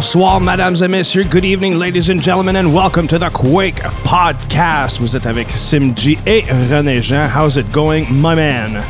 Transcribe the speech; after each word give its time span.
Bonsoir, 0.00 0.40
mesdames 0.40 0.76
et 0.82 0.88
messieurs. 0.88 1.24
Good 1.30 1.44
evening, 1.44 1.78
ladies 1.78 2.08
and 2.08 2.22
gentlemen, 2.22 2.56
and 2.56 2.72
welcome 2.74 3.06
to 3.08 3.18
the 3.18 3.28
Quake 3.30 3.82
Podcast. 4.02 4.98
Vous 4.98 5.14
êtes 5.14 5.26
avec 5.26 5.48
Simji 5.50 6.16
et 6.26 6.42
René 6.70 7.02
Jean. 7.02 7.24
How's 7.28 7.56
it 7.56 7.70
going, 7.70 8.06
my 8.10 8.34
man? 8.34 8.80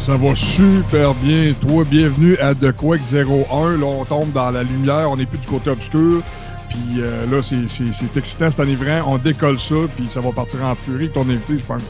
Ça 0.00 0.16
va 0.16 0.34
super 0.34 1.14
bien. 1.22 1.54
Toi, 1.60 1.84
bienvenue 1.88 2.36
à 2.38 2.52
The 2.52 2.72
Quake 2.72 3.02
01. 3.12 3.76
Là, 3.78 3.86
on 3.86 4.04
tombe 4.06 4.32
dans 4.32 4.50
la 4.50 4.64
lumière, 4.64 5.08
on 5.08 5.16
n'est 5.16 5.26
plus 5.26 5.38
du 5.38 5.46
côté 5.46 5.70
obscur. 5.70 6.20
Puis 6.68 7.00
euh, 7.00 7.26
là, 7.30 7.42
c'est- 7.44 8.18
excitant, 8.18 8.50
c'est 8.50 8.60
enivrant. 8.60 9.02
On 9.06 9.18
décolle 9.18 9.60
ça, 9.60 9.76
puis 9.96 10.06
ça 10.08 10.20
va 10.20 10.32
partir 10.32 10.64
en 10.64 10.74
furie 10.74 11.10
ton 11.10 11.22
invité, 11.30 11.58
je 11.58 11.64
pense. 11.64 11.82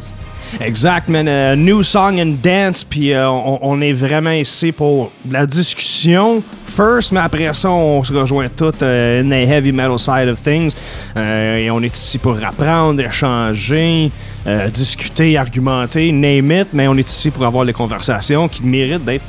Exact, 0.60 1.08
man. 1.08 1.28
Euh, 1.28 1.56
new 1.56 1.82
song 1.82 2.18
and 2.20 2.36
dance, 2.42 2.84
puis 2.84 3.12
euh, 3.12 3.28
on, 3.28 3.80
est 3.80 3.92
vraiment 3.92 4.32
ici 4.32 4.72
pour 4.72 5.12
la 5.30 5.46
discussion 5.46 6.42
first, 6.66 7.12
mais 7.12 7.20
après 7.20 7.52
ça, 7.52 7.70
on 7.70 8.02
se 8.02 8.12
rejoint 8.12 8.48
tout 8.48 8.72
euh, 8.82 9.22
in 9.22 9.30
heavy 9.30 9.72
metal 9.72 9.98
side 9.98 10.28
of 10.28 10.42
things. 10.42 10.74
Euh, 11.16 11.58
et 11.58 11.70
on 11.70 11.80
est 11.82 11.96
ici 11.96 12.18
pour 12.18 12.36
apprendre, 12.42 13.00
échanger, 13.00 14.10
discuter, 14.72 15.36
argumenter, 15.36 16.12
name 16.12 16.52
it, 16.52 16.68
mais 16.72 16.86
on 16.86 16.94
est 16.96 17.08
ici 17.08 17.30
pour 17.30 17.44
avoir 17.44 17.64
les 17.64 17.72
conversations 17.72 18.48
qui 18.48 18.62
méritent 18.62 19.04
d'être 19.04 19.24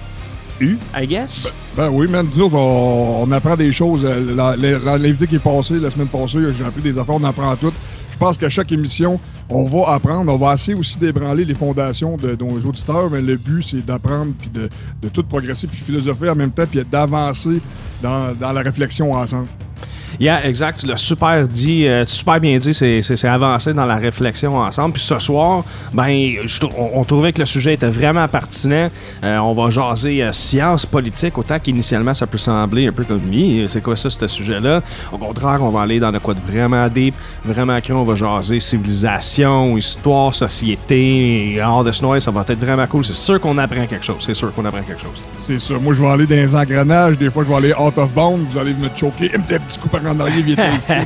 eues, 0.61 0.77
I 0.95 1.07
guess. 1.07 1.51
Ben 1.75 1.89
oui, 1.89 2.07
man, 2.07 2.27
nous 2.33 2.41
autres, 2.43 2.55
on, 2.55 3.31
apprend 3.31 3.55
des 3.55 3.71
choses. 3.71 4.03
L'invité 4.05 5.27
qui 5.27 5.35
est 5.35 5.39
passé 5.39 5.79
la 5.79 5.91
semaine 5.91 6.07
passée, 6.07 6.39
j'ai 6.57 6.63
appris 6.63 6.81
des 6.81 6.97
affaires, 6.97 7.15
on 7.15 7.23
apprend 7.23 7.55
toutes. 7.55 7.75
Je 8.11 8.17
pense 8.17 8.35
qu'à 8.35 8.49
chaque 8.49 8.71
émission, 8.71 9.19
on 9.49 9.65
va 9.65 9.93
apprendre. 9.93 10.31
On 10.31 10.37
va 10.37 10.53
essayer 10.53 10.77
aussi 10.77 10.97
d'ébranler 10.97 11.45
les 11.45 11.55
fondations 11.55 12.17
de, 12.17 12.35
de 12.35 12.43
nos 12.43 12.59
auditeurs, 12.59 13.09
mais 13.09 13.21
le 13.21 13.37
but, 13.37 13.61
c'est 13.61 13.85
d'apprendre, 13.85 14.33
puis 14.37 14.49
de, 14.49 14.69
tout 15.09 15.23
progresser, 15.23 15.67
puis 15.67 15.77
philosopher 15.77 16.29
en 16.29 16.35
même 16.35 16.51
temps, 16.51 16.65
puis 16.69 16.83
d'avancer 16.83 17.61
dans 18.01 18.35
la 18.39 18.61
réflexion 18.61 19.13
ensemble. 19.13 19.47
Yeah, 20.19 20.43
exact. 20.47 20.79
Tu 20.79 20.87
l'as 20.87 20.97
super 20.97 21.47
dit, 21.47 21.87
euh, 21.87 22.03
super 22.05 22.39
bien 22.39 22.57
dit, 22.57 22.73
c'est, 22.73 23.25
avancer 23.25 23.73
dans 23.73 23.85
la 23.85 23.97
réflexion 23.97 24.57
ensemble. 24.57 24.93
Puis 24.93 25.03
ce 25.03 25.19
soir, 25.19 25.63
ben, 25.93 26.37
on, 26.75 27.03
trouvait 27.03 27.33
que 27.33 27.39
le 27.39 27.45
sujet 27.45 27.75
était 27.75 27.89
vraiment 27.89 28.27
pertinent. 28.27 28.89
Euh, 29.23 29.37
on 29.37 29.53
va 29.53 29.69
jaser 29.69 30.23
euh, 30.23 30.31
science 30.31 30.85
politique, 30.87 31.37
autant 31.37 31.59
qu'initialement 31.59 32.15
ça 32.15 32.25
peut 32.25 32.39
sembler 32.39 32.87
un 32.87 32.91
peu 32.91 33.03
comme 33.03 33.21
c'est 33.67 33.81
quoi 33.81 33.95
ça, 33.95 34.09
ce 34.09 34.27
sujet-là? 34.27 34.81
Au 35.11 35.17
contraire, 35.17 35.59
on 35.61 35.69
va 35.69 35.81
aller 35.81 35.99
dans 35.99 36.11
de 36.11 36.17
quoi 36.17 36.33
de 36.33 36.41
vraiment 36.41 36.87
deep, 36.87 37.13
vraiment 37.45 37.79
cru. 37.79 37.93
On 37.93 38.03
va 38.03 38.15
jaser 38.15 38.59
civilisation, 38.59 39.77
histoire, 39.77 40.33
société, 40.33 41.53
et 41.53 41.61
all 41.61 41.85
this 41.85 42.01
noise. 42.01 42.23
Ça 42.23 42.31
va 42.31 42.41
être 42.47 42.59
vraiment 42.59 42.87
cool. 42.87 43.05
C'est 43.05 43.13
sûr 43.13 43.39
qu'on 43.39 43.57
apprend 43.59 43.85
quelque 43.85 44.05
chose. 44.05 44.17
C'est 44.19 44.33
sûr 44.33 44.53
qu'on 44.53 44.65
apprend 44.65 44.81
quelque 44.81 45.01
chose. 45.01 45.21
C'est 45.43 45.59
ça. 45.59 45.75
Moi, 45.75 45.93
je 45.93 46.01
vais 46.01 46.09
aller 46.09 46.25
dans 46.25 46.35
les 46.35 46.55
engrenages. 46.55 47.17
Des 47.17 47.29
fois, 47.29 47.43
je 47.43 47.49
vais 47.49 47.55
aller 47.55 47.73
out 47.73 47.97
of 47.97 48.11
bound. 48.13 48.47
Vous 48.49 48.57
allez 48.57 48.73
me 48.73 48.89
choquer. 48.95 49.31
Un 49.37 49.41
petit 49.41 49.79
coup 49.79 49.89
par 49.89 50.06
en 50.07 50.19
arrière, 50.19 50.43
viens 50.43 50.75
ici. 50.75 50.93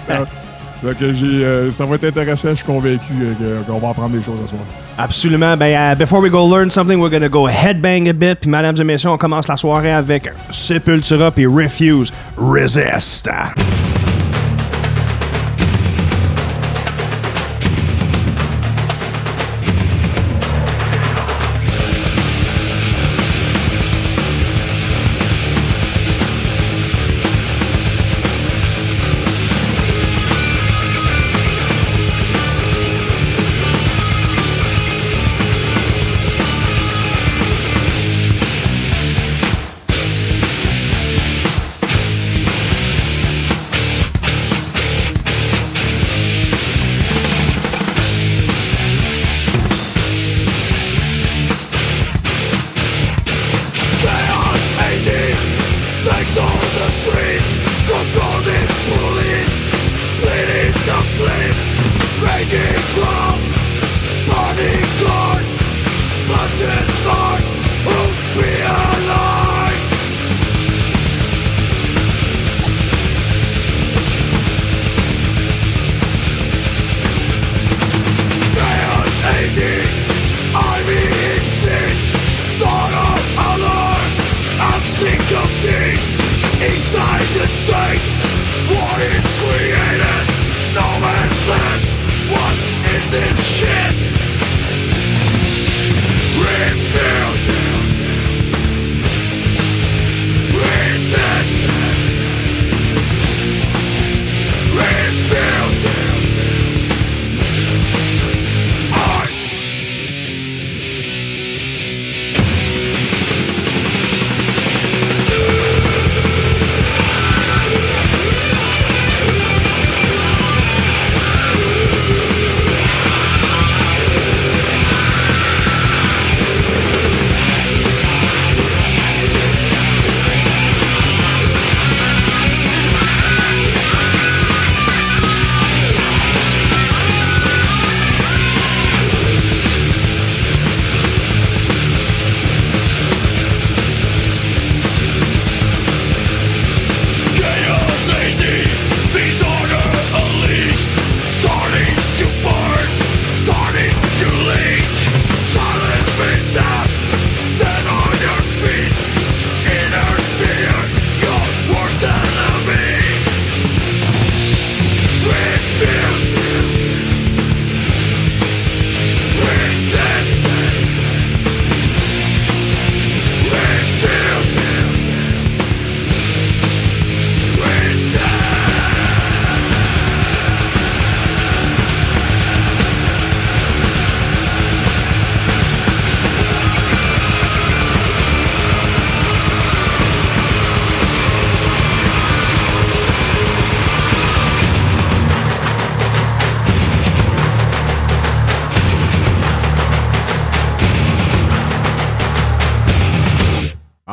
que 0.90 1.14
j'ai, 1.14 1.46
euh, 1.46 1.72
ça 1.72 1.86
va 1.86 1.96
être 1.96 2.06
intéressant. 2.06 2.50
Je 2.50 2.56
suis 2.56 2.66
convaincu 2.66 3.14
euh, 3.22 3.62
qu'on 3.68 3.78
va 3.78 3.90
apprendre 3.90 4.10
des 4.12 4.24
choses 4.24 4.40
ce 4.44 4.50
soir. 4.50 4.62
Absolument. 4.98 5.56
Ben, 5.56 5.76
euh, 5.76 5.96
before 5.96 6.22
we 6.22 6.30
go 6.30 6.48
learn 6.48 6.70
something, 6.70 7.00
we're 7.00 7.12
gonna 7.12 7.30
go 7.30 7.48
headbang 7.48 8.10
a 8.10 8.14
bit. 8.14 8.40
Puis, 8.42 8.50
mesdames 8.50 8.76
et 8.80 8.84
messieurs, 8.84 9.10
on 9.10 9.18
commence 9.18 9.48
la 9.48 9.58
soirée 9.58 9.92
avec 9.92 10.30
Sepultura 10.50 11.32
puis 11.32 11.46
Refuse, 11.46 12.12
Resist. 12.38 13.30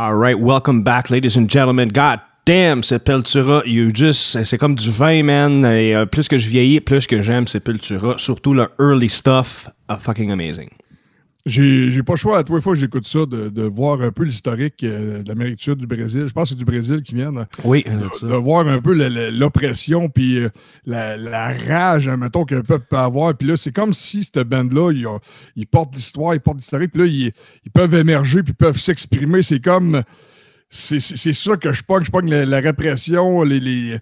All 0.08 0.14
right, 0.16 0.38
welcome 0.40 0.82
back, 0.82 1.10
ladies 1.10 1.37
and 1.37 1.50
gentlemen. 1.50 1.90
God 1.90 2.22
damn, 2.46 2.81
Sepultura, 2.81 3.62
you 3.66 3.90
just, 3.93 4.31
c'est- 4.31 4.56
comme 4.56 4.75
du 4.75 4.90
vin, 4.90 5.22
man. 5.22 5.66
Et 5.66 5.94
euh, 5.94 6.06
plus 6.06 6.28
que 6.28 6.38
je 6.38 6.49
vieillis, 6.49 6.81
plus 6.81 7.06
que 7.06 7.20
j'aime 7.20 7.46
Sepultura. 7.46 8.16
Surtout 8.16 8.55
le 8.55 8.70
early 8.78 9.10
stuff, 9.10 9.69
ah, 9.90 9.99
fucking 9.99 10.31
amazing. 10.31 10.70
J'ai 11.46 11.90
j'ai 11.90 12.02
pas 12.02 12.14
le 12.14 12.19
choix 12.19 12.38
à 12.38 12.44
tous 12.44 12.56
les 12.56 12.61
fois 12.61 12.75
que 12.75 12.79
j'écoute 12.81 13.06
ça 13.06 13.20
de, 13.20 13.49
de 13.49 13.62
voir 13.62 14.02
un 14.02 14.11
peu 14.11 14.25
l'historique 14.25 14.82
euh, 14.85 15.23
de 15.23 15.29
l'Amérique 15.29 15.56
du 15.56 15.62
Sud, 15.62 15.76
du 15.79 15.87
Brésil. 15.87 16.25
Je 16.26 16.32
pense 16.32 16.44
que 16.44 16.49
c'est 16.50 16.58
du 16.58 16.64
Brésil 16.64 17.00
qui 17.02 17.14
vient. 17.14 17.32
Oui, 17.64 17.85
de, 17.85 18.26
de 18.29 18.35
voir 18.35 18.67
un 18.67 18.81
peu 18.81 18.93
l'oppression 19.31 20.08
puis 20.08 20.38
euh, 20.38 20.49
la, 20.85 21.17
la 21.17 21.52
rage, 21.52 22.08
hein, 22.08 22.17
mettons, 22.17 22.44
qu'un 22.44 22.62
peuple 22.62 22.87
peut 22.90 22.99
avoir. 22.99 23.35
Puis 23.37 23.49
là, 23.49 23.56
c'est 23.56 23.73
comme 23.73 23.94
si 23.94 24.25
cette 24.25 24.40
band-là, 24.40 24.93
ils, 24.93 25.06
ils 25.56 25.67
portent 25.67 25.94
l'histoire, 25.94 26.35
ils 26.35 26.40
portent 26.40 26.58
l'historique, 26.58 26.93
puis 26.93 27.02
là, 27.02 27.06
ils, 27.06 27.32
ils 27.64 27.70
peuvent 27.73 27.94
émerger, 27.94 28.43
puis 28.43 28.52
ils 28.52 28.56
peuvent 28.56 28.79
s'exprimer. 28.79 29.43
C'est 29.43 29.61
comme. 29.61 30.02
C'est 30.70 31.00
ça 31.00 31.56
que 31.56 31.73
je 31.73 31.82
pogne. 31.82 32.05
Je 32.05 32.11
pogne 32.11 32.31
la, 32.31 32.61
répression, 32.61 33.43
les, 33.43 33.99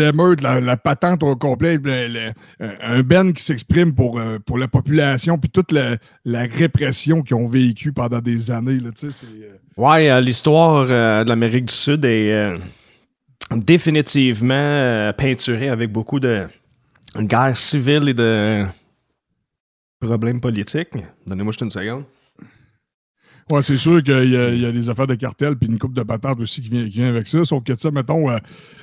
émeutes, 0.00 0.40
la, 0.40 0.76
patente 0.76 1.24
au 1.24 1.34
complet. 1.34 1.78
le- 1.82 2.06
le- 2.08 2.32
un 2.80 3.02
band 3.02 3.32
qui 3.32 3.42
s'exprime 3.42 3.92
pour, 3.92 4.20
euh, 4.20 4.38
la 4.56 4.68
population, 4.68 5.38
puis 5.38 5.50
toute 5.50 5.72
la, 5.72 5.96
répression 6.24 7.22
qu'ils 7.22 7.36
ont 7.36 7.46
vécue 7.46 7.92
pendant 7.92 8.20
des 8.20 8.50
années. 8.52 8.78
Là, 8.78 8.90
euh, 9.02 9.56
Ouais, 9.76 10.08
euh, 10.08 10.20
l'histoire 10.20 10.86
de 10.86 11.28
l'Amérique 11.28 11.66
du 11.66 11.74
Sud 11.74 12.04
est 12.04 12.54
définitivement 13.54 15.12
peinturée 15.16 15.68
avec 15.68 15.90
beaucoup 15.90 16.20
de 16.20 16.46
guerres 17.16 17.56
civiles 17.56 18.08
et 18.08 18.14
de 18.14 18.64
problèmes 20.00 20.40
politiques. 20.40 20.90
Donnez-moi 21.26 21.50
juste 21.52 21.62
une 21.62 21.70
seconde. 21.70 22.04
Ouais, 23.48 23.62
c'est 23.62 23.76
sûr 23.76 24.02
qu'il 24.02 24.24
y, 24.24 24.60
y 24.60 24.66
a 24.66 24.72
des 24.72 24.88
affaires 24.90 25.06
de 25.06 25.14
cartel 25.14 25.54
puis 25.56 25.68
une 25.68 25.78
coupe 25.78 25.94
de 25.94 26.02
patates 26.02 26.40
aussi 26.40 26.60
qui 26.62 26.68
vient, 26.68 26.84
qui 26.84 26.90
vient 26.98 27.08
avec 27.08 27.28
ça. 27.28 27.44
Sauf 27.44 27.62
que 27.62 27.76
ça, 27.76 27.92
mettons, 27.92 28.28
euh, 28.28 28.38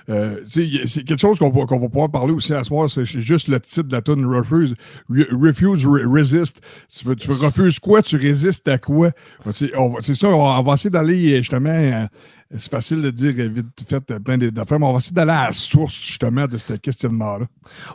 euh, 0.09 0.39
c'est 0.45 1.03
quelque 1.03 1.19
chose 1.19 1.37
qu'on 1.37 1.49
va, 1.49 1.65
va 1.65 1.89
pouvoir 1.89 2.09
parler 2.09 2.31
aussi 2.31 2.53
à 2.53 2.63
soir. 2.63 2.89
C'est 2.89 3.03
juste 3.03 3.49
le 3.49 3.59
titre 3.59 3.83
de 3.89 3.91
la 3.93 4.01
tune 4.01 4.25
Refuse. 4.25 4.73
Re- 5.11 5.27
refuse, 5.35 5.85
re- 5.85 6.07
resist. 6.09 6.61
Tu, 6.87 7.05
veux, 7.05 7.15
tu 7.17 7.29
refuses 7.31 7.77
quoi? 7.79 8.01
Tu 8.01 8.15
résistes 8.15 8.65
à 8.69 8.77
quoi? 8.77 9.11
Va- 9.45 9.51
C'est 9.53 10.15
ça, 10.15 10.29
on 10.29 10.61
va, 10.61 10.73
essayer 10.75 10.89
d'aller 10.89 11.37
justement. 11.39 11.69
euh, 11.69 12.05
c'est 12.57 12.69
facile 12.71 13.01
de 13.01 13.09
dire 13.09 13.31
vite 13.49 13.67
fait 13.87 14.11
euh, 14.11 14.19
plein 14.19 14.37
d'affaires, 14.37 14.79
mais 14.79 14.85
on 14.85 14.91
va 14.93 14.97
essayer 14.99 15.13
d'aller 15.13 15.31
à 15.31 15.47
la 15.47 15.53
source 15.53 15.93
justement 16.05 16.45
de 16.47 16.57
ce 16.57 16.73
questionnement-là. 16.73 17.45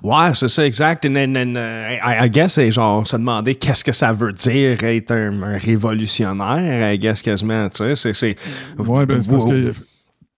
Ouais, 0.02 0.34
c'est 0.34 0.48
ça, 0.48 0.66
exact. 0.66 1.04
And, 1.06 1.14
and- 1.16 1.36
and, 1.36 1.54
I, 1.56 2.26
I 2.26 2.30
guess, 2.30 2.54
c'est 2.54 2.70
genre 2.72 3.06
se 3.06 3.16
demander 3.16 3.54
qu'est-ce 3.54 3.84
que 3.84 3.92
ça 3.92 4.12
veut 4.12 4.32
dire 4.32 4.82
être 4.82 5.12
un, 5.12 5.42
un 5.42 5.58
révolutionnaire, 5.58 6.92
I 6.92 6.98
guess, 6.98 7.22
quasiment, 7.22 7.68
tu 7.68 7.94
sais. 7.96 8.12
C'est, 8.12 8.36
Ouais, 8.78 9.06
ben, 9.06 9.22
c'est 9.22 9.30
parce 9.30 9.44
que. 9.44 9.72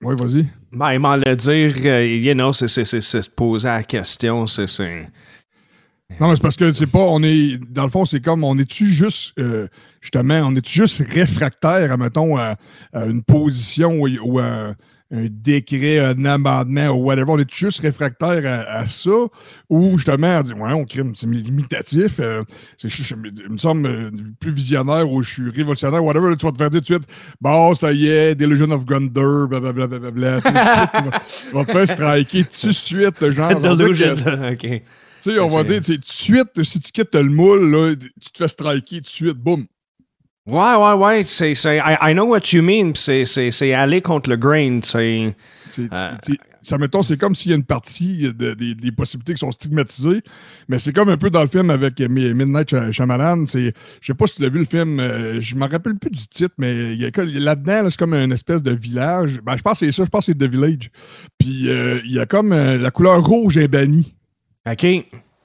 Ouais, 0.03 0.15
vas-y. 0.15 0.47
Ben, 0.73 0.99
m'en 0.99 1.17
le 1.17 1.37
dire, 1.37 1.75
euh, 1.85 2.07
you 2.07 2.33
know, 2.35 2.53
c'est, 2.53 2.69
c'est, 2.69 2.85
c'est, 2.85 3.01
se 3.01 3.29
poser 3.29 3.69
la 3.69 3.83
question, 3.83 4.47
c'est... 4.47 4.67
Non, 6.19 6.35
c'est 6.35 6.43
parce 6.43 6.57
que 6.57 6.73
c'est 6.73 6.87
pas, 6.87 6.99
on 6.99 7.23
est, 7.23 7.59
dans 7.71 7.85
le 7.85 7.91
fond, 7.91 8.05
c'est 8.05 8.21
comme, 8.21 8.43
on 8.45 8.59
est-tu 8.59 8.87
juste, 8.87 9.33
euh, 9.39 9.69
justement, 10.01 10.41
on 10.45 10.55
est-tu 10.57 10.81
juste 10.81 11.03
réfractaire, 11.11 11.97
mettons, 11.97 12.37
à, 12.37 12.57
une 12.95 13.23
position 13.23 13.99
ou, 14.01 14.39
à 14.39 14.75
un, 15.13 15.27
décret, 15.29 15.99
un 15.99 16.25
amendement 16.25 16.89
ou 16.89 17.05
whatever, 17.05 17.31
on 17.33 17.39
est 17.39 17.53
juste 17.53 17.81
réfractaire 17.81 18.65
à, 18.69 18.87
ça 18.87 19.11
ou 19.69 19.97
justement, 19.97 20.39
on 20.39 20.43
dit, 20.43 20.53
ouais, 20.53 20.73
on 20.73 20.85
crée, 20.85 21.03
c'est 21.15 21.27
limitatif, 21.27 22.21
euh, 22.21 22.45
c'est, 22.77 22.89
je, 22.89 23.15
me 23.17 23.59
semble 23.59 23.87
euh, 23.87 24.11
plus 24.39 24.53
visionnaire 24.53 25.11
ou 25.11 25.23
je 25.23 25.31
suis 25.33 25.51
révolutionnaire, 25.51 26.05
whatever, 26.05 26.37
tu 26.37 26.47
vas 26.47 26.53
te 26.53 26.59
faire 26.59 26.71
dire 26.71 26.81
tout 26.81 26.95
de 26.95 26.99
suite, 27.01 27.09
bon, 27.41 27.75
ça 27.75 27.93
y 27.93 28.09
est, 28.09 28.35
Delusion 28.35 28.71
of 28.71 28.85
Grandeur, 28.85 29.49
blablabla, 29.49 29.87
blablabla, 29.87 30.41
tu 30.43 30.49
tu 30.49 30.55
vas- 30.55 31.65
tu 31.65 31.67
te 31.67 31.73
faire 31.73 31.89
striker 31.89 32.45
tout 32.45 32.67
de 32.69 32.73
suite, 32.73 33.31
genre. 33.31 33.53
on 33.57 33.61
dirait 33.61 33.77
Delusion, 33.77 34.15
OK. 34.53 34.83
Tu 35.23 35.33
sais, 35.33 35.39
on 35.41 35.49
va 35.49 35.63
dire, 35.65 35.77
tu 35.79 35.85
sais, 35.85 35.95
tout 35.95 36.01
de 36.01 36.05
suite, 36.07 36.63
si 36.63 36.81
tu 36.81 36.93
quittes 36.93 37.15
le 37.15 37.25
moule, 37.25 37.71
là, 37.71 37.95
tu 37.95 38.31
te 38.33 38.39
fais 38.39 38.49
striker 38.49 38.97
tout 38.99 39.03
de 39.03 39.09
suite, 39.09 39.37
boum. 39.37 39.67
Ouais, 40.47 40.75
ouais, 40.75 40.93
ouais, 40.95 41.25
c'est, 41.27 41.55
c'est, 41.55 41.77
I, 41.79 41.97
I 42.03 42.13
know 42.15 42.25
what 42.27 42.41
you 42.53 42.63
mean, 42.63 42.93
c'est, 42.95 43.25
c'est, 43.25 43.51
c'est 43.51 43.73
aller 43.75 44.01
contre 44.01 44.31
le 44.31 44.37
grain, 44.37 44.81
c'est... 44.83 45.35
C'est- 45.69 45.83
Euh. 45.93 46.09
tu- 46.25 46.39
Ça, 46.63 46.77
mettons, 46.77 47.03
c'est 47.03 47.17
comme 47.19 47.35
s'il 47.35 47.51
y 47.53 47.55
a 47.55 47.57
une 47.57 47.65
partie 47.65 48.19
de- 48.35 48.53
des, 48.53 48.75
des 48.75 48.93
possibilités 48.93 49.33
qui 49.33 49.39
sont 49.39 49.51
stigmatisées, 49.51 50.21
mais 50.69 50.79
c'est 50.79 50.93
comme 50.93 51.09
un 51.09 51.17
peu 51.17 51.31
dans 51.31 51.41
le 51.41 51.47
film 51.49 51.71
avec 51.71 51.99
euh, 52.03 52.09
Mi- 52.09 52.35
Midnight 52.35 52.69
Shy- 52.69 52.93
Shyamalan. 52.93 53.47
C'est, 53.47 53.73
je 54.03 54.07
sais 54.07 54.13
pas 54.15 54.27
si 54.27 54.37
tu 54.37 54.43
l'as 54.43 54.51
vu 54.51 54.59
le 54.59 54.65
film, 54.67 55.01
euh, 55.01 55.41
je 55.41 55.55
me 55.55 55.63
rappelle 55.67 55.95
plus 55.97 56.11
du 56.11 56.27
titre, 56.29 56.53
mais 56.59 56.97
là-dedans, 56.97 57.85
là, 57.85 57.91
c'est 57.91 57.97
comme 57.99 58.13
une 58.13 58.33
espèce 58.33 58.63
de 58.63 58.73
village. 58.73 59.41
Ben, 59.43 59.57
je 59.57 59.63
pense 59.63 59.81
que 59.81 59.87
c'est 59.87 59.93
ça, 59.93 60.05
je 60.05 60.11
pense 60.11 60.27
que 60.27 60.33
c'est 60.33 60.39
The 60.39 60.51
Village. 60.51 60.91
Puis 61.39 61.71
euh, 61.71 61.99
il 62.05 62.13
y 62.13 62.19
a 62.21 62.27
comme 62.27 62.51
la 62.51 62.91
couleur 62.91 63.25
rouge 63.25 63.57
est 63.57 63.69
bannie. 63.69 64.15
OK. 64.73 64.87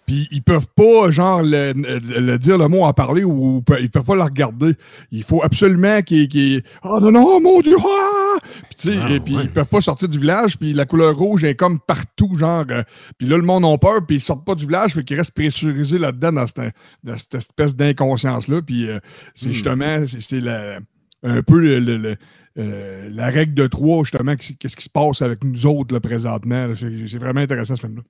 Puis 0.06 0.28
ils 0.30 0.44
peuvent 0.44 0.68
pas, 0.76 1.10
genre, 1.10 1.42
le, 1.42 1.74
le- 1.74 2.20
le 2.20 2.38
dire 2.38 2.60
le 2.60 2.68
mot, 2.68 2.84
en 2.84 2.94
parler, 2.94 3.24
ou, 3.24 3.64
ils 3.80 3.90
peuvent 3.90 4.06
pas 4.06 4.16
la 4.16 4.26
regarder. 4.26 4.76
Il 5.12 5.24
faut 5.24 5.42
absolument 5.44 6.04
qu'ils. 6.04 6.28
qu'ils- 6.28 6.62
oh 6.84 7.00
non, 7.02 7.12
non, 7.12 7.42
mon 7.42 7.60
Dieu! 7.62 7.76
ah! 7.80 8.38
Puis, 8.70 8.76
tu 8.78 8.88
sais, 8.90 8.98
Ah, 9.02 9.08
puis 9.26 9.36
ouais. 9.36 9.44
ils 9.46 9.52
peuvent 9.52 9.68
pas 9.68 9.82
sortir 9.82 10.08
du 10.08 10.20
village, 10.20 10.60
puis 10.60 10.74
la 10.74 10.86
couleur 10.86 11.18
rouge 11.18 11.44
est 11.44 11.56
comme 11.56 11.80
partout, 11.80 12.36
genre. 12.38 12.66
euh, 12.70 12.84
puis 13.18 13.28
là, 13.28 13.36
le 13.38 13.42
monde 13.44 13.66
a 13.66 13.76
peur, 13.80 14.06
puis 14.06 14.18
ils 14.18 14.22
sortent 14.22 14.46
pas 14.46 14.54
du 14.54 14.68
village, 14.68 14.94
fait 14.94 15.04
qu'ils 15.04 15.18
restent 15.18 15.34
pressurisés 15.34 15.98
là-dedans, 15.98 16.34
dans 16.34 16.46
cette, 16.46 16.76
dans 17.04 17.18
cette 17.18 17.34
espèce 17.34 17.76
d'inconscience-là. 17.76 18.62
Puis 18.62 18.88
euh, 18.88 18.98
Hmm. 18.98 19.00
c'est 19.34 19.54
justement, 19.54 20.06
c'est 20.06 20.22
c'est 20.22 20.40
la- 20.40 20.78
un 21.24 21.42
peu 21.42 21.58
le- 21.60 21.80
le- 21.80 21.98
le- 21.98 22.18
euh, 22.58 23.10
la 23.14 23.26
règle 23.28 23.54
de 23.54 23.68
trois, 23.68 24.04
justement, 24.04 24.36
qu'est- 24.36 24.54
qu'est-ce 24.58 24.78
qui 24.78 24.84
se 24.84 24.90
passe 24.90 25.22
avec 25.22 25.44
nous 25.44 25.66
autres, 25.66 25.94
là, 25.94 26.00
présentement. 26.00 26.70
C'est 26.76 27.18
vraiment 27.18 27.42
intéressant, 27.42 27.76
ce 27.76 27.82
film-là. 27.82 28.02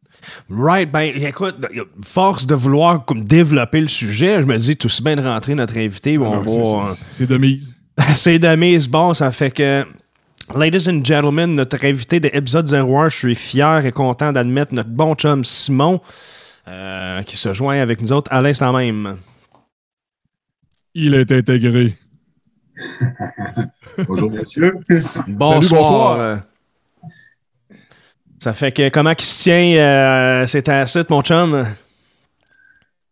Right, 0.49 0.91
ben 0.91 1.11
écoute, 1.15 1.55
force 2.03 2.45
de 2.45 2.53
vouloir 2.55 3.05
comme 3.05 3.23
développer 3.25 3.81
le 3.81 3.87
sujet, 3.87 4.41
je 4.41 4.45
me 4.45 4.55
dis 4.57 4.75
tout 4.77 4.85
aussi 4.85 5.01
bien 5.01 5.15
de 5.15 5.21
rentrer 5.23 5.55
notre 5.55 5.77
invité, 5.77 6.17
on 6.19 6.31
Alors, 6.31 6.43
c'est- 6.43 6.59
va... 6.89 6.95
c'est- 6.95 7.05
C'est 7.11 7.27
de 7.27 7.37
mise. 7.37 7.73
C'est 8.13 8.39
de 8.39 8.55
mise. 8.55 8.87
Bon, 8.87 9.13
ça 9.13 9.31
fait 9.31 9.51
que, 9.51 9.83
ladies 10.55 10.89
and 10.89 11.03
gentlemen, 11.03 11.55
notre 11.55 11.83
invité 11.85 12.19
de 12.19 12.29
épisode 12.33 12.67
01, 12.71 13.09
je 13.09 13.17
suis 13.17 13.35
fier 13.35 13.85
et 13.85 13.91
content 13.91 14.31
d'admettre 14.31 14.73
notre 14.75 14.89
bon 14.89 15.15
chum 15.15 15.43
Simon, 15.43 16.01
euh, 16.67 17.23
qui 17.23 17.37
se 17.37 17.51
joint 17.53 17.79
avec 17.79 18.01
nous 18.01 18.11
autres 18.13 18.31
à 18.31 18.41
l'instant 18.41 18.73
même. 18.73 19.17
Il 20.93 21.13
est 21.13 21.31
intégré. 21.31 21.95
Bonjour, 24.07 24.31
messieurs. 24.31 24.73
Bonsoir. 25.27 25.59
bonsoir. 25.59 26.43
Ça 28.39 28.53
fait 28.53 28.71
que, 28.71 28.89
comment 28.89 29.15
qu'il 29.15 29.25
se 29.25 29.43
tient, 29.43 29.75
euh, 29.77 30.45
c'est 30.45 30.87
site, 30.87 31.09
mon 31.09 31.21
chum? 31.21 31.65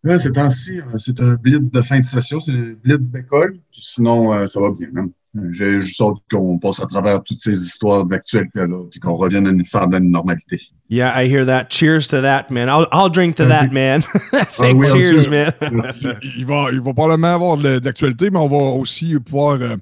Là, 0.03 0.19
ces 0.19 0.31
temps-ci, 0.31 0.79
c'est 0.97 1.19
un 1.21 1.35
blitz 1.35 1.71
de 1.71 1.81
fin 1.81 1.99
de 1.99 2.05
session, 2.05 2.39
c'est 2.39 2.51
le 2.51 2.75
blitz 2.75 3.09
d'école. 3.09 3.57
Sinon, 3.71 4.33
euh, 4.33 4.47
ça 4.47 4.59
va 4.59 4.69
bien, 4.71 4.89
même. 4.91 5.11
J'ai 5.51 5.79
juste 5.79 5.99
hâte 5.99 6.17
qu'on 6.31 6.59
passe 6.59 6.79
à 6.79 6.85
travers 6.85 7.23
toutes 7.23 7.39
ces 7.39 7.59
histoires 7.59 8.05
d'actualité-là, 8.05 8.85
puis 8.91 8.99
qu'on 8.99 9.15
revienne 9.15 9.47
à 9.47 9.49
une 9.49 9.63
certaine 9.63 10.11
normalité. 10.11 10.61
Yeah, 10.89 11.11
I 11.19 11.27
hear 11.27 11.43
that. 11.45 11.71
Cheers 11.71 12.07
to 12.09 12.21
that, 12.21 12.51
man. 12.51 12.69
I'll, 12.69 12.85
I'll 12.91 13.09
drink 13.09 13.35
to 13.37 13.45
that, 13.47 13.69
man. 13.71 14.01
Fait 14.49 14.71
que 14.71 14.73
oui, 14.73 14.85
cheers, 14.85 15.27
man. 15.29 15.51
Merci. 15.71 16.05
il 16.37 16.45
va, 16.45 16.67
il 16.71 16.81
va 16.81 16.93
probablement 16.93 17.33
avoir 17.33 17.57
de, 17.57 17.79
d'actualité, 17.79 18.29
mais 18.29 18.37
on 18.37 18.47
va 18.47 18.57
aussi 18.77 19.15
pouvoir 19.19 19.59
euh, 19.59 19.75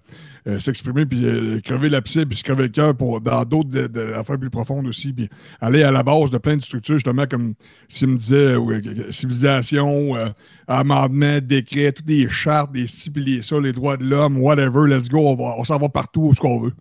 euh, 0.48 0.60
s'exprimer 0.60 1.06
puis 1.06 1.24
euh, 1.26 1.60
crever 1.64 1.90
la 1.90 2.02
piscine 2.02 2.26
puis 2.26 2.38
se 2.38 2.44
crever 2.44 2.64
le 2.64 2.70
cœur 2.70 2.96
pour 2.96 3.22
dans 3.22 3.44
d'autres 3.46 3.70
de- 3.70 3.88
de- 3.88 4.14
affaires 4.14 4.40
plus 4.40 4.50
profondes 4.50 4.88
aussi 4.88 5.14
puis 5.14 5.30
aller 5.60 5.84
à 5.84 5.92
la 5.92 6.02
base 6.04 6.32
de 6.32 6.38
plein 6.38 6.58
de 6.58 6.64
structures 6.64 6.96
justement 6.96 7.26
comme 7.30 7.54
s'il 7.88 8.08
me 8.10 8.18
disait 8.18 8.56
euh, 8.56 9.12
civilisation 9.12 10.16
euh, 10.16 10.30
amendement 10.68 11.40
décret 11.42 11.92
toutes 11.92 12.10
les 12.10 12.28
chartes 12.30 12.72
des 12.72 12.88
ci 12.88 13.12
les 13.16 13.42
ça 13.42 13.60
les 13.60 13.72
droits 13.74 13.98
de 13.98 14.04
l'homme 14.06 14.38
whatever 14.38 14.88
let's 14.88 15.10
go 15.10 15.20
on 15.28 15.36
va 15.36 15.56
on 15.58 15.64
s'en 15.64 15.78
va 15.78 15.90
partout 15.90 16.22
où 16.24 16.34
ce 16.34 16.40
qu'on 16.40 16.60
veut 16.60 16.74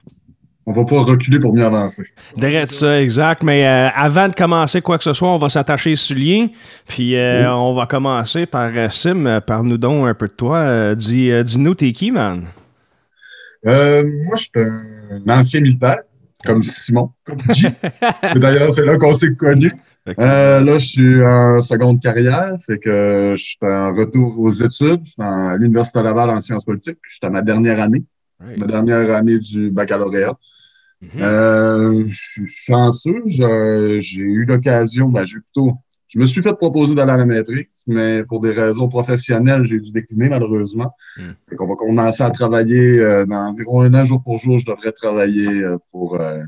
On 0.67 0.73
va 0.73 0.85
pas 0.85 1.01
reculer 1.03 1.41
pour 1.41 1.53
mieux 1.55 1.65
avancer. 1.65 2.05
Derrière 2.37 2.71
ça, 2.71 3.01
exact. 3.03 3.43
Mais 3.43 3.67
euh, 3.67 3.89
avant 3.97 4.29
de 4.29 4.35
commencer 4.35 4.81
quoi 4.83 4.99
que 4.99 5.05
ce 5.05 5.15
soit, 5.15 5.29
on 5.31 5.39
va 5.39 5.49
s'attacher 5.49 5.97
sur 5.97 6.17
lien. 6.17 6.49
Puis 6.87 7.17
euh, 7.17 7.51
on 7.53 7.75
va 7.75 7.87
commencer 7.87 8.47
par 8.47 8.71
Sim. 8.93 9.41
Parle-nous 9.45 9.79
donc 9.79 10.07
un 10.07 10.15
peu 10.15 10.29
de 10.29 10.35
toi. 10.35 10.59
Euh, 10.59 10.95
dis, 10.95 11.31
euh, 11.31 11.43
dis-nous, 11.43 11.75
t'es 11.75 11.93
qui, 11.93 12.13
man? 12.13 12.45
Euh, 13.67 14.05
moi, 14.25 14.37
je 14.37 14.43
suis 14.43 14.51
un 14.57 15.39
ancien 15.39 15.61
militaire, 15.61 16.03
comme 16.45 16.63
Simon, 16.63 17.11
comme 17.25 17.39
G. 17.53 17.69
D'ailleurs, 18.37 18.73
c'est 18.73 18.85
là 18.85 18.97
qu'on 18.97 19.15
s'est 19.15 19.35
connus. 19.35 19.73
Euh, 20.19 20.61
là, 20.61 20.79
je 20.79 20.87
suis 20.87 21.25
en 21.25 21.61
seconde 21.61 22.01
carrière, 22.01 22.57
fait 22.67 22.79
que 22.79 23.35
je 23.37 23.43
suis 23.43 23.59
en 23.63 23.95
retour 23.95 24.39
aux 24.39 24.51
études. 24.51 25.01
Je 25.05 25.11
suis 25.11 25.23
à 25.23 25.57
l'Université 25.57 26.03
Laval 26.03 26.31
en 26.31 26.41
sciences 26.41 26.65
politiques. 26.65 26.99
Je 27.03 27.17
suis 27.17 27.27
à 27.27 27.31
ma 27.31 27.43
dernière 27.43 27.81
année, 27.81 28.05
ma 28.41 28.67
dernière 28.67 29.15
année 29.15 29.39
du 29.39 29.71
baccalauréat. 29.71 30.37
Mhm. 31.03 31.23
Euh, 31.23 32.05
je 32.07 32.15
suis 32.15 32.47
chanceux. 32.47 33.23
J'ai 33.27 34.21
eu 34.21 34.45
l'occasion, 34.45 35.09
ben, 35.09 35.25
j'ai 35.25 35.39
plutôt, 35.39 35.75
je 36.11 36.19
me 36.19 36.27
suis 36.27 36.43
fait 36.43 36.53
proposer 36.55 36.95
d'aller 36.95 37.13
à 37.13 37.17
la 37.19 37.25
maîtrise, 37.25 37.85
mais 37.87 38.25
pour 38.25 38.41
des 38.41 38.51
raisons 38.51 38.89
professionnelles, 38.89 39.65
j'ai 39.65 39.79
dû 39.79 39.93
décliner 39.93 40.29
malheureusement. 40.29 40.93
Mm. 41.17 41.23
Fait 41.49 41.55
qu'on 41.57 41.67
va 41.67 41.77
commencer 41.77 42.23
à 42.25 42.31
travailler 42.31 42.99
euh, 42.99 43.25
dans 43.27 43.51
environ 43.51 43.83
un 43.83 43.95
an 43.95 44.05
jour 44.05 44.21
pour 44.21 44.39
jour. 44.39 44.59
Je 44.59 44.67
devrais 44.67 44.91
travailler 44.91 45.63
euh, 45.63 45.79
pour 45.93 46.21
euh, 46.21 46.43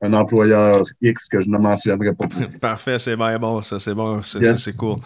un 0.00 0.14
employeur 0.14 0.86
X 1.02 1.28
que 1.28 1.42
je 1.42 1.50
ne 1.50 1.58
mentionnerai 1.58 2.14
pas 2.14 2.26
plus. 2.26 2.48
Parfait, 2.60 2.98
c'est 2.98 3.16
bien 3.16 3.38
bon, 3.38 3.60
ça, 3.60 3.78
c'est 3.78 3.94
bon, 3.94 4.22
c'est 4.22 4.76
cool. 4.78 4.96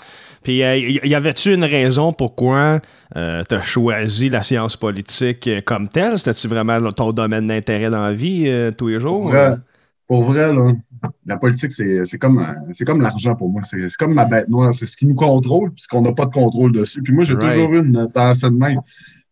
Puis, 0.44 0.58
y 0.58 1.14
avait-tu 1.14 1.52
une 1.52 1.64
raison 1.64 2.12
pourquoi 2.12 2.80
tu 3.12 3.18
as 3.18 3.60
choisi 3.60 4.28
la 4.28 4.42
science 4.42 4.76
politique 4.76 5.50
comme 5.64 5.88
telle? 5.88 6.16
C'était-tu 6.16 6.46
vraiment 6.46 6.92
ton 6.92 7.12
domaine 7.12 7.48
d'intérêt 7.48 7.90
dans 7.90 8.00
la 8.00 8.14
vie 8.14 8.72
tous 8.76 8.86
les 8.86 9.00
jours? 9.00 9.32
Pour 10.10 10.24
vrai, 10.24 10.52
là, 10.52 10.72
la 11.24 11.36
politique, 11.36 11.70
c'est 11.70 12.18
comme, 12.18 12.44
c'est 12.72 12.84
comme 12.84 13.00
l'argent 13.00 13.36
pour 13.36 13.48
moi. 13.48 13.62
C'est 13.62 13.86
comme 13.96 14.12
ma 14.12 14.24
bête 14.24 14.48
noire. 14.48 14.74
C'est 14.74 14.86
ce 14.86 14.96
qui 14.96 15.06
nous 15.06 15.14
contrôle, 15.14 15.70
puisqu'on 15.70 16.02
n'a 16.02 16.12
pas 16.12 16.26
de 16.26 16.32
contrôle 16.32 16.72
dessus. 16.72 17.00
Puis 17.00 17.12
moi, 17.12 17.22
j'ai 17.22 17.36
toujours 17.36 17.72
eu 17.74 17.86
une 17.86 18.10
pensée 18.12 18.50
de 18.50 18.56
même 18.56 18.80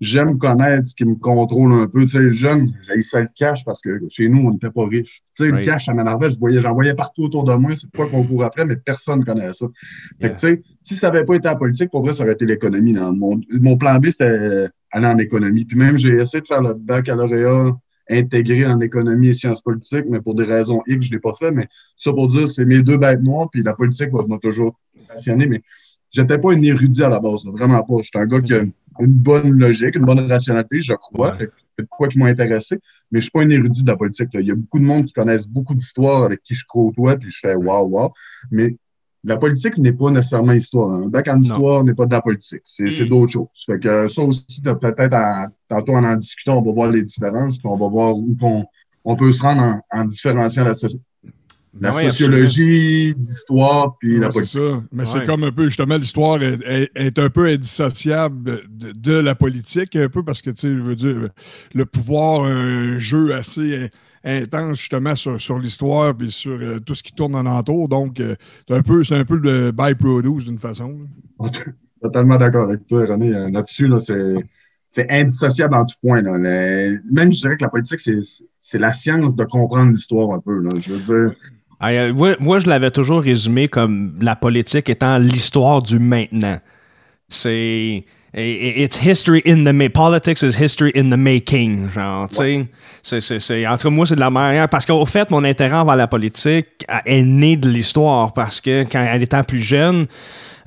j'aime 0.01 0.39
connaître 0.39 0.89
ce 0.89 0.95
qui 0.95 1.05
me 1.05 1.17
contrôle 1.17 1.73
un 1.73 1.89
peu. 1.89 2.05
Tu 2.05 2.11
sais, 2.11 2.33
jeune, 2.33 2.73
j'ai 2.87 3.03
ça 3.03 3.21
le 3.21 3.29
cash 3.35 3.65
parce 3.65 3.81
que 3.81 3.91
chez 4.09 4.29
nous, 4.29 4.47
on 4.47 4.51
n'était 4.53 4.71
pas 4.71 4.87
riches. 4.87 5.23
Tu 5.37 5.45
sais, 5.45 5.51
le 5.51 5.59
cash, 5.65 5.87
ça 5.87 5.95
m'énervait. 5.95 6.31
Je 6.31 6.39
voyais, 6.39 6.61
j'en 6.61 6.75
voyais 6.75 6.95
partout 6.95 7.25
autour 7.25 7.45
de 7.45 7.55
moi. 7.55 7.73
C'est 7.75 7.91
quoi 7.95 8.09
qu'on 8.09 8.25
court 8.25 8.45
après, 8.45 8.65
mais 8.65 8.77
personne 8.77 9.21
ne 9.21 9.25
connaît 9.25 9.53
ça. 9.53 9.67
Fait 10.21 10.31
que, 10.31 10.35
tu 10.35 10.41
sais, 10.41 10.63
si 10.83 10.95
ça 10.95 11.11
n'avait 11.11 11.25
pas 11.25 11.35
été 11.35 11.49
la 11.49 11.57
politique, 11.57 11.91
pour 11.91 12.05
vrai, 12.05 12.15
ça 12.15 12.23
aurait 12.23 12.35
été 12.35 12.47
l'économie. 12.47 12.93
Mon, 12.93 13.41
mon 13.51 13.77
plan 13.77 13.99
B, 13.99 14.07
c'était 14.07 14.69
aller 14.91 15.07
en 15.07 15.19
économie. 15.19 15.65
Puis 15.65 15.77
même, 15.77 15.99
j'ai 15.99 16.15
essayé 16.15 16.41
de 16.41 16.47
faire 16.47 16.63
le 16.63 16.75
baccalauréat 16.75 17.77
intégré 18.11 18.67
en 18.67 18.81
économie 18.81 19.29
et 19.29 19.35
sciences 19.35 19.63
politiques, 19.63 20.05
mais 20.09 20.21
pour 20.21 20.35
des 20.35 20.45
raisons 20.45 20.83
X, 20.87 21.07
je 21.07 21.11
ne 21.11 21.17
l'ai 21.17 21.21
pas 21.21 21.35
fait. 21.39 21.51
Mais 21.51 21.69
ça 21.97 22.13
pour 22.13 22.29
dire, 22.29 22.49
c'est 22.49 22.65
mes 22.65 22.83
deux 22.83 22.97
bêtes 22.97 23.23
noires, 23.23 23.49
puis 23.51 23.63
la 23.63 23.75
politique 23.75 24.11
m'a 24.13 24.39
toujours 24.39 24.79
passionné. 25.09 25.47
Mais 25.47 25.63
j'étais 26.11 26.39
pas 26.39 26.53
un 26.53 26.63
érudit 26.63 27.03
à 27.03 27.09
la 27.09 27.21
base, 27.21 27.45
vraiment 27.45 27.83
pas. 27.83 27.97
J'étais 28.03 28.19
un 28.19 28.27
gars 28.27 28.41
qui 28.41 28.55
a 28.55 28.63
une 29.01 29.15
bonne 29.15 29.59
logique, 29.59 29.97
une 29.97 30.05
bonne 30.05 30.21
rationalité, 30.31 30.81
je 30.81 30.95
crois. 30.95 31.33
c'est 31.35 31.89
quoi 31.89 32.09
qui 32.09 32.19
m'a 32.19 32.27
intéressé. 32.27 32.79
Mais 33.11 33.21
je 33.21 33.25
suis 33.25 33.31
pas 33.31 33.43
un 33.43 33.51
érudit 33.51 33.83
de 33.83 33.89
la 33.89 33.97
politique. 33.97 34.29
Il 34.35 34.47
y 34.47 34.51
a 34.51 34.55
beaucoup 34.55 34.81
de 34.81 34.85
monde 34.85 35.07
qui 35.07 35.13
connaissent 35.13 35.49
beaucoup 35.49 35.75
d'histoires 35.75 36.25
avec 36.25 36.43
qui 36.43 36.55
je 36.55 36.65
côtoie, 36.67 37.17
puis 37.17 37.31
je 37.31 37.39
fais 37.41 37.55
waouh, 37.55 37.89
waouh. 37.89 38.11
Mais 38.51 38.77
la 39.25 39.37
politique 39.37 39.79
n'est 39.79 39.93
pas 39.93 40.11
nécessairement 40.11 40.53
histoire. 40.53 40.93
Hein. 40.93 41.03
Un 41.07 41.09
bac 41.09 41.29
en 41.29 41.41
histoire 41.41 41.85
n'est 41.85 41.95
pas 41.95 42.07
de 42.07 42.13
la 42.13 42.23
politique. 42.23 42.63
C'est 42.65 42.85
mm. 42.85 43.09
d'autres 43.09 43.33
choses. 43.33 43.65
Fait 43.67 43.79
que 43.79 44.09
ça 44.09 44.23
aussi, 44.23 44.63
peut-être, 44.63 45.17
tantôt 45.69 45.93
en 45.93 46.05
en 46.05 46.17
discutant, 46.17 46.59
on 46.59 46.63
va 46.63 46.73
voir 46.73 46.91
les 46.91 47.03
différences, 47.03 47.59
puis 47.59 47.69
on 47.69 47.77
va 47.77 47.89
voir 47.89 48.17
où 48.17 48.37
on, 48.41 48.65
on 49.05 49.17
peut 49.17 49.33
se 49.33 49.43
rendre 49.43 49.63
en, 49.63 49.81
en 49.91 50.05
différenciant 50.05 50.65
la, 50.65 50.75
la 51.81 51.93
sociologie, 51.93 53.15
l'histoire, 53.15 53.97
puis 53.99 54.19
la 54.19 54.29
politique. 54.29 54.53
C'est 54.53 54.59
ça. 54.59 54.83
Mais 54.93 55.07
c'est 55.07 55.25
comme 55.25 55.45
un 55.45 55.53
peu, 55.53 55.67
justement, 55.67 55.97
l'histoire 55.97 56.41
est, 56.43 57.19
un 57.19 57.31
peu 57.31 57.47
indissociable 57.47 58.63
de, 58.69 59.19
la 59.19 59.35
politique, 59.35 59.97
un 59.97 60.09
peu, 60.09 60.23
parce 60.23 60.43
que, 60.43 60.51
tu 60.51 60.61
sais, 60.61 60.69
je 60.69 60.81
veux 60.81 60.97
dire, 60.97 61.29
le 61.75 61.87
pouvoir, 61.87 62.45
un 62.45 62.99
jeu 62.99 63.35
assez 63.35 63.91
intense, 64.29 64.79
justement, 64.79 65.15
sur, 65.15 65.59
l'histoire, 65.59 66.15
puis 66.15 66.31
sur 66.31 66.53
euh, 66.53 66.79
tout 66.81 66.95
ce 66.95 67.03
qui 67.03 67.13
tourne 67.13 67.35
en 67.35 67.47
entour. 67.47 67.89
Donc, 67.89 68.21
euh, 68.21 68.37
c'est 68.69 68.75
un 68.75 68.83
peu, 68.83 69.03
un 69.11 69.25
peu 69.25 69.37
le 69.37 69.73
by-produce, 69.73 70.45
d'une 70.45 70.59
façon. 70.59 70.99
Totalement 72.03 72.37
d'accord 72.37 72.69
avec 72.69 72.87
toi, 72.87 73.07
René. 73.07 73.51
Là-dessus, 73.51 73.89
là, 73.89 73.99
c'est 73.99 74.35
c'est 74.91 75.11
indissociable 75.11 75.75
en 75.75 75.85
tout 75.85 75.97
point. 76.01 76.23
Là. 76.23 76.39
même, 76.39 77.31
je 77.31 77.41
dirais 77.41 77.57
que 77.57 77.63
la 77.63 77.69
politique, 77.69 78.01
c'est 78.01 78.79
la 78.79 78.93
science 78.95 79.37
de 79.37 79.45
comprendre 79.45 79.91
l'histoire 79.91 80.33
un 80.33 80.41
peu. 80.41 80.63
Là. 80.63 80.71
Je 80.81 80.93
veux 80.93 81.01
dire, 81.01 81.37
euh, 81.83 82.37
moi, 82.41 82.59
je 82.59 82.67
l'avais 82.69 82.91
toujours 82.91 83.23
résumé 83.23 83.69
comme 83.69 84.19
la 84.21 84.35
politique 84.35 84.89
étant 84.89 85.19
l'histoire 85.19 85.83
du 85.83 85.99
maintenant. 85.99 86.59
C'est. 87.29 88.05
It's 88.35 88.99
history 88.99 89.43
in 89.47 89.65
the 89.65 89.89
Politics 89.89 90.43
is 90.43 90.57
history 90.57 90.93
in 90.95 91.11
the 91.11 91.17
making. 91.17 91.89
Genre, 91.91 92.29
tu 92.29 92.69
sais. 93.03 93.67
En 93.67 93.77
tout 93.77 93.89
cas, 93.89 93.91
moi, 93.91 94.05
c'est 94.05 94.17
de 94.17 94.21
la 94.21 94.31
manière. 94.31 94.69
Parce 94.69 94.85
qu'au 94.85 95.07
fait, 95.07 95.31
mon 95.31 95.45
intérêt 95.45 95.77
envers 95.77 95.97
la 95.97 96.07
politique 96.07 96.85
est 97.07 97.23
né 97.23 97.57
de 97.57 97.71
l'histoire. 97.71 98.35
Parce 98.35 98.61
que 98.61 98.85
quand 98.85 99.01
elle 99.01 99.23
était 99.23 99.43
plus 99.45 99.63
jeune, 99.63 100.05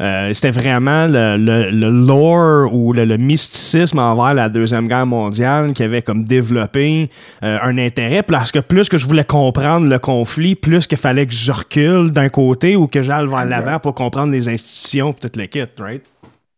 euh, 0.02 0.34
c'était 0.34 0.50
vraiment 0.50 1.06
le, 1.06 1.38
le, 1.38 1.90
lore 1.92 2.74
ou 2.74 2.94
le, 2.94 3.06
mysticisme 3.18 4.00
envers 4.00 4.34
la 4.34 4.50
Deuxième 4.50 4.88
Guerre 4.88 5.06
mondiale 5.06 5.74
qui 5.74 5.84
avait 5.84 6.02
comme 6.02 6.24
développé 6.24 7.12
euh, 7.44 7.60
un 7.62 7.78
intérêt. 7.78 8.24
Parce 8.24 8.52
que 8.52 8.58
plus 8.58 8.90
que 8.90 8.98
je 8.98 9.06
voulais 9.06 9.24
comprendre 9.24 9.88
le 9.88 10.00
conflit, 10.00 10.56
plus 10.56 10.88
qu'il 10.88 10.98
fallait 10.98 11.28
que 11.28 11.34
je 11.34 11.52
recule 11.52 12.10
d'un 12.10 12.30
côté 12.30 12.76
ou 12.76 12.88
que 12.88 13.04
j'aille 13.04 13.28
vers 13.28 13.46
l'avant 13.46 13.78
pour 13.78 13.94
comprendre 13.94 14.32
les 14.32 14.50
institutions 14.50 15.12
et 15.12 15.22
toute 15.22 15.36
l'équipe, 15.36 15.80
right? 15.80 16.02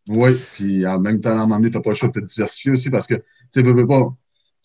Oui, 0.08 0.32
puis 0.54 0.86
en 0.86 1.00
même 1.00 1.20
temps, 1.20 1.30
à 1.30 1.32
un 1.32 1.36
moment 1.38 1.56
donné, 1.56 1.70
tu 1.70 1.76
n'as 1.76 1.82
pas 1.82 1.90
le 1.90 1.96
choix 1.96 2.08
de 2.10 2.20
te 2.20 2.24
diversifier 2.24 2.72
aussi 2.72 2.90
parce 2.90 3.06
que, 3.06 3.14
tu 3.14 3.22
sais, 3.50 3.62
pas. 3.62 4.14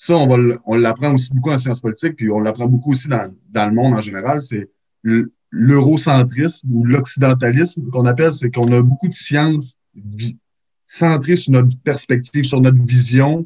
Ça, 0.01 0.15
on, 0.15 0.27
va, 0.27 0.37
on 0.65 0.75
l'apprend 0.75 1.13
aussi 1.13 1.29
beaucoup 1.33 1.51
en 1.51 1.57
sciences 1.57 1.81
politiques, 1.81 2.15
puis 2.15 2.31
on 2.31 2.39
l'apprend 2.39 2.67
beaucoup 2.67 2.91
aussi 2.91 3.09
dans, 3.09 3.33
dans 3.49 3.67
le 3.67 3.75
monde 3.75 3.93
en 3.93 4.01
général. 4.01 4.41
C'est 4.41 4.69
l'eurocentrisme 5.51 6.69
ou 6.71 6.85
l'occidentalisme 6.85 7.85
qu'on 7.89 8.05
appelle, 8.05 8.33
c'est 8.33 8.49
qu'on 8.49 8.71
a 8.71 8.81
beaucoup 8.81 9.09
de 9.09 9.13
sciences 9.13 9.77
centrées 10.85 11.35
sur 11.35 11.51
notre 11.51 11.77
perspective, 11.83 12.45
sur 12.45 12.61
notre 12.61 12.81
vision 12.83 13.45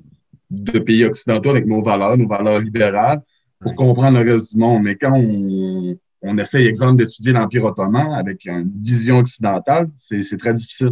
de 0.51 0.77
pays 0.79 1.05
occidentaux 1.05 1.49
avec 1.49 1.65
nos 1.65 1.81
valeurs, 1.81 2.17
nos 2.17 2.27
valeurs 2.27 2.59
libérales, 2.59 3.21
pour 3.59 3.73
comprendre 3.73 4.21
le 4.23 4.33
reste 4.33 4.53
du 4.53 4.59
monde. 4.59 4.83
Mais 4.83 4.95
quand 4.95 5.13
on, 5.15 5.97
on 6.21 6.37
essaye, 6.37 6.67
exemple, 6.67 6.97
d'étudier 6.97 7.33
l'Empire 7.33 7.65
ottoman 7.65 8.13
avec 8.13 8.45
une 8.45 8.71
vision 8.81 9.17
occidentale, 9.17 9.89
c'est 9.95 10.37
très 10.37 10.53
difficile. 10.53 10.91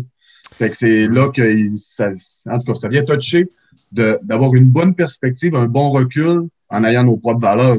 Fait 0.57 0.69
que 0.69 0.75
c'est 0.75 1.07
là 1.07 1.29
que 1.29 1.67
ça, 1.77 2.11
en 2.47 2.57
tout 2.59 2.71
cas, 2.71 2.75
ça 2.75 2.87
vient 2.87 3.03
toucher 3.03 3.49
d'avoir 3.91 4.53
une 4.55 4.69
bonne 4.69 4.95
perspective, 4.95 5.55
un 5.55 5.67
bon 5.67 5.91
recul 5.91 6.47
en 6.69 6.83
ayant 6.83 7.03
nos 7.03 7.17
propres 7.17 7.41
valeurs. 7.41 7.77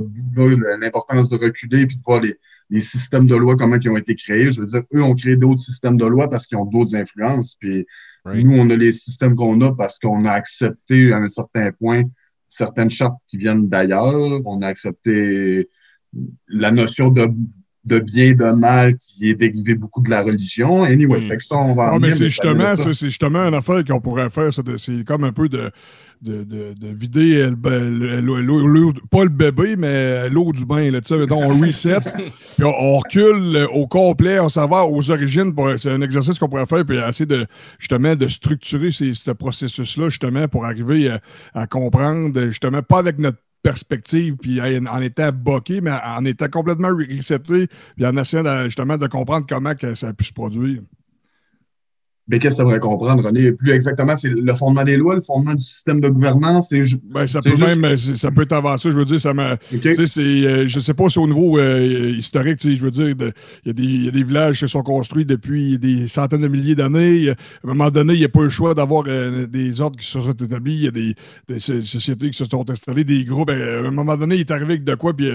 L'importance 0.81 1.29
de 1.29 1.37
reculer 1.37 1.87
puis 1.87 1.97
de 1.97 2.02
voir 2.02 2.21
les, 2.21 2.37
les 2.71 2.81
systèmes 2.81 3.26
de 3.26 3.37
loi, 3.37 3.57
comment 3.57 3.76
ils 3.76 3.91
ont 3.91 3.97
été 3.97 4.14
créés. 4.14 4.52
Je 4.52 4.61
veux 4.61 4.67
dire, 4.67 4.83
eux 4.95 5.02
ont 5.02 5.14
créé 5.14 5.37
d'autres 5.37 5.61
systèmes 5.61 5.97
de 5.97 6.07
loi 6.07 6.29
parce 6.29 6.47
qu'ils 6.47 6.59
ont 6.59 6.64
d'autres 6.64 6.95
influences. 6.95 7.57
Puis 7.59 7.87
nous, 8.26 8.59
on 8.59 8.69
a 8.71 8.76
les 8.76 8.93
systèmes 8.93 9.37
qu'on 9.37 9.61
a 9.61 9.75
parce 9.75 9.99
qu'on 9.99 10.25
a 10.25 10.33
accepté 10.33 11.12
à 11.12 11.19
un 11.19 11.29
certain 11.29 11.71
point 11.73 12.02
certaines 12.52 12.91
chartes 12.91 13.17
qui 13.29 13.38
viennent 13.38 13.69
d'ailleurs. 13.69 14.41
On 14.45 14.61
a 14.62 14.67
accepté 14.67 15.69
la 16.49 16.71
notion 16.71 17.09
de 17.09 17.26
de 17.84 17.98
bien 17.98 18.26
et 18.26 18.34
de 18.34 18.50
mal 18.50 18.96
qui 18.96 19.30
est 19.30 19.34
dérivé 19.34 19.74
beaucoup 19.74 20.02
de 20.02 20.10
la 20.10 20.22
religion. 20.22 20.84
Anyway, 20.84 21.20
hmm. 21.20 21.40
ça, 21.40 21.56
on 21.56 21.74
va 21.74 21.92
ah, 21.94 21.98
mais 21.98 22.12
c'est 22.12 22.28
justement, 22.28 22.76
c'est 22.76 22.92
justement 22.92 23.40
une 23.40 23.54
affaire 23.54 23.84
qu'on 23.84 24.00
pourrait 24.00 24.30
faire. 24.30 24.50
C'est 24.52 25.04
comme 25.04 25.24
un 25.24 25.32
peu 25.32 25.48
de, 25.48 25.70
de, 26.22 26.44
de, 26.44 26.74
de 26.74 26.88
vider 26.88 27.48
le, 27.50 28.92
pas 29.10 29.24
le 29.24 29.28
bébé, 29.28 29.74
mais 29.76 30.28
l'eau 30.28 30.52
du 30.52 30.64
bain. 30.64 30.90
Là, 30.90 31.00
on 31.30 31.60
reset, 31.60 31.98
puis 32.56 32.64
on, 32.64 32.98
recule 32.98 33.66
au 33.72 33.88
complet, 33.88 34.38
on 34.38 34.48
s'en 34.48 34.68
va 34.68 34.86
aux 34.86 35.10
origines. 35.10 35.52
C'est 35.78 35.90
un 35.90 36.02
exercice 36.02 36.38
qu'on 36.38 36.48
pourrait 36.48 36.66
faire, 36.66 36.84
puis 36.86 36.98
essayer 36.98 37.26
de 37.26 37.46
justement 37.78 38.14
de 38.14 38.28
structurer 38.28 38.92
ce 38.92 39.30
processus-là, 39.32 40.08
justement, 40.08 40.46
pour 40.46 40.64
arriver 40.64 41.08
à, 41.08 41.20
à 41.54 41.66
comprendre, 41.66 42.40
justement, 42.46 42.82
pas 42.82 42.98
avec 42.98 43.18
notre 43.18 43.38
perspective, 43.62 44.37
puis 44.37 44.61
en 44.61 45.00
étant 45.00 45.31
boqué, 45.33 45.81
mais 45.81 45.92
en 46.04 46.25
étant 46.25 46.49
complètement 46.49 46.88
reseté, 46.88 47.69
puis 47.97 48.07
en 48.07 48.16
essayant 48.16 48.64
justement 48.64 48.99
de 48.99 49.07
comprendre 49.07 49.47
comment 49.49 49.75
que 49.75 49.95
ça 49.95 50.09
a 50.09 50.12
pu 50.12 50.25
se 50.25 50.33
produire. 50.33 50.81
Mais 52.29 52.38
qu'est-ce 52.38 52.55
que 52.55 52.57
ça 52.59 52.62
aimerais 52.62 52.79
comprendre, 52.79 53.25
René? 53.25 53.50
Plus 53.50 53.73
exactement, 53.73 54.14
c'est 54.17 54.29
le 54.29 54.55
fondement 54.55 54.85
des 54.85 54.97
lois, 54.97 55.17
le 55.17 55.23
fondement 55.23 55.55
du 55.55 55.64
système 55.64 56.00
de 56.00 56.09
gouvernance. 56.09 56.73
Ben, 57.11 57.26
ça 57.26 57.41
peut 57.41 57.57
même, 57.57 57.97
ça 57.97 58.31
peut 58.31 58.43
être 58.43 58.52
avancé. 58.52 58.93
Je 58.93 58.97
veux 58.97 59.05
dire, 59.05 59.21
ça 59.21 59.35
m'a. 59.35 59.57
Euh, 59.73 60.69
je 60.69 60.81
sais 60.81 60.95
pas 60.95 61.09
si 61.09 61.19
au 61.19 61.26
niveau 61.26 61.59
euh, 61.59 62.14
historique, 62.17 62.61
je 62.62 62.85
veux 62.85 62.93
dire, 62.93 63.09
il 63.64 64.05
y, 64.05 64.09
a 64.09 64.11
des 64.12 64.23
villages 64.23 64.55
qui 64.55 64.61
se 64.61 64.67
sont 64.69 64.85
construits 64.85 65.25
depuis 65.25 65.81
des 65.81 66.07
centaines 66.07 66.43
de 66.43 66.49
milliers 66.49 66.76
d'années. 66.76 67.31
À 67.31 67.35
un 67.64 67.69
moment 67.69 67.91
donné, 67.91 68.14
il 68.14 68.21
n'y 68.21 68.25
a 68.25 68.29
pas 68.29 68.43
le 68.43 68.50
choix 68.50 68.73
d'avoir 68.75 69.05
euh, 69.09 69.47
des 69.49 69.81
ordres 69.81 69.99
qui 69.99 70.07
se 70.07 70.21
sont 70.21 70.33
établis. 70.33 70.75
Il 70.75 70.85
y 70.85 70.88
a 70.88 70.91
des, 70.91 71.59
sociétés 71.59 72.31
qui 72.31 72.38
se 72.38 72.45
sont 72.45 72.71
installées, 72.71 73.02
des 73.02 73.25
groupes. 73.25 73.49
Ben, 73.49 73.61
à 73.61 73.88
un 73.88 73.91
moment 73.91 74.17
donné, 74.17 74.37
il 74.37 74.41
est 74.41 74.50
arrivé 74.52 74.75
avec 74.75 74.85
de 74.85 74.95
quoi, 74.95 75.12
puis 75.12 75.29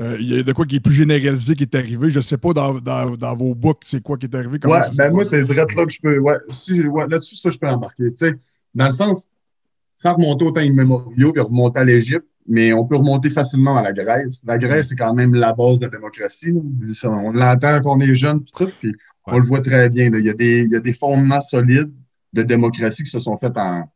il 0.00 0.30
y 0.30 0.38
a 0.38 0.42
de 0.42 0.52
quoi 0.52 0.66
qui 0.66 0.76
est 0.76 0.80
plus 0.80 0.92
généralisé 0.92 1.54
qui 1.54 1.62
est 1.62 1.74
arrivé. 1.74 2.10
Je 2.10 2.18
ne 2.18 2.22
sais 2.22 2.36
pas 2.36 2.52
dans, 2.52 2.74
dans, 2.74 3.34
vos 3.34 3.54
books, 3.54 3.80
c'est 3.84 4.02
quoi 4.02 4.18
qui 4.18 4.26
est 4.26 4.34
arrivé. 4.34 4.58
Ouais, 4.64 4.80
ben 4.98 5.10
moi, 5.10 5.24
c'est 5.24 5.42
vrai 5.42 5.64
là 5.74 5.86
que 5.86 5.92
je 5.92 6.00
peux 6.00 6.20
là-dessus, 7.08 7.36
ça, 7.36 7.50
je 7.50 7.58
peux 7.58 7.68
embarquer. 7.68 8.04
dans 8.74 8.86
le 8.86 8.92
sens, 8.92 9.28
sans 9.98 10.14
remonter 10.14 10.44
au 10.44 10.50
temps 10.50 10.60
immémoriaux 10.60 11.32
puis 11.32 11.40
remonter 11.40 11.80
à 11.80 11.84
l'Égypte, 11.84 12.26
mais 12.46 12.72
on 12.72 12.84
peut 12.84 12.96
remonter 12.96 13.30
facilement 13.30 13.76
à 13.76 13.82
la 13.82 13.92
Grèce. 13.92 14.42
La 14.44 14.58
Grèce, 14.58 14.88
c'est 14.88 14.96
quand 14.96 15.14
même 15.14 15.34
la 15.34 15.54
base 15.54 15.78
de 15.78 15.86
la 15.86 15.90
démocratie. 15.90 16.52
On 17.04 17.30
l'entend 17.32 17.80
quand 17.80 17.96
on 17.96 18.00
est 18.00 18.14
jeune, 18.14 18.40
puis 18.40 18.52
tout, 18.54 18.70
puis 18.80 18.94
on 19.26 19.38
le 19.38 19.46
voit 19.46 19.60
très 19.60 19.88
bien. 19.88 20.10
Il, 20.12 20.24
y 20.24 20.28
a 20.28 20.34
des, 20.34 20.60
il 20.60 20.70
y 20.70 20.76
a 20.76 20.80
des 20.80 20.92
fondements 20.92 21.40
solides 21.40 21.92
de 22.32 22.42
démocratie 22.42 23.02
qui 23.02 23.10
se 23.10 23.18
sont 23.18 23.38
faits 23.38 23.56
en, 23.56 23.88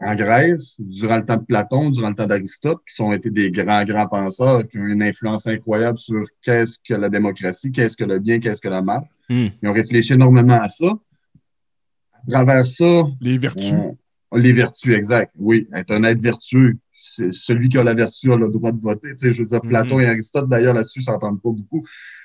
en 0.00 0.14
Grèce, 0.14 0.76
durant 0.78 1.16
le 1.16 1.24
temps 1.24 1.36
de 1.36 1.44
Platon, 1.44 1.90
durant 1.90 2.10
le 2.10 2.14
temps 2.14 2.26
d'Aristote, 2.26 2.80
qui 2.88 2.94
sont 2.94 3.12
été 3.12 3.30
des 3.30 3.50
grands, 3.50 3.84
grands 3.84 4.08
penseurs, 4.08 4.66
qui 4.68 4.78
ont 4.78 4.86
une 4.86 5.02
influence 5.02 5.46
incroyable 5.46 5.98
sur 5.98 6.26
qu'est-ce 6.42 6.78
que 6.86 6.94
la 6.94 7.08
démocratie, 7.08 7.72
qu'est-ce 7.72 7.96
que 7.96 8.04
le 8.04 8.18
bien, 8.18 8.38
qu'est-ce 8.38 8.60
que 8.60 8.68
la 8.68 8.82
mal. 8.82 9.02
Hmm. 9.28 9.48
Ils 9.62 9.68
ont 9.68 9.72
réfléchi 9.72 10.14
énormément 10.14 10.60
à 10.60 10.68
ça 10.68 10.92
à 12.28 12.30
travers 12.32 12.66
ça. 12.66 13.04
Les 13.20 13.38
vertus. 13.38 13.72
les 14.34 14.52
vertus, 14.52 14.94
exact. 14.96 15.32
Oui, 15.38 15.68
être 15.74 15.90
un 15.92 16.04
être 16.04 16.20
vertueux. 16.20 16.76
c'est 17.02 17.32
celui 17.32 17.70
qui 17.70 17.78
a 17.78 17.82
la 17.84 17.94
vertu 17.94 18.30
a 18.30 18.36
le 18.36 18.48
droit 18.48 18.72
de 18.72 18.80
voter. 18.80 19.08
Tu 19.12 19.16
sais, 19.28 19.32
je 19.32 19.40
veux 19.42 19.48
dire, 19.48 19.62
Platon 19.62 19.96
Mhm. 19.96 20.02
et 20.02 20.06
Aristote, 20.08 20.48
d'ailleurs, 20.50 20.74
là-dessus, 20.74 21.00
s'entendent 21.00 21.40
pas 21.40 21.50
beaucoup. 21.50 21.82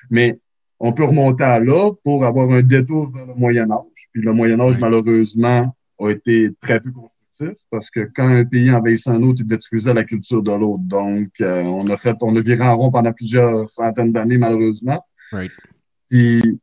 Mais 0.09 0.37
on 0.81 0.91
peut 0.91 1.05
remonter 1.05 1.45
à 1.45 1.61
là 1.61 1.91
pour 2.03 2.25
avoir 2.25 2.51
un 2.51 2.61
détour 2.61 3.09
vers 3.13 3.25
le 3.25 3.33
Moyen 3.35 3.71
Âge. 3.71 3.85
Puis 4.11 4.21
le 4.21 4.33
Moyen 4.33 4.59
Âge, 4.59 4.75
Oui. 4.75 4.81
malheureusement, 4.81 5.73
a 5.97 6.09
été 6.09 6.51
très 6.59 6.81
peu 6.81 6.91
constructif 6.91 7.63
parce 7.71 7.89
que 7.89 8.01
quand 8.13 8.27
un 8.27 8.43
pays 8.43 8.69
envahissait 8.69 9.11
un 9.11 9.23
autre, 9.23 9.39
il 9.39 9.47
détruisait 9.47 9.93
la 9.93 10.03
culture 10.03 10.43
de 10.43 10.51
l'autre. 10.51 10.83
Donc, 10.83 11.29
euh, 11.39 11.63
on 11.63 11.87
a 11.89 11.95
fait, 11.95 12.17
on 12.21 12.35
a 12.35 12.41
viré 12.41 12.61
en 12.67 12.75
rond 12.75 12.91
pendant 12.91 13.13
plusieurs 13.13 13.69
centaines 13.69 14.11
d'années, 14.11 14.37
malheureusement. 14.37 15.01
Right. 15.31 15.51
Puis, 16.09 16.59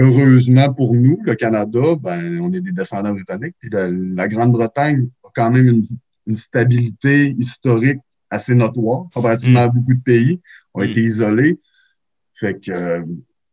heureusement 0.00 0.72
pour 0.72 0.94
nous, 0.94 1.18
le 1.24 1.34
Canada, 1.34 1.80
ben, 2.00 2.40
on 2.40 2.52
est 2.52 2.60
des 2.60 2.72
descendants 2.72 3.12
britanniques. 3.12 3.54
Puis 3.58 3.70
la, 3.70 3.88
la 3.90 4.28
Grande-Bretagne 4.28 5.08
a 5.24 5.28
quand 5.34 5.50
même 5.50 5.68
une, 5.68 5.84
une 6.26 6.36
stabilité 6.36 7.30
historique 7.30 8.00
assez 8.30 8.54
notoire, 8.54 9.06
comparativement 9.12 9.60
Mm. 9.60 9.64
à 9.64 9.68
beaucoup 9.68 9.94
de 9.94 10.02
pays, 10.02 10.40
ont 10.74 10.80
Mm. 10.82 10.88
été 10.90 11.02
isolés. 11.02 11.60
Fait 12.34 12.58
que 12.58 12.70
euh, 12.70 13.02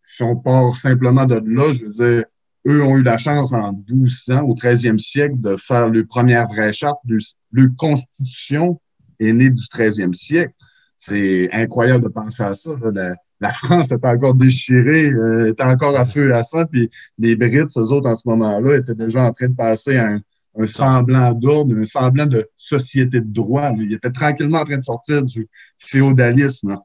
si 0.03 0.23
on 0.23 0.35
part 0.35 0.75
simplement 0.77 1.25
de 1.25 1.35
là, 1.45 1.73
je 1.73 1.83
veux 1.83 1.91
dire, 1.91 2.23
eux 2.67 2.83
ont 2.83 2.97
eu 2.97 3.03
la 3.03 3.17
chance 3.17 3.51
en 3.53 3.73
1200, 3.89 4.41
au 4.43 4.53
13e 4.55 4.99
siècle, 4.99 5.35
de 5.39 5.55
faire 5.57 5.89
leur 5.89 6.05
première 6.07 6.47
vraie 6.47 6.73
charte. 6.73 6.99
Leur, 7.07 7.21
leur 7.51 7.67
constitution 7.77 8.79
est 9.19 9.33
née 9.33 9.49
du 9.49 9.63
13e 9.67 10.13
siècle. 10.13 10.53
C'est 10.97 11.49
incroyable 11.51 12.03
de 12.03 12.09
penser 12.09 12.43
à 12.43 12.55
ça. 12.55 12.71
là. 12.81 12.91
La, 12.93 13.15
la 13.39 13.53
France 13.53 13.91
était 13.91 14.07
encore 14.07 14.33
déchirée, 14.33 15.09
euh, 15.11 15.51
était 15.51 15.63
encore 15.63 15.95
à 15.97 16.05
feu 16.05 16.29
et 16.29 16.33
à 16.33 16.43
sang, 16.43 16.65
puis 16.65 16.89
les 17.17 17.35
Brits, 17.35 17.67
eux 17.77 17.91
autres, 17.91 18.09
en 18.09 18.15
ce 18.15 18.27
moment-là, 18.27 18.77
étaient 18.77 18.95
déjà 18.95 19.23
en 19.23 19.31
train 19.31 19.47
de 19.47 19.55
passer 19.55 19.97
un, 19.97 20.19
un 20.59 20.67
semblant 20.67 21.33
d'ordre, 21.33 21.75
un 21.75 21.85
semblant 21.85 22.25
de 22.25 22.47
société 22.55 23.21
de 23.21 23.31
droit. 23.31 23.71
Ils 23.77 23.93
étaient 23.93 24.11
tranquillement 24.11 24.59
en 24.59 24.65
train 24.65 24.77
de 24.77 24.81
sortir 24.81 25.23
du 25.23 25.47
féodalisme. 25.77 26.77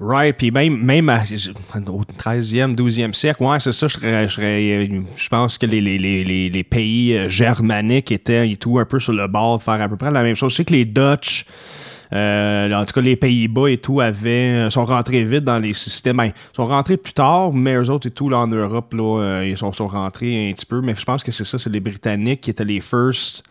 Right, 0.00 0.36
puis 0.36 0.50
même, 0.50 0.82
même 0.82 1.08
au 1.08 1.10
13e, 1.12 2.74
12e 2.74 3.12
siècle, 3.12 3.42
ouais, 3.44 3.60
c'est 3.60 3.72
ça, 3.72 3.86
je, 3.88 3.98
je, 3.98 5.02
je 5.16 5.28
pense 5.28 5.58
que 5.58 5.66
les, 5.66 5.80
les, 5.80 5.98
les, 5.98 6.24
les, 6.24 6.48
les 6.48 6.64
pays 6.64 7.16
euh, 7.16 7.28
germaniques 7.28 8.10
étaient 8.10 8.50
et 8.50 8.56
tout 8.56 8.78
un 8.78 8.84
peu 8.84 8.98
sur 8.98 9.12
le 9.12 9.28
bord 9.28 9.58
de 9.58 9.62
faire 9.62 9.80
à 9.80 9.88
peu 9.88 9.96
près 9.96 10.10
la 10.10 10.22
même 10.22 10.34
chose. 10.34 10.52
Je 10.52 10.56
sais 10.56 10.64
que 10.64 10.72
les 10.72 10.86
Dutch, 10.86 11.46
euh, 12.12 12.72
en 12.72 12.84
tout 12.84 12.92
cas 12.92 13.00
les 13.00 13.16
Pays-Bas 13.16 13.68
et 13.68 13.78
tout, 13.78 14.00
avaient, 14.00 14.70
sont 14.70 14.84
rentrés 14.84 15.24
vite 15.24 15.44
dans 15.44 15.58
les 15.58 15.72
systèmes. 15.72 16.16
Ben, 16.18 16.26
ils 16.26 16.32
sont 16.56 16.66
rentrés 16.66 16.96
plus 16.96 17.12
tard, 17.12 17.52
mais 17.52 17.74
eux 17.74 17.90
autres 17.90 18.08
et 18.08 18.10
tout, 18.10 18.28
là, 18.28 18.38
en 18.38 18.46
Europe, 18.46 18.94
là, 18.94 19.20
euh, 19.20 19.46
ils 19.46 19.56
sont, 19.56 19.72
sont 19.72 19.88
rentrés 19.88 20.48
un 20.48 20.52
petit 20.52 20.66
peu, 20.66 20.80
mais 20.80 20.94
je 20.94 21.04
pense 21.04 21.22
que 21.22 21.32
c'est 21.32 21.44
ça, 21.44 21.58
c'est 21.58 21.70
les 21.70 21.80
Britanniques 21.80 22.42
qui 22.42 22.50
étaient 22.50 22.64
les 22.64 22.80
first 22.80 23.42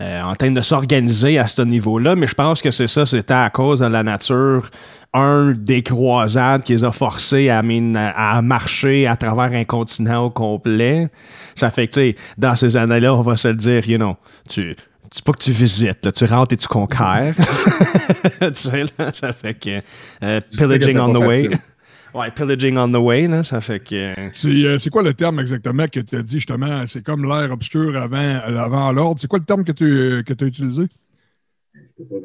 euh, 0.00 0.22
en 0.22 0.34
train 0.34 0.50
de 0.50 0.60
s'organiser 0.60 1.38
à 1.38 1.46
ce 1.46 1.62
niveau-là, 1.62 2.16
mais 2.16 2.26
je 2.26 2.34
pense 2.34 2.60
que 2.60 2.70
c'est 2.70 2.88
ça, 2.88 3.06
c'était 3.06 3.34
à 3.34 3.50
cause 3.50 3.80
de 3.80 3.86
la 3.86 4.02
nature, 4.02 4.70
un 5.12 5.52
des 5.52 5.82
croisades 5.82 6.64
qui 6.64 6.72
les 6.72 6.84
a 6.84 6.90
forcés 6.90 7.48
à, 7.48 7.60
à 7.60 8.42
marcher 8.42 9.06
à 9.06 9.14
travers 9.14 9.52
un 9.56 9.64
continent 9.64 10.24
au 10.24 10.30
complet. 10.30 11.08
Ça 11.54 11.70
fait 11.70 11.86
que, 11.86 11.92
tu 11.92 12.00
sais, 12.00 12.16
dans 12.36 12.56
ces 12.56 12.76
années-là, 12.76 13.14
on 13.14 13.20
va 13.20 13.36
se 13.36 13.46
le 13.46 13.54
dire, 13.54 13.88
you 13.88 13.96
know, 13.96 14.16
tu. 14.48 14.74
C'est 15.16 15.24
pas 15.24 15.32
que 15.32 15.44
tu 15.44 15.52
visites, 15.52 16.04
là, 16.04 16.10
tu 16.10 16.24
rentres 16.24 16.54
et 16.54 16.56
tu 16.56 16.66
conquères. 16.66 17.36
tu 18.40 18.54
sais, 18.54 18.82
là, 18.98 19.12
ça 19.12 19.32
fait 19.32 19.54
que. 19.54 19.78
euh, 20.24 20.40
pillaging 20.58 20.98
on 20.98 21.12
the 21.12 21.24
way. 21.24 21.42
facile. 21.44 21.58
Ouais, 22.14 22.30
pillaging 22.32 22.76
on 22.78 22.90
the 22.90 22.96
way, 22.96 23.26
là, 23.28 23.44
ça 23.44 23.60
fait 23.60 23.78
que. 23.80 24.12
C'est 24.32 24.48
euh, 24.48 24.78
c'est 24.78 24.90
quoi 24.90 25.02
le 25.02 25.14
terme 25.14 25.38
exactement 25.38 25.86
que 25.86 26.00
tu 26.00 26.16
as 26.16 26.22
dit 26.22 26.34
justement? 26.36 26.84
C'est 26.88 27.04
comme 27.04 27.24
l'air 27.24 27.50
obscur 27.52 27.96
avant, 27.96 28.40
avant 28.56 28.90
l'ordre. 28.90 29.20
C'est 29.20 29.26
quoi 29.28 29.38
le 29.38 29.44
terme 29.44 29.62
que 29.62 29.72
tu 29.72 30.24
que 30.24 30.44
as 30.44 30.46
utilisé? 30.46 30.86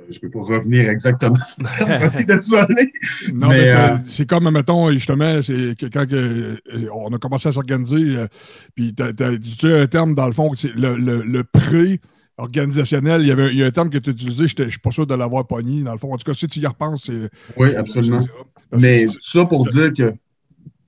Je 0.10 0.20
peux 0.20 0.30
pas 0.32 0.40
revenir 0.40 0.90
exactement 0.90 1.44
sur 1.44 1.64
le 1.64 1.86
terme, 1.86 2.24
désolé. 2.28 2.92
Non, 3.34 3.50
Mais, 3.50 3.70
euh, 3.70 3.98
c'est 4.04 4.28
comme, 4.28 4.50
mettons, 4.50 4.92
justement, 4.92 5.42
c'est 5.44 5.76
que 5.78 5.86
quand 5.88 6.08
que, 6.08 6.60
on 6.94 7.14
a 7.14 7.18
commencé 7.20 7.50
à 7.50 7.52
s'organiser, 7.52 8.18
euh, 8.18 8.28
puis 8.76 8.96
tu 8.96 9.04
as 9.04 9.76
un 9.76 9.88
terme, 9.88 10.16
dans 10.16 10.28
le 10.28 10.34
fond, 10.34 10.52
c'est 10.56 10.74
le, 10.74 10.98
le, 10.98 11.22
le 11.22 11.44
pré 11.44 12.00
organisationnel, 12.40 13.22
il 13.22 13.28
y, 13.28 13.32
avait, 13.32 13.50
il 13.52 13.58
y 13.58 13.64
a 13.64 13.68
un 13.68 13.72
terme 13.72 13.90
que 13.90 13.98
tu 13.98 14.10
as 14.10 14.14
utilisé, 14.14 14.48
je 14.48 14.70
suis 14.70 14.80
pas 14.80 14.92
sûr 14.92 15.06
de 15.06 15.14
l'avoir 15.14 15.46
pogné, 15.46 15.84
dans 15.84 15.92
le 15.92 15.98
fond. 15.98 16.14
En 16.14 16.18
tout 16.18 16.24
cas, 16.24 16.34
si 16.34 16.48
tu 16.48 16.60
y 16.60 16.66
repenses, 16.66 17.06
c'est... 17.06 17.30
Oui, 17.58 17.76
absolument. 17.76 18.22
parce 18.70 18.84
Mais 18.84 19.06
ça 19.22 19.46
pour 19.46 19.68
dire 19.68 19.94
que 19.94 20.14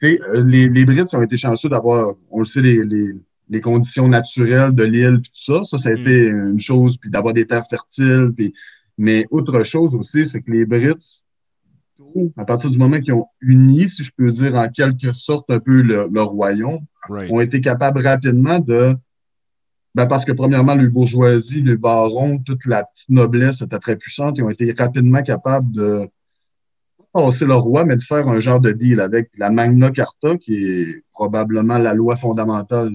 euh, 0.03 0.43
les, 0.43 0.67
les 0.69 0.85
Brits 0.85 1.03
ont 1.13 1.21
été 1.21 1.37
chanceux 1.37 1.69
d'avoir, 1.69 2.13
on 2.31 2.39
le 2.39 2.45
sait, 2.45 2.61
les, 2.61 2.83
les, 2.83 3.09
les 3.49 3.61
conditions 3.61 4.07
naturelles 4.07 4.73
de 4.73 4.83
l'île 4.83 5.19
puis 5.21 5.31
tout 5.31 5.53
ça. 5.53 5.63
Ça, 5.63 5.77
ça 5.77 5.89
a 5.89 5.93
Mm. 5.93 5.97
été 5.99 6.27
une 6.27 6.59
chose, 6.59 6.97
puis 6.97 7.09
d'avoir 7.11 7.33
des 7.33 7.45
terres 7.45 7.67
fertiles. 7.69 8.31
Puis... 8.35 8.53
Mais 8.97 9.25
autre 9.31 9.63
chose 9.63 9.93
aussi, 9.95 10.25
c'est 10.25 10.41
que 10.41 10.51
les 10.51 10.65
Brits, 10.65 11.23
à 12.37 12.45
partir 12.45 12.69
du 12.69 12.77
moment 12.77 12.99
qu'ils 12.99 13.13
ont 13.13 13.25
uni, 13.41 13.87
si 13.89 14.03
je 14.03 14.11
peux 14.15 14.31
dire 14.31 14.55
en 14.55 14.67
quelque 14.69 15.13
sorte 15.13 15.49
un 15.49 15.59
peu 15.59 15.81
le, 15.81 16.07
le 16.11 16.21
royaume, 16.21 16.79
Right. 17.09 17.31
ont 17.31 17.39
été 17.41 17.61
capables 17.61 17.99
rapidement 18.05 18.59
de. 18.59 18.95
Ben 19.93 20.05
parce 20.05 20.23
que, 20.23 20.31
premièrement, 20.31 20.75
le 20.75 20.87
bourgeoisie, 20.87 21.61
le 21.61 21.75
baron, 21.75 22.37
toute 22.39 22.65
la 22.65 22.85
petite 22.85 23.09
noblesse 23.09 23.61
était 23.61 23.79
très 23.79 23.97
puissante. 23.97 24.37
Ils 24.37 24.43
ont 24.43 24.49
été 24.49 24.73
rapidement 24.77 25.21
capables 25.21 25.71
de 25.73 26.07
pas 27.13 27.23
passer 27.23 27.45
le 27.45 27.55
roi, 27.55 27.83
mais 27.83 27.97
de 27.97 28.01
faire 28.01 28.27
un 28.29 28.39
genre 28.39 28.61
de 28.61 28.71
deal 28.71 29.01
avec 29.01 29.31
la 29.37 29.49
Magna 29.49 29.91
Carta, 29.91 30.37
qui 30.37 30.55
est 30.55 31.03
probablement 31.11 31.77
la 31.77 31.93
loi 31.93 32.15
fondamentale 32.15 32.93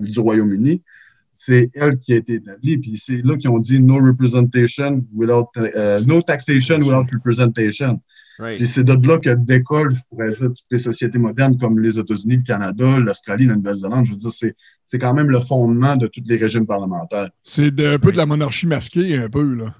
du 0.00 0.18
Royaume-Uni. 0.18 0.82
C'est 1.30 1.70
elle 1.74 1.98
qui 1.98 2.14
a 2.14 2.16
été 2.16 2.34
établie. 2.34 2.78
Puis 2.78 2.98
c'est 2.98 3.22
là 3.22 3.36
qu'ils 3.36 3.50
ont 3.50 3.58
dit 3.58 3.80
no 3.80 4.00
representation 4.04 5.04
without, 5.14 5.46
euh, 5.56 6.00
no 6.04 6.20
taxation 6.20 6.78
without 6.78 7.06
representation. 7.12 8.00
Right. 8.38 8.58
Puis 8.58 8.66
c'est 8.66 8.82
de 8.84 8.94
là 9.06 9.18
que 9.18 9.30
décollent, 9.30 9.94
je 9.94 10.00
pourrais 10.10 10.30
dire, 10.30 10.48
toutes 10.48 10.58
les 10.70 10.78
sociétés 10.80 11.18
modernes 11.18 11.56
comme 11.56 11.78
les 11.78 11.98
États-Unis, 11.98 12.38
le 12.38 12.42
Canada, 12.42 12.98
l'Australie, 12.98 13.46
la 13.46 13.54
Nouvelle-Zélande. 13.56 14.06
Je 14.06 14.12
veux 14.12 14.18
dire, 14.18 14.32
c'est, 14.32 14.56
c'est 14.86 14.98
quand 14.98 15.14
même 15.14 15.30
le 15.30 15.40
fondement 15.40 15.94
de 15.96 16.08
tous 16.08 16.22
les 16.26 16.36
régimes 16.36 16.66
parlementaires. 16.66 17.30
C'est 17.42 17.70
de- 17.70 17.86
un 17.94 17.98
peu 17.98 18.10
de 18.10 18.16
la 18.16 18.26
monarchie 18.26 18.66
masquée, 18.66 19.16
un 19.16 19.28
peu, 19.28 19.42
là. 19.54 19.74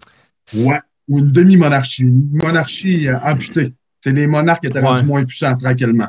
Ouais. 0.54 0.78
Ou 1.08 1.18
une 1.18 1.32
demi-monarchie. 1.32 2.02
Une 2.02 2.28
monarchie 2.32 3.08
euh, 3.08 3.18
amputée. 3.24 3.74
C'est 4.00 4.12
les 4.12 4.26
monarques 4.26 4.60
qui 4.62 4.68
étaient 4.68 4.78
Ouais. 4.80 4.86
rendus 4.86 5.04
moins 5.04 5.24
puissants 5.24 5.56
tranquillement. 5.56 6.08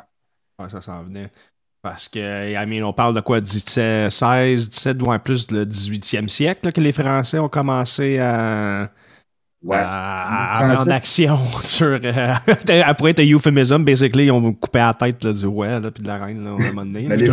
Ouais, 0.60 0.70
ça 0.70 0.82
s'en 0.82 1.04
venait. 1.04 1.32
Parce 1.82 2.10
que, 2.10 2.52
I 2.52 2.66
mean, 2.68 2.84
on 2.84 2.94
parle 2.94 3.14
de 3.16 3.22
quoi, 3.22 3.42
17, 3.42 4.10
16, 4.12 4.70
17, 4.70 5.02
ou 5.02 5.06
en 5.12 5.20
plus 5.20 5.52
le 5.52 5.66
18e 5.66 6.28
siècle, 6.30 6.62
là, 6.66 6.72
que 6.72 6.82
les 6.82 6.92
Français 6.92 7.38
ont 7.40 7.50
commencé 7.50 8.18
à, 8.18 8.92
Ouais. 9.66 9.78
prendre 9.78 10.74
Français- 10.76 10.92
action 10.92 11.40
sur. 11.64 12.00
euh, 12.04 12.34
après 12.86 13.10
être 13.12 13.20
un 13.22 13.34
euphémisme, 13.34 13.84
basically, 13.84 14.26
ils 14.26 14.32
ont 14.32 14.54
coupé 14.54 14.80
la 14.80 14.94
tête 14.94 15.24
là, 15.24 15.34
du 15.34 15.46
roi 15.48 15.80
là, 15.80 15.92
puis 15.92 16.04
de 16.04 16.08
la 16.08 16.24
reine 16.24 16.44
là, 16.44 16.52
à 16.52 16.54
un 16.54 16.68
moment 16.68 16.86
donné. 16.86 17.06
Mais 17.10 17.18
les, 17.18 17.28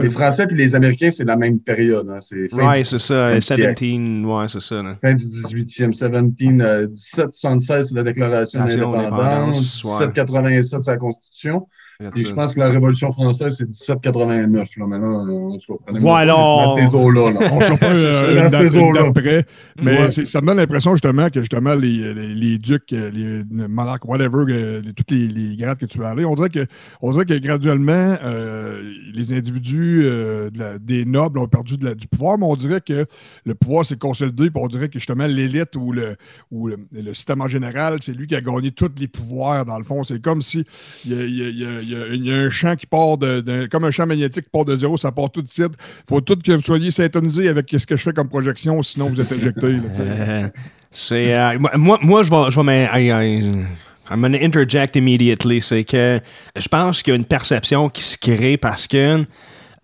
les 0.00 0.10
Français 0.10 0.46
puis 0.46 0.56
les 0.56 0.74
Américains, 0.74 1.10
c'est 1.10 1.24
la 1.24 1.36
même 1.36 1.58
période. 1.58 2.08
Hein. 2.08 2.18
C'est 2.20 2.48
fin, 2.48 2.68
Ouais, 2.70 2.84
c'est 2.84 3.00
ça, 3.00 3.30
du 3.30 3.34
17, 3.40 3.56
siècle. 3.58 4.24
ouais, 4.24 4.46
c'est 4.48 4.60
ça. 4.62 4.82
Là. 4.82 4.96
fin 5.02 5.12
du 5.14 5.24
18e. 5.24 5.90
17, 5.90 6.14
euh, 6.14 6.86
1776, 6.88 7.88
c'est 7.88 7.94
la 7.94 8.02
Déclaration 8.04 8.60
d'indépendance. 8.60 9.02
d'indépendance, 9.02 9.84
ouais. 9.84 9.90
1787, 10.06 10.84
c'est 10.84 10.90
la 10.92 10.96
Constitution. 10.96 11.68
Puis 12.14 12.26
je 12.26 12.34
pense 12.34 12.54
que 12.54 12.60
la 12.60 12.70
Révolution 12.70 13.10
française, 13.12 13.54
c'est 13.56 13.64
1789. 13.66 14.68
Là, 14.76 14.86
mais 14.86 14.98
là, 14.98 15.06
on 15.06 15.58
se 15.58 15.66
comprenait. 15.66 16.00
Ouais, 16.00 16.30
on- 16.30 16.76
ces 16.76 16.94
eaux-là. 16.94 17.30
là. 17.32 17.50
On 17.52 17.60
C'est 17.60 17.66
ça, 17.78 18.24
euh, 18.24 18.36
dans 18.36 18.42
une 18.42 18.50
ces 18.50 18.50
date- 18.50 18.74
une 18.74 18.80
eaux-là. 18.80 19.02
date 19.04 19.14
près, 19.14 19.44
mais 19.80 20.00
Ouais. 20.02 20.10
ça 20.10 20.40
me 20.40 20.46
donne 20.46 20.56
l'impression 20.58 20.92
justement 20.92 21.30
que 21.30 21.40
justement 21.40 21.74
les, 21.74 22.12
les, 22.14 22.34
les 22.34 22.58
ducs, 22.58 22.92
euh, 22.92 23.10
les 23.10 23.68
monarques, 23.68 24.04
whatever, 24.06 24.44
euh, 24.48 24.82
les- 24.82 24.92
toutes 24.92 25.10
les, 25.10 25.28
les 25.28 25.56
grades 25.56 25.78
que 25.78 25.86
tu 25.86 25.98
vas 25.98 26.10
aller, 26.10 26.24
on 26.24 26.34
dirait 26.34 26.50
que, 26.50 26.66
on 27.02 27.12
dirait 27.12 27.24
que 27.24 27.38
graduellement, 27.38 28.16
euh, 28.22 28.82
les 29.14 29.32
individus, 29.32 30.02
euh, 30.04 30.50
de 30.50 30.58
la- 30.58 30.78
des 30.78 31.04
nobles 31.04 31.38
ont 31.38 31.48
perdu 31.48 31.76
de 31.76 31.84
la- 31.86 31.94
du 31.94 32.06
pouvoir, 32.08 32.38
mais 32.38 32.46
on 32.46 32.56
dirait 32.56 32.80
que 32.80 33.06
le 33.44 33.54
pouvoir 33.54 33.84
s'est 33.86 33.96
consolidé, 33.96 34.50
puis 34.50 34.60
on 34.62 34.68
dirait 34.68 34.88
que 34.88 34.98
justement 34.98 35.26
l'élite 35.26 35.76
ou 35.76 35.92
le, 35.92 36.16
ou 36.50 36.68
le, 36.68 36.76
le 36.92 37.14
système 37.14 37.40
en 37.40 37.48
général, 37.48 37.98
c'est 38.00 38.12
lui 38.12 38.26
qui 38.26 38.34
a 38.34 38.40
gagné 38.40 38.70
tous 38.70 38.90
les 38.98 39.08
pouvoirs 39.08 39.64
dans 39.64 39.78
le 39.78 39.84
fond. 39.84 40.02
C'est 40.02 40.20
comme 40.20 40.42
si 40.42 40.64
il 41.04 41.12
y 41.12 41.14
a, 41.14 41.24
il 41.24 41.58
y 41.58 41.64
a- 41.66 41.80
il 41.82 41.85
y 41.90 41.94
il 42.16 42.24
y 42.24 42.30
a- 42.32 42.34
il 42.42 42.46
un 42.46 42.50
champ 42.50 42.74
qui 42.76 42.86
part 42.86 43.16
de, 43.18 43.66
comme 43.70 43.84
un 43.84 43.90
champ 43.90 44.06
magnétique 44.06 44.44
qui 44.44 44.50
part 44.50 44.64
de 44.64 44.74
zéro, 44.76 44.96
ça 44.96 45.12
part 45.12 45.30
tout 45.30 45.42
de 45.42 45.48
suite. 45.48 45.72
faut 46.08 46.20
tout 46.20 46.36
que 46.36 46.52
vous 46.52 46.60
soyez 46.60 46.90
syntonisé 46.90 47.48
avec 47.48 47.68
ce 47.76 47.86
que 47.86 47.96
je 47.96 48.02
fais 48.02 48.12
comme 48.12 48.28
projection, 48.28 48.82
sinon 48.82 49.06
vous 49.08 49.20
êtes 49.20 49.32
éjecté. 49.32 49.76
c'est 50.90 51.32
euh, 51.34 51.58
moi- 51.76 51.98
moi 52.02 52.22
je 52.22 52.30
vais 52.30 52.50
je 52.50 52.60
vais 52.60 53.66
I'm 54.08 54.24
interject 54.24 54.94
immediately 54.96 55.60
c'est 55.60 55.82
que 55.84 56.20
je 56.56 56.68
pense 56.68 57.02
qu'il 57.02 57.12
y 57.12 57.14
a 57.14 57.18
une 57.18 57.24
perception 57.24 57.88
qui 57.88 58.02
se 58.02 58.16
crée 58.16 58.56
parce 58.56 58.86
que 58.86 59.24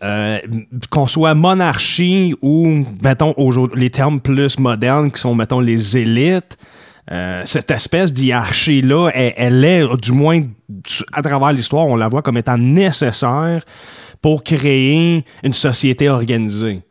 euh, 0.04 0.38
qu'on 0.90 1.06
soit 1.08 1.34
monarchie 1.34 2.34
ou 2.40 2.84
mettons 3.02 3.34
les 3.74 3.90
termes 3.90 4.20
plus 4.20 4.58
modernes 4.58 5.10
qui 5.10 5.20
sont 5.20 5.34
mettons 5.34 5.60
les 5.60 5.96
élites 5.96 6.56
euh, 7.10 7.42
cette 7.44 7.70
espèce 7.70 8.12
d'hierarchie-là, 8.12 9.10
elle, 9.14 9.32
elle 9.36 9.64
est, 9.64 9.96
du 9.96 10.12
moins 10.12 10.42
à 11.12 11.22
travers 11.22 11.52
l'histoire, 11.52 11.86
on 11.86 11.96
la 11.96 12.08
voit 12.08 12.22
comme 12.22 12.36
étant 12.36 12.58
nécessaire 12.58 13.64
pour 14.20 14.44
créer 14.44 15.24
une 15.42 15.52
société 15.52 16.08
organisée. 16.08 16.82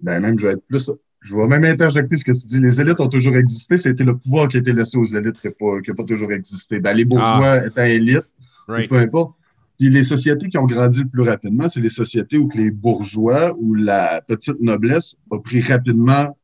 Ben, 0.00 0.20
même, 0.20 0.38
je 0.38 0.46
vais 0.46 0.52
être 0.54 0.66
plus 0.66 0.90
je 1.22 1.36
vais 1.36 1.46
même 1.46 1.64
interjecter 1.64 2.16
ce 2.16 2.24
que 2.24 2.32
tu 2.32 2.48
dis. 2.48 2.60
Les 2.60 2.80
élites 2.80 3.00
ont 3.00 3.08
toujours 3.08 3.36
existé. 3.36 3.78
C'était 3.78 4.04
le 4.04 4.16
pouvoir 4.16 4.48
qui 4.48 4.56
a 4.56 4.60
été 4.60 4.72
laissé 4.72 4.98
aux 4.98 5.06
élites 5.06 5.40
qui 5.40 5.46
n'a 5.46 5.52
pas, 5.52 5.94
pas, 5.96 6.04
toujours 6.04 6.32
existé. 6.32 6.80
Ben, 6.80 6.96
les 6.96 7.04
bourgeois 7.04 7.60
ah. 7.62 7.66
étant 7.66 7.84
élites, 7.84 8.28
peu 8.66 8.96
importe. 8.96 9.34
Puis 9.78 9.88
les 9.88 10.04
sociétés 10.04 10.48
qui 10.48 10.58
ont 10.58 10.66
grandi 10.66 11.00
le 11.00 11.08
plus 11.08 11.22
rapidement, 11.22 11.68
c'est 11.68 11.80
les 11.80 11.90
sociétés 11.90 12.38
où 12.38 12.48
les 12.54 12.70
bourgeois 12.70 13.54
ou 13.58 13.74
la 13.74 14.20
petite 14.26 14.60
noblesse 14.60 15.14
a 15.30 15.38
pris 15.38 15.60
rapidement 15.60 16.36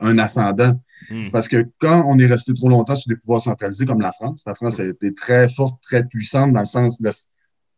un 0.00 0.18
ascendant. 0.18 0.80
Hmm. 1.10 1.30
Parce 1.30 1.48
que 1.48 1.66
quand 1.78 2.04
on 2.06 2.18
est 2.18 2.26
resté 2.26 2.52
trop 2.54 2.68
longtemps 2.68 2.96
sur 2.96 3.08
des 3.08 3.16
pouvoirs 3.16 3.42
centralisés 3.42 3.86
comme 3.86 4.00
la 4.00 4.12
France, 4.12 4.42
la 4.46 4.54
France 4.54 4.80
a 4.80 4.84
été 4.84 5.14
très 5.14 5.48
forte, 5.48 5.80
très 5.82 6.06
puissante 6.06 6.52
dans 6.52 6.60
le 6.60 6.66
sens 6.66 7.00
de 7.00 7.10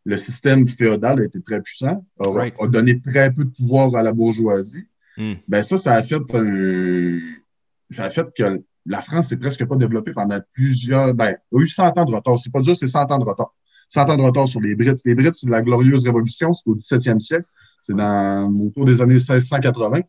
le 0.05 0.17
système 0.17 0.67
féodal 0.67 1.21
a 1.21 1.23
été 1.23 1.41
très 1.41 1.61
puissant, 1.61 2.05
a, 2.19 2.67
donné 2.67 2.99
très 2.99 3.31
peu 3.33 3.45
de 3.45 3.49
pouvoir 3.49 3.95
à 3.95 4.03
la 4.03 4.11
bourgeoisie. 4.11 4.85
Hmm. 5.17 5.35
Ben 5.47 5.63
ça, 5.63 5.77
ça 5.77 5.93
a 5.93 6.03
fait 6.03 6.15
un, 6.15 7.19
ça 7.89 8.05
a 8.05 8.09
fait 8.09 8.27
que 8.35 8.61
la 8.85 9.01
France 9.01 9.29
s'est 9.29 9.37
presque 9.37 9.65
pas 9.65 9.75
développée 9.75 10.11
pendant 10.11 10.39
plusieurs, 10.53 11.13
ben, 11.13 11.35
a 11.35 11.57
eu 11.57 11.67
100 11.67 11.97
ans 11.97 12.05
de 12.05 12.15
retard. 12.15 12.37
C'est 12.37 12.51
pas 12.51 12.59
dur, 12.59 12.75
c'est 12.75 12.87
100 12.87 13.11
ans 13.11 13.19
de 13.19 13.23
retard. 13.23 13.53
100 13.89 14.09
ans 14.09 14.17
de 14.17 14.21
retard 14.23 14.47
sur 14.47 14.59
les 14.59 14.75
Brits. 14.75 15.01
Les 15.05 15.15
Brits, 15.15 15.33
c'est 15.33 15.49
la 15.49 15.61
glorieuse 15.61 16.03
révolution, 16.03 16.53
c'est 16.53 16.67
au 16.67 16.75
17e 16.75 17.19
siècle. 17.19 17.45
C'est 17.81 17.95
dans, 17.95 18.51
autour 18.59 18.85
des 18.85 19.01
années 19.01 19.15
1680. 19.15 20.01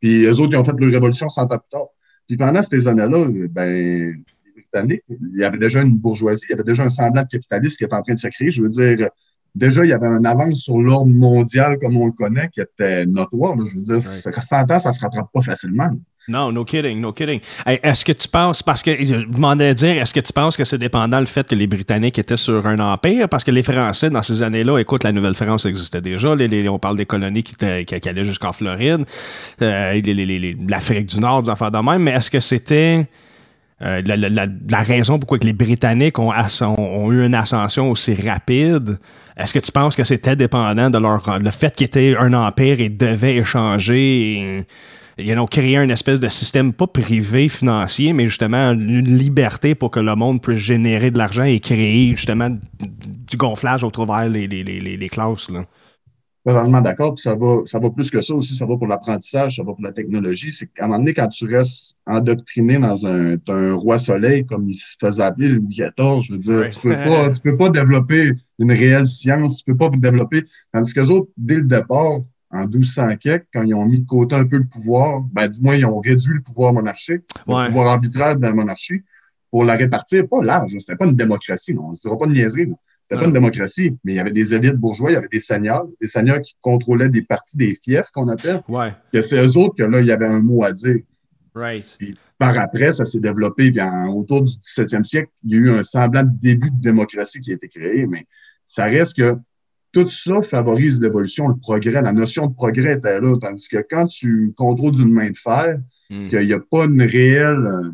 Puis 0.00 0.24
eux 0.24 0.40
autres, 0.40 0.52
ils 0.52 0.56
ont 0.56 0.64
fait 0.64 0.74
leur 0.78 0.90
révolution 0.90 1.28
100 1.28 1.42
ans 1.42 1.58
plus 1.58 1.70
tard. 1.70 1.86
Puis 2.26 2.36
pendant 2.36 2.62
ces 2.62 2.86
années-là, 2.86 3.26
ben, 3.50 3.72
les 3.72 4.14
Britanniques, 4.56 5.02
il 5.08 5.38
y 5.38 5.44
avait 5.44 5.58
déjà 5.58 5.80
une 5.82 5.96
bourgeoisie, 5.96 6.44
il 6.48 6.50
y 6.50 6.54
avait 6.54 6.64
déjà 6.64 6.84
un 6.84 6.90
semblant 6.90 7.22
de 7.22 7.28
capitalisme 7.28 7.76
qui 7.76 7.84
était 7.84 7.94
en 7.94 8.02
train 8.02 8.14
de 8.14 8.18
se 8.18 8.28
créer. 8.28 8.50
Je 8.50 8.62
veux 8.62 8.68
dire, 8.68 9.08
déjà, 9.54 9.84
il 9.84 9.88
y 9.88 9.92
avait 9.92 10.06
un 10.06 10.24
avance 10.24 10.60
sur 10.60 10.78
l'ordre 10.78 11.12
mondial 11.12 11.78
comme 11.78 11.96
on 11.96 12.06
le 12.06 12.12
connaît 12.12 12.48
qui 12.48 12.60
était 12.60 13.06
notoire. 13.06 13.54
Je 13.64 13.74
veux 13.74 14.00
dire, 14.00 14.02
100 14.02 14.70
ans, 14.70 14.78
ça 14.78 14.92
se 14.92 15.00
rattrape 15.00 15.28
pas 15.32 15.42
facilement. 15.42 15.90
Non, 16.28 16.52
no 16.52 16.64
kidding, 16.64 17.00
no 17.00 17.12
kidding. 17.12 17.40
est-ce 17.66 18.04
que 18.04 18.12
tu 18.12 18.28
penses, 18.28 18.62
parce 18.62 18.82
que 18.82 18.94
je 19.02 19.24
demandais 19.26 19.68
à 19.68 19.74
dire, 19.74 19.96
est-ce 19.96 20.12
que 20.12 20.20
tu 20.20 20.32
penses 20.32 20.58
que 20.58 20.64
c'est 20.64 20.76
dépendant 20.76 21.20
le 21.20 21.26
fait 21.26 21.48
que 21.48 21.54
les 21.54 21.66
Britanniques 21.66 22.18
étaient 22.18 22.36
sur 22.36 22.66
un 22.66 22.78
empire? 22.80 23.30
Parce 23.30 23.44
que 23.44 23.50
les 23.50 23.62
Français, 23.62 24.10
dans 24.10 24.22
ces 24.22 24.42
années-là, 24.42 24.78
écoute, 24.78 25.04
la 25.04 25.12
Nouvelle-France 25.12 25.64
existait 25.64 26.02
déjà. 26.02 26.36
on 26.68 26.78
parle 26.78 26.98
des 26.98 27.06
colonies 27.06 27.42
qui, 27.42 27.56
qui, 27.56 28.08
allaient 28.08 28.24
jusqu'en 28.24 28.52
Floride, 28.52 29.06
euh, 29.62 30.00
l'Afrique 30.68 31.06
du 31.06 31.18
Nord, 31.18 31.44
des 31.44 31.50
affaires 31.50 31.70
de 31.70 31.78
même, 31.78 32.02
mais 32.02 32.12
est-ce 32.12 32.30
que 32.30 32.40
c'était. 32.40 33.06
Euh, 33.80 34.02
la, 34.04 34.82
raison 34.82 35.20
pourquoi 35.20 35.38
que 35.38 35.46
les 35.46 35.52
Britanniques 35.52 36.18
ont, 36.18 36.32
ont, 36.32 37.12
eu 37.12 37.24
une 37.24 37.36
ascension 37.36 37.92
aussi 37.92 38.12
rapide, 38.14 38.98
est-ce 39.38 39.54
que 39.54 39.58
tu 39.60 39.72
penses 39.72 39.96
que 39.96 40.04
c'était 40.04 40.36
dépendant 40.36 40.90
de 40.90 40.98
leur 40.98 41.38
le 41.38 41.50
fait 41.50 41.74
qu'ils 41.74 41.86
étaient 41.86 42.16
un 42.18 42.34
empire 42.34 42.80
et 42.80 42.88
devaient 42.88 43.36
échanger 43.36 44.66
you 45.18 45.34
know, 45.34 45.46
créer 45.46 45.76
un 45.76 45.88
espèce 45.88 46.20
de 46.20 46.28
système 46.28 46.72
pas 46.72 46.86
privé 46.86 47.48
financier, 47.48 48.12
mais 48.12 48.26
justement 48.26 48.72
une 48.72 49.16
liberté 49.16 49.74
pour 49.74 49.90
que 49.90 50.00
le 50.00 50.14
monde 50.14 50.40
puisse 50.40 50.58
générer 50.58 51.10
de 51.10 51.18
l'argent 51.18 51.44
et 51.44 51.60
créer 51.60 52.10
justement 52.10 52.50
du 52.50 53.36
gonflage 53.36 53.84
au 53.84 53.90
travers 53.90 54.28
les, 54.28 54.46
les, 54.46 54.62
les, 54.62 54.80
les 54.80 55.08
classes. 55.08 55.50
Là? 55.50 55.64
Totalement 56.44 56.80
d'accord. 56.80 57.14
Puis 57.14 57.22
ça 57.22 57.34
va, 57.34 57.62
ça 57.66 57.78
va 57.78 57.90
plus 57.90 58.10
que 58.10 58.20
ça 58.20 58.34
aussi. 58.34 58.56
Ça 58.56 58.64
va 58.64 58.76
pour 58.76 58.86
l'apprentissage, 58.86 59.56
ça 59.56 59.62
va 59.62 59.72
pour 59.72 59.82
la 59.82 59.92
technologie. 59.92 60.52
C'est 60.52 60.66
qu'à 60.66 60.84
un 60.84 60.88
moment 60.88 61.00
donné, 61.00 61.12
quand 61.12 61.28
tu 61.28 61.46
restes 61.46 61.96
endoctriné 62.06 62.78
dans 62.78 63.06
un, 63.06 63.36
un 63.48 63.74
roi 63.74 63.98
soleil, 63.98 64.46
comme 64.46 64.68
il 64.68 64.74
se 64.74 64.96
faisait 65.00 65.22
appeler 65.22 65.48
Louis 65.48 65.68
XIV, 65.68 66.22
je 66.22 66.32
veux 66.32 66.38
dire, 66.38 66.68
tu 66.68 66.80
peux 66.80 66.94
pas, 66.94 67.30
tu 67.30 67.40
peux 67.40 67.56
pas 67.56 67.70
développer 67.70 68.32
une 68.58 68.72
réelle 68.72 69.06
science, 69.06 69.58
tu 69.58 69.64
peux 69.64 69.76
pas 69.76 69.90
développer. 69.90 70.44
Tandis 70.72 70.94
que 70.94 71.00
autres, 71.00 71.30
dès 71.36 71.56
le 71.56 71.64
départ, 71.64 72.20
en 72.50 72.66
1200 72.66 73.16
quelques, 73.20 73.46
quand 73.52 73.62
ils 73.62 73.74
ont 73.74 73.84
mis 73.84 74.00
de 74.00 74.06
côté 74.06 74.34
un 74.34 74.46
peu 74.46 74.56
le 74.56 74.66
pouvoir, 74.66 75.22
ben, 75.32 75.48
du 75.48 75.60
moins, 75.60 75.76
ils 75.76 75.84
ont 75.84 76.00
réduit 76.00 76.34
le 76.34 76.40
pouvoir 76.40 76.72
monarchique, 76.72 77.22
le 77.46 77.66
pouvoir 77.66 77.88
arbitraire 77.88 78.36
de 78.36 78.42
la 78.42 78.52
monarchie, 78.54 79.02
pour 79.50 79.64
la 79.64 79.74
répartir, 79.74 80.28
pas 80.28 80.42
large, 80.42 80.72
c'était 80.78 80.96
pas 80.96 81.06
une 81.06 81.16
démocratie, 81.16 81.74
non, 81.74 81.86
on 81.86 81.90
ne 81.90 81.96
dira 81.96 82.18
pas 82.18 82.26
de 82.26 82.32
niaiserie, 82.32 82.68
c'était 83.08 83.20
pas 83.20 83.26
une 83.26 83.32
démocratie, 83.32 83.96
mais 84.04 84.12
il 84.12 84.16
y 84.16 84.20
avait 84.20 84.32
des 84.32 84.54
élites 84.54 84.76
bourgeois, 84.76 85.10
il 85.10 85.14
y 85.14 85.16
avait 85.16 85.28
des 85.28 85.40
seigneurs, 85.40 85.86
des 85.98 86.06
seigneurs 86.06 86.42
qui 86.42 86.54
contrôlaient 86.60 87.08
des 87.08 87.22
parties 87.22 87.56
des 87.56 87.74
fiefs 87.74 88.10
qu'on 88.12 88.28
appelle. 88.28 88.62
Ouais. 88.68 88.92
Que 89.12 89.22
c'est 89.22 89.42
eux 89.42 89.56
autres 89.56 89.76
que 89.76 89.84
là, 89.84 90.00
il 90.00 90.06
y 90.06 90.12
avait 90.12 90.26
un 90.26 90.40
mot 90.40 90.62
à 90.62 90.72
dire. 90.72 90.98
Right. 91.54 91.96
Puis, 91.98 92.16
par 92.38 92.58
après, 92.58 92.92
ça 92.92 93.06
s'est 93.06 93.20
développé, 93.20 93.70
puis 93.70 93.80
autour 94.10 94.42
du 94.42 94.52
17e 94.52 95.04
siècle, 95.04 95.30
il 95.44 95.52
y 95.52 95.54
a 95.54 95.58
eu 95.58 95.70
un 95.70 95.84
semblant 95.84 96.22
de 96.22 96.30
début 96.32 96.70
de 96.70 96.80
démocratie 96.80 97.40
qui 97.40 97.50
a 97.50 97.54
été 97.54 97.68
créé, 97.68 98.06
mais 98.06 98.26
ça 98.66 98.84
reste 98.84 99.16
que 99.16 99.36
tout 99.92 100.08
ça 100.08 100.42
favorise 100.42 101.00
l'évolution, 101.00 101.48
le 101.48 101.56
progrès. 101.56 102.02
La 102.02 102.12
notion 102.12 102.46
de 102.46 102.54
progrès 102.54 102.92
était 102.92 103.20
là. 103.20 103.36
Tandis 103.40 103.68
que 103.68 103.78
quand 103.88 104.06
tu 104.06 104.52
contrôles 104.54 104.92
d'une 104.92 105.12
main 105.12 105.30
de 105.30 105.36
fer, 105.36 105.78
hmm. 106.10 106.28
qu'il 106.28 106.46
n'y 106.46 106.52
a 106.52 106.60
pas 106.60 106.84
une 106.84 107.02
réelle, 107.02 107.66
euh, 107.66 107.90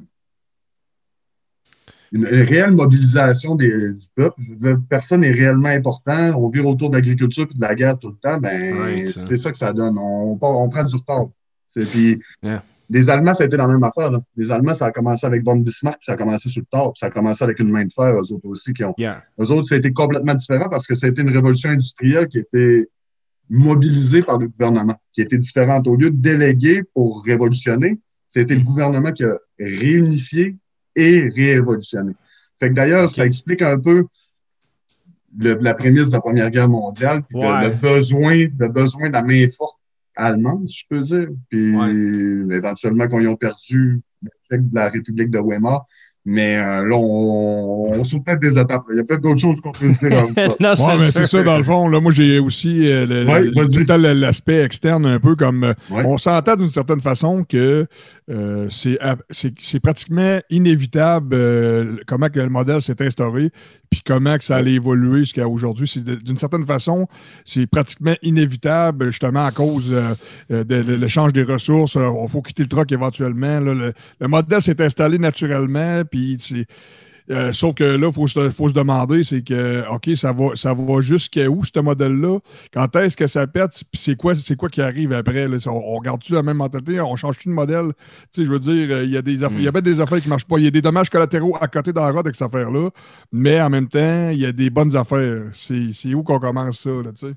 une, 2.14 2.26
réelle 2.26 2.70
mobilisation 2.70 3.56
du 3.56 3.98
peuple, 4.14 4.40
je 4.40 4.50
veux 4.50 4.56
dire, 4.56 4.76
personne 4.88 5.20
n'est 5.20 5.32
réellement 5.32 5.68
important. 5.68 6.32
On 6.40 6.48
vire 6.48 6.66
autour 6.66 6.90
de 6.90 6.96
l'agriculture 6.96 7.46
et 7.50 7.54
de 7.54 7.60
la 7.60 7.74
guerre 7.74 7.98
tout 7.98 8.08
le 8.08 8.16
temps. 8.16 8.38
Ben, 8.38 9.04
c'est 9.06 9.36
ça 9.36 9.50
que 9.50 9.58
ça 9.58 9.72
donne. 9.72 9.98
On, 9.98 10.38
on 10.40 10.68
prend 10.68 10.84
du 10.84 10.96
retard. 10.96 11.26
Puis, 11.74 12.20
les 12.90 13.10
Allemands, 13.10 13.34
ça 13.34 13.44
a 13.44 13.46
été 13.46 13.56
la 13.56 13.66
même 13.66 13.82
affaire. 13.82 14.10
Là. 14.10 14.20
Les 14.36 14.50
Allemands, 14.50 14.74
ça 14.74 14.86
a 14.86 14.92
commencé 14.92 15.26
avec 15.26 15.42
von 15.44 15.56
Bismarck, 15.56 15.98
ça 16.02 16.12
a 16.12 16.16
commencé 16.16 16.48
sur 16.48 16.60
le 16.60 16.66
tard, 16.70 16.92
ça 16.96 17.06
a 17.06 17.10
commencé 17.10 17.42
avec 17.42 17.58
une 17.58 17.70
main 17.70 17.84
de 17.84 17.92
fer, 17.92 18.14
eux 18.14 18.32
autres 18.32 18.46
aussi. 18.46 18.72
Qui 18.72 18.84
ont... 18.84 18.94
Eux 18.98 19.50
autres, 19.50 19.68
ça 19.68 19.74
a 19.74 19.78
été 19.78 19.92
complètement 19.92 20.34
différent 20.34 20.68
parce 20.68 20.86
que 20.86 20.94
ça 20.94 21.06
a 21.06 21.10
été 21.10 21.22
une 21.22 21.30
révolution 21.30 21.70
industrielle 21.70 22.28
qui 22.28 22.38
était 22.38 22.88
mobilisée 23.48 24.22
par 24.22 24.38
le 24.38 24.48
gouvernement, 24.48 24.96
qui 25.12 25.22
était 25.22 25.38
différente. 25.38 25.86
Au 25.88 25.96
lieu 25.96 26.10
de 26.10 26.16
déléguer 26.16 26.82
pour 26.94 27.24
révolutionner, 27.24 27.98
c'était 28.28 28.54
le 28.54 28.62
gouvernement 28.62 29.12
qui 29.12 29.24
a 29.24 29.36
réunifié 29.58 30.56
et 30.96 31.28
réévolutionné. 31.28 32.12
Fait 32.58 32.68
que 32.68 32.74
d'ailleurs, 32.74 33.10
ça 33.10 33.26
explique 33.26 33.62
un 33.62 33.78
peu 33.78 34.06
la 35.38 35.74
prémisse 35.74 36.08
de 36.08 36.12
la 36.12 36.20
Première 36.20 36.50
Guerre 36.50 36.68
mondiale, 36.68 37.22
puis 37.28 37.40
le, 37.40 37.70
besoin, 37.70 38.46
le 38.58 38.68
besoin 38.68 39.08
de 39.08 39.12
la 39.12 39.22
main 39.22 39.46
forte 39.48 39.78
allemande, 40.16 40.66
si 40.68 40.80
je 40.80 40.84
peux 40.88 41.02
dire. 41.02 41.28
Puis 41.48 41.74
éventuellement, 42.54 43.08
quand 43.08 43.18
ils 43.18 43.28
ont 43.28 43.36
perdu 43.36 44.00
le 44.50 44.58
de 44.58 44.74
la 44.74 44.88
République 44.88 45.30
de 45.30 45.40
Weimar, 45.40 45.86
mais 46.26 46.56
euh, 46.56 46.84
là, 46.88 46.96
on, 46.96 47.92
on 47.92 48.04
saute 48.04 48.24
peut-être 48.24 48.40
des 48.40 48.58
étapes. 48.58 48.84
Il 48.90 48.96
y 48.96 49.00
a 49.00 49.04
peut-être 49.04 49.20
d'autres 49.20 49.40
choses 49.40 49.60
qu'on 49.60 49.72
peut 49.72 49.90
se 49.90 50.06
dire 50.06 50.22
comme 50.22 50.34
ça. 50.34 50.46
non, 50.58 50.96
mais 50.98 51.12
c'est 51.12 51.26
ça, 51.26 51.42
dans 51.42 51.58
le 51.58 51.64
fond. 51.64 51.88
Là, 51.88 52.00
moi, 52.00 52.12
j'ai 52.12 52.38
aussi 52.38 52.90
euh, 52.90 54.14
l'aspect 54.14 54.62
externe 54.62 55.04
un 55.04 55.20
peu 55.20 55.36
comme... 55.36 55.64
Euh, 55.64 55.74
on 55.90 56.16
s'entend 56.16 56.56
d'une 56.56 56.70
certaine 56.70 57.00
façon 57.00 57.44
que 57.44 57.86
euh, 58.30 58.68
c'est 58.70 59.80
pratiquement 59.80 60.38
inévitable 60.48 61.36
comment 62.06 62.30
que 62.30 62.40
le 62.40 62.48
modèle 62.48 62.80
s'est 62.80 63.02
instauré 63.02 63.50
puis 63.94 64.02
comment 64.04 64.36
que 64.36 64.44
ça 64.44 64.56
allait 64.56 64.72
évoluer 64.72 65.20
jusqu'à 65.20 65.46
aujourd'hui. 65.46 65.90
D'une 66.24 66.36
certaine 66.36 66.64
façon, 66.64 67.06
c'est 67.44 67.66
pratiquement 67.66 68.14
inévitable 68.22 69.06
justement 69.06 69.44
à 69.44 69.52
cause 69.52 69.94
de, 70.50 70.96
l'échange 70.96 71.32
des 71.32 71.44
ressources. 71.44 71.94
Il 71.94 72.28
faut 72.28 72.42
quitter 72.42 72.64
le 72.64 72.68
troc 72.68 72.90
éventuellement. 72.90 73.60
le, 73.60 73.92
le 74.20 74.28
modèle 74.28 74.62
s'est 74.62 74.82
installé 74.82 75.18
naturellement 75.18 76.02
euh, 77.30 77.52
sauf 77.52 77.74
que 77.74 77.84
là, 77.84 78.08
il 78.08 78.12
faut, 78.12 78.26
se 78.26 78.74
demander, 78.74 79.22
c'est 79.22 79.42
que, 79.42 79.88
OK, 79.90 80.10
ça 80.14 80.32
va, 80.32 80.56
ça 80.56 80.74
va 80.74 81.00
jusqu'à 81.00 81.48
où, 81.48 81.64
ce 81.64 81.80
modèle-là? 81.80 82.38
Quand 82.72 82.94
est-ce 82.96 83.16
que 83.16 83.26
ça 83.26 83.46
pète? 83.46 83.70
Puis 83.90 84.00
c'est 84.00 84.16
quoi, 84.16 84.34
quoi 84.58 84.68
qui 84.68 84.82
arrive 84.82 85.12
après? 85.12 85.46
On, 85.66 85.96
regarde-tu 85.96 86.34
la 86.34 86.42
même 86.42 86.58
mentalité? 86.58 87.00
On 87.00 87.16
change-tu 87.16 87.48
de 87.48 87.54
modèle? 87.54 87.92
je 88.36 88.42
veux 88.42 88.58
dire, 88.58 88.88
euh, 88.90 89.04
il 89.04 89.10
y 89.10 89.16
a 89.16 89.22
des 89.22 89.42
affaires, 89.42 89.58
il 89.58 89.64
y 89.64 89.68
a 89.68 89.80
des 89.80 90.00
affaires 90.00 90.18
qui 90.18 90.26
ne 90.26 90.30
marchent 90.30 90.44
pas. 90.44 90.58
Il 90.58 90.64
y 90.64 90.68
a 90.68 90.70
des 90.70 90.82
dommages 90.82 91.08
collatéraux 91.08 91.56
à 91.60 91.66
côté 91.68 91.92
de 91.92 91.98
la 91.98 92.06
avec 92.06 92.34
cette 92.34 92.42
affaire-là. 92.42 92.90
Mais 93.32 93.60
en 93.60 93.70
même 93.70 93.88
temps, 93.88 94.30
il 94.30 94.40
y 94.40 94.46
a 94.46 94.52
des 94.52 94.68
bonnes 94.68 94.94
affaires. 94.94 95.44
C'est 95.52 96.14
où 96.14 96.22
qu'on 96.22 96.38
commence 96.38 96.80
ça, 96.80 96.90
là, 96.90 97.12
tu 97.12 97.26
sais? 97.26 97.34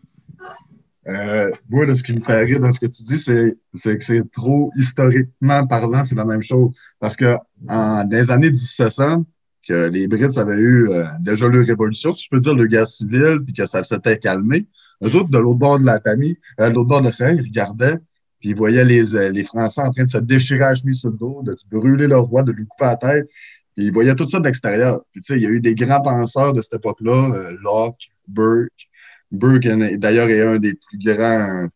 Euh, 1.08 1.50
moi, 1.70 1.86
ce 1.96 2.04
qui 2.04 2.14
me 2.14 2.20
fait 2.20 2.44
rire 2.44 2.60
dans 2.60 2.72
ce 2.72 2.82
que 2.82 2.86
tu 2.86 3.04
dis, 3.04 3.18
c'est 3.18 3.98
que 3.98 4.04
c'est 4.04 4.30
trop 4.34 4.72
historiquement 4.76 5.66
parlant, 5.66 6.04
c'est 6.04 6.16
la 6.16 6.26
même 6.26 6.42
chose. 6.42 6.72
Parce 7.00 7.16
que 7.16 7.38
en, 7.70 8.04
dans 8.04 8.10
les 8.10 8.30
années 8.30 8.52
1700, 8.52 9.24
que 9.68 9.90
les 9.90 10.08
Brits 10.08 10.38
avaient 10.38 10.56
eu 10.56 10.90
euh, 10.90 11.06
déjà 11.20 11.48
leur 11.48 11.66
révolution, 11.66 12.12
si 12.12 12.24
je 12.24 12.30
peux 12.30 12.40
dire, 12.40 12.54
le 12.54 12.68
guerre 12.68 12.88
civile, 12.88 13.40
puis 13.44 13.54
que 13.54 13.66
ça 13.66 13.84
s'était 13.84 14.18
calmé. 14.18 14.66
Eux 15.04 15.16
autres, 15.16 15.30
de 15.30 15.38
l'autre 15.38 15.60
bord 15.60 15.80
de 15.80 15.86
la 15.86 16.00
famille, 16.00 16.38
euh, 16.60 16.70
de 16.70 16.76
l'autre 16.76 16.88
bord 16.88 17.02
de 17.02 17.08
l'océan, 17.08 17.36
ils 17.36 17.42
regardaient, 17.42 17.98
puis 18.40 18.50
ils 18.50 18.56
voyaient 18.56 18.86
les, 18.86 19.16
euh, 19.16 19.30
les 19.30 19.44
Français 19.44 19.82
en 19.82 19.92
train 19.92 20.06
de 20.06 20.10
se 20.10 20.18
déchirer 20.18 20.60
la 20.60 20.76
chemise 20.76 21.00
sur 21.00 21.10
le 21.10 21.18
dos, 21.18 21.42
de 21.44 21.58
brûler 21.70 22.08
leur 22.08 22.24
roi, 22.24 22.44
de 22.44 22.52
lui 22.52 22.66
couper 22.66 22.86
la 22.86 22.96
tête. 22.96 23.28
Puis 23.76 23.86
ils 23.88 23.94
voyaient 23.94 24.16
tout 24.16 24.30
ça 24.30 24.40
de 24.40 24.46
l'extérieur. 24.46 25.02
Puis 25.12 25.22
tu 25.22 25.34
sais, 25.34 25.40
il 25.40 25.44
y 25.44 25.46
a 25.46 25.50
eu 25.50 25.60
des 25.60 25.76
grands 25.76 26.02
penseurs 26.02 26.54
de 26.54 26.62
cette 26.62 26.76
époque-là, 26.76 27.52
Locke, 27.62 28.10
Burke, 28.28 28.72
Burke, 29.32 29.68
d'ailleurs, 29.98 30.30
est 30.30 30.42
un 30.42 30.58
des 30.58 30.74
plus 30.74 30.98
grands 30.98 31.68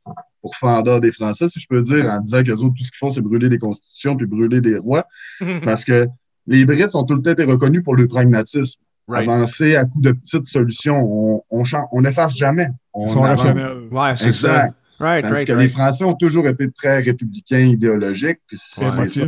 pourfendeurs 0.42 1.00
des 1.00 1.12
Français, 1.12 1.48
si 1.48 1.60
je 1.60 1.68
peux 1.68 1.82
dire, 1.82 2.06
en 2.06 2.20
disant 2.20 2.42
qu'eux 2.42 2.54
autres, 2.54 2.74
tout 2.76 2.84
ce 2.84 2.90
qu'ils 2.90 2.98
font, 2.98 3.10
c'est 3.12 3.22
brûler 3.22 3.50
des 3.50 3.60
constitutions 3.60 4.16
puis 4.16 4.26
brûler 4.26 4.62
des 4.62 4.78
rois. 4.78 5.06
parce 5.64 5.86
que 5.86 6.08
les 6.48 6.66
Brits 6.66 6.90
sont 6.90 7.04
tout 7.04 7.16
le 7.16 7.22
temps 7.22 7.32
été 7.32 7.44
reconnus 7.44 7.84
pour 7.84 7.96
le 7.96 8.08
pragmatisme. 8.08 8.82
Avancer 9.14 9.76
à 9.76 9.84
coup 9.84 10.00
de 10.00 10.12
petites 10.12 10.46
solutions. 10.46 10.96
On, 10.96 11.44
on, 11.50 11.64
on 11.92 12.06
efface 12.06 12.36
jamais. 12.36 12.68
On 12.94 13.08
Ils 13.08 13.12
sont 13.12 13.22
rationnels. 13.22 13.90
Ouais, 13.92 14.16
c'est 14.16 14.32
ça. 14.32 14.70
Right, 15.02 15.24
Parce 15.24 15.34
right, 15.34 15.48
que 15.48 15.54
les. 15.54 15.68
Français 15.68 16.06
ont 16.06 16.14
toujours 16.14 16.48
été 16.48 16.70
très 16.72 17.00
républicains 17.00 17.60
idéologiques. 17.60 18.40
Puis 18.48 18.58
c'est. 18.58 19.26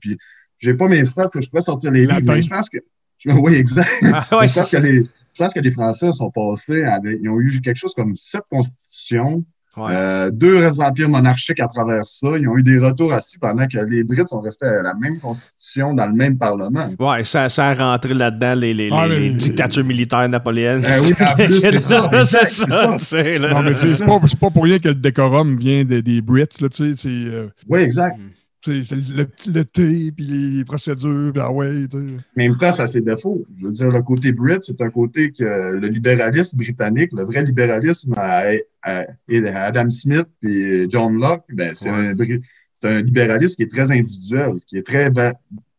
Puis 0.00 0.18
j'ai 0.58 0.74
pas 0.74 0.88
mes 0.88 1.04
stats, 1.04 1.30
je 1.34 1.48
pourrais 1.48 1.62
sortir 1.62 1.90
les 1.90 2.06
livres, 2.06 2.20
mais 2.26 2.42
je 2.42 2.50
pense 2.50 2.68
que. 2.68 2.78
Je, 3.16 3.30
oui, 3.30 3.54
exact. 3.54 3.88
Ah, 4.02 4.38
ouais, 4.38 4.48
je, 4.48 4.54
pense 4.54 4.70
que 4.70 4.76
les, 4.76 5.02
je 5.02 5.38
pense 5.38 5.54
que 5.54 5.60
les 5.60 5.70
Français 5.70 6.12
sont 6.12 6.30
passés 6.30 6.84
avec. 6.84 7.18
Ils 7.22 7.28
ont 7.28 7.40
eu 7.40 7.60
quelque 7.60 7.76
chose 7.76 7.94
comme 7.94 8.14
sept 8.16 8.42
constitutions, 8.50 9.44
Ouais. 9.76 9.92
euh, 9.92 10.30
deux 10.32 10.80
empires 10.80 11.08
monarchiques 11.08 11.60
à 11.60 11.68
travers 11.68 12.04
ça. 12.06 12.28
Ils 12.36 12.48
ont 12.48 12.56
eu 12.56 12.62
des 12.64 12.78
retours 12.78 13.12
assis 13.12 13.38
pendant 13.38 13.66
que 13.68 13.78
les 13.78 14.02
Brits 14.02 14.26
sont 14.26 14.40
restés 14.40 14.66
à 14.66 14.82
la 14.82 14.94
même 14.94 15.18
constitution 15.18 15.94
dans 15.94 16.06
le 16.06 16.14
même 16.14 16.36
parlement. 16.36 16.88
Ouais, 16.98 17.22
ça, 17.22 17.48
ça 17.48 17.68
a 17.68 17.74
rentré 17.74 18.14
là-dedans 18.14 18.54
les, 18.54 18.74
les, 18.74 18.88
Ah, 18.92 19.06
les- 19.06 19.14
mais- 19.14 19.20
les 19.28 19.30
dictatures 19.34 19.84
militaires 19.84 20.28
napoléennes. 20.28 20.80
Ben 20.80 21.00
oui, 21.02 21.12
en 21.20 21.34
plus, 21.36 21.60
c'est 21.60 21.80
ça, 21.80 22.10
c'est 22.24 22.44
ça, 22.44 22.98
c'est 22.98 24.38
pas, 24.40 24.50
pour 24.50 24.64
rien 24.64 24.78
que 24.78 24.88
le 24.88 24.94
décorum 24.94 25.56
vient 25.56 25.84
des, 25.84 26.02
des 26.02 26.20
Brits, 26.20 26.44
là, 26.60 26.68
tu 26.68 26.76
sais. 26.76 26.92
C'est 26.96 27.08
euh, 27.08 27.48
Oui, 27.68 27.80
exact. 27.80 28.16
c'est 28.18 28.37
le, 28.66 29.26
le 29.52 29.64
thé, 29.64 30.10
puis 30.12 30.24
les 30.24 30.64
procédures, 30.64 31.32
puis 31.32 31.42
ah 31.42 31.52
ouais, 31.52 31.86
tu 31.88 31.96
sais. 31.98 32.14
En 32.14 32.18
même 32.36 32.56
temps, 32.56 32.72
ça 32.72 32.84
a 32.84 32.86
ses 32.86 33.00
défauts. 33.00 33.42
Je 33.58 33.66
veux 33.66 33.72
dire, 33.72 33.88
le 33.90 34.02
côté 34.02 34.32
brit, 34.32 34.58
c'est 34.60 34.80
un 34.80 34.90
côté 34.90 35.30
que 35.32 35.74
le 35.76 35.88
libéralisme 35.88 36.56
britannique, 36.56 37.10
le 37.12 37.24
vrai 37.24 37.44
libéralisme 37.44 38.14
à, 38.16 38.42
à- 38.82 39.04
à 39.28 39.64
Adam 39.64 39.90
Smith 39.90 40.26
et 40.42 40.86
John 40.88 41.18
Locke, 41.20 41.44
ben, 41.52 41.72
c'est 41.74 41.90
Ouais. 41.90 42.08
un, 42.08 42.38
c'est 42.72 43.02
libéralisme 43.02 43.56
qui 43.56 43.62
est 43.62 43.70
très 43.70 43.90
individuel, 43.90 44.56
qui 44.66 44.76
est 44.78 44.86
très 44.86 45.10
vers, 45.10 45.34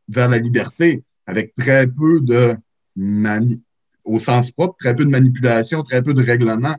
vers 0.08 0.30
la 0.30 0.38
liberté, 0.38 1.04
avec 1.28 1.54
très 1.54 1.86
peu 1.88 2.20
de 2.22 2.56
mani- 2.96 3.62
au 4.04 4.20
sens 4.20 4.52
propre, 4.52 4.76
très 4.80 4.96
peu 4.96 5.06
de 5.06 5.10
manipulation, 5.10 5.84
très 5.84 6.02
peu 6.02 6.14
de 6.14 6.24
règlement. 6.24 6.76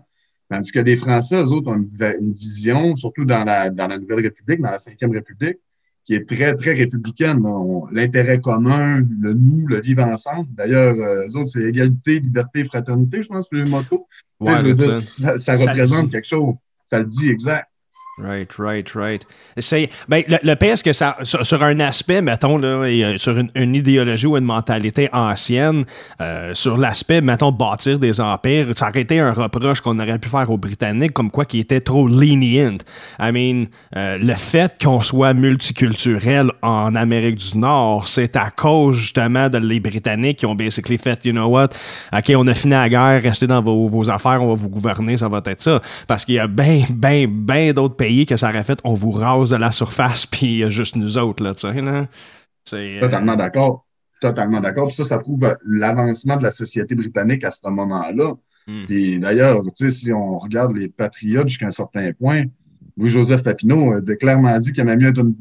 Tandis 0.50 0.72
que 0.72 0.80
les 0.80 0.96
Français, 0.96 1.36
eux 1.40 1.52
autres, 1.52 1.70
ont 1.72 1.76
une 1.76 2.32
vision, 2.32 2.96
surtout 2.96 3.24
dans 3.24 3.44
la, 3.44 3.70
dans 3.70 3.86
la 3.86 3.98
Nouvelle 3.98 4.20
République, 4.20 4.60
dans 4.60 4.72
la 4.72 4.78
Cinquième 4.80 5.12
République, 5.12 5.58
qui 6.04 6.14
est 6.14 6.28
très, 6.28 6.54
très 6.54 6.72
républicaine. 6.72 7.42
L'intérêt 7.92 8.40
commun, 8.40 9.00
le 9.20 9.34
nous, 9.34 9.66
le 9.66 9.80
vivre 9.80 10.04
ensemble. 10.04 10.48
D'ailleurs, 10.54 10.94
euh, 10.94 11.28
eux 11.28 11.36
autres, 11.36 11.50
c'est 11.52 11.62
égalité, 11.62 12.20
liberté, 12.20 12.64
fraternité, 12.64 13.22
je 13.22 13.28
pense, 13.28 13.48
le 13.52 13.64
motto. 13.64 14.06
Ouais, 14.40 14.56
je 14.58 14.66
veux 14.66 14.74
c'est 14.74 14.82
dire, 14.84 14.92
ça. 14.92 15.38
ça, 15.38 15.38
ça 15.38 15.56
représente 15.56 16.10
quelque 16.10 16.26
chose. 16.26 16.54
Ça 16.86 16.98
le 16.98 17.06
dit 17.06 17.28
exact. 17.28 17.69
Right, 18.22 18.52
right, 18.58 18.94
right. 18.94 19.26
Ben, 20.08 20.22
le, 20.28 20.38
le 20.42 20.54
pire, 20.56 20.76
c'est 20.76 20.84
que 20.84 20.92
ça, 20.92 21.16
sur, 21.22 21.62
un 21.62 21.80
aspect, 21.80 22.22
mettons, 22.22 22.58
là, 22.58 22.86
sur 23.18 23.36
une, 23.38 23.50
une 23.54 23.74
idéologie 23.74 24.26
ou 24.26 24.36
une 24.36 24.44
mentalité 24.44 25.08
ancienne, 25.12 25.84
euh, 26.20 26.54
sur 26.54 26.76
l'aspect, 26.76 27.20
mettons, 27.20 27.52
bâtir 27.52 27.98
des 27.98 28.20
empires, 28.20 28.66
ça 28.76 28.88
aurait 28.90 29.02
été 29.02 29.20
un 29.20 29.32
reproche 29.32 29.80
qu'on 29.80 29.98
aurait 29.98 30.18
pu 30.18 30.28
faire 30.28 30.50
aux 30.50 30.58
Britanniques, 30.58 31.12
comme 31.12 31.30
quoi 31.30 31.44
qui 31.44 31.60
était 31.60 31.80
trop 31.80 32.06
lenient. 32.08 32.78
I 33.18 33.32
mean, 33.32 33.66
euh, 33.96 34.18
le 34.18 34.34
fait 34.34 34.74
qu'on 34.82 35.02
soit 35.02 35.34
multiculturel 35.34 36.50
en 36.62 36.94
Amérique 36.94 37.36
du 37.36 37.58
Nord, 37.58 38.08
c'est 38.08 38.36
à 38.36 38.50
cause, 38.50 38.96
justement, 38.96 39.48
de 39.48 39.58
les 39.58 39.80
Britanniques 39.80 40.38
qui 40.38 40.46
ont 40.46 40.54
basically 40.54 40.98
fait, 40.98 41.24
you 41.24 41.32
know 41.32 41.46
what, 41.46 41.68
OK, 42.12 42.32
on 42.36 42.46
a 42.46 42.54
fini 42.54 42.74
la 42.74 42.88
guerre, 42.88 43.22
restez 43.22 43.46
dans 43.46 43.62
vos, 43.62 43.88
vos 43.88 44.10
affaires, 44.10 44.42
on 44.42 44.48
va 44.48 44.54
vous 44.54 44.68
gouverner, 44.68 45.16
ça 45.16 45.28
va 45.28 45.40
être 45.46 45.60
ça. 45.60 45.80
Parce 46.06 46.24
qu'il 46.24 46.34
y 46.34 46.38
a 46.38 46.46
bien, 46.46 46.84
bien, 46.90 47.26
bien 47.28 47.72
d'autres 47.72 47.96
pays 47.96 48.09
que 48.26 48.36
ça 48.36 48.48
aurait 48.50 48.62
fait, 48.62 48.78
on 48.84 48.92
vous 48.94 49.10
rase 49.10 49.50
de 49.50 49.56
la 49.56 49.70
surface, 49.70 50.26
puis 50.34 50.70
juste 50.70 50.96
nous 50.96 51.18
autres, 51.18 51.42
là, 51.42 51.54
tu 51.54 51.60
sais, 51.60 51.80
là. 51.80 52.06
Euh, 52.74 53.00
Totalement 53.00 53.36
d'accord. 53.36 53.86
Totalement 54.20 54.60
d'accord. 54.60 54.92
Ça, 54.92 55.04
ça 55.04 55.18
prouve 55.18 55.44
euh, 55.44 55.54
l'avancement 55.66 56.36
de 56.36 56.42
la 56.42 56.50
société 56.50 56.94
britannique 56.94 57.42
à 57.44 57.50
ce 57.50 57.60
moment-là. 57.68 58.34
Hmm. 58.66 58.84
Puis 58.86 59.18
d'ailleurs, 59.18 59.62
tu 59.62 59.70
sais, 59.74 59.90
si 59.90 60.12
on 60.12 60.38
regarde 60.38 60.76
les 60.76 60.88
patriotes 60.88 61.48
jusqu'à 61.48 61.66
un 61.66 61.70
certain 61.70 62.12
point, 62.12 62.42
Louis-Joseph 62.98 63.42
Papineau 63.42 63.92
a 63.94 64.16
clairement 64.16 64.56
dit 64.58 64.72
qu'il 64.72 64.82
aimait 64.82 64.96
mieux 64.98 65.08
être 65.08 65.20
une- 65.20 65.34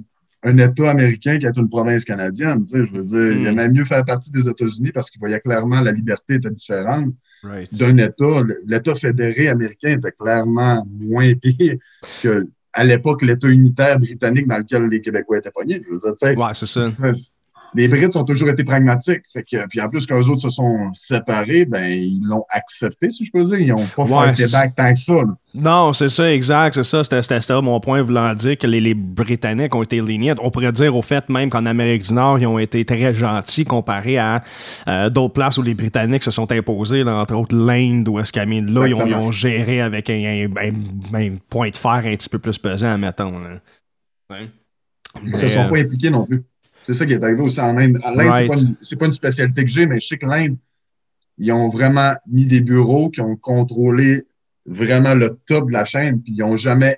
un 0.43 0.57
État 0.57 0.89
américain 0.89 1.37
qu'être 1.37 1.59
une 1.59 1.67
province 1.67 2.05
canadienne. 2.05 2.63
Tu 2.63 2.69
sais, 2.71 2.85
je 2.85 2.93
veux 2.93 3.03
dire, 3.03 3.37
il 3.37 3.43
Hmm. 3.43 3.47
aimait 3.47 3.69
mieux 3.69 3.83
faire 3.85 4.05
partie 4.05 4.31
des 4.31 4.47
États-Unis 4.47 4.91
parce 4.93 5.11
qu'il 5.11 5.19
voyait 5.19 5.41
clairement 5.41 5.81
la 5.81 5.91
liberté 5.91 6.35
était 6.35 6.49
différente 6.49 7.13
right. 7.43 7.73
d'un 7.77 7.97
État. 7.97 8.41
L'État 8.65 8.95
fédéré 8.95 9.49
américain 9.49 9.89
était 9.97 10.13
clairement 10.13 10.87
moins 10.97 11.33
pire 11.33 11.75
que 12.23 12.47
à 12.73 12.83
l'époque 12.83 13.21
l'État 13.21 13.47
unitaire 13.47 13.99
britannique 13.99 14.47
dans 14.47 14.57
lequel 14.57 14.83
les 14.83 15.01
Québécois 15.01 15.37
étaient 15.37 15.51
pognés. 15.51 15.81
Je 15.83 15.89
veux 15.89 15.99
dire, 15.99 16.37
Ouais, 16.37 16.53
c'est 16.53 16.65
ça. 16.65 16.87
Les 17.75 17.87
Brits 17.87 18.15
ont 18.15 18.23
toujours 18.23 18.49
été 18.49 18.63
pragmatiques. 18.63 19.21
Fait 19.31 19.43
que, 19.43 19.67
puis 19.67 19.79
en 19.81 19.87
plus, 19.87 20.05
quand 20.07 20.19
eux 20.19 20.29
autres 20.29 20.41
se 20.41 20.49
sont 20.49 20.89
séparés, 20.93 21.65
ben, 21.65 21.83
ils 21.89 22.21
l'ont 22.23 22.45
accepté, 22.49 23.11
si 23.11 23.25
je 23.25 23.31
peux 23.31 23.43
dire. 23.43 23.59
Ils 23.59 23.67
n'ont 23.69 23.85
pas 23.95 24.03
Ouais, 24.03 24.33
fait 24.33 24.47
c'est 24.47 24.57
Québec 24.57 24.73
tant 24.75 24.93
que 24.93 24.99
ça. 24.99 25.13
là. 25.13 25.35
Non, 25.55 25.93
c'est 25.93 26.09
ça, 26.09 26.31
exact, 26.31 26.75
c'est 26.75 26.83
ça. 26.83 27.03
C'était 27.03 27.41
ça 27.41 27.61
mon 27.61 27.79
point 27.79 28.01
voulant 28.01 28.33
dire 28.35 28.57
que 28.57 28.67
les, 28.67 28.79
les 28.81 28.93
Britanniques 28.93 29.73
ont 29.73 29.81
été 29.83 29.99
lenient. 30.01 30.35
On 30.41 30.51
pourrait 30.51 30.71
dire 30.71 30.95
au 30.95 31.01
fait 31.01 31.27
même 31.29 31.49
qu'en 31.49 31.65
Amérique 31.65 32.03
du 32.03 32.13
Nord, 32.13 32.37
ils 32.39 32.45
ont 32.47 32.59
été 32.59 32.85
très 32.85 33.13
gentils 33.13 33.65
comparé 33.65 34.17
à 34.19 34.43
euh, 34.87 35.09
d'autres 35.09 35.33
places 35.33 35.57
où 35.57 35.63
les 35.63 35.73
Britanniques 35.73 36.23
se 36.23 36.31
sont 36.31 36.51
imposés, 36.51 37.03
là, 37.03 37.15
entre 37.15 37.35
autres 37.35 37.55
l'Inde, 37.55 38.07
où 38.09 38.19
est-ce 38.19 38.31
là, 38.37 38.45
ils 38.45 38.53
ont, 38.53 38.83
ils 38.85 38.91
Exactement. 38.93 39.23
ont 39.25 39.31
géré 39.31 39.81
avec 39.81 40.09
un, 40.09 40.13
un- 40.13 40.67
un- 40.67 41.15
un 41.19 41.35
point 41.49 41.69
de 41.69 41.75
fer 41.75 41.91
un 42.05 42.15
petit 42.15 42.29
peu 42.29 42.39
plus 42.39 42.57
pesant, 42.57 42.97
mettons. 42.97 43.37
Là. 43.39 43.49
Ouais. 44.29 44.49
Ils 45.23 45.31
ne 45.31 45.35
se 45.35 45.49
sont 45.49 45.61
euh, 45.61 45.69
pas 45.69 45.77
impliqués 45.79 46.11
non 46.11 46.25
plus. 46.25 46.43
C'est 46.91 46.97
ça 46.97 47.05
qui 47.05 47.13
est 47.13 47.23
arrivé 47.23 47.39
aussi 47.41 47.61
en 47.61 47.77
Inde. 47.77 47.99
L'Inde, 48.03 48.15
c'est 48.15 48.27
Right. 48.27 48.47
pas 48.47 48.55
c'est 48.81 48.95
pas, 48.95 49.05
une 49.05 49.11
spécialité 49.11 49.63
que 49.63 49.69
j'ai, 49.69 49.85
mais 49.85 49.99
je 49.99 50.07
sais 50.07 50.17
que 50.17 50.25
l'Inde, 50.25 50.57
ils 51.37 51.51
ont 51.51 51.69
vraiment 51.69 52.13
mis 52.27 52.45
des 52.47 52.61
bureaux 52.61 53.11
qui 53.11 53.21
ont 53.21 53.35
contrôlé 53.35 54.25
vraiment 54.65 55.13
le 55.13 55.37
top 55.45 55.67
de 55.67 55.73
la 55.73 55.85
chaîne, 55.85 56.19
puis 56.21 56.33
ils 56.35 56.39
n'ont 56.39 56.55
jamais, 56.55 56.97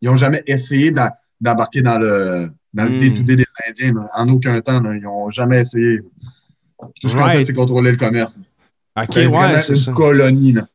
ils 0.00 0.08
ont 0.08 0.14
jamais 0.16 0.44
essayé 0.46 0.92
d'embarquer 1.40 1.82
dans 1.82 1.98
le 1.98 2.50
dans 2.72 2.84
le 2.84 2.90
Hmm. 2.90 3.24
des 3.24 3.44
Indiens. 3.68 3.94
là. 3.94 4.10
En 4.14 4.28
aucun 4.28 4.60
temps, 4.60 4.80
là. 4.80 4.94
ils 4.94 5.02
n'ont 5.02 5.28
jamais 5.30 5.60
essayé. 5.62 6.00
Tout 7.00 7.08
ce 7.08 7.14
qu'ils 7.14 7.16
ont 7.16 7.24
Right. 7.24 7.38
fait, 7.38 7.44
c'est 7.44 7.52
contrôler 7.54 7.90
le 7.90 7.96
commerce. 7.96 8.38
Ok, 8.96 9.06
C'était 9.08 9.20
ouais, 9.20 9.26
vraiment 9.28 9.60
c'est 9.60 9.72
une 9.72 9.78
ça. 9.78 9.92
colonie. 9.92 10.52
Là. 10.52 10.68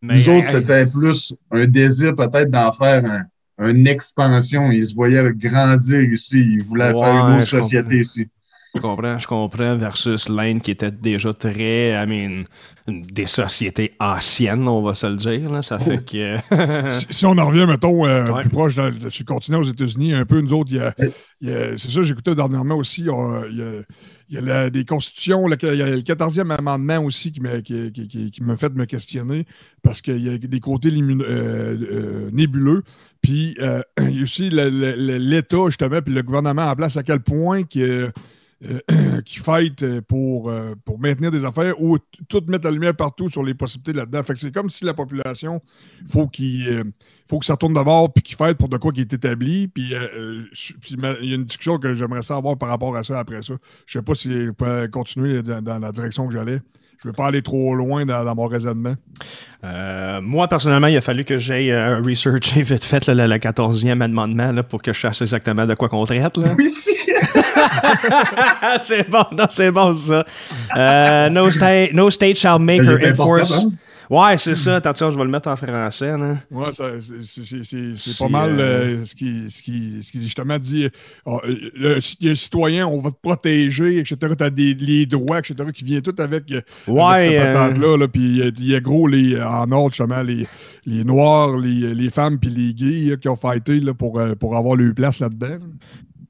Mais, 0.00 0.14
Nous 0.14 0.28
autres, 0.30 0.46
hey, 0.46 0.52
c'était 0.62 0.86
plus 0.86 1.34
un 1.50 1.66
désir 1.66 2.16
peut-être 2.16 2.50
d'en 2.50 2.72
faire 2.72 3.04
un, 3.04 3.24
une 3.60 3.86
expansion. 3.86 4.70
Ils 4.70 4.86
se 4.86 4.94
voyaient 4.94 5.32
grandir 5.34 6.02
ici. 6.02 6.38
Ils 6.38 6.64
voulaient 6.64 6.92
Ouais, 6.92 7.00
faire 7.00 7.14
une 7.14 7.40
autre 7.40 7.50
comprends. 7.50 7.62
société 7.62 7.98
ici. 8.00 8.26
Je 8.74 8.80
comprends, 8.80 9.18
je 9.18 9.26
comprends, 9.26 9.76
versus 9.76 10.28
l'Inde 10.28 10.60
qui 10.60 10.70
était 10.70 10.92
déjà 10.92 11.32
très, 11.34 11.90
I 11.90 12.06
mean, 12.06 12.44
des 12.86 13.26
sociétés 13.26 13.94
anciennes, 13.98 14.68
on 14.68 14.80
va 14.82 14.94
se 14.94 15.08
le 15.08 15.16
dire. 15.16 15.50
Là. 15.50 15.60
Ça 15.62 15.78
fait 15.80 16.04
que. 16.04 16.36
si, 16.90 17.06
si 17.10 17.26
on 17.26 17.36
en 17.36 17.46
revient, 17.48 17.66
mettons, 17.66 18.06
euh, 18.06 18.24
Ouais. 18.26 18.42
plus 18.42 18.50
proche 18.50 18.76
de, 18.76 18.90
de- 18.90 19.10
sur 19.10 19.24
le 19.28 19.32
continent 19.34 19.58
aux 19.58 19.64
États-Unis, 19.64 20.14
un 20.14 20.24
peu, 20.24 20.40
nous 20.40 20.52
autres, 20.52 20.70
il 20.70 20.76
y 20.76 20.80
a, 20.80 20.94
il 21.40 21.48
y 21.48 21.52
a- 21.52 21.76
c'est 21.76 21.90
ça, 21.90 22.02
j'écoutais 22.02 22.34
dernièrement 22.36 22.76
aussi, 22.76 23.00
il 23.00 23.06
y 23.06 23.10
a, 23.10 23.42
il 24.28 24.34
y 24.36 24.38
a 24.38 24.40
la- 24.40 24.70
des 24.70 24.84
constitutions, 24.84 25.48
le- 25.48 25.56
il 25.60 25.78
y 25.78 25.82
a 25.82 25.90
le 25.90 26.02
14e 26.02 26.52
amendement 26.52 26.98
aussi 27.04 27.32
qui 27.32 27.40
m'a 27.40 27.60
qui, 27.62 27.90
qui- 27.90 28.06
qui- 28.06 28.30
qui 28.30 28.42
m'a 28.44 28.56
fait 28.56 28.72
me 28.72 28.84
questionner 28.84 29.46
parce 29.82 30.00
qu'il 30.00 30.24
y 30.24 30.32
a 30.32 30.38
des 30.38 30.60
côtés 30.60 30.90
euh, 30.90 31.24
euh, 31.24 32.30
nébuleux. 32.32 32.84
Puis 33.20 33.56
euh, 33.62 33.82
il 34.00 34.16
y 34.16 34.20
a 34.20 34.22
aussi 34.22 34.48
l'État, 34.48 35.66
justement, 35.66 36.00
puis 36.02 36.14
le 36.14 36.22
gouvernement 36.22 36.68
en 36.70 36.76
place, 36.76 36.96
à 36.96 37.02
quel 37.02 37.18
point 37.20 37.64
que, 37.64 38.12
euh, 38.68 39.20
qui 39.24 39.38
fight 39.38 40.00
pour, 40.02 40.50
euh, 40.50 40.74
pour 40.84 40.98
maintenir 40.98 41.30
des 41.30 41.44
affaires 41.44 41.80
ou 41.80 41.96
tout 42.28 42.42
mettre 42.48 42.66
la 42.66 42.70
lumière 42.70 42.94
partout 42.94 43.28
sur 43.28 43.42
les 43.42 43.54
possibilités 43.54 43.92
là-dedans. 43.92 44.22
Fait 44.22 44.34
que 44.34 44.38
c'est 44.38 44.52
comme 44.52 44.68
si 44.68 44.84
la 44.84 44.94
population, 44.94 45.62
faut 46.10 46.26
qu'il 46.26 46.68
euh, 46.68 46.84
faut 47.28 47.38
que 47.38 47.46
ça 47.46 47.56
tourne 47.56 47.74
d'abord 47.74 48.12
puis 48.12 48.22
qu'il 48.22 48.36
fight 48.36 48.58
pour 48.58 48.68
de 48.68 48.76
quoi 48.76 48.92
qui 48.92 49.00
est 49.00 49.12
établi. 49.12 49.68
Puis, 49.68 49.94
euh, 49.94 50.06
euh, 50.14 50.44
il 51.20 51.28
y 51.28 51.32
a 51.32 51.36
une 51.36 51.44
discussion 51.44 51.78
que 51.78 51.94
j'aimerais 51.94 52.22
savoir 52.22 52.58
par 52.58 52.68
rapport 52.68 52.94
à 52.96 53.04
ça 53.04 53.18
après 53.18 53.42
ça. 53.42 53.54
Je 53.86 53.98
sais 53.98 54.02
pas 54.02 54.14
si 54.14 54.30
je 54.30 54.50
peux 54.50 54.88
continuer 54.88 55.42
dans, 55.42 55.62
dans 55.62 55.78
la 55.78 55.92
direction 55.92 56.26
que 56.26 56.34
j'allais. 56.34 56.60
Je 57.02 57.08
veux 57.08 57.14
pas 57.14 57.28
aller 57.28 57.40
trop 57.40 57.74
loin 57.74 58.04
dans, 58.04 58.24
dans 58.24 58.34
mon 58.34 58.46
raisonnement. 58.46 58.94
Euh, 59.64 60.20
moi, 60.20 60.48
personnellement, 60.48 60.88
il 60.88 60.98
a 60.98 61.00
fallu 61.00 61.24
que 61.24 61.38
j'aille 61.38 61.70
euh, 61.70 62.02
researcher 62.02 62.62
vite 62.62 62.84
fait 62.84 63.06
là, 63.06 63.14
le, 63.14 63.26
le 63.26 63.36
14e 63.36 64.02
amendement 64.02 64.52
là, 64.52 64.62
pour 64.62 64.82
que 64.82 64.92
je 64.92 65.00
sache 65.00 65.22
exactement 65.22 65.64
de 65.64 65.74
quoi 65.74 65.88
qu'on 65.88 66.04
traite. 66.04 66.36
Là. 66.36 66.54
Oui, 66.58 66.68
si. 66.68 66.90
c'est 68.80 69.08
bon, 69.10 69.24
non, 69.32 69.46
c'est 69.50 69.70
bon 69.70 69.94
ça. 69.94 70.24
Euh, 70.76 71.28
no, 71.30 71.50
state, 71.50 71.92
no 71.92 72.10
state 72.10 72.36
shall 72.36 72.58
make 72.60 72.80
important, 72.80 73.10
enforce. 73.42 73.64
hein? 73.64 73.70
Ouais, 74.12 74.36
c'est 74.38 74.56
ça. 74.56 74.74
Attention, 74.74 75.12
je 75.12 75.16
vais 75.16 75.22
le 75.22 75.30
mettre 75.30 75.48
en 75.48 75.54
français. 75.54 76.18
Là. 76.18 76.38
Ouais, 76.50 76.72
ça, 76.72 76.86
c'est- 76.98 77.22
c'est 77.22 77.42
c'est- 77.44 77.62
c'est- 77.62 77.94
c'est 77.94 78.10
C'est, 78.10 78.18
pas 78.18 78.28
mal 78.28 78.58
euh, 78.58 78.62
euh, 78.96 79.04
ce, 79.06 79.14
qui, 79.14 79.44
ce, 79.48 79.62
qui, 79.62 80.02
ce 80.02 80.10
qui 80.10 80.20
justement 80.20 80.58
dit 80.58 80.86
euh, 81.28 81.36
le- 81.76 81.98
il 82.20 82.26
y 82.26 82.28
a 82.28 82.32
un 82.32 82.34
citoyen, 82.34 82.88
on 82.88 83.00
va 83.00 83.10
te 83.12 83.20
protéger, 83.22 83.98
etc. 84.00 84.16
Tu 84.36 84.42
as 84.44 84.50
des 84.50 84.74
les 84.74 85.06
droits, 85.06 85.38
etc., 85.38 85.54
qui 85.72 85.84
viennent 85.84 86.02
tout 86.02 86.16
avec, 86.18 86.42
Ouais, 86.88 87.00
avec 87.02 87.20
cette 87.20 87.38
euh, 87.38 87.52
patente-là. 87.52 87.96
là. 87.98 88.08
Puis 88.08 88.20
il 88.20 88.36
y 88.38 88.42
a- 88.42 88.46
il 88.58 88.66
y, 88.70 88.74
a 88.74 88.80
gros 88.80 89.06
les, 89.06 89.40
en 89.40 89.70
ordre, 89.70 89.90
justement, 89.92 90.22
les, 90.22 90.44
les 90.86 91.04
Noirs, 91.04 91.56
les, 91.58 91.94
les 91.94 92.10
femmes, 92.10 92.40
puis 92.40 92.50
les 92.50 92.74
gays 92.74 93.10
là, 93.10 93.16
qui 93.16 93.28
ont 93.28 93.36
fighté 93.36 93.78
là, 93.78 93.94
pour, 93.94 94.20
pour 94.40 94.56
avoir 94.56 94.74
leur 94.74 94.92
place 94.92 95.20
là-dedans. 95.20 95.58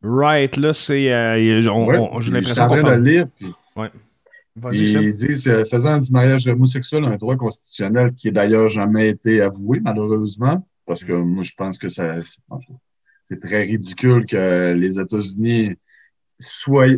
Right, 0.02 0.56
là, 0.56 0.72
c'est. 0.72 1.12
euh, 1.12 1.62
on- 1.70 1.86
Ouais, 1.86 1.98
on- 1.98 2.20
J'ai 2.20 2.30
l'impression 2.32 2.48
Je 2.48 2.52
suis 2.52 2.60
en 2.60 2.68
qu'on 2.68 2.74
train 2.74 2.82
de 2.82 2.86
parle. 2.88 3.02
le 3.02 3.10
lire, 3.10 3.26
puis 3.36 3.52
Vas-y, 4.56 4.86
Seb. 4.88 5.02
ils 5.02 5.14
disent 5.14 5.46
euh, 5.48 5.64
faisant 5.70 5.98
du 5.98 6.10
mariage 6.10 6.46
homosexuel 6.48 7.04
un 7.04 7.16
droit 7.16 7.36
constitutionnel 7.36 8.12
qui 8.14 8.26
n'a 8.28 8.32
d'ailleurs 8.32 8.68
jamais 8.68 9.08
été 9.10 9.40
avoué, 9.40 9.80
malheureusement, 9.80 10.66
Parce 10.86 11.04
que 11.04 11.12
moi, 11.12 11.44
je 11.44 11.52
pense 11.56 11.78
que 11.78 11.88
ça, 11.88 12.16
c'est- 12.22 13.40
très 13.40 13.62
ridicule 13.62 14.26
que 14.26 14.72
les 14.72 14.98
États-Unis 14.98 15.76
soient, 16.40 16.88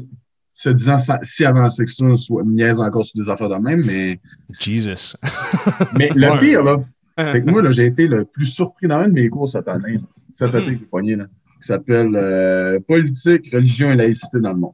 se 0.54 0.70
disant 0.70 0.96
si 1.24 1.44
avancés 1.44 1.84
que 1.84 1.90
ça, 1.90 2.16
soient 2.16 2.42
niaisent 2.44 2.80
encore 2.80 3.04
sur 3.04 3.22
des 3.22 3.28
affaires 3.28 3.50
de 3.50 3.56
même, 3.56 3.84
mais, 3.84 4.18
Jesus. 4.58 5.14
mais 5.98 6.08
le 6.14 6.30
Ouais. 6.30 6.38
pire, 6.38 6.62
là, 6.64 6.76
c'est 7.18 7.44
que 7.44 7.50
moi, 7.50 7.60
là, 7.60 7.70
j'ai 7.70 7.84
été 7.84 8.06
le 8.08 8.24
plus 8.24 8.46
surpris 8.46 8.88
dans 8.88 8.96
un 8.98 9.08
de 9.08 9.12
mes 9.12 9.28
cours 9.28 9.48
cette 9.50 9.68
année, 9.68 9.98
cet 10.32 10.54
été 10.54 10.72
que 10.72 10.78
j'ai 10.78 10.86
pogné, 10.86 11.16
là, 11.16 11.26
qui 11.62 11.66
s'appelle 11.68 12.10
euh, 12.14 12.78
Politique, 12.80 13.50
religion 13.52 13.92
et 13.92 13.94
laïcité 13.96 14.38
dans 14.40 14.52
le 14.52 14.58
monde. 14.58 14.72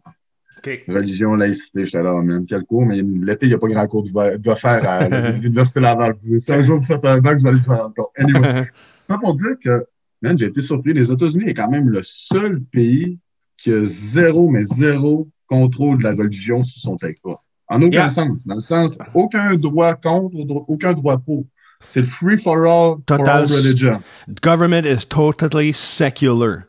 Religion, 0.89 1.35
laïcité, 1.35 1.87
j'étais 1.87 2.03
là, 2.03 2.21
man, 2.23 2.45
quel 2.47 2.65
cours, 2.65 2.85
mais 2.85 3.01
l'été, 3.01 3.47
il 3.47 3.51
n'y 3.51 3.55
a 3.55 3.59
pas 3.59 3.69
grand 3.69 3.87
cours 3.87 4.03
de 4.03 4.55
faire 4.55 4.87
à 4.89 5.09
l'Université 5.33 5.81
Laval. 5.81 6.15
Si 6.39 6.53
un 6.53 6.61
jour 6.63 6.79
vous 6.79 6.85
faites 6.87 7.05
un 7.07 7.19
bac, 7.19 7.39
vous 7.41 7.47
allez 7.47 7.61
vous 7.61 7.71
en 7.71 7.77
rendre 7.77 7.95
compte. 7.95 8.11
Anyway, 8.19 8.67
ça 9.09 9.19
pour 9.19 9.35
dire 9.35 9.55
que, 9.65 9.87
man, 10.21 10.37
j'ai 10.37 10.47
été 10.47 10.61
surpris. 10.61 10.93
Les 10.93 11.11
États-Unis 11.11 11.45
est 11.49 11.55
quand 11.55 11.71
même 11.71 11.89
le 11.89 12.01
seul 12.03 12.61
pays 12.61 13.19
qui 13.57 13.73
a 13.73 13.81
zéro, 13.85 14.51
mais 14.51 14.65
zéro 14.65 15.29
contrôle 15.47 15.99
de 15.99 16.05
la 16.05 16.11
religion 16.11 16.63
sur 16.63 16.83
son 16.83 16.97
territoire. 16.97 17.43
En 17.69 17.81
aucun 17.81 17.91
Yeah. 18.01 18.11
sens. 18.11 18.47
Dans 18.47 18.57
le 18.57 18.61
sens, 18.61 18.99
aucun 19.15 19.55
droit 19.55 19.95
contre, 19.95 20.37
aucun 20.69 20.93
droit 20.93 21.19
pour. 21.19 21.45
C'est 21.89 22.01
le 22.01 22.07
free 22.07 22.37
for 22.37 22.59
all, 22.67 22.97
for 22.97 23.19
Total- 23.19 23.29
all 23.43 23.47
religion. 23.47 24.03
The 24.27 24.41
government 24.43 24.85
is 24.85 25.07
totally 25.07 25.73
secular. 25.73 26.65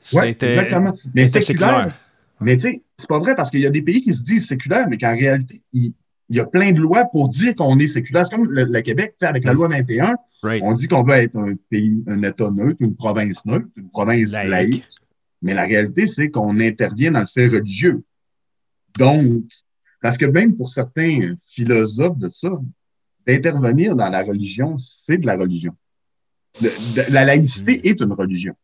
C'était- 0.00 0.48
exactement. 0.48 0.92
Mais 1.14 1.22
séculaire. 1.26 2.00
Mais 2.40 2.56
tu 2.56 2.62
sais, 2.62 2.82
c'est 2.96 3.08
pas 3.08 3.18
vrai 3.18 3.34
parce 3.34 3.50
qu'il 3.50 3.60
y 3.60 3.66
a 3.66 3.70
des 3.70 3.82
pays 3.82 4.00
qui 4.02 4.14
se 4.14 4.22
disent 4.22 4.46
séculaires, 4.46 4.86
mais 4.88 4.96
qu'en 4.98 5.14
réalité, 5.14 5.62
il, 5.72 5.94
il 6.30 6.36
y 6.36 6.40
a 6.40 6.46
plein 6.46 6.72
de 6.72 6.78
lois 6.80 7.04
pour 7.12 7.28
dire 7.28 7.54
qu'on 7.54 7.78
est 7.78 7.86
séculaire. 7.86 8.26
C'est 8.26 8.34
comme 8.36 8.50
le, 8.50 8.64
le 8.64 8.80
Québec, 8.80 9.10
tu 9.10 9.16
sais, 9.18 9.26
avec 9.26 9.44
la 9.44 9.52
loi 9.52 9.68
21, 9.68 10.14
Right. 10.42 10.62
on 10.64 10.72
dit 10.72 10.88
qu'on 10.88 11.02
veut 11.02 11.16
être 11.16 11.36
un 11.36 11.54
pays, 11.68 12.02
un 12.06 12.22
État 12.22 12.50
neutre, 12.50 12.78
une 12.80 12.94
province 12.96 13.44
neutre, 13.44 13.66
une 13.76 13.90
province 13.90 14.32
Laïque. 14.32 14.50
laïque. 14.50 14.84
Mais 15.42 15.52
la 15.52 15.64
réalité, 15.64 16.06
c'est 16.06 16.30
qu'on 16.30 16.58
intervient 16.60 17.10
dans 17.10 17.20
le 17.20 17.26
fait 17.26 17.46
religieux. 17.46 18.02
Donc, 18.98 19.42
parce 20.00 20.16
que 20.16 20.24
même 20.26 20.56
pour 20.56 20.70
certains 20.70 21.34
philosophes 21.46 22.16
de 22.18 22.30
ça, 22.32 22.50
d'intervenir 23.26 23.94
dans 23.94 24.08
la 24.08 24.22
religion, 24.22 24.76
c'est 24.78 25.18
de 25.18 25.26
la 25.26 25.36
religion. 25.36 25.74
Le- 26.62 26.68
de- 26.96 27.12
la 27.12 27.24
laïcité 27.26 27.86
est 27.88 28.00
une 28.00 28.12
religion. 28.12 28.54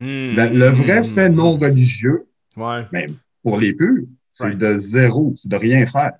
Hmm. 0.00 0.34
Le, 0.36 0.48
le 0.58 0.66
vrai 0.68 1.02
fait 1.04 1.28
non 1.28 1.56
religieux, 1.56 2.26
Ouais. 2.56 2.84
mais 2.92 3.06
pour 3.42 3.58
les 3.58 3.72
purs, 3.74 4.04
c'est 4.30 4.44
Right. 4.44 4.58
de 4.58 4.78
zéro, 4.78 5.32
c'est 5.36 5.50
de 5.50 5.56
rien 5.56 5.86
faire. 5.86 6.12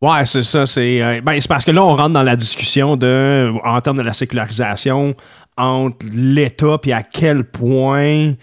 Ouais, 0.00 0.24
c'est 0.26 0.42
ça. 0.42 0.66
C'est 0.66 1.02
euh, 1.02 1.20
ben, 1.20 1.40
c'est 1.40 1.48
parce 1.48 1.64
que 1.64 1.70
là, 1.70 1.84
on 1.84 1.94
rentre 1.96 2.10
dans 2.10 2.22
la 2.22 2.36
discussion 2.36 2.96
de, 2.96 3.52
en 3.64 3.80
termes 3.80 3.98
de 3.98 4.02
la 4.02 4.12
sécularisation 4.12 5.14
entre 5.56 6.06
l'État 6.12 6.78
puis 6.80 6.92
à 6.92 7.02
quel 7.02 7.44
point, 7.44 8.34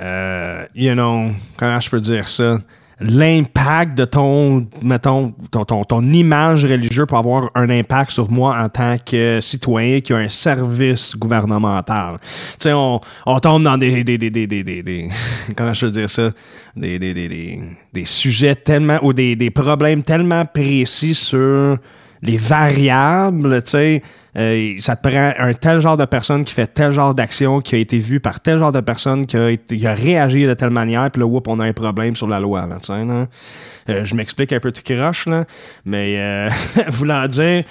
euh, 0.00 0.64
you 0.74 0.92
know, 0.94 1.30
comment 1.56 1.80
je 1.80 1.90
peux 1.90 2.00
dire 2.00 2.28
ça, 2.28 2.60
l'impact 3.02 3.96
de 3.96 4.04
ton, 4.04 4.66
mettons, 4.82 5.32
ton, 5.50 5.64
ton, 5.64 5.84
ton 5.84 6.02
image 6.12 6.64
religieuse 6.64 7.06
peut 7.08 7.16
avoir 7.16 7.50
un 7.54 7.68
impact 7.70 8.12
sur 8.12 8.30
moi 8.30 8.56
en 8.58 8.68
tant 8.68 8.96
que 8.98 9.40
citoyen 9.40 10.00
qui 10.00 10.12
a 10.12 10.16
un 10.18 10.28
service 10.28 11.16
gouvernemental. 11.16 12.18
Tu 12.20 12.28
sais, 12.60 12.72
on, 12.72 13.00
tombe 13.40 13.62
dans 13.64 13.76
des, 13.78 14.04
des, 14.04 14.18
des, 14.18 14.30
des, 14.30 14.46
des, 14.46 14.82
des- 14.82 15.08
comment 15.56 15.74
je 15.74 15.86
peux 15.86 15.92
dire 15.92 16.10
ça, 16.10 16.30
des, 16.76 16.98
des, 16.98 17.14
des, 17.14 17.28
des, 17.28 17.60
des 17.92 18.04
sujets 18.04 18.54
tellement, 18.54 18.98
ou 19.02 19.12
des, 19.12 19.36
des 19.36 19.50
problèmes 19.50 20.02
tellement 20.02 20.44
précis 20.44 21.14
sur 21.14 21.78
les 22.22 22.36
variables, 22.36 23.62
tu 23.64 23.70
sais, 23.70 24.02
euh, 24.36 24.74
ça 24.78 24.96
te 24.96 25.08
prend 25.08 25.32
un 25.38 25.52
tel 25.52 25.80
genre 25.80 25.96
de 25.96 26.06
personne 26.06 26.44
qui 26.44 26.54
fait 26.54 26.66
tel 26.66 26.92
genre 26.92 27.14
d'action, 27.14 27.60
qui 27.60 27.74
a 27.74 27.78
été 27.78 27.98
vu 27.98 28.18
par 28.18 28.40
tel 28.40 28.58
genre 28.58 28.72
de 28.72 28.80
personne, 28.80 29.26
qui 29.26 29.36
a, 29.36 29.94
réagi 29.94 30.44
de 30.44 30.54
telle 30.54 30.70
manière, 30.70 31.10
puis 31.10 31.20
là, 31.20 31.26
whoop, 31.26 31.48
on 31.48 31.60
a 31.60 31.66
un 31.66 31.72
problème 31.72 32.16
sur 32.16 32.26
la 32.26 32.40
loi. 32.40 32.66
Euh, 32.88 34.04
je 34.04 34.14
m'explique 34.14 34.52
un 34.52 34.60
peu 34.60 34.72
tout 34.72 34.82
croche, 34.82 35.26
là, 35.26 35.44
mais 35.84 36.14
euh, 36.18 36.48
voulant 36.88 37.26
dire, 37.26 37.64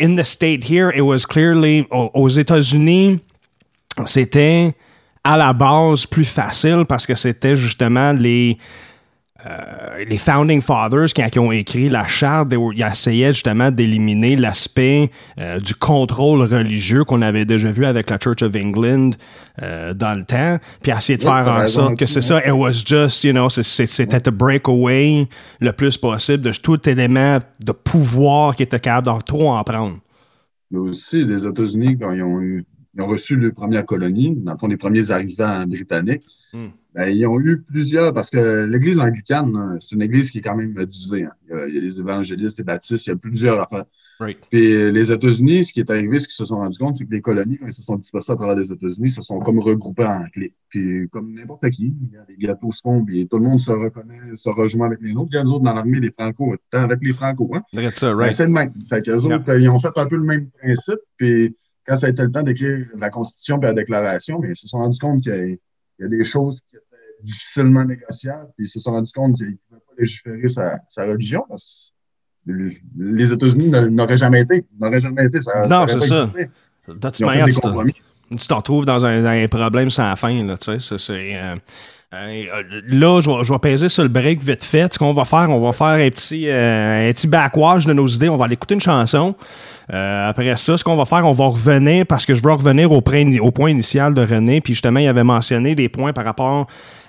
in 0.00 0.16
the 0.16 0.24
state 0.24 0.68
here, 0.68 0.90
it 0.94 1.02
was 1.02 1.20
clearly, 1.28 1.86
aux 1.90 2.28
États-Unis, 2.28 3.20
c'était 4.04 4.74
à 5.22 5.36
la 5.36 5.52
base 5.52 6.06
plus 6.06 6.24
facile 6.24 6.84
parce 6.88 7.06
que 7.06 7.14
c'était 7.14 7.54
justement 7.54 8.12
les, 8.12 8.58
euh, 9.48 10.04
les 10.04 10.18
Founding 10.18 10.60
Fathers 10.60 11.06
qui, 11.14 11.22
qui 11.30 11.38
ont 11.38 11.52
écrit 11.52 11.88
la 11.88 12.06
charte, 12.06 12.52
ils 12.52 12.82
essayaient 12.82 13.32
justement 13.32 13.70
d'éliminer 13.70 14.36
l'aspect 14.36 15.10
euh, 15.38 15.58
du 15.58 15.74
contrôle 15.74 16.42
religieux 16.42 17.04
qu'on 17.04 17.22
avait 17.22 17.44
déjà 17.44 17.70
vu 17.70 17.86
avec 17.86 18.10
la 18.10 18.18
Church 18.18 18.42
of 18.42 18.54
England 18.54 19.10
euh, 19.62 19.94
dans 19.94 20.14
le 20.14 20.24
temps, 20.24 20.58
puis 20.82 20.92
essayer 20.92 21.16
de 21.16 21.22
faire 21.22 21.48
en 21.48 21.66
sorte 21.66 21.96
que 21.96 22.06
c'est 22.06 22.20
ça, 22.20 22.46
it 22.46 22.52
was 22.52 22.82
just, 22.84 23.24
you 23.24 23.32
know, 23.32 23.48
c'était 23.48 24.20
to 24.20 24.32
break 24.32 24.68
away 24.68 25.26
le 25.60 25.72
plus 25.72 25.96
possible 25.96 26.44
de 26.44 26.52
tout 26.52 26.88
élément 26.88 27.38
de 27.64 27.72
pouvoir 27.72 28.54
qui 28.54 28.64
était 28.64 28.80
capable 28.80 29.06
d'en 29.06 29.20
trop 29.20 29.50
en 29.50 29.64
prendre. 29.64 29.98
Mais 30.70 30.78
aussi, 30.78 31.24
les 31.24 31.46
États-Unis, 31.46 31.96
quand 31.98 32.12
ils 32.12 32.22
ont, 32.22 32.40
eu, 32.40 32.64
ils 32.94 33.02
ont 33.02 33.06
reçu 33.06 33.38
les 33.38 33.50
premières 33.50 33.86
colonies, 33.86 34.36
dans 34.36 34.52
le 34.52 34.58
fond, 34.58 34.66
les 34.66 34.76
premiers 34.76 35.10
arrivants 35.10 35.64
britanniques, 35.66 36.24
Hmm. 36.52 36.68
ben, 36.94 37.08
ils 37.08 37.26
ont 37.26 37.38
eu 37.40 37.60
plusieurs, 37.60 38.14
parce 38.14 38.30
que 38.30 38.64
l'Église 38.64 38.98
anglicane, 38.98 39.54
hein, 39.54 39.76
c'est 39.80 39.94
une 39.94 40.02
Église 40.02 40.30
qui 40.30 40.38
est 40.38 40.42
quand 40.42 40.56
même 40.56 40.74
divisée. 40.86 41.24
hein. 41.24 41.32
Il, 41.48 41.54
y 41.54 41.58
a, 41.58 41.68
il 41.68 41.74
y 41.74 41.78
a 41.78 41.80
les 41.80 42.00
évangélistes, 42.00 42.58
les 42.58 42.64
baptistes, 42.64 43.06
il 43.06 43.10
y 43.10 43.12
a 43.12 43.16
plusieurs 43.16 43.60
affaires. 43.60 43.84
Right. 44.20 44.48
Puis 44.50 44.72
euh, 44.72 44.90
les 44.90 45.12
États-Unis, 45.12 45.66
ce 45.66 45.72
qui 45.72 45.78
est 45.78 45.90
arrivé, 45.90 46.18
ce 46.18 46.26
qu'ils 46.26 46.34
se 46.34 46.44
sont 46.44 46.56
rendus 46.56 46.76
compte, 46.78 46.96
c'est 46.96 47.04
que 47.04 47.12
les 47.12 47.20
colonies, 47.20 47.56
quand 47.56 47.66
ils 47.68 47.72
se 47.72 47.82
sont 47.84 47.94
dispersées 47.94 48.32
à 48.32 48.36
travers 48.36 48.56
les 48.56 48.72
États-Unis, 48.72 49.10
se 49.10 49.22
sont 49.22 49.38
comme 49.38 49.60
regroupés 49.60 50.06
en 50.06 50.24
clés. 50.32 50.54
Puis 50.70 51.08
comme 51.08 51.32
n'importe 51.34 51.70
qui, 51.70 51.94
les 52.28 52.36
gâteaux 52.36 52.72
se 52.72 52.80
font, 52.80 53.04
puis 53.04 53.28
tout 53.28 53.38
le 53.38 53.44
monde 53.44 53.60
se 53.60 53.70
reconnaît, 53.70 54.18
se 54.34 54.48
rejoint 54.48 54.86
avec 54.88 55.00
les 55.02 55.12
autres. 55.14 55.28
Il 55.32 55.36
y 55.36 55.38
a 55.38 55.44
nous 55.44 55.52
autres 55.52 55.64
dans 55.64 55.72
l'armée, 55.74 56.00
les 56.00 56.10
Franco, 56.10 56.52
avec 56.72 56.98
les 57.00 57.12
Franco. 57.12 57.48
Hein? 57.54 57.62
Ben, 57.72 58.32
c'est 58.32 58.46
le 58.46 58.50
même. 58.50 58.72
Fait 58.88 59.02
qu'eux 59.02 59.24
autres, 59.24 59.56
ils 59.56 59.68
ont 59.68 59.78
fait 59.78 59.96
un 59.96 60.06
peu 60.06 60.16
le 60.16 60.24
même 60.24 60.48
principe. 60.50 60.98
Puis 61.16 61.54
quand 61.86 61.96
ça 61.96 62.08
a 62.08 62.10
été 62.10 62.22
le 62.24 62.30
temps 62.30 62.42
d'écrire 62.42 62.86
la 62.98 63.10
Constitution 63.10 63.60
et 63.60 63.66
la 63.66 63.72
Déclaration, 63.72 64.40
ben, 64.40 64.50
ils 64.50 64.56
se 64.56 64.66
sont 64.66 64.78
rendus 64.78 64.98
compte 64.98 65.22
qu'il 65.98 66.04
y 66.04 66.06
a 66.06 66.18
des 66.18 66.24
choses 66.24 66.60
qui 66.70 66.76
étaient 66.76 66.84
difficilement 67.22 67.84
négociables. 67.84 68.48
Puis 68.56 68.66
ils 68.66 68.70
se 68.70 68.80
sont 68.80 68.92
rendus 68.92 69.12
compte 69.12 69.36
qu'ils 69.36 69.46
ne 69.48 69.56
pouvaient 69.68 69.80
pas 69.80 69.92
légiférer 69.98 70.48
sa, 70.48 70.78
sa 70.88 71.04
religion. 71.04 71.44
Les 72.96 73.32
États-Unis 73.32 73.68
n'a- 73.68 73.90
n'auraient 73.90 74.16
jamais 74.16 74.42
été. 74.42 74.64
N'auraient 74.80 75.00
jamais 75.00 75.26
été. 75.26 75.40
Ça, 75.40 75.66
Non, 75.66 75.86
c'est 75.88 76.00
ça. 76.00 76.26
De 76.26 76.92
toute 76.94 77.20
manière, 77.20 77.46
tu 77.46 78.46
t'en 78.46 78.56
retrouves 78.56 78.84
dans 78.86 79.04
un, 79.04 79.22
dans 79.22 79.28
un 79.28 79.48
problème 79.48 79.90
sans 79.90 80.14
fin, 80.16 80.44
là, 80.44 80.56
tu 80.56 80.78
sais, 80.80 80.98
c'est... 80.98 81.36
euh, 81.36 81.56
euh, 82.14 82.62
là, 82.86 83.20
je 83.20 83.30
vais, 83.30 83.44
je 83.44 83.52
vais 83.52 83.58
peser 83.58 83.88
sur 83.90 84.02
le 84.02 84.08
break 84.08 84.42
vite 84.42 84.64
fait. 84.64 84.92
Ce 84.94 84.98
qu'on 84.98 85.12
va 85.12 85.26
faire, 85.26 85.50
on 85.50 85.60
va 85.60 85.72
faire 85.72 85.86
un 86.06 86.08
petit, 86.08 86.48
euh, 86.48 87.08
un 87.08 87.12
petit 87.12 87.26
backwash 87.26 87.84
de 87.84 87.92
nos 87.92 88.06
idées. 88.06 88.30
On 88.30 88.36
va 88.38 88.46
aller 88.46 88.54
écouter 88.54 88.72
une 88.74 88.80
chanson. 88.80 89.34
Euh, 89.92 90.28
après 90.28 90.54
ça, 90.56 90.76
ce 90.76 90.84
qu'on 90.84 90.96
va 90.96 91.04
faire, 91.06 91.24
on 91.26 91.32
va 91.32 91.46
revenir, 91.46 92.04
parce 92.06 92.26
que 92.26 92.34
je 92.34 92.42
veux 92.42 92.52
revenir 92.52 92.92
au, 92.92 93.00
point- 93.00 93.70
initial 93.70 94.12
de 94.14 94.20
René, 94.20 94.60
puis 94.60 94.74
justement, 94.74 95.00
il 95.00 95.08
avait 95.08 95.24
mentionné 95.24 95.74
des 95.74 95.88
points 95.88 96.12
par 96.12 96.24
rapport 96.24 96.66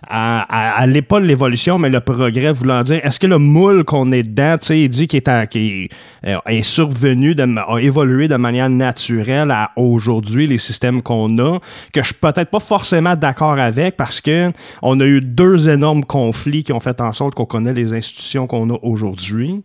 à, 0.08 0.42
à, 0.78 0.82
à 0.82 0.88
l'évolution, 0.88 1.78
mais 1.78 1.90
le 1.90 2.00
progrès, 2.00 2.54
voulant 2.54 2.82
dire, 2.84 3.02
est-ce 3.04 3.20
que 3.20 3.28
le 3.28 3.38
moule 3.38 3.84
qu'on 3.84 4.12
est 4.14 4.24
dedans, 4.24 4.58
tu 4.58 4.68
sais, 4.68 4.82
il 4.82 4.90
dit 4.90 5.08
qu'il 5.08 5.22
est, 5.28 5.90
euh, 6.26 6.62
survenu, 6.62 7.36
a 7.38 7.78
évolué 7.80 8.30
de 8.30 8.36
manière 8.38 8.70
naturelle 8.70 9.52
à 9.52 9.72
aujourd'hui, 9.76 10.48
les 10.48 10.58
systèmes 10.58 11.02
qu'on 11.02 11.38
a, 11.40 11.60
que 11.94 12.02
je 12.02 12.08
suis 12.08 12.16
peut-être 12.16 12.50
pas 12.50 12.62
forcément 12.62 13.16
d'accord 13.16 13.60
avec, 13.60 13.98
parce 13.98 14.22
que 14.22 14.52
on 14.82 15.00
a 15.02 15.06
eu 15.06 15.20
deux 15.20 15.68
énormes 15.70 16.06
conflits 16.06 16.64
qui 16.64 16.72
ont 16.72 16.80
fait 16.80 17.02
en 17.02 17.12
sorte 17.12 17.36
qu'on 17.36 17.46
connaît 17.46 17.74
les 17.74 17.94
institutions 17.94 18.48
qu'on 18.48 18.70
a 18.74 18.78
aujourd'hui 18.82 19.64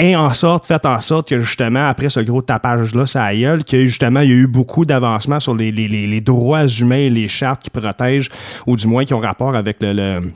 et 0.00 0.16
en 0.16 0.32
sorte, 0.34 0.66
fait 0.66 0.84
en 0.86 1.00
sorte 1.00 1.28
que 1.28 1.38
justement, 1.38 1.86
après 1.88 2.08
ce 2.08 2.20
gros 2.20 2.42
tapage-là, 2.42 3.06
ça 3.06 3.24
aïeul, 3.24 3.64
que 3.64 3.84
justement, 3.84 4.20
il 4.20 4.28
y 4.28 4.32
a 4.32 4.36
eu 4.36 4.46
beaucoup 4.46 4.84
d'avancements 4.84 5.40
sur 5.40 5.54
les, 5.54 5.70
les- 5.70 5.88
les- 5.88 6.06
les 6.06 6.20
droits 6.20 6.66
humains 6.66 6.96
et 6.96 7.10
les 7.10 7.28
chartes 7.28 7.62
qui 7.62 7.70
protègent, 7.70 8.30
ou 8.66 8.76
du 8.76 8.86
moins 8.86 9.04
qui 9.04 9.14
ont 9.14 9.20
rapport 9.20 9.54
avec 9.54 9.76
le, 9.80 9.92
le, 9.92 10.32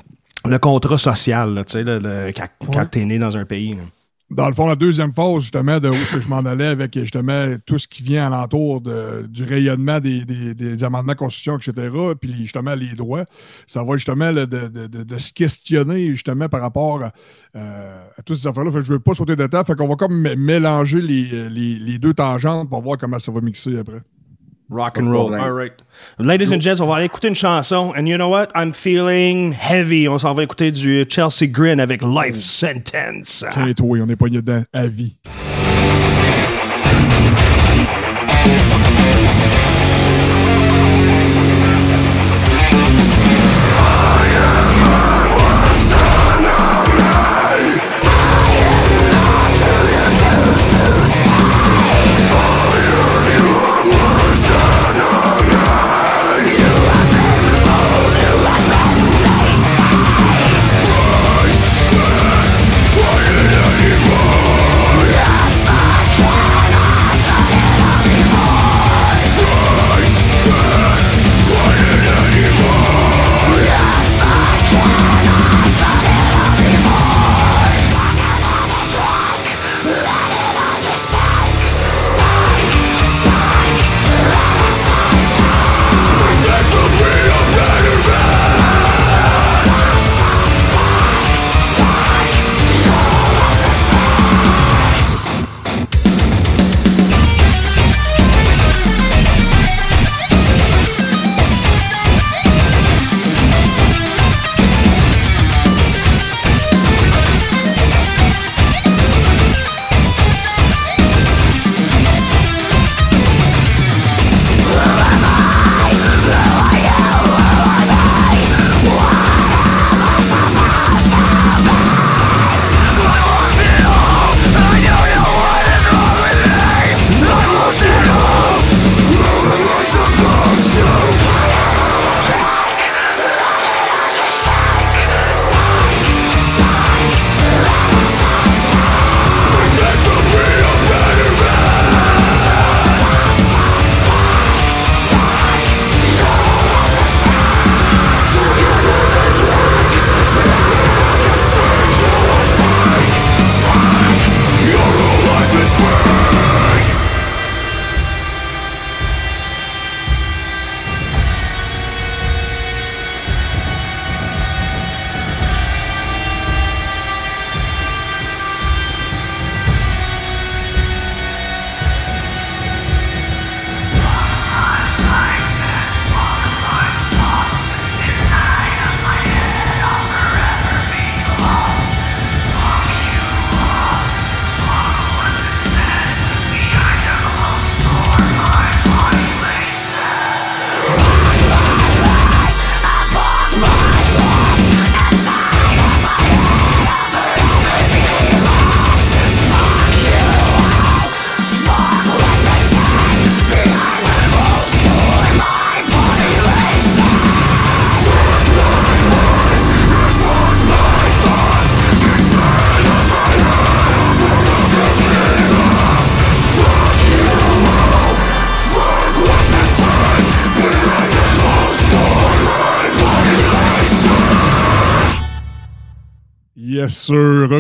le 0.47 0.59
contrat 0.59 0.99
social, 0.99 1.55
là, 1.55 1.65
tu 1.65 1.73
sais, 1.73 1.85
quand, 2.37 2.67
quand 2.73 2.85
t'es 2.91 3.05
né 3.05 3.19
dans 3.19 3.37
un 3.37 3.45
pays. 3.45 3.71
là. 3.73 3.83
Dans 4.31 4.49
le 4.49 4.55
fond, 4.55 4.67
la 4.67 4.75
deuxième 4.75 5.13
phase, 5.13 5.43
justement, 5.43 5.79
de 5.79 5.89
où 5.89 5.95
est-ce 5.95 6.13
que 6.13 6.21
je 6.21 6.29
m'en 6.29 6.39
allais 6.39 6.67
avec 6.67 6.99
justement 6.99 7.55
tout 7.67 7.79
ce 7.79 7.87
qui 7.87 8.03
vient 8.03 8.27
alentour 8.27 8.81
de, 8.81 9.27
du 9.29 9.45
rayonnement 9.45 10.01
des, 10.01 10.25
des, 10.25 10.83
amendements 10.83 11.13
de 11.13 11.19
constitution, 11.19 11.59
etc., 11.59 11.91
puis 12.19 12.35
justement 12.39 12.75
les 12.75 12.95
droits, 12.95 13.27
ça 13.67 13.85
va 13.85 13.97
justement 13.97 14.33
de, 14.33 14.47
de, 14.47 14.87
de, 14.87 15.19
se 15.19 15.33
questionner 15.33 16.11
justement 16.11 16.49
par 16.49 16.63
rapport 16.63 17.03
à, 17.03 17.13
euh, 17.55 18.03
toutes 18.25 18.39
ces 18.39 18.47
affaires-là. 18.47 18.71
Je 18.73 18.79
ne 18.79 18.97
veux 18.97 18.99
pas 18.99 19.15
sauter 19.15 19.37
de 19.37 19.47
temps, 19.47 19.63
fait 19.63 19.77
qu'on 19.77 19.89
va 19.89 19.97
comme 19.97 20.19
mélanger 20.19 21.03
les, 21.03 21.51
les, 21.51 21.79
les 21.79 21.99
deux 21.99 22.15
tangentes 22.15 22.71
pour 22.71 22.81
voir 22.81 22.97
comment 22.97 23.19
ça 23.19 23.31
va 23.31 23.43
mixer 23.43 23.79
après. 23.79 24.01
Rock 24.75 24.99
and 24.99 25.09
roll. 25.09 25.33
All 25.35 25.53
right. 25.53 25.73
Ladies 26.19 26.51
and 26.51 26.61
gents, 26.61 26.81
on 26.81 26.89
va 26.89 26.97
aller 26.97 27.05
écouter 27.05 27.29
une 27.29 27.37
chanson. 27.37 27.93
And 27.97 28.09
you 28.09 28.17
know 28.17 28.29
what? 28.29 28.49
I'm 28.57 28.73
feeling 28.73 29.53
heavy. 29.53 30.09
On 30.09 30.19
s'en 30.19 30.35
va 30.35 30.43
écouter 30.43 30.73
du 30.73 31.05
Chelsea 31.09 31.47
Grin 31.47 31.79
avec 31.79 32.03
Life 32.03 32.37
Sentence. 32.37 33.45
Tiens, 33.53 33.73
toi, 33.73 33.99
on 34.03 34.09
est 34.09 34.17
pogné 34.17 34.39
dedans 34.39 34.65
à 34.73 34.89
vie. 34.89 35.17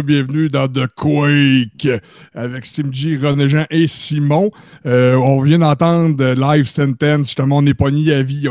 Bienvenue 0.05 0.49
dans 0.49 0.68
The 0.68 0.87
Quake 0.95 1.89
avec 2.35 2.64
Simji, 2.64 3.16
René 3.16 3.49
Jean 3.49 3.64
et 3.68 3.89
Simon. 3.89 4.53
Euh, 4.87 5.16
on 5.16 5.41
vient 5.41 5.59
d'entendre 5.59 6.35
Live 6.35 6.68
Sentence. 6.68 7.26
Justement, 7.26 7.57
on 7.57 7.66
est 7.66 7.74
pogné 7.74 8.14
à 8.14 8.22
vie. 8.22 8.49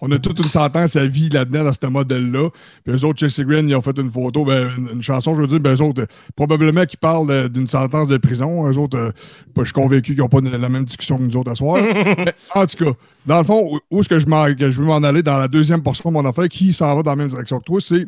On, 0.00 0.10
a 0.10 0.18
toute 0.18 0.38
une 0.38 0.48
sentence 0.48 0.96
à 0.96 1.04
vie 1.04 1.28
là-dedans, 1.28 1.64
dans 1.64 1.72
ce 1.74 1.86
modèle-là. 1.86 2.48
Puis 2.84 2.94
eux 2.94 3.04
autres, 3.04 3.18
Chelsea 3.18 3.46
Green, 3.46 3.68
ils 3.68 3.74
ont 3.74 3.82
fait 3.82 3.98
une 3.98 4.08
photo, 4.08 4.46
ben, 4.46 4.70
une, 4.90 5.02
chanson, 5.02 5.34
je 5.34 5.42
veux 5.42 5.46
dire, 5.48 5.60
ben, 5.60 5.74
eux 5.74 5.82
autres, 5.82 6.06
probablement 6.34 6.86
qu'ils 6.86 6.98
parlent 6.98 7.50
d'une 7.50 7.66
sentence 7.66 8.08
de 8.08 8.16
prison. 8.16 8.66
Eux 8.70 8.78
autres, 8.78 8.98
euh, 8.98 9.10
je 9.58 9.64
suis 9.64 9.72
convaincu 9.74 10.14
qu'ils 10.14 10.22
n'ont 10.22 10.30
pas 10.30 10.40
la 10.40 10.68
même 10.70 10.86
discussion 10.86 11.18
que 11.18 11.24
nous 11.24 11.36
autres 11.36 11.52
à 11.52 11.56
soir. 11.56 11.82
Mais, 11.84 12.34
en 12.54 12.66
tout 12.66 12.84
cas, 12.84 12.92
dans 13.26 13.38
le 13.38 13.44
fond, 13.44 13.78
où, 13.90 14.00
est-ce 14.00 14.08
que 14.08 14.18
je, 14.18 14.26
je 14.26 14.80
veux 14.80 14.86
m'en 14.86 15.02
aller 15.02 15.22
dans 15.22 15.38
la 15.38 15.48
deuxième 15.48 15.82
portion 15.82 16.08
de 16.08 16.14
mon 16.14 16.24
affaire, 16.24 16.48
qui 16.48 16.72
s'en 16.72 16.96
va 16.96 17.02
dans 17.02 17.10
la 17.10 17.16
même 17.16 17.28
direction 17.28 17.58
que 17.58 17.64
toi, 17.64 17.80
c'est 17.82 18.06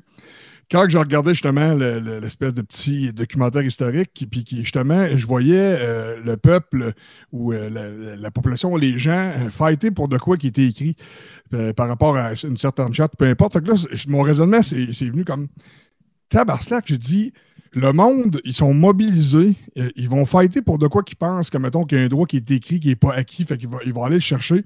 quand 0.70 0.86
je 0.88 0.98
regardais 0.98 1.32
justement 1.32 1.72
l'espèce 1.72 2.52
de 2.52 2.60
petit 2.60 3.12
documentaire 3.12 3.62
historique, 3.62 4.26
puis 4.30 4.44
qui, 4.44 4.58
justement, 4.58 5.08
je 5.16 5.26
voyais 5.26 5.76
euh, 5.78 6.20
le 6.22 6.36
peuple 6.36 6.92
ou 7.32 7.52
euh, 7.52 8.16
la, 8.16 8.30
population, 8.30 8.76
les 8.76 8.98
gens 8.98 9.32
euh, 9.34 9.48
fighter 9.50 9.90
pour 9.90 10.08
de 10.08 10.18
quoi 10.18 10.36
qui 10.36 10.46
était 10.48 10.66
écrit 10.66 10.96
par 11.76 11.88
rapport 11.88 12.16
à 12.18 12.32
une 12.44 12.58
certaine 12.58 12.92
chatte, 12.92 13.12
peu 13.16 13.24
importe. 13.24 13.54
Fait 13.54 13.62
que 13.62 13.68
là, 13.68 13.74
mon 14.08 14.20
raisonnement, 14.20 14.62
c'est 14.62 15.08
venu 15.08 15.24
comme 15.24 15.48
tabarslack. 16.28 16.84
Je 16.86 16.96
dis, 16.96 17.32
le 17.72 17.92
monde, 17.92 18.42
ils 18.44 18.52
sont 18.52 18.74
mobilisés, 18.74 19.54
ils 19.96 20.10
vont 20.10 20.26
fighter 20.26 20.60
pour 20.60 20.78
de 20.78 20.86
quoi 20.86 21.02
qu'ils 21.02 21.16
pensent, 21.16 21.48
comme 21.48 21.62
mettons 21.62 21.84
qu'il 21.84 21.96
y 21.96 22.00
a 22.02 22.04
un 22.04 22.08
droit 22.08 22.26
qui 22.26 22.36
est 22.36 22.50
écrit, 22.50 22.80
qui 22.80 22.88
n'est 22.88 22.96
pas 22.96 23.14
acquis, 23.14 23.44
fait 23.44 23.56
qu'ils 23.56 23.68
vont, 23.68 23.78
ils 23.86 23.94
vont 23.94 24.04
aller 24.04 24.16
le 24.16 24.20
chercher. 24.20 24.64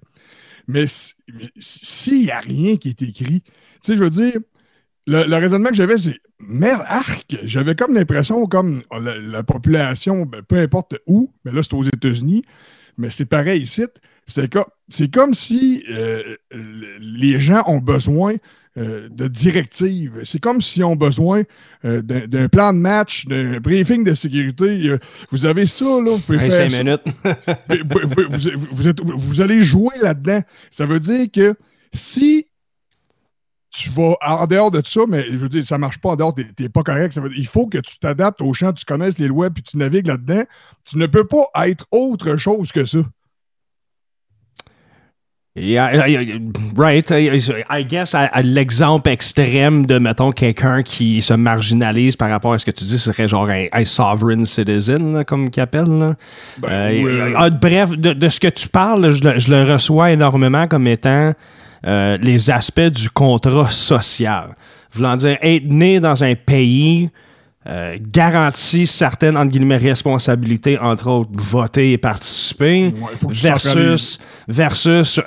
Mais 0.67 0.87
s'il 0.89 2.25
n'y 2.25 2.31
a 2.33 2.41
rien 2.41 2.77
qui 2.77 2.89
est 2.89 3.03
écrit, 3.03 3.43
tu 3.43 3.51
sais, 3.81 3.97
je 3.97 4.03
veux 4.03 4.11
dire, 4.11 4.41
le, 5.07 5.37
raisonnement 5.37 5.71
que 5.71 5.75
j'avais, 5.75 5.99
c'est 5.99 6.19
merde, 6.47 6.83
arc. 6.87 7.37
J'avais 7.45 7.75
comme 7.75 7.95
l'impression, 7.95 8.47
comme 8.47 8.83
la, 9.01 9.43
population, 9.43 10.27
ben, 10.27 10.43
peu 10.43 10.57
importe 10.57 10.97
où, 11.07 11.33
mais 11.45 11.53
là, 11.53 11.63
c'est 11.63 11.75
aux 11.75 11.83
États-Unis, 11.83 12.45
mais 12.99 13.11
c'est 13.11 13.27
pareil 13.27 13.63
ici. 13.63 13.85
C'est 14.27 14.49
comme, 14.53 14.65
comme 15.13 15.35
si 15.35 15.85
euh, 15.91 16.23
les 17.01 17.41
gens 17.41 17.63
ont 17.67 17.79
besoin 17.79 18.35
euh, 18.79 19.09
de 19.11 19.29
directives. 19.29 20.21
C'est 20.25 20.41
comme 20.41 20.63
s'ils 20.63 20.85
ont 20.85 20.97
besoin 20.97 21.43
euh, 21.85 22.01
d'un 22.01 22.49
plan 22.49 22.73
de 22.73 22.79
match, 22.79 23.27
d'un 23.27 23.59
briefing 23.61 24.05
de 24.05 24.15
sécurité. 24.15 24.97
vous 25.31 25.45
avez 25.45 25.67
ça, 25.67 25.85
là. 25.85 26.13
Vous 26.13 26.19
pouvez 26.21 26.39
faire 26.39 26.71
cinq 26.71 26.83
minutes. 26.83 27.03
vous, 29.17 29.41
allez 29.41 29.63
jouer 29.63 29.95
là-dedans. 30.01 30.41
Ça 30.71 30.87
veut 30.87 31.01
dire 31.01 31.27
que 31.31 31.55
si 31.93 32.47
tu 33.73 33.91
vas 33.91 34.15
en 34.21 34.47
dehors 34.47 34.71
de 34.71 34.83
ça, 34.85 35.01
mais 35.09 35.25
je 35.31 35.37
veux 35.37 35.49
dire, 35.49 35.65
ça 35.65 35.79
marche 35.79 35.99
pas 35.99 36.11
en 36.11 36.17
dehors, 36.17 36.35
t'es 36.35 36.69
pas 36.69 36.83
correct. 36.83 37.19
il 37.35 37.47
faut 37.47 37.67
que 37.67 37.79
tu 37.79 37.99
t'adaptes 37.99 38.43
au 38.43 38.53
champ, 38.53 38.73
tu 38.73 38.85
connaisses 38.85 39.19
les 39.19 39.29
lois, 39.29 39.51
puis 39.51 39.63
tu 39.63 39.79
navigues 39.79 40.07
là-dedans. 40.07 40.43
Tu 40.85 40.99
ne 40.99 41.07
peux 41.07 41.27
pas 41.27 41.47
être 41.67 41.87
autre 41.91 42.37
chose 42.37 42.71
que 42.71 42.85
ça. 42.85 42.99
Yeah, 45.55 46.07
right. 46.77 47.11
I 47.11 47.85
guess 47.85 48.15
à, 48.15 48.41
l'exemple 48.41 49.11
extrême 49.11 49.85
de, 49.85 49.99
mettons, 49.99 50.33
quelqu'un 50.33 50.83
qui 50.83 51.21
se 51.21 51.35
marginalise 51.35 52.17
par 52.17 52.31
rapport 52.31 52.55
à 52.55 52.59
ce 52.59 52.65
que 52.65 52.71
tu 52.71 52.85
dis, 52.85 52.99
ce 52.99 53.13
serait 53.13 53.29
genre 53.29 53.49
un, 53.51 53.85
sovereign 53.85 54.47
citizen, 54.47 55.25
comme 55.27 55.51
qu'il 55.51 55.63
appelle. 55.63 56.17
Ben, 56.59 56.69
euh, 56.71 57.35
ah, 57.37 57.51
bref, 57.51 57.91
de, 57.91 58.29
ce 58.31 58.41
que 58.41 58.49
tu 58.49 58.69
parles, 58.69 59.11
je 59.13 59.39
je 59.39 59.51
le 59.51 59.71
reçois 59.71 60.13
énormément 60.13 60.67
comme 60.69 60.87
étant 60.87 61.35
euh, 61.87 62.19
les 62.21 62.51
aspects 62.51 62.81
du 62.81 63.11
contrat 63.11 63.71
social. 63.71 64.55
Voulant 64.93 65.17
dire 65.17 65.39
être 65.41 65.67
né 65.67 66.01
dans 66.01 66.23
un 66.23 66.35
pays 66.35 67.11
euh, 67.65 67.97
garantit 68.01 68.87
certaines 68.87 69.37
entre 69.37 69.53
guillemets, 69.53 69.77
responsabilités, 69.77 70.77
entre 70.81 71.09
autres 71.09 71.31
voter 71.33 71.93
et 71.93 71.99
participer, 71.99 72.93
versus, 73.29 74.19
versus 74.49 75.21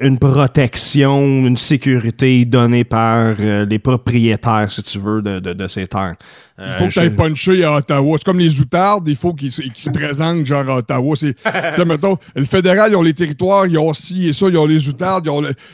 une 0.00 0.18
protection, 0.18 1.20
une 1.46 1.58
sécurité 1.58 2.46
donnée 2.46 2.84
par 2.84 3.34
euh, 3.38 3.66
les 3.66 3.78
propriétaires, 3.78 4.72
si 4.72 4.82
tu 4.82 4.98
veux, 4.98 5.20
de, 5.20 5.38
de, 5.38 5.52
de 5.52 5.68
ces 5.68 5.86
terres. 5.86 6.16
Il 6.58 6.72
faut 6.74 6.86
que 6.86 6.92
tu 6.92 6.98
ailles 6.98 7.10
puncher 7.10 7.64
à 7.64 7.76
Ottawa. 7.76 8.16
C'est 8.18 8.24
comme 8.24 8.38
les 8.38 8.60
outardes, 8.60 9.08
il 9.08 9.16
faut 9.16 9.32
qu'ils 9.34 9.52
se 9.52 9.90
présentent 9.90 10.44
genre 10.44 10.68
à 10.68 10.76
Ottawa. 10.76 11.16
C'est, 11.16 11.84
mettons, 11.84 12.16
le 12.36 12.44
fédéral, 12.44 12.92
ils 12.92 12.96
ont 12.96 13.02
les 13.02 13.14
territoires, 13.14 13.66
ils 13.66 13.78
ont 13.78 13.92
ci 13.94 14.28
et 14.28 14.32
ça, 14.32 14.48
ils 14.48 14.56
ont 14.56 14.66
les 14.66 14.88
outardes. 14.88 15.28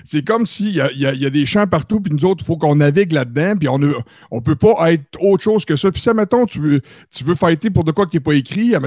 C'est 0.04 0.24
comme 0.24 0.46
s'il 0.46 0.74
y 0.74 0.80
a, 0.80 0.90
y, 0.92 1.26
a, 1.26 1.30
des 1.30 1.46
champs 1.46 1.66
partout, 1.66 2.00
puis 2.00 2.12
nous 2.14 2.24
autres, 2.24 2.44
il 2.44 2.46
faut 2.46 2.56
qu'on 2.56 2.76
navigue 2.76 3.12
là-dedans, 3.12 3.56
puis 3.56 3.68
on 3.68 3.78
ne 3.78 3.92
on 4.30 4.40
peut 4.40 4.56
pas 4.56 4.92
être 4.92 5.04
autre 5.20 5.42
chose 5.42 5.64
que 5.64 5.76
ça. 5.76 5.90
Puis 5.90 6.00
ça, 6.00 6.14
mettons, 6.14 6.46
tu 6.46 6.60
veux, 6.60 6.80
tu 7.14 7.24
veux 7.24 7.34
fighter 7.34 7.70
pour 7.70 7.84
de 7.84 7.92
quoi 7.92 8.06
qui 8.06 8.16
n'est 8.16 8.22
pas 8.22 8.34
écrit, 8.34 8.70
là, 8.70 8.80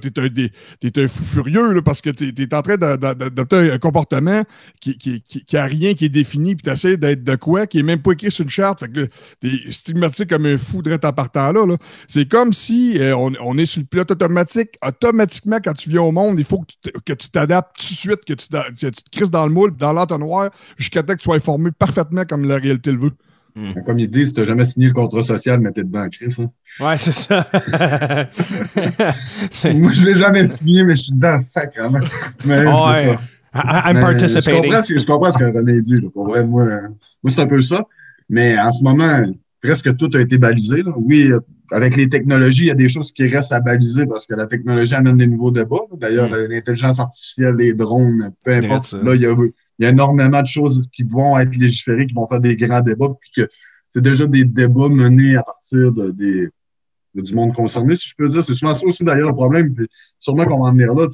tu 0.00 0.08
es 0.08 0.20
un, 0.20 0.26
es 0.26 1.04
un 1.04 1.08
fou 1.08 1.24
furieux 1.24 1.72
là, 1.72 1.82
parce 1.82 2.00
que 2.00 2.10
tu 2.10 2.32
es, 2.36 2.54
en 2.54 2.62
train 2.62 2.76
d'adopter 2.76 3.72
un 3.72 3.78
comportement 3.78 4.42
qui, 4.80 4.96
qui, 4.98 5.22
qui, 5.22 5.56
a 5.56 5.64
rien 5.64 5.94
qui 5.94 6.06
est 6.06 6.10
défini, 6.10 6.54
puis 6.54 6.64
tu 6.64 6.70
essaies 6.70 6.96
d'être 6.96 7.24
de 7.24 7.36
quoi, 7.36 7.66
qui 7.66 7.78
est 7.78 7.82
même 7.82 8.00
pas 8.00 8.12
écrit 8.12 8.30
sur 8.30 8.44
une 8.44 8.50
charte. 8.50 8.80
Fait 8.80 8.88
que 8.88 9.08
tu 9.40 9.68
es 9.68 9.72
stigmatisé 9.72 10.26
comme 10.26 10.46
un 10.46 10.56
fou 10.56 10.75
en 10.80 11.12
partant 11.12 11.52
là. 11.52 11.76
C'est 12.08 12.28
comme 12.28 12.52
si 12.52 12.98
euh, 12.98 13.16
on, 13.16 13.58
est 13.58 13.66
sur 13.66 13.80
le 13.80 13.86
pilote 13.86 14.10
automatique. 14.10 14.78
Automatiquement, 14.86 15.58
quand 15.62 15.72
tu 15.72 15.90
viens 15.90 16.02
au 16.02 16.12
monde, 16.12 16.38
il 16.38 16.44
faut 16.44 16.64
que 17.04 17.12
tu 17.12 17.30
t'adaptes 17.30 17.76
tout 17.78 17.86
de 17.86 17.98
suite, 17.98 18.24
que 18.24 18.34
tu, 18.34 18.48
te 18.48 19.10
crises 19.10 19.30
dans 19.30 19.46
le 19.46 19.52
moule, 19.52 19.74
dans 19.76 19.92
l'entonnoir, 19.92 20.50
jusqu'à 20.76 21.00
ce 21.00 21.04
que 21.06 21.12
tu 21.14 21.24
sois 21.24 21.36
informé 21.36 21.70
parfaitement 21.70 22.24
comme 22.24 22.46
la 22.46 22.56
réalité 22.56 22.92
le 22.92 22.98
veut. 22.98 23.12
Hmm. 23.54 23.72
Comme 23.86 23.98
ils 23.98 24.08
disent, 24.08 24.34
tu 24.34 24.40
n'as 24.40 24.46
jamais 24.46 24.66
signé 24.66 24.88
le 24.88 24.92
contrat 24.92 25.22
social, 25.22 25.60
mais 25.60 25.72
t'es 25.72 25.82
dedans, 25.82 26.06
Chris. 26.10 26.34
Hein? 26.38 26.50
Ouais, 26.78 26.98
c'est 26.98 27.12
ça. 27.12 27.46
Moi, 29.72 29.92
je 29.92 30.02
ne 30.02 30.06
l'ai 30.06 30.14
jamais 30.14 30.46
signé, 30.46 30.84
mais 30.84 30.94
je 30.94 31.04
suis 31.04 31.12
dedans 31.12 31.38
sacrément. 31.38 32.00
Mais 32.44 32.64
c'est 32.64 33.14
ça. 33.14 33.18
I'm 33.54 34.00
participating. 34.00 34.72
Je 34.72 35.06
comprends, 35.06 35.32
ce, 35.32 35.38
que 35.38 35.44
René 35.44 35.80
dit. 35.80 36.00
Pour 36.12 36.28
vrai, 36.28 36.44
moi, 36.44 36.66
moi 37.22 37.32
c'est 37.34 37.40
un 37.40 37.46
peu 37.46 37.62
ça. 37.62 37.84
Mais 38.28 38.58
en 38.58 38.72
ce 38.72 38.82
moment, 38.82 39.24
presque 39.66 39.96
tout 39.96 40.10
a 40.14 40.20
été 40.20 40.38
balisé. 40.38 40.82
Oui, 40.96 41.32
avec 41.72 41.96
les 41.96 42.08
technologies, 42.08 42.64
il 42.64 42.68
y 42.68 42.70
a 42.70 42.74
des 42.74 42.88
choses 42.88 43.12
qui 43.12 43.26
restent 43.26 43.52
à 43.52 43.60
baliser 43.60 44.06
parce 44.06 44.26
que 44.26 44.34
la 44.34 44.46
technologie 44.46 44.94
amène 44.94 45.16
des 45.16 45.26
nouveaux 45.26 45.50
débats. 45.50 45.84
D'ailleurs, 45.98 46.30
mm. 46.30 46.46
l'intelligence 46.48 47.00
artificielle, 47.00 47.56
les 47.56 47.74
drones, 47.74 48.32
peu 48.44 48.52
importe. 48.52 48.92
Là, 49.02 49.14
il 49.14 49.22
y, 49.22 49.26
a, 49.26 49.90
énormément 49.90 50.40
de 50.40 50.46
choses 50.46 50.82
qui 50.92 51.02
vont 51.02 51.38
être 51.38 51.54
légiférées, 51.56 52.06
qui 52.06 52.14
vont 52.14 52.28
faire 52.28 52.40
des 52.40 52.56
grands 52.56 52.80
débats, 52.80 53.12
puis 53.20 53.30
que 53.36 53.48
c'est 53.90 54.02
déjà 54.02 54.26
des 54.26 54.44
débats 54.44 54.88
menés 54.88 55.36
à 55.36 55.42
partir 55.42 55.92
de, 55.92 56.12
des, 56.12 56.48
du 57.14 57.34
monde 57.34 57.52
concerné, 57.52 57.96
si 57.96 58.08
je 58.08 58.14
peux 58.16 58.28
dire. 58.28 58.42
C'est 58.42 58.54
souvent 58.54 58.74
ça 58.74 58.86
aussi, 58.86 59.04
d'ailleurs, 59.04 59.28
le 59.28 59.34
problème. 59.34 59.74
Puis 59.74 59.86
sûrement 60.18 60.44
qu'on 60.44 60.62
va 60.62 60.68
en 60.68 60.72
venir 60.72 60.94
là. 60.94 61.08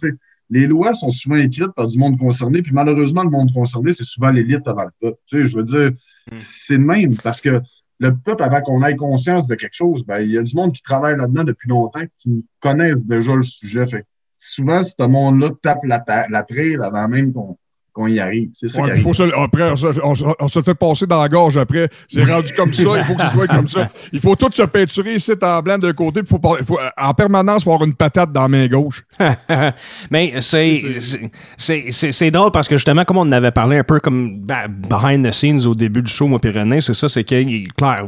Les 0.51 0.67
lois 0.67 0.93
sont 0.93 1.09
souvent 1.09 1.37
écrites 1.37 1.73
par 1.75 1.89
du 1.89 1.99
monde 1.99 2.19
concerné, 2.19 2.61
puis 2.61 2.73
malheureusement, 2.75 3.23
le 3.23 3.31
monde 3.31 3.51
concerné, 3.55 3.95
c'est 3.95 4.05
souvent 4.05 4.31
l'élite 4.31 4.67
avant 4.67 4.85
le 4.85 4.91
peuple. 5.01 5.19
Je 5.31 5.57
veux 5.57 5.65
dire, 5.65 5.93
mm. 6.31 6.37
c'est 6.37 6.77
le 6.77 6.85
même 6.85 7.17
parce 7.17 7.41
que 7.41 7.63
le 8.03 8.17
peuple, 8.17 8.43
avant 8.43 8.61
qu'on 8.61 8.83
ait 8.83 8.97
conscience 8.97 9.47
de 9.47 9.55
quelque 9.55 9.75
chose, 9.75 10.05
ben, 10.05 10.19
il 10.19 10.33
y 10.33 10.39
a 10.39 10.43
du 10.43 10.57
monde 10.57 10.73
qui 10.73 10.83
travaille 10.83 11.17
là-dedans 11.17 11.45
depuis 11.45 11.69
longtemps, 11.69 12.03
qui 12.19 12.45
connaissent 12.59 13.07
déjà 13.07 13.37
le 13.37 13.45
sujet. 13.45 13.87
Fait 13.87 14.05
souvent, 14.35 14.83
ce 14.83 15.07
monde-là 15.07 15.51
tape 15.63 15.85
la, 15.85 16.05
la 16.29 16.45
avant 16.85 17.09
même 17.09 17.33
qu'on 17.33 17.57
qu'on 17.93 18.07
y 18.07 18.19
arrive. 18.19 18.51
C'est 18.55 18.69
ça. 18.69 18.83
Ouais, 18.83 18.97
faut 18.97 19.13
se, 19.13 19.23
après, 19.23 19.71
on 20.43 20.49
se, 20.49 20.63
fait 20.63 20.75
passer 20.75 21.07
dans 21.07 21.21
la 21.21 21.29
gorge 21.29 21.57
après. 21.57 21.89
C'est 22.09 22.25
rendu 22.25 22.53
comme 22.55 22.73
ça, 22.73 22.83
il 22.97 23.05
faut 23.05 23.15
que 23.15 23.23
ce 23.23 23.29
soit 23.29 23.47
comme 23.47 23.69
ça. 23.69 23.87
Il 24.13 24.21
faut 24.21 24.35
tout 24.35 24.51
se 24.53 24.63
peinturer 24.63 25.15
ici 25.15 25.33
en 25.41 25.61
blanc 25.61 25.79
d'un 25.79 25.93
côté, 25.93 26.21
il 26.21 26.27
faut, 26.27 26.41
faut, 26.65 26.79
en 26.97 27.15
permanence 27.15 27.67
avoir 27.67 27.85
une 27.85 27.95
patate 27.95 28.33
dans 28.33 28.43
la 28.43 28.49
main 28.49 28.67
gauche. 28.67 29.05
Mais 30.11 30.41
c'est 30.41 32.31
drôle 32.31 32.51
parce 32.51 32.69
que 32.69 32.77
justement, 32.77 33.05
comme 33.05 33.19
on 33.19 33.23
en 33.23 33.33
avait 33.33 33.51
parlé 33.51 33.79
un 33.79 33.85
peu 33.85 34.01
comme 34.01 34.41
behind 34.41 35.27
the 35.27 35.33
scenes 35.33 35.67
au 35.67 35.75
début 35.75 36.03
du 36.03 36.11
show, 36.11 36.27
moi 36.27 36.41
René, 36.43 36.81
c'est 36.81 36.95
ça, 36.95 37.09
c'est 37.09 37.25
que, 37.25 37.73
clair, 37.75 38.07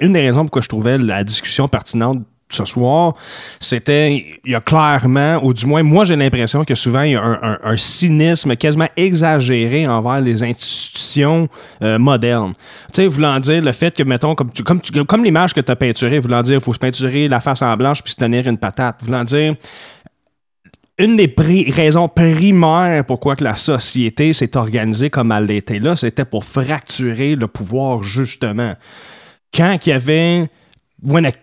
une 0.00 0.12
des 0.12 0.20
raisons 0.20 0.42
pourquoi 0.42 0.62
je 0.62 0.68
trouvais 0.68 0.98
la 0.98 1.24
discussion 1.24 1.68
pertinente 1.68 2.22
ce 2.50 2.64
soir, 2.64 3.14
c'était, 3.58 4.38
il 4.44 4.52
y 4.52 4.54
a 4.54 4.60
clairement, 4.60 5.38
ou 5.42 5.52
du 5.52 5.66
moins, 5.66 5.82
moi 5.82 6.04
j'ai 6.04 6.16
l'impression 6.16 6.64
que 6.64 6.74
souvent 6.74 7.02
il 7.02 7.12
y 7.12 7.16
a 7.16 7.58
un, 7.62 7.76
cynisme 7.76 8.56
quasiment 8.56 8.88
exagéré 8.96 9.86
envers 9.86 10.20
les 10.20 10.42
institutions 10.42 11.48
euh, 11.82 11.98
modernes. 11.98 12.52
Tu 12.92 13.02
sais, 13.02 13.06
voulant 13.06 13.40
dire 13.40 13.62
le 13.62 13.72
fait 13.72 13.96
que, 13.96 14.02
mettons, 14.02 14.34
comme, 14.34 14.50
comme, 14.64 14.80
comme 15.06 15.24
l'image 15.24 15.54
que 15.54 15.60
tu 15.60 15.72
as 15.72 15.76
peinturée, 15.76 16.18
voulant 16.18 16.42
dire 16.42 16.56
il 16.56 16.60
faut 16.60 16.72
se 16.72 16.78
peinturer 16.78 17.28
la 17.28 17.40
face 17.40 17.62
en 17.62 17.76
blanche 17.76 18.02
puis 18.02 18.12
se 18.12 18.16
tenir 18.16 18.46
une 18.46 18.58
patate, 18.58 19.02
voulant 19.02 19.24
dire 19.24 19.54
une 20.98 21.16
des 21.16 21.34
raisons 21.70 22.08
primaires 22.08 23.04
pourquoi 23.04 23.34
que 23.34 23.44
la 23.44 23.56
société 23.56 24.32
s'est 24.32 24.56
organisée 24.56 25.10
comme 25.10 25.32
elle 25.32 25.46
l'était 25.46 25.80
là, 25.80 25.96
c'était 25.96 26.24
pour 26.24 26.44
fracturer 26.44 27.34
le 27.34 27.48
pouvoir, 27.48 28.02
justement. 28.02 28.74
Quand 29.52 29.76
il 29.84 29.88
y 29.88 29.92
avait 29.92 30.48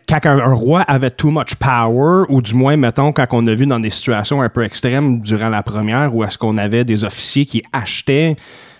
quand 0.07 0.25
un, 0.25 0.53
roi 0.53 0.81
avait 0.81 1.11
too 1.11 1.31
much 1.31 1.55
power, 1.55 2.25
ou 2.29 2.41
du 2.41 2.55
moins, 2.55 2.77
mettons, 2.77 3.11
quand 3.11 3.27
on 3.31 3.45
a 3.47 3.53
vu 3.53 3.65
dans 3.65 3.79
des 3.79 3.89
situations 3.89 4.41
un 4.41 4.49
peu 4.49 4.63
extrêmes 4.63 5.21
durant 5.21 5.49
la 5.49 5.63
première, 5.63 6.13
où 6.15 6.23
est-ce 6.23 6.37
qu'on 6.37 6.57
avait 6.57 6.83
des 6.83 7.03
officiers 7.03 7.45
qui 7.45 7.63
achetaient 7.71 8.35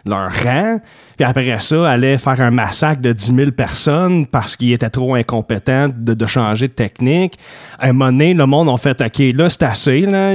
leur 0.06 0.32
rang, 0.32 0.80
puis 1.16 1.26
après 1.26 1.60
ça, 1.60 1.90
allait 1.90 2.18
faire 2.18 2.42
un 2.42 2.50
massacre 2.50 3.02
de 3.02 3.14
10 3.14 3.36
000 3.36 3.52
personnes 3.52 4.26
parce 4.26 4.56
qu'il 4.56 4.72
était 4.72 4.90
trop 4.90 5.14
incompétent 5.14 5.90
de, 5.96 6.16
de, 6.16 6.26
changer 6.26 6.68
de 6.68 6.74
technique. 6.74 7.38
À 7.78 7.90
un 7.90 7.94
moment 7.94 8.12
donné, 8.12 8.34
le 8.34 8.48
monde 8.48 8.70
a 8.70 8.78
fait 8.78 9.00
OK, 9.00 9.20
là, 9.36 9.50
c'est 9.50 9.64
assez. 9.64 10.02
Là. 10.02 10.34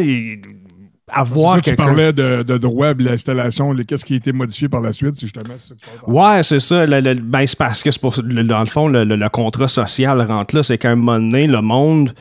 Avoir 1.12 1.62
tu 1.62 1.76
parlais 1.76 2.12
de, 2.12 2.42
de 2.42 2.56
droit 2.56 2.94
de 2.94 3.04
l'installation, 3.04 3.74
qu'est-ce 3.86 4.04
qui 4.04 4.14
a 4.14 4.16
été 4.16 4.32
modifié 4.32 4.68
par 4.68 4.80
la 4.80 4.92
suite, 4.92 5.14
si 5.14 5.26
justement 5.26 5.54
ça 5.56 5.74
tu 5.76 6.10
Ouais, 6.10 6.42
c'est 6.42 6.58
ça. 6.58 6.86
ben, 6.86 7.46
c'est 7.46 7.58
parce 7.58 7.82
que 7.82 7.90
c'est 7.90 8.00
pour, 8.00 8.20
dans 8.22 8.60
le 8.60 8.66
fond, 8.66 8.88
le, 8.88 9.28
contrat 9.28 9.68
social 9.68 10.20
rentre 10.22 10.56
là, 10.56 10.62
c'est 10.62 10.78
qu'à 10.78 10.90
un 10.90 10.96
moment 10.96 11.18
donné, 11.18 11.46
le 11.46 11.60
monde. 11.60 12.12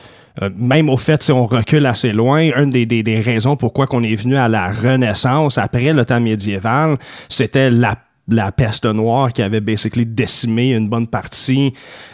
Euh, 0.42 0.50
même 0.54 0.90
au 0.90 0.98
fait, 0.98 1.22
si 1.22 1.32
on 1.32 1.46
recule 1.46 1.86
assez 1.86 2.12
loin, 2.12 2.40
une 2.40 2.68
des, 2.68 2.84
des, 2.84 3.02
des 3.02 3.20
raisons 3.20 3.56
pourquoi 3.56 3.86
on 3.92 4.02
est 4.02 4.14
venu 4.14 4.36
à 4.36 4.50
la 4.50 4.70
Renaissance 4.70 5.56
après 5.56 5.94
le 5.94 6.04
temps 6.04 6.20
médiéval, 6.20 6.98
c'était 7.30 7.70
la 7.70 7.94
la 8.28 8.50
peste 8.50 8.86
noire 8.86 9.32
qui 9.32 9.40
avait 9.40 9.60
basically 9.60 10.04
décimé 10.04 10.74
une 10.74 10.88
bonne 10.88 11.06
partie 11.06 11.72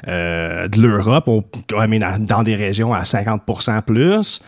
euh, 0.09 0.69
de 0.69 0.81
l'Europe, 0.81 1.29
dans 1.71 2.43
des 2.43 2.55
régions 2.55 2.93
à 2.93 3.03
50% 3.03 3.83
plus. 3.83 4.43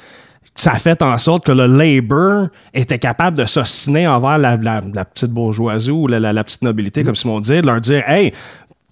Ça 0.56 0.72
a 0.72 0.78
fait 0.78 1.02
en 1.02 1.18
sorte 1.18 1.44
que 1.44 1.52
le 1.52 1.66
Labour 1.66 2.48
était 2.72 2.98
capable 2.98 3.36
de 3.36 3.44
s'ostiner 3.44 4.06
envers 4.06 4.38
la, 4.38 4.56
petite 5.04 5.30
bourgeoisie 5.30 5.90
ou 5.90 6.06
la, 6.06 6.44
petite 6.44 6.62
nobilité, 6.62 7.02
comme 7.02 7.16
Simon 7.16 7.40
dit, 7.40 7.60
de 7.60 7.66
leur 7.66 7.80
dire 7.80 8.08
Hey, 8.08 8.32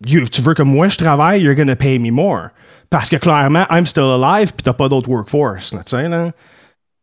tu 0.04 0.42
veux 0.42 0.54
que 0.54 0.62
moi 0.62 0.88
je 0.88 0.98
travaille, 0.98 1.42
you're 1.42 1.54
gonna 1.54 1.76
pay 1.76 1.98
me 1.98 2.10
more. 2.10 2.48
Parce 2.90 3.08
que 3.08 3.16
clairement, 3.16 3.64
I'm 3.70 3.86
still 3.86 4.22
alive, 4.22 4.52
puis 4.52 4.62
t'as 4.64 4.72
pas 4.72 4.88
d'autre 4.88 5.08
workforce. 5.08 5.70
Tu 5.70 5.78
sais, 5.86 6.08
là. 6.08 6.30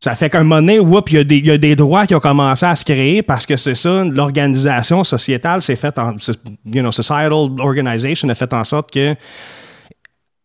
Ça 0.02 0.16
fait 0.16 0.30
qu'un 0.30 0.44
moment 0.44 0.62
donné, 0.62 0.76
il 0.78 1.46
y, 1.46 1.52
a 1.52 1.58
des 1.58 1.76
droits 1.76 2.06
qui 2.06 2.16
ont 2.16 2.22
commencé 2.22 2.66
à 2.66 2.74
se 2.74 2.86
créer 2.86 3.22
parce 3.22 3.46
que 3.46 3.58
c'est 3.58 3.76
ça, 3.76 4.06
l'organisation 4.06 5.04
sociétale 5.04 5.62
s'est 5.62 5.76
faite 5.76 6.00
en. 6.00 6.16
You 6.66 6.82
know, 6.82 6.92
societal 6.92 7.34
organization 7.60 8.30
a 8.30 8.36
fait 8.36 8.54
en 8.54 8.64
sorte 8.64 8.92
que 8.92 9.14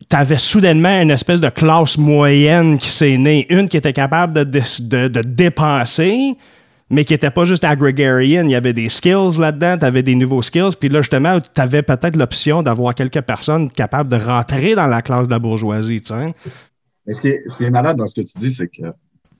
tu 0.08 0.16
avais 0.16 0.38
soudainement 0.38 1.00
une 1.00 1.10
espèce 1.10 1.40
de 1.40 1.48
classe 1.48 1.98
moyenne 1.98 2.78
qui 2.78 2.88
s'est 2.88 3.16
née. 3.16 3.46
Une 3.50 3.68
qui 3.68 3.76
était 3.76 3.92
capable 3.92 4.32
de, 4.32 4.44
de, 4.44 5.08
de 5.08 5.20
dépenser, 5.22 6.36
mais 6.90 7.04
qui 7.04 7.12
n'était 7.12 7.30
pas 7.30 7.44
juste 7.44 7.64
agrégarienne. 7.64 8.48
Il 8.48 8.52
y 8.52 8.56
avait 8.56 8.72
des 8.72 8.88
skills 8.88 9.38
là-dedans, 9.38 9.78
tu 9.78 9.84
avais 9.84 10.02
des 10.02 10.14
nouveaux 10.14 10.42
skills. 10.42 10.76
Puis 10.78 10.88
là, 10.88 11.00
justement, 11.00 11.40
tu 11.40 11.60
avais 11.60 11.82
peut-être 11.82 12.16
l'option 12.16 12.62
d'avoir 12.62 12.94
quelques 12.94 13.22
personnes 13.22 13.70
capables 13.70 14.10
de 14.10 14.16
rentrer 14.16 14.74
dans 14.74 14.86
la 14.86 15.02
classe 15.02 15.26
de 15.26 15.32
la 15.32 15.38
bourgeoisie. 15.38 16.02
Mais 17.06 17.14
ce 17.14 17.20
qui, 17.20 17.28
est, 17.28 17.42
ce 17.48 17.56
qui 17.56 17.64
est 17.64 17.70
malade 17.70 17.96
dans 17.96 18.06
ce 18.06 18.14
que 18.14 18.22
tu 18.22 18.38
dis, 18.38 18.50
c'est 18.50 18.68
que 18.68 18.92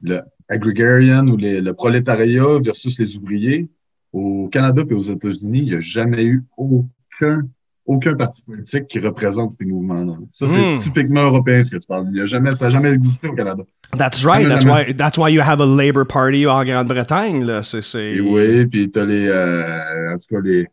le 0.03 0.21
agrégarian 0.49 1.27
ou 1.27 1.37
le 1.39 1.73
prolétariat 1.73 2.59
versus 2.63 2.99
les 2.99 3.17
ouvriers, 3.17 3.69
au 4.13 4.49
Canada 4.49 4.83
et 4.89 4.95
aux 4.95 5.03
États-Unis, 5.03 5.59
il 5.59 5.65
n'y 5.65 5.75
a 5.75 5.81
jamais 5.81 6.25
eu 6.25 6.45
aucun, 6.57 7.49
aucun 7.87 8.15
parti 8.15 8.43
politique 8.43 8.89
qui 8.89 8.99
représente 8.99 9.51
ces 9.51 9.65
mouvements-là. 9.65 10.17
Ça, 10.31 10.47
c'est 10.47 10.59
hmm. 10.59 10.79
typiquement 10.79 11.25
européen 11.25 11.63
ce 11.63 11.71
que 11.71 11.77
tu 11.77 11.87
parles. 11.87 12.09
Il 12.13 12.21
a 12.21 12.27
jamais, 12.27 12.53
ça 12.53 12.67
n'a 12.67 12.71
jamais 12.71 12.93
existé 12.93 13.29
au 13.29 13.35
Canada. 13.35 13.63
That's 13.97 14.25
right. 14.25 14.49
That's 14.49 14.65
why, 14.65 14.95
that's 14.95 15.19
why 15.19 15.31
you 15.31 15.43
have 15.43 15.61
a 15.61 15.67
Labour 15.67 16.07
Party 16.07 16.47
en 16.47 16.65
Grande-Bretagne. 16.65 17.45
Là. 17.45 17.63
C'est, 17.63 18.21
oui, 18.21 18.67
puis 18.67 18.91
tu 18.91 18.99
as 18.99 19.05
les. 19.05 19.29
Euh, 19.29 20.15
en 20.15 20.19
tout 20.19 20.35
cas, 20.35 20.41
les. 20.41 20.67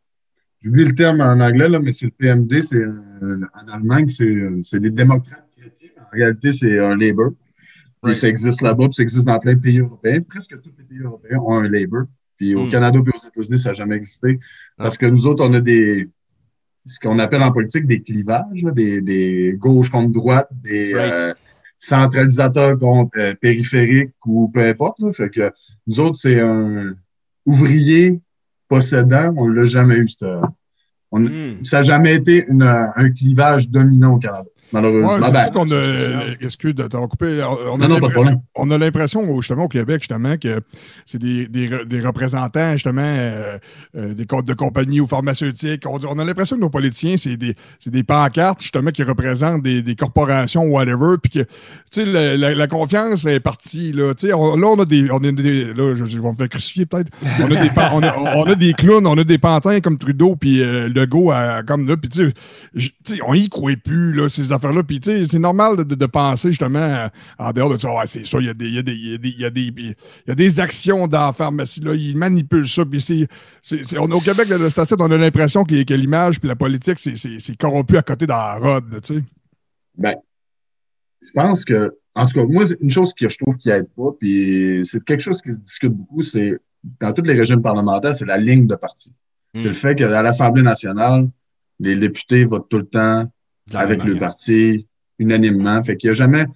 J'oublie 0.64 0.86
le 0.86 0.93
terme 0.93 1.22
en 1.22 1.39
anglais, 1.39 1.68
là, 1.68 1.80
mais 1.80 1.91
c'est 1.91 2.05
le 2.05 2.12
PMD. 2.12 2.62
C'est, 2.62 2.78
euh, 2.78 3.41
en 3.53 3.68
Allemagne, 3.74 4.07
c'est, 4.07 4.49
c'est 4.62 4.80
des 4.80 4.91
démocrates 4.91 5.49
chrétiens. 5.57 5.89
En 5.99 6.16
réalité, 6.16 6.53
c'est 6.53 6.80
un 6.80 6.95
Labour. 6.95 7.32
Puis 8.03 8.16
ça 8.16 8.28
existe 8.28 8.62
là-bas, 8.62 8.86
puis 8.86 8.95
ça 8.95 9.03
existe 9.03 9.28
dans 9.28 9.39
plein 9.39 9.53
de 9.53 9.59
pays 9.59 9.80
européens. 9.80 10.22
Presque 10.22 10.59
tous 10.62 10.72
les 10.78 10.84
pays 10.86 10.99
européens 11.03 11.39
ont 11.39 11.59
un 11.59 11.68
Labour. 11.68 12.03
Puis 12.38 12.55
au 12.55 12.66
hmm. 12.66 12.70
Canada 12.70 12.99
et 12.99 13.09
aux 13.09 13.28
États-Unis, 13.28 13.59
ça 13.59 13.70
n'a 13.70 13.74
jamais 13.74 13.95
existé. 13.95 14.39
Ah. 14.78 14.84
Parce 14.84 14.97
que 14.97 15.05
nous 15.05 15.28
autres, 15.28 15.45
on 15.45 15.53
a 15.53 15.59
des 15.59 16.09
ce 16.86 16.99
qu'on 16.99 17.19
appelle 17.19 17.43
en 17.43 17.51
politique 17.51 17.86
des 17.86 18.01
clivages, 18.01 18.63
des, 18.73 19.01
des 19.01 19.55
gauches 19.57 19.89
contre 19.89 20.11
droite, 20.11 20.49
des 20.51 20.93
euh, 20.95 21.34
centralisateurs 21.77 22.77
contre 22.77 23.17
euh, 23.17 23.34
périphériques 23.39 24.13
ou 24.25 24.49
peu 24.49 24.61
importe. 24.61 24.99
Là. 24.99 25.11
Fait 25.13 25.29
que 25.29 25.51
nous 25.88 25.99
autres, 25.99 26.17
c'est 26.17 26.39
un 26.39 26.95
ouvrier 27.45 28.19
possédant, 28.67 29.34
on 29.38 29.47
ne 29.47 29.53
l'a 29.53 29.65
jamais 29.65 29.97
eu. 29.97 30.07
On, 31.11 31.19
hmm. 31.19 31.63
Ça 31.63 31.77
n'a 31.77 31.84
jamais 31.84 32.15
été 32.15 32.45
une, 32.47 32.63
un 32.63 33.09
clivage 33.11 33.69
dominant 33.69 34.15
au 34.15 34.19
Canada 34.19 34.45
malheureusement. 34.72 35.17
c'est 35.22 35.32
ben, 35.32 35.43
ça 35.43 35.49
qu'on 35.49 35.72
a. 35.72 36.36
Excuse 36.41 36.76
de 36.76 36.88
t'avoir 36.88 37.09
coupé. 37.09 37.43
On 37.43 37.82
a, 37.82 37.88
non, 37.88 37.99
on 38.55 38.72
a 38.72 38.78
l'impression, 38.78 39.26
justement, 39.39 39.65
au 39.65 39.67
Québec, 39.67 40.01
justement, 40.01 40.38
que 40.38 40.61
c'est 41.05 41.19
des, 41.19 41.47
des, 41.47 41.86
des, 41.86 41.99
représentants, 42.01 42.74
justement, 42.74 43.01
euh, 43.03 43.57
euh, 43.95 44.13
des 44.13 44.26
comptes 44.26 44.45
de 44.45 44.53
compagnie 44.53 44.99
ou 44.99 45.07
pharmaceutiques. 45.07 45.84
On, 45.88 45.99
on 46.07 46.19
a 46.19 46.26
l'impression 46.26 46.55
que 46.55 46.61
nos 46.61 46.69
politiciens, 46.69 47.17
c'est 47.17 47.38
des, 47.38 47.55
des 47.86 48.03
pancartes, 48.03 48.61
justement, 48.61 48.91
qui 48.91 49.03
représentent 49.03 49.63
des, 49.63 49.82
des 49.82 49.95
corporations, 49.95 50.63
whatever. 50.63 51.15
Puis 51.22 51.32
que, 51.32 51.39
tu 51.39 52.03
sais, 52.03 52.05
la, 52.05 52.38
la, 52.38 52.67
confiance 52.67 53.26
est 53.26 53.39
partie, 53.39 53.93
là. 53.93 54.13
Tu 54.13 54.28
sais, 54.28 54.32
là, 54.32 54.38
on 54.38 54.80
a 54.80 54.86
des. 54.86 55.09
On 55.11 55.17
a 55.17 55.32
des 55.32 55.74
là, 55.74 55.95
je, 55.95 56.03
vais 56.03 56.32
me 56.32 56.36
faire 56.36 56.49
crucifier, 56.49 56.86
peut-être. 56.86 57.11
On, 57.39 57.45
a 57.51 57.61
des, 57.61 57.72
on, 57.93 58.03
a, 58.03 58.36
on 58.36 58.43
a 58.43 58.55
des 58.55 58.74
clowns, 58.74 59.07
on 59.07 59.17
a 59.17 59.24
des 59.24 59.38
pantins 59.38 59.80
comme 59.82 59.97
Trudeau, 59.97 60.36
puis 60.36 60.61
euh, 60.61 60.88
Legault, 60.89 61.32
comme 61.67 61.88
là. 61.88 61.97
Puis, 61.97 62.09
tu 62.09 62.34
sais, 63.05 63.19
on 63.26 63.34
y 63.34 63.49
croit 63.49 63.76
plus, 63.84 64.13
là, 64.13 64.30
ces 64.30 64.51
là 64.70 64.84
Puis, 64.84 64.99
tu 64.99 65.12
sais, 65.12 65.26
c'est 65.26 65.39
normal 65.39 65.78
de, 65.78 66.05
penser 66.05 66.49
justement 66.49 67.09
en 67.39 67.51
dehors 67.51 67.70
de 67.70 67.78
ça. 67.78 67.91
Ouais, 67.91 68.07
c'est 68.07 68.26
ça, 68.26 68.39
il 68.39 68.47
y 68.47 68.49
a 68.49 68.53
des, 68.53 68.68
il 68.68 68.76
y 68.76 68.80
a 68.80 68.84
des, 68.84 68.93
il 68.93 69.12
y 69.12 69.16
a 69.16 69.18
des, 69.18 69.30
il 69.30 69.39
y 69.39 69.45
a 69.45 69.49
des, 69.49 69.62
il 69.62 69.95
y 70.28 70.32
a 70.32 70.36
des 70.36 70.59
actions 70.59 71.07
dans 71.07 71.28
la 71.28 71.34
pharmacie, 71.34 71.82
là. 71.82 71.93
Ils 71.93 72.18
manipulent 72.18 72.68
ça. 72.68 72.86
Puis, 72.86 73.01
c'est, 73.01 73.28
c'est, 73.62 73.97
on, 73.97 74.12
au 74.12 74.20
Québec, 74.20 74.47
le 74.49 74.70
station, 74.70 74.97
on 74.99 75.12
a 75.12 75.18
l'impression 75.18 75.64
que, 75.64 75.84
que 75.84 75.93
l'image 75.93 76.39
puis 76.39 76.47
la 76.47 76.55
politique, 76.55 76.99
c'est, 76.99 77.57
corrompu 77.57 77.97
à 77.97 78.01
côté 78.01 78.26
dans 78.26 78.36
la 78.36 78.55
rod, 78.55 79.01
tu 79.01 79.16
sais. 79.16 79.24
Ben, 79.97 80.16
je 81.22 81.32
pense 81.34 81.66
que, 81.66 81.95
en 82.16 82.26
tout 82.26 82.34
cas, 82.34 82.45
moi, 82.45 82.66
une 82.82 82.89
chose 82.89 83.14
que 83.14 83.30
je 83.30 83.38
trouve 83.38 83.57
qui 83.57 83.70
aide 83.70 83.88
pas, 83.95 84.12
puis 84.20 84.82
c'est 84.84 85.03
quelque 85.03 85.22
chose 85.22 85.41
qui 85.41 85.53
se 85.53 85.59
discute 85.59 85.93
beaucoup, 85.93 86.24
c'est 86.24 86.57
dans 86.99 87.14
tous 87.14 87.24
les 87.24 87.34
régimes 87.34 87.62
parlementaires, 87.62 88.16
c'est 88.16 88.26
la 88.26 88.38
ligne 88.38 88.68
de 88.68 88.76
parti. 88.76 89.14
C'est 89.53 89.64
le 89.64 89.72
hmm. 89.72 89.74
fait 89.74 89.95
qu'à 89.95 90.22
l'Assemblée 90.22 90.64
nationale, 90.64 91.30
les 91.80 91.95
députés 91.95 92.45
votent 92.45 92.70
tout 92.70 92.78
le 92.78 92.86
temps 92.86 93.32
avec 93.74 94.03
le 94.03 94.17
parti 94.17 94.88
unanimement. 95.19 95.82
Fait 95.84 95.95
qu'il 95.95 96.09
n'y 96.09 96.11
a 96.11 96.15
jamais, 96.15 96.45
tu 96.45 96.51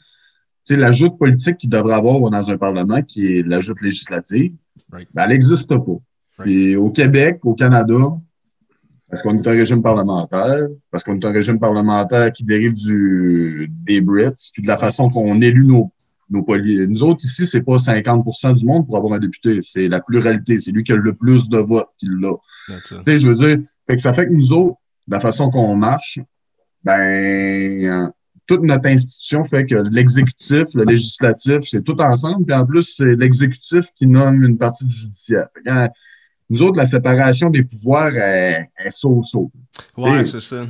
sais, 0.63 0.75
l'ajout 0.75 1.11
politique 1.11 1.57
qu'il 1.57 1.69
devrait 1.69 1.95
avoir 1.95 2.29
dans 2.29 2.49
un 2.49 2.57
Parlement, 2.57 3.01
qui 3.01 3.37
est 3.37 3.47
l'ajout 3.47 3.75
législative, 3.81 4.53
ben, 4.89 5.05
elle 5.15 5.29
n'existe 5.29 5.75
pas. 5.75 5.97
Puis 6.39 6.75
au 6.75 6.91
Québec, 6.91 7.39
au 7.43 7.53
Canada, 7.53 7.95
parce 9.09 9.21
qu'on 9.21 9.37
est 9.37 9.47
un 9.47 9.51
régime 9.51 9.81
parlementaire, 9.81 10.67
parce 10.91 11.03
qu'on 11.03 11.15
est 11.15 11.25
un 11.25 11.31
régime 11.31 11.59
parlementaire 11.59 12.31
qui 12.31 12.43
dérive 12.43 12.73
du, 12.73 13.71
des 13.85 14.01
Brits, 14.01 14.51
puis 14.53 14.63
de 14.63 14.67
la 14.67 14.77
façon 14.77 15.09
qu'on 15.09 15.41
élu 15.41 15.65
nos, 15.65 15.93
nos 16.29 16.43
poliers. 16.43 16.87
Nous 16.87 17.03
autres, 17.03 17.23
ici, 17.23 17.45
c'est 17.45 17.61
pas 17.61 17.77
50% 17.77 18.55
du 18.55 18.65
monde 18.65 18.85
pour 18.85 18.97
avoir 18.97 19.13
un 19.13 19.19
député. 19.19 19.59
C'est 19.61 19.87
la 19.87 19.99
pluralité. 19.99 20.59
C'est 20.59 20.71
lui 20.71 20.83
qui 20.83 20.91
a 20.91 20.95
le 20.95 21.13
plus 21.13 21.49
de 21.49 21.59
votes 21.59 21.89
qui 21.99 22.07
l'a. 22.09 22.33
Tu 22.67 22.95
sais, 23.05 23.19
je 23.19 23.27
veux 23.29 23.35
dire, 23.35 23.57
fait 23.87 23.95
que 23.95 24.01
ça 24.01 24.13
fait 24.13 24.25
que 24.25 24.33
nous 24.33 24.51
autres, 24.51 24.77
la 25.07 25.19
façon 25.19 25.49
qu'on 25.49 25.75
marche, 25.75 26.19
ben, 26.85 28.11
toute 28.47 28.61
notre 28.61 28.87
institution 28.87 29.43
fait 29.45 29.65
que 29.65 29.75
l'exécutif, 29.91 30.65
le 30.75 30.83
législatif, 30.83 31.61
c'est 31.63 31.83
tout 31.83 31.99
ensemble. 31.99 32.45
Puis 32.45 32.55
en 32.55 32.65
plus, 32.65 32.95
c'est 32.95 33.15
l'exécutif 33.15 33.85
qui 33.95 34.07
nomme 34.07 34.43
une 34.43 34.57
partie 34.57 34.85
du 34.85 34.95
judiciaire. 34.95 35.47
nous 36.49 36.61
autres, 36.61 36.77
la 36.77 36.85
séparation 36.85 37.49
des 37.49 37.63
pouvoirs 37.63 38.15
est, 38.15 38.69
so-so. 38.89 39.51
Ouais, 39.97 40.25
c'est 40.25 40.41
ça. 40.41 40.67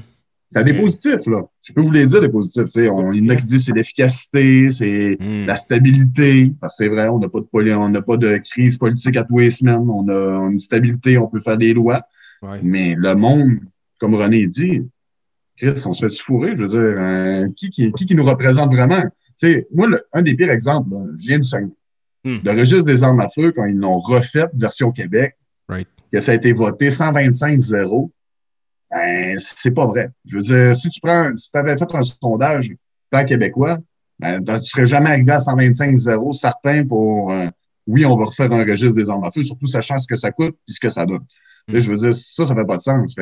Ça 0.51 0.59
a 0.59 0.63
des 0.63 0.73
positifs, 0.73 1.25
là. 1.25 1.41
Je 1.63 1.73
peux 1.73 1.81
vous 1.81 1.91
les 1.91 2.05
dire, 2.05 2.21
les 2.21 2.29
positifs. 2.29 2.89
On, 2.89 3.11
il 3.11 3.25
y 3.25 3.27
en 3.27 3.33
a 3.33 3.35
qui 3.35 3.45
disent 3.45 3.65
c'est 3.65 3.73
l'efficacité, 3.73 4.69
c'est 4.69 5.17
hmm. 5.19 5.45
la 5.45 5.55
stabilité. 5.57 6.53
Parce 6.61 6.77
que 6.77 6.85
c'est 6.85 6.89
vrai, 6.89 7.09
on 7.09 7.19
n'a 7.19 7.27
pas 7.27 7.39
de 7.39 7.73
on 7.73 7.89
n'a 7.89 8.01
pas 8.01 8.15
de 8.15 8.37
crise 8.37 8.77
politique 8.77 9.17
à 9.17 9.23
tous 9.25 9.39
les 9.39 9.51
semaines. 9.51 9.89
On 9.89 10.07
a 10.07 10.49
une 10.49 10.59
stabilité, 10.59 11.17
on 11.17 11.27
peut 11.27 11.41
faire 11.41 11.57
des 11.57 11.73
lois. 11.73 12.03
Mais 12.61 12.95
le 12.95 13.15
monde, 13.15 13.57
comme 13.99 14.13
René 14.13 14.45
dit, 14.45 14.83
Chris, 15.57 15.81
on 15.85 15.93
se 15.93 16.07
fait 16.07 16.21
fourrer, 16.21 16.55
je 16.55 16.63
veux 16.63 16.69
dire, 16.69 17.01
euh, 17.01 17.47
qui, 17.55 17.69
qui, 17.69 17.91
qui, 17.91 18.15
nous 18.15 18.25
représente 18.25 18.73
vraiment? 18.73 19.01
Tu 19.01 19.53
sais, 19.53 19.67
moi, 19.73 19.87
un 20.13 20.21
des 20.21 20.35
pires 20.35 20.51
exemples, 20.51 20.89
je 21.17 21.27
viens 21.27 21.39
du 21.39 21.45
Saguenay. 21.45 21.71
Hmm. 22.23 22.39
Le 22.43 22.51
registre 22.51 22.85
des 22.85 23.03
armes 23.03 23.19
à 23.19 23.29
feu, 23.29 23.51
quand 23.55 23.65
ils 23.65 23.77
l'ont 23.77 23.99
refait, 23.99 24.47
version 24.55 24.91
Québec, 24.91 25.35
que 26.11 26.19
ça 26.19 26.31
a 26.31 26.35
été 26.35 26.53
voté 26.53 26.89
125-0, 26.89 28.09
ben, 28.91 29.37
c'est 29.39 29.71
pas 29.71 29.87
vrai. 29.87 30.09
Je 30.25 30.37
veux 30.37 30.43
dire, 30.43 30.75
si 30.75 30.89
tu 30.89 30.99
prends, 31.01 31.35
si 31.35 31.51
tu 31.51 31.57
avais 31.57 31.77
fait 31.77 31.93
un 31.93 32.03
sondage 32.03 32.73
tant 33.09 33.23
québécois, 33.25 33.79
ben, 34.19 34.41
tu 34.43 34.65
serais 34.65 34.87
jamais 34.87 35.09
arrivé 35.09 35.31
à 35.31 35.39
125-0, 35.39 36.33
certain 36.33 36.85
pour, 36.85 37.31
euh, 37.31 37.47
oui, 37.87 38.05
on 38.05 38.15
va 38.15 38.25
refaire 38.25 38.51
un 38.51 38.63
registre 38.63 38.95
des 38.95 39.09
armes 39.09 39.23
à 39.23 39.31
feu, 39.31 39.43
surtout 39.43 39.67
sachant 39.67 39.97
ce 39.97 40.07
que 40.07 40.15
ça 40.15 40.31
coûte 40.31 40.55
et 40.67 40.71
ce 40.71 40.79
que 40.79 40.89
ça 40.89 41.05
donne. 41.05 41.25
Je 41.67 41.91
veux 41.91 41.97
dire, 41.97 42.13
ça, 42.13 42.45
ça 42.45 42.55
fait 42.55 42.65
pas 42.65 42.77
de 42.77 42.81
sens. 42.81 43.15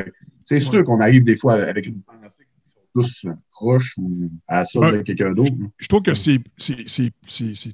C'est 0.43 0.59
sûr 0.59 0.83
qu'on 0.83 0.99
arrive 0.99 1.23
des 1.23 1.37
fois 1.37 1.53
avec 1.53 1.85
une 1.85 2.01
pensée 2.01 2.45
qui 2.45 2.73
sont 2.73 2.81
tous 2.93 3.25
croche 3.53 3.93
ou 3.97 4.29
à 4.47 4.57
la 4.59 4.91
de 4.91 4.97
quelqu'un 5.03 5.31
d'autre. 5.31 5.51
Je 5.77 5.87
trouve 5.87 6.01
que 6.01 6.13
c'est 6.15 6.39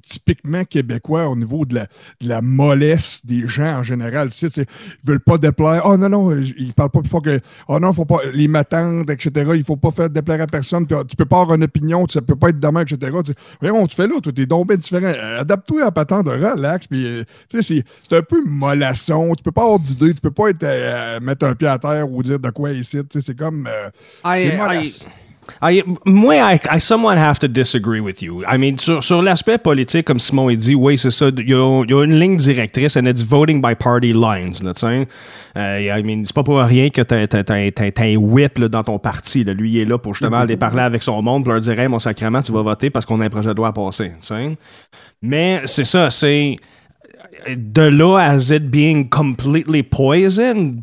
typiquement 0.02 0.64
québécois 0.64 1.28
au 1.28 1.36
niveau 1.36 1.64
de 1.64 1.74
la, 1.74 1.86
de 2.20 2.28
la 2.28 2.42
mollesse 2.42 3.24
des 3.24 3.46
gens 3.46 3.78
en 3.78 3.82
général. 3.82 4.28
Tu 4.30 4.36
sais, 4.36 4.48
c'est- 4.48 4.66
ils 5.02 5.08
veulent 5.08 5.20
pas 5.20 5.38
déplaire. 5.38 5.82
Oh 5.84 5.96
non, 5.96 6.08
non, 6.08 6.36
ils 6.40 6.72
parlent 6.74 6.90
pas 6.90 7.00
plus 7.00 7.08
fort 7.08 7.22
que. 7.22 7.40
Oh 7.68 7.78
non, 7.80 7.92
faut 7.92 8.04
pas. 8.04 8.18
Les 8.32 8.48
matantes, 8.48 9.08
etc. 9.10 9.52
Il 9.54 9.64
faut 9.64 9.76
pas 9.76 9.90
faire 9.90 10.10
déplaire 10.10 10.42
à 10.42 10.46
personne. 10.46 10.86
Puis, 10.86 10.96
ah, 10.98 11.04
tu 11.08 11.16
peux 11.16 11.24
pas 11.24 11.40
avoir 11.42 11.56
une 11.56 11.64
opinion, 11.64 12.06
tu 12.06 12.20
peux 12.20 12.36
pas 12.36 12.50
être 12.50 12.60
demain, 12.60 12.82
etc. 12.82 12.98
Tu 13.24 13.32
sais, 13.32 13.38
Voyons, 13.60 13.86
tu 13.86 13.96
fais 13.96 14.06
là, 14.06 14.20
toi, 14.22 14.32
t'es 14.32 14.46
donc 14.46 14.68
bien 14.68 14.76
différent. 14.76 15.12
Adapte-toi 15.38 15.84
à 15.84 15.90
patente, 15.90 16.26
relax. 16.28 16.86
Puis, 16.86 17.04
euh, 17.06 17.24
tu 17.48 17.62
sais, 17.62 17.82
c'est- 18.08 18.16
un 18.16 18.22
peu 18.22 18.42
mollasson. 18.44 19.34
Tu 19.34 19.42
peux 19.42 19.52
pas 19.52 19.62
avoir 19.62 19.78
d'idée. 19.78 20.12
Tu 20.14 20.20
peux 20.20 20.30
pas 20.30 20.50
être, 20.50 20.62
euh, 20.62 21.20
mettre 21.20 21.46
un 21.46 21.54
pied 21.54 21.68
à 21.68 21.78
terre 21.78 22.10
ou 22.10 22.22
dire 22.22 22.38
de 22.38 22.50
quoi 22.50 22.72
ici. 22.72 22.98
Tu 22.98 23.04
sais, 23.12 23.20
c'est 23.20 23.34
comme. 23.38 23.66
euh, 23.66 23.88
c'est 24.38 24.56
mollasse. 24.56 25.02
I- 25.02 25.06
moi, 26.04 26.34
I, 26.34 26.60
I 26.70 26.78
somewhat 26.78 27.18
have 27.18 27.38
to 27.40 27.48
disagree 27.48 28.00
with 28.00 28.22
you. 28.22 28.44
I 28.46 28.56
mean, 28.56 28.78
sur, 28.78 29.02
sur 29.02 29.22
l'aspect 29.22 29.58
politique, 29.58 30.06
comme 30.06 30.18
Simon 30.18 30.48
a 30.48 30.54
dit, 30.54 30.74
oui, 30.74 30.98
c'est 30.98 31.10
ça. 31.10 31.28
Il 31.28 31.48
y, 31.48 31.54
a, 31.54 32.04
une 32.04 32.14
ligne 32.14 32.36
directrice, 32.36 32.96
and 32.96 33.06
it's 33.06 33.22
voting 33.22 33.60
by 33.60 33.74
party 33.74 34.12
lines. 34.12 34.60
Tu 34.60 34.72
sais. 34.74 35.08
Euh, 35.56 35.98
I 35.98 36.02
mean, 36.02 36.24
c'est 36.24 36.34
pas 36.34 36.42
pour 36.42 36.58
rien 36.58 36.90
que 36.90 37.02
t'as, 37.02 38.04
un 38.04 38.16
whip 38.16 38.58
dans 38.58 38.84
ton 38.84 38.98
parti. 38.98 39.44
Lui, 39.44 39.70
il 39.70 39.78
est 39.78 39.84
là 39.84 39.98
pour 39.98 40.14
justement 40.14 40.38
aller 40.38 40.56
parler 40.56 40.82
avec 40.82 41.02
son 41.02 41.20
monde, 41.22 41.44
pour 41.44 41.52
leur 41.52 41.60
dire, 41.60 41.78
hey, 41.78 41.88
mon 41.88 41.98
sacrement, 41.98 42.42
tu 42.42 42.52
vas 42.52 42.62
voter 42.62 42.90
parce 42.90 43.06
qu'on 43.06 43.20
a 43.20 43.26
un 43.26 43.30
projet 43.30 43.50
de 43.50 43.56
loi 43.56 43.68
à 43.68 43.72
passer. 43.72 44.12
tu 44.20 44.26
sais. 44.26 44.56
Mais 45.22 45.62
c'est 45.66 45.84
ça, 45.84 46.10
c'est. 46.10 46.56
De 47.56 47.82
là 47.82 48.16
à 48.18 48.36
it 48.36 48.70
being 48.70 49.08
completely 49.08 49.82
poison, 49.82 50.82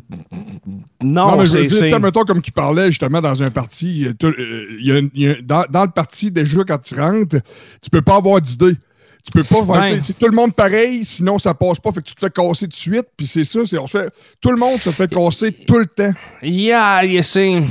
non, 1.02 1.28
Non, 1.30 1.36
mais 1.36 1.46
je 1.46 1.58
veux 1.58 1.68
c'est. 1.68 1.84
dire, 1.84 1.88
sais, 1.94 1.98
mettons, 2.00 2.24
comme 2.24 2.40
qui 2.40 2.50
parlait 2.50 2.86
justement 2.90 3.20
dans 3.20 3.42
un 3.42 3.46
parti, 3.48 4.06
euh, 4.06 4.34
y 4.80 4.92
a 4.92 5.00
y 5.14 5.28
a- 5.28 5.42
dans, 5.42 5.64
dans 5.70 5.84
le 5.84 5.90
parti, 5.90 6.30
déjà, 6.30 6.64
quand 6.64 6.78
tu 6.78 6.94
rentres, 6.98 7.36
tu 7.82 7.90
peux 7.90 8.02
pas 8.02 8.16
avoir 8.16 8.40
d'idée. 8.40 8.76
Tu 9.24 9.32
peux 9.32 9.44
pas 9.44 9.60
voter. 9.60 9.98
C'est 10.00 10.18
tout 10.18 10.26
le 10.26 10.34
monde 10.34 10.54
pareil, 10.54 11.04
sinon 11.04 11.38
ça 11.38 11.52
passe 11.52 11.78
pas. 11.80 11.92
Fait 11.92 12.00
que 12.00 12.06
tu 12.08 12.14
te 12.14 12.20
fais 12.20 12.30
casser 12.30 12.64
tout 12.66 12.70
de 12.70 12.74
suite. 12.74 13.06
Puis 13.16 13.26
c'est 13.26 13.44
ça, 13.44 13.60
c'est, 13.66 13.76
on 13.76 13.86
fait, 13.86 14.10
tout 14.40 14.50
le 14.50 14.56
monde 14.56 14.78
se 14.80 14.90
fait 14.90 15.08
casser 15.08 15.52
tout 15.52 15.78
le 15.78 15.86
temps. 15.86 16.12
Yeah, 16.42 17.04
you 17.04 17.20
see. 17.22 17.62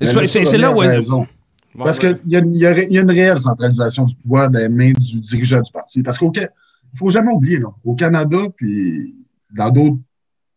C'est 0.00 0.14
là, 0.58 0.68
ça, 0.68 0.74
où. 0.74 0.78
raison. 0.78 1.26
Parce 1.78 1.98
qu'il 1.98 2.18
y, 2.26 2.36
a 2.36 2.38
une- 2.40 2.54
il 2.54 2.60
y, 2.60 2.66
a 2.66 2.82
il 2.82 2.92
y 2.92 2.98
a 2.98 3.02
une 3.02 3.10
réelle 3.10 3.40
centralisation 3.40 4.04
du 4.04 4.14
pouvoir 4.16 4.50
dans 4.50 4.58
les 4.58 4.68
mains 4.68 4.92
du 4.92 5.20
dirigeant 5.20 5.60
du 5.60 5.70
parti. 5.72 6.02
Parce 6.02 6.18
qu'il 6.18 6.30
ne 6.92 6.98
faut 6.98 7.10
jamais 7.10 7.32
oublier, 7.32 7.58
là, 7.58 7.68
au 7.84 7.94
Canada, 7.94 8.38
puis 8.56 9.14
dans 9.54 9.70
d'autres 9.70 9.98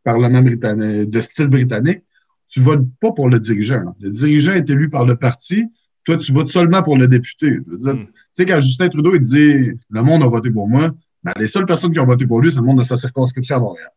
parlements 0.03 0.41
britanniques, 0.41 1.09
de 1.09 1.21
style 1.21 1.47
britannique, 1.47 2.03
tu 2.47 2.59
votes 2.59 2.85
pas 2.99 3.11
pour 3.11 3.27
le 3.29 3.39
dirigeant. 3.39 3.83
là. 3.83 3.95
Le 3.99 4.09
dirigeant 4.09 4.53
est 4.53 4.69
élu 4.69 4.89
par 4.89 5.05
le 5.05 5.15
parti. 5.15 5.65
Toi, 6.03 6.17
tu 6.17 6.31
votes 6.31 6.49
seulement 6.49 6.83
pour 6.83 6.97
le 6.97 7.07
député. 7.07 7.53
Je 7.65 7.71
veux 7.71 7.77
dire, 7.77 7.95
Mm. 7.95 8.05
Tu 8.05 8.11
sais, 8.33 8.45
quand 8.45 8.61
Justin 8.61 8.89
Trudeau 8.89 9.15
il 9.15 9.21
dit 9.21 9.71
le 9.89 10.01
monde 10.03 10.21
a 10.23 10.27
voté 10.27 10.51
pour 10.51 10.67
moi, 10.67 10.91
ben, 11.23 11.33
les 11.39 11.47
seules 11.47 11.65
personnes 11.65 11.91
qui 11.91 11.99
ont 11.99 12.05
voté 12.05 12.27
pour 12.27 12.39
lui, 12.41 12.51
c'est 12.51 12.57
le 12.59 12.63
monde 12.65 12.77
de 12.79 12.83
sa 12.83 12.97
circonscription 12.97 13.55
à 13.55 13.59
Montréal. 13.59 13.89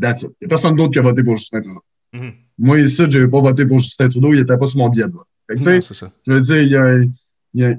That's 0.00 0.22
it. 0.22 0.30
Il 0.40 0.44
n'y 0.44 0.46
a 0.46 0.48
personne 0.48 0.74
d'autre 0.74 0.90
qui 0.90 0.98
a 0.98 1.02
voté 1.02 1.22
pour 1.22 1.36
Justin 1.36 1.60
Trudeau. 1.60 1.82
Mhm. 2.12 2.32
Moi, 2.58 2.80
ici, 2.80 2.96
je 3.08 3.18
n'avais 3.18 3.28
pas 3.30 3.40
voté 3.40 3.64
pour 3.66 3.78
Justin 3.78 4.08
Trudeau, 4.08 4.32
il 4.32 4.40
n'était 4.40 4.58
pas 4.58 4.66
sur 4.66 4.78
mon 4.78 4.88
billet 4.88 5.06
de 5.06 5.12
vote. 5.12 5.26
Fait 5.48 5.56
que, 5.56 5.70
Non, 5.76 5.80
ça. 5.82 6.12
je 6.26 6.32
veux 6.32 6.40
dire, 6.40 6.62
il 6.62 6.68
y 6.70 6.76
a, 6.76 6.98
il 6.98 7.10
y 7.54 7.64
a- 7.64 7.76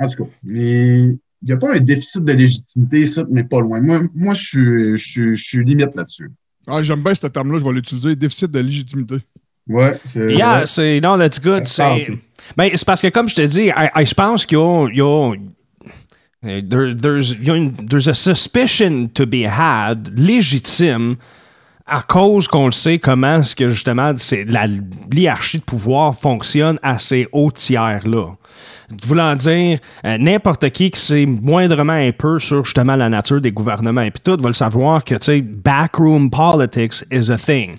en 0.00 0.08
tout 0.08 0.24
cas, 0.24 0.30
il 0.44 1.18
n'y 1.46 1.52
a 1.52 1.56
pas 1.56 1.74
un 1.74 1.80
déficit 1.80 2.24
de 2.24 2.32
légitimité 2.32 2.98
ici, 3.00 3.20
mais 3.30 3.44
pas 3.44 3.60
loin. 3.60 3.80
Moi, 3.80 4.00
moi 4.14 4.34
je, 4.34 4.42
suis, 4.42 4.98
je, 4.98 5.04
suis, 5.06 5.36
je 5.36 5.44
suis 5.44 5.64
limite 5.64 5.94
là-dessus. 5.94 6.30
Ah, 6.66 6.82
j'aime 6.82 7.02
bien 7.02 7.14
ce 7.14 7.26
terme-là, 7.26 7.58
je 7.60 7.64
vais 7.64 7.72
l'utiliser. 7.72 8.16
Déficit 8.16 8.50
de 8.50 8.58
légitimité. 8.60 9.16
Ouais, 9.68 9.98
c'est. 10.06 10.34
Yeah, 10.34 10.60
ouais. 10.60 10.66
c'est. 10.66 11.00
Non, 11.00 11.16
that's 11.18 11.40
good. 11.40 11.66
Ça 11.66 11.94
C'est. 12.00 12.18
Ben, 12.56 12.70
c'est 12.74 12.84
parce 12.86 13.00
que, 13.02 13.08
comme 13.08 13.28
je 13.28 13.36
te 13.36 13.42
dis, 13.42 13.68
je 13.70 14.14
pense 14.14 14.46
qu'il 14.46 14.58
y 14.58 15.00
a. 15.00 15.32
there- 16.42 16.94
there's, 16.96 17.32
une- 17.32 17.74
there's 17.88 18.08
a 18.08 18.14
suspicion 18.14 19.08
to 19.12 19.26
be 19.26 19.44
had, 19.46 20.10
légitime, 20.16 21.16
à 21.86 22.02
cause 22.02 22.48
qu'on 22.48 22.66
le 22.66 22.72
sait 22.72 22.98
comment 22.98 23.40
est-ce 23.40 23.56
que 23.56 23.70
justement 23.70 24.12
c'est 24.16 24.44
la 24.44 24.66
hiérarchie 25.12 25.58
de 25.58 25.64
pouvoir 25.64 26.14
fonctionne 26.14 26.78
à 26.82 26.98
ces 26.98 27.26
hauts 27.32 27.50
tiers-là. 27.50 28.36
Voulant 29.04 29.36
dire, 29.36 29.78
euh, 30.04 30.16
n'importe 30.18 30.70
qui 30.70 30.90
qui 30.90 31.00
sait 31.00 31.26
moindrement 31.26 31.92
un 31.92 32.10
peu 32.10 32.38
sur 32.38 32.64
justement 32.64 32.96
la 32.96 33.10
nature 33.10 33.40
des 33.40 33.52
gouvernements 33.52 34.00
et 34.00 34.10
puis 34.10 34.22
tout 34.24 34.40
va 34.40 34.48
le 34.48 34.54
savoir 34.54 35.04
que, 35.04 35.14
tu 35.16 35.24
sais, 35.24 35.40
backroom 35.42 36.30
politics 36.30 37.04
is 37.10 37.30
a 37.30 37.36
thing. 37.36 37.74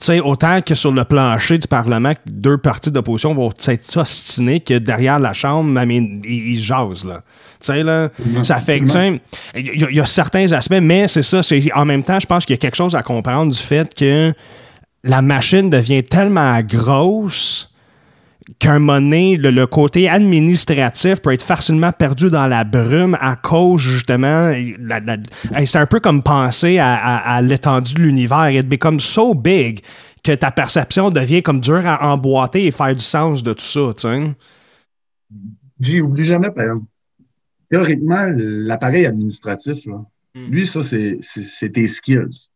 Tu 0.00 0.06
sais, 0.06 0.20
autant 0.20 0.60
que 0.60 0.74
sur 0.74 0.92
le 0.92 1.04
plancher 1.04 1.58
du 1.58 1.66
Parlement, 1.66 2.12
deux 2.26 2.58
partis 2.58 2.90
d'opposition 2.90 3.34
vont 3.34 3.52
s'être 3.56 3.96
ostinés 3.96 4.60
que 4.60 4.74
derrière 4.78 5.18
la 5.18 5.32
Chambre, 5.32 5.80
ils, 5.90 6.20
ils 6.24 6.58
jasent, 6.58 7.04
là. 7.04 7.22
Tu 7.60 7.66
sais, 7.66 7.82
là, 7.82 8.08
ça 8.42 8.60
fait 8.60 8.78
que, 8.78 9.18
il 9.56 9.90
y, 9.90 9.96
y 9.96 10.00
a 10.00 10.06
certains 10.06 10.52
aspects, 10.52 10.78
mais 10.80 11.08
c'est 11.08 11.22
ça, 11.22 11.42
c'est 11.42 11.72
en 11.72 11.84
même 11.84 12.04
temps, 12.04 12.20
je 12.20 12.26
pense 12.26 12.46
qu'il 12.46 12.54
y 12.54 12.58
a 12.58 12.60
quelque 12.60 12.76
chose 12.76 12.94
à 12.94 13.02
comprendre 13.02 13.52
du 13.52 13.58
fait 13.58 13.92
que 13.92 14.32
la 15.02 15.22
machine 15.22 15.70
devient 15.70 16.04
tellement 16.04 16.60
grosse 16.62 17.74
qu'à 18.58 18.72
un 18.72 18.78
moment 18.78 19.00
donné, 19.00 19.36
le, 19.36 19.50
le 19.50 19.66
côté 19.66 20.08
administratif 20.08 21.20
peut 21.20 21.32
être 21.32 21.42
facilement 21.42 21.92
perdu 21.92 22.30
dans 22.30 22.46
la 22.46 22.64
brume 22.64 23.16
à 23.20 23.36
cause, 23.36 23.80
justement, 23.80 24.52
la- 24.78 25.00
la- 25.00 25.16
hey, 25.54 25.66
c'est 25.66 25.78
un 25.78 25.86
peu 25.86 26.00
comme 26.00 26.22
penser 26.22 26.78
à, 26.78 26.94
à- 26.94 27.34
à 27.36 27.42
l'étendue 27.42 27.94
de 27.94 28.00
l'univers. 28.00 28.50
It 28.50 28.68
becomes 28.68 29.00
so 29.00 29.34
big 29.34 29.80
que 30.24 30.32
ta 30.32 30.50
perception 30.50 31.10
devient 31.10 31.42
comme 31.42 31.60
dure 31.60 31.86
à 31.86 32.12
emboîter 32.12 32.66
et 32.66 32.70
faire 32.70 32.94
du 32.94 33.02
sens 33.04 33.42
de 33.42 33.52
tout 33.52 33.64
ça, 33.64 33.80
tu 33.94 34.00
sais. 34.08 34.34
J'ai 35.80 36.02
jamais, 36.24 36.50
par 36.50 36.64
exemple. 36.64 36.82
Théoriquement, 37.70 38.26
l'appareil 38.34 39.06
administratif, 39.06 39.84
là, 39.86 40.02
Mm. 40.34 40.50
lui, 40.50 40.66
ça, 40.66 40.82
c'est 40.82 41.70
tes 41.72 41.88
skills. 41.88 42.48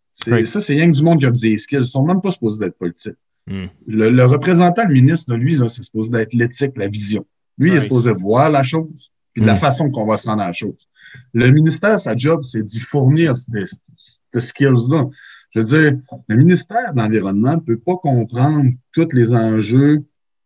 Ça, 0.44 0.60
c'est 0.60 0.74
rien 0.74 0.90
que 0.90 0.96
du 0.96 1.02
monde 1.02 1.18
qui 1.18 1.26
a 1.26 1.30
des 1.30 1.56
skills. 1.58 1.78
Ils 1.78 1.84
sont 1.86 2.04
même 2.04 2.20
pas 2.20 2.30
supposés 2.30 2.60
d'être 2.60 2.76
politiques. 2.76 3.14
Mm. 3.46 3.64
Le, 3.86 4.10
le 4.10 4.24
représentant, 4.24 4.84
le 4.86 4.94
ministre, 4.94 5.32
là, 5.32 5.38
lui, 5.38 5.56
là, 5.56 5.68
c'est 5.68 5.82
supposé 5.82 6.10
d'être 6.12 6.32
l'éthique, 6.32 6.72
la 6.76 6.88
vision. 6.88 7.26
Lui, 7.58 7.70
il 7.70 7.76
est 7.76 7.80
supposé 7.80 8.12
voir 8.12 8.50
la 8.50 8.62
chose, 8.62 9.10
puis 9.32 9.42
de 9.42 9.46
la 9.46 9.54
Mm. 9.54 9.58
façon 9.58 9.90
qu'on 9.90 10.06
va 10.06 10.16
se 10.16 10.28
rendre 10.28 10.42
à 10.42 10.46
la 10.48 10.52
chose. 10.52 10.86
Le 11.34 11.50
ministère, 11.50 11.98
sa 12.00 12.16
job, 12.16 12.42
c'est 12.44 12.62
d'y 12.62 12.80
fournir 12.80 13.36
ces, 13.36 13.64
ces 13.98 14.40
skills-là. 14.40 15.06
Je 15.54 15.60
veux 15.60 15.66
dire, 15.66 15.98
le 16.28 16.36
ministère 16.36 16.94
de 16.94 16.98
l'Environnement 17.00 17.54
ne 17.56 17.60
peut 17.60 17.78
pas 17.78 17.96
comprendre 17.96 18.70
tous 18.92 19.08
les 19.12 19.34
enjeux, 19.34 20.02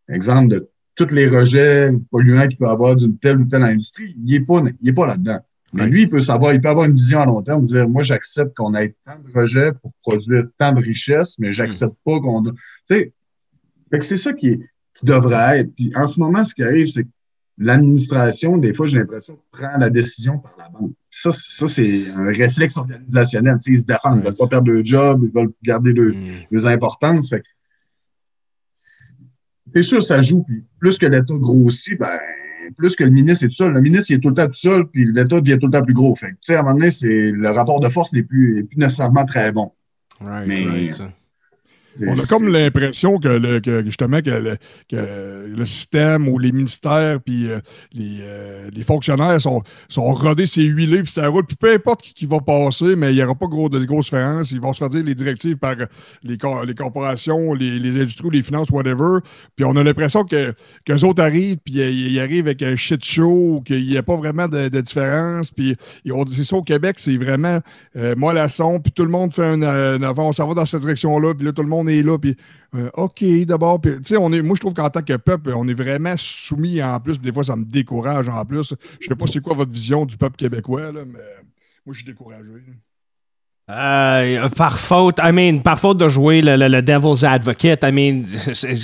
exemple, 0.09 0.49
de 0.49 0.69
tous 0.97 1.15
les 1.15 1.29
rejets 1.29 1.91
polluants 2.11 2.49
qu'il 2.49 2.59
peut 2.59 2.67
avoir 2.69 2.97
d'une 2.97 3.17
telle 3.19 3.39
ou 3.41 3.45
telle 3.45 3.63
industrie. 3.63 4.17
Il 4.17 4.33
n'est 4.33 4.41
pas, 4.41 4.63
il 4.83 4.89
est 4.89 4.93
pas 4.93 5.07
là-dedans. 5.07 5.39
Mais 5.73 5.87
lui, 5.87 6.03
il 6.03 6.09
peut 6.09 6.21
savoir, 6.21 6.53
il 6.55 6.61
peut 6.61 6.69
avoir 6.69 6.87
une 6.87 6.95
vision 6.95 7.21
à 7.21 7.27
long 7.27 7.43
terme, 7.43 7.65
dire, 7.65 7.89
moi, 7.89 8.03
j'accepte 8.03 8.57
qu'on 8.57 8.75
ait 8.75 8.95
tant 9.05 9.19
de 9.19 9.33
rejets 9.39 9.73
pour 9.73 9.93
produire 10.01 10.45
tant 10.59 10.73
de 10.73 10.81
richesses, 10.81 11.39
mais 11.39 11.53
j'accepte 11.53 11.95
pas 12.05 12.19
qu'on 12.21 12.47
a... 12.47 12.51
Tu 12.53 12.57
sais, 12.89 13.13
fait 13.91 13.99
que 13.99 14.05
c'est 14.05 14.17
ça 14.17 14.33
qui, 14.33 14.49
est- 14.49 14.61
qui 14.95 15.05
devrait 15.05 15.61
être. 15.61 15.75
Puis 15.75 15.93
en 15.97 16.07
ce 16.07 16.19
moment, 16.21 16.45
ce 16.45 16.55
qui 16.55 16.63
arrive, 16.63 16.87
c'est 16.87 17.03
que 17.05 17.09
l'administration, 17.59 18.57
des 18.59 18.73
fois, 18.75 18.87
j'ai 18.87 18.99
l'impression, 18.99 19.39
prend 19.51 19.77
la 19.79 19.91
décision 19.91 20.39
par 20.39 20.55
la 20.59 20.69
banque. 20.69 20.93
Ça, 21.11 21.31
ça 21.33 21.67
c'est 21.69 22.09
un 22.11 22.27
réflexe 22.33 22.77
organisationnel. 22.77 23.59
Ils 23.67 23.81
se 23.81 23.85
défendent, 23.85 24.21
ils 24.21 24.25
veulent 24.25 24.37
pas 24.37 24.47
perdre 24.47 24.71
leur 24.71 24.85
job, 24.85 25.23
ils 25.25 25.33
veulent 25.35 25.53
garder 25.63 25.93
leur, 25.93 26.15
Mm. 26.15 26.45
leurs 26.51 26.67
importances. 26.67 27.31
Fait 27.31 27.41
que 27.41 27.47
c'est 29.67 29.83
sûr, 29.83 30.03
ça 30.03 30.21
joue. 30.23 30.43
Puis 30.45 30.65
plus 30.79 30.99
que 30.99 31.07
l'État 31.07 31.35
grossit, 31.35 31.99
ben, 31.99 32.11
plus 32.71 32.97
que 32.97 33.05
le 33.05 33.11
ministre 33.11 33.45
est 33.45 33.49
tout 33.49 33.55
seul. 33.55 33.73
Le 33.73 33.81
ministre, 33.81 34.11
il 34.11 34.17
est 34.17 34.21
tout 34.21 34.29
le 34.29 34.35
temps 34.35 34.47
tout 34.47 34.55
seul, 34.55 34.87
puis 34.87 35.05
l'État 35.13 35.41
devient 35.41 35.59
tout 35.61 35.67
le 35.67 35.73
temps 35.73 35.83
plus 35.83 35.95
gros. 35.95 36.15
Fait 36.15 36.29
que, 36.29 36.33
tu 36.33 36.39
sais, 36.43 36.55
à 36.57 36.61
un 36.61 36.63
moment 36.63 36.75
donné, 36.75 36.91
c'est, 36.91 37.31
le 37.31 37.49
rapport 37.51 37.81
de 37.81 37.89
force 37.89 38.13
n'est 38.13 38.23
plus, 38.23 38.59
est 38.59 38.65
plus 38.65 38.79
nécessairement 38.79 39.25
très 39.25 39.53
bon. 39.53 39.73
Right, 40.21 40.47
Mais- 40.47 40.67
right, 40.67 41.03
On 42.07 42.19
a 42.19 42.27
comme 42.27 42.49
l'impression 42.49 43.19
que, 43.19 43.29
le- 43.29 43.61
que 43.61 43.85
justement 43.85 44.21
que 44.21 44.31
le, 44.31 44.57
que 44.91 45.47
le 45.49 45.67
système 45.67 46.29
ou 46.29 46.39
les 46.39 46.53
ministères 46.53 47.21
puis 47.21 47.51
euh, 47.51 47.61
les, 47.93 48.19
euh, 48.23 48.69
les 48.73 48.83
fonctionnaires 48.83 49.41
sont, 49.41 49.63
sont 49.89 50.13
rodés, 50.13 50.47
c'est 50.47 50.63
huilé 50.63 51.03
puis 51.03 51.13
ça 51.13 51.29
roule. 51.29 51.45
Puis 51.47 51.57
peu 51.57 51.73
importe 51.73 52.03
qui, 52.03 52.15
qui 52.15 52.27
va 52.27 52.41
passer, 52.41 52.97
mais 52.97 53.13
il 53.13 53.17
n'y 53.17 53.23
aura 53.23 53.35
pas 53.35 53.47
gros, 53.47 53.69
de 53.69 53.85
grosses 53.85 54.07
différences. 54.07 54.51
Ils 54.51 54.61
vont 54.61 54.73
se 54.73 54.79
faire 54.79 54.89
dire 54.91 55.05
les 55.05 55.15
directives 55.15 55.57
par 55.57 55.75
les, 56.23 56.39
les 56.67 56.75
corporations, 56.75 57.55
les, 57.55 57.79
les 57.79 57.97
industries, 58.01 58.31
les 58.31 58.43
finances, 58.43 58.71
whatever. 58.71 59.21
Puis 59.57 59.65
on 59.65 59.75
a 59.77 59.83
l'impression 59.85 60.25
que 60.25 60.53
qu'eux 60.85 61.01
autres 61.05 61.23
arrivent 61.23 61.59
puis 61.65 61.75
ils 61.75 62.21
arrivent 62.21 62.47
avec 62.47 62.63
un 62.63 62.77
shit 62.77 63.05
show, 63.05 63.63
qu'il 63.65 63.87
n'y 63.87 63.97
a 63.97 64.03
pas 64.03 64.17
vraiment 64.17 64.49
de, 64.49 64.69
de 64.69 64.81
différence. 64.81 65.51
Puis 65.51 65.77
on 66.11 66.25
dit 66.25 66.35
c'est 66.35 66.45
ça 66.45 66.57
au 66.57 66.63
Québec, 66.63 66.97
c'est 66.99 67.17
vraiment 67.17 67.61
euh, 67.97 68.15
mollasson, 68.17 68.81
puis 68.81 68.93
tout 68.93 69.05
le 69.05 69.11
monde 69.11 69.33
fait 69.35 69.45
un, 69.45 69.63
un 69.63 70.03
avant, 70.03 70.29
on 70.29 70.33
s'en 70.33 70.47
va 70.47 70.55
dans 70.55 70.67
cette 70.67 70.81
direction-là, 70.83 71.35
puis 71.35 71.47
là, 71.47 71.53
tout 71.53 71.63
le 71.63 71.69
monde 71.69 71.86
est 71.87 72.03
là, 72.03 72.19
puis 72.19 72.37
euh, 72.75 72.91
OK, 72.95 73.25
d'abord. 73.47 73.81
Tu 73.81 73.99
sais, 74.03 74.17
on 74.17 74.33
est, 74.33 74.43
moi, 74.43 74.55
je 74.57 74.61
trouve 74.61 74.75
qu'en 74.75 74.91
tant 74.91 75.03
que 75.03 75.17
peuple, 75.17 75.53
on 75.57 75.67
est 75.69 75.75
vraiment 75.75 76.15
soumis 76.17 76.83
en 76.83 77.01
plus, 77.01 77.21
des 77.21 77.33
fois, 77.33 77.45
ça 77.45 77.57
me 77.57 77.65
décourage 77.65 78.29
en 78.29 78.45
plus. 78.45 78.75
Je 79.01 79.07
sais 79.09 79.15
pas 79.15 79.27
c'est 79.27 79.41
quoi 79.41 79.55
votre 79.55 79.73
vision 79.73 80.05
du 80.05 80.17
peuple 80.17 80.37
québécois, 80.37 80.93
là, 80.93 81.01
mais 81.07 81.21
moi, 81.85 81.93
je 81.93 81.99
suis 81.99 82.05
découragé. 82.05 82.53
Euh, 83.69 84.49
par 84.51 84.79
faute, 84.79 85.19
I 85.21 85.33
mean, 85.33 85.61
par 85.61 85.81
faute 85.81 85.99
de 85.99 86.09
jouer 86.09 86.41
le, 86.41 86.81
devil's 86.83 87.25
advocate, 87.25 87.83
I 87.83 87.91
mean, 87.91 88.23
c'est- 88.25 88.75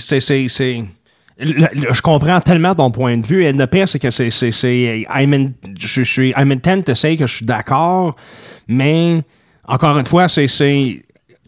je 1.39 2.03
comprends 2.03 2.41
tellement 2.41 2.75
ton 2.75 2.91
point 2.91 3.17
de 3.17 3.27
vue. 3.27 3.45
Et 3.45 3.53
le 3.53 3.67
pire, 3.67 3.89
c'est 3.89 3.99
que 3.99 4.11
c'est. 4.11 4.31
Je 4.31 6.03
suis, 6.03 6.31
I'm 6.37 6.53
intent 6.53 6.83
to 6.83 6.95
say 6.95 7.17
que 7.17 7.27
je 7.27 7.37
suis 7.37 7.47
d'accord, 7.47 8.17
mais 8.69 9.23
encore 9.67 9.99
une 9.99 10.05
fois, 10.05 10.29
c'est 10.29 10.47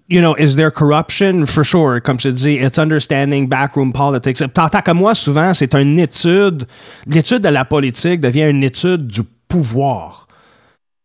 you 0.08 0.20
know, 0.20 0.34
is 0.34 0.56
there 0.56 0.70
corruption? 0.70 1.46
For 1.46 1.64
sure. 1.64 2.00
Comme 2.00 2.18
je 2.18 2.30
dis, 2.30 2.56
it's 2.56 2.78
understanding 2.78 3.48
backroom 3.48 3.92
politics. 3.92 4.38
Tant 4.38 4.68
que 4.68 4.92
moi, 4.92 5.14
souvent, 5.14 5.54
c'est 5.54 5.74
une 5.74 5.98
étude. 5.98 6.66
L'étude 7.06 7.42
de 7.42 7.48
la 7.48 7.64
politique 7.64 8.20
devient 8.20 8.50
une 8.50 8.62
étude 8.62 9.06
du 9.06 9.22
pouvoir. 9.48 10.28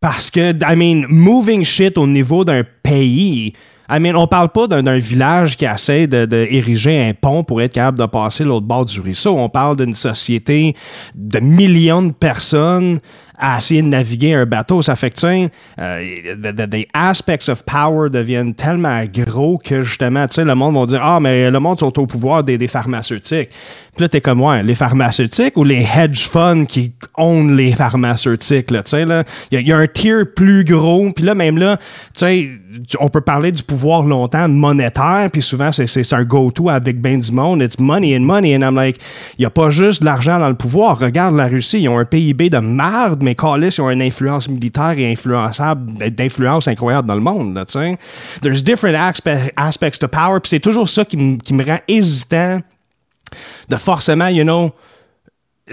Parce 0.01 0.31
que, 0.31 0.53
I 0.63 0.75
mean, 0.75 1.07
moving 1.09 1.63
shit 1.63 1.97
au 1.97 2.07
niveau 2.07 2.45
d'un 2.45 2.63
pays, 2.83 3.53
I 3.91 3.99
mean, 3.99 4.15
on 4.15 4.27
parle 4.27 4.49
pas 4.49 4.67
d'un 4.67 4.97
village 4.97 5.57
qui 5.57 5.65
essaie 5.65 6.05
d'ériger 6.05 7.03
de, 7.03 7.09
un 7.09 7.13
pont 7.13 7.43
pour 7.43 7.61
être 7.61 7.73
capable 7.73 7.97
de 7.97 8.05
passer 8.05 8.43
l'autre 8.43 8.67
bord 8.67 8.85
du 8.85 8.99
ruisseau. 8.99 9.35
On 9.37 9.49
parle 9.49 9.77
d'une 9.77 9.95
société 9.95 10.75
de 11.15 11.39
millions 11.39 12.03
de 12.03 12.11
personnes 12.11 12.99
à 13.39 13.57
essayer 13.57 13.81
de 13.81 13.87
naviguer 13.87 14.33
un 14.33 14.45
bateau. 14.45 14.81
Ça 14.81 14.95
fait 14.95 15.09
que, 15.11 15.15
tu 15.15 15.51
euh, 15.79 16.67
des 16.67 16.87
aspects 16.93 17.49
of 17.49 17.63
power 17.63 18.09
deviennent 18.09 18.53
tellement 18.53 19.03
gros 19.05 19.57
que, 19.57 19.81
justement, 19.81 20.27
tu 20.27 20.35
sais, 20.35 20.43
le 20.43 20.55
monde 20.55 20.75
va 20.75 20.85
dire 20.85 21.01
Ah, 21.03 21.19
mais 21.19 21.49
le 21.49 21.59
monde 21.59 21.79
sont 21.79 21.97
au 21.99 22.05
pouvoir 22.05 22.43
des, 22.43 22.57
des 22.57 22.67
pharmaceutiques. 22.67 23.49
Là, 23.99 24.07
t'es 24.07 24.21
comme, 24.21 24.41
ouais, 24.41 24.63
les 24.63 24.75
pharmaceutiques 24.75 25.57
ou 25.57 25.63
les 25.63 25.85
hedge 25.95 26.27
funds 26.27 26.65
qui 26.65 26.93
own 27.17 27.55
les 27.57 27.73
pharmaceutiques, 27.73 28.71
là, 28.71 28.81
tu 28.83 28.91
sais, 28.91 29.05
là. 29.05 29.23
Il 29.51 29.67
y, 29.67 29.73
a 29.73 29.77
un 29.77 29.87
tier 29.87 30.23
plus 30.23 30.63
gros. 30.63 31.11
Puis 31.11 31.25
là, 31.25 31.35
même 31.35 31.57
là, 31.57 31.77
tu 31.77 31.83
sais, 32.15 32.49
on 32.99 33.09
peut 33.09 33.21
parler 33.21 33.51
du 33.51 33.63
pouvoir 33.63 34.03
longtemps 34.03 34.47
monétaire, 34.47 35.27
puis 35.31 35.41
souvent, 35.41 35.71
c'est 35.71 36.13
un 36.13 36.23
go-to 36.23 36.69
avec 36.69 37.01
ben 37.01 37.19
du 37.19 37.31
monde. 37.31 37.61
It's 37.61 37.79
money 37.79 38.15
and 38.15 38.21
money. 38.21 38.55
And 38.55 38.61
I'm 38.61 38.75
like, 38.75 38.97
il 39.37 39.41
n'y 39.41 39.45
a 39.45 39.49
pas 39.49 39.69
juste 39.69 40.01
de 40.01 40.05
l'argent 40.05 40.39
dans 40.39 40.49
le 40.49 40.55
pouvoir. 40.55 40.99
Regarde 40.99 41.35
la 41.35 41.47
Russie, 41.47 41.81
ils 41.81 41.89
ont 41.89 41.97
un 41.97 42.05
PIB 42.05 42.49
de 42.49 42.59
merde, 42.59 43.21
mais 43.21 43.35
Callis, 43.35 43.75
ils 43.77 43.81
ont 43.81 43.89
une 43.89 44.01
influence 44.01 44.47
militaire 44.47 44.97
et 44.97 45.11
influençable, 45.11 46.09
d'influence 46.11 46.67
incroyable 46.67 47.07
dans 47.07 47.15
le 47.15 47.21
monde, 47.21 47.53
là, 47.55 47.65
tu 47.65 47.73
sais. 47.73 47.97
There's 48.41 48.63
different 48.63 48.95
aspects 48.95 49.99
to 49.99 50.07
power, 50.07 50.39
puis 50.39 50.49
c'est 50.49 50.59
toujours 50.59 50.87
ça 50.87 51.03
qui 51.03 51.17
me 51.17 51.63
rend 51.65 51.79
hésitant 51.87 52.61
de 53.67 53.77
forcément, 53.77 54.27
you 54.27 54.43
know, 54.43 54.73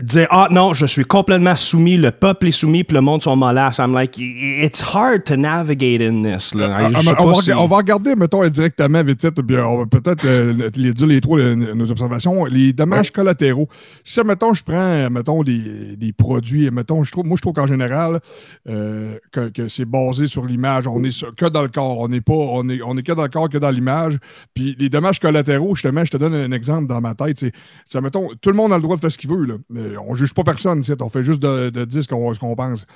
dire 0.03 0.27
ah 0.31 0.49
non 0.51 0.75
je 0.75 0.87
suis 0.87 1.05
complètement 1.05 1.57
soumis 1.57 1.97
le 1.97 2.11
peuple 2.11 2.49
est 2.49 2.53
soumis 2.53 2.85
puis 2.85 2.95
le 2.95 3.01
monde 3.01 3.23
sont 3.23 3.37
molasses 3.37 3.79
I'm 3.79 3.93
like 3.93 4.17
it's 4.19 4.83
hard 4.83 5.25
to 5.25 5.37
navigate 5.37 6.01
in 6.01 6.23
this 6.23 6.55
là. 6.55 6.69
Ah, 6.71 6.89
ah, 6.95 6.99
on, 7.19 7.33
va, 7.33 7.59
on, 7.59 7.67
va, 7.67 7.77
regarder 7.77 8.15
mettons 8.15 8.43
indirectement 8.43 9.03
vite 9.03 9.31
puis 9.31 9.57
on 9.59 9.79
va 9.79 9.87
peut-être 9.87 10.25
euh, 10.25 10.71
les 10.75 10.93
dire 10.93 11.07
les 11.07 11.21
trois 11.21 11.39
nos 11.55 11.91
observations. 11.91 12.45
Les 12.45 12.73
dommages 12.73 13.11
collatéraux. 13.11 13.69
Si 14.05 14.21
mettons 14.23 14.55
je 14.55 14.65
prends 14.65 15.11
mettons 15.11 15.43
des, 15.43 15.97
des 15.97 16.13
produits 16.13 16.71
mettons 16.71 17.03
je 17.03 17.13
trouve 17.13 17.27
moi 17.27 17.37
je 17.37 17.43
trouve 17.43 17.55
qu'en 17.55 17.67
général 17.67 18.21
euh, 18.69 19.19
que, 19.33 19.49
que 19.49 19.69
c'est 19.69 19.85
basé 19.85 20.27
sur 20.27 20.45
l'image. 20.45 20.87
On 20.87 21.03
est 21.05 21.35
que 21.35 21.47
dans 21.47 21.63
le 21.63 21.69
corps. 21.69 22.01
On 22.01 22.09
n'est 22.09 22.21
pas 22.21 22.35
on 22.35 22.69
est 22.69 22.81
on 22.83 22.97
est 22.97 23.03
que 23.03 23.13
dans 23.13 23.25
le 23.25 23.29
corps 23.29 23.49
que 23.49 23.59
dans 23.59 23.71
l'image. 23.71 24.19
Puis 24.55 24.77
les 24.79 24.89
dommages 24.89 25.21
collatéraux 25.21 25.75
justement 25.75 26.05
je 26.05 26.11
te 26.11 26.17
donne 26.17 26.35
un 26.35 26.53
exemple 26.53 26.87
dans 26.87 27.01
ma 27.01 27.15
tête 27.15 27.45
c'est 27.85 28.01
mettons 28.01 28.29
tout 28.41 28.51
le 28.51 28.57
monde 28.57 28.73
a 28.73 28.77
le 28.77 28.83
droit 28.83 28.97
de 28.97 29.01
faire 29.01 29.13
ce 29.13 29.19
qu'il 29.19 29.31
veut 29.31 29.45
là. 29.45 29.55
Euh, 29.77 29.86
on 30.07 30.15
juge 30.15 30.35
pas 30.35 30.45
personne, 30.45 30.83
on 31.01 31.09
fait 31.09 31.23
juste 31.23 31.41
de, 31.41 31.85
dire 31.85 32.03
ce 32.03 32.09
qu'on 32.09 32.57
pense. 32.57 32.87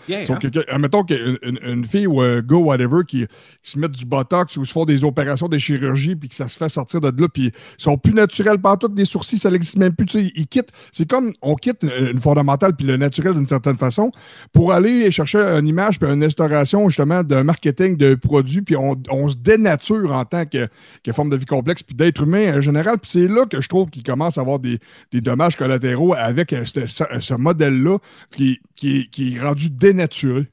mettons 0.78 1.04
qu'une 1.04 1.38
une, 1.42 1.84
fille 1.84 2.06
ou 2.06 2.20
un 2.20 2.40
gars, 2.40 2.56
whatever, 2.56 3.02
qui, 3.06 3.26
se 3.62 3.78
met 3.78 3.88
du 3.88 4.04
botox 4.04 4.56
ou 4.56 4.64
se 4.64 4.72
font 4.72 4.84
des 4.84 5.04
opérations, 5.04 5.48
des 5.48 5.58
chirurgies, 5.58 6.16
puis 6.16 6.28
que 6.28 6.34
ça 6.34 6.48
se 6.48 6.56
fait 6.56 6.68
sortir 6.68 7.00
de 7.00 7.08
là, 7.20 7.28
puis 7.28 7.52
ils 7.78 7.82
sont 7.82 7.96
plus 7.96 8.12
naturels 8.12 8.58
par 8.58 8.78
toutes 8.78 8.94
des 8.94 9.04
sourcils, 9.04 9.38
ça 9.38 9.50
n'existe 9.50 9.78
même 9.78 9.94
plus. 9.94 10.06
Ils 10.14 10.46
quittent. 10.46 10.70
C'est 10.92 11.08
comme 11.08 11.32
on 11.42 11.54
quitte 11.54 11.82
une 11.82 12.18
fondamentale 12.18 12.74
puis 12.74 12.86
le 12.86 12.96
naturel 12.96 13.34
d'une 13.34 13.46
certaine 13.46 13.76
façon 13.76 14.10
pour 14.52 14.72
aller 14.72 15.10
chercher 15.10 15.38
une 15.38 15.68
image 15.68 15.98
puis 15.98 16.10
une 16.10 16.22
restauration 16.22 16.88
justement 16.88 17.22
d'un 17.22 17.44
marketing 17.44 17.96
de 17.96 18.14
produits, 18.14 18.62
puis 18.62 18.76
on, 18.76 19.28
se 19.28 19.36
dénature 19.36 20.12
en 20.12 20.24
tant 20.24 20.44
que, 20.46 20.68
forme 21.12 21.30
de 21.30 21.36
vie 21.36 21.46
complexe, 21.46 21.82
puis 21.82 21.94
d'être 21.94 22.22
humain 22.22 22.56
en 22.56 22.60
général. 22.60 22.98
Puis 22.98 23.10
c'est 23.12 23.28
là 23.28 23.46
que 23.46 23.60
je 23.60 23.68
trouve 23.68 23.88
qu'il 23.90 24.02
commence 24.02 24.38
à 24.38 24.40
avoir 24.40 24.58
des, 24.58 24.78
des 25.12 25.20
dommages 25.20 25.56
collatéraux 25.56 26.14
avec 26.14 26.52
euh, 26.80 27.20
ce, 27.20 27.34
modèle-là 27.34 27.98
qui, 28.30 28.60
qui, 28.74 29.08
qui, 29.10 29.34
est 29.34 29.40
rendu 29.40 29.70
dénaturé. 29.70 30.46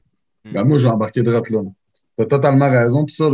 Ben 0.52 0.64
moi, 0.64 0.78
j'ai 0.78 0.88
embarqué 0.88 1.22
de 1.22 1.30
là. 1.30 1.40
Tu 1.42 1.58
as 2.18 2.26
totalement 2.26 2.70
raison. 2.70 3.04
Puis 3.04 3.14
ça, 3.14 3.28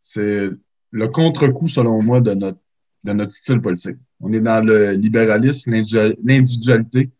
c'est 0.00 0.50
le 0.90 1.08
contre-coup, 1.08 1.68
selon 1.68 2.02
moi, 2.02 2.20
de 2.20 2.34
notre, 2.34 2.58
de 3.04 3.12
notre 3.12 3.32
style 3.32 3.60
politique. 3.60 3.96
On 4.20 4.32
est 4.32 4.40
dans 4.40 4.64
le 4.64 4.92
libéralisme, 4.92 5.72
l'individualité. 5.72 7.10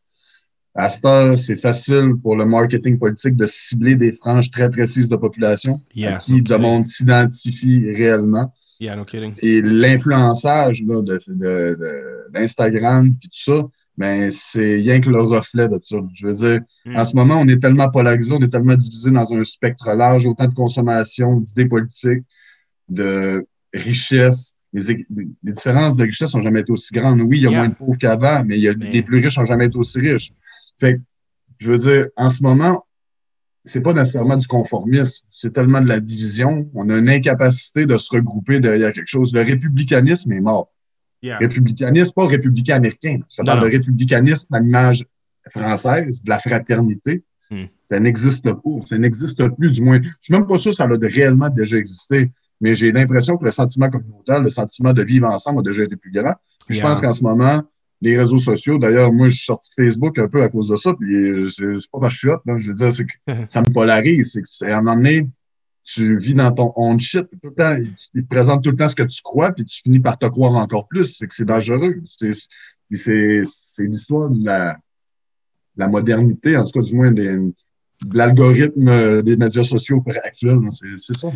À 0.74 0.88
ce 0.88 1.00
temps, 1.00 1.36
c'est 1.36 1.56
facile 1.56 2.14
pour 2.22 2.34
le 2.36 2.46
marketing 2.46 2.98
politique 2.98 3.36
de 3.36 3.46
cibler 3.46 3.94
des 3.94 4.12
franges 4.12 4.50
très 4.50 4.70
précises 4.70 5.08
de 5.08 5.16
population 5.16 5.82
à 6.04 6.14
qui 6.14 6.40
le 6.40 6.58
monde 6.58 6.86
s'identifie 6.86 7.90
réellement. 7.90 8.52
Et 9.42 9.62
l'influençage 9.62 10.82
d'Instagram 12.32 13.10
de, 13.10 13.14
et 13.14 13.18
tout 13.20 13.28
ça, 13.32 13.62
mais 13.96 14.30
c'est 14.30 14.76
rien 14.76 15.00
que 15.00 15.10
le 15.10 15.20
reflet 15.20 15.68
de 15.68 15.78
ça. 15.80 15.98
Je 16.14 16.26
veux 16.26 16.34
dire, 16.34 16.60
hmm. 16.86 16.96
en 16.96 17.04
ce 17.04 17.14
moment, 17.14 17.36
on 17.38 17.48
est 17.48 17.60
tellement 17.60 17.90
polarisé, 17.90 18.34
on 18.34 18.40
est 18.40 18.48
tellement 18.48 18.74
divisé 18.74 19.10
dans 19.10 19.32
un 19.32 19.44
spectre 19.44 19.94
large, 19.94 20.26
autant 20.26 20.46
de 20.46 20.54
consommation, 20.54 21.40
d'idées 21.40 21.66
politiques, 21.66 22.24
de 22.88 23.46
richesse. 23.72 24.54
Les, 24.72 25.06
différences 25.42 25.96
de 25.96 26.04
richesse 26.04 26.34
n'ont 26.34 26.40
jamais 26.40 26.60
été 26.60 26.72
aussi 26.72 26.94
grandes. 26.94 27.20
Oui, 27.20 27.38
il 27.38 27.42
y 27.42 27.46
a 27.46 27.50
moins 27.50 27.68
de 27.68 27.74
pauvres 27.74 27.98
qu'avant, 27.98 28.42
mais, 28.44 28.56
il 28.56 28.62
y 28.62 28.68
a, 28.68 28.72
les 28.72 29.02
plus 29.02 29.18
riches 29.18 29.38
n'ont 29.38 29.44
jamais 29.44 29.66
été 29.66 29.76
aussi 29.76 30.00
riches. 30.00 30.32
Fait 30.80 30.98
je 31.58 31.70
veux 31.70 31.78
dire, 31.78 32.06
en 32.16 32.28
ce 32.28 32.42
moment, 32.42 32.84
c'est 33.64 33.82
pas 33.82 33.92
nécessairement 33.92 34.36
du 34.36 34.48
conformisme, 34.48 35.24
c'est 35.30 35.52
tellement 35.52 35.80
de 35.80 35.88
la 35.88 36.00
division. 36.00 36.68
On 36.74 36.88
a 36.90 36.98
une 36.98 37.08
incapacité 37.08 37.86
de 37.86 37.96
se 37.96 38.08
regrouper 38.12 38.58
derrière 38.58 38.92
quelque 38.92 39.06
chose. 39.06 39.32
Le 39.32 39.42
républicanisme 39.42 40.32
est 40.32 40.40
mort. 40.40 40.72
Républicanisme, 41.22 42.12
pas 42.14 42.26
républicain 42.26 42.76
américain. 42.76 43.20
Je 43.36 43.42
parle 43.42 43.60
de 43.60 43.70
républicanisme 43.70 44.52
à 44.54 44.60
l'image 44.60 45.04
française, 45.48 46.22
de 46.22 46.30
la 46.30 46.38
fraternité. 46.38 47.22
Hmm. 47.50 47.64
Ça 47.84 48.00
n'existe 48.00 48.44
pas. 48.44 48.86
Ça 48.86 48.98
n'existe 48.98 49.48
plus, 49.56 49.70
du 49.70 49.82
moins. 49.82 50.00
Je 50.02 50.08
suis 50.20 50.34
même 50.34 50.46
pas 50.46 50.58
sûr 50.58 50.70
que 50.70 50.76
ça 50.76 50.84
a 50.84 50.88
réellement 51.00 51.48
déjà 51.48 51.76
existé. 51.76 52.30
Mais 52.60 52.74
j'ai 52.74 52.92
l'impression 52.92 53.36
que 53.36 53.44
le 53.44 53.50
sentiment 53.50 53.90
communautaire, 53.90 54.40
le 54.40 54.48
sentiment 54.48 54.92
de 54.92 55.02
vivre 55.02 55.26
ensemble 55.28 55.60
a 55.60 55.62
déjà 55.62 55.82
été 55.82 55.96
plus 55.96 56.12
grand. 56.12 56.34
Je 56.68 56.80
pense 56.80 57.00
qu'en 57.00 57.12
ce 57.12 57.24
moment, 57.24 57.62
les 58.00 58.16
réseaux 58.16 58.38
sociaux, 58.38 58.78
d'ailleurs, 58.78 59.12
moi, 59.12 59.28
je 59.28 59.36
suis 59.36 59.44
sorti 59.44 59.70
de 59.76 59.84
Facebook 59.84 60.18
un 60.18 60.28
peu 60.28 60.42
à 60.42 60.48
cause 60.48 60.68
de 60.68 60.76
ça, 60.76 60.92
puis 60.94 61.50
c'est 61.50 61.64
pas 61.92 62.00
parce 62.00 62.14
que 62.20 62.28
je 62.28 62.54
suis 62.54 62.62
je 62.62 62.68
veux 62.70 62.76
dire, 62.76 62.92
c'est 62.92 63.04
que 63.04 63.12
ça 63.48 63.62
me 63.62 63.72
polarise. 63.72 64.32
C'est 64.32 64.42
que 64.42 64.48
c'est 64.48 64.70
à 64.70 64.78
un 64.78 64.82
moment 64.82 64.96
donné, 64.96 65.28
tu 65.84 66.16
vis 66.16 66.34
dans 66.34 66.52
ton 66.52 66.72
own 66.76 66.98
shit. 66.98 67.26
Tout 67.42 67.48
le 67.48 67.54
temps, 67.54 67.76
il 68.14 68.26
te 68.26 68.60
tout 68.62 68.70
le 68.70 68.76
temps 68.76 68.88
ce 68.88 68.96
que 68.96 69.02
tu 69.02 69.20
crois, 69.22 69.52
puis 69.52 69.64
tu 69.64 69.82
finis 69.82 70.00
par 70.00 70.18
te 70.18 70.26
croire 70.26 70.54
encore 70.54 70.86
plus. 70.88 71.16
C'est 71.18 71.26
que 71.26 71.34
c'est 71.34 71.44
dangereux. 71.44 72.00
C'est 72.04 73.78
l'histoire 73.80 74.30
de 74.30 74.44
la, 74.44 74.76
la, 75.76 75.88
modernité, 75.88 76.56
en 76.56 76.64
tout 76.64 76.80
cas, 76.80 76.82
du 76.82 76.94
moins 76.94 77.10
de 77.10 77.52
l'algorithme 78.12 79.22
des 79.22 79.36
médias 79.36 79.64
sociaux 79.64 80.04
actuels. 80.24 80.60
C'est 80.98 81.16
ça. 81.16 81.28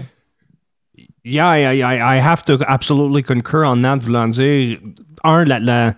Yeah, 1.24 1.58
I, 1.58 2.18
have 2.20 2.44
to 2.44 2.58
absolutely 2.68 3.22
concur 3.22 3.64
on 3.66 3.82
that, 3.82 3.98
voulant 3.98 4.28
dire, 4.28 4.78
un, 5.24 5.44
la, 5.44 5.58
la 5.58 5.96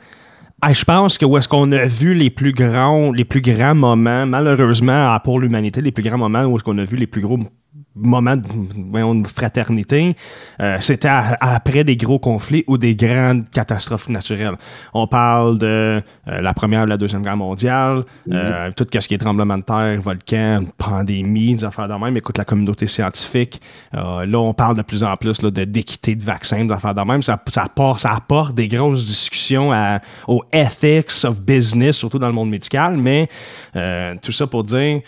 je 0.72 0.84
pense 0.84 1.18
que 1.18 1.24
où 1.24 1.36
est-ce 1.36 1.48
qu'on 1.48 1.70
a 1.72 1.84
vu 1.84 2.14
les 2.14 2.30
plus 2.30 2.52
grands, 2.52 3.12
les 3.12 3.24
plus 3.24 3.40
grands 3.40 3.74
moments, 3.74 4.26
malheureusement, 4.26 5.16
pour 5.22 5.38
l'humanité, 5.38 5.82
les 5.82 5.92
plus 5.92 6.02
grands 6.02 6.18
moments 6.18 6.44
où 6.46 6.56
est-ce 6.56 6.64
qu'on 6.64 6.78
a 6.78 6.84
vu 6.84 6.96
les 6.96 7.06
plus 7.06 7.20
gros 7.20 7.38
moment 8.00 8.36
de, 8.36 9.26
fraternité, 9.26 10.16
euh, 10.60 10.76
c'était 10.80 11.10
après 11.40 11.84
des 11.84 11.96
gros 11.96 12.18
conflits 12.18 12.64
ou 12.66 12.78
des 12.78 12.94
grandes 12.94 13.48
catastrophes 13.50 14.08
naturelles. 14.08 14.56
On 14.94 15.06
parle 15.06 15.58
de 15.58 15.66
euh, 15.66 16.40
la 16.40 16.54
première 16.54 16.84
ou 16.84 16.86
la 16.86 16.96
deuxième 16.96 17.22
guerre 17.22 17.36
mondiale, 17.36 18.04
euh, 18.30 18.70
tout 18.76 18.86
ce 18.92 19.06
qui 19.06 19.14
est 19.14 19.18
tremblement 19.18 19.58
de 19.58 19.62
terre, 19.62 20.00
volcan, 20.00 20.64
pandémie, 20.76 21.56
des 21.56 21.64
affaires 21.64 21.88
de 21.88 21.94
même. 21.94 22.16
Écoute, 22.16 22.38
la 22.38 22.44
communauté 22.44 22.86
scientifique, 22.86 23.60
là, 23.92 24.38
on 24.38 24.54
parle 24.54 24.76
de 24.76 24.82
plus 24.82 25.02
en 25.02 25.16
plus 25.16 25.42
là, 25.42 25.50
de 25.50 25.64
d'équité 25.64 26.14
de 26.14 26.24
vaccins, 26.24 26.64
des 26.64 26.72
affaires 26.72 26.94
de 26.94 27.02
même. 27.02 27.22
Ça, 27.22 27.40
ça, 27.48 27.64
apporte, 27.64 28.00
ça 28.00 28.12
apporte 28.12 28.54
des 28.54 28.68
grosses 28.68 29.04
discussions 29.04 29.72
à, 29.72 30.00
aux 30.26 30.42
ethics 30.52 31.24
of 31.24 31.40
business, 31.40 31.96
surtout 31.96 32.18
dans 32.18 32.28
le 32.28 32.32
monde 32.32 32.50
médical, 32.50 32.96
mais 32.96 33.28
tout 34.22 34.32
ça 34.32 34.46
pour 34.46 34.64
dire 34.64 35.02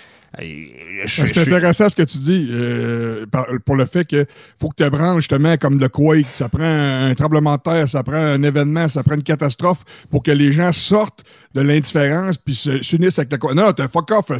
c'est 1.06 1.38
intéressant 1.38 1.88
ce 1.88 1.96
que 1.96 2.02
tu 2.02 2.18
dis 2.18 2.48
euh, 2.50 3.26
pour 3.64 3.74
le 3.74 3.84
fait 3.84 4.04
qu'il 4.04 4.26
faut 4.56 4.68
que 4.68 4.82
tu 4.82 4.88
branches 4.88 5.22
justement 5.22 5.56
comme 5.56 5.78
le 5.78 5.88
Quake. 5.88 6.26
Ça 6.30 6.48
prend 6.48 6.62
un 6.62 7.14
tremblement 7.14 7.56
de 7.56 7.62
terre, 7.62 7.88
ça 7.88 8.02
prend 8.02 8.14
un 8.14 8.42
événement, 8.42 8.86
ça 8.86 9.02
prend 9.02 9.16
une 9.16 9.22
catastrophe 9.22 9.82
pour 10.08 10.22
que 10.22 10.30
les 10.30 10.52
gens 10.52 10.72
sortent 10.72 11.24
de 11.54 11.60
l'indifférence 11.60 12.38
puis 12.38 12.54
s'unissent 12.54 13.18
avec 13.18 13.32
la 13.32 13.54
Non, 13.54 13.72
t'es 13.72 13.82
un 13.82 13.88
fuck 13.88 14.10
off, 14.12 14.30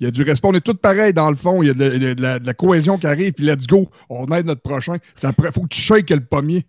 Il 0.00 0.04
y 0.04 0.06
a 0.06 0.10
du 0.10 0.22
respect. 0.22 0.48
On 0.48 0.54
est 0.54 0.60
tous 0.60 0.74
pareils 0.74 1.12
dans 1.12 1.30
le 1.30 1.36
fond. 1.36 1.62
Il 1.62 1.66
y 1.66 1.70
a 1.70 1.74
de, 1.74 2.20
la, 2.20 2.54
cohésion 2.54 2.96
qui 2.96 3.06
arrive, 3.06 3.32
puis 3.32 3.44
let's 3.44 3.66
go. 3.66 3.88
On 4.08 4.26
aide 4.26 4.46
notre 4.46 4.62
prochain. 4.62 4.96
Ça 5.14 5.32
faut 5.52 5.62
que 5.62 5.68
tu 5.68 5.80
shakes 5.80 6.10
le 6.10 6.20
pommier. 6.20 6.64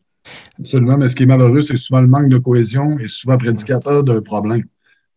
Absolument, 0.60 0.98
mais 0.98 1.08
ce 1.08 1.16
qui 1.16 1.24
est 1.24 1.28
malheureux, 1.28 1.62
c'est 1.62 1.78
souvent 1.78 2.02
le 2.02 2.08
manque 2.08 2.30
de 2.30 2.40
cohésion 2.40 2.98
et 2.98 3.08
souvent 3.08 3.38
prédicateur 3.38 4.04
d'un 4.04 4.22
problème, 4.22 4.64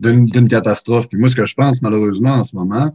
d'une 0.00 0.48
catastrophe. 0.48 1.08
Puis 1.08 1.18
moi, 1.18 1.30
ce 1.30 1.36
que 1.36 1.46
je 1.46 1.54
pense, 1.54 1.80
malheureusement, 1.80 2.34
en 2.34 2.44
ce 2.44 2.54
moment, 2.54 2.94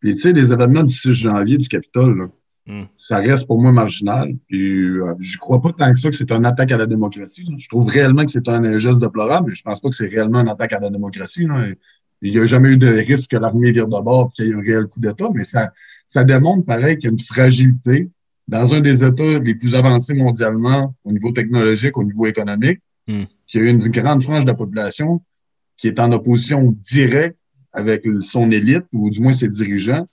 puis 0.00 0.14
tu 0.14 0.20
sais, 0.22 0.32
les 0.32 0.52
événements 0.52 0.82
du 0.82 0.94
6 0.94 1.12
janvier 1.12 1.56
du 1.58 1.68
Capitole, 1.68 2.18
là, 2.18 2.26
Mm. 2.66 2.82
ça 2.98 3.16
reste 3.16 3.46
pour 3.46 3.60
moi 3.60 3.72
marginal. 3.72 4.34
Puis 4.46 4.84
euh, 4.84 5.14
je 5.18 5.38
crois 5.38 5.62
pas 5.62 5.72
tant 5.72 5.90
que 5.92 5.98
ça 5.98 6.10
que 6.10 6.14
c'est 6.14 6.30
une 6.30 6.44
attaque 6.44 6.70
à 6.70 6.76
la 6.76 6.86
démocratie. 6.86 7.42
là. 7.44 7.54
Je 7.58 7.66
trouve 7.68 7.88
réellement 7.88 8.22
que 8.24 8.30
c'est 8.30 8.46
un 8.48 8.78
geste 8.78 9.00
déplorable, 9.00 9.48
mais 9.48 9.54
je 9.56 9.62
pense 9.62 9.80
pas 9.80 9.88
que 9.88 9.94
c'est 9.94 10.06
réellement 10.06 10.40
une 10.42 10.48
attaque 10.50 10.74
à 10.74 10.78
la 10.78 10.90
démocratie. 10.90 11.46
là. 11.46 11.66
Il 12.20 12.30
n'y 12.32 12.38
a 12.38 12.44
jamais 12.44 12.72
eu 12.72 12.76
de 12.76 12.86
risque 12.86 13.30
que 13.30 13.38
l'armée 13.38 13.72
vire 13.72 13.88
de 13.88 14.00
bord 14.02 14.30
et 14.32 14.36
qu'il 14.36 14.46
y 14.46 14.50
ait 14.50 14.54
un 14.54 14.60
réel 14.60 14.86
coup 14.86 15.00
d'État, 15.00 15.28
mais 15.34 15.44
ça, 15.44 15.72
ça 16.06 16.22
démontre 16.22 16.66
pareil 16.66 16.96
qu'il 16.96 17.04
y 17.06 17.08
a 17.08 17.12
une 17.12 17.18
fragilité 17.18 18.10
dans 18.46 18.74
un 18.74 18.80
des 18.80 19.02
États 19.04 19.38
les 19.42 19.54
plus 19.54 19.74
avancés 19.74 20.14
mondialement 20.14 20.94
au 21.02 21.12
niveau 21.12 21.32
technologique, 21.32 21.96
au 21.96 22.04
niveau 22.04 22.26
économique, 22.26 22.80
Mm. 23.08 23.22
qu'il 23.48 23.62
y 23.62 23.66
a 23.66 23.70
une 23.70 23.78
grande 23.88 24.22
frange 24.22 24.42
de 24.44 24.48
la 24.50 24.54
population 24.54 25.22
qui 25.78 25.88
est 25.88 25.98
en 25.98 26.12
opposition 26.12 26.76
directe 26.92 27.38
avec 27.72 28.06
son 28.20 28.50
élite, 28.50 28.84
ou 28.92 29.10
du 29.10 29.20
moins 29.20 29.32
ses 29.34 29.48
dirigeants. 29.48 30.06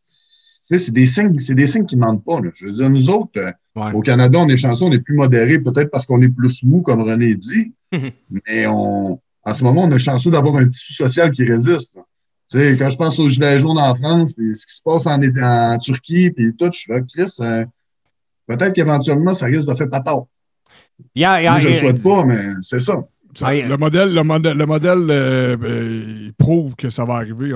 C'est 0.00 0.92
des 0.92 1.06
signes, 1.06 1.38
c'est 1.40 1.54
des 1.54 1.66
signes 1.66 1.84
qui 1.86 1.96
ne 1.96 2.00
mentent 2.02 2.24
pas. 2.24 2.40
là. 2.40 2.50
Je 2.54 2.66
veux 2.66 2.72
dire, 2.72 2.90
nous 2.90 3.10
autres, 3.10 3.30
euh, 3.38 3.50
Ouais. 3.76 3.92
au 3.92 4.00
Canada, 4.00 4.38
on 4.40 4.48
est 4.48 4.56
chanceux, 4.56 4.84
on 4.84 4.92
est 4.92 4.98
plus 5.00 5.14
modéré, 5.14 5.58
peut-être 5.60 5.90
parce 5.90 6.04
qu'on 6.06 6.20
est 6.22 6.28
plus 6.28 6.62
mou, 6.64 6.80
comme 6.82 7.02
René 7.02 7.34
dit, 7.36 7.72
Mhm. 7.92 8.10
mais 8.46 8.66
on, 8.66 9.20
en 9.44 9.54
ce 9.54 9.62
moment, 9.64 9.84
on 9.84 9.90
est 9.92 9.98
chanceux 9.98 10.30
d'avoir 10.30 10.56
un 10.56 10.66
tissu 10.66 10.92
social 10.92 11.30
qui 11.32 11.44
résiste. 11.44 11.94
là. 11.96 12.02
Tu 12.50 12.58
sais, 12.58 12.76
quand 12.76 12.90
je 12.90 12.96
pense 12.96 13.18
aux 13.20 13.28
Gilets 13.28 13.60
jaunes 13.60 13.78
en 13.78 13.94
France, 13.94 14.34
puis 14.34 14.54
ce 14.56 14.66
qui 14.66 14.74
se 14.74 14.82
passe 14.82 15.06
en, 15.06 15.20
en 15.22 15.78
Turquie, 15.78 16.30
puis 16.30 16.52
tout, 16.56 16.66
je 16.72 16.78
suis 16.78 16.92
là, 16.92 17.00
Chris, 17.00 17.32
euh, 17.40 17.64
peut-être 18.48 18.72
qu'éventuellement, 18.74 19.34
ça 19.34 19.46
risque 19.46 19.68
de 19.68 19.74
faire 19.74 19.88
patate. 19.88 20.24
Yeah, 21.14 21.40
yeah, 21.42 21.58
je 21.60 21.68
ne 21.68 21.72
le 21.72 21.78
souhaite 21.78 22.02
pas, 22.02 22.24
mais 22.24 22.42
c'est 22.62 22.80
ça. 22.80 22.96
Ça- 23.34 23.46
Ouais. 23.48 23.62
le 23.62 23.76
modèle, 23.76 24.12
le 24.12 24.22
modèle, 24.24 24.56
le 24.56 24.66
modèle 24.66 24.98
euh, 25.08 25.56
euh, 25.62 26.24
il 26.26 26.32
prouve 26.36 26.74
que 26.74 26.90
ça 26.90 27.04
va 27.04 27.14
arriver. 27.14 27.52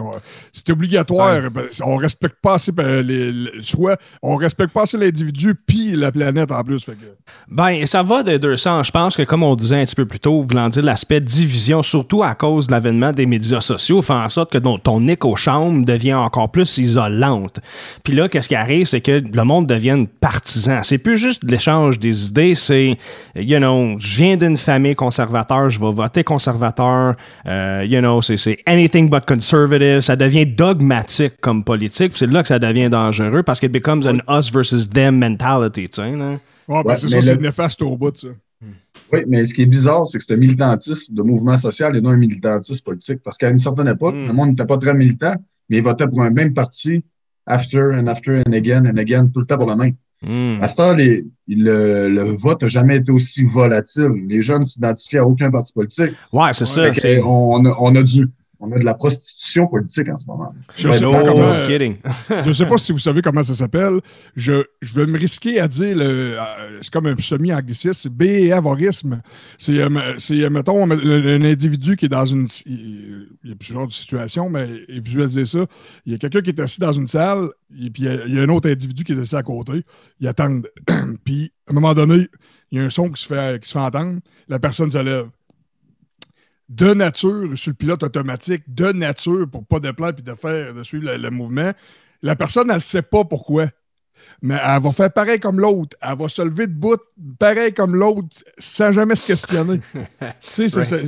C'est 0.53 0.71
obligatoire. 0.71 1.51
Ben, 1.51 1.65
On 1.85 1.97
respecte 1.97 2.37
pas 2.41 2.55
assez 2.55 2.71
ben, 2.73 3.01
les, 3.05 3.33
les- 3.33 3.51
soit 3.63 3.99
on 4.23 4.37
respecte 4.37 4.73
pas 4.73 4.83
assez 4.83 4.97
l'individu 4.97 5.55
puis 5.55 5.93
la 5.97 6.13
planète 6.13 6.53
en 6.53 6.63
plus. 6.63 6.85
Fait 6.85 6.93
que, 6.93 7.05
Ben, 7.49 7.85
ça 7.87 8.03
va 8.03 8.23
de 8.23 8.37
deux 8.37 8.57
sens. 8.57 8.87
Je 8.87 8.93
pense 8.93 9.17
que, 9.17 9.23
comme 9.23 9.43
on 9.43 9.57
disait 9.57 9.81
un 9.81 9.85
petit 9.85 9.97
peu 9.97 10.07
plus 10.07 10.21
tôt, 10.21 10.45
voulant 10.49 10.69
dire 10.69 10.83
l'aspect 10.85 11.21
division, 11.21 11.83
surtout 11.83 12.23
à 12.23 12.35
cause 12.35 12.67
de 12.69 12.73
l'avènement 12.73 13.13
des 13.13 13.27
médias 13.27 13.61
sociaux, 13.61 14.01
fait 14.03 14.13
en 14.13 14.29
sorte 14.29 14.53
que 14.53 14.59
ton, 14.59 14.79
ton 14.79 15.07
écho 15.09 15.35
chambre 15.37 15.85
devient 15.85 16.15
encore 16.15 16.51
plus 16.51 16.79
isolante. 16.79 17.61
Puis 18.05 18.13
là, 18.15 18.29
qu'est-ce 18.29 18.49
qui 18.49 18.55
arrive, 18.55 18.87
c'est 18.87 19.01
que 19.01 19.21
le 19.33 19.45
monde 19.45 19.67
devient 19.67 20.07
partisan. 20.21 20.83
C'est 20.83 20.99
plus 20.99 21.17
juste 21.19 21.43
l'échange 21.45 21.99
des 21.99 22.29
idées, 22.29 22.55
c'est, 22.55 22.97
you 23.35 23.59
know, 23.59 23.97
je 23.99 24.17
viens 24.17 24.37
d'une 24.37 24.57
famille 24.57 24.95
conservateur, 24.95 25.64
je 25.69 25.79
vais 25.81 25.93
voter 25.93 26.25
conservateur, 26.25 27.15
euh, 27.47 27.85
you 27.89 28.01
know, 28.01 28.21
c'est, 28.23 28.59
anything 28.67 29.09
but 29.11 29.25
conservative. 29.27 30.01
Ça 30.01 30.17
devient 30.17 30.47
dogmatique 30.47 31.35
comme 31.41 31.65
politique, 31.65 32.13
c'est 32.17 32.27
là 32.27 32.43
que 32.43 32.49
ça 32.49 32.59
devient 32.59 32.89
dangereux 32.91 33.43
parce 33.43 33.61
que 33.61 33.67
it 33.67 33.73
becomes 33.73 34.03
an 34.07 34.19
us 34.29 34.53
versus 34.53 34.89
them 34.89 35.19
mentality, 35.19 35.89
tu 35.89 36.03
sais, 36.03 36.11
là. 36.17 36.39
Ouais, 36.67 36.83
ben, 36.83 36.83
Ouais, 36.91 36.97
c'est 36.97 37.09
ça, 37.09 37.17
le- 37.17 37.23
c'est 37.23 37.41
néfaste 37.41 37.83
au 37.83 37.97
bout, 37.97 38.17
ça. 38.17 38.29
Oui, 39.13 39.21
mais 39.29 39.45
ce 39.45 39.53
qui 39.53 39.63
est 39.63 39.67
bizarre, 39.67 40.07
c'est 40.07 40.17
que 40.19 40.25
c'est 40.25 40.33
un 40.33 40.39
militantisme 40.39 41.15
de 41.15 41.23
mouvement 41.23 41.59
social 41.59 41.95
et 41.95 42.01
non 42.01 42.11
un 42.11 42.17
militantisme 42.17 42.83
politique. 42.85 43.19
Parce 43.23 43.37
qu'à 43.37 43.51
une 43.51 43.59
certaine 43.59 43.89
époque, 43.89 44.15
Mm. 44.15 44.27
le 44.29 44.33
monde 44.33 44.49
n'était 44.51 44.65
pas 44.67 44.79
très 44.79 44.95
militant, 44.95 45.35
mais 45.69 45.77
il 45.77 45.83
votait 45.83 46.07
pour 46.09 46.23
un 46.23 46.31
même 46.31 46.55
parti, 46.55 47.05
after 47.47 47.81
and 47.95 48.07
after 48.07 48.43
and 48.47 48.53
again 48.55 48.87
and 48.87 48.97
again, 48.97 49.27
tout 49.29 49.41
le 49.41 49.47
temps 49.47 49.59
pour 49.59 49.69
le 49.69 49.77
même. 49.77 49.93
Hmm. 50.27 50.63
À 50.63 50.69
ce 50.69 50.77
temps, 50.77 50.93
les- 50.95 51.25
le, 51.49 52.09
le 52.09 52.23
vote 52.37 52.63
n'a 52.63 52.69
jamais 52.69 52.97
été 52.97 53.13
aussi 53.13 53.43
volatile. 53.45 54.11
Les 54.29 54.41
jeunes 54.43 54.61
ne 54.61 54.65
s'identifient 54.65 55.19
à 55.19 55.27
aucun 55.27 55.51
parti 55.51 55.73
politique. 55.73 56.13
Ouais, 56.33 56.51
c'est 56.53 56.67
ça. 56.67 56.93
C'est- 56.95 57.21
on, 57.23 57.65
a, 57.67 57.77
on 57.81 57.95
a 57.95 58.03
du, 58.03 58.29
on 58.65 58.73
a 58.73 58.79
de 58.79 58.85
la 58.85 58.95
prostitution 58.95 59.67
politique 59.67 60.09
en 60.09 60.17
ce 60.17 60.27
moment. 60.27 60.55
Je 60.77 60.89
Ouais, 60.89 60.97
sais 60.97 61.05
no 61.05 61.13
pas 61.13 61.23
comment. 61.23 61.65
sais 62.53 62.67
pas 62.67 62.79
si 62.79 62.93
vous 62.93 62.99
savez 62.99 63.23
comment 63.23 63.43
ça 63.43 63.55
s'appelle. 63.55 64.01
Je, 64.37 64.65
je 64.81 64.95
vais 64.95 65.07
me 65.07 65.19
risquer 65.19 65.61
à 65.61 65.69
dire, 65.69 65.97
le, 65.97 66.37
c'est 66.81 66.93
comme 66.93 67.07
un 67.07 67.17
semi-anglicisme, 67.19 67.93
c'est 67.93 68.13
béavorisme. 68.13 69.21
C'est, 69.59 69.79
euh, 69.79 70.15
c'est, 70.19 70.43
euh, 70.43 70.51
mettons, 70.51 70.91
un, 70.91 71.45
individu 71.45 71.97
qui 71.97 72.07
est 72.07 72.09
dans 72.09 72.27
une. 72.27 72.47
Il 72.67 73.29
y 73.45 73.53
a 73.53 73.55
plusieurs 73.57 73.93
situations, 73.93 74.49
mais 74.49 74.69
visualisez 74.89 75.45
ça. 75.45 75.67
Il 76.07 76.13
y 76.13 76.15
a 76.15 76.19
quelqu'un 76.19 76.41
qui 76.41 76.51
est 76.51 76.61
assis 76.61 76.81
dans 76.81 76.93
une 76.93 77.09
salle, 77.09 77.49
et 77.79 77.91
puis 77.91 78.03
il 78.03 78.07
y, 78.07 78.09
a, 78.09 78.27
il 78.27 78.35
y 78.35 78.39
a 78.39 78.43
un 78.43 78.49
autre 78.49 78.71
individu 78.71 79.05
qui 79.05 79.13
est 79.13 79.21
assis 79.21 79.37
à 79.37 79.43
côté. 79.43 79.83
Ils 80.21 80.29
attendent. 80.29 80.69
puis, 81.25 81.53
à 81.69 81.73
un 81.73 81.75
moment 81.75 81.95
donné, 81.95 82.29
il 82.71 82.79
y 82.79 82.81
a 82.81 82.85
un 82.85 82.91
son 82.91 83.11
qui 83.11 83.23
se 83.23 83.29
fait, 83.29 83.63
qui 83.63 83.69
se 83.69 83.75
fait 83.75 83.85
entendre. 83.85 84.21
La 84.49 84.59
personne 84.59 84.91
se 84.91 84.99
lève. 84.99 85.29
De 86.69 86.95
nature, 86.95 87.57
sur 87.57 87.71
le 87.71 87.75
pilote 87.75 88.03
automatique, 88.03 88.63
de 88.69 88.91
nature, 88.93 89.49
pour 89.51 89.67
pas 89.67 89.81
déplaire 89.81 90.15
puis 90.15 90.25
de 90.25 90.35
faire, 90.35 90.75
de 90.75 90.83
suivre 90.83 91.15
le, 91.15 91.31
mouvement, 91.31 91.73
la 92.23 92.37
personne, 92.37 92.71
elle 92.71 92.77
ne 92.77 92.81
sait 92.81 93.03
pas 93.03 93.25
pourquoi. 93.25 93.67
Mais 94.47 94.57
elle 94.63 94.83
va 94.83 94.93
faire 94.93 95.11
pareil 95.11 95.41
comme 95.41 95.59
l'autre. 95.59 95.97
Elle 96.03 96.19
va 96.19 96.29
se 96.29 96.43
lever 96.43 96.67
de 96.67 96.75
bout, 96.75 97.01
pareil 97.39 97.73
comme 97.73 97.97
l'autre, 97.97 98.29
sans 98.59 98.93
jamais 98.93 99.15
se 99.15 99.27
questionner. 99.27 99.81
tu 100.53 100.69
sais, 100.69 100.69
c'est- 100.85 101.03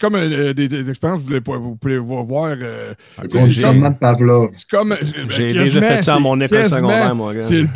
comme 0.00 0.14
euh, 0.14 0.54
des, 0.54 0.68
des 0.68 0.88
expériences, 0.88 1.22
vous, 1.22 1.26
pouvez 1.26 1.40
pas- 1.40 1.56
vous 1.56 1.74
pouvez 1.74 1.98
voir. 1.98 2.54
euh, 2.56 2.94
c'est 3.40 3.62
comme, 3.62 3.82
de 3.82 3.98
Pavlov. 3.98 4.50
euh, 4.92 5.24
J'ai 5.28 5.52
déjà 5.52 5.80
fait 5.82 6.02
ça 6.04 6.12
à 6.12 6.16
c'est 6.16 6.20
mon 6.22 6.40
école 6.40 6.58
secondaire, 6.76 7.14
moi, 7.16 7.34
gars. 7.34 7.42
C'est 7.42 7.60
le. 7.60 7.66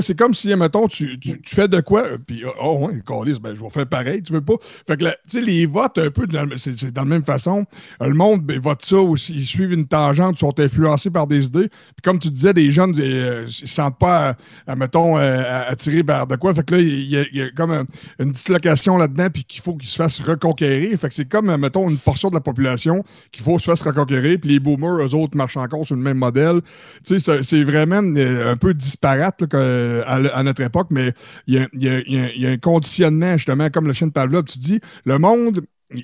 C'est 0.00 0.18
comme 0.18 0.32
si, 0.32 0.54
mettons, 0.56 0.88
tu, 0.88 1.18
tu, 1.20 1.38
tu 1.42 1.54
fais 1.54 1.68
de 1.68 1.80
quoi, 1.80 2.02
euh, 2.04 2.18
puis 2.26 2.42
oh, 2.62 2.86
ouais, 2.88 3.02
câlisse, 3.06 3.38
ben, 3.38 3.54
je 3.54 3.60
vais 3.62 3.68
faire 3.70 3.86
pareil, 3.86 4.22
tu 4.22 4.32
veux 4.32 4.40
pas. 4.40 4.54
Fait 4.86 4.96
que, 4.96 5.04
là, 5.04 5.14
tu 5.28 5.38
sais, 5.38 5.44
les 5.44 5.66
votes, 5.66 5.98
un 5.98 6.10
peu, 6.10 6.26
c'est 6.56 6.78
c'est 6.78 6.90
dans 6.92 7.02
la 7.02 7.08
même 7.08 7.24
façon. 7.24 7.66
Euh, 8.02 8.06
Le 8.08 8.14
monde 8.14 8.40
ben, 8.42 8.58
vote 8.58 8.82
ça 8.82 8.96
aussi. 8.96 9.34
Ils 9.34 9.46
suivent 9.46 9.72
une 9.72 9.86
tangente, 9.86 10.38
sont 10.38 10.58
influencés 10.58 11.10
par 11.10 11.26
des 11.26 11.46
idées. 11.48 11.68
Puis 11.68 12.02
comme 12.02 12.18
tu 12.18 12.30
disais, 12.30 12.54
les 12.54 12.70
jeunes, 12.70 12.94
euh, 12.98 13.46
ils 13.46 13.64
ne 13.64 13.89
pas, 13.90 14.36
à, 14.66 14.76
mettons, 14.76 15.18
euh, 15.18 15.42
à- 15.46 15.70
attirés 15.70 16.04
par 16.04 16.26
de 16.26 16.36
quoi. 16.36 16.54
Fait 16.54 16.64
que 16.64 16.74
là, 16.74 16.80
il 16.80 17.10
y, 17.10 17.42
a- 17.42 17.50
comme 17.50 17.70
un- 17.70 17.84
une 18.18 18.32
dislocation 18.32 18.96
là-dedans, 18.98 19.28
puis 19.32 19.44
qu'il 19.44 19.62
faut 19.62 19.74
qu'ils 19.74 19.88
se 19.88 19.96
fassent 19.96 20.20
reconquérir. 20.20 20.98
Fait 20.98 21.08
que 21.08 21.14
c'est 21.14 21.28
comme, 21.28 21.50
euh, 21.50 21.58
mettons, 21.58 21.88
une 21.88 21.98
portion 21.98 22.28
de 22.28 22.34
la 22.34 22.40
population 22.40 23.04
qu'il 23.32 23.42
faut 23.44 23.58
se 23.58 23.64
fasse 23.64 23.82
reconquérir. 23.82 24.38
Puis 24.40 24.50
les 24.50 24.60
boomers, 24.60 25.04
eux 25.04 25.14
autres, 25.14 25.36
marchent 25.36 25.56
encore 25.56 25.84
sur 25.84 25.96
le 25.96 26.02
même 26.02 26.18
modèle. 26.18 26.60
Tu 27.04 27.18
sais, 27.18 27.42
c'est- 27.42 27.60
vraiment 27.64 28.02
euh, 28.02 28.52
un 28.52 28.56
peu 28.56 28.74
disparate 28.74 29.42
à, 29.54 30.42
notre 30.42 30.62
époque, 30.62 30.88
mais 30.90 31.12
il 31.46 31.54
y 31.74 31.88
a, 31.88 32.00
y 32.06 32.46
a 32.46 32.50
un 32.50 32.58
conditionnement, 32.58 33.36
justement, 33.36 33.68
comme 33.70 33.86
le 33.86 33.92
chien 33.92 34.06
de 34.06 34.12
Pavlov, 34.12 34.44
tu 34.44 34.58
dis, 34.58 34.80
le 35.04 35.18
monde, 35.18 35.60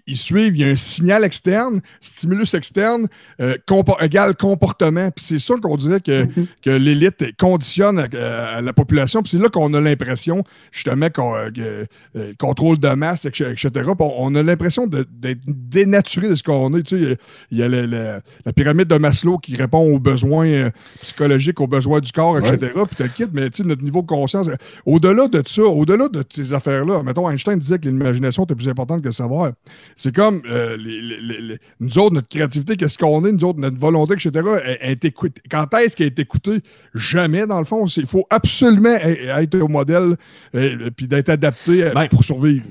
ils- 0.06 0.16
suivent, 0.16 0.56
il 0.56 0.60
y 0.60 0.64
a 0.64 0.68
un 0.68 0.76
signal 0.76 1.24
externe, 1.24 1.80
stimulus 2.00 2.54
externe, 2.54 3.06
euh, 3.40 3.56
compor- 3.68 4.02
égal 4.04 4.34
comportement. 4.36 5.10
Puis 5.10 5.24
c'est 5.24 5.38
ça 5.38 5.54
qu'on 5.62 5.76
dirait 5.76 6.00
que, 6.00 6.26
que 6.62 6.70
l'élite 6.70 7.36
conditionne 7.38 7.98
à, 7.98 8.46
à 8.56 8.60
la 8.60 8.72
population. 8.72 9.22
Puis 9.22 9.30
c'est 9.32 9.38
là 9.38 9.48
qu'on 9.48 9.72
a 9.74 9.80
l'impression, 9.80 10.42
justement, 10.72 11.08
qu'on 11.10 11.34
euh, 11.36 11.84
euh, 12.16 12.32
contrôle 12.38 12.78
de 12.78 12.88
masse, 12.88 13.24
etc. 13.26 13.52
on, 13.98 14.14
on 14.18 14.34
a 14.34 14.42
l'impression 14.42 14.86
d'être 14.86 15.40
dénaturé 15.46 16.28
de 16.28 16.34
ce 16.34 16.42
qu'on 16.42 16.74
est. 16.76 16.82
Tu 16.82 17.04
sais, 17.10 17.16
il 17.50 17.58
y 17.58 17.62
a 17.62 17.68
le- 17.68 17.86
le- 17.86 18.20
la 18.44 18.52
pyramide 18.52 18.88
de 18.88 18.98
Maslow 18.98 19.38
qui 19.38 19.56
répond 19.56 19.78
aux 19.94 19.98
besoins 20.00 20.46
euh, 20.46 20.70
psychologiques, 21.02 21.60
aux 21.60 21.66
besoins 21.66 22.00
du 22.00 22.12
corps, 22.12 22.38
etc. 22.38 22.72
Puis 22.86 22.96
t'as 22.96 23.04
le 23.04 23.10
kit, 23.10 23.24
mais 23.32 23.50
tu 23.50 23.62
sais, 23.62 23.68
notre 23.68 23.82
niveau 23.82 24.02
de 24.02 24.06
conscience, 24.06 24.48
euh, 24.48 24.54
au-delà 24.84 25.28
de 25.28 25.42
ça, 25.46 25.62
au-delà 25.62 26.08
de 26.08 26.24
ces 26.30 26.52
affaires-là, 26.54 27.02
mettons, 27.02 27.28
Einstein 27.30 27.58
disait 27.58 27.78
que 27.78 27.88
l'imagination 27.88 28.44
était 28.44 28.54
plus 28.54 28.68
importante 28.68 29.00
que 29.02 29.08
le 29.08 29.12
savoir. 29.12 29.52
C'est 29.94 30.14
comme 30.14 30.42
euh, 30.50 30.76
les- 30.76 31.00
les- 31.00 31.20
les- 31.20 31.40
les- 31.40 31.58
nous 31.80 31.98
autres, 31.98 32.14
notre 32.14 32.28
créativité, 32.28 32.76
qu'est-ce 32.76 32.98
qu'on 32.98 33.24
est, 33.24 33.32
nous 33.32 33.44
autres, 33.44 33.58
notre 33.60 33.78
volonté, 33.78 34.14
etc. 34.14 34.30
elle- 34.34 34.78
elle 34.80 34.90
est 34.92 35.04
écoutée. 35.04 35.42
Quand 35.50 35.72
est-ce 35.74 35.96
qu'elle 35.96 36.06
est 36.08 36.18
écoutée? 36.18 36.58
Jamais, 36.94 37.46
dans 37.46 37.58
le 37.58 37.64
fond. 37.64 37.86
Il 37.86 38.06
faut 38.06 38.26
absolument 38.30 38.96
e- 39.04 39.40
être 39.42 39.58
au 39.60 39.68
modèle 39.68 40.16
et 40.54 40.90
puis 40.96 41.06
d'être 41.08 41.28
adapté 41.30 41.84
euh, 41.84 41.92
Ben, 41.94 42.08
pour 42.08 42.24
survivre. 42.24 42.64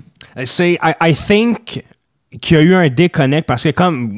C'est, 0.44 0.74
I, 0.84 0.94
I 1.02 1.14
think 1.16 1.84
qu'il 2.42 2.58
y 2.58 2.60
a 2.60 2.64
eu 2.64 2.74
un 2.74 2.90
déconnect 2.90 3.48
parce 3.48 3.64
que 3.64 3.70
comme 3.70 4.12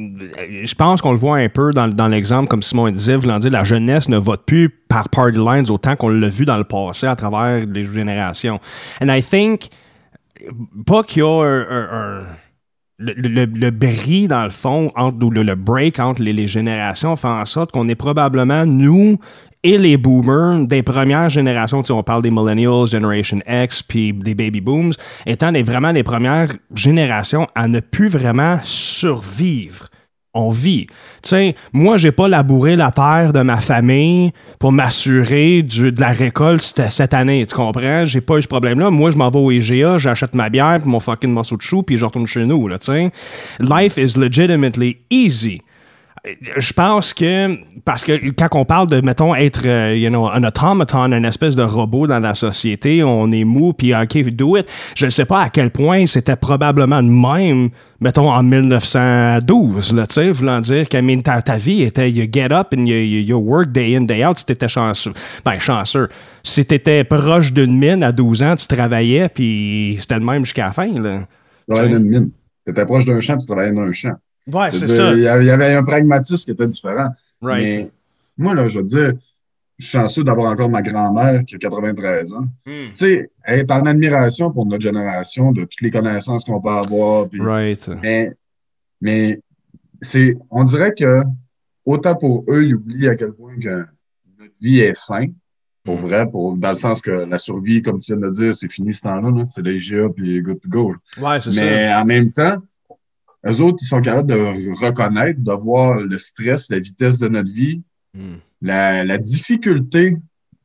je 0.63 0.73
pense 0.73 1.01
qu'on 1.03 1.11
le 1.11 1.17
voit 1.19 1.37
un 1.37 1.49
peu 1.49 1.71
dans, 1.71 1.87
dans 1.87 2.07
l'exemple 2.07 2.47
comme 2.47 2.63
Simon 2.63 2.89
disait, 2.89 3.15
voulant 3.15 3.37
dire 3.37 3.51
la 3.51 3.63
jeunesse 3.63 4.09
ne 4.09 4.17
vote 4.17 4.43
plus 4.45 4.69
par 4.69 5.09
party 5.09 5.37
lines 5.37 5.69
autant 5.69 5.95
qu'on 5.95 6.09
l'a 6.09 6.29
vu 6.29 6.43
dans 6.45 6.57
le 6.57 6.63
passé 6.63 7.05
à 7.05 7.15
travers 7.15 7.63
les 7.67 7.83
générations. 7.83 8.59
And 9.01 9.09
I 9.09 9.21
think 9.21 9.67
pas 10.85 11.03
qu'il 11.03 11.21
y 11.21 11.25
a 11.25 11.29
un, 11.29 11.61
un- 11.69 11.89
un- 11.91 12.23
le, 12.99 13.13
le, 13.13 13.45
le 13.45 13.71
bris 13.71 14.27
dans 14.27 14.43
le 14.43 14.49
fond 14.49 14.91
entre 14.95 15.29
le, 15.29 15.43
le 15.43 15.55
break 15.55 15.99
entre 15.99 16.21
les, 16.21 16.33
les 16.33 16.47
générations 16.47 17.15
fait 17.15 17.27
en 17.27 17.45
sorte 17.45 17.71
qu'on 17.71 17.87
est 17.87 17.95
probablement 17.95 18.65
nous 18.65 19.19
et 19.63 19.77
les 19.77 19.97
boomers 19.97 20.65
des 20.65 20.83
premières 20.83 21.29
générations, 21.29 21.83
on 21.89 22.03
parle 22.03 22.21
des 22.21 22.31
millennials, 22.31 22.87
Generation 22.87 23.39
X, 23.47 23.83
puis 23.83 24.13
des 24.13 24.35
baby 24.35 24.61
booms, 24.61 24.93
étant 25.25 25.51
les, 25.51 25.63
vraiment 25.63 25.91
les 25.91 26.03
premières 26.03 26.53
générations 26.73 27.47
à 27.55 27.67
ne 27.67 27.79
plus 27.79 28.07
vraiment 28.07 28.59
survivre. 28.63 29.87
On 30.37 30.49
vit. 30.49 30.87
Tu 31.23 31.53
moi, 31.73 31.97
j'ai 31.97 32.11
pas 32.11 32.27
labouré 32.27 32.75
la 32.75 32.91
terre 32.91 33.33
de 33.33 33.41
ma 33.41 33.57
famille 33.57 34.31
pour 34.59 34.71
m'assurer 34.71 35.61
de 35.61 35.99
la 35.99 36.09
récolte 36.09 36.81
cette 36.89 37.13
année. 37.13 37.45
Tu 37.45 37.55
comprends? 37.55 38.05
J'ai 38.05 38.21
pas 38.21 38.37
eu 38.37 38.41
ce 38.41 38.47
problème-là. 38.47 38.89
Moi, 38.89 39.11
je 39.11 39.17
m'en 39.17 39.29
vais 39.29 39.39
au 39.39 39.51
IGA, 39.51 39.97
j'achète 39.97 40.33
ma 40.33 40.49
bière, 40.49 40.79
puis 40.81 40.89
mon 40.89 40.99
fucking 40.99 41.31
morceau 41.31 41.57
de 41.57 41.61
chou, 41.61 41.83
puis 41.83 41.97
je 41.97 42.05
retourne 42.05 42.27
chez 42.27 42.45
nous. 42.45 42.67
Là. 42.67 42.77
Life 43.59 43.97
is 43.97 44.17
legitimately 44.17 44.97
easy 45.09 45.61
je 46.57 46.73
pense 46.73 47.13
que, 47.13 47.57
parce 47.85 48.03
que 48.03 48.29
quand 48.31 48.47
on 48.53 48.65
parle 48.65 48.87
de, 48.87 49.01
mettons, 49.01 49.33
être, 49.35 49.61
euh, 49.65 49.95
you 49.95 50.09
know, 50.09 50.27
un 50.27 50.43
automaton, 50.43 51.11
une 51.11 51.25
espèce 51.25 51.55
de 51.55 51.63
robot 51.63 52.07
dans 52.07 52.19
la 52.19 52.35
société, 52.35 53.03
on 53.03 53.31
est 53.31 53.43
mou, 53.43 53.73
puis 53.73 53.93
OK, 53.95 54.17
do 54.29 54.57
it. 54.57 54.67
Je 54.95 55.05
ne 55.05 55.09
sais 55.09 55.25
pas 55.25 55.41
à 55.41 55.49
quel 55.49 55.71
point 55.71 56.05
c'était 56.05 56.35
probablement 56.35 57.01
le 57.01 57.07
même, 57.07 57.69
mettons, 57.99 58.29
en 58.29 58.43
1912, 58.43 59.93
là, 59.93 60.07
tu 60.07 60.13
sais, 60.15 60.31
voulant 60.31 60.59
dire 60.59 60.89
que 60.89 61.21
ta, 61.21 61.41
ta, 61.41 61.57
vie 61.57 61.83
était, 61.83 62.11
you 62.11 62.27
get 62.31 62.51
up 62.51 62.73
and 62.75 62.85
you, 62.85 62.95
you, 62.95 63.37
work 63.37 63.71
day 63.71 63.95
in, 63.95 64.01
day 64.01 64.25
out, 64.25 64.37
si 64.37 64.45
t'étais 64.45 64.67
chanceux. 64.67 65.13
Ben, 65.45 65.59
chanceux. 65.59 66.09
Si 66.43 66.65
t'étais 66.65 67.03
proche 67.03 67.53
d'une 67.53 67.77
mine 67.77 68.03
à 68.03 68.11
12 68.11 68.43
ans, 68.43 68.55
tu 68.55 68.67
travaillais, 68.67 69.29
puis 69.29 69.97
c'était 69.99 70.19
le 70.19 70.25
même 70.25 70.45
jusqu'à 70.45 70.65
la 70.65 70.73
fin, 70.73 70.87
là. 70.87 71.19
Tu 71.67 71.73
travaillais 71.73 71.93
dans 71.93 71.97
une 71.97 72.09
mine. 72.09 72.31
T'étais 72.65 72.85
proche 72.85 73.05
d'un 73.05 73.21
champ, 73.21 73.37
tu 73.37 73.45
travaillais 73.45 73.71
dans 73.71 73.81
un 73.81 73.93
champ. 73.93 74.13
Ouais, 74.51 74.71
c'est 74.71 74.87
ça. 74.87 75.13
Il 75.13 75.21
y 75.21 75.27
avait 75.27 75.73
un 75.73 75.83
pragmatisme 75.83 76.45
qui 76.45 76.51
était 76.51 76.67
différent. 76.67 77.09
Mais 77.41 77.89
moi, 78.37 78.53
là, 78.53 78.67
je 78.67 78.79
veux 78.79 78.85
dire, 78.85 79.13
je 79.77 79.85
suis 79.85 79.97
chanceux 79.97 80.23
d'avoir 80.23 80.51
encore 80.51 80.69
ma 80.69 80.81
grand-mère 80.81 81.45
qui 81.45 81.55
a 81.55 81.57
93 81.59 82.33
ans. 82.33 82.47
Hmm. 82.65 82.89
Tu 82.89 82.95
sais, 82.95 83.31
elle 83.43 83.59
est 83.59 83.71
en 83.71 83.85
admiration 83.85 84.51
pour 84.51 84.65
notre 84.65 84.81
génération, 84.81 85.51
de 85.51 85.61
toutes 85.61 85.81
les 85.81 85.91
connaissances 85.91 86.45
qu'on 86.45 86.59
peut 86.59 86.69
avoir. 86.69 87.27
right. 87.39 87.89
Mais, 88.01 88.31
mais 89.01 89.39
c'est, 90.01 90.35
on 90.49 90.63
dirait 90.63 90.93
que 90.93 91.21
autant 91.85 92.15
pour 92.15 92.43
eux, 92.49 92.65
ils 92.65 92.75
oublient 92.75 93.07
à 93.07 93.15
quel 93.15 93.33
point 93.33 93.55
que 93.59 93.85
notre 94.39 94.53
vie 94.59 94.79
est 94.79 94.97
saine. 94.97 95.33
Pour 95.83 95.95
hmm. 95.95 96.07
vrai, 96.07 96.29
pour, 96.29 96.57
dans 96.57 96.69
le 96.69 96.75
sens 96.75 97.01
que 97.01 97.11
la 97.11 97.37
survie, 97.37 97.81
comme 97.81 97.99
tu 97.99 98.13
viens 98.13 98.19
de 98.19 98.25
le 98.25 98.31
dire, 98.31 98.55
c'est 98.55 98.71
fini 98.71 98.93
ce 98.93 99.01
temps-là. 99.01 99.45
C'est 99.45 99.61
l'IGA 99.61 100.09
puis 100.09 100.41
good 100.41 100.59
to 100.59 100.69
go. 100.69 100.95
Ouais, 101.21 101.39
c'est 101.39 101.53
ça. 101.53 101.63
Mais 101.63 101.93
en 101.93 102.03
même 102.03 102.31
temps, 102.31 102.57
eux 103.47 103.61
autres, 103.61 103.77
ils 103.81 103.87
sont 103.87 104.01
capables 104.01 104.29
de 104.29 104.85
reconnaître, 104.85 105.39
de 105.41 105.51
voir 105.51 105.99
le 105.99 106.17
stress, 106.17 106.69
la 106.69 106.79
vitesse 106.79 107.17
de 107.19 107.27
notre 107.27 107.51
vie, 107.51 107.81
hmm. 108.13 108.35
la, 108.61 109.17
difficulté 109.17 110.17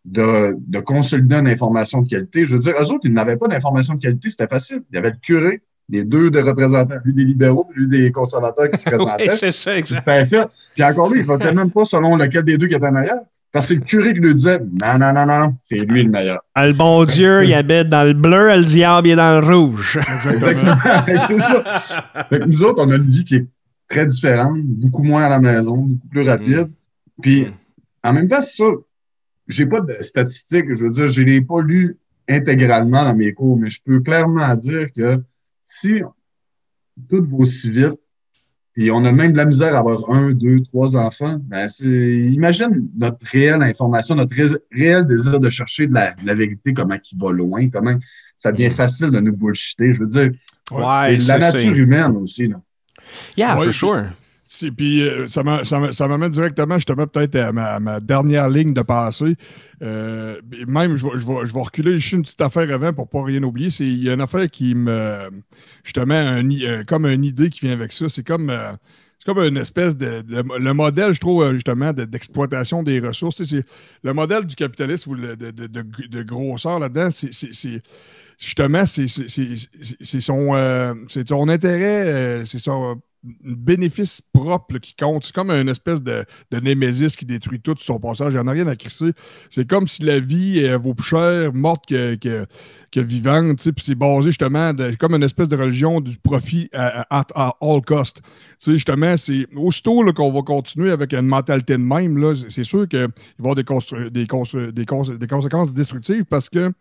de, 0.04 0.56
de, 0.58 0.80
consolider 0.80 1.36
une 1.36 1.48
information 1.48 2.02
de 2.02 2.08
qualité. 2.08 2.44
Je 2.44 2.56
veux 2.56 2.62
dire, 2.62 2.74
eux 2.80 2.90
autres, 2.90 3.04
ils 3.04 3.12
n'avaient 3.12 3.36
pas 3.36 3.48
d'information 3.48 3.94
de 3.94 4.00
qualité, 4.00 4.30
c'était 4.30 4.48
facile. 4.48 4.82
Il 4.90 4.96
y 4.96 4.98
avait 4.98 5.10
le 5.10 5.16
curé, 5.20 5.62
les 5.88 6.04
deux 6.04 6.30
de 6.30 6.40
représentants, 6.40 6.96
lui 7.04 7.14
des 7.14 7.24
libéraux, 7.24 7.68
lui 7.74 7.88
des 7.88 8.10
conservateurs 8.10 8.68
qui 8.68 8.78
se 8.78 8.84
présentaient. 8.88 9.28
oui, 9.28 9.36
c'est 9.36 9.50
ça, 9.50 9.76
exactement. 9.76 10.24
C'était 10.24 10.42
fait. 10.42 10.48
Puis 10.74 10.84
encore 10.84 11.10
là, 11.10 11.16
il 11.16 11.22
ne 11.22 11.26
votaient 11.26 11.54
même 11.54 11.70
pas 11.70 11.84
selon 11.84 12.16
lequel 12.16 12.44
des 12.44 12.58
deux 12.58 12.66
qui 12.66 12.74
était 12.74 12.90
meilleur. 12.90 13.20
Parce 13.52 13.68
que 13.68 13.74
c'est 13.74 13.80
le 13.80 13.84
curé 13.84 14.14
qui 14.14 14.20
lui 14.20 14.34
disait 14.34 14.60
Non, 14.60 14.98
non, 14.98 15.12
non, 15.12 15.26
non, 15.26 15.56
c'est 15.60 15.76
lui 15.76 16.04
le 16.04 16.10
meilleur. 16.10 16.40
Ah, 16.54 16.66
le 16.66 16.72
bon 16.72 17.04
Dieu, 17.04 17.44
il 17.44 17.52
habite 17.52 17.88
dans 17.88 18.02
le 18.02 18.14
bleu, 18.14 18.48
le 18.56 18.64
diable, 18.64 19.08
il 19.08 19.10
est 19.12 19.16
dans 19.16 19.38
le 19.38 19.46
rouge. 19.46 19.98
Exactement. 20.14 20.74
c'est 21.26 21.38
ça. 21.38 21.80
Fait 22.30 22.40
que 22.40 22.46
nous 22.46 22.62
autres, 22.62 22.82
on 22.82 22.90
a 22.90 22.96
une 22.96 23.10
vie 23.10 23.24
qui 23.24 23.36
est 23.36 23.46
très 23.88 24.06
différente, 24.06 24.58
beaucoup 24.62 25.02
moins 25.02 25.24
à 25.24 25.28
la 25.28 25.38
maison, 25.38 25.76
beaucoup 25.76 26.08
plus 26.08 26.22
rapide. 26.22 26.70
Puis, 27.20 27.46
en 28.02 28.14
même 28.14 28.26
temps, 28.26 28.40
c'est 28.40 28.64
ça. 28.64 28.70
J'ai 29.48 29.66
pas 29.66 29.80
de 29.80 29.96
statistiques, 30.00 30.66
je 30.74 30.84
veux 30.84 30.90
dire, 30.90 31.08
je 31.08 31.22
l'ai 31.22 31.42
pas 31.42 31.60
lu 31.60 31.98
intégralement 32.28 33.04
dans 33.04 33.14
mes 33.14 33.34
cours, 33.34 33.58
mais 33.58 33.68
je 33.68 33.80
peux 33.84 34.00
clairement 34.00 34.54
dire 34.56 34.90
que 34.96 35.22
si 35.62 36.00
toutes 37.10 37.26
vos 37.26 37.44
civils 37.44 37.94
puis 38.72 38.90
on 38.90 39.04
a 39.04 39.12
même 39.12 39.32
de 39.32 39.36
la 39.36 39.44
misère 39.44 39.74
à 39.74 39.80
avoir 39.80 40.10
un, 40.10 40.32
deux, 40.32 40.60
trois 40.62 40.96
enfants. 40.96 41.38
Ben, 41.42 41.68
imagine 41.80 42.88
notre 42.96 43.18
réelle 43.30 43.62
information, 43.62 44.14
notre 44.14 44.34
réel 44.72 45.04
désir 45.04 45.38
de 45.38 45.50
chercher 45.50 45.86
de 45.86 45.94
la, 45.94 46.34
vérité, 46.34 46.72
comment 46.72 46.98
qui 46.98 47.14
va 47.16 47.32
loin, 47.32 47.68
comment 47.68 47.98
ça 48.38 48.50
devient 48.50 48.68
mm. 48.68 48.70
facile 48.70 49.10
de 49.10 49.20
nous 49.20 49.36
bullshiter. 49.36 49.92
Je 49.92 50.00
veux 50.00 50.06
dire, 50.06 50.30
c'est 50.68 51.28
la 51.28 51.38
nature 51.38 51.74
humaine 51.74 52.16
aussi. 52.16 52.48
Là. 52.48 52.60
Yeah, 53.36 53.56
for 53.56 53.72
sure. 53.72 54.06
Puis 54.76 55.02
euh, 55.02 55.26
ça 55.28 55.42
m'amène 55.42 56.30
directement 56.30 56.76
justement 56.76 57.06
peut-être 57.06 57.36
à 57.36 57.52
ma, 57.52 58.00
dernière 58.00 58.48
ligne 58.48 58.74
de 58.74 58.82
passée. 58.82 59.36
Euh, 59.82 60.40
même, 60.68 60.94
je 60.94 61.06
je, 61.14 61.26
vais, 61.26 61.46
je 61.46 61.54
vais 61.54 61.60
reculer 61.60 61.96
juste 61.96 62.12
une 62.12 62.22
petite 62.22 62.40
affaire 62.40 62.70
avant 62.72 62.92
pour 62.92 63.08
pas 63.08 63.22
rien 63.22 63.42
oublier. 63.42 63.70
Il 63.80 64.02
y 64.02 64.10
a 64.10 64.14
une 64.14 64.20
affaire 64.20 64.48
qui 64.50 64.74
me. 64.74 65.30
Justement, 65.84 66.14
euh, 66.14 66.84
comme 66.84 67.06
une 67.06 67.24
idée 67.24 67.48
qui 67.50 67.60
vient 67.60 67.72
avec 67.72 67.92
ça. 67.92 68.08
C'est 68.08 68.24
comme. 68.26 68.52
c'est 69.18 69.24
comme 69.24 69.42
une 69.42 69.56
espèce 69.56 69.96
de, 69.96 70.22
Le 70.28 70.74
modèle, 70.74 71.14
je 71.14 71.20
trouve, 71.20 71.54
justement, 71.54 71.92
d'exploitation 71.92 72.82
des 72.82 73.00
ressources. 73.00 73.42
C'est 73.42 73.64
le 74.02 74.12
modèle 74.12 74.44
du 74.44 74.54
capitalisme 74.54 75.12
ou 75.12 75.16
de, 75.16 75.34
de, 75.34 76.22
grosseur 76.22 76.78
là-dedans, 76.78 77.10
c'est 77.10 77.82
justement, 78.38 78.84
c'est 78.84 79.08
son, 79.08 81.04
c'est 81.08 81.24
ton 81.24 81.48
intérêt, 81.48 82.44
c'est 82.44 82.58
son 82.58 83.00
bénéfice 83.22 84.20
propre 84.32 84.78
qui 84.78 84.94
compte. 84.94 85.24
C'est 85.24 85.34
comme 85.34 85.50
une 85.50 85.68
espèce 85.68 86.02
de, 86.02 86.24
némésis 86.52 87.16
qui 87.16 87.24
détruit 87.24 87.60
tout 87.60 87.74
sur 87.78 87.94
son 87.94 88.00
passage. 88.00 88.32
Il 88.32 88.36
n'y 88.36 88.42
en 88.42 88.48
a 88.48 88.52
rien 88.52 88.66
à 88.66 88.76
crisser. 88.76 89.12
C'est 89.50 89.68
comme 89.68 89.86
si 89.86 90.02
la 90.02 90.18
vie 90.18 90.68
vaut 90.82 90.94
plus 90.94 91.06
cher 91.06 91.52
morte 91.52 91.86
que, 91.86 92.16
que, 92.16 93.00
vivante. 93.00 93.62
Puis 93.70 93.84
c'est 93.84 93.94
basé 93.94 94.30
justement 94.30 94.72
comme 94.98 95.14
une 95.14 95.22
espèce 95.22 95.48
de 95.48 95.56
religion 95.56 96.00
du 96.00 96.18
profit 96.18 96.68
à, 96.72 97.54
all 97.60 97.80
cost. 97.82 98.22
justement, 98.64 99.16
c'est 99.16 99.46
aussitôt 99.56 100.04
qu'on 100.12 100.30
va 100.30 100.42
continuer 100.42 100.90
avec 100.90 101.12
une 101.14 101.26
mentalité 101.26 101.74
de 101.74 101.78
même, 101.78 102.36
c'est 102.48 102.64
sûr 102.64 102.88
qu'il 102.88 103.00
va 103.00 103.06
y 103.06 103.38
avoir 103.38 103.54
des, 103.54 104.10
des, 104.10 104.26
des, 104.26 105.18
des 105.18 105.26
conséquences 105.26 105.72
destructives 105.72 106.24
parce 106.24 106.48
que 106.48 106.72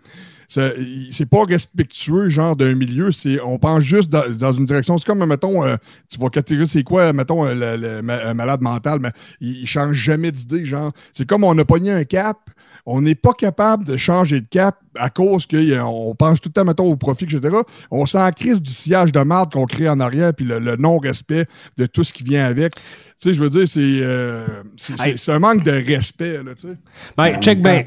c'est 0.51 1.29
pas 1.29 1.45
respectueux, 1.45 2.27
genre, 2.27 2.55
d'un 2.55 2.75
milieu. 2.75 3.11
C'est, 3.11 3.39
on 3.41 3.57
pense 3.57 3.83
juste 3.83 4.09
dans, 4.09 4.51
une 4.51 4.65
direction. 4.65 4.97
C'est 4.97 5.05
comme, 5.05 5.25
mettons, 5.25 5.63
euh, 5.63 5.77
tu 6.09 6.19
vas 6.19 6.29
catégoriser, 6.29 6.79
c'est 6.79 6.83
quoi, 6.83 7.13
mettons, 7.13 7.45
le, 7.45 8.01
malade 8.01 8.61
mental, 8.61 8.99
mais 9.01 9.11
il, 9.39 9.65
change 9.65 9.95
jamais 9.95 10.31
d'idée, 10.31 10.65
genre. 10.65 10.91
C'est 11.13 11.27
comme 11.27 11.45
on 11.45 11.57
a 11.57 11.63
pogné 11.63 11.91
un 11.91 12.03
cap, 12.03 12.37
on 12.85 13.01
n'est 13.01 13.15
pas 13.15 13.31
capable 13.31 13.85
de 13.85 13.95
changer 13.95 14.41
de 14.41 14.47
cap 14.47 14.77
à 14.95 15.09
cause 15.09 15.47
qu'on 15.47 16.15
pense 16.17 16.41
tout 16.41 16.49
le 16.49 16.53
temps, 16.53 16.65
mettons, 16.65 16.91
au 16.91 16.97
profit, 16.97 17.25
etc. 17.25 17.55
On 17.89 18.05
s'en 18.05 18.29
crise 18.31 18.61
du 18.61 18.71
sillage 18.71 19.13
de 19.13 19.21
marde 19.21 19.53
qu'on 19.53 19.65
crée 19.65 19.87
en 19.87 20.01
arrière, 20.01 20.33
puis 20.33 20.45
le, 20.45 20.75
non-respect 20.75 21.45
de 21.77 21.85
tout 21.85 22.03
ce 22.03 22.11
qui 22.11 22.23
vient 22.23 22.45
avec. 22.45 22.75
Tu 22.75 22.81
sais, 23.17 23.33
je 23.33 23.41
veux 23.41 23.49
dire, 23.49 23.67
c'est, 23.67 23.79
euh, 23.79 24.63
c'est, 24.75 25.31
un 25.31 25.39
manque 25.39 25.63
de 25.63 25.71
respect, 25.71 26.43
là, 26.43 26.55
tu 26.55 26.67
sais. 26.67 26.77
Ben, 27.15 27.39
check, 27.39 27.61
ben, 27.61 27.85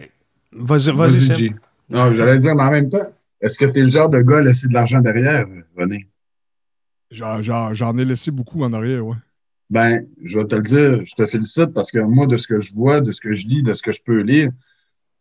vas-y, 0.52 0.92
vas-y, 0.92 1.54
non, 1.90 2.12
j'allais 2.14 2.38
dire, 2.38 2.54
mais 2.54 2.62
en 2.62 2.70
même 2.70 2.90
temps, 2.90 3.12
est-ce 3.40 3.58
que 3.58 3.66
tu 3.66 3.78
es 3.78 3.82
le 3.82 3.88
genre 3.88 4.08
de 4.08 4.20
gars 4.20 4.38
à 4.38 4.42
laisser 4.42 4.68
de 4.68 4.72
l'argent 4.72 5.00
derrière, 5.00 5.46
René? 5.76 6.08
J'en 7.10 7.98
ai 7.98 8.04
laissé 8.04 8.30
beaucoup 8.30 8.62
en 8.62 8.72
arrière, 8.72 9.06
oui. 9.06 9.16
Ben, 9.70 10.06
je 10.22 10.38
vais 10.38 10.44
te 10.44 10.56
le 10.56 10.62
dire, 10.62 11.06
je 11.06 11.14
te 11.14 11.26
félicite 11.26 11.72
parce 11.72 11.90
que 11.90 11.98
moi, 11.98 12.26
de 12.26 12.36
ce 12.36 12.46
que 12.46 12.60
je 12.60 12.72
vois, 12.74 13.00
de 13.00 13.12
ce 13.12 13.20
que 13.20 13.32
je 13.32 13.46
lis, 13.48 13.62
de 13.62 13.72
ce 13.72 13.82
que 13.82 13.92
je 13.92 14.02
peux 14.02 14.20
lire, 14.20 14.50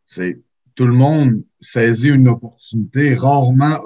c'est 0.05 0.39
tout 0.75 0.85
le 0.85 0.93
monde 0.93 1.43
saisit 1.61 2.09
une 2.09 2.27
opportunité. 2.27 3.15
Rarement, 3.15 3.79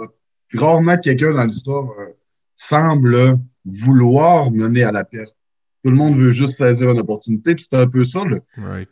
rarement 0.53 0.97
quelqu'un 0.97 1.34
dans 1.34 1.45
l'histoire 1.45 1.89
euh, 1.99 2.07
semble 2.55 3.38
vouloir 3.65 4.51
mener 4.51 4.84
à 4.84 4.91
la 4.91 5.03
perte. 5.03 5.36
Tout 5.84 5.91
le 5.91 5.97
monde 5.97 6.15
veut 6.15 6.32
juste 6.32 6.57
saisir 6.57 6.89
une 6.89 6.99
opportunité, 6.99 7.53
puis 7.55 7.65
c'est 7.69 7.78
un 7.78 7.88
peu 7.88 8.03
ça, 8.03 8.23
le, 8.23 8.41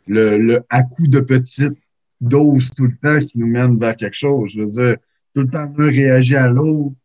le, 0.06 0.38
le 0.38 0.60
à 0.70 0.82
coup 0.82 1.08
de 1.08 1.20
petite 1.20 1.76
dose 2.20 2.70
tout 2.76 2.86
le 2.86 2.96
temps 3.02 3.24
qui 3.24 3.38
nous 3.38 3.46
mène 3.46 3.78
vers 3.78 3.96
quelque 3.96 4.16
chose. 4.16 4.52
Je 4.54 4.60
veux 4.60 4.70
dire, 4.70 4.96
tout 5.34 5.42
le 5.42 5.48
temps, 5.48 5.70
un 5.78 5.90
réagit 5.90 6.36
à 6.36 6.48
l'autre. 6.48 6.96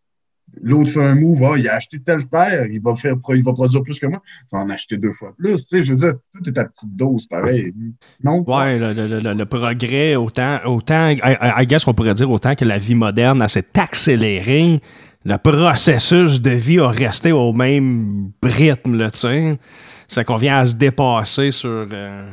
L'autre 0.62 0.89
fait 0.89 1.03
un 1.03 1.16
move, 1.16 1.43
ah, 1.43 1.57
il 1.57 1.68
a 1.70 1.76
acheté 1.76 1.99
telle 1.99 2.28
terre, 2.28 2.66
il 2.70 2.82
va, 2.82 2.95
faire, 2.95 3.16
il 3.30 3.43
va 3.43 3.53
produire 3.53 3.82
plus 3.84 3.99
que 3.99 4.05
moi. 4.05 4.22
Je 4.51 4.57
vais 4.57 4.62
en 4.62 4.70
acheter 4.70 4.97
deux 4.97 5.14
fois 5.14 5.34
plus. 5.38 5.66
Tu 5.66 5.78
sais, 5.78 5.84
je 5.84 5.93
veux 5.93 5.99
dire, 5.99 6.14
tout 6.34 6.49
est 6.49 6.57
à 6.57 6.66
petite 6.66 6.93
dose, 6.95 7.26
pareil. 7.26 7.74
Non? 8.22 8.43
Ouais, 8.45 8.78
le, 8.78 8.93
le, 8.93 9.34
le, 9.34 9.45
progrès, 9.45 10.16
autant, 10.16 10.59
autant 10.66 11.09
I, 11.09 11.22
I, 11.24 11.66
guess 11.66 11.86
qu'on 11.86 11.93
pourrait 11.93 12.14
dire 12.16 12.30
autant 12.30 12.55
que 12.55 12.66
la 12.66 12.80
vie 12.80 12.95
moderne 12.95 13.47
s'est 13.47 13.80
accélérée, 13.80 14.82
le 15.24 15.38
processus 15.38 16.41
de 16.41 16.51
vie 16.51 16.80
a 16.80 16.89
resté 16.89 17.32
au 17.32 17.53
même 17.53 18.32
rythme, 18.43 19.09
tu 19.12 19.20
sais. 19.20 19.59
Ça 20.07 20.26
qu'on 20.26 20.36
vient 20.36 20.57
à 20.57 20.66
se 20.66 20.76
dépasser 20.76 21.51
sur. 21.51 21.88
Euh, 21.91 22.30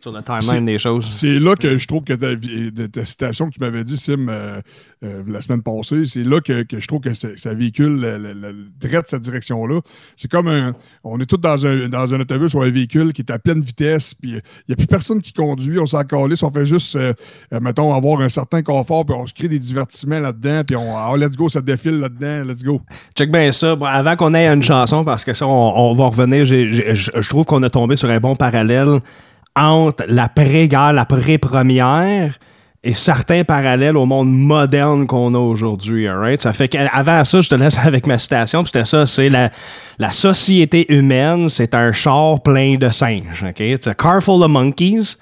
sur 0.00 0.12
le 0.12 0.22
timeline 0.22 0.64
des 0.64 0.78
choses. 0.78 1.08
C'est 1.10 1.38
là 1.38 1.54
que 1.54 1.76
je 1.76 1.86
trouve 1.86 2.04
que 2.04 2.14
ta, 2.14 2.34
de 2.34 2.86
ta 2.86 3.04
citation 3.04 3.48
que 3.48 3.54
tu 3.54 3.60
m'avais 3.60 3.84
dit, 3.84 3.96
Sim, 3.96 4.28
euh, 4.28 4.60
euh, 5.02 5.22
la 5.26 5.40
semaine 5.40 5.62
passée, 5.62 6.04
c'est 6.04 6.22
là 6.22 6.40
que, 6.40 6.62
que 6.62 6.78
je 6.78 6.86
trouve 6.86 7.00
que 7.00 7.14
ça, 7.14 7.54
véhicule 7.54 8.00
le, 8.00 8.18
le, 8.18 8.32
le, 8.32 8.54
direct 8.78 9.06
cette 9.08 9.22
direction-là. 9.22 9.80
C'est 10.16 10.30
comme 10.30 10.48
un. 10.48 10.72
On 11.04 11.18
est 11.20 11.26
tous 11.26 11.36
dans 11.36 11.66
un, 11.66 11.88
dans 11.88 12.12
un 12.12 12.20
autobus 12.20 12.54
ou 12.54 12.60
un 12.60 12.70
véhicule 12.70 13.12
qui 13.12 13.22
est 13.22 13.30
à 13.30 13.38
pleine 13.38 13.60
vitesse, 13.60 14.14
puis 14.14 14.32
il 14.32 14.40
n'y 14.68 14.72
a 14.72 14.76
plus 14.76 14.86
personne 14.86 15.20
qui 15.20 15.32
conduit, 15.32 15.78
on 15.78 15.86
s'en 15.86 16.04
calisse, 16.04 16.42
on 16.42 16.50
fait 16.50 16.66
juste, 16.66 16.96
euh, 16.96 17.12
mettons, 17.60 17.94
avoir 17.94 18.20
un 18.20 18.28
certain 18.28 18.62
confort, 18.62 19.04
puis 19.06 19.14
on 19.18 19.26
se 19.26 19.34
crée 19.34 19.48
des 19.48 19.58
divertissements 19.58 20.18
là-dedans, 20.18 20.62
puis 20.66 20.76
on. 20.76 21.10
Oh, 21.10 21.16
let's 21.16 21.36
go, 21.36 21.48
ça 21.48 21.60
défile 21.60 22.00
là-dedans, 22.00 22.44
let's 22.50 22.62
go. 22.62 22.80
Check 23.16 23.30
bien 23.30 23.52
ça. 23.52 23.76
Bon, 23.76 23.86
avant 23.86 24.16
qu'on 24.16 24.34
ait 24.34 24.46
une 24.46 24.62
chanson, 24.62 25.04
parce 25.04 25.24
que 25.24 25.32
ça, 25.32 25.46
on, 25.46 25.72
on 25.76 25.94
va 25.94 26.06
revenir, 26.06 26.44
je 26.44 27.28
trouve 27.28 27.44
qu'on 27.44 27.62
a 27.62 27.70
tombé 27.70 27.96
sur 27.96 28.10
un 28.10 28.20
bon 28.20 28.36
parallèle 28.36 29.00
entre 29.56 30.04
la 30.08 30.28
pré-guerre, 30.28 30.92
la 30.92 31.04
pré-première 31.04 32.38
et 32.82 32.94
certains 32.94 33.44
parallèles 33.44 33.96
au 33.96 34.06
monde 34.06 34.32
moderne 34.32 35.06
qu'on 35.06 35.34
a 35.34 35.38
aujourd'hui. 35.38 36.08
Right? 36.08 36.40
Ça 36.40 36.52
fait 36.52 36.68
qu'avant 36.68 37.24
ça, 37.24 37.40
je 37.40 37.48
te 37.48 37.54
laisse 37.54 37.78
avec 37.84 38.06
ma 38.06 38.18
citation, 38.18 38.64
c'était 38.64 38.84
ça, 38.84 39.06
c'est 39.06 39.28
la, 39.28 39.50
la 39.98 40.10
société 40.10 40.92
humaine, 40.92 41.48
c'est 41.48 41.74
un 41.74 41.92
char 41.92 42.42
plein 42.42 42.76
de 42.76 42.88
singes. 42.88 43.44
Okay? 43.50 43.72
It's 43.72 43.86
a 43.86 43.94
car 43.94 44.22
full 44.22 44.42
of 44.42 44.50
monkeys. 44.50 45.16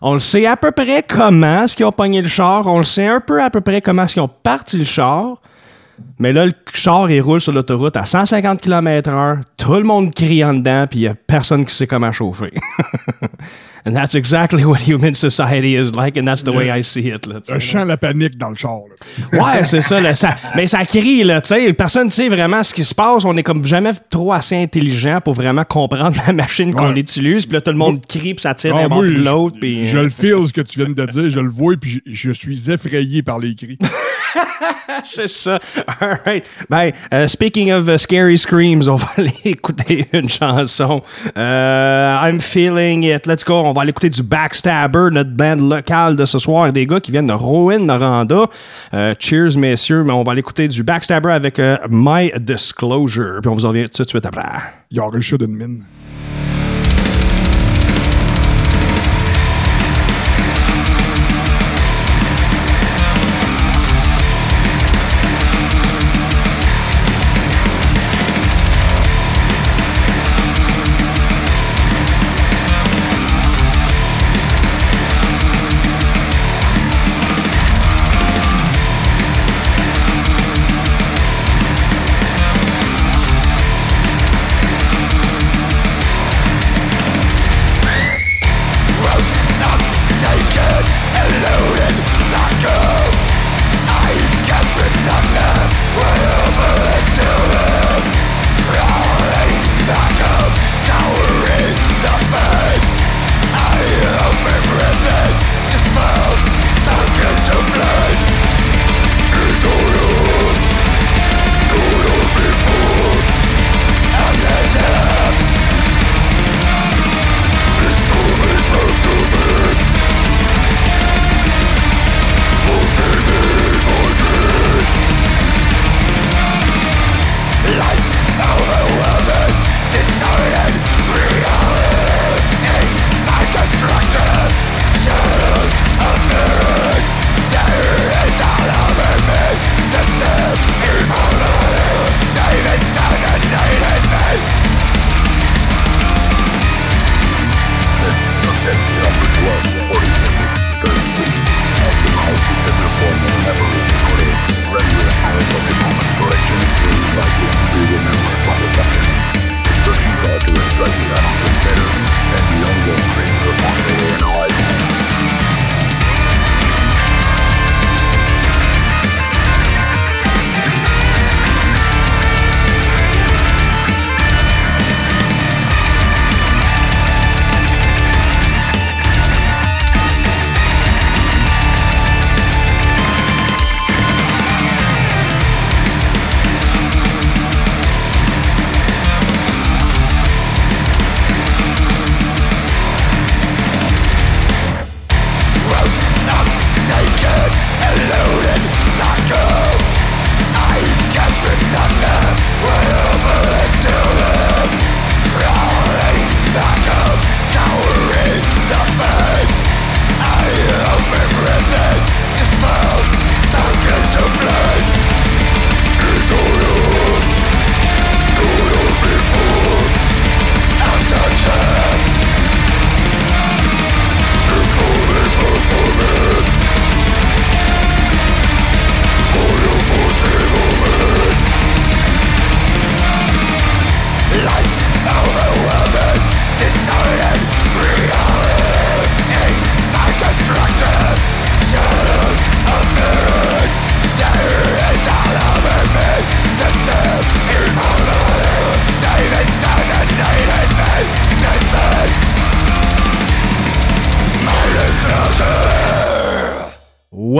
On 0.00 0.14
le 0.14 0.20
sait 0.20 0.46
à 0.46 0.56
peu 0.56 0.72
près 0.72 1.04
comment 1.06 1.62
est-ce 1.62 1.76
qu'ils 1.76 1.86
ont 1.86 1.92
pogné 1.92 2.22
le 2.22 2.28
char, 2.28 2.66
on 2.66 2.78
le 2.78 2.84
sait 2.84 3.06
un 3.06 3.20
peu 3.20 3.40
à 3.40 3.50
peu 3.50 3.60
près 3.60 3.80
comment 3.80 4.02
est-ce 4.04 4.14
qu'ils 4.14 4.22
ont 4.22 4.30
parti 4.42 4.78
le 4.78 4.84
char. 4.84 5.36
Mais 6.18 6.32
là, 6.32 6.46
le 6.46 6.52
char, 6.72 7.10
il 7.10 7.20
roule 7.20 7.40
sur 7.40 7.52
l'autoroute 7.52 7.96
à 7.96 8.06
150 8.06 8.60
km/h. 8.60 9.40
Tout 9.56 9.74
le 9.74 9.82
monde 9.82 10.14
crie 10.14 10.44
en 10.44 10.54
dedans, 10.54 10.86
puis 10.88 11.00
il 11.00 11.02
n'y 11.02 11.08
a 11.08 11.14
personne 11.14 11.64
qui 11.64 11.74
sait 11.74 11.86
comment 11.86 12.12
chauffer. 12.12 12.52
and 13.86 13.92
that's 13.92 14.14
exactly 14.14 14.64
what 14.64 14.78
human 14.78 15.14
society 15.14 15.76
is 15.76 15.92
like, 15.94 16.16
and 16.16 16.24
that's 16.24 16.42
the 16.42 16.50
way 16.50 16.70
I 16.70 16.82
see 16.82 17.08
it. 17.08 17.26
Là, 17.26 17.40
je 17.46 17.58
sens 17.58 17.86
la 17.86 17.96
panique 17.96 18.36
dans 18.36 18.50
le 18.50 18.56
char. 18.56 18.80
ouais, 19.32 19.64
c'est 19.64 19.80
ça, 19.80 20.00
là, 20.00 20.14
ça, 20.14 20.36
Mais 20.54 20.66
ça 20.66 20.84
crie, 20.84 21.24
là, 21.24 21.40
tu 21.40 21.48
sais. 21.48 21.72
Personne 21.72 22.06
ne 22.06 22.12
sait 22.12 22.28
vraiment 22.28 22.62
ce 22.62 22.72
qui 22.74 22.84
se 22.84 22.94
passe. 22.94 23.24
On 23.24 23.36
est 23.36 23.42
comme 23.42 23.64
jamais 23.64 23.92
trop 24.10 24.32
assez 24.32 24.56
intelligent 24.56 25.20
pour 25.20 25.34
vraiment 25.34 25.64
comprendre 25.64 26.16
la 26.26 26.32
machine 26.32 26.74
qu'on 26.74 26.94
utilise. 26.94 27.46
Puis 27.46 27.54
là, 27.54 27.60
tout 27.60 27.72
le 27.72 27.78
monde 27.78 28.04
crie, 28.06 28.34
puis 28.34 28.42
ça 28.42 28.54
tire 28.54 28.74
d'un 28.74 28.88
bord 28.88 29.02
de 29.02 29.08
l'autre. 29.08 29.56
Je, 29.60 29.82
je 29.82 29.98
le 29.98 30.10
feel, 30.10 30.46
ce 30.46 30.52
que 30.52 30.60
tu 30.60 30.78
viens 30.78 30.88
de 30.88 31.06
dire. 31.06 31.30
Je 31.30 31.40
le 31.40 31.50
vois, 31.50 31.74
puis 31.80 32.00
je, 32.06 32.12
je 32.12 32.32
suis 32.32 32.70
effrayé 32.70 33.22
par 33.22 33.38
les 33.38 33.54
cris. 33.54 33.78
c'est 35.04 35.28
ça. 35.28 35.58
All 36.00 36.18
right. 36.24 36.44
Ben, 36.68 36.92
uh, 37.10 37.26
speaking 37.26 37.70
of 37.70 37.88
uh, 37.88 37.98
scary 37.98 38.36
screams, 38.36 38.88
on 38.88 38.96
va 38.96 39.08
aller 39.16 39.34
écouter 39.44 40.06
une 40.12 40.28
chanson. 40.28 41.02
Uh, 41.36 41.40
I'm 41.40 42.40
feeling 42.40 43.04
it. 43.04 43.26
Let's 43.26 43.44
go. 43.44 43.54
On 43.54 43.72
va 43.72 43.82
aller 43.82 43.90
écouter 43.90 44.10
du 44.10 44.22
Backstabber, 44.22 45.08
notre 45.12 45.30
band 45.30 45.56
locale 45.56 46.16
de 46.16 46.24
ce 46.24 46.38
rouen 46.38 46.70
des 46.70 46.86
gars 46.86 47.00
qui 47.00 47.12
viennent 47.12 47.26
de 47.26 47.32
Rowan, 47.32 47.84
Noranda. 47.86 48.44
Uh, 48.92 49.14
cheers, 49.18 49.56
messieurs. 49.56 50.04
Mais 50.04 50.12
on 50.12 50.22
va 50.22 50.32
aller 50.32 50.40
écouter 50.40 50.68
du 50.68 50.82
Backstabber 50.82 51.30
avec 51.30 51.60
My 51.90 52.32
Disclosure. 52.38 53.40
Puis 53.40 53.48
on 53.48 53.54
vous 53.54 53.66
en 53.66 53.68
revient 53.68 53.88
tout 53.88 54.02
de 54.02 54.08
suite 54.08 54.26
après. 54.26 54.42
Y'all 54.90 55.20
should 55.20 55.42
admit. 55.42 55.82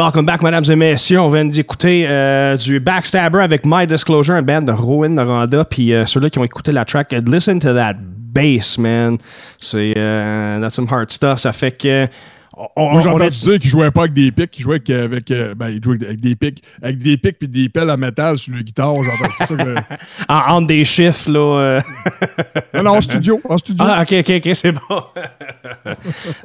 Welcome 0.05 0.27
back, 0.27 0.43
mesdames 0.43 0.65
et 0.69 0.74
messieurs. 0.74 1.20
On 1.20 1.29
vient 1.29 1.45
d'écouter 1.45 2.07
euh, 2.09 2.57
du 2.57 2.81
Backstabber 2.81 3.39
avec 3.39 3.65
My 3.65 3.87
Disclosure, 3.87 4.35
un 4.35 4.43
band 4.43 4.62
de 4.62 4.73
Rowan 4.73 5.15
Noranda. 5.15 5.65
Puis 5.65 5.95
euh, 5.95 6.07
ceux-là 6.07 6.29
qui 6.29 6.41
ont 6.41 6.45
écouté 6.45 6.73
la 6.73 6.85
track, 6.85 7.12
listen 7.24 7.61
to 7.61 7.73
that 7.73 7.95
bass, 8.01 8.79
man. 8.79 9.19
C'est 9.61 9.95
euh, 9.97 10.61
that's 10.61 10.74
some 10.74 10.89
hard 10.91 11.12
stuff. 11.12 11.39
Ça 11.39 11.53
fait 11.53 11.70
que 11.70 12.09
on, 12.57 12.99
entendu 12.99 13.31
dire 13.31 13.59
qu'il 13.59 13.70
jouait 13.70 13.91
pas 13.91 14.03
avec 14.03 14.15
des 14.15 14.31
pics, 14.31 14.51
qu'il 14.51 14.65
jouait 14.65 14.77
avec, 14.77 14.91
avec 14.91 15.31
euh, 15.31 15.55
ben, 15.55 15.79
jouait 15.83 16.05
avec 16.05 16.20
des 16.20 16.37
pics, 16.37 16.62
avec 16.83 16.99
des 16.99 17.16
pics 17.16 17.39
puis 17.39 17.49
des 17.49 17.69
pelles 17.69 17.91
à 17.91 17.97
métal 17.97 18.39
sur 18.39 18.55
le 18.55 18.62
guitare. 18.62 18.95
J'entends 18.95 19.47
ça 19.47 19.47
que... 19.47 19.74
en, 20.29 20.57
entre 20.57 20.66
des 20.66 20.85
chiffres, 20.85 21.31
là. 21.31 21.59
Euh... 21.59 21.81
non, 22.74 22.83
non, 22.83 22.91
en 22.97 23.01
studio, 23.01 23.41
en 23.49 23.59
studio. 23.59 23.85
Ah, 23.89 24.03
ok, 24.03 24.12
ok, 24.20 24.43
ok, 24.45 24.55
c'est 24.55 24.73
bon. 24.73 25.03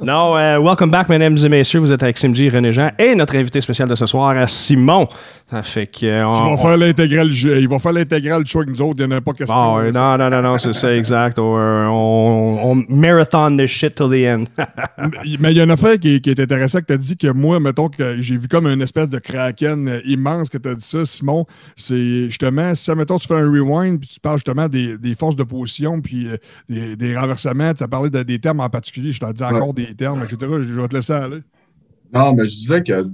non, 0.02 0.34
welcome 0.62 0.90
back, 0.90 1.08
mesdames 1.08 1.36
et 1.36 1.48
messieurs. 1.48 1.80
Vous 1.80 1.92
êtes 1.92 2.02
avec 2.02 2.16
Simji 2.16 2.48
René 2.48 2.72
Jean 2.72 2.90
et 2.98 3.14
notre 3.14 3.36
invité 3.36 3.60
spécial 3.60 3.88
de 3.88 3.94
ce 3.94 4.06
soir, 4.06 4.48
Simon. 4.48 5.08
Ça 5.50 5.62
fait 5.62 5.86
que. 5.86 6.04
Euh, 6.04 6.26
on, 6.26 6.32
ils 6.32 6.50
vont 6.50 6.56
faire 6.58 6.76
l'intégrale, 6.76 7.32
ils 7.32 7.68
vont 7.68 7.78
faire 7.78 7.92
l'intégrale 7.92 8.44
du 8.44 8.50
show 8.50 8.58
avec 8.58 8.70
nous 8.70 8.82
autres. 8.82 9.00
Il 9.02 9.06
n'y 9.06 9.14
en 9.14 9.16
a 9.16 9.20
pas 9.22 9.32
question. 9.32 9.56
Oh, 9.56 9.80
non, 9.82 10.18
non, 10.18 10.28
non, 10.28 10.42
non, 10.42 10.58
c'est 10.58 10.74
ça, 10.74 10.94
exact. 10.94 11.38
on, 11.38 11.42
on, 11.42 12.84
marathon 12.90 13.56
this 13.56 13.70
shit 13.70 13.94
till 13.94 14.10
the 14.10 14.24
end. 14.24 14.44
mais 15.40 15.52
il 15.52 15.56
y 15.56 15.60
a 15.60 15.64
une 15.64 15.70
affaire 15.70 15.98
qui, 15.98 16.20
qui 16.20 16.30
est 16.30 16.40
intéressante 16.40 16.82
que 16.82 16.86
tu 16.88 16.92
as 16.92 16.96
dit 16.98 17.16
que 17.16 17.28
moi, 17.28 17.60
mettons 17.60 17.88
que 17.88 18.20
j'ai 18.20 18.36
vu 18.36 18.46
comme 18.46 18.66
une 18.66 18.82
espèce 18.82 19.08
de 19.08 19.18
kraken 19.18 19.88
euh, 19.88 20.00
immense 20.04 20.50
que 20.50 20.58
tu 20.58 20.68
as 20.68 20.74
dit 20.74 20.84
ça, 20.84 21.06
Simon. 21.06 21.46
C'est 21.76 22.26
justement, 22.26 22.74
si 22.74 22.90
mettons, 22.90 23.18
tu 23.18 23.26
fais 23.26 23.38
un 23.38 23.50
rewind 23.50 24.00
puis 24.00 24.10
tu 24.10 24.20
parles 24.20 24.36
justement 24.36 24.68
des, 24.68 24.98
des 24.98 25.14
forces 25.14 25.36
de 25.36 25.44
position 25.44 26.02
puis 26.02 26.28
euh, 26.28 26.36
des, 26.68 26.94
des, 26.94 27.16
renversements, 27.16 27.72
tu 27.72 27.82
as 27.82 27.88
parlé 27.88 28.10
de, 28.10 28.22
des 28.22 28.38
termes 28.38 28.60
en 28.60 28.68
particulier, 28.68 29.12
je 29.12 29.20
t'ai 29.20 29.32
dit 29.32 29.42
encore 29.42 29.72
des 29.72 29.94
termes, 29.94 30.22
etc. 30.22 30.36
Je 30.40 30.78
vais 30.78 30.88
te 30.88 30.94
laisser 30.94 31.14
aller. 31.14 31.40
Non, 32.12 32.34
mais 32.34 32.46
je 32.46 32.54
disais 32.54 32.82
que 32.82 33.08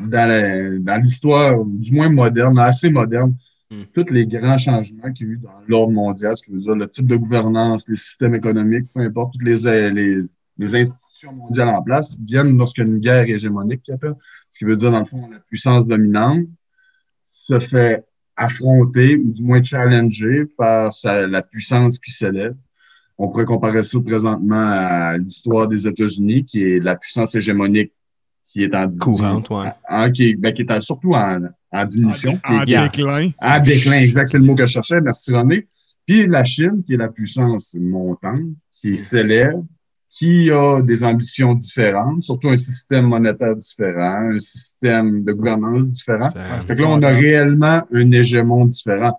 dans 0.00 1.00
l'histoire, 1.02 1.64
du 1.64 1.92
moins 1.92 2.08
moderne, 2.08 2.58
assez 2.58 2.90
moderne, 2.90 3.34
hmm. 3.70 3.82
tous 3.94 4.12
les 4.12 4.26
grands 4.26 4.58
changements 4.58 5.12
qu'il 5.12 5.26
y 5.26 5.30
a 5.30 5.32
eu 5.34 5.38
dans 5.38 5.60
l'ordre 5.66 5.92
mondial, 5.92 6.36
ce 6.36 6.42
qui 6.42 6.52
veut 6.52 6.58
dire 6.58 6.74
le 6.74 6.88
type 6.88 7.06
de 7.06 7.16
gouvernance, 7.16 7.88
les 7.88 7.96
systèmes 7.96 8.34
économiques, 8.34 8.86
peu 8.94 9.00
importe, 9.00 9.32
toutes 9.32 9.44
les, 9.44 9.90
les, 9.90 10.18
les 10.58 10.74
institutions 10.74 11.32
mondiales 11.32 11.68
en 11.68 11.82
place, 11.82 12.18
viennent 12.20 12.56
lorsqu'il 12.56 12.84
y 12.84 12.86
a 12.86 12.90
une 12.90 12.98
guerre 12.98 13.28
hégémonique, 13.28 13.82
ce 13.86 14.58
qui 14.58 14.64
veut 14.64 14.76
dire, 14.76 14.90
dans 14.90 15.00
le 15.00 15.04
fond, 15.04 15.28
la 15.30 15.40
puissance 15.40 15.86
dominante 15.86 16.46
se 17.28 17.58
fait 17.58 18.04
affronter 18.36 19.16
ou 19.16 19.32
du 19.32 19.42
moins 19.42 19.62
challenger 19.62 20.44
par 20.46 20.92
la 21.04 21.42
puissance 21.42 21.98
qui 21.98 22.10
s'élève. 22.10 22.54
On 23.18 23.30
pourrait 23.30 23.46
comparer 23.46 23.82
ça 23.82 23.98
présentement 24.00 24.68
à 24.68 25.16
l'histoire 25.16 25.68
des 25.68 25.86
États-Unis, 25.86 26.44
qui 26.44 26.62
est 26.62 26.80
la 26.80 26.96
puissance 26.96 27.34
hégémonique 27.34 27.92
qui 28.56 28.64
est 28.64 28.74
en 28.74 28.88
courante, 28.88 29.50
ouais. 29.50 30.12
qui, 30.12 30.34
ben, 30.34 30.50
qui 30.50 30.62
est 30.62 30.80
surtout 30.80 31.12
en, 31.12 31.40
en 31.70 31.84
diminution. 31.84 32.40
En, 32.42 32.64
déclin. 32.64 33.30
En 33.38 33.60
déclin, 33.60 33.98
exact, 33.98 34.28
c'est 34.28 34.38
le 34.38 34.44
mot 34.44 34.54
que 34.54 34.64
je 34.64 34.72
cherchais. 34.72 34.98
Merci 35.02 35.30
René. 35.30 35.66
Puis 36.06 36.26
la 36.26 36.42
Chine, 36.42 36.82
qui 36.86 36.94
est 36.94 36.96
la 36.96 37.08
puissance 37.08 37.76
montante, 37.78 38.40
qui 38.72 38.96
s'élève, 38.96 39.60
qui 40.08 40.50
a 40.50 40.80
des 40.80 41.04
ambitions 41.04 41.54
différentes, 41.54 42.24
surtout 42.24 42.48
un 42.48 42.56
système 42.56 43.04
monétaire 43.04 43.56
différent, 43.56 44.30
un 44.32 44.40
système 44.40 45.22
de 45.22 45.32
gouvernance 45.34 45.90
différent. 45.90 46.30
Que 46.30 46.72
là, 46.72 46.88
on 46.88 47.02
a 47.02 47.10
réellement 47.10 47.82
un 47.92 48.10
hégémon 48.10 48.64
différent. 48.64 49.18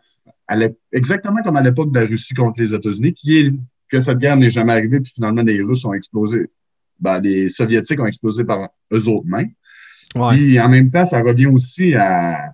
exactement 0.92 1.44
comme 1.44 1.58
à 1.58 1.62
l'époque 1.62 1.92
de 1.92 2.00
la 2.00 2.08
Russie 2.08 2.34
contre 2.34 2.60
les 2.60 2.74
États-Unis, 2.74 3.14
qui 3.14 3.38
est 3.38 3.54
que 3.88 4.02
cette 4.02 4.18
guerre 4.18 4.36
n'est 4.36 4.50
jamais 4.50 4.74
arrivée, 4.74 5.00
puis 5.00 5.12
finalement 5.14 5.44
les 5.44 5.62
Russes 5.62 5.86
ont 5.86 5.94
explosé 5.94 6.50
ben, 7.00 7.20
les 7.20 7.50
Soviétiques 7.50 8.00
ont 8.00 8.06
explosé 8.06 8.44
par 8.44 8.70
eux 8.92 9.08
autres 9.08 9.28
mêmes. 9.28 9.52
Ouais. 10.16 10.36
Puis 10.36 10.60
en 10.60 10.70
même 10.70 10.90
temps, 10.90 11.06
ça 11.06 11.22
revient 11.22 11.48
aussi 11.48 11.94
à, 11.96 12.54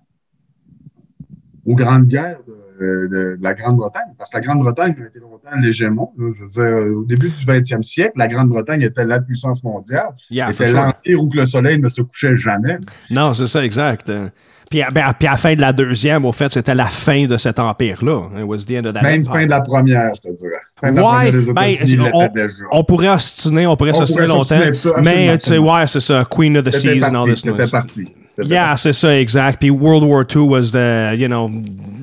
aux 1.66 1.76
grandes 1.76 2.08
guerres 2.08 2.40
de, 2.48 3.08
de, 3.08 3.38
la 3.42 3.54
Grande-Bretagne. 3.54 4.14
Parce 4.18 4.32
que 4.32 4.38
la 4.38 4.42
Grande-Bretagne 4.42 4.96
a 5.02 5.08
été 5.08 5.20
longtemps 5.20 5.56
l'hégémon. 5.62 6.12
Je 6.18 6.24
veux 6.24 6.50
dire, 6.50 6.98
au 6.98 7.06
début 7.06 7.30
du 7.30 7.46
20e 7.46 7.84
siècle, 7.84 8.14
la 8.16 8.28
Grande-Bretagne 8.28 8.82
était 8.82 9.06
la 9.06 9.20
puissance 9.22 9.64
mondiale. 9.64 10.10
Yeah, 10.30 10.52
était 10.52 10.72
l'empire 10.72 11.24
où 11.24 11.30
le 11.34 11.46
soleil 11.46 11.80
ne 11.80 11.90
se 11.90 12.02
couchait 12.02 12.36
jamais. 12.36 12.78
Non, 13.12 13.34
c'est 13.34 13.48
ça, 13.48 13.64
exact. 13.64 14.12
Puis, 14.70 14.82
ben, 14.94 15.14
puis, 15.18 15.28
à 15.28 15.32
la 15.32 15.38
fin 15.38 15.54
de 15.54 15.62
la 15.62 15.74
deuxième, 15.74 16.26
au 16.26 16.32
fait, 16.32 16.52
c'était 16.52 16.76
la 16.76 16.88
fin 16.88 17.26
de 17.26 17.38
cet 17.38 17.60
empire-là. 17.60 18.30
It 18.40 18.46
was 18.46 18.60
the 18.60 18.72
end 18.72 18.86
of 18.86 18.94
that 18.94 19.02
Même 19.02 19.24
fin 19.24 19.46
de 19.46 19.50
la 19.50 19.62
première, 19.62 20.14
je 20.16 20.22
te 20.22 20.36
dirais. 20.36 20.62
Fin 20.80 20.92
de 20.92 21.00
ouais, 21.00 21.32
la 21.32 21.54
ben, 21.54 22.12
on, 22.14 22.30
on, 22.72 22.84
pourrait 22.84 23.10
ostiner, 23.10 23.68
on 23.68 23.76
pourrait 23.76 23.94
s'ostiner 23.94 24.28
longtemps. 24.28 24.60
mais, 25.02 25.38
tu 25.38 25.50
sais, 25.50 25.58
ouais, 25.58 25.88
c'est 25.88 26.02
ça, 26.02 26.26
Queen 26.30 26.58
of 26.58 26.66
the 26.66 26.72
Seas 26.72 27.04
and 27.04 27.16
all 27.16 27.30
this 27.30 27.42
C'était 27.42 27.68
parti. 27.68 28.06
Yeah, 28.42 28.76
c'est 28.78 28.94
ça, 28.94 29.16
exact. 29.20 29.60
Puis 29.60 29.70
World 29.70 30.04
War 30.04 30.26
II 30.34 30.42
was 30.42 30.72
the, 30.72 31.16
you 31.16 31.28
know, 31.28 31.48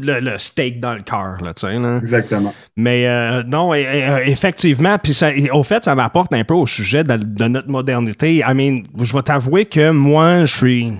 le, 0.01 0.21
le 0.21 0.39
steak 0.39 0.79
dans 0.79 0.95
le 0.95 1.03
cœur, 1.03 1.39
là, 1.43 1.53
tu 1.55 1.67
sais. 1.67 1.99
Exactement. 1.99 2.55
Mais 2.77 3.09
euh, 3.09 3.43
non, 3.43 3.75
effectivement, 3.75 4.97
puis 4.99 5.13
ça, 5.13 5.31
au 5.53 5.63
fait, 5.65 5.85
ça 5.85 5.95
m'apporte 5.95 6.33
un 6.33 6.45
peu 6.45 6.55
au 6.55 6.67
sujet 6.67 7.03
de, 7.03 7.17
de 7.17 7.49
notre 7.49 7.69
modernité. 7.69 8.45
I 8.47 8.55
mean, 8.55 8.83
je 9.03 9.13
vais 9.13 9.23
t'avouer 9.23 9.65
que 9.65 9.91
moi, 9.91 10.45
je 10.45 10.57
suis 10.57 10.93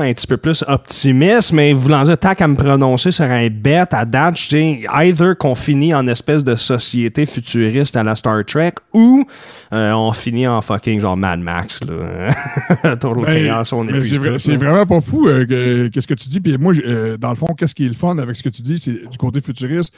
un 0.00 0.12
petit 0.12 0.26
peu 0.26 0.36
plus 0.36 0.64
optimiste, 0.66 1.52
mais 1.52 1.72
voulant 1.72 2.02
dire, 2.02 2.18
tant 2.18 2.34
qu'à 2.34 2.48
me 2.48 2.56
prononcer 2.56 3.10
sur 3.10 3.24
un 3.24 3.48
bête 3.48 3.94
à 3.94 4.04
date, 4.04 4.36
je 4.36 4.48
dis 4.48 4.86
either 4.94 5.32
qu'on 5.38 5.54
finit 5.54 5.94
en 5.94 6.06
espèce 6.06 6.44
de 6.44 6.54
société 6.54 7.26
futuriste 7.26 7.96
à 7.96 8.02
la 8.02 8.14
Star 8.14 8.44
Trek 8.44 8.74
ou 8.92 9.24
euh, 9.72 9.92
on 9.92 10.12
finit 10.12 10.46
en 10.46 10.60
fucking 10.60 11.00
genre 11.00 11.16
Mad 11.16 11.40
Max. 11.40 11.80
Là. 11.84 12.34
Total 12.96 13.24
ben, 13.24 13.46
chaos, 13.46 13.72
on 13.72 13.88
est 13.88 14.38
C'est 14.38 14.56
vraiment 14.56 14.86
pas 14.86 15.00
fou 15.00 15.28
euh, 15.28 15.88
qu'est-ce 15.90 16.06
que 16.06 16.14
tu 16.14 16.28
dis. 16.28 16.40
Puis 16.40 16.56
moi, 16.58 16.72
euh, 16.84 17.16
dans 17.16 17.30
le 17.30 17.36
fond, 17.36 17.54
qu'est-ce 17.54 17.74
qui 17.74 17.86
est 17.86 17.88
le 17.88 17.94
fun 17.94 18.18
avec 18.18 18.36
ce 18.36 18.42
que 18.42 18.48
tu 18.48 18.62
dis, 18.62 18.78
c'est 18.78 19.08
du 19.08 19.18
côté 19.18 19.40
futuriste, 19.40 19.92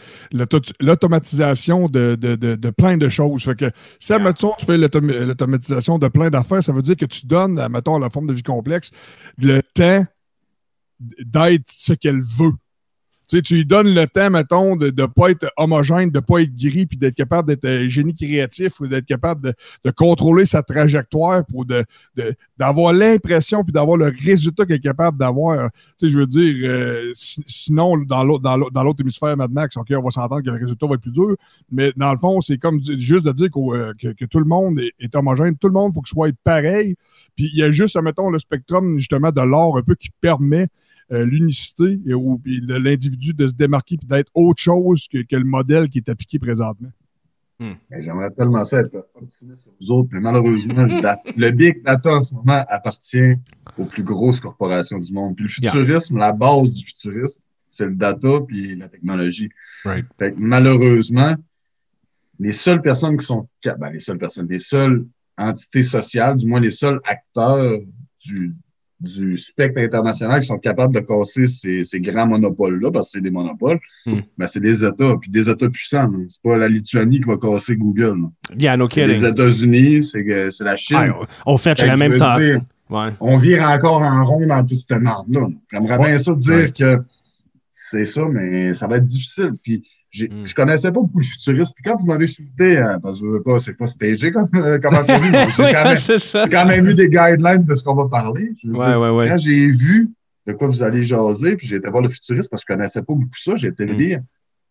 l'automatisation 0.81 1.87
de, 1.87 2.17
de, 2.21 2.37
de, 2.37 2.71
plein 2.71 2.97
de 2.97 3.09
choses. 3.09 3.45
Fait 3.45 3.57
que 3.57 3.71
si, 3.99 4.13
yeah. 4.13 4.23
mettons, 4.23 4.53
tu 4.59 4.67
fais 4.67 4.79
l'automatisation 4.79 5.99
de 5.99 6.09
plein 6.09 6.31
d'affaires, 6.31 6.63
ça 6.63 6.73
veut 6.73 6.83
dire 6.83 6.97
que 6.97 7.07
tu 7.07 7.27
donnes, 7.27 7.61
mettons, 7.71 7.99
la 7.99 8.11
forme 8.11 8.27
de 8.27 8.33
vie 8.33 8.43
complexe, 8.43 8.91
le 9.39 9.61
temps 9.63 9.84
d'être 11.01 11.71
ce 11.71 11.93
qu'elle 11.93 12.23
veut. 12.23 12.55
Tu, 13.29 13.43
tu 13.43 13.55
lui 13.57 13.67
donnes 13.67 13.95
le 13.95 14.07
temps, 14.07 14.31
mettons, 14.31 14.77
de 14.77 14.87
ne 14.87 15.07
pas 15.07 15.31
être 15.31 15.51
homogène, 15.57 16.11
de 16.11 16.19
ne 16.19 16.21
pas 16.21 16.41
être 16.43 16.55
gris, 16.55 16.87
puis 16.87 16.97
d'être 16.97 17.15
capable 17.15 17.49
d'être 17.49 17.65
un 17.65 17.89
génie 17.89 18.15
créatif 18.15 18.81
ou 18.81 18.87
d'être 18.87 19.07
capable 19.07 19.41
de, 19.41 19.55
de, 19.85 19.91
contrôler 19.91 20.45
sa 20.45 20.63
trajectoire 20.63 21.45
pour 21.47 21.65
de, 21.65 21.85
d'avoir 22.59 22.93
l'impression 22.93 23.65
puis 23.65 23.73
d'avoir 23.73 23.97
le 23.97 24.13
résultat 24.25 24.67
qu'elle 24.67 24.77
est 24.77 24.81
capable 24.81 25.19
d'avoir. 25.19 25.71
Tu 25.99 26.07
sais, 26.07 26.09
je 26.09 26.19
veux 26.19 26.27
dire, 26.27 26.55
euh, 26.65 27.11
sinon, 27.15 27.97
dans 27.99 28.25
l'autre, 28.25 29.01
hémisphère 29.01 29.37
Mad 29.37 29.51
Max, 29.51 29.77
OK, 29.77 29.93
on 29.97 30.03
va 30.03 30.11
s'entendre 30.11 30.43
que 30.43 30.51
le 30.51 30.61
résultat 30.61 30.87
va 30.87 30.95
être 30.95 31.01
plus 31.01 31.11
dur, 31.11 31.37
mais 31.71 31.93
dans 31.97 32.11
le 32.11 32.19
fond, 32.19 32.41
c'est 32.41 32.59
comme 32.59 32.81
juste 32.99 33.25
de 33.25 33.33
dire 33.33 33.49
euh, 33.57 33.93
que, 33.99 34.25
tout 34.25 34.39
le 34.39 34.45
monde 34.45 34.79
est, 35.01 35.15
homogène, 35.15 35.57
tout 35.57 35.69
le 35.69 35.75
monde, 35.75 35.93
il 35.93 35.95
faut 35.95 36.03
que 36.03 36.09
soit 36.09 36.31
pareil, 36.43 36.97
puis 37.37 37.51
il 37.53 37.59
y 37.59 37.63
a 37.63 37.71
juste, 37.71 38.01
mettons, 38.01 38.31
le 38.31 38.39
spectrum, 38.39 38.99
justement, 38.99 39.31
de 39.31 39.41
l'art 39.41 39.77
un 39.77 39.83
peu 39.83 39.95
qui 39.95 40.09
permet 40.21 40.69
euh, 41.13 41.25
l'unicité 41.25 42.01
et 42.07 42.13
l'individu 42.67 43.35
de 43.35 43.47
se 43.47 43.55
démarquer 43.55 43.97
et 44.03 44.07
d'être 44.07 44.31
autre 44.35 44.61
chose 44.61 45.07
que, 45.09 45.19
le 45.31 45.45
modèle 45.45 45.89
qui 45.89 45.99
est 45.99 46.09
appliqué 46.09 46.39
présentement. 46.39 46.91
Hmm. 47.59 47.75
Ben, 47.91 48.03
j'aimerais 48.03 48.31
tellement 48.31 48.65
ça 48.65 48.81
être 48.81 49.07
optimiste 49.15 49.63
sur 49.63 49.73
vous 49.81 49.91
autres, 49.93 50.09
mais 50.13 50.21
malheureusement, 50.21 50.87
le 51.37 51.51
big 51.51 51.83
data 51.85 52.15
en 52.15 52.21
ce 52.21 52.35
moment 52.35 52.65
appartient 52.69 53.35
aux 53.79 53.85
plus 53.85 54.03
grosses 54.03 54.41
corporations 54.41 54.99
du 54.99 55.13
monde. 55.13 55.37
Puis 55.37 55.45
le 55.45 55.51
futurisme, 55.51 56.19
la 56.19 56.33
base 56.33 56.73
du 56.73 56.85
futurisme, 56.85 57.41
c'est 57.71 57.87
le 57.87 57.95
data 57.95 58.41
puis 58.47 58.77
la 58.77 58.89
technologie. 58.89 59.51
malheureusement, 60.37 61.35
les 62.39 62.53
seules 62.53 62.83
personnes 62.83 63.17
qui 63.17 63.27
sont 63.27 63.49
ben, 63.65 63.91
les 63.91 64.01
seules 64.01 64.19
personnes, 64.19 64.49
les 64.49 64.59
seules 64.59 65.07
entités 65.37 65.83
sociales, 65.83 66.37
du 66.37 66.47
moins 66.47 66.61
les 66.61 66.71
seuls 66.71 67.01
acteurs 67.05 67.81
du, 68.25 68.55
du 69.01 69.37
spectre 69.37 69.81
international 69.81 70.41
qui 70.41 70.47
sont 70.47 70.59
capables 70.59 70.95
de 70.95 71.01
casser 71.01 71.47
ces, 71.47 72.01
grands 72.01 72.27
monopoles-là, 72.27 72.91
parce 72.91 73.09
que 73.09 73.13
c'est 73.19 73.21
des 73.21 73.31
monopoles, 73.31 73.79
hmm. 74.07 74.21
ben, 74.39 74.47
c'est 74.47 74.61
des 74.61 74.85
États, 74.85 75.17
puis 75.21 75.31
des 75.31 75.49
États 75.49 75.69
puissants. 75.69 76.11
C'est 76.29 76.43
pas 76.43 76.57
la 76.57 76.69
Lituanie 76.69 77.21
qui 77.21 77.29
va 77.29 77.37
casser 77.37 77.77
Google. 77.77 78.29
Yeah, 78.59 78.77
no 78.77 78.89
Les 78.95 79.25
États-Unis, 79.25 80.05
c'est 80.05 80.65
la 80.65 80.77
Chine. 80.77 81.13
au 81.47 81.59
fait, 81.59 81.79
j'ai 81.79 81.87
la 81.87 81.97
même 81.97 82.17
temps. 82.17 82.37
On 83.21 83.39
vire 83.39 83.65
encore 83.69 84.03
en 84.03 84.25
rond 84.25 84.47
dans 84.47 84.65
toute 84.65 84.79
cette 84.79 85.01
merde-là. 85.01 85.49
J'aimerais 85.73 85.99
bien 85.99 86.19
ça 86.19 86.35
dire 86.35 86.73
que 86.73 87.03
c'est 87.73 88.05
ça, 88.05 88.23
mais 88.29 88.75
ça 88.75 88.87
va 88.87 88.97
être 88.97 89.05
difficile. 89.05 89.53
Puis 89.63 89.85
mm. 90.23 90.47
Je 90.47 90.55
connaissais 90.55 90.93
pas 90.93 91.01
beaucoup 91.01 91.19
le 91.19 91.25
futuriste. 91.25 91.75
Puis 91.75 91.85
quand 91.85 91.97
vous 91.97 92.07
m'avez 92.07 92.27
shooté, 92.27 92.79
hein, 92.79 92.99
parce 93.03 93.21
que 93.21 93.43
pas, 93.43 93.59
c'est 93.59 93.75
pas 93.75 93.87
stagé 93.87 94.31
comme, 94.31 94.49
euh, 94.55 94.79
comme 94.79 94.95
entrevue, 94.95 95.31
mais 95.31 95.49
j'ai 95.57 95.73
quand, 95.73 96.51
quand, 96.51 96.67
même 96.67 96.87
eu 96.87 96.95
des 96.95 97.09
guidelines 97.09 97.65
de 97.65 97.75
ce 97.75 97.83
qu'on 97.83 97.95
va 97.95 98.09
parler. 98.09 98.53
ouais, 98.65 98.95
ouais, 98.95 99.11
ouais. 99.11 99.29
Quand 99.29 99.39
j'ai 99.39 99.67
vu 99.67 100.11
de 100.47 100.53
quoi 100.53 100.69
vous 100.69 100.83
allez 100.83 101.05
jaser, 101.05 101.57
puis 101.57 101.67
j'ai 101.67 101.77
été 101.77 101.89
voir 101.89 102.03
le 102.03 102.09
futuriste 102.09 102.51
parce 102.51 102.65
que 102.65 102.73
je 102.73 102.77
connaissais 102.77 103.03
pas 103.03 103.15
beaucoup 103.15 103.29
ça, 103.37 103.57
j'ai 103.57 103.69
été 103.69 103.87
mm. 103.87 103.99
lire. 103.99 104.21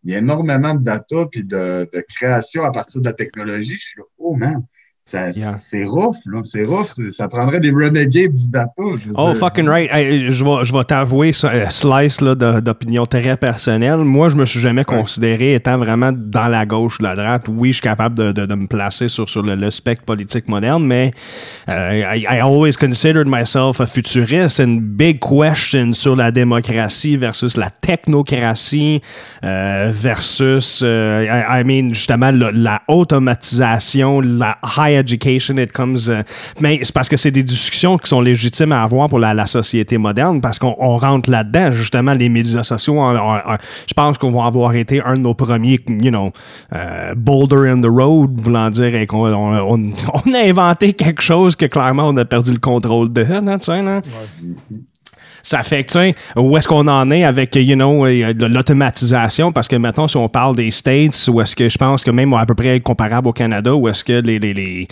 Il 0.04 0.12
y 0.12 0.14
a 0.14 0.18
énormément 0.18 0.74
de 0.74 0.84
data 0.84 1.26
puis 1.30 1.44
de, 1.44 1.88
de 1.92 2.04
création 2.08 2.62
à 2.62 2.70
partir 2.70 3.00
de 3.00 3.06
la 3.06 3.14
technologie. 3.14 3.74
Je 3.74 3.84
suis 3.84 3.98
là, 3.98 4.04
oh 4.18 4.34
man, 4.34 4.62
Ça- 5.06 5.30
Yeah. 5.32 5.52
C'est 5.52 5.84
rough, 5.84 6.16
là. 6.24 6.40
C'est 6.44 6.64
rough. 6.64 6.86
Ça 7.10 7.28
prendrait 7.28 7.60
des 7.60 7.70
renegades 7.70 8.32
du 8.32 8.48
data. 8.48 8.72
Oh, 8.78 8.96
dire. 8.96 9.36
fucking 9.36 9.68
right. 9.68 9.90
Hey, 9.92 10.30
je 10.30 10.42
vais, 10.44 10.64
je 10.64 10.72
vais 10.72 10.84
t'avouer, 10.84 11.32
euh, 11.44 11.68
slice 11.68 12.22
là, 12.22 12.34
d'opinion 12.34 13.04
très 13.04 13.36
personnelle. 13.36 13.98
Moi, 13.98 14.30
je 14.30 14.36
me 14.36 14.46
suis 14.46 14.60
jamais 14.60 14.84
considéré 14.84 15.54
étant 15.56 15.76
vraiment 15.76 16.10
dans 16.14 16.48
la 16.48 16.64
gauche 16.64 17.00
ou 17.00 17.02
la 17.02 17.14
droite. 17.14 17.44
Oui, 17.48 17.68
je 17.70 17.74
suis 17.74 17.82
capable 17.82 18.14
de, 18.14 18.32
de, 18.32 18.46
de 18.46 18.54
me 18.54 18.66
placer 18.66 19.08
sur, 19.08 19.28
sur 19.28 19.42
le, 19.42 19.54
le 19.56 19.70
spectre 19.70 20.04
politique 20.06 20.48
moderne, 20.48 20.86
mais 20.86 21.12
euh, 21.68 22.14
I, 22.16 22.20
I 22.22 22.40
always 22.40 22.72
considered 22.78 23.26
myself 23.28 23.82
a 23.82 23.86
futuriste. 23.86 24.58
Une 24.60 24.80
big 24.80 25.20
question 25.20 25.92
sur 25.92 26.16
la 26.16 26.30
démocratie 26.30 27.18
versus 27.18 27.58
la 27.58 27.68
technocratie 27.68 29.02
euh, 29.44 29.90
versus, 29.92 30.80
I, 30.80 31.60
I 31.60 31.62
mean, 31.64 31.92
justement, 31.92 32.30
la, 32.30 32.50
la 32.52 32.82
automatisation, 32.88 34.20
la 34.22 34.56
high 34.78 34.93
education, 34.98 35.56
it 35.58 35.72
comes. 35.72 35.96
euh, 36.08 36.22
mais 36.60 36.80
c'est 36.82 36.92
parce 36.94 37.08
que 37.08 37.16
c'est 37.16 37.30
des 37.30 37.42
discussions 37.42 37.98
qui 37.98 38.08
sont 38.08 38.20
légitimes 38.20 38.72
à 38.72 38.82
avoir 38.82 39.08
pour 39.08 39.18
la, 39.18 39.46
société 39.46 39.98
moderne 39.98 40.40
parce 40.40 40.58
qu'on 40.58 40.74
on 40.78 40.96
rentre 40.98 41.30
là-dedans, 41.30 41.70
justement, 41.70 42.12
les 42.12 42.28
médias 42.28 42.64
sociaux. 42.64 42.98
je 43.86 43.94
pense 43.94 44.16
qu'on 44.18 44.30
va 44.32 44.46
avoir 44.46 44.74
été 44.74 45.02
un 45.02 45.14
de 45.14 45.20
nos 45.20 45.34
premiers, 45.34 45.80
you 45.88 46.10
know, 46.10 46.32
euh, 46.72 47.14
boulder 47.14 47.68
in 47.70 47.80
the 47.80 47.86
road, 47.86 48.40
voulant 48.40 48.70
dire 48.70 49.06
qu'on 49.06 49.26
on, 49.32 49.74
on- 49.74 49.92
on 50.24 50.32
a 50.34 50.38
inventé 50.48 50.92
quelque 50.94 51.22
chose 51.22 51.56
que 51.56 51.66
clairement 51.66 52.08
on 52.08 52.16
a 52.16 52.24
perdu 52.24 52.52
le 52.52 52.58
contrôle 52.58 53.12
de, 53.12 53.22
là, 53.22 53.40
tu 53.58 53.64
sais, 53.66 53.82
là? 53.82 54.00
Ça 55.44 55.62
fait 55.62 55.84
que, 55.84 56.40
où 56.40 56.56
est-ce 56.56 56.66
qu'on 56.66 56.88
en 56.88 57.10
est 57.10 57.22
avec, 57.22 57.54
you 57.54 57.74
know, 57.74 58.06
euh, 58.06 58.32
l'automatisation? 58.34 59.52
Parce 59.52 59.68
que 59.68 59.76
maintenant, 59.76 60.08
si 60.08 60.16
on 60.16 60.26
parle 60.26 60.56
des 60.56 60.70
States, 60.70 61.28
où 61.30 61.38
est-ce 61.38 61.54
que 61.54 61.68
je 61.68 61.76
pense 61.76 62.02
que 62.02 62.10
même 62.10 62.32
à 62.32 62.46
peu 62.46 62.54
près 62.54 62.80
comparable 62.80 63.28
au 63.28 63.34
Canada, 63.34 63.74
où 63.74 63.86
est-ce 63.86 64.02
que 64.02 64.22
euh, 64.22 64.86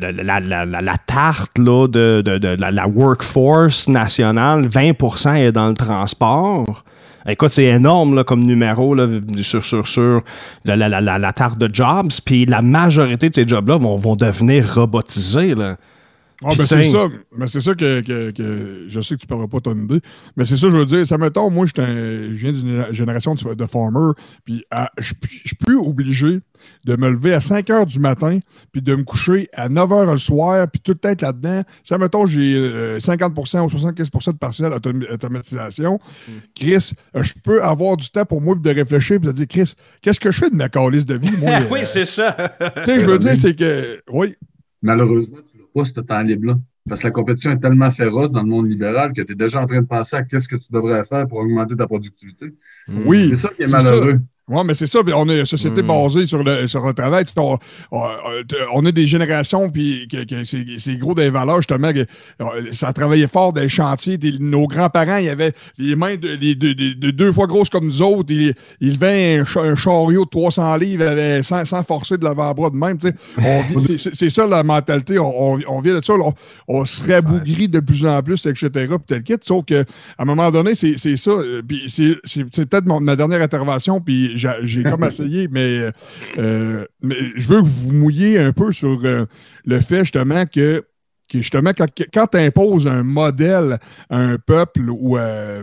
la, 0.00 0.96
tarte 1.06 1.58
là, 1.58 1.86
de, 1.86 2.24
la, 2.58 2.88
workforce 2.88 3.86
nationale, 3.86 4.66
20% 4.66 5.36
est 5.36 5.52
dans 5.52 5.68
le 5.68 5.74
transport. 5.74 6.82
Écoute, 7.28 7.50
c'est 7.50 7.66
énorme 7.66 8.16
là, 8.16 8.24
comme 8.24 8.42
numéro 8.42 8.96
là, 8.96 9.06
sur, 9.42 9.64
sur, 9.64 9.86
sur 9.86 10.22
la, 10.64 10.76
la 10.88 11.32
tarte 11.32 11.58
de 11.58 11.72
jobs. 11.72 12.10
Puis 12.26 12.46
la 12.46 12.62
majorité 12.62 13.30
de 13.30 13.34
ces 13.36 13.46
jobs-là 13.46 13.76
vont, 13.76 13.94
vont 13.94 14.16
devenir 14.16 14.74
robotisés. 14.74 15.54
Là. 15.54 15.76
Ah, 16.44 16.50
ben 16.56 16.64
c'est 16.64 16.84
ça. 16.84 17.08
Mais 17.36 17.46
c'est 17.46 17.60
ça 17.60 17.74
que, 17.74 18.00
que- 18.00 18.30
que- 18.32 18.84
je 18.88 19.00
sais 19.00 19.14
que 19.16 19.20
tu 19.20 19.26
parleras 19.26 19.48
pas 19.48 19.60
ton 19.60 19.76
idée. 19.76 20.00
Mais 20.36 20.44
c'est 20.44 20.56
ça, 20.56 20.68
je 20.68 20.76
veux 20.76 20.86
dire. 20.86 21.06
Ça 21.06 21.18
mettons, 21.18 21.50
moi, 21.50 21.66
j'étais 21.66 21.82
un- 21.82 22.28
je 22.32 22.46
viens 22.46 22.52
d'une 22.52 22.86
génération 22.92 23.34
de, 23.34 23.54
de 23.54 23.66
farmers. 23.66 24.14
Puis 24.44 24.64
à- 24.70 24.90
je 24.98 25.14
je 25.22 25.48
suis 25.48 25.56
plus 25.56 25.76
obligé 25.76 26.40
de 26.84 26.96
me 26.96 27.10
lever 27.10 27.34
à 27.34 27.40
5 27.40 27.68
heures 27.70 27.86
du 27.86 27.98
matin, 27.98 28.38
puis 28.72 28.82
de 28.82 28.94
me 28.94 29.02
coucher 29.04 29.48
à 29.52 29.68
9 29.68 29.92
heures 29.92 30.10
le 30.12 30.18
soir, 30.18 30.66
puis 30.70 30.80
tout 30.80 30.96
être 31.02 31.22
là-dedans. 31.22 31.62
Ça, 31.82 31.98
mettons, 31.98 32.26
j'ai 32.26 32.54
euh, 32.54 32.98
50% 33.00 33.60
ou 33.64 33.68
75% 33.68 34.32
de 34.32 34.38
partiel 34.38 34.70
autom- 34.72 35.12
automatisation. 35.12 35.98
Hmm. 36.28 36.32
Chris, 36.54 36.92
euh, 37.16 37.22
je 37.22 37.34
peux 37.42 37.62
avoir 37.62 37.96
du 37.96 38.08
temps 38.10 38.24
pour 38.24 38.40
moi 38.40 38.54
de 38.54 38.70
réfléchir, 38.70 39.18
puis 39.18 39.28
de 39.28 39.32
dire, 39.32 39.46
Chris, 39.48 39.74
qu'est-ce 40.00 40.20
que 40.20 40.30
je 40.30 40.38
fais 40.38 40.50
de 40.50 40.56
ma 40.56 40.68
calice 40.68 41.06
de 41.06 41.16
vie, 41.16 41.32
moi? 41.38 41.50
euh, 41.60 41.64
oui, 41.70 41.80
c'est 41.84 42.04
ça. 42.04 42.36
tu 42.76 42.84
sais, 42.84 43.00
je 43.00 43.06
veux 43.06 43.18
dire, 43.18 43.36
c'est 43.36 43.54
que. 43.54 44.00
Oui, 44.10 44.34
Malheureusement, 44.84 45.36
pas 45.74 45.84
ce 45.84 46.00
temps 46.00 46.22
libre-là. 46.22 46.58
Parce 46.88 47.02
que 47.02 47.06
la 47.06 47.12
compétition 47.12 47.52
est 47.52 47.60
tellement 47.60 47.90
féroce 47.90 48.32
dans 48.32 48.42
le 48.42 48.48
monde 48.48 48.68
libéral 48.68 49.12
que 49.12 49.22
tu 49.22 49.32
es 49.32 49.36
déjà 49.36 49.62
en 49.62 49.66
train 49.66 49.80
de 49.80 49.86
penser 49.86 50.16
à 50.16 50.22
qu'est-ce 50.22 50.48
que 50.48 50.56
tu 50.56 50.66
devrais 50.72 51.04
faire 51.04 51.28
pour 51.28 51.38
augmenter 51.38 51.76
ta 51.76 51.86
productivité. 51.86 52.54
oui. 53.06 53.28
C'est 53.30 53.36
ça 53.36 53.48
qui 53.50 53.62
est 53.62 53.70
malheureux. 53.70 54.20
Oui, 54.48 54.60
mais 54.66 54.74
c'est 54.74 54.86
ça. 54.86 54.98
On 55.14 55.28
est 55.28 55.40
une 55.40 55.46
société 55.46 55.82
Mm. 55.82 55.86
basée 55.86 56.26
sur 56.26 56.42
le, 56.42 56.66
sur 56.66 56.84
le 56.84 56.92
travail. 56.92 57.24
On, 57.36 57.56
on, 57.92 58.02
on 58.74 58.84
a 58.86 58.90
des 58.92 59.06
générations, 59.06 59.70
puis 59.70 60.08
que, 60.10 60.24
que 60.24 60.44
c'est 60.44 60.96
gros 60.96 61.14
des 61.14 61.30
valeurs, 61.30 61.58
justement. 61.58 61.92
Que, 61.92 62.00
euh, 62.40 62.44
ça 62.72 62.92
travaillait 62.92 63.28
fort 63.28 63.52
dans 63.52 63.60
les 63.60 63.68
chantiers. 63.68 64.18
Nos 64.40 64.66
grands-parents, 64.66 65.18
ils 65.18 65.28
avaient 65.28 65.52
les 65.78 65.94
mains 65.94 66.16
de, 66.16 66.28
les- 66.40 66.56
de- 66.56 66.72
de- 66.72 66.92
de 66.94 67.10
deux 67.12 67.30
fois 67.30 67.46
grosses 67.46 67.70
comme 67.70 67.84
nous 67.86 68.02
autres. 68.02 68.32
Ils, 68.32 68.52
ils 68.80 68.94
levaient 68.94 69.38
un, 69.38 69.44
cha- 69.44 69.60
un 69.62 69.76
chariot 69.76 70.24
de 70.24 70.30
300 70.30 70.76
livres 70.76 71.06
avec, 71.06 71.44
sans, 71.44 71.64
sans 71.64 71.84
forcer 71.84 72.18
de 72.18 72.24
l'avant-bras 72.24 72.70
de 72.70 72.76
même. 72.76 72.98
c'est- 73.96 74.28
ça 74.30 74.46
la 74.46 74.64
mentalité. 74.64 75.18
On, 75.20 75.80
vient 75.80 75.94
de 76.00 76.04
ça. 76.04 76.16
là. 76.16 76.24
On, 76.66 76.84
se 76.84 77.06
rabougrit 77.10 77.68
de 77.68 77.78
plus 77.80 78.04
en 78.06 78.20
plus, 78.22 78.44
etc. 78.46 78.68
Puis 78.72 78.88
tel 79.06 79.22
kit. 79.22 79.34
Sauf 79.40 79.64
qu'à 79.64 79.84
un 80.18 80.24
moment 80.24 80.50
donné, 80.50 80.74
c'est 80.74 80.96
ça. 81.16 81.30
Euh, 81.30 81.62
Puis 81.66 81.84
c'est 81.88 82.44
peut-être 82.66 82.86
ma 83.00 83.14
dernière 83.16 83.40
intervention. 83.40 84.00
Puis 84.00 84.31
j'ai 84.34 84.82
comme 84.82 85.04
essayé, 85.04 85.48
mais, 85.48 85.90
euh, 86.38 86.84
mais 87.02 87.16
je 87.36 87.48
veux 87.48 87.60
que 87.60 87.66
vous 87.66 87.92
mouilliez 87.92 88.38
un 88.38 88.52
peu 88.52 88.72
sur 88.72 89.00
euh, 89.04 89.26
le 89.64 89.80
fait 89.80 90.00
justement 90.00 90.46
que 90.46 90.84
que 91.28 91.38
justement, 91.38 91.70
quand, 91.76 91.86
quand 92.12 92.26
tu 92.26 92.38
imposes 92.38 92.86
un 92.86 93.04
modèle 93.04 93.78
à 94.10 94.16
un 94.18 94.36
peuple, 94.36 94.90
ou 94.90 95.16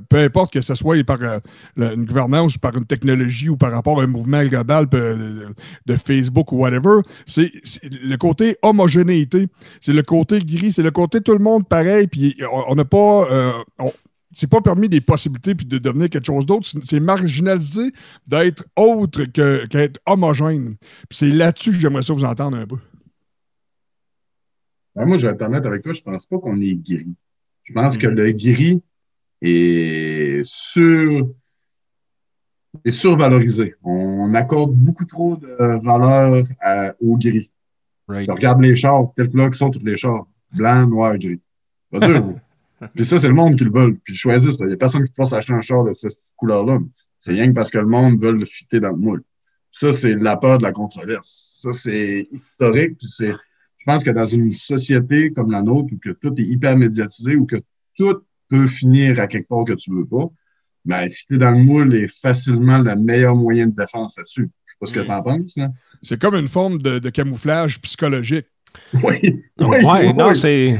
peu 0.10 0.18
importe 0.18 0.52
que 0.52 0.62
ce 0.62 0.74
soit 0.74 1.04
par 1.04 1.20
euh, 1.22 1.40
une 1.78 2.06
gouvernance 2.06 2.56
ou 2.56 2.60
par 2.60 2.76
une 2.76 2.86
technologie 2.86 3.50
ou 3.50 3.58
par 3.58 3.72
rapport 3.72 4.00
à 4.00 4.04
un 4.04 4.08
mouvement 4.08 4.44
global 4.44 4.88
de, 4.90 5.96
Facebook 5.96 6.52
ou 6.52 6.58
whatever, 6.58 7.02
c'est 7.28 7.52
le 7.84 8.16
côté 8.16 8.58
homogénéité, 8.64 9.48
c'est 9.80 9.94
le 9.94 10.02
côté 10.02 10.40
gris, 10.40 10.72
c'est 10.72 10.82
le 10.82 10.92
côté 10.92 11.22
tout 11.22 11.34
le 11.34 11.44
monde 11.44 11.68
pareil, 11.68 12.08
puis 12.08 12.36
on 12.68 12.74
n'a 12.74 12.86
pas... 12.86 13.28
c'est 14.32 14.50
pas 14.50 14.62
permis 14.62 14.88
des 14.90 15.02
possibilités 15.02 15.56
puis 15.56 15.66
de 15.66 15.78
devenir 15.78 16.10
quelque 16.10 16.26
chose 16.28 16.46
d'autre. 16.46 16.68
C'est- 16.84 17.00
marginalisé 17.00 17.92
d'être 18.28 18.64
autre 18.76 19.26
que- 19.26 19.66
qu'être 19.66 20.00
homogène. 20.06 20.76
Puis 21.10 21.18
c'est 21.18 21.30
là-dessus 21.32 21.72
que 21.72 21.80
j'aimerais 21.80 22.04
ça 22.04 22.14
vous 22.14 22.24
entendre 22.26 22.58
un 22.58 22.68
peu. 22.68 22.78
Ben, 24.96 25.06
moi, 25.06 25.18
je 25.18 25.28
vais 25.28 25.34
être 25.34 25.42
honnête 25.42 25.66
avec 25.66 25.82
toi, 25.82 25.94
je 25.94 26.02
pense 26.02 26.26
pas 26.26 26.38
qu'on 26.40 26.60
est 26.62 26.76
gris. 26.76 27.14
Je 27.64 27.74
pense 27.74 27.98
que 27.98 28.08
le 28.08 28.32
gris 28.32 28.82
est 29.42 30.42
sur 30.46 31.30
est 32.86 32.92
survalorisé. 32.92 33.76
On 33.84 34.34
accorde 34.36 34.74
beaucoup 34.74 35.06
trop 35.06 35.36
de 35.38 35.48
valeur 35.84 36.44
à- 36.62 36.94
au 37.02 37.18
gris. 37.18 37.52
Right. 38.08 38.30
Regarde 38.30 38.62
les 38.62 38.76
chars, 38.76 39.06
quelles 39.16 39.30
couleurs 39.30 39.50
qui 39.52 39.58
sont 39.58 39.70
tous 39.72 39.84
les 39.84 39.98
chars? 39.98 40.26
Blanc, 40.52 40.88
noir, 40.88 41.18
gris. 41.18 41.42
Pas 41.92 42.00
dur. 42.00 42.34
Puis 42.96 43.06
ça, 43.06 43.20
c'est 43.20 43.28
le 43.28 43.34
monde 43.34 43.58
qui 43.58 43.64
le 43.66 43.72
veut. 43.72 43.94
Puis 44.04 44.14
ils 44.14 44.18
choisissent. 44.18 44.58
Il 44.60 44.68
n'y 44.68 44.74
a 44.74 44.78
personne 44.78 45.06
qui 45.08 45.14
force 45.14 45.34
acheter 45.34 45.54
un 45.54 45.62
char 45.62 45.84
de 45.84 45.94
cette 45.94 46.14
couleur-là. 46.38 46.80
C'est 47.20 47.34
rien 47.34 47.50
que 47.50 47.54
parce 47.54 47.70
que 47.72 47.78
le 47.78 47.88
monde 47.88 48.22
veut 48.22 48.32
le 48.32 48.46
fitter 48.46 48.80
dans 48.80 48.92
le 48.92 48.98
moule. 48.98 49.24
Ça, 49.72 49.92
c'est 49.94 50.14
la 50.16 50.38
peur 50.38 50.58
de 50.58 50.64
la 50.64 50.72
controverse. 50.72 51.50
Ça, 51.54 51.74
c'est 51.74 52.28
historique. 52.32 52.98
Puis 52.98 53.08
c'est, 53.08 53.32
je 53.32 53.86
pense 53.86 54.04
que 54.04 54.10
dans 54.12 54.26
une 54.26 54.54
société 54.54 55.32
comme 55.32 55.52
la 55.52 55.62
nôtre, 55.62 55.90
où 55.94 55.98
que 55.98 56.12
tout 56.12 56.34
est 56.38 56.44
hyper 56.44 56.78
médiatisé, 56.78 57.36
où 57.36 57.46
que 57.46 57.58
tout 57.98 58.20
peut 58.50 58.68
finir 58.68 59.20
à 59.20 59.28
quelque 59.28 59.48
part 59.48 59.66
que 59.66 59.74
tu 59.74 59.94
veux 59.94 60.06
pas, 60.06 60.26
ben, 60.86 61.10
fitter 61.10 61.38
dans 61.38 61.52
le 61.52 61.58
moule 61.60 61.94
est 61.94 62.08
facilement 62.08 62.78
le 62.78 62.96
meilleur 62.96 63.36
moyen 63.36 63.68
de 63.68 63.76
défense 63.76 64.18
là-dessus. 64.18 64.50
Je 64.66 64.72
sais 64.72 64.78
pas 64.80 64.86
ce 64.88 64.94
que 64.94 65.00
Mm. 65.02 65.06
tu 65.06 65.12
en 65.12 65.22
penses, 65.22 65.58
là. 65.58 65.68
C'est 66.02 66.20
comme 66.20 66.36
une 66.36 66.48
forme 66.48 66.82
de, 66.82 67.00
de 67.00 67.10
camouflage 67.10 67.82
psychologique. 67.82 68.46
Oui. 68.94 69.44
Ouais, 69.60 69.84
oui, 69.84 70.14
non, 70.14 70.34
c'est. 70.36 70.80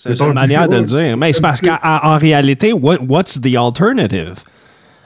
C'est 0.00 0.18
une 0.20 0.30
un- 0.30 0.32
manière 0.32 0.68
de 0.68 0.76
le 0.76 0.84
dire. 0.84 1.16
Mais 1.16 1.32
c'est 1.32 1.40
parce 1.42 1.60
qu'en 1.60 1.76
en 1.82 2.18
réalité, 2.18 2.72
what- 2.72 3.02
what's 3.02 3.40
the 3.40 3.54
alternative? 3.56 4.34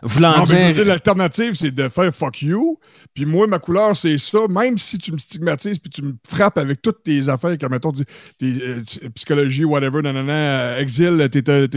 Voulant 0.04 0.36
Non, 0.38 0.42
dire. 0.42 0.72
dire, 0.72 0.84
l'alternative, 0.84 1.54
c'est 1.54 1.70
de 1.70 1.88
faire 1.88 2.12
fuck 2.12 2.42
you. 2.42 2.76
Puis 3.14 3.24
moi, 3.24 3.46
ma 3.46 3.60
couleur, 3.60 3.96
c'est 3.96 4.18
ça. 4.18 4.40
Même 4.50 4.76
si 4.76 4.98
tu 4.98 5.12
me 5.12 5.18
stigmatises 5.18 5.78
puis 5.78 5.90
tu 5.90 6.02
me 6.02 6.12
frappes 6.28 6.58
avec 6.58 6.82
toutes 6.82 7.04
tes 7.04 7.28
affaires, 7.28 7.56
comme 7.56 7.70
mettons, 7.70 7.92
du- 7.92 8.04
tes, 8.36 8.46
euh, 8.64 8.80
psychologie, 9.14 9.64
whatever, 9.64 10.02
nanana, 10.02 10.32
euh, 10.32 10.78
exil, 10.80 11.28
t'es 11.30 11.48
un- 11.48 11.68
Tu 11.68 11.76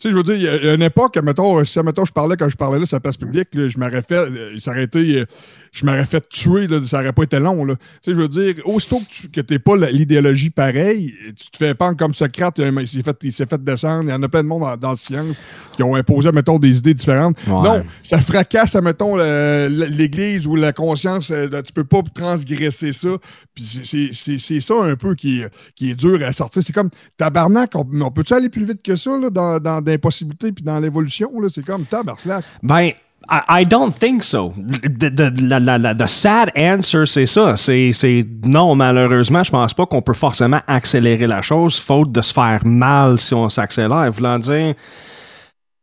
sais, 0.00 0.10
je 0.10 0.16
veux 0.16 0.24
dire, 0.24 0.34
il 0.34 0.42
y 0.42 0.48
a- 0.48 0.56
il 0.56 0.74
une 0.74 0.82
époque, 0.82 1.16
mettons, 1.22 1.64
si 1.64 1.78
mettons, 1.80 2.04
je 2.04 2.12
parlais 2.12 2.36
quand 2.36 2.48
je 2.48 2.56
parlais 2.56 2.80
là 2.80 2.84
sur 2.86 2.96
la 2.96 3.00
place 3.00 3.16
publique, 3.16 3.48
là, 3.54 3.68
je 3.68 3.78
m'aurais 3.78 4.02
fait. 4.02 4.28
ça 4.58 4.72
aurait 4.72 4.82
été, 4.84 5.20
euh, 5.20 5.26
je 5.72 5.86
m'aurais 5.86 6.04
fait 6.04 6.26
tuer, 6.28 6.66
là, 6.66 6.78
ça 6.86 7.00
aurait 7.00 7.12
pas 7.14 7.22
été 7.22 7.40
long. 7.40 7.64
Là. 7.64 7.76
Tu 7.76 7.82
sais, 8.02 8.14
je 8.14 8.20
veux 8.20 8.28
dire, 8.28 8.54
aussitôt 8.66 8.98
que 9.00 9.04
tu 9.08 9.28
que 9.30 9.40
t'es 9.40 9.58
pas 9.58 9.74
l'idéologie 9.76 10.50
pareille, 10.50 11.14
tu 11.34 11.50
te 11.50 11.56
fais 11.56 11.74
pendre 11.74 11.96
comme 11.96 12.12
Socrate, 12.12 12.58
il, 12.58 12.86
s'est 13.32 13.46
fait, 13.46 13.64
descendre. 13.64 14.04
Il 14.04 14.10
y 14.10 14.12
en 14.12 14.22
a 14.22 14.28
plein 14.28 14.42
de 14.42 14.48
monde 14.48 14.60
dans, 14.60 14.76
dans 14.76 14.90
la 14.90 14.96
science 14.96 15.40
qui 15.74 15.82
ont 15.82 15.94
imposé, 15.94 16.30
mettons, 16.30 16.58
des 16.58 16.76
idées 16.78 16.92
différentes. 16.92 17.36
Ouais. 17.46 17.52
Non, 17.52 17.84
ça 18.02 18.20
fracasse, 18.20 18.74
mettons, 18.76 19.16
l'Église 19.16 20.46
ou 20.46 20.56
la 20.56 20.72
conscience. 20.72 21.30
euh, 21.30 21.48
là, 21.48 21.62
tu 21.62 21.72
peux 21.72 21.84
pas 21.84 22.02
transgresser 22.14 22.92
ça. 22.92 23.08
Puis 23.54 23.64
c'est- 23.64 24.60
ça 24.60 24.74
un 24.74 24.96
peu 24.96 25.14
qui 25.14 25.40
est, 25.40 25.48
qui 25.74 25.90
est 25.90 25.94
dur 25.94 26.22
à 26.22 26.32
sortir. 26.32 26.62
C'est 26.62 26.72
comme 26.74 26.90
tabarnak. 27.16 27.70
On, 27.74 27.86
on 28.02 28.10
peut-tu 28.10 28.34
aller 28.34 28.48
plus 28.50 28.64
vite 28.64 28.82
que 28.82 28.94
ça 28.96 29.16
là, 29.16 29.30
dans, 29.30 29.58
dans, 29.58 29.80
dans 29.80 29.90
l'impossibilité 29.90 30.52
puis 30.52 30.62
dans 30.64 30.78
l'évolution? 30.78 31.30
là? 31.40 31.48
C'est 31.50 31.64
comme 31.64 31.84
tabarnak. 31.86 32.44
Ben, 32.62 32.90
I, 33.28 33.64
don't 33.64 33.92
think 33.92 34.22
so. 34.22 34.52
The, 34.56 35.10
the- 35.10 35.94
the 35.98 36.06
sad 36.08 36.50
answer, 36.56 37.06
c'est 37.06 37.26
ça. 37.26 37.56
C'est, 37.56 38.26
non, 38.44 38.74
malheureusement, 38.74 39.42
je 39.42 39.50
pense 39.50 39.72
pas 39.74 39.86
qu'on 39.86 40.02
peut 40.02 40.12
forcément 40.14 40.60
accélérer 40.66 41.26
la 41.26 41.40
chose, 41.42 41.78
faute 41.78 42.12
de 42.12 42.20
se 42.20 42.32
faire 42.32 42.60
mal 42.64 43.18
si 43.18 43.34
on 43.34 43.48
s'accélère. 43.48 44.10
Voulant 44.10 44.38
dire, 44.38 44.74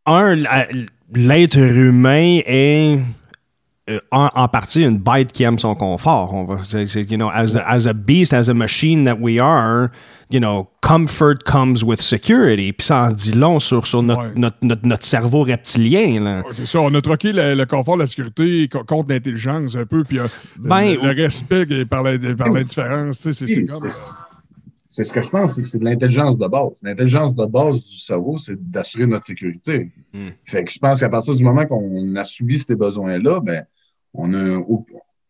un, 0.05 0.35
l'être 1.13 1.57
humain 1.57 2.39
est 2.45 2.99
en, 4.11 4.29
en 4.35 4.47
partie 4.47 4.83
une 4.83 4.97
bête 4.97 5.31
qui 5.31 5.43
aime 5.43 5.57
son 5.59 5.75
confort. 5.75 6.33
On 6.33 6.43
va, 6.45 6.57
you 6.83 7.17
know, 7.17 7.29
as 7.33 7.55
a, 7.55 7.63
as 7.67 7.87
a 7.87 7.93
beast, 7.93 8.33
as 8.33 8.49
a 8.49 8.53
machine 8.53 9.03
that 9.05 9.15
we 9.19 9.39
are, 9.39 9.89
you 10.29 10.39
know, 10.39 10.67
comfort 10.81 11.43
comes 11.43 11.83
with 11.83 11.99
security. 12.01 12.71
Puis 12.73 12.87
ça 12.87 13.05
en 13.05 13.11
dit 13.11 13.31
long 13.31 13.59
sur, 13.59 13.87
sur 13.87 14.03
notre, 14.03 14.21
Ouais. 14.21 14.31
notre, 14.35 14.57
notre, 14.61 14.85
notre 14.85 15.05
cerveau 15.05 15.43
reptilien. 15.43 16.19
Là. 16.21 16.39
Ouais, 16.41 16.51
C'est 16.55 16.65
ça, 16.67 16.81
on 16.81 16.93
a 16.93 17.01
troqué 17.01 17.31
le, 17.31 17.55
le 17.55 17.65
confort, 17.65 17.97
la 17.97 18.05
sécurité 18.07 18.67
co- 18.67 18.83
contre 18.83 19.11
l'intelligence 19.11 19.75
un 19.75 19.85
peu, 19.85 20.03
puis 20.03 20.19
euh, 20.19 20.27
Ben, 20.57 20.93
le, 20.93 21.13
le 21.13 21.23
respect 21.23 21.65
et 21.69 21.85
par 21.85 22.03
la- 22.03 22.17
par 22.35 22.49
l'indifférence, 22.49 23.17
c'est 23.19 23.33
c'est 23.33 23.65
comme... 23.65 23.89
ce 24.87 25.13
que 25.13 25.21
je 25.21 25.29
pense, 25.29 25.53
c'est 25.53 25.61
que 25.61 25.67
c'est 25.67 25.79
de 25.79 25.85
l'intelligence 25.85 26.37
de 26.37 26.47
base. 26.47 26.71
L'intelligence 26.83 27.35
de 27.35 27.45
base 27.45 27.75
du 27.83 27.97
cerveau, 27.99 28.37
c'est 28.37 28.57
d'assurer 28.69 29.05
notre 29.05 29.25
sécurité. 29.25 29.89
Mm. 30.13 30.27
Fait 30.45 30.63
que 30.63 30.71
je 30.71 30.79
pense 30.79 30.99
qu'à 30.99 31.09
partir 31.09 31.35
du 31.35 31.43
moment 31.43 31.65
qu'on 31.65 32.15
assouvit 32.17 32.59
ces 32.59 32.75
besoins-là, 32.75 33.39
ben, 33.39 33.63
on 34.13 34.33
a 34.33 34.61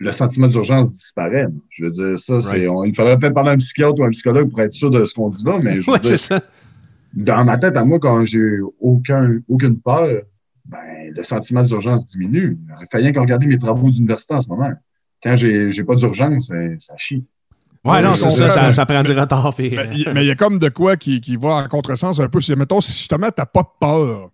le 0.01 0.11
sentiment 0.13 0.47
d'urgence 0.47 0.93
disparaît. 0.93 1.47
Je 1.69 1.85
veux 1.85 1.91
dire, 1.91 2.17
ça, 2.19 2.39
c'est. 2.41 2.57
Right. 2.57 2.69
on- 2.69 2.83
il 2.85 2.95
faudrait 2.95 3.17
peut-être 3.19 3.33
parler 3.33 3.49
à 3.49 3.53
un 3.53 3.57
psychiatre 3.57 3.99
ou 3.99 4.03
à 4.03 4.07
un 4.07 4.11
psychologue 4.11 4.49
pour 4.49 4.61
être 4.61 4.71
sûr 4.71 4.89
de 4.89 5.03
ce 5.05 5.13
qu'on 5.13 5.29
dit 5.29 5.43
là, 5.45 5.59
mais 5.61 5.81
je 5.81 5.87
veux 5.87 5.93
Ouais, 5.93 5.99
dire, 5.99 6.09
c'est 6.11 6.17
ça. 6.17 6.41
dans 7.13 7.43
ma 7.43 7.57
tête, 7.57 7.75
à 7.75 7.83
moi, 7.83 7.99
quand 7.99 8.25
j'ai 8.25 8.59
aucun, 8.79 9.39
aucune 9.49 9.79
peur, 9.81 10.21
ben, 10.65 10.77
le 11.15 11.23
sentiment 11.23 11.63
d'urgence 11.63 12.07
diminue. 12.07 12.57
Il 12.81 12.87
fait 12.91 12.97
rien 12.99 13.11
qu'à 13.11 13.21
regarder 13.21 13.47
mes 13.47 13.57
travaux 13.59 13.89
d'université 13.89 14.35
en 14.35 14.41
ce 14.41 14.47
moment. 14.47 14.71
Quand 15.23 15.35
j'ai 15.35 15.69
j'ai 15.71 15.83
pas 15.83 15.95
d'urgence, 15.95 16.47
ça, 16.47 16.55
ça 16.79 16.93
chie. 16.97 17.25
Ouais, 17.83 17.91
Ouais, 17.93 18.01
non, 18.01 18.13
c'est 18.13 18.29
ça, 18.29 18.47
ça, 18.49 18.71
ça 18.71 18.85
prend 18.85 19.01
du 19.03 19.11
retard. 19.13 19.53
puis, 19.55 19.71
Mais 19.71 19.77
euh, 19.79 19.93
il 19.93 20.11
mais 20.13 20.23
il 20.23 20.27
y 20.27 20.31
a 20.31 20.35
comme 20.35 20.59
de 20.59 20.69
quoi 20.69 20.95
qui, 20.97 21.21
qui 21.21 21.35
va 21.37 21.49
en 21.55 21.67
contresens 21.67 22.19
un 22.19 22.27
peu. 22.29 22.39
C'est, 22.41 22.55
mettons, 22.55 22.81
si 22.81 22.91
justement, 22.99 23.29
t'as 23.35 23.45
pas 23.45 23.63
de 23.63 23.69
peur, 23.79 24.29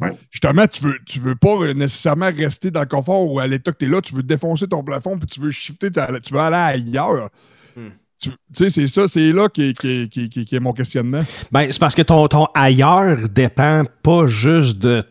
Ouais. 0.00 0.12
justement, 0.30 0.66
tu 0.68 0.82
veux, 0.84 0.96
tu 1.06 1.18
veux 1.20 1.34
pas 1.34 1.72
nécessairement 1.74 2.30
rester 2.36 2.70
dans 2.70 2.80
le 2.80 2.86
confort 2.86 3.32
ou 3.32 3.40
à 3.40 3.46
l'état 3.48 3.72
que 3.72 3.78
t'es 3.78 3.88
là, 3.88 4.00
tu 4.00 4.14
veux 4.14 4.22
défoncer 4.22 4.68
ton 4.68 4.84
plafond 4.84 5.18
puis 5.18 5.26
tu 5.26 5.40
veux 5.40 5.50
shifter, 5.50 5.90
ta- 5.90 6.20
tu 6.20 6.32
veux 6.34 6.40
aller 6.40 6.56
ailleurs. 6.56 7.30
Hmm. 7.76 7.88
Tu 8.20 8.30
tu 8.30 8.36
sais, 8.52 8.70
c'est 8.70 8.86
ça, 8.86 9.08
c'est 9.08 9.32
là 9.32 9.48
qui, 9.48 9.70
est- 9.70 9.78
qui, 9.80 9.88
est- 10.02 10.08
qui, 10.08 10.24
est- 10.24 10.28
qui 10.28 10.40
est- 10.40 10.44
qui 10.44 10.56
est 10.56 10.60
mon 10.60 10.72
questionnement. 10.72 11.22
Ben, 11.52 11.70
c'est 11.72 11.78
parce 11.80 11.94
que 11.94 12.02
ton, 12.02 12.26
ton 12.28 12.46
ailleurs 12.54 13.28
dépend 13.28 13.82
pas 14.02 14.26
juste 14.26 14.78
de 14.78 15.04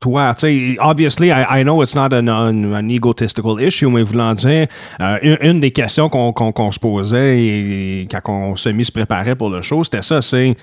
toi. 0.00 0.34
Tu 0.34 0.40
sais, 0.74 0.76
obviously, 0.80 1.28
I, 1.28 1.60
I 1.60 1.62
know 1.62 1.80
it's 1.82 1.94
not 1.94 2.12
an, 2.12 2.26
an, 2.28 2.72
an 2.74 2.88
egotistical 2.88 3.60
issue, 3.60 3.86
mais 3.88 4.02
voulant 4.02 4.34
dire, 4.34 4.66
euh, 5.00 5.18
une, 5.22 5.38
une 5.42 5.60
des 5.60 5.70
questions 5.70 6.08
qu'on 6.08 6.32
qu'on- 6.32 6.50
qu'on 6.52 6.72
se 6.72 6.78
posait 6.80 7.38
et, 7.40 8.00
et 8.02 8.06
quand 8.08 8.20
on 8.26 8.56
se 8.56 8.68
mis 8.68 8.84
se 8.84 8.90
préparer 8.92 9.36
pour 9.36 9.48
le 9.50 9.62
show, 9.62 9.84
c'était 9.84 10.02
ça, 10.02 10.20
c'est, 10.22 10.56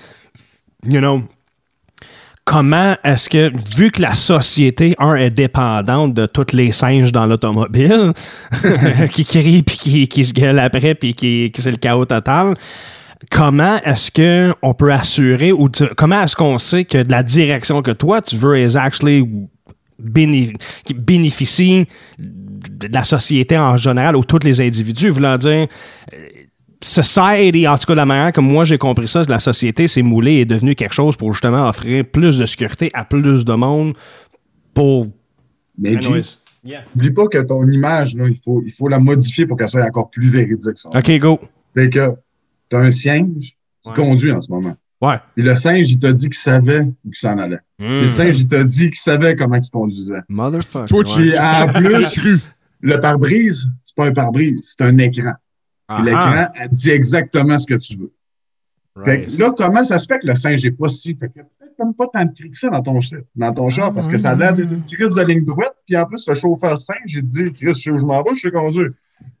you 0.84 0.98
know, 1.00 1.22
comment 2.50 2.96
est-ce 3.04 3.28
que, 3.28 3.52
vu 3.76 3.92
que 3.92 4.02
la 4.02 4.14
société, 4.14 4.96
un, 4.98 5.14
est 5.14 5.30
dépendante 5.30 6.14
de 6.14 6.26
tous 6.26 6.52
les 6.52 6.72
singes 6.72 7.12
dans 7.12 7.24
l'automobile, 7.24 8.12
qui 9.12 9.24
crient 9.24 9.62
puis 9.62 10.08
qui, 10.08 10.24
se 10.24 10.32
gueulent 10.32 10.58
après 10.58 10.96
puis 10.96 11.12
qui, 11.12 11.52
qui 11.54 11.62
c'est 11.62 11.70
le 11.70 11.76
chaos 11.76 12.06
total, 12.06 12.54
comment 13.30 13.78
est-ce 13.84 14.10
que 14.10 14.52
on 14.62 14.74
peut 14.74 14.92
assurer 14.92 15.52
ou 15.52 15.68
tu- 15.68 15.86
comment 15.96 16.22
est-ce 16.22 16.34
qu'on 16.34 16.58
sait 16.58 16.84
que 16.84 17.00
de 17.04 17.12
la 17.12 17.22
direction 17.22 17.82
que 17.82 17.92
toi 17.92 18.20
tu 18.20 18.34
veux 18.34 18.58
is 18.58 18.76
actually 18.76 19.24
bénéficie 20.00 21.86
de 22.18 22.88
la 22.92 23.04
société 23.04 23.56
en 23.58 23.76
général 23.76 24.16
ou 24.16 24.24
tous 24.24 24.42
les 24.42 24.60
individus? 24.60 25.10
Voulant 25.10 25.36
dire 25.38 25.68
society, 26.82 27.68
en 27.68 27.76
tout 27.76 27.86
cas 27.86 27.92
de 27.94 27.98
la 27.98 28.06
manière 28.06 28.32
que 28.32 28.40
moi 28.40 28.64
j'ai 28.64 28.78
compris 28.78 29.08
ça, 29.08 29.22
la 29.28 29.38
société 29.38 29.86
s'est 29.88 30.02
moulée 30.02 30.34
et 30.34 30.40
est 30.40 30.44
devenue 30.46 30.74
quelque 30.74 30.94
chose 30.94 31.16
pour 31.16 31.32
justement 31.32 31.68
offrir 31.68 32.04
plus 32.06 32.38
de 32.38 32.46
sécurité 32.46 32.90
à 32.94 33.04
plus 33.04 33.44
de 33.44 33.52
monde 33.52 33.94
pour 34.74 35.06
Mais. 35.78 35.98
Yeah. 36.62 36.84
N'oublie 36.94 37.10
pas 37.10 37.26
que 37.26 37.38
ton 37.38 37.66
image, 37.70 38.14
là, 38.16 38.28
il, 38.28 38.36
faut, 38.36 38.62
il 38.66 38.72
faut 38.72 38.88
la 38.88 38.98
modifier 38.98 39.46
pour 39.46 39.56
qu'elle 39.56 39.68
soit 39.68 39.82
encore 39.82 40.10
plus 40.10 40.28
véridique. 40.28 40.76
ça. 40.76 40.90
OK, 40.94 41.18
go. 41.18 41.40
C'est 41.64 41.88
que 41.88 42.10
tu 42.68 42.76
as 42.76 42.80
un 42.80 42.92
singe 42.92 43.56
qui 43.82 43.88
Ouais. 43.88 43.94
conduit 43.94 44.30
en 44.30 44.42
ce 44.42 44.52
moment. 44.52 44.76
Ouais. 45.00 45.14
Puis 45.34 45.42
le 45.42 45.54
singe, 45.54 45.90
il 45.90 45.98
t'a 45.98 46.12
dit 46.12 46.26
qu'il 46.26 46.34
savait 46.34 46.80
où 46.80 46.94
il 47.06 47.16
s'en 47.16 47.38
allait. 47.38 47.60
Mm. 47.78 48.00
Le 48.02 48.08
singe, 48.08 48.40
il 48.40 48.48
t'a 48.48 48.62
dit 48.62 48.90
qu'il 48.90 48.98
savait 48.98 49.34
comment 49.36 49.56
il 49.56 49.70
conduisait. 49.70 50.20
Motherfucker. 50.28 50.84
Toi, 50.84 51.04
tu 51.04 51.20
Puis 51.20 51.38
en 51.38 51.66
plus, 51.72 52.40
le 52.82 53.00
pare-brise, 53.00 53.66
c'est 53.82 53.96
pas 53.96 54.08
un 54.08 54.12
pare-brise, 54.12 54.60
c'est 54.62 54.84
un 54.84 54.98
écran. 54.98 55.32
Ah, 55.92 56.02
l'écran, 56.04 56.46
elle 56.54 56.68
dit 56.70 56.90
exactement 56.90 57.58
ce 57.58 57.66
que 57.66 57.74
tu 57.74 57.96
veux. 57.98 58.12
Fait 59.04 59.26
que 59.26 59.40
là, 59.40 59.50
comment 59.56 59.84
ça 59.84 59.98
se 59.98 60.06
fait 60.06 60.20
que 60.20 60.26
le 60.26 60.36
singe 60.36 60.64
n'est 60.64 60.70
pas 60.70 60.88
si. 60.88 61.16
Fait 61.16 61.28
que 61.28 61.40
peut-être 61.40 61.76
comme 61.76 61.94
pas 61.94 62.06
tant 62.12 62.24
de 62.24 62.32
cris 62.32 62.50
que 62.50 62.56
ça 62.56 62.68
dans 62.68 62.80
ton, 62.80 63.00
dans 63.34 63.52
ton 63.52 63.70
char, 63.70 63.92
parce 63.92 64.08
que 64.08 64.16
ça 64.18 64.30
a 64.30 64.34
l'air 64.36 64.54
d'être 64.54 64.70
une 64.70 64.84
crise 64.84 65.14
de 65.14 65.22
ligne 65.22 65.44
droite, 65.44 65.74
puis 65.86 65.96
en 65.96 66.04
plus, 66.06 66.28
le 66.28 66.34
chauffeur 66.34 66.78
singe, 66.78 66.96
il 67.06 67.22
te 67.22 67.26
dit, 67.26 67.52
Chris, 67.52 67.74
je 67.74 67.96
je 67.98 68.04
m'en 68.04 68.22
vais, 68.22 68.34
je 68.36 68.40
sais 68.40 68.50
conduire. 68.52 68.90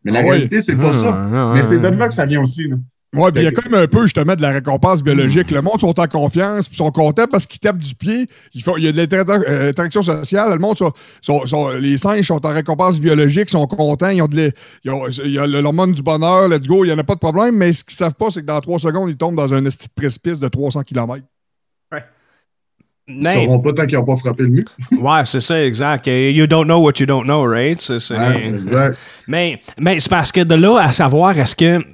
Mais 0.04 0.10
la 0.10 0.20
Ah 0.20 0.22
réalité, 0.22 0.60
c'est 0.60 0.76
pas 0.76 0.92
ça. 0.92 1.52
Mais 1.54 1.62
c'est 1.62 1.78
de 1.78 1.88
là 1.88 2.08
que 2.08 2.14
ça 2.14 2.26
vient 2.26 2.42
aussi. 2.42 2.66
Là. 2.66 2.76
Ouais, 3.12 3.32
puis 3.32 3.40
il 3.42 3.44
y 3.44 3.48
a 3.48 3.50
quand 3.50 3.68
même 3.68 3.82
un 3.82 3.86
peu 3.88 4.02
justement 4.02 4.36
de 4.36 4.42
la 4.42 4.50
récompense 4.52 5.02
biologique. 5.02 5.50
Le 5.50 5.62
monde 5.62 5.80
sont 5.80 5.98
en 5.98 6.06
confiance, 6.06 6.68
puis 6.68 6.76
sont 6.76 6.92
contents 6.92 7.26
parce 7.28 7.44
qu'ils 7.44 7.58
tapent 7.58 7.78
du 7.78 7.96
pied. 7.96 8.28
Il 8.54 8.62
y 8.84 8.86
a 8.88 8.92
de 8.92 8.96
l'inter- 8.98 9.24
euh, 9.48 9.64
l'interaction 9.66 10.00
sociale. 10.02 10.52
Le 10.52 10.58
monde, 10.60 10.78
sont, 10.78 10.92
sont- 11.20 11.44
sont- 11.44 11.70
les 11.70 11.96
singes 11.96 12.26
sont 12.28 12.46
en 12.46 12.50
récompense 12.52 13.00
biologique, 13.00 13.50
sont 13.50 13.66
contents. 13.66 14.10
Ils 14.10 14.22
ont 14.22 14.28
de 14.28 14.36
l'é- 14.36 14.52
ils 14.84 14.92
ont- 14.92 15.08
il 15.08 15.32
y 15.32 15.38
a 15.40 15.46
l'hormone 15.48 15.92
du 15.92 16.02
bonheur, 16.04 16.48
let's 16.48 16.68
go, 16.68 16.84
il 16.84 16.88
n'y 16.88 16.94
en 16.94 16.98
a 16.98 17.02
pas 17.04 17.14
de 17.14 17.18
problème. 17.18 17.56
Mais 17.56 17.72
ce 17.72 17.82
qu'ils 17.82 17.96
savent 17.96 18.14
pas, 18.14 18.30
c'est 18.30 18.42
que 18.42 18.46
dans 18.46 18.60
trois 18.60 18.78
secondes, 18.78 19.10
ils 19.10 19.16
tombent 19.16 19.34
dans 19.34 19.52
un 19.54 19.64
esti 19.64 19.88
de 19.88 19.92
précipice 19.92 20.38
de 20.38 20.46
300 20.46 20.82
km. 20.84 21.24
Ils 23.12 23.22
Mais- 23.22 23.34
sauront 23.44 23.58
pas 23.58 23.72
tant 23.72 23.86
qu'ils 23.86 23.98
n'ont 23.98 24.04
pas 24.04 24.16
frappé 24.16 24.44
le 24.44 24.50
mur. 24.50 24.64
Ouais, 24.92 25.22
c'est 25.24 25.40
ça, 25.40 25.64
exact. 25.64 26.06
You 26.06 26.46
don't 26.46 26.64
know 26.66 26.78
what 26.78 26.92
you 27.00 27.06
don't 27.06 27.24
know, 27.24 27.42
right? 27.44 27.84
Ouais, 27.88 28.46
exact. 28.46 28.96
mais 29.26 29.60
c'est 29.98 30.08
parce 30.08 30.30
que 30.30 30.42
de 30.42 30.54
là 30.54 30.78
à 30.78 30.92
savoir, 30.92 31.36
est-ce 31.36 31.56
que. 31.56 31.84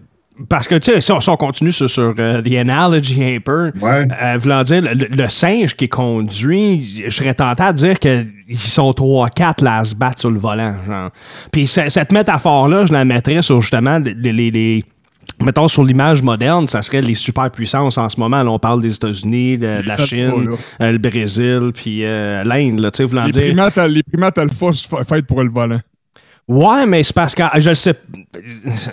Parce 0.49 0.69
que, 0.69 0.75
tu 0.75 0.93
sais, 0.93 1.01
si 1.01 1.13
on, 1.13 1.21
si 1.21 1.29
on 1.31 1.37
continue 1.37 1.73
sur, 1.73 1.89
sur 1.89 2.15
euh, 2.19 2.43
The 2.43 2.53
Analogy 2.57 3.25
un 3.25 3.39
peu, 3.41 3.73
Ouais. 3.81 4.07
euh, 4.23 4.37
voulant 4.39 4.63
dire, 4.65 4.83
le, 4.83 5.07
le 5.11 5.29
singe 5.31 5.75
qui 5.77 5.89
conduit, 5.89 7.05
je 7.09 7.11
serais 7.17 7.33
tenté 7.35 7.63
à 7.63 7.73
dire 7.73 7.99
qu'ils 7.99 8.27
sont 8.53 8.91
3-4 8.91 9.65
là 9.65 9.79
à 9.79 9.85
se 9.85 9.95
battre 9.95 10.21
sur 10.21 10.31
le 10.31 10.39
volant. 10.39 10.77
Genre. 10.87 11.11
Puis 11.51 11.67
ce- 11.67 11.89
cette 11.89 12.13
métaphore-là, 12.13 12.85
je 12.87 12.93
la 12.93 13.05
mettrais 13.05 13.41
sur 13.43 13.61
justement 13.61 13.99
les. 13.99 14.15
les- 14.33 14.51
les- 14.51 14.85
Mettons, 15.39 15.69
sur 15.69 15.85
l'image 15.85 16.23
moderne, 16.23 16.67
ça 16.67 16.81
serait 16.81 17.03
les 17.03 17.13
superpuissances 17.13 17.99
en 17.99 18.09
ce 18.09 18.19
moment. 18.19 18.43
Là, 18.43 18.51
on 18.51 18.59
parle 18.59 18.81
des 18.81 18.95
États-Unis, 18.95 19.59
de, 19.59 19.83
de 19.83 19.87
la 19.87 19.99
Chine, 19.99 20.31
pas, 20.79 20.85
euh, 20.87 20.93
le 20.93 20.99
Brésil, 20.99 21.73
puis 21.75 22.05
euh, 22.05 22.43
l'Inde, 22.45 22.81
Les 22.81 22.91
primates, 23.49 23.77
les 23.77 24.03
primates 24.03 24.39
alpha 24.39 24.73
se 24.73 24.89
faites 25.07 25.27
pour 25.27 25.43
le 25.43 25.51
volant. 25.51 25.81
Ouais, 26.49 26.87
mais 26.87 27.03
c'est 27.03 27.15
parce 27.15 27.35
que 27.35 27.43
je 27.59 27.71
le 27.71 27.75
sais. 27.75 27.95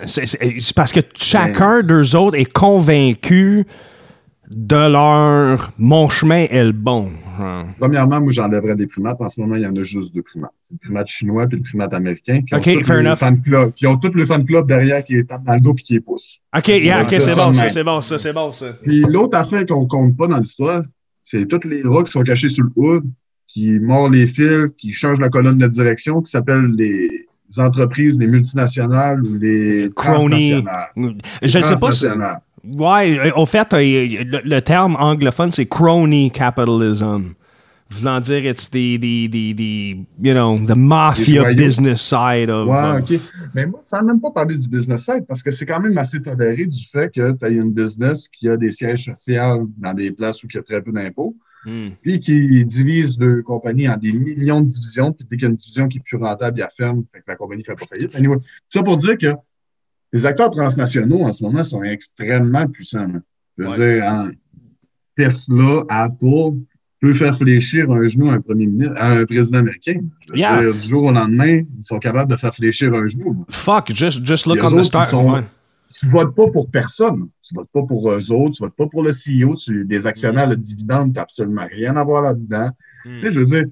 C'est 0.06 0.74
parce 0.74 0.92
que 0.92 1.00
chacun 1.16 1.82
d'eux 1.82 2.16
autres 2.16 2.36
est 2.36 2.50
convaincu 2.50 3.64
de 4.50 4.88
leur 4.88 5.72
mon 5.78 6.08
chemin 6.08 6.46
est 6.50 6.64
le 6.64 6.72
bon. 6.72 7.10
Genre. 7.38 7.64
Premièrement, 7.78 8.20
moi, 8.20 8.32
j'enlèverais 8.32 8.76
des 8.76 8.86
primates. 8.86 9.20
En 9.20 9.28
ce 9.28 9.40
moment, 9.40 9.56
il 9.56 9.62
y 9.62 9.66
en 9.66 9.74
a 9.74 9.82
juste 9.82 10.14
deux 10.14 10.22
primates. 10.22 10.52
C'est 10.62 10.74
le 10.74 10.78
primate 10.78 11.06
chinois 11.06 11.46
puis 11.46 11.58
le 11.58 11.62
primate 11.62 11.94
américain. 11.94 12.42
Qui 12.42 12.54
ont 12.54 12.82
fair 12.82 12.98
enough. 12.98 13.16
fan 13.16 13.40
club, 13.40 13.72
qui 13.72 13.86
ont 13.86 13.96
tout 13.96 14.10
le 14.14 14.24
fan 14.26 14.44
club 14.44 14.66
derrière 14.66 15.02
qui 15.02 15.16
est 15.16 15.24
tape 15.24 15.44
dans 15.44 15.54
le 15.54 15.60
dos 15.60 15.74
puis 15.74 15.84
qui 15.84 15.92
les 15.94 16.00
pousse. 16.00 16.40
Ok, 16.56 16.68
yeah, 16.68 17.02
ok, 17.02 17.12
Ouais, 17.12 17.20
c'est 17.20 17.34
bon, 17.34 17.52
ça, 17.52 17.68
c'est 17.68 17.84
bon, 17.84 18.00
ça, 18.00 18.18
c'est 18.18 18.32
bon, 18.32 18.52
ça. 18.52 18.72
Puis 18.82 19.00
l'autre 19.00 19.36
affaire 19.36 19.64
qu'on 19.66 19.86
compte 19.86 20.16
pas 20.16 20.26
dans 20.26 20.38
l'histoire, 20.38 20.82
c'est 21.24 21.46
tous 21.46 21.66
les 21.66 21.82
rats 21.82 22.04
qui 22.04 22.12
sont 22.12 22.22
cachés 22.22 22.48
sous 22.48 22.62
le 22.62 22.70
hood, 22.76 23.04
qui 23.48 23.78
mordent 23.80 24.14
les 24.14 24.26
fils, 24.26 24.70
qui 24.76 24.92
changent 24.92 25.20
la 25.20 25.28
colonne 25.28 25.58
de 25.58 25.66
direction, 25.66 26.20
qui 26.20 26.30
s'appellent 26.30 26.70
les 26.76 27.26
entreprises, 27.60 28.18
les 28.18 28.26
multinationales 28.26 29.22
ou 29.22 29.34
les 29.34 29.90
Crony. 29.94 30.62
transnationales. 30.62 31.16
Je 31.42 31.58
ne 31.58 31.62
sais 31.62 31.76
pas 31.80 31.92
si. 31.92 32.06
Ouais, 32.78 33.18
euh, 33.18 33.30
au 33.36 33.44
fait, 33.44 33.72
euh, 33.74 33.78
le, 33.78 34.40
le 34.42 34.60
terme 34.62 34.96
anglophone, 34.98 35.52
c'est 35.52 35.66
crony 35.66 36.30
capitalism. 36.30 37.34
Voulant 37.90 38.18
dire, 38.20 38.46
it's 38.46 38.70
the, 38.70 38.96
the, 38.98 39.28
the, 39.30 39.54
the, 39.54 39.96
you 40.22 40.32
know, 40.32 40.58
the 40.64 40.74
mafia 40.74 41.52
business 41.54 42.00
side 42.00 42.48
of. 42.48 42.66
Ouais, 42.66 42.98
of- 42.98 43.02
OK. 43.02 43.20
Mais 43.54 43.66
moi, 43.66 43.80
sans 43.84 44.02
même 44.02 44.18
pas 44.18 44.30
parler 44.30 44.56
du 44.56 44.66
business 44.66 45.04
side, 45.04 45.26
parce 45.28 45.42
que 45.42 45.50
c'est 45.50 45.66
quand 45.66 45.78
même 45.78 45.96
assez 45.98 46.20
toléré 46.22 46.64
du 46.64 46.84
fait 46.90 47.12
que 47.14 47.32
tu 47.32 47.44
as 47.44 47.48
une 47.50 47.70
business 47.70 48.26
qui 48.28 48.48
a 48.48 48.56
des 48.56 48.70
sièges 48.72 49.04
sociaux 49.04 49.68
dans 49.76 49.92
des 49.92 50.10
places 50.10 50.42
où 50.42 50.46
il 50.52 50.56
y 50.56 50.58
a 50.58 50.62
très 50.62 50.80
peu 50.80 50.90
d'impôts, 50.90 51.36
Hmm. 51.66 51.90
puis 52.02 52.20
qui 52.20 52.64
divise 52.64 53.16
deux 53.16 53.42
compagnies 53.42 53.88
en 53.88 53.96
des 53.96 54.12
millions 54.12 54.60
de 54.60 54.68
divisions, 54.68 55.12
puis 55.12 55.26
dès 55.30 55.36
qu'il 55.36 55.44
y 55.44 55.46
a 55.46 55.50
une 55.50 55.56
division 55.56 55.88
qui 55.88 55.98
est 55.98 56.02
plus 56.02 56.16
rentable, 56.18 56.58
il 56.58 56.60
la 56.60 56.68
ferme, 56.68 57.04
fait 57.12 57.20
que 57.20 57.24
la 57.28 57.36
compagnie 57.36 57.62
ne 57.62 57.64
fait 57.64 57.74
pas 57.78 57.86
faillite. 57.86 58.14
Anyway, 58.14 58.36
ça 58.68 58.82
pour 58.82 58.96
dire 58.98 59.16
que 59.16 59.28
les 60.12 60.26
acteurs 60.26 60.50
transnationaux 60.50 61.22
en 61.22 61.32
ce 61.32 61.42
moment 61.42 61.64
sont 61.64 61.82
extrêmement 61.82 62.66
puissants. 62.66 63.06
Je 63.56 63.64
veux 63.64 63.70
Ouais. 63.70 63.96
dire, 63.96 64.04
en 64.04 64.28
Tesla, 65.16 65.84
Apple 65.88 66.58
peut 67.00 67.14
faire 67.14 67.36
fléchir 67.36 67.90
un 67.90 68.06
genou 68.06 68.30
à 68.30 68.34
un 68.34 68.40
premier 68.40 68.66
ministre, 68.66 68.94
à 68.96 69.10
un 69.12 69.24
président 69.26 69.58
américain. 69.58 70.00
Je 70.26 70.32
veux 70.32 70.38
Yeah. 70.38 70.62
dire, 70.62 70.74
du 70.74 70.88
jour 70.88 71.04
au 71.04 71.12
lendemain, 71.12 71.62
ils 71.78 71.82
sont 71.84 71.98
capables 71.98 72.30
de 72.30 72.36
faire 72.36 72.54
fléchir 72.54 72.92
un 72.94 73.06
genou. 73.08 73.44
Fuck, 73.50 73.92
just, 73.94 74.24
just 74.24 74.46
look 74.46 74.56
Les 74.56 74.62
on 74.64 74.70
the 74.70 74.84
Tu 76.00 76.06
votes 76.08 76.34
pas 76.34 76.48
pour 76.50 76.70
personne. 76.70 77.28
Tu 77.42 77.54
votes 77.54 77.70
pas 77.72 77.82
pour 77.84 78.10
eux 78.10 78.32
autres. 78.32 78.56
Tu 78.56 78.62
votes 78.62 78.76
pas 78.76 78.86
pour 78.86 79.02
le 79.02 79.10
CEO. 79.10 79.54
Tu, 79.56 79.84
des 79.84 80.06
actionnaires, 80.06 80.48
le 80.48 80.56
dividende, 80.56 81.12
tu 81.12 81.16
n'as 81.16 81.22
absolument 81.22 81.66
rien 81.70 81.96
à 81.96 82.04
voir 82.04 82.22
là-dedans. 82.22 82.70
Mm. 83.04 83.20
Tu 83.20 83.22
sais, 83.22 83.30
je 83.30 83.40
veux 83.40 83.46
dire, 83.46 83.64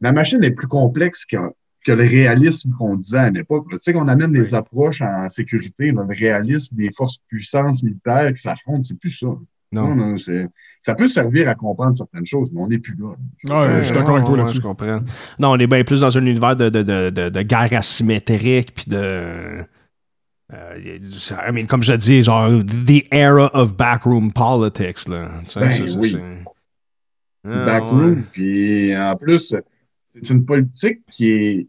la 0.00 0.12
machine 0.12 0.42
est 0.42 0.50
plus 0.50 0.68
complexe 0.68 1.24
qu'un 1.24 1.50
que 1.84 1.92
le 1.92 2.02
réalisme 2.02 2.72
qu'on 2.76 2.96
disait 2.96 3.18
à 3.18 3.30
l'époque. 3.30 3.66
Tu 3.70 3.78
sais, 3.80 3.92
qu'on 3.92 4.08
amène 4.08 4.32
des 4.32 4.54
approches 4.54 5.00
en 5.00 5.28
sécurité, 5.28 5.90
le 5.90 6.02
réalisme 6.08 6.76
des 6.76 6.90
forces 6.94 7.18
puissances 7.28 7.82
militaires 7.82 8.32
qui 8.34 8.42
s'affrontent, 8.42 8.82
c'est 8.82 8.98
plus 8.98 9.10
ça. 9.10 9.28
Non. 9.70 9.94
Non, 9.94 10.16
ça 10.80 10.94
peut 10.94 11.08
servir 11.08 11.48
à 11.48 11.54
comprendre 11.54 11.94
certaines 11.94 12.24
choses, 12.24 12.48
mais 12.52 12.60
on 12.60 12.68
n'est 12.68 12.78
plus 12.78 12.96
là. 12.98 13.14
Ouais, 13.48 13.78
je 13.78 13.82
suis 13.82 13.94
d'accord 13.94 14.16
avec 14.16 14.26
toi 14.26 14.38
là-dessus. 14.38 14.56
je 14.56 14.62
comprends. 14.62 15.00
Non, 15.38 15.50
on 15.50 15.58
est 15.58 15.66
bien 15.66 15.84
plus 15.84 16.00
dans 16.00 16.16
un 16.16 16.24
univers 16.24 16.56
de, 16.56 16.70
de, 16.70 16.82
de, 16.82 17.10
de, 17.10 17.28
de 17.28 17.42
guerre 17.42 17.72
asymétrique, 17.72 18.74
puis 18.74 18.86
de. 18.88 19.64
Euh, 20.52 20.98
I 21.48 21.52
mean, 21.52 21.66
comme 21.66 21.82
je 21.82 21.92
dis, 21.92 22.22
genre, 22.22 22.48
the 22.64 23.04
era 23.12 23.50
of 23.54 23.76
backroom 23.76 24.32
politics, 24.32 25.06
là. 25.08 25.28
Ben 25.56 25.72
c'est- 25.72 25.88
c'est- 25.88 25.96
oui. 25.96 26.16
Ah, 27.46 27.64
backroom. 27.66 28.14
ouais. 28.16 28.22
Puis 28.32 28.96
en 28.96 29.16
plus, 29.16 29.54
c'est 30.12 30.30
une 30.30 30.44
politique 30.44 31.00
qui 31.12 31.30
est. 31.30 31.68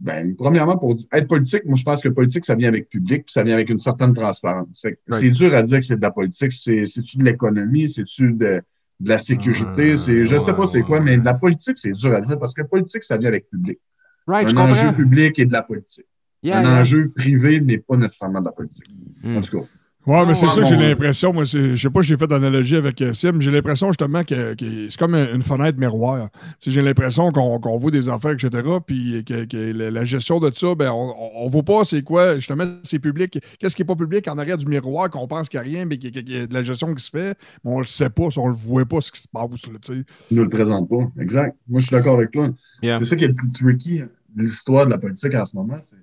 Ben, 0.00 0.34
premièrement, 0.34 0.78
pour 0.78 0.96
être 1.12 1.28
politique, 1.28 1.62
moi, 1.66 1.76
je 1.76 1.82
pense 1.84 2.00
que 2.02 2.08
politique, 2.08 2.44
ça 2.46 2.54
vient 2.54 2.68
avec 2.68 2.88
public, 2.88 3.24
puis 3.26 3.32
ça 3.32 3.42
vient 3.42 3.52
avec 3.54 3.68
une 3.68 3.78
certaine 3.78 4.14
transparence. 4.14 4.80
Fait 4.80 4.92
que 4.92 4.98
Right. 5.10 5.22
C'est 5.24 5.30
dur 5.30 5.54
à 5.54 5.62
dire 5.62 5.78
que 5.78 5.84
c'est 5.84 5.96
de 5.96 6.00
la 6.02 6.10
politique. 6.10 6.52
C'est- 6.52 6.86
C'est-tu 6.86 7.18
de 7.18 7.24
l'économie? 7.24 7.86
C'est-tu 7.86 8.32
de, 8.32 8.62
de 9.00 9.08
la 9.08 9.18
sécurité? 9.18 9.90
Ouais, 9.90 9.96
c'est, 9.96 10.24
je 10.24 10.36
sais 10.38 10.54
pas 10.54 10.66
c'est 10.66 10.80
quoi, 10.82 10.98
ouais. 10.98 11.04
mais 11.04 11.18
de 11.18 11.24
la 11.24 11.34
politique, 11.34 11.76
c'est 11.76 11.92
dur 11.92 12.14
à 12.14 12.20
dire 12.22 12.38
parce 12.38 12.54
que 12.54 12.62
politique, 12.62 13.04
ça 13.04 13.18
vient 13.18 13.28
avec 13.28 13.50
public. 13.50 13.78
Right, 14.26 14.48
je 14.48 14.54
un 14.56 14.58
enjeu 14.70 14.86
comprends. 14.86 14.92
public 15.02 15.38
et 15.38 15.44
de 15.44 15.52
la 15.52 15.62
politique. 15.62 16.06
Yeah, 16.42 16.58
un 16.58 16.62
yeah. 16.62 16.80
enjeu 16.80 17.10
privé 17.14 17.60
n'est 17.60 17.78
pas 17.78 17.96
nécessairement 17.96 18.40
de 18.40 18.46
la 18.46 18.52
politique. 18.52 18.86
Hmm. 19.22 19.36
En 19.36 19.40
tout 19.42 19.58
cas. 19.58 19.64
Ouais, 20.06 20.24
mais 20.24 20.34
c'est 20.34 20.46
Ouais, 20.46 20.52
ça 20.52 20.62
que 20.62 20.66
j'ai 20.66 20.76
l'impression. 20.76 21.30
Moi, 21.34 21.44
c'est- 21.44 21.76
je 21.76 21.82
sais 21.82 21.90
pas 21.90 22.00
si 22.00 22.08
j'ai 22.08 22.16
fait 22.16 22.26
d'analogie 22.26 22.76
avec 22.76 23.02
euh, 23.02 23.12
Sim. 23.12 23.38
J'ai 23.38 23.50
l'impression 23.50 23.88
justement 23.88 24.24
que, 24.24 24.54
que 24.54 24.88
c'est 24.88 24.98
comme 24.98 25.14
une 25.14 25.42
fenêtre 25.42 25.78
miroir. 25.78 26.30
J'ai 26.66 26.80
l'impression 26.80 27.30
qu'on 27.30 27.76
voit 27.78 27.90
des 27.90 28.08
affaires, 28.08 28.30
etc. 28.30 28.50
Puis 28.86 29.22
que, 29.26 29.44
que 29.44 29.90
la, 29.90 30.04
gestion 30.04 30.40
de 30.40 30.50
ça, 30.54 30.74
ben, 30.74 30.90
on, 30.90 31.12
on 31.36 31.46
voit 31.48 31.62
pas 31.62 31.84
c'est 31.84 32.02
quoi, 32.02 32.36
justement, 32.36 32.64
c'est 32.82 32.98
public. 32.98 33.38
Qu'est-ce 33.58 33.76
qui 33.76 33.82
est 33.82 33.84
pas 33.84 33.94
public 33.94 34.26
en 34.28 34.38
arrière 34.38 34.56
du 34.56 34.66
miroir, 34.66 35.10
qu'on 35.10 35.26
pense 35.28 35.50
qu'il 35.50 35.60
n'y 35.60 35.66
a 35.66 35.70
rien, 35.70 35.84
mais 35.84 35.98
qu'il 35.98 36.16
y, 36.16 36.18
a- 36.18 36.22
qu'il 36.22 36.32
y 36.34 36.40
a 36.40 36.46
de 36.46 36.54
la 36.54 36.62
gestion 36.62 36.94
qui 36.94 37.04
se 37.04 37.10
fait, 37.10 37.36
mais 37.62 37.70
on 37.70 37.80
le 37.80 37.84
sait 37.86 38.08
pas, 38.08 38.28
on 38.38 38.48
le 38.48 38.54
voit 38.54 38.86
pas 38.86 39.02
ce 39.02 39.12
qui 39.12 39.20
se 39.20 39.28
passe. 39.30 39.66
Là. 39.66 39.94
Ils 40.30 40.36
ne 40.38 40.42
le 40.44 40.48
présentent 40.48 40.88
pas. 40.88 41.10
Exact. 41.20 41.54
Moi, 41.68 41.80
je 41.82 41.86
suis 41.88 41.94
d'accord 41.94 42.14
avec 42.14 42.30
toi. 42.30 42.48
Yeah. 42.82 42.98
C'est 43.00 43.04
ça 43.04 43.16
qui 43.16 43.24
est 43.24 43.28
le 43.28 43.34
plus 43.34 43.50
tricky 43.52 43.98
de 44.00 44.42
l'histoire 44.42 44.86
de 44.86 44.90
la 44.92 44.98
politique 44.98 45.34
en 45.34 45.44
ce 45.44 45.54
moment, 45.54 45.76
c'est, 45.82 45.96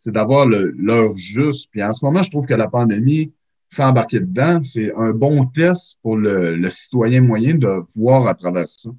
c'est 0.00 0.12
d'avoir 0.12 0.46
l'heure 0.46 1.16
juste. 1.16 1.68
Puis 1.70 1.84
en 1.84 1.92
ce 1.92 2.04
moment, 2.04 2.22
je 2.22 2.30
trouve 2.30 2.46
que 2.46 2.54
la 2.54 2.68
pandémie, 2.68 3.32
sans 3.68 3.90
embarquer 3.90 4.20
dedans, 4.20 4.60
c'est 4.62 4.92
un 4.96 5.10
bon 5.12 5.44
test 5.44 5.98
pour 6.02 6.16
le, 6.16 6.56
le 6.56 6.70
citoyen 6.70 7.20
moyen 7.20 7.54
de 7.54 7.82
voir 7.94 8.26
à 8.26 8.34
travers 8.34 8.68
ça. 8.68 8.90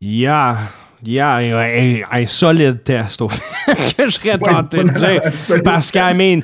Yeah. 0.00 0.68
Yeah, 1.06 1.36
un, 1.36 2.00
un 2.10 2.26
solide 2.26 2.82
test, 2.82 3.20
au 3.20 3.28
fait, 3.28 3.74
que 3.96 4.06
je 4.06 4.10
serais 4.10 4.38
tenté 4.38 4.82
de 4.84 4.88
dire. 4.88 5.62
Parce 5.64 5.90
que, 5.90 5.98
I 5.98 6.14
mean, 6.16 6.40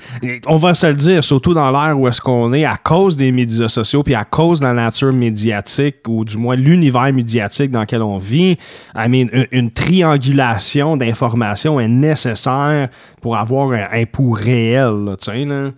on 0.47 0.57
va 0.57 0.75
se 0.75 0.87
le 0.87 0.95
dire, 0.95 1.25
surtout 1.25 1.55
dans 1.55 1.71
l'ère 1.71 1.99
où 1.99 2.07
est-ce 2.07 2.21
qu'on 2.21 2.53
est, 2.53 2.65
à 2.65 2.77
cause 2.77 3.17
des 3.17 3.33
médias 3.33 3.69
sociaux, 3.69 4.03
puis 4.03 4.15
à 4.15 4.25
cause 4.25 4.61
de 4.61 4.67
la 4.67 4.75
nature 4.75 5.13
médiatique, 5.13 5.97
ou 6.07 6.25
du 6.25 6.37
moins 6.37 6.57
l'univers 6.57 7.11
médiatique 7.13 7.71
dans 7.71 7.81
lequel 7.81 8.03
on 8.03 8.19
vit, 8.19 8.59
I 8.95 9.09
mean, 9.09 9.29
une, 9.33 9.47
une 9.51 9.71
triangulation 9.71 10.97
d'informations 10.97 11.81
est 11.81 11.89
nécessaire 11.89 12.89
pour 13.23 13.37
avoir 13.37 13.73
un, 13.73 13.89
un 13.93 14.05
pouls 14.05 14.33
réel, 14.33 15.17
tu 15.19 15.31
sais, 15.31 15.45
là. 15.45 15.71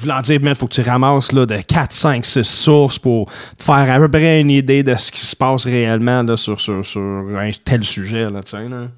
Voulant 0.00 0.20
dire, 0.20 0.40
il 0.40 0.54
faut 0.54 0.68
que 0.68 0.74
tu 0.74 0.80
ramasses 0.82 1.32
là, 1.32 1.44
de 1.44 1.56
4, 1.56 1.90
5, 1.90 2.24
6 2.24 2.44
sources 2.44 3.00
pour 3.00 3.28
te 3.56 3.64
faire 3.64 3.90
à 3.90 3.96
peu 3.98 4.08
près 4.08 4.40
une 4.40 4.50
idée 4.50 4.84
de 4.84 4.94
ce 4.94 5.10
qui 5.10 5.20
se 5.26 5.34
passe 5.34 5.64
réellement 5.66 6.22
là, 6.22 6.36
sur, 6.36 6.60
sur, 6.60 6.86
sur 6.86 7.00
un 7.00 7.50
tel 7.64 7.82
sujet. 7.82 8.30
Là, 8.30 8.40
là. 8.52 8.88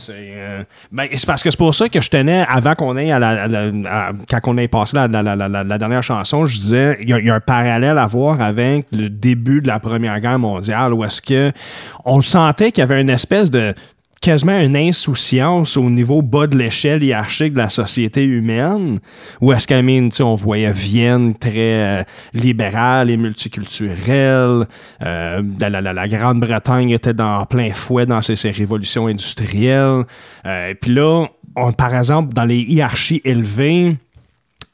C'est 0.00 0.12
euh, 0.16 0.62
ben, 0.90 1.08
c'est 1.12 1.26
parce 1.26 1.42
que 1.42 1.50
c'est 1.52 1.56
pour 1.56 1.72
ça 1.74 1.88
que 1.88 2.00
je 2.00 2.10
tenais, 2.10 2.44
avant 2.48 2.74
qu'on 2.74 2.96
ait 2.96 3.10
à 3.12 3.18
la, 3.20 4.12
quand 4.28 4.40
on 4.46 4.56
ait 4.58 4.68
passé 4.68 4.96
la, 4.96 5.06
la- 5.08 5.78
dernière 5.78 6.02
chanson, 6.04 6.46
je 6.46 6.56
disais 6.58 6.98
il 7.00 7.08
y, 7.10 7.12
a- 7.12 7.18
il 7.20 7.26
y 7.26 7.30
a 7.30 7.34
un 7.34 7.40
parallèle 7.40 7.98
à 7.98 8.06
voir 8.06 8.40
avec 8.40 8.86
le 8.92 9.08
début 9.10 9.60
de 9.60 9.66
la 9.68 9.80
Première 9.80 10.20
Guerre 10.20 10.38
mondiale 10.38 10.94
où 10.94 11.02
est-ce 11.04 11.20
que 11.20 11.52
on 12.04 12.22
sentait 12.22 12.70
qu'il 12.70 12.82
y 12.82 12.84
avait 12.84 13.00
une 13.00 13.10
espèce 13.10 13.50
de 13.50 13.74
quasiment 14.20 14.58
une 14.58 14.76
insouciance 14.76 15.76
au 15.76 15.88
niveau 15.90 16.22
bas 16.22 16.46
de 16.46 16.56
l'échelle 16.56 17.04
hiérarchique 17.04 17.52
de 17.52 17.58
la 17.58 17.68
société 17.68 18.22
humaine, 18.24 18.98
où 19.40 19.52
est-ce 19.52 19.66
qu'à 19.66 19.78
on 20.24 20.34
voyait 20.34 20.72
Vienne 20.72 21.34
très 21.34 22.00
euh, 22.00 22.02
libérale 22.34 23.10
et 23.10 23.16
multiculturelle, 23.16 24.66
euh, 25.02 25.42
la, 25.60 26.08
Grande-Bretagne 26.08 26.90
était 26.90 27.14
dans 27.14 27.44
plein 27.46 27.72
fouet 27.72 28.06
dans 28.06 28.22
ses, 28.22 28.50
révolutions 28.50 29.06
industrielles, 29.06 30.04
Euh, 30.46 30.74
puis 30.80 30.94
là, 30.94 31.26
par 31.76 31.94
exemple, 31.94 32.34
dans 32.34 32.44
les 32.44 32.60
hiérarchies 32.60 33.20
élevées, 33.24 33.96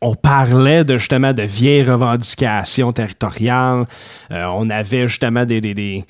on 0.00 0.14
parlait 0.14 0.84
de 0.84 0.98
justement 0.98 1.32
de 1.32 1.42
vieilles 1.42 1.84
revendications 1.84 2.92
territoriales. 2.92 3.86
On 4.30 4.68
avait 4.68 5.08
justement 5.08 5.44
des, 5.46 6.04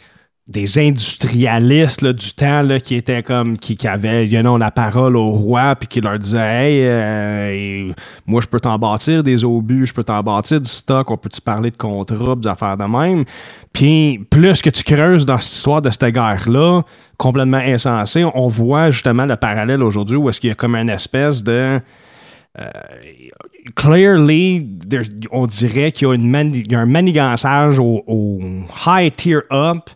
des 0.47 0.79
industrialistes 0.79 2.05
du 2.05 2.35
temps 2.35 2.67
qui 2.83 2.97
étaient 2.97 3.23
comme 3.23 3.57
qui, 3.57 3.77
qui 3.77 3.89
avaient 3.89 4.27
la 4.27 4.71
parole 4.71 5.17
au 5.17 5.31
roi 5.31 5.75
puis 5.75 5.89
qui 5.89 6.01
leur 6.03 6.19
disaient 6.19 6.39
Hey, 6.39 6.81
euh, 6.85 7.93
moi 8.27 8.43
je 8.43 8.47
peux 8.47 8.61
t'en 8.61 8.79
bâtir 8.79 9.23
des 9.23 9.43
obus, 9.43 9.87
je 9.87 9.95
peux 9.95 10.05
t'en 10.05 10.23
bâtir 10.23 10.61
du 10.61 10.69
stock, 10.69 11.11
on 11.11 11.17
peut-tu 11.17 11.41
parler 11.41 11.71
de 11.71 11.77
contrats, 11.79 12.37
des 12.37 12.47
affaires 12.49 12.77
de 12.77 12.85
même? 12.85 13.25
Puis 13.73 14.19
plus 14.29 14.61
que 14.61 14.69
tu 14.69 14.83
creuses 14.85 15.25
dans 15.25 15.39
cette 15.39 15.55
histoire 15.55 15.81
de 15.81 15.89
cette 15.89 16.05
guerre-là, 16.13 16.83
complètement 17.17 17.57
insensée, 17.57 18.27
on 18.35 18.49
voit 18.49 18.91
justement 18.91 19.25
le 19.25 19.37
parallèle 19.37 19.83
aujourd'hui 19.83 20.19
où 20.19 20.29
est-ce 20.29 20.43
qu'il 20.43 20.49
y 20.49 20.53
a 20.53 20.57
comme 20.57 20.75
une 20.77 20.91
espèce 20.91 21.43
de 21.43 21.81
clearly, 23.75 24.63
there- 24.89 25.09
on 25.33 25.47
dirait 25.47 25.91
qu'il 25.93 26.07
y 26.07 26.75
a 26.75 26.79
un 26.81 26.87
manigançage 26.87 27.79
au, 27.79 28.03
au 28.07 28.41
high 28.87 29.13
tier 29.15 29.41
up. 29.51 29.91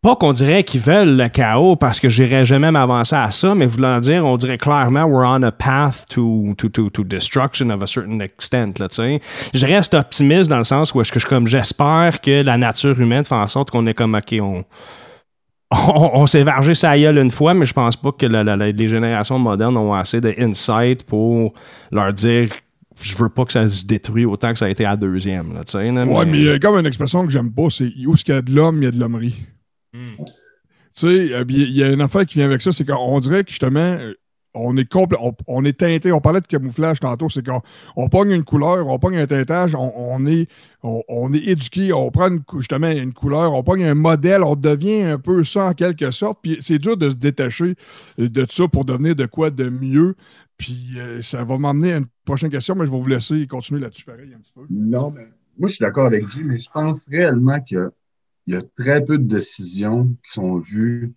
Pas 0.00 0.14
qu'on 0.14 0.32
dirait 0.32 0.62
qu'ils 0.62 0.80
veulent 0.80 1.16
le 1.16 1.28
chaos 1.28 1.74
parce 1.74 1.98
que 1.98 2.08
j'irais 2.08 2.44
jamais 2.44 2.70
m'avancer 2.70 3.16
à 3.16 3.32
ça, 3.32 3.56
mais 3.56 3.66
voulant 3.66 3.98
dire, 3.98 4.24
on 4.24 4.36
dirait 4.36 4.56
clairement 4.56 5.02
we're 5.04 5.26
on 5.28 5.42
a 5.42 5.50
path 5.50 6.04
to, 6.10 6.54
to, 6.56 6.68
to, 6.68 6.88
to 6.90 7.02
destruction 7.02 7.70
of 7.70 7.82
a 7.82 7.86
certain 7.88 8.20
extent. 8.20 8.78
Là, 8.78 8.86
je 9.52 9.66
reste 9.66 9.94
optimiste 9.94 10.48
dans 10.48 10.58
le 10.58 10.64
sens 10.64 10.94
où 10.94 11.00
est-ce 11.00 11.10
que 11.10 11.18
je, 11.18 11.26
comme 11.26 11.48
j'espère 11.48 12.20
que 12.20 12.42
la 12.42 12.56
nature 12.56 12.98
humaine 13.00 13.24
fait 13.24 13.34
en 13.34 13.48
sorte 13.48 13.72
qu'on 13.72 13.88
est 13.88 13.94
comme 13.94 14.14
OK, 14.14 14.36
on, 14.40 14.64
on, 15.72 16.10
on 16.14 16.26
s'est 16.28 16.44
vargé 16.44 16.74
sa 16.76 16.96
gueule 16.96 17.18
une 17.18 17.32
fois, 17.32 17.52
mais 17.54 17.66
je 17.66 17.74
pense 17.74 17.96
pas 17.96 18.12
que 18.12 18.24
la- 18.26 18.44
la- 18.44 18.56
la- 18.56 18.70
les 18.70 18.88
générations 18.88 19.40
modernes 19.40 19.76
ont 19.76 19.94
assez 19.94 20.20
de 20.20 20.32
insight 20.38 21.02
pour 21.04 21.54
leur 21.90 22.12
dire 22.12 22.50
je 23.00 23.16
veux 23.16 23.28
pas 23.28 23.44
que 23.44 23.52
ça 23.52 23.66
se 23.68 23.84
détruise 23.84 24.26
autant 24.26 24.52
que 24.52 24.58
ça 24.60 24.66
a 24.66 24.68
été 24.68 24.84
à 24.84 24.96
deuxième. 24.96 25.54
Là, 25.54 25.62
là, 25.74 26.04
Ouais, 26.06 26.24
mais 26.24 26.38
il 26.38 26.44
y 26.44 26.50
a 26.50 26.58
comme 26.60 26.78
une 26.78 26.86
expression 26.86 27.24
que 27.26 27.30
j'aime 27.32 27.52
pas, 27.52 27.66
c'est 27.70 27.92
où 28.06 28.14
est-ce 28.14 28.24
qu'il 28.24 28.34
y 28.34 28.38
a 28.38 28.42
de 28.42 28.52
l'homme, 28.52 28.78
il 28.82 28.84
y 28.84 28.88
a 28.88 28.90
de 28.92 28.98
l'hommerie? 29.00 29.34
Hmm. 29.98 30.24
Tu 30.24 30.32
sais, 30.92 31.34
euh, 31.34 31.44
il 31.48 31.76
y 31.76 31.82
a 31.82 31.92
une 31.92 32.00
affaire 32.00 32.24
qui 32.26 32.38
vient 32.38 32.46
avec 32.46 32.62
ça, 32.62 32.72
c'est 32.72 32.84
qu'on 32.84 33.20
dirait 33.20 33.44
que 33.44 33.50
justement, 33.50 33.80
euh, 33.80 34.14
on 34.54 34.76
est 34.76 34.90
complet, 34.90 35.18
on, 35.20 35.34
on 35.46 35.64
est 35.64 35.78
teinté. 35.78 36.10
On 36.10 36.20
parlait 36.20 36.40
de 36.40 36.46
camouflage 36.46 37.00
tantôt, 37.00 37.28
c'est 37.28 37.44
qu'on 37.44 37.60
on 37.96 38.08
pogne 38.08 38.30
une 38.30 38.44
couleur, 38.44 38.86
on 38.86 38.98
pogne 38.98 39.18
un 39.18 39.26
teintage, 39.26 39.74
on, 39.74 39.92
on 39.96 40.26
est, 40.26 40.48
on, 40.82 41.02
on 41.08 41.32
est 41.32 41.46
éduqué, 41.46 41.92
on 41.92 42.10
prend 42.10 42.28
une 42.28 42.42
justement 42.56 42.90
une 42.90 43.12
couleur, 43.12 43.52
on 43.52 43.62
pogne 43.62 43.84
un 43.84 43.94
modèle, 43.94 44.42
on 44.42 44.56
devient 44.56 45.02
un 45.02 45.18
peu 45.18 45.44
ça 45.44 45.66
en 45.66 45.72
quelque 45.74 46.10
sorte. 46.10 46.40
Puis 46.42 46.56
c'est 46.60 46.78
dur 46.78 46.96
de 46.96 47.10
se 47.10 47.16
détacher 47.16 47.74
de 48.16 48.46
ça 48.48 48.66
pour 48.68 48.84
devenir 48.84 49.14
de 49.14 49.26
quoi 49.26 49.50
de 49.50 49.68
mieux. 49.68 50.16
Puis 50.56 50.94
euh, 50.96 51.22
ça 51.22 51.44
va 51.44 51.56
m'emmener 51.58 51.92
à 51.92 51.96
une 51.98 52.06
prochaine 52.24 52.50
question, 52.50 52.74
mais 52.74 52.86
je 52.86 52.90
vais 52.90 52.98
vous 52.98 53.06
laisser 53.06 53.46
continuer 53.46 53.80
là-dessus 53.80 54.04
pareil 54.04 54.32
un 54.34 54.40
petit 54.40 54.52
peu. 54.52 54.62
Non, 54.70 55.12
mais 55.14 55.28
moi, 55.58 55.68
je 55.68 55.74
suis 55.74 55.82
d'accord 55.82 56.06
avec 56.06 56.24
lui, 56.34 56.44
mais 56.44 56.58
je 56.58 56.70
pense 56.70 57.06
réellement 57.08 57.60
qu'il 58.48 58.54
y 58.54 58.56
a 58.56 58.62
très 58.84 59.04
peu 59.04 59.18
de 59.18 59.24
décisions 59.24 60.04
qui 60.24 60.32
sont 60.32 60.58
vues 60.58 61.12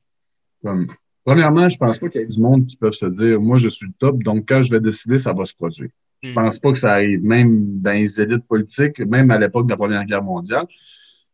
comme. 0.63 0.87
Premièrement, 1.23 1.69
je 1.69 1.77
pense 1.77 1.99
pas 1.99 2.09
qu'il 2.09 2.21
y 2.21 2.23
ait 2.23 2.27
du 2.27 2.39
monde 2.41 2.65
qui 2.65 2.75
peuvent 2.77 2.93
se 2.93 3.05
dire 3.05 3.39
Moi, 3.39 3.57
je 3.57 3.67
suis 3.69 3.85
le 3.85 3.93
top, 3.99 4.21
donc 4.23 4.45
quand 4.49 4.63
je 4.63 4.71
vais 4.71 4.79
décider, 4.79 5.19
ça 5.19 5.33
va 5.33 5.45
se 5.45 5.53
produire. 5.53 5.89
Je 6.23 6.33
pense 6.33 6.59
pas 6.59 6.71
que 6.71 6.77
ça 6.79 6.93
arrive, 6.93 7.23
même 7.23 7.79
dans 7.79 7.91
les 7.93 8.19
élites 8.21 8.45
politiques, 8.47 8.99
même 8.99 9.31
à 9.31 9.39
l'époque 9.39 9.65
de 9.65 9.71
la 9.71 9.77
Première 9.77 10.05
Guerre 10.05 10.23
mondiale. 10.23 10.65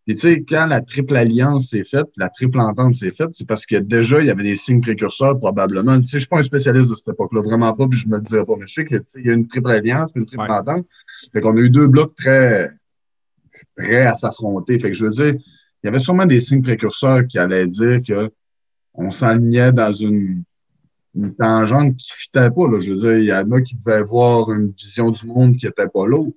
Et 0.09 0.15
tu 0.15 0.21
sais, 0.21 0.43
quand 0.47 0.65
la 0.67 0.79
triple 0.79 1.15
alliance 1.17 1.69
s'est 1.71 1.83
faite, 1.83 2.07
la 2.15 2.29
triple 2.29 2.59
entente 2.61 2.95
s'est 2.95 3.09
faite, 3.11 3.31
c'est 3.31 3.45
parce 3.45 3.65
que 3.65 3.75
déjà, 3.75 4.21
il 4.21 4.27
y 4.27 4.29
avait 4.29 4.43
des 4.43 4.55
signes 4.55 4.79
précurseurs, 4.79 5.37
probablement. 5.37 5.99
Tu 5.99 6.07
sais, 6.07 6.17
je 6.17 6.19
suis 6.19 6.29
pas 6.29 6.39
un 6.39 6.43
spécialiste 6.43 6.89
de 6.89 6.95
cette 6.95 7.09
époque-là, 7.09 7.41
vraiment 7.41 7.73
pas, 7.73 7.87
puis 7.87 7.99
je 7.99 8.07
me 8.07 8.15
le 8.15 8.21
dirais 8.23 8.45
pas. 8.45 8.55
Mais 8.57 8.67
je 8.67 8.73
sais 8.73 8.85
qu'il 8.85 9.01
y 9.25 9.29
a 9.29 9.33
une 9.33 9.47
triple 9.47 9.69
alliance, 9.69 10.11
puis 10.13 10.21
une 10.21 10.27
triple 10.27 10.43
Ouais. 10.43 10.51
entente. 10.51 10.85
Fait 11.33 11.41
qu'on 11.41 11.57
a 11.57 11.59
eu 11.59 11.69
deux 11.69 11.89
blocs 11.89 12.15
très 12.15 12.71
prêts 13.75 14.05
à 14.05 14.13
s'affronter. 14.15 14.79
Fait 14.79 14.89
que 14.89 14.95
je 14.95 15.05
veux 15.05 15.11
dire, 15.11 15.35
il 15.83 15.87
y 15.87 15.89
avait 15.89 15.99
sûrement 15.99 16.25
des 16.25 16.41
signes 16.41 16.63
précurseurs 16.63 17.25
qui 17.27 17.37
allaient 17.39 17.67
dire 17.67 18.01
que 18.01 18.29
on 18.93 19.11
s'alignait 19.11 19.71
dans 19.71 19.93
une, 19.93 20.43
une 21.15 21.35
tangente 21.35 21.95
qui 21.97 22.11
fitait 22.13 22.49
pas. 22.49 22.67
Là. 22.67 22.79
Je 22.81 22.91
veux 22.91 22.97
dire, 22.97 23.17
il 23.19 23.25
y 23.25 23.33
en 23.33 23.51
a 23.51 23.61
qui 23.61 23.75
devaient 23.75 24.03
voir 24.03 24.51
une 24.51 24.71
vision 24.71 25.11
du 25.11 25.25
monde 25.27 25.55
qui 25.57 25.67
était 25.67 25.87
pas 25.87 26.07
l'autre. 26.07 26.35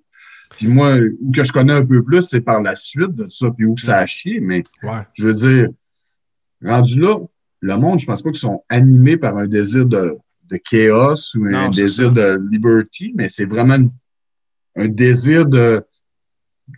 Puis 0.56 0.66
moi, 0.68 0.96
où 1.20 1.30
que 1.32 1.42
je 1.42 1.52
connais 1.52 1.72
un 1.72 1.84
peu 1.86 2.02
plus, 2.02 2.20
c'est 2.22 2.42
par 2.42 2.62
la 2.62 2.76
suite 2.76 3.14
de 3.14 3.26
ça, 3.28 3.50
puis 3.50 3.64
où 3.64 3.76
ça 3.78 3.98
a 3.98 4.06
chié. 4.06 4.40
Mais 4.40 4.62
Ouais. 4.82 5.00
je 5.14 5.26
veux 5.28 5.34
dire, 5.34 5.68
rendu 6.62 7.00
là, 7.00 7.16
le 7.60 7.76
monde, 7.76 7.98
je 7.98 8.06
pense 8.06 8.20
pas 8.22 8.30
qu'ils 8.30 8.38
sont 8.40 8.62
animés 8.68 9.16
par 9.16 9.36
un 9.38 9.46
désir 9.46 9.86
de, 9.86 10.16
de 10.50 10.56
chaos 10.58 11.14
ou 11.36 11.44
un 11.46 11.50
Non, 11.50 11.68
désir 11.70 12.06
ça. 12.06 12.10
de 12.36 12.48
liberty, 12.50 13.12
mais 13.14 13.28
c'est 13.30 13.44
vraiment 13.46 13.78
un 14.76 14.88
désir 14.88 15.46
de, 15.46 15.82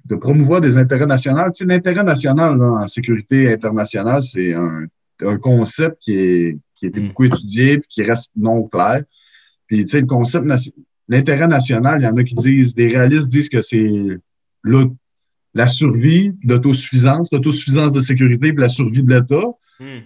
de 0.04 0.16
promouvoir 0.16 0.60
des 0.60 0.78
intérêts 0.78 1.06
nationaux. 1.06 1.42
Tu 1.54 1.58
sais, 1.58 1.64
l'intérêt 1.64 2.04
national 2.04 2.58
là, 2.58 2.82
en 2.82 2.86
sécurité 2.86 3.52
internationale, 3.52 4.22
c'est 4.22 4.54
un, 4.54 4.86
un 5.24 5.36
concept 5.38 5.96
qui, 6.00 6.14
est, 6.14 6.58
qui 6.74 6.86
a 6.86 6.88
été 6.88 7.00
Mm. 7.00 7.08
beaucoup 7.08 7.24
étudié 7.24 7.78
puis 7.78 7.88
qui 7.88 8.02
reste 8.02 8.30
non 8.36 8.64
clair. 8.64 9.02
Puis, 9.66 9.84
tu 9.84 9.88
sais, 9.90 10.00
le 10.00 10.06
concept, 10.06 10.46
l'intérêt 11.08 11.48
national, 11.48 12.00
il 12.00 12.04
y 12.04 12.08
en 12.08 12.16
a 12.16 12.24
qui 12.24 12.34
disent, 12.34 12.74
des 12.74 12.88
réalistes 12.88 13.30
disent 13.30 13.48
que 13.48 13.62
c'est 13.62 13.90
la 15.54 15.66
survie, 15.66 16.32
l'autosuffisance, 16.44 17.30
l'autosuffisance 17.32 17.92
de 17.92 18.00
sécurité 18.00 18.52
puis 18.52 18.62
la 18.62 18.68
survie 18.68 19.02
de 19.02 19.10
l'État 19.10 19.46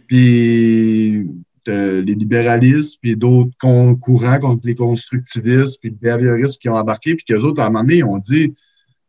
puis 0.06 1.26
euh, 1.68 2.00
les 2.00 2.14
libéralistes, 2.14 2.98
puis 3.02 3.16
d'autres 3.16 3.50
courants 3.58 4.38
contre 4.38 4.62
les 4.64 4.74
constructivistes, 4.74 5.80
puis 5.80 5.90
les 5.90 5.96
behavioristes 5.96 6.60
qui 6.60 6.68
ont 6.68 6.76
embarqué, 6.76 7.14
puis 7.14 7.24
qu'eux 7.24 7.40
autres, 7.40 7.60
à 7.60 7.66
un 7.66 7.70
moment 7.70 7.82
donné, 7.82 7.96
ils 7.96 8.04
ont 8.04 8.18
dit 8.18 8.52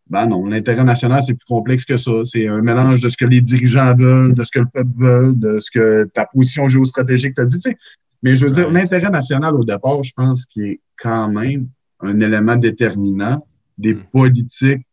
ben 0.10 0.26
non, 0.28 0.46
l'intérêt 0.46 0.84
national, 0.84 1.22
c'est 1.22 1.34
plus 1.34 1.46
complexe 1.46 1.86
que 1.86 1.98
ça. 1.98 2.12
C'est 2.24 2.48
un 2.48 2.62
mélange 2.62 3.02
de 3.02 3.10
ce 3.10 3.18
que 3.18 3.26
les 3.26 3.42
dirigeants 3.42 3.94
veulent, 3.96 4.34
de 4.34 4.44
ce 4.44 4.52
que 4.52 4.60
le 4.60 4.68
peuple 4.68 4.92
veut, 4.96 5.34
de 5.34 5.60
ce 5.60 5.70
que 5.72 6.06
ta 6.06 6.26
position 6.26 6.68
géostratégique 6.70 7.36
t'a 7.36 7.46
dit. 7.46 7.56
tu 7.56 7.72
sais. 7.72 7.78
Mais 8.24 8.36
je 8.36 8.46
veux 8.46 8.52
dire, 8.52 8.70
l'intérêt 8.70 9.10
national, 9.10 9.54
au 9.56 9.64
départ, 9.64 10.04
je 10.04 10.12
pense 10.16 10.46
qu'il 10.46 10.64
est 10.64 10.80
quand 10.98 11.30
même 11.30 11.68
un 12.00 12.20
élément 12.20 12.56
déterminant 12.56 13.46
des 13.78 13.94
Mm. 13.96 14.04
politiques 14.12 14.86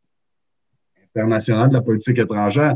internationales, 1.14 1.68
de 1.68 1.74
la 1.74 1.82
politique 1.82 2.18
étrangère. 2.18 2.74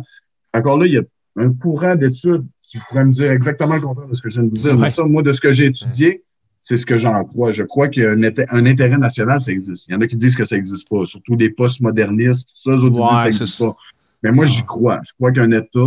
Encore 0.54 0.78
là, 0.78 0.86
il 0.86 0.94
y 0.94 0.98
a 0.98 1.02
un 1.36 1.52
courant 1.52 1.96
d'études 1.96 2.46
qui 2.62 2.78
pourrait 2.78 3.04
me 3.04 3.12
dire 3.12 3.30
exactement 3.30 3.74
le 3.74 3.80
contraire 3.80 4.08
de 4.08 4.14
ce 4.14 4.22
que 4.22 4.30
je 4.30 4.40
viens 4.40 4.48
de 4.48 4.50
vous 4.50 4.58
dire. 4.58 4.74
Ouais. 4.74 4.82
Mais 4.82 4.90
ça, 4.90 5.04
moi, 5.04 5.22
de 5.22 5.32
ce 5.32 5.40
que 5.40 5.52
j'ai 5.52 5.66
étudié, 5.66 6.22
c'est 6.68 6.76
ce 6.76 6.84
que 6.84 6.98
j'en 6.98 7.24
crois. 7.24 7.50
Je 7.50 7.62
crois 7.62 7.86
a 7.86 8.10
un, 8.10 8.20
inté- 8.20 8.44
un 8.50 8.66
intérêt 8.66 8.98
national, 8.98 9.40
ça 9.40 9.50
existe. 9.52 9.86
Il 9.88 9.92
y 9.92 9.94
en 9.94 10.02
a 10.02 10.06
qui 10.06 10.16
disent 10.16 10.36
que 10.36 10.44
ça 10.44 10.54
n'existe 10.54 10.86
pas, 10.86 11.06
surtout 11.06 11.34
les 11.34 11.48
postmodernistes, 11.48 12.46
tout 12.46 12.60
ça, 12.60 12.76
eux 12.76 12.84
autres 12.84 13.00
Ouais, 13.00 13.30
disent 13.30 13.38
que 13.38 13.46
ça 13.46 13.54
n'existe 13.54 13.58
pas. 13.64 13.76
Mais 14.22 14.32
moi, 14.32 14.44
j'y 14.44 14.62
crois. 14.66 15.00
Je 15.02 15.12
crois 15.14 15.32
qu'un 15.32 15.50
État 15.50 15.80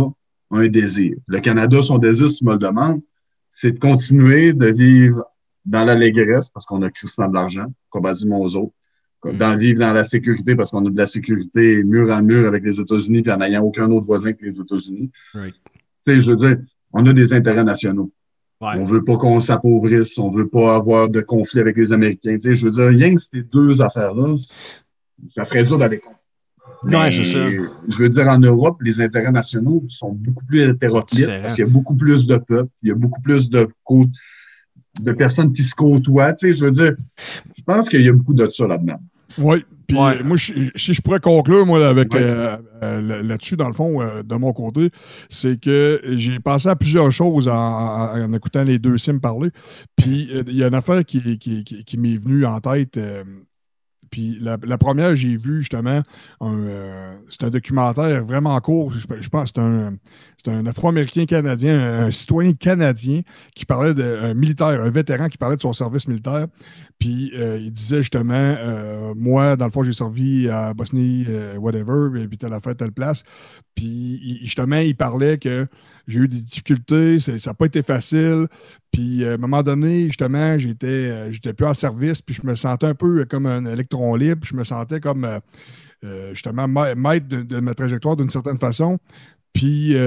a 0.50 0.56
un 0.58 0.66
désir. 0.66 1.14
Le 1.28 1.38
Canada, 1.38 1.80
son 1.82 1.98
désir, 1.98 2.28
si 2.28 2.38
tu 2.38 2.46
me 2.46 2.54
le 2.54 2.58
demandes, 2.58 3.00
c'est 3.48 3.70
de 3.70 3.78
continuer 3.78 4.54
de 4.54 4.66
vivre 4.66 5.24
dans 5.64 5.84
l'allégresse 5.84 6.48
parce 6.48 6.66
qu'on 6.66 6.82
a 6.82 6.90
crissement 6.90 7.28
de 7.28 7.34
l'argent, 7.34 7.66
comparativement 7.88 8.40
aux 8.40 8.56
autres. 8.56 8.74
Mm. 9.24 9.36
D'en 9.36 9.56
vivre 9.56 9.78
dans 9.78 9.92
la 9.92 10.02
sécurité 10.02 10.56
parce 10.56 10.72
qu'on 10.72 10.84
a 10.84 10.90
de 10.90 10.98
la 10.98 11.06
sécurité 11.06 11.84
mur 11.84 12.10
à 12.10 12.20
mur 12.22 12.48
avec 12.48 12.64
les 12.64 12.80
États-Unis 12.80 13.22
puis 13.22 13.30
en 13.30 13.36
n'ayant 13.36 13.62
aucun 13.62 13.88
autre 13.88 14.06
voisin 14.06 14.32
que 14.32 14.44
les 14.44 14.60
États-Unis. 14.60 15.12
Right. 15.32 15.54
Tu 15.54 15.80
sais, 16.02 16.20
je 16.20 16.28
veux 16.28 16.36
dire, 16.36 16.58
on 16.92 17.06
a 17.06 17.12
des 17.12 17.32
intérêts 17.32 17.62
nationaux. 17.62 18.10
Ouais. 18.62 18.74
On 18.76 18.84
veut 18.84 19.02
pas 19.02 19.16
qu'on 19.16 19.40
s'appauvrisse, 19.40 20.16
on 20.18 20.30
veut 20.30 20.48
pas 20.48 20.76
avoir 20.76 21.08
de 21.08 21.20
conflit 21.20 21.58
avec 21.58 21.76
les 21.76 21.92
Américains. 21.92 22.36
Tu 22.36 22.42
sais, 22.42 22.54
je 22.54 22.66
veux 22.66 22.70
dire, 22.70 22.86
rien 22.86 23.12
que 23.12 23.20
ces 23.20 23.42
deux 23.42 23.82
affaires-là, 23.82 24.36
ça 25.28 25.44
serait 25.44 25.64
dur 25.64 25.78
d'aller 25.78 25.98
contre. 25.98 26.20
Ouais, 26.84 27.10
c'est 27.10 27.24
ça. 27.24 27.48
Je 27.48 27.98
veux 27.98 28.08
dire, 28.08 28.28
en 28.28 28.38
Europe, 28.38 28.80
les 28.80 29.00
intérêts 29.00 29.32
nationaux 29.32 29.82
sont 29.88 30.12
beaucoup 30.12 30.44
plus 30.44 30.60
hétéroclites 30.60 31.26
parce 31.42 31.56
qu'il 31.56 31.64
y 31.64 31.66
a 31.66 31.70
beaucoup 31.70 31.96
plus 31.96 32.24
de 32.24 32.36
peuples, 32.36 32.70
il 32.84 32.90
y 32.90 32.92
a 32.92 32.94
beaucoup 32.94 33.20
plus 33.20 33.50
de 33.50 33.68
côtes, 33.82 34.08
de 35.00 35.10
personnes 35.10 35.52
qui 35.52 35.64
se 35.64 35.74
côtoient. 35.74 36.32
Tu 36.32 36.46
sais, 36.46 36.54
je 36.54 36.64
veux 36.64 36.70
dire, 36.70 36.94
je 37.56 37.62
pense 37.64 37.88
qu'il 37.88 38.02
y 38.02 38.08
a 38.08 38.12
beaucoup 38.12 38.34
de 38.34 38.46
ça 38.46 38.68
là-dedans. 38.68 39.00
Oui. 39.38 39.64
Puis 39.86 39.98
Ouais. 39.98 40.22
moi, 40.22 40.36
je- 40.36 40.52
si 40.74 40.94
je 40.94 41.02
pourrais 41.02 41.20
conclure, 41.20 41.66
moi, 41.66 41.86
avec 41.86 42.14
Ouais. 42.14 42.20
euh, 42.22 42.56
euh, 42.82 43.00
là- 43.02 43.22
là-dessus, 43.22 43.56
dans 43.56 43.66
le 43.66 43.74
fond, 43.74 44.00
euh, 44.00 44.22
de 44.22 44.34
mon 44.36 44.52
côté, 44.52 44.90
c'est 45.28 45.60
que 45.60 46.00
j'ai 46.12 46.38
pensé 46.40 46.68
à 46.68 46.76
plusieurs 46.76 47.10
choses 47.12 47.48
en, 47.48 47.54
en- 47.54 48.22
en 48.22 48.32
écoutant 48.32 48.62
les 48.64 48.78
deux 48.78 48.96
sims 48.96 49.18
parler. 49.18 49.50
Puis 49.96 50.30
il 50.46 50.56
y 50.56 50.64
a 50.64 50.68
une 50.68 50.74
affaire 50.74 51.04
qui, 51.04 51.38
qui, 51.38 51.64
qui- 51.64 51.84
qui 51.84 51.98
m'est 51.98 52.16
venue 52.16 52.46
en 52.46 52.58
tête. 52.60 52.98
Puis 54.12 54.38
la, 54.40 54.58
première, 54.76 55.16
j'ai 55.16 55.36
vu 55.36 55.62
justement 55.62 56.02
euh, 56.42 57.16
c'est 57.30 57.44
un 57.44 57.50
documentaire 57.50 58.22
vraiment 58.22 58.60
court. 58.60 58.92
Je, 58.92 59.00
je 59.20 59.28
pense 59.30 59.52
c'est 59.54 59.60
un, 59.62 59.94
un 60.48 60.66
Afro-Américain 60.66 61.24
canadien, 61.24 62.04
un, 62.04 62.10
citoyen 62.10 62.52
canadien 62.52 63.22
qui 63.54 63.64
parlait 63.64 63.94
d'un 63.94 64.34
militaire, 64.34 64.82
un 64.82 64.90
vétéran 64.90 65.30
qui 65.30 65.38
parlait 65.38 65.56
de 65.56 65.62
son 65.62 65.72
service 65.72 66.06
militaire. 66.08 66.46
Puis 66.98 67.32
euh, 67.34 67.58
il 67.58 67.72
disait 67.72 68.02
justement, 68.02 68.34
euh, 68.34 69.14
moi, 69.16 69.56
dans 69.56 69.64
le 69.64 69.70
fond, 69.70 69.82
j'ai 69.82 69.94
servi 69.94 70.46
à 70.50 70.74
Bosnie, 70.74 71.26
whatever, 71.56 72.22
et 72.22 72.28
puis 72.28 72.36
telle 72.36 72.52
affaire, 72.52 72.76
telle 72.76 72.92
place. 72.92 73.22
Puis 73.74 74.40
justement, 74.42 74.76
il 74.76 74.94
parlait 74.94 75.38
que 75.38 75.66
j'ai 76.06 76.20
eu 76.20 76.28
des 76.28 76.38
difficultés, 76.38 77.20
ça 77.20 77.32
n'a 77.46 77.54
pas 77.54 77.66
été 77.66 77.82
facile. 77.82 78.46
Puis 78.90 79.24
euh, 79.24 79.32
à 79.32 79.34
un 79.34 79.38
moment 79.38 79.62
donné, 79.62 80.06
justement, 80.06 80.58
j'étais 80.58 80.86
euh, 80.86 81.32
j'étais 81.32 81.54
plus 81.54 81.66
en 81.66 81.74
service, 81.74 82.22
puis 82.22 82.34
je 82.34 82.46
me 82.46 82.54
sentais 82.54 82.86
un 82.86 82.94
peu 82.94 83.24
comme 83.24 83.46
un 83.46 83.64
électron 83.64 84.14
libre, 84.16 84.46
je 84.46 84.54
me 84.54 84.64
sentais 84.64 85.00
comme 85.00 85.24
euh, 85.24 85.38
euh, 86.04 86.34
justement 86.34 86.66
ma- 86.68 86.94
maître 86.94 87.26
de 87.28 87.60
ma 87.60 87.74
trajectoire 87.74 88.16
d'une 88.16 88.30
certaine 88.30 88.58
façon. 88.58 88.98
Puis, 89.52 89.94
euh, 89.94 90.00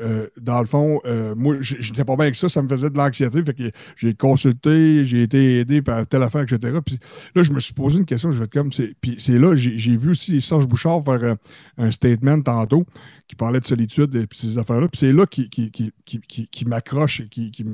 euh, 0.00 0.26
dans 0.40 0.60
le 0.60 0.66
fond, 0.66 1.00
euh, 1.04 1.34
moi, 1.36 1.56
j'étais 1.60 2.04
pas 2.04 2.16
bien 2.16 2.24
avec 2.24 2.34
ça, 2.34 2.48
ça 2.48 2.62
me 2.62 2.68
faisait 2.68 2.88
de 2.88 2.96
l'anxiété. 2.96 3.42
Fait 3.44 3.52
que 3.52 3.70
j'ai 3.94 4.14
consulté, 4.14 5.04
j'ai 5.04 5.22
été 5.22 5.60
aidé 5.60 5.82
par 5.82 6.06
telle 6.06 6.22
affaire, 6.22 6.42
etc. 6.42 6.78
Puis 6.84 6.98
là, 7.34 7.42
je 7.42 7.52
me 7.52 7.60
suis 7.60 7.74
posé 7.74 7.98
une 7.98 8.06
question, 8.06 8.32
je 8.32 8.38
vais 8.38 8.44
être 8.44 8.52
comme. 8.52 8.70
Puis 8.70 9.16
c'est 9.18 9.38
là, 9.38 9.54
j'ai 9.54 9.96
vu 9.96 10.10
aussi 10.10 10.40
Serge 10.40 10.66
Bouchard 10.66 11.04
faire 11.04 11.22
euh, 11.22 11.34
un 11.76 11.90
statement 11.90 12.40
tantôt 12.40 12.86
qui 13.28 13.36
parlait 13.36 13.60
de 13.60 13.66
solitude 13.66 14.14
et 14.16 14.26
puis 14.26 14.38
ces 14.38 14.56
affaires-là. 14.58 14.88
Puis 14.88 14.98
c'est 14.98 15.12
là 15.12 15.26
qui, 15.26 15.50
qui, 15.50 15.70
qui, 15.70 15.92
qui, 16.04 16.48
qui- 16.48 16.64
m'accroche 16.64 17.28
qui, 17.28 17.50
qui 17.50 17.64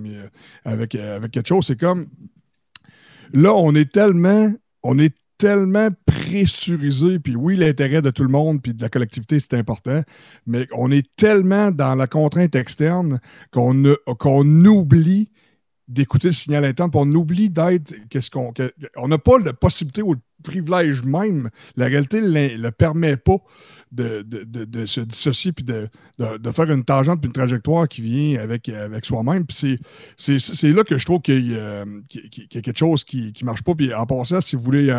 avec, 0.64 0.96
avec 0.96 1.30
quelque 1.30 1.48
chose. 1.48 1.66
C'est 1.66 1.78
comme. 1.78 2.06
Là, 3.32 3.54
on 3.54 3.74
est 3.74 3.90
tellement. 3.92 4.52
On 4.82 4.98
est 4.98 5.14
tellement 5.38 5.88
pressurisé, 6.06 7.18
puis 7.18 7.36
oui, 7.36 7.56
l'intérêt 7.56 8.02
de 8.02 8.10
tout 8.10 8.22
le 8.22 8.28
monde, 8.28 8.62
puis 8.62 8.74
de 8.74 8.82
la 8.82 8.88
collectivité, 8.88 9.38
c'est 9.40 9.54
important, 9.54 10.02
mais 10.46 10.66
on 10.74 10.90
est 10.90 11.06
tellement 11.16 11.70
dans 11.70 11.94
la 11.94 12.06
contrainte 12.06 12.54
externe 12.54 13.20
qu'on 13.50 14.64
oublie 14.64 15.30
d'écouter 15.88 16.28
le 16.28 16.34
signal 16.34 16.64
interne, 16.64 16.90
puis 16.90 17.00
on 17.02 17.12
oublie 17.12 17.50
d'être 17.50 17.94
on 18.96 19.08
n'a 19.08 19.18
pas 19.18 19.38
la 19.38 19.52
possibilité 19.52 20.02
ou 20.02 20.14
le 20.14 20.20
privilège 20.42 21.04
même, 21.04 21.50
la 21.76 21.86
réalité 21.86 22.20
ne 22.20 22.56
le 22.56 22.70
permet 22.72 23.16
pas 23.16 23.38
de, 23.92 24.22
de- 24.22 24.44
de- 24.44 24.64
se 24.86 25.00
dissocier 25.00 25.52
puis 25.52 25.64
de, 25.64 25.88
faire 26.52 26.70
une 26.70 26.84
tangente 26.84 27.20
puis 27.20 27.28
une 27.28 27.32
trajectoire 27.32 27.88
qui 27.88 28.02
vient 28.02 28.40
avec, 28.40 28.68
avec 28.68 29.04
soi-même. 29.04 29.46
Puis 29.46 29.78
c'est- 30.18 30.38
là 30.72 30.84
que 30.84 30.98
je 30.98 31.04
trouve 31.04 31.20
qu'il 31.22 31.52
y, 31.52 31.56
qu'il 32.08 32.42
y 32.54 32.58
a- 32.58 32.60
quelque 32.62 32.78
chose 32.78 33.04
qui 33.04 33.32
ne 33.40 33.46
marche 33.46 33.62
pas. 33.62 33.74
Puis 33.74 33.92
en 33.94 34.06
passant, 34.06 34.40
si 34.40 34.56
vous 34.56 34.62
voulez, 34.62 34.90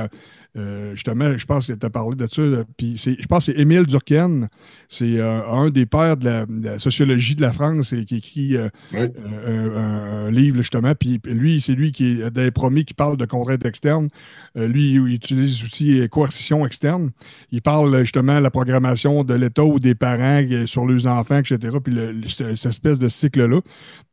euh, 0.58 0.62
euh, 0.68 0.92
justement, 0.96 1.36
je 1.38 1.46
pense 1.46 1.68
que 1.68 1.74
tu 1.74 1.86
as 1.86 1.90
parlé 1.90 2.16
de 2.16 2.28
ça, 2.28 2.42
là, 2.42 2.64
puis 2.78 2.94
c'est- 2.98 3.16
je 3.20 3.26
pense 3.28 3.46
que 3.46 3.54
c'est 3.54 3.60
Émile 3.60 3.86
Durkheim, 3.86 4.48
c'est 4.88 5.20
euh, 5.20 5.46
un 5.50 5.70
des 5.70 5.86
pères 5.86 6.18
de 6.18 6.26
la, 6.26 6.46
de 6.46 6.64
la 6.66 6.80
sociologie 6.80 7.36
de 7.36 7.42
la 7.42 7.52
France 7.52 7.94
et 7.94 8.06
qui 8.06 8.18
écrit 8.18 8.58
euh, 8.58 8.70
Oui. 8.94 9.00
euh, 9.46 10.28
un, 10.28 10.32
livre, 10.32 10.58
justement. 10.58 10.94
Puis 10.96 11.22
lui, 11.26 11.62
c'est 11.62 11.74
lui 11.74 11.92
qui 11.92 12.22
est 12.22 12.32
des 12.32 12.52
premiers 12.52 12.84
qui 12.84 12.94
parle 12.94 13.18
de 13.18 13.26
contraintes 13.26 13.66
externes. 13.66 14.10
Euh, 14.58 14.68
lui, 14.68 14.92
il 14.92 15.08
utilise 15.14 15.64
aussi 15.64 16.00
euh, 16.02 16.08
coercition 16.08 16.66
externe. 16.66 17.12
Il 17.52 17.62
parle 17.62 17.94
euh, 17.96 18.00
justement 18.00 18.38
de 18.38 18.44
la 18.44 18.52
programmation 18.52 19.24
de 19.24 19.34
l'État 19.34 19.64
ou 19.64 19.80
des 19.80 19.96
parents 19.96 20.42
euh, 20.44 20.66
sur 20.66 20.86
leurs 20.86 21.08
enfants, 21.08 21.38
etc. 21.38 21.60
Puis 21.84 21.94
le- 21.94 22.12
le- 22.12 22.28
cette 22.28 22.66
espèce 22.66 23.00
de 23.00 23.08
cycle-là. 23.08 23.62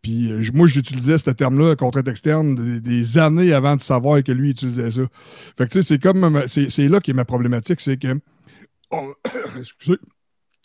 Puis 0.02 0.30
euh, 0.30 0.42
moi, 0.52 0.66
j'utilisais 0.66 1.18
ce 1.18 1.30
terme-là, 1.30 1.76
contrainte 1.76 2.08
externe, 2.08 2.54
des, 2.54 2.80
des 2.80 3.18
années 3.18 3.52
avant 3.52 3.74
de 3.76 3.80
savoir 3.80 4.22
que 4.22 4.32
lui 4.32 4.50
utilisait 4.50 4.90
ça. 4.90 5.02
Fait 5.56 5.64
que 5.66 5.70
tu 5.70 5.82
sais, 5.82 5.88
c'est 5.94 5.98
comme. 6.02 6.33
C'est 6.46 6.88
là 6.88 7.00
qui 7.00 7.10
est 7.10 7.14
ma 7.14 7.24
problématique, 7.24 7.80
c'est 7.80 7.96
que. 7.96 8.18
on- 8.90 9.12
excusez. 9.60 9.98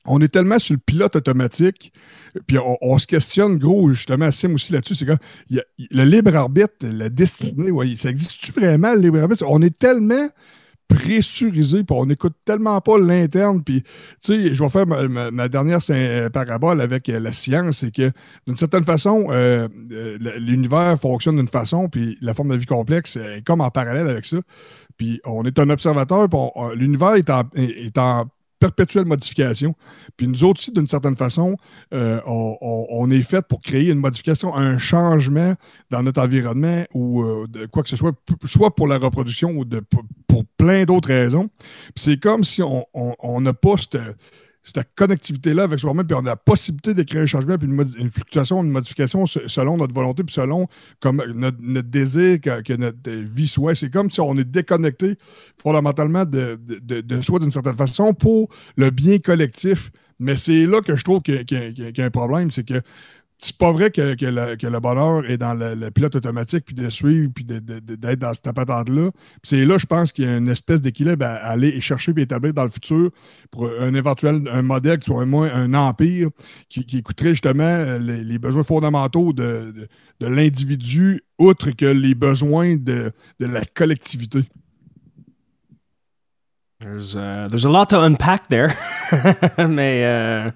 On 0.05 0.21
est 0.21 0.29
tellement 0.29 0.57
sur 0.59 0.73
le 0.73 0.79
pilote 0.79 1.15
automatique, 1.17 1.91
puis 2.47 2.57
on, 2.81 2.97
se 2.97 3.05
questionne, 3.05 3.57
gros, 3.57 3.89
justement, 3.91 4.31
Sim 4.31 4.53
aussi 4.53 4.71
là-dessus, 4.71 4.95
c'est 4.95 5.05
que 5.05 5.11
le 5.49 6.03
libre 6.05 6.33
arbitre, 6.35 6.73
la 6.81 7.09
destinée, 7.09 7.69
ça 7.97 8.09
existe-tu 8.09 8.53
vraiment, 8.53 8.93
le 8.93 9.01
libre 9.01 9.19
arbitre? 9.19 9.43
On 9.47 9.61
est 9.61 9.77
tellement 9.77 10.29
pressurisé, 10.87 11.83
puis 11.83 11.95
on 11.95 12.05
n'écoute 12.07 12.33
tellement 12.45 12.79
pas 12.81 12.97
l'interne, 12.97 13.63
puis, 13.63 13.83
tu 13.83 13.89
sais, 14.19 14.53
je 14.53 14.63
vais 14.63 14.69
faire 14.69 14.87
ma, 14.87 15.47
dernière 15.47 15.81
syn- 15.81 16.29
parabole 16.31 16.81
avec 16.81 17.07
euh, 17.09 17.19
la 17.19 17.31
science, 17.31 17.79
c'est 17.79 17.91
que, 17.93 18.11
d'une 18.47 18.57
certaine 18.57 18.85
façon, 18.85 19.27
euh, 19.29 19.67
euh, 19.91 20.17
l'univers 20.39 20.99
fonctionne 20.99 21.35
d'une 21.35 21.47
façon, 21.47 21.89
puis 21.89 22.17
la 22.21 22.33
forme 22.33 22.49
de 22.49 22.55
vie 22.57 22.65
complexe 22.65 23.17
est 23.17 23.45
comme 23.45 23.61
en 23.61 23.69
parallèle 23.69 24.07
avec 24.07 24.25
ça. 24.25 24.37
Puis 24.99 25.19
on 25.25 25.43
est 25.45 25.57
un 25.57 25.69
observateur, 25.71 26.29
puis 26.29 26.37
on- 26.55 26.69
l'univers 26.73 27.15
est 27.15 27.29
en, 27.31 27.43
est 27.55 27.97
en 27.97 28.25
perpétuelle 28.59 29.05
modification. 29.05 29.73
Puis 30.17 30.27
nous 30.27 30.43
autres 30.43 30.59
aussi, 30.59 30.71
d'une 30.73 30.87
certaine 30.87 31.15
façon, 31.15 31.55
euh, 31.93 32.19
on, 32.25 33.09
est 33.09 33.21
fait 33.21 33.41
pour 33.47 33.61
créer 33.61 33.89
une 33.89 33.99
modification, 33.99 34.53
un 34.53 34.77
changement 34.77 35.53
dans 35.89 36.03
notre 36.03 36.21
environnement 36.21 36.83
ou 36.93 37.23
euh, 37.23 37.47
de 37.47 37.65
quoi 37.67 37.83
que 37.83 37.89
ce 37.89 37.95
soit, 37.95 38.11
soit 38.43 38.75
pour 38.75 38.87
la 38.89 38.97
reproduction 38.97 39.51
ou 39.51 39.63
de, 39.63 39.79
pour, 39.79 40.03
plein 40.57 40.83
d'autres 40.83 41.07
raisons. 41.07 41.49
C'est 41.95 42.19
comme 42.19 42.43
si 42.43 42.61
on 42.61 42.85
on- 42.93 43.15
on 43.19 43.39
n'a 43.39 43.53
pas 43.53 43.75
cette, 43.77 43.97
cette 44.61 44.87
connectivité-là 44.95 45.63
avec 45.63 45.79
soi-même, 45.79 46.05
puis 46.05 46.15
on 46.15 46.25
a 46.25 46.31
la 46.31 46.35
possibilité 46.35 46.93
de 46.93 47.03
créer 47.03 47.21
un 47.21 47.25
changement, 47.25 47.57
puis 47.57 47.67
une, 47.67 48.11
fluctuation, 48.11 48.63
une 48.63 48.71
modification 48.71 49.25
selon 49.25 49.77
notre 49.77 49.93
volonté, 49.93 50.23
puis 50.23 50.33
selon 50.33 50.67
comme 50.99 51.23
notre, 51.33 51.87
désir 51.87 52.41
que, 52.41 52.73
notre 52.73 53.09
vie 53.09 53.47
soit. 53.47 53.75
C'est 53.75 53.89
comme 53.89 54.11
si 54.11 54.19
on 54.21 54.37
est 54.37 54.43
déconnecté 54.43 55.15
fondamentalement 55.61 56.25
de, 56.25 56.59
de, 56.59 57.21
soi 57.21 57.39
d'une 57.39 57.51
certaine 57.51 57.75
façon 57.75 58.13
pour 58.13 58.49
le 58.75 58.89
bien 58.89 59.19
collectif. 59.19 59.91
Mais 60.19 60.35
c'est 60.35 60.65
là 60.65 60.81
que 60.81 60.95
je 60.95 61.03
trouve 61.03 61.21
qu'il 61.21 61.45
y, 61.49 62.01
a 62.01 62.05
un 62.05 62.09
problème, 62.11 62.51
c'est 62.51 62.65
que 62.65 62.81
c'est 63.41 63.57
pas 63.57 63.71
vrai 63.71 63.89
que, 63.89 64.01
le, 64.01 64.79
bonheur 64.79 65.25
est 65.29 65.37
dans 65.37 65.53
le, 65.53 65.89
pilote 65.91 66.13
automatique, 66.15 66.65
puis 66.65 66.75
de 66.75 66.89
suivre, 66.89 67.31
puis 67.33 67.45
d'être 67.45 68.19
dans 68.19 68.33
cette 68.33 68.51
patente-là. 68.51 69.11
C'est 69.43 69.63
là, 69.65 69.77
je 69.77 69.85
pense 69.85 70.11
qu'il 70.11 70.25
y 70.25 70.27
a 70.27 70.35
une 70.35 70.49
espèce 70.49 70.81
d'équilibre 70.81 71.25
à, 71.25 71.35
aller 71.35 71.79
chercher 71.79 72.11
et 72.17 72.21
établir 72.21 72.53
dans 72.53 72.63
le 72.63 72.69
futur 72.69 73.11
pour 73.49 73.69
un 73.79 73.93
éventuel 73.93 74.43
un 74.51 74.61
modèle 74.61 74.99
qui 74.99 75.05
soit 75.05 75.25
moins 75.25 75.49
un 75.53 75.73
empire 75.73 76.29
qui, 76.67 76.85
écouterait 76.97 77.29
justement 77.29 77.97
les, 77.99 78.39
besoins 78.39 78.63
fondamentaux 78.63 79.31
de, 79.31 79.87
l'individu, 80.19 81.21
outre 81.37 81.71
que 81.71 81.85
les 81.85 82.15
besoins 82.15 82.75
de, 82.75 83.13
la 83.39 83.63
collectivité. 83.63 84.43
There's, 86.81 87.15
uh, 87.15 87.47
there's 87.49 87.65
a 87.65 87.69
lot 87.69 87.87
to 87.89 88.01
unpack 88.01 88.49
there. 88.49 88.73
Mais 89.57 90.01
uh, 90.01 90.51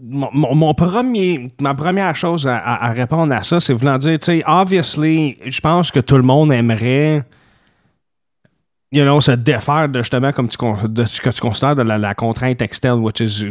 mon, 0.00 0.74
premier, 0.74 1.52
ma 1.60 1.74
première 1.74 2.14
chose 2.14 2.46
à, 2.46 2.90
répondre 2.90 3.34
à 3.34 3.42
ça, 3.42 3.60
c'est 3.60 3.72
voulant 3.72 3.98
dire, 3.98 4.18
tu 4.18 4.26
sais, 4.26 4.42
obviously, 4.46 5.38
je 5.44 5.60
pense 5.60 5.90
que 5.90 6.00
tout 6.00 6.16
le 6.16 6.22
monde 6.22 6.52
aimerait 6.52 7.24
you 8.92 9.04
know, 9.04 9.20
se 9.22 9.32
défaire 9.32 9.88
de 9.88 10.00
justement, 10.00 10.32
comme 10.32 10.48
tu, 10.48 10.58
de 10.88 11.04
ce 11.04 11.20
que 11.20 11.30
tu 11.30 11.40
considères 11.40 11.74
de 11.74 11.82
la, 11.82 12.14
contrainte 12.14 12.60
externe, 12.60 13.00
which 13.00 13.20
is, 13.20 13.46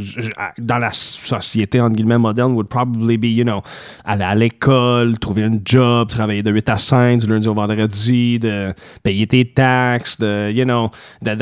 dans 0.60 0.78
la 0.78 0.92
société, 0.92 1.82
entre 1.82 1.96
guillemets, 1.96 2.20
moderne, 2.20 2.54
would 2.54 2.68
probably 2.68 3.18
be, 3.18 3.26
you 3.26 3.44
know, 3.44 3.64
aller 4.06 4.24
à 4.24 4.36
l'école, 4.36 5.18
trouver 5.18 5.44
un 5.44 5.60
job, 5.66 6.10
travailler 6.10 6.44
de 6.44 6.52
8 6.52 6.70
à 6.70 6.78
5, 6.78 7.22
du 7.22 7.28
lundi 7.28 7.48
au 7.48 7.56
vendredi, 7.56 8.38
de 8.38 8.74
payer 9.02 9.26
tes 9.26 9.46
taxes, 9.46 10.20
de, 10.20 10.52
you 10.52 10.64
know, 10.64 10.92
de, 11.24 11.36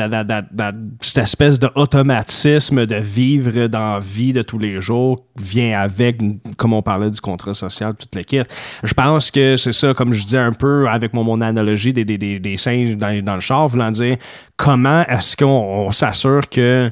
cette 1.02 1.18
espèce 1.18 1.60
d'automatisme 1.60 2.86
de 2.86 2.96
vivre 2.96 3.66
dans 3.66 3.94
la 3.94 4.00
vie 4.00 4.32
de 4.32 4.40
tous 4.40 4.58
les 4.58 4.80
jours 4.80 5.26
vient 5.38 5.78
avec, 5.78 6.20
comme 6.56 6.72
on 6.72 6.82
parlait 6.82 7.10
du 7.10 7.20
contrat 7.20 7.52
social, 7.54 7.94
toute 7.94 8.14
l'équipe. 8.14 8.46
Je 8.82 8.94
pense 8.94 9.30
que 9.30 9.56
c'est 9.56 9.72
ça, 9.72 9.92
comme 9.92 10.12
je 10.12 10.24
disais 10.24 10.38
un 10.38 10.52
peu 10.52 10.88
avec 10.88 11.12
mon, 11.12 11.24
mon 11.24 11.40
analogie 11.40 11.92
des, 11.92 12.04
des, 12.04 12.18
des, 12.18 12.56
singes 12.56 12.96
dans, 12.96 13.22
dans 13.22 13.34
le 13.34 13.40
char, 13.40 13.68
dire 13.90 14.16
comment 14.56 15.04
est-ce 15.06 15.36
qu'on 15.36 15.92
s'assure 15.92 16.48
que 16.48 16.90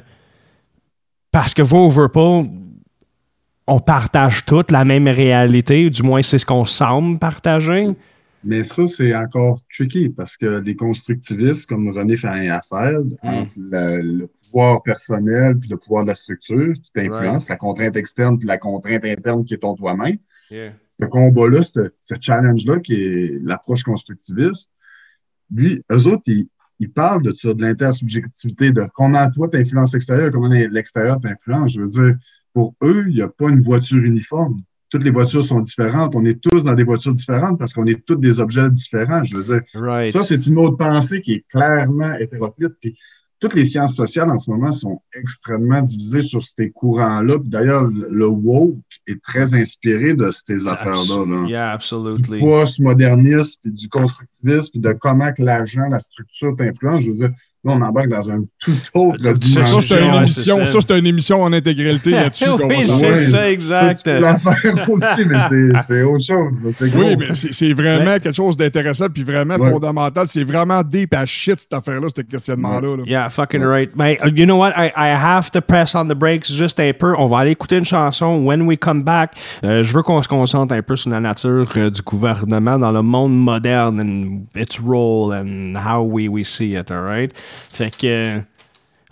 parce 1.31 1.53
que 1.53 1.61
vous, 1.61 1.89
veut 1.89 2.09
pas, 2.09 2.41
on 3.67 3.79
partage 3.79 4.45
toute 4.45 4.71
la 4.71 4.83
même 4.83 5.07
réalité, 5.07 5.89
du 5.89 6.03
moins 6.03 6.21
c'est 6.21 6.39
ce 6.39 6.45
qu'on 6.45 6.65
semble 6.65 7.19
partager. 7.19 7.95
Mais 8.43 8.63
ça, 8.63 8.87
c'est 8.87 9.13
encore 9.15 9.59
tricky 9.71 10.09
parce 10.09 10.37
que 10.37 10.59
les 10.59 10.75
constructivistes, 10.75 11.67
comme 11.67 11.89
René 11.89 12.15
affaire, 12.49 12.99
mm. 13.01 13.15
entre 13.23 13.51
le, 13.57 14.27
pouvoir 14.45 14.81
personnel 14.81 15.57
puis 15.59 15.69
le 15.69 15.77
pouvoir 15.77 16.03
de 16.03 16.09
la 16.09 16.15
structure 16.15 16.73
qui 16.81 16.91
t'influence, 16.91 17.47
la 17.49 17.57
contrainte 17.57 17.95
externe 17.97 18.37
puis 18.37 18.47
la 18.47 18.57
contrainte 18.57 19.05
interne 19.05 19.45
qui 19.45 19.53
est 19.53 19.57
ton 19.57 19.75
toi-même, 19.75 20.17
ce 20.49 21.05
combat-là, 21.05 21.61
ce, 21.61 22.15
challenge-là 22.19 22.79
qui 22.79 22.93
est 22.93 23.39
l'approche 23.43 23.83
constructiviste, 23.83 24.71
lui, 25.53 25.83
eux 25.91 26.07
autres, 26.07 26.23
ils, 26.27 26.47
ils 26.79 26.91
parlent 26.91 27.21
de 27.21 27.33
ça, 27.33 27.53
de 27.53 27.61
l'intersubjectivité, 27.61 28.71
de 28.71 28.83
comment 28.93 29.29
toi 29.31 29.47
t'influences 29.49 29.93
l'extérieur, 29.93 30.31
comment 30.31 30.47
l'extérieur 30.47 31.19
t'influence. 31.19 31.73
Je 31.73 31.81
veux 31.81 31.89
dire, 31.89 32.15
pour 32.53 32.73
eux, 32.83 33.05
il 33.09 33.15
n'y 33.15 33.21
a 33.21 33.27
pas 33.27 33.49
une 33.49 33.59
voiture 33.59 34.01
uniforme. 34.01 34.61
Toutes 34.89 35.03
les 35.03 35.11
voitures 35.11 35.43
sont 35.43 35.59
différentes. 35.59 36.15
On 36.15 36.25
est 36.25 36.41
tous 36.41 36.63
dans 36.63 36.73
des 36.73 36.83
voitures 36.83 37.13
différentes 37.13 37.59
parce 37.59 37.73
qu'on 37.73 37.85
est 37.85 38.03
tous 38.05 38.15
des 38.15 38.39
objets 38.39 38.69
différents. 38.71 39.23
Je 39.23 39.37
veux 39.37 39.43
dire, 39.43 39.61
ça, 40.11 40.23
c'est 40.23 40.47
une 40.47 40.57
autre 40.57 40.77
pensée 40.77 41.21
qui 41.21 41.33
est 41.33 41.45
clairement 41.47 42.13
hétéroclite. 42.15 42.73
Puis 42.81 42.97
toutes 43.39 43.53
les 43.53 43.65
sciences 43.65 43.95
sociales 43.95 44.29
en 44.29 44.37
ce 44.37 44.51
moment 44.51 44.71
sont 44.71 45.01
extrêmement 45.13 45.81
divisées 45.81 46.19
sur 46.19 46.43
ces 46.43 46.71
courants-là. 46.71 47.37
D'ailleurs, 47.43 47.83
le 47.85 48.27
woke 48.27 48.75
est 49.07 49.21
très 49.21 49.53
inspiré 49.53 50.13
de 50.13 50.29
ces 50.29 50.67
affaires-là. 50.67 51.25
Là. 51.25 51.47
Yeah, 51.47 51.71
absolutely. 51.71 52.39
Du 52.39 52.45
post-modernisme, 52.45 53.59
puis 53.63 53.71
du 53.71 53.87
constructivisme, 53.87 54.71
puis 54.71 54.81
de 54.81 54.91
comment 54.93 55.31
que 55.31 55.43
l'argent, 55.43 55.87
la 55.89 55.99
structure 55.99 56.55
t'influence. 56.57 57.03
Je 57.03 57.11
veux 57.11 57.17
dire, 57.17 57.31
Là, 57.65 57.73
on 57.75 57.81
embarque 57.81 58.07
dans 58.07 58.31
un 58.31 58.39
tout 58.57 58.71
autre 58.93 59.33
dimension. 59.33 59.81
Ça, 59.81 59.81
c'est 59.81 60.01
une 60.01 60.13
émission, 60.13 60.65
ça, 60.65 60.79
c'est 60.79 60.97
une 60.97 61.05
émission 61.07 61.43
en 61.43 61.51
intégralité 61.51 62.11
là-dessus. 62.11 62.49
oui, 62.63 62.85
c'est 62.85 63.15
ça, 63.15 63.51
exact. 63.51 63.97
Ça, 63.97 64.13
tu 64.13 64.21
peux 64.21 64.55
faire 64.55 64.89
aussi, 64.89 65.25
mais 65.25 65.81
c'est 65.83 66.03
autre 66.03 66.23
chose. 66.23 66.81
Oui, 66.95 67.17
mais 67.17 67.27
c'est 67.33 67.73
vraiment 67.73 68.17
quelque 68.19 68.33
chose 68.33 68.55
d'intéressant 68.55 69.07
puis 69.13 69.23
vraiment 69.23 69.57
fondamental. 69.57 70.27
C'est 70.29 70.45
vraiment 70.45 70.81
deep 70.83 71.13
à 71.13 71.25
shit, 71.25 71.59
cette 71.59 71.73
affaire-là, 71.73 72.07
ce 72.15 72.21
questionnement-là. 72.21 72.95
Là. 72.95 73.03
Yeah, 73.05 73.29
fucking 73.29 73.63
right. 73.63 73.91
Mais, 73.93 74.17
you 74.35 74.45
know 74.45 74.57
what? 74.57 74.71
I, 74.77 74.93
I 74.95 75.09
have 75.09 75.51
to 75.51 75.59
press 75.61 75.95
on 75.95 76.07
the 76.07 76.15
brakes 76.15 76.49
juste 76.49 76.79
un 76.79 76.93
peu. 76.93 77.13
On 77.17 77.27
va 77.27 77.39
aller 77.39 77.51
écouter 77.51 77.75
une 77.75 77.85
chanson. 77.85 78.37
When 78.45 78.61
we 78.61 78.77
come 78.79 79.03
back, 79.03 79.33
euh, 79.65 79.83
je 79.83 79.91
veux 79.91 80.03
qu'on 80.03 80.23
se 80.23 80.29
concentre 80.29 80.73
un 80.73 80.81
peu 80.81 80.95
sur 80.95 81.09
la 81.09 81.19
nature 81.19 81.69
euh, 81.75 81.89
du 81.89 82.01
gouvernement 82.03 82.79
dans 82.79 82.93
le 82.93 83.01
monde 83.01 83.37
moderne 83.37 83.99
and 83.99 84.59
its 84.59 84.79
role 84.81 85.33
and 85.33 85.75
how 85.75 86.01
we, 86.01 86.29
we 86.29 86.47
see 86.47 86.75
it, 86.75 86.89
all 86.89 87.01
right? 87.01 87.33
Fait 87.71 87.95
que, 87.95 88.41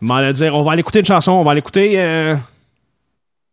on 0.02 0.32
dire, 0.32 0.56
on 0.56 0.64
va 0.64 0.72
aller 0.74 0.82
écouter 0.82 1.00
une 1.00 1.06
chanson, 1.06 1.34
on 1.34 1.44
va 1.44 1.52
aller 1.52 1.60
écouter. 1.60 1.94
Euh, 1.98 2.36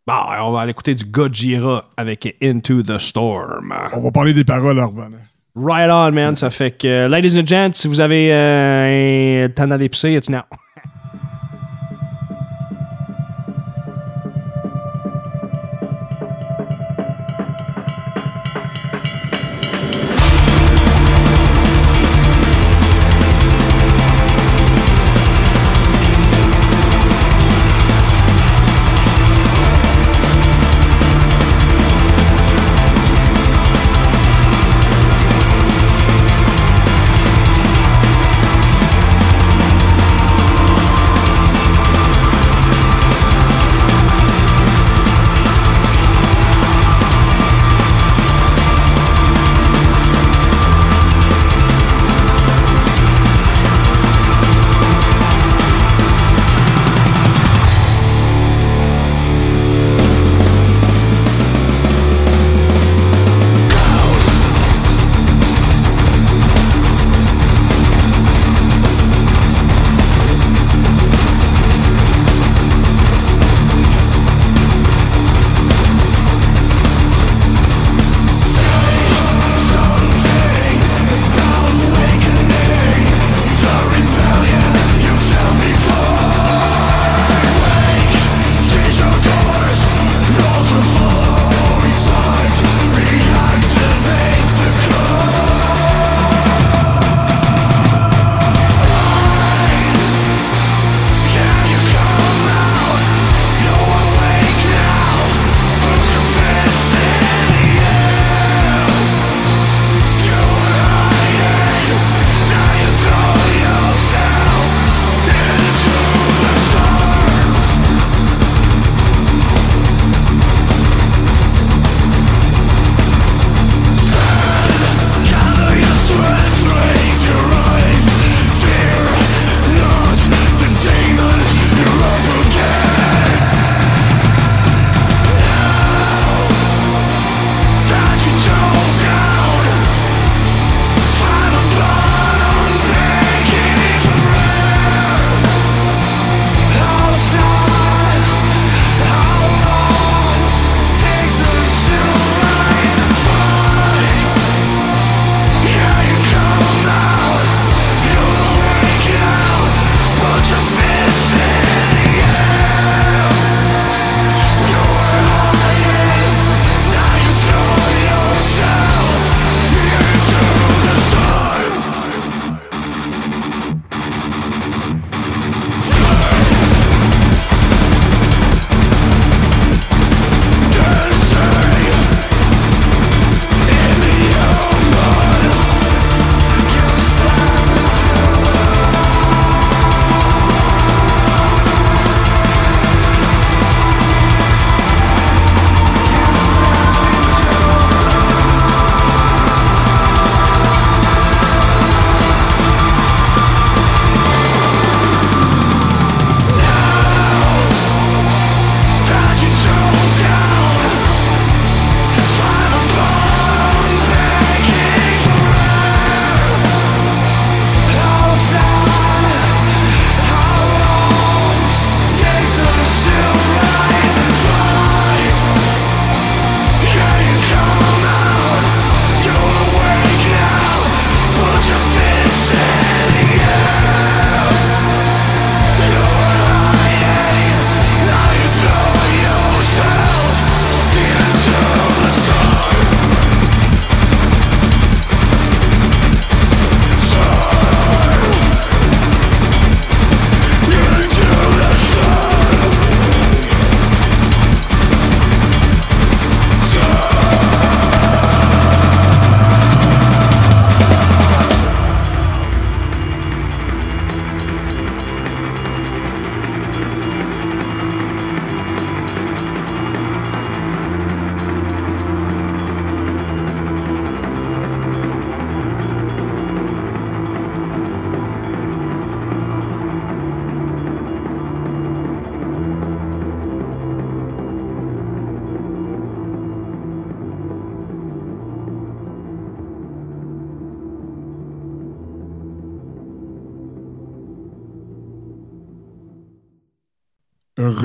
bah, 0.07 0.37
on 0.41 0.51
va 0.51 0.61
aller 0.61 0.71
écouter 0.71 0.93
du 0.95 1.05
Gojira 1.05 1.89
avec 1.97 2.35
Into 2.41 2.83
the 2.83 2.97
Storm. 2.97 3.73
On 3.93 4.01
va 4.01 4.11
parler 4.11 4.33
des 4.33 4.43
paroles 4.43 4.79
en 4.79 4.87
revenant. 4.87 5.17
Right 5.55 5.89
on, 5.89 6.11
man. 6.11 6.35
Ça 6.35 6.49
fait 6.49 6.71
que, 6.71 7.07
ladies 7.07 7.39
and 7.39 7.47
gents, 7.47 7.73
si 7.73 7.87
vous 7.87 8.01
avez 8.01 8.33
euh, 8.33 9.45
un 9.45 9.49
temps 9.49 9.67
d'aller 9.67 9.89
pisser, 9.89 10.13
it's 10.13 10.29
now. 10.29 10.41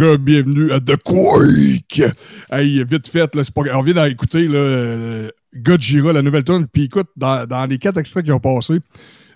Re-bienvenue 0.00 0.72
à 0.72 0.80
The 0.80 0.96
Quake! 0.96 2.02
Hey, 2.50 2.82
vite 2.84 3.06
fait, 3.06 3.34
là, 3.34 3.42
pas... 3.54 3.62
on 3.74 3.82
vient 3.82 4.08
d'écouter 4.08 4.46
euh, 4.48 5.28
Godzilla, 5.54 6.14
la 6.14 6.22
nouvelle 6.22 6.42
tune. 6.42 6.66
Puis 6.72 6.84
écoute, 6.84 7.08
dans, 7.16 7.46
dans 7.46 7.66
les 7.66 7.76
quatre 7.76 7.98
extraits 7.98 8.24
qui 8.24 8.32
ont 8.32 8.40
passé, 8.40 8.78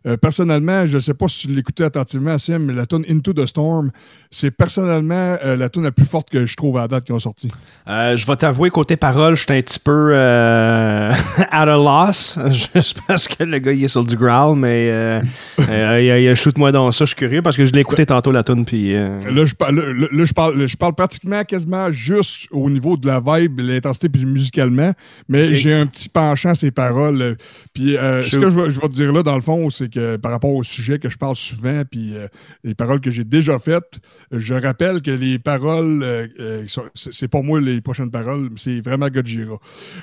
euh, 0.06 0.16
personnellement, 0.18 0.84
je 0.84 0.94
ne 0.96 0.98
sais 1.00 1.14
pas 1.14 1.28
si 1.28 1.46
tu 1.46 1.54
l'écoutais 1.54 1.84
attentivement, 1.84 2.36
Sim, 2.38 2.58
mais 2.58 2.74
la 2.74 2.84
tune 2.84 3.04
Into 3.08 3.32
the 3.32 3.46
Storm, 3.46 3.90
c'est 4.30 4.50
personnellement 4.50 5.36
euh, 5.44 5.56
la 5.56 5.68
tune 5.70 5.82
la 5.84 5.92
plus 5.92 6.04
forte 6.04 6.28
que 6.28 6.44
je 6.44 6.56
trouve 6.56 6.76
à 6.76 6.82
la 6.82 6.88
date 6.88 7.04
qui 7.04 7.12
ont 7.12 7.18
sorti. 7.18 7.48
Euh, 7.88 8.14
je 8.14 8.26
vais 8.26 8.36
t'avouer, 8.36 8.68
côté 8.68 8.96
parole, 8.96 9.34
je 9.34 9.44
suis 9.44 9.52
un 9.52 9.62
petit 9.62 9.78
peu 9.78 10.10
euh, 10.14 11.10
at 11.50 11.62
a 11.62 11.66
loss. 11.76 12.38
Juste 12.50 12.98
parce 13.08 13.28
que 13.28 13.44
le 13.44 13.58
gars, 13.58 13.72
il 13.72 13.82
est 13.84 13.88
sur 13.88 14.04
du 14.04 14.16
growl, 14.16 14.58
mais 14.58 14.88
il, 15.58 16.04
il, 16.04 16.34
shoot-moi 16.34 16.70
dans 16.70 16.90
ça. 16.92 17.04
Je 17.04 17.08
suis 17.08 17.16
curieux 17.16 17.40
parce 17.40 17.56
que 17.56 17.64
je 17.64 17.72
l'ai 17.72 17.80
écouté 17.80 18.04
tantôt, 18.04 18.30
la 18.30 18.42
tune. 18.42 18.64
Puis, 18.66 18.92
Là, 18.92 19.44
je 19.44 19.54
parle, 19.54 19.76
là, 19.80 20.06
là, 20.12 20.24
je, 20.24 20.32
parle, 20.34 20.66
je 20.66 20.76
parle 20.76 20.94
pratiquement 20.94 21.42
quasiment 21.44 21.90
juste 21.90 22.46
au 22.50 22.68
niveau 22.68 22.96
de 22.98 23.06
la 23.06 23.20
vibe, 23.20 23.60
l'intensité, 23.60 24.08
puis 24.10 24.26
musicalement, 24.26 24.92
mais 25.28 25.54
j'ai 25.54 25.72
un 25.72 25.86
petit 25.86 26.08
penchant 26.10 26.50
à 26.50 26.54
ces 26.54 26.70
paroles. 26.70 27.36
Puis 27.72 27.94
ce 27.96 28.36
que 28.36 28.50
je, 28.50 28.60
vais- 28.60 28.70
je 28.70 28.80
vais 28.80 28.88
te 28.88 28.92
dire 28.92 29.12
là, 29.12 29.22
dans 29.22 29.34
le 29.36 29.40
fond, 29.40 29.70
c'est 29.70 29.93
par 30.18 30.30
rapport 30.32 30.52
au 30.54 30.62
sujet 30.64 30.98
que 30.98 31.08
je 31.08 31.16
parle 31.18 31.36
souvent, 31.36 31.82
puis 31.90 32.16
euh, 32.16 32.28
les 32.62 32.74
paroles 32.74 33.00
que 33.00 33.10
j'ai 33.10 33.24
déjà 33.24 33.58
faites, 33.58 34.00
je 34.32 34.54
rappelle 34.54 35.02
que 35.02 35.10
les 35.10 35.38
paroles, 35.38 36.02
euh, 36.02 36.26
euh, 36.40 36.66
c'est 36.94 37.28
pas 37.28 37.42
moi 37.42 37.60
les 37.60 37.80
prochaines 37.80 38.10
paroles, 38.10 38.50
c'est 38.56 38.80
vraiment 38.80 39.08
Godzilla. 39.08 39.56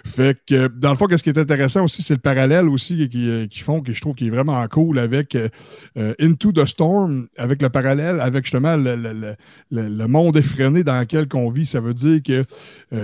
Fait 0.05 0.37
que, 0.47 0.67
dans 0.67 0.91
le 0.91 0.97
fond, 0.97 1.07
qu'est-ce 1.07 1.23
qui 1.23 1.29
est 1.29 1.37
intéressant 1.37 1.83
aussi, 1.83 2.01
c'est 2.01 2.13
le 2.13 2.19
parallèle 2.19 2.69
aussi 2.69 3.09
euh, 3.15 3.47
qui 3.47 3.59
font, 3.59 3.81
que 3.81 3.93
je 3.93 4.01
trouve 4.01 4.15
qui 4.15 4.27
est 4.27 4.29
vraiment 4.29 4.65
cool 4.67 4.99
avec 4.99 5.37
Into 6.19 6.51
the 6.51 6.65
Storm, 6.65 7.27
avec 7.37 7.61
le 7.61 7.69
parallèle, 7.69 8.19
avec 8.21 8.43
justement 8.43 8.75
le, 8.75 8.95
le- 8.95 9.35
le- 9.71 10.07
monde 10.07 10.35
effréné 10.37 10.83
dans 10.83 10.99
lequel 10.99 11.25
on 11.33 11.49
vit. 11.49 11.65
Ça 11.65 11.79
veut 11.79 11.93
dire 11.93 12.21
que 12.23 12.43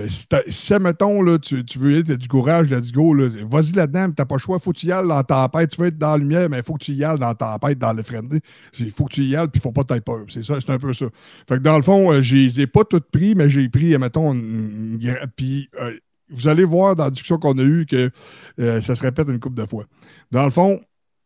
si, 0.07 0.25
si, 0.49 0.73
mettons, 0.79 1.21
là, 1.21 1.37
tu, 1.39 1.63
tu 1.63 1.79
veux 1.79 1.99
être 1.99 2.13
du 2.13 2.27
courage, 2.27 2.69
let's 2.69 2.91
go, 2.91 3.15
vas-y 3.45 3.73
là-dedans, 3.73 4.11
t'as 4.11 4.25
pas 4.25 4.35
le 4.35 4.39
choix, 4.39 4.59
faut 4.59 4.71
que 4.71 4.77
tu 4.79 4.87
y 4.87 4.91
ailles 4.91 5.07
dans 5.07 5.15
la 5.15 5.23
tempête. 5.23 5.71
Tu 5.71 5.81
veux 5.81 5.87
être 5.87 5.97
dans 5.97 6.11
la 6.11 6.17
lumière, 6.17 6.49
mais 6.49 6.57
il 6.57 6.63
faut 6.63 6.76
que 6.77 6.85
tu 6.85 6.93
y 6.93 7.03
ailles 7.03 7.19
dans 7.19 7.27
la 7.27 7.35
tempête, 7.35 7.77
dans 7.77 7.93
l'effréné. 7.93 8.39
Il 8.79 8.91
faut 8.91 9.05
que 9.05 9.13
tu 9.13 9.23
y 9.23 9.35
ailles, 9.35 9.47
puis 9.47 9.59
il 9.59 9.61
faut 9.61 9.71
pas 9.71 9.83
t'aies 9.83 10.01
peur. 10.01 10.25
C'est 10.29 10.43
ça, 10.43 10.59
c'est 10.59 10.71
un 10.71 10.79
peu 10.79 10.93
ça. 10.93 11.07
Fait 11.47 11.55
que 11.55 11.61
dans 11.61 11.75
le 11.75 11.83
fond, 11.83 12.11
euh, 12.11 12.21
je 12.21 12.35
les 12.35 12.61
ai 12.61 12.67
pas 12.67 12.83
toutes 12.83 13.09
pris, 13.11 13.35
mais 13.35 13.49
j'ai 13.49 13.67
pris, 13.69 13.97
mettons, 13.97 14.33
une, 14.33 14.99
puis 15.35 15.69
euh, 15.81 15.97
vous 16.29 16.47
allez 16.47 16.63
voir 16.63 16.95
dans 16.95 17.05
la 17.05 17.09
discussion 17.09 17.37
qu'on 17.37 17.57
a 17.57 17.63
eue 17.63 17.85
que 17.85 18.11
euh, 18.59 18.81
ça 18.81 18.95
se 18.95 19.03
répète 19.03 19.29
une 19.29 19.39
couple 19.39 19.55
de 19.55 19.65
fois. 19.65 19.85
Dans 20.31 20.43
le 20.43 20.49
fond, 20.49 20.79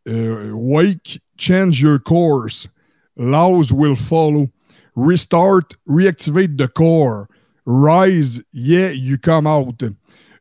euh, 0.08 0.50
wake, 0.52 1.20
change 1.38 1.80
your 1.80 1.98
course. 2.02 2.68
Laws 3.16 3.72
will 3.72 3.96
follow. 3.96 4.48
Restart, 4.94 5.76
reactivate 5.88 6.56
the 6.56 6.68
core. 6.68 7.28
Rise, 7.64 8.42
yeah, 8.52 8.90
you 8.90 9.18
come 9.18 9.46
out. 9.46 9.82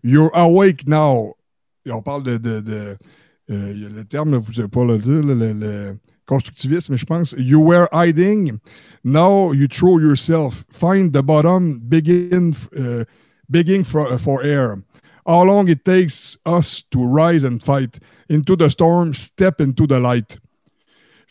You're 0.04 0.32
awake 0.34 0.88
now. 0.88 1.36
Et 1.86 1.92
on 1.92 2.02
parle 2.02 2.24
de 2.24 2.98
euh, 3.52 3.90
le 3.90 4.04
terme, 4.06 4.38
vous 4.38 4.54
savez 4.54 4.68
pas 4.68 4.86
le 4.86 4.98
dire, 4.98 5.24
là, 5.24 5.36
le, 5.36 5.54
le 5.54 5.98
constructivisme, 6.26 6.96
je 6.96 7.06
pense. 7.06 7.36
You 7.38 7.60
were 7.60 7.88
hiding. 7.92 8.60
Now 9.04 9.54
you 9.54 9.68
throw 9.68 10.00
yourself. 10.00 10.64
Find 10.70 11.12
the 11.12 11.22
bottom. 11.22 11.80
Begin, 11.80 12.54
uh, 12.76 13.04
begging 13.50 13.84
for, 13.84 14.18
for 14.18 14.44
air. 14.44 14.78
How 15.26 15.44
long 15.44 15.68
it 15.70 15.84
takes 15.84 16.38
us 16.46 16.84
to 16.92 17.04
rise 17.04 17.44
and 17.44 17.62
fight. 17.62 18.00
Into 18.30 18.56
the 18.56 18.70
storm, 18.70 19.14
step 19.14 19.60
into 19.60 19.86
the 19.86 20.00
light. 20.00 20.40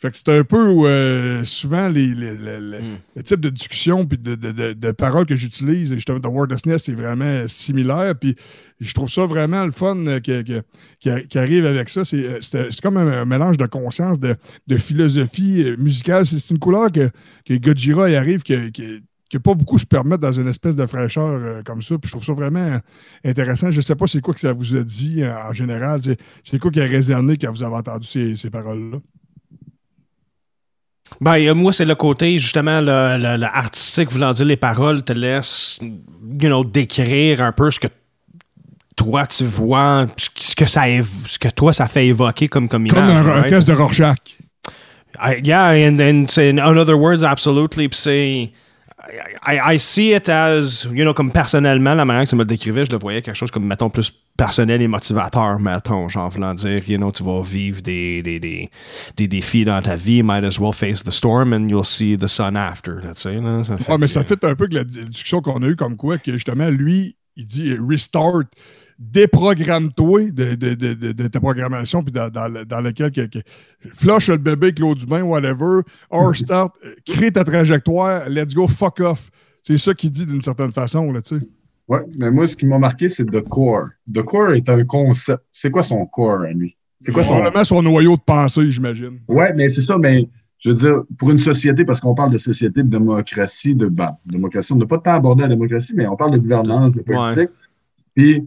Fait 0.01 0.11
que 0.11 0.17
c'est 0.17 0.31
un 0.31 0.45
peu 0.45 0.87
euh, 0.87 1.45
souvent 1.45 1.91
les, 1.91 2.15
les- 2.15 2.35
les- 2.35 2.61
les- 2.61 2.81
Mm. 2.81 2.99
le 3.17 3.23
type 3.23 3.41
de 3.41 3.51
discussion 3.51 4.07
puis 4.07 4.17
de, 4.17 4.35
de- 4.35 4.51
de- 4.53 4.73
de 4.73 4.91
paroles 4.93 5.27
que 5.27 5.37
j'utilise. 5.37 5.93
Et 5.93 5.97
justement, 5.97 6.21
The 6.21 6.79
c'est 6.79 6.95
vraiment 6.95 7.47
similaire. 7.49 8.15
Puis 8.19 8.35
je 8.81 8.95
trouve 8.95 9.11
ça 9.11 9.27
vraiment 9.27 9.63
le 9.63 9.73
fun 9.73 9.99
euh, 10.07 10.19
qui, 10.21 11.39
arrive 11.39 11.67
avec 11.67 11.91
ça. 11.91 12.07
C'est, 12.07 12.25
euh, 12.25 12.71
comme 12.83 12.97
un, 12.97 13.27
mélange 13.27 13.59
de 13.59 13.67
conscience, 13.67 14.19
de, 14.19 14.37
de 14.69 14.77
philosophie 14.79 15.67
musicale. 15.77 16.25
C'est, 16.25 16.49
une 16.49 16.59
couleur 16.59 16.91
que, 16.91 17.11
que 17.45 17.55
Godzilla 17.59 18.09
y 18.09 18.17
arrive, 18.17 18.43
que, 18.43 18.71
que, 18.71 19.37
pas 19.39 19.53
beaucoup 19.55 19.79
se 19.79 19.85
permettent 19.87 20.23
dans 20.23 20.33
une 20.33 20.49
espèce 20.49 20.77
de 20.77 20.87
fraîcheur 20.87 21.29
euh, 21.29 21.63
comme 21.63 21.83
ça. 21.83 21.99
Puis 21.99 22.07
je 22.09 22.13
trouve 22.13 22.25
ça 22.25 22.33
vraiment 22.33 22.81
intéressant. 23.23 23.71
Je 23.71 23.83
sais 23.83 23.97
pas 23.97 24.07
c'est 24.07 24.23
quoi 24.23 24.33
que 24.33 24.41
ça 24.41 24.53
vous 24.55 24.77
a 24.77 24.83
dit 24.83 25.23
euh, 25.23 25.37
en 25.47 25.53
général. 25.53 26.01
C'est, 26.03 26.17
c'est 26.43 26.59
quoi 26.59 26.71
qui 26.71 26.81
a 26.81 26.87
résonné 26.87 27.37
quand 27.37 27.53
vous 27.53 27.63
avez 27.63 27.77
entendu 27.77 28.07
ces, 28.07 28.35
ces 28.35 28.49
paroles-là? 28.49 28.99
Ben, 31.21 31.37
euh, 31.39 31.55
moi, 31.55 31.73
c'est 31.73 31.85
le 31.85 31.95
côté, 31.95 32.39
justement, 32.39 32.81
le, 32.81 33.17
le- 33.19 33.37
le 33.37 33.47
artistique, 33.47 34.11
voulant 34.11 34.33
dire 34.33 34.47
les 34.47 34.57
paroles, 34.57 35.03
te 35.03 35.13
laisse, 35.13 35.79
you 35.83 36.49
know, 36.49 36.65
décrire 36.65 37.43
un 37.43 37.53
peu 37.53 37.71
ce 37.71 37.81
que 37.81 37.89
toi, 38.97 39.27
tu 39.27 39.45
vois, 39.45 40.07
ce 40.17 40.55
que- 40.55 40.67
ça, 40.69 40.83
ce 41.27 41.39
que 41.39 41.49
toi, 41.49 41.73
ça 41.73 41.87
fait 41.89 42.07
évoquer 42.07 42.49
comme, 42.49 42.69
comme 42.69 42.87
image. 42.87 43.23
Comme 43.23 43.29
un, 43.29 43.43
test 43.43 43.67
de 43.67 43.73
Rorschach. 43.75 44.17
I, 45.23 45.41
yeah, 45.43 45.71
and, 45.89 45.99
and 46.01 46.27
in 46.39 46.59
other 46.59 46.97
words, 46.97 47.25
absolutely. 47.25 47.89
Puis 47.89 47.99
c'est. 48.01 48.51
I, 49.47 49.75
I 49.75 49.79
see 49.79 50.13
it 50.15 50.29
as, 50.29 50.85
you 50.93 51.05
know, 51.05 51.13
comme 51.15 51.33
personnellement, 51.33 51.95
la 51.95 52.05
manière 52.05 52.25
que 52.25 52.31
tu 52.31 52.37
me 52.37 52.43
le 52.43 52.47
décrivais, 52.47 52.85
je 52.85 52.91
le 52.93 52.99
voyais 52.99 53.23
quelque 53.23 53.37
chose 53.37 53.51
comme, 53.51 53.67
mettons, 53.67 53.91
plus 53.91 54.13
personnel 54.37 54.81
et 54.83 54.89
motivateur, 54.89 55.59
mettons, 55.59 56.09
genre, 56.09 56.29
voulant 56.31 56.55
dire, 56.55 56.89
you 56.89 56.97
know, 56.97 57.11
tu 57.13 57.23
vas 57.23 57.43
vivre 57.43 57.83
des, 57.83 58.23
des, 58.23 58.39
des, 58.41 58.71
des 59.17 59.29
défis 59.29 59.65
dans 59.65 59.83
ta 59.83 59.97
vie, 59.97 60.23
might 60.23 60.45
as 60.45 60.59
well 60.59 60.73
face 60.73 61.03
the 61.03 61.11
storm 61.11 61.53
and 61.53 61.69
you'll 61.69 61.85
see 61.85 62.17
the 62.17 62.27
sun 62.29 62.57
after, 62.57 62.93
tu 63.03 63.09
sais, 63.15 63.37
Ouais, 63.39 63.99
mais 63.99 64.07
que- 64.07 64.07
ça 64.07 64.25
fait 64.25 64.43
un 64.45 64.55
peu 64.55 64.67
que 64.67 64.75
la 64.75 64.85
di- 64.85 65.05
discussion 65.07 65.41
qu'on 65.43 65.63
a 65.63 65.67
eue 65.67 65.77
comme 65.77 65.97
quoi, 65.97 66.17
que 66.17 66.33
justement, 66.33 66.69
lui, 66.71 67.17
il 67.37 67.47
dit 67.47 67.77
restart, 67.89 68.45
déprogramme-toi 69.01 70.31
de, 70.31 70.55
de, 70.55 70.75
de, 70.75 70.95
de- 70.95 71.13
de 71.13 71.27
ta 71.29 71.41
programmation, 71.41 72.03
puis 72.03 72.13
dans, 72.13 72.29
dans, 72.29 72.65
dans 72.67 72.81
lequel, 72.81 73.11
que, 73.11 73.23
que- 73.27 73.39
flush 73.95 74.29
le 74.29 74.37
bébé 74.37 74.67
avec 74.69 74.79
l'eau 74.79 74.95
du 74.95 75.07
bain, 75.07 75.23
whatever, 75.23 75.81
or 76.11 76.37
start, 76.37 76.77
euh, 76.85 76.95
crée 77.07 77.33
ta 77.33 77.43
trajectoire, 77.43 78.29
let's 78.29 78.55
go, 78.55 78.69
fuck 78.69 79.01
off. 79.01 79.31
C'est 79.63 79.79
ça 79.79 79.95
qu'il 79.95 80.11
dit 80.11 80.27
d'une 80.27 80.43
certaine 80.43 80.73
façon, 80.73 81.11
là, 81.13 81.23
tu 81.23 81.39
sais. 81.39 81.47
Ouais, 81.89 82.01
mais 82.19 82.31
moi, 82.31 82.47
ce 82.47 82.55
qui 82.57 82.67
m'a 82.67 82.79
marqué, 82.79 83.09
c'est 83.09 83.25
The 83.25 83.41
Core. 83.41 83.89
The 84.13 84.23
Core 84.23 84.53
est 84.53 84.69
un 84.69 84.85
concept. 84.85 85.43
C'est 85.51 85.71
quoi 85.71 85.83
son 85.83 86.07
core 86.07 86.43
à 86.43 86.53
lui? 86.53 86.77
C'est 87.01 87.11
quoi 87.11 87.25
son. 87.25 87.33
Probablement 87.33 87.65
son 87.65 87.83
noyau 87.83 88.17
de 88.17 88.23
pensée, 88.23 88.71
j'imagine. 88.71 89.19
Ouais, 89.27 89.53
mais 89.57 89.69
c'est 89.71 89.81
ça, 89.81 89.99
mais 89.99 90.29
je 90.59 90.71
veux 90.71 90.77
dire, 90.77 91.03
pour 91.19 91.31
une 91.31 91.39
société, 91.39 91.85
parce 91.85 92.01
qu'on 92.01 92.15
parle 92.15 92.31
de 92.31 92.39
société, 92.39 92.83
de 92.85 92.89
démocratie, 92.89 93.75
de 93.75 93.87
bah, 93.89 94.19
démocratie, 94.25 94.73
on 94.73 94.77
n'a 94.77 94.87
pas 94.87 94.99
tant 94.99 95.15
abordé 95.15 95.43
la 95.43 95.49
démocratie, 95.49 95.93
mais 95.97 96.07
on 96.07 96.17
parle 96.17 96.33
de 96.33 96.39
gouvernance, 96.39 96.95
de 96.95 97.03
politique. 97.03 97.49
Puis, 98.15 98.47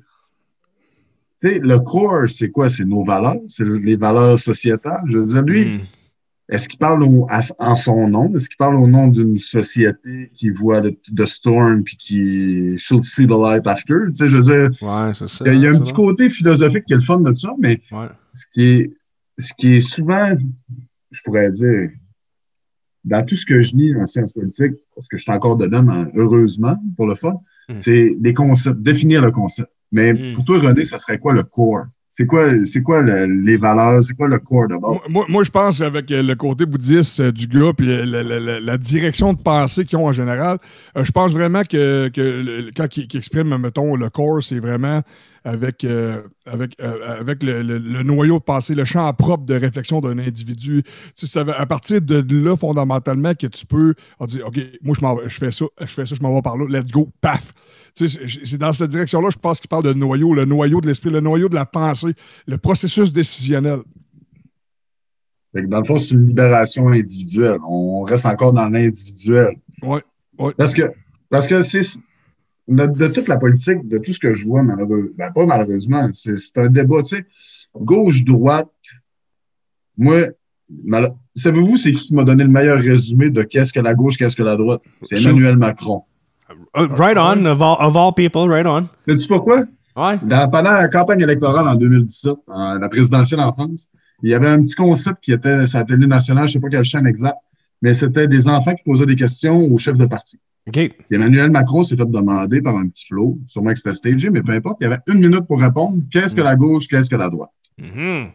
sais, 1.48 1.60
le 1.60 1.80
core, 1.80 2.30
c'est 2.30 2.50
quoi? 2.50 2.70
C'est 2.70 2.86
nos 2.86 3.04
valeurs, 3.04 3.38
c'est 3.48 3.64
les 3.66 3.96
valeurs 3.96 4.40
sociétales. 4.40 5.02
Je 5.08 5.18
veux 5.18 5.26
dire, 5.26 5.42
lui, 5.44 5.66
Hmm. 5.66 5.80
est-ce 6.50 6.68
qu'il 6.70 6.80
parle 6.80 7.04
au- 7.04 7.26
à- 7.30 7.42
en 7.60 7.76
son 7.76 8.08
nom? 8.08 8.34
Est-ce 8.36 8.48
qu'il 8.50 8.58
parle 8.58 8.76
au 8.76 8.88
nom 8.88 9.08
d'une 9.08 9.38
société 9.38 10.32
qui 10.36 10.50
voit 10.50 10.82
le, 10.82 10.92
the 11.16 11.26
storm 11.26 11.84
puis 11.84 11.96
qui 11.98 12.78
should 12.78 13.04
see 13.04 13.26
the 13.26 13.32
light 13.32 13.66
after? 13.68 13.96
Tu 14.10 14.16
sais, 14.16 14.28
je 14.28 14.38
veux 14.38 14.44
dire, 14.44 14.70
Ouais, 14.82 15.14
ça. 15.14 15.26
il 15.46 15.62
y 15.62 15.68
a, 15.68 15.72
un 15.72 15.80
petit 15.80 15.94
côté 15.94 16.30
philosophique 16.30 16.86
qui 16.86 16.94
est 16.94 16.98
le 16.98 17.02
fun 17.02 17.20
de 17.22 17.34
ça, 17.34 17.54
mais 17.60 17.82
Ouais. 17.92 18.08
ce 18.34 18.46
qui 18.54 18.62
est, 18.64 18.94
ce 19.38 19.54
qui 19.58 19.76
est 19.76 19.80
souvent, 19.80 20.36
je 21.12 21.22
pourrais 21.24 21.52
dire, 21.52 21.90
dans 23.06 23.26
tout 23.26 23.36
ce 23.36 23.46
que 23.46 23.62
je 23.62 23.76
lis 23.76 23.96
en 23.96 24.06
sciences 24.06 24.32
politiques, 24.34 24.74
parce 24.96 25.08
que 25.08 25.18
je 25.18 25.24
suis 25.24 25.32
encore 25.32 25.58
dedans, 25.58 25.84
mais 25.84 26.10
heureusement, 26.16 26.78
pour 26.96 27.06
le 27.08 27.16
fun, 27.16 27.34
Mm. 27.74 27.80
c'est 27.80 28.12
des 28.18 28.34
concepts, 28.34 28.82
définir 28.82 29.22
le 29.22 29.32
concept. 29.32 29.70
Mais 29.92 30.14
Mm. 30.14 30.34
pour 30.34 30.44
toi, 30.46 30.60
René, 30.60 30.86
ça 30.86 30.98
serait 31.00 31.20
quoi 31.20 31.34
le 31.34 31.44
core? 31.44 31.86
C'est 32.16 32.28
quoi, 32.28 32.48
c'est 32.68 32.84
quoi 32.84 33.02
le- 33.02 33.26
les 33.44 33.58
valeurs? 33.58 34.04
C'est 34.04 34.14
quoi 34.16 34.28
le 34.28 34.38
core 34.38 34.68
de 34.68 34.76
base? 34.78 34.98
Moi, 35.10 35.26
moi- 35.30 35.44
je 35.44 35.50
pense 35.50 35.82
avec 35.82 36.12
euh, 36.12 36.22
le 36.22 36.36
côté 36.36 36.68
bouddhiste 36.68 37.20
euh, 37.22 37.32
du 37.32 37.48
gars 37.48 37.74
puis 37.76 37.90
euh, 37.92 38.60
la, 38.60 38.78
direction 38.78 39.34
de 39.34 39.42
pensée 39.42 39.84
qu'ils 39.84 39.98
ont 39.98 40.06
en 40.06 40.12
général, 40.12 40.60
je 40.96 41.12
pense 41.12 41.32
vraiment 41.32 41.64
que, 41.64 42.12
quand 42.78 42.98
ils, 42.98 43.08
qu'ils 43.08 43.20
expriment, 43.20 43.58
mettons, 43.58 43.96
le 43.96 44.12
corps, 44.12 44.44
c'est 44.44 44.60
vraiment 44.60 45.02
avec, 45.44 45.86
avec, 46.46 46.80
avec 46.80 47.42
le, 47.42 47.64
le- 47.64 48.04
noyau 48.04 48.38
de 48.38 48.44
pensée, 48.44 48.76
le 48.76 48.86
champ 48.86 49.12
propre 49.14 49.46
de 49.46 49.56
réflexion 49.56 50.00
d'un 50.00 50.20
individu. 50.20 50.84
Tu 51.16 51.26
à 51.40 51.66
partir 51.66 52.00
de 52.00 52.46
là, 52.46 52.56
fondamentalement, 52.56 53.34
que 53.34 53.48
tu 53.48 53.66
peux 53.66 53.96
dit, 54.28 54.42
OK, 54.44 54.60
moi, 54.84 54.96
je, 55.24 55.30
je 55.30 55.38
fais 55.40 55.52
ça, 55.52 55.66
je 55.82 55.86
fais 55.88 56.06
ça, 56.06 56.14
je 56.16 56.22
m'en 56.22 56.34
vais 56.36 56.44
par 56.44 56.58
là, 56.58 56.66
let's 56.70 56.92
go, 56.92 57.10
paf. 57.22 57.54
C'est 57.94 58.58
dans 58.58 58.74
cette 58.74 58.90
direction-là, 58.90 59.30
je 59.30 59.38
pense 59.38 59.60
qu'il 59.60 59.68
parle 59.68 59.84
de 59.84 59.94
noyau, 59.94 60.34
le 60.34 60.46
noyau 60.46 60.82
de 60.82 60.88
l'esprit, 60.88 61.12
le 61.12 61.20
noyau 61.20 61.48
de 61.48 61.56
la 61.56 61.66
pensée, 61.66 62.14
le 62.48 62.58
processus 62.58 63.14
décisionnel. 63.14 63.80
Dans 65.54 65.80
le 65.80 65.86
fond, 65.86 66.00
c'est 66.00 66.16
une 66.16 66.26
libération 66.26 66.88
individuelle. 66.88 67.60
On 67.68 68.02
reste 68.02 68.26
encore 68.26 68.54
dans 68.54 68.68
l'individuel. 68.68 69.56
Ouais, 69.84 70.02
ouais. 70.40 70.54
Parce 70.58 70.74
que, 70.74 70.92
parce 71.30 71.48
que 71.48 71.62
c'est 71.62 71.82
de, 72.68 72.88
de 72.88 73.08
toute 73.08 73.28
la 73.28 73.38
politique, 73.38 73.88
de 73.88 74.00
tout 74.00 74.12
ce 74.12 74.20
que 74.20 74.34
je 74.34 74.46
vois, 74.46 74.64
malheureusement, 74.64 75.12
ben 75.16 75.32
pas 75.32 75.46
malheureusement, 75.46 76.10
c'est 76.14 76.58
un 76.58 76.70
débat, 76.70 77.04
tu 77.04 77.18
sais, 77.18 77.26
gauche-droite. 77.76 78.72
Moi, 79.96 80.30
savez-vous, 81.36 81.78
c'est 81.78 81.94
qui 81.94 82.16
m'a 82.16 82.24
donné 82.24 82.44
le 82.44 82.50
meilleur 82.50 82.80
résumé 82.82 83.30
de 83.30 83.44
qu'est-ce 83.44 83.72
que 83.72 83.80
la 83.80 83.94
gauche, 83.94 84.18
qu'est-ce 84.18 84.36
que 84.36 84.42
la 84.42 84.56
droite? 84.56 84.84
C'est 85.04 85.22
Emmanuel 85.22 85.58
Macron. 85.58 86.04
Uh, 86.76 86.88
right 86.90 87.18
on, 87.18 87.46
of 87.46 87.62
all, 87.62 87.78
of 87.80 87.96
all, 87.96 88.14
people, 88.14 88.48
right 88.48 88.66
on. 88.66 88.88
Sais-tu 89.08 89.28
pourquoi? 89.28 89.64
Ouais. 89.96 90.20
Dans, 90.24 90.50
pendant 90.50 90.72
la 90.72 90.88
campagne 90.88 91.22
électorale 91.22 91.68
en 91.68 91.76
2017, 91.76 92.34
la 92.48 92.90
présidentielle 92.90 93.42
en 93.42 93.54
France, 93.54 93.88
il 94.24 94.30
y 94.30 94.34
avait 94.34 94.48
un 94.48 94.64
petit 94.64 94.76
concept 94.76 95.18
qui 95.22 95.34
était 95.34 95.68
sur 95.68 95.80
la 95.80 95.86
télé 95.86 96.08
nationale, 96.08 96.48
je 96.48 96.52
ne 96.52 96.54
sais 96.54 96.60
pas 96.60 96.70
quelle 96.70 96.84
chaîne 96.84 97.06
exact, 97.06 97.38
mais 97.82 97.94
c'était 97.94 98.28
des 98.28 98.48
enfants 98.48 98.74
qui 98.74 98.84
posaient 98.84 99.06
des 99.06 99.16
questions 99.16 99.56
au 99.56 99.78
chef 99.78 99.98
de 99.98 100.06
parti. 100.06 100.40
OK. 100.68 100.80
Emmanuel 101.12 101.52
Macron 101.52 101.84
s'est 101.84 101.98
fait 101.98 102.10
demander 102.10 102.62
par 102.62 102.78
un 102.78 102.88
petit 102.88 103.06
flow, 103.06 103.38
sûrement 103.48 103.72
que 103.72 103.78
c'était 103.78 103.94
stagé, 103.94 104.30
mais 104.30 104.42
peu 104.42 104.54
importe, 104.54 104.78
il 104.80 104.86
y 104.86 104.88
avait 104.88 105.00
une 105.08 105.20
minute 105.20 105.46
pour 105.46 105.60
répondre. 105.60 105.98
Qu'est-ce 106.10 106.36
que 106.36 106.42
la 106.42 106.56
gauche, 106.56 106.88
qu'est-ce 106.88 107.10
que 107.10 107.18
la 107.18 107.30
droite? 107.30 107.52
Mm-hmm. 107.82 108.28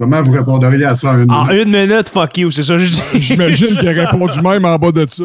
Comment 0.00 0.22
vous 0.22 0.32
répondriez 0.32 0.86
à 0.86 0.96
ça 0.96 1.12
en 1.12 1.20
une 1.20 1.30
En 1.30 1.44
minute? 1.44 1.66
une 1.66 1.72
minute, 1.72 2.08
fuck 2.08 2.38
you, 2.38 2.50
c'est 2.50 2.62
ça 2.62 2.76
que 2.76 2.82
je 2.84 2.92
dis. 2.92 3.20
J'imagine 3.20 3.76
qu'il 3.76 3.88
a 3.88 3.92
répondu 4.06 4.40
même 4.40 4.64
en 4.64 4.76
bas 4.78 4.90
de 4.90 5.06
ça. 5.06 5.24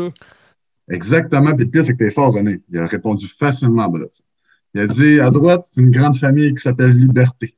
Exactement. 0.89 1.53
Puis 1.55 1.65
le 1.65 1.71
pire, 1.71 1.83
c'est 1.83 1.93
que 1.93 2.03
t'es 2.03 2.11
fort, 2.11 2.33
René. 2.33 2.61
Il 2.71 2.79
a 2.79 2.87
répondu 2.87 3.27
facilement 3.27 3.87
de 3.89 4.07
ça. 4.09 4.23
Il 4.73 4.81
a 4.81 4.87
dit, 4.87 5.19
à 5.19 5.29
droite, 5.29 5.65
c'est 5.65 5.81
une 5.81 5.91
grande 5.91 6.17
famille 6.17 6.53
qui 6.53 6.61
s'appelle 6.61 6.91
liberté. 6.91 7.55